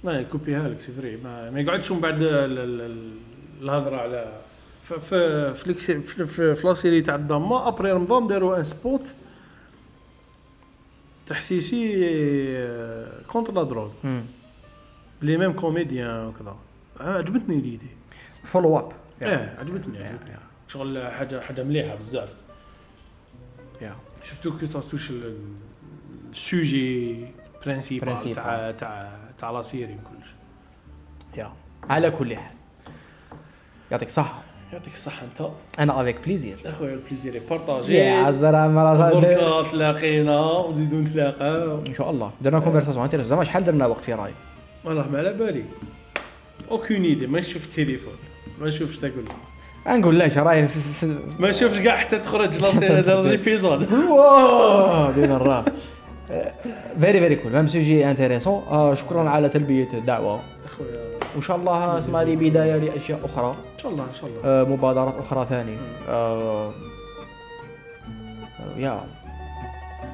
لا 0.03 0.11
ي 0.11 0.18
couper 0.18 0.62
ها 0.62 0.69
لك 0.69 0.79
c'est 0.79 0.91
vrai. 0.91 1.17
ما, 1.17 1.49
ما 1.49 1.61
يقعدش 1.61 1.91
من 1.91 1.99
بعد 1.99 2.21
ال- 2.21 2.27
ال- 2.59 2.81
ال- 2.81 3.17
الهضرة 3.61 3.97
على 3.97 4.33
في 4.81 4.99
في 4.99 6.01
في- 6.27 6.55
في 6.55 6.67
la 6.67 6.77
série 6.77 7.01
تاع 7.01 7.15
الدراما 7.15 7.67
après 7.67 7.91
رمضان 7.91 8.27
داروا 8.27 8.57
un 8.57 8.63
spot 8.63 9.13
تحسيسي 11.25 11.93
contre 13.27 13.53
la 13.53 13.63
drogue. 13.63 13.89
les 15.23 15.37
mêmes 15.37 15.53
comédiens 15.53 16.25
وكذا 16.25 16.55
عجبتني 16.99 17.55
l'idée 17.55 17.87
follow 18.43 18.77
up 18.79 18.91
آه 19.21 19.59
عجبتني 19.59 20.03
عجبتني. 20.03 20.31
شغل 20.67 21.07
حاجة 21.11 21.39
حاجة 21.39 21.63
مليحة 21.63 21.95
بزاف. 21.95 22.35
يا 23.81 23.95
شفتو 24.23 24.57
كي 24.57 24.67
تا 24.67 24.73
touche 24.73 25.09
ال- 25.09 25.37
ال 26.31 26.47
sujet 26.47 27.25
principal. 27.65 28.33
تاع 28.33 28.71
تاع 28.71 29.19
تاع 29.37 29.51
la 29.51 29.61
série 29.61 29.93
وكلش. 29.93 30.29
يا 31.37 31.53
على 31.89 32.11
كل 32.11 32.35
حال. 32.35 32.55
يعطيك 33.91 34.07
الصحة. 34.07 34.41
يعطيك 34.73 34.93
الصحة 34.93 35.25
أنت. 35.25 35.49
أنا 35.79 36.01
avec 36.01 36.25
plaisir 36.25 36.57
أخويا 36.65 36.93
ال 36.93 36.99
plaisir 36.99 37.43
partagé 37.49 37.93
يا 37.95 38.23
عزرا 38.23 38.67
مرة 38.67 39.19
دركا 39.19 39.71
تلاقينا 39.71 40.39
ونزيدو 40.39 40.99
نتلاقاو. 40.99 41.79
إن 41.79 41.93
شاء 41.93 42.09
الله. 42.09 42.31
درنا 42.41 42.59
conversation 42.59 43.03
intéressante 43.03 43.25
زعما 43.27 43.43
شحال 43.43 43.63
درنا 43.63 43.85
وقت 43.85 44.01
في 44.01 44.13
راي؟ 44.13 44.33
والله 44.85 45.07
ما 45.11 45.17
على 45.19 45.33
بالي. 45.33 45.63
aucune 46.71 47.03
idée 47.03 47.27
ما 47.27 47.39
نشوف 47.39 47.63
التليفون 47.65 48.13
ما 48.61 48.67
نشوفش 48.67 48.97
تقول 48.97 49.23
نقول 49.87 50.19
في- 50.67 50.79
في- 51.05 51.19
ما 51.39 51.49
نشوفش 51.49 51.79
كاع 51.79 51.97
حتى 51.97 52.19
تخرج 52.19 52.59
l'épisode 53.27 53.93
wow 54.11 55.11
دينا 55.11 55.35
الراف 55.35 55.65
very 57.01 57.19
very 57.19 57.35
cool 57.35 57.51
même 57.51 57.67
sujet 57.67 58.11
intéressant 58.11 58.63
شكرا 58.95 59.29
على 59.29 59.49
تلبية 59.49 59.87
الدعوة. 59.93 60.39
أخويا. 60.65 61.13
وإن 61.33 61.41
شاء 61.41 61.57
الله 61.57 61.97
اسمها 61.97 62.23
لي 62.23 62.35
بداية 62.35 62.75
لأشياء 62.77 63.25
أخرى. 63.25 63.49
إن 63.75 63.79
شاء 63.83 63.91
الله 63.91 64.03
إن 64.03 64.13
شاء 64.13 64.29
الله. 64.29 64.39
آه، 64.45 64.63
مبادرات 64.63 65.15
أخرى 65.19 65.45
ثاني 65.49 65.77
آه، 66.09 66.71
يا. 68.77 69.03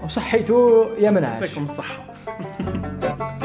وصحيته 0.03 0.88
يا 0.99 1.11
منعش 1.11 1.41
يعطيكم 1.41 1.64
الصحة. 1.64 2.03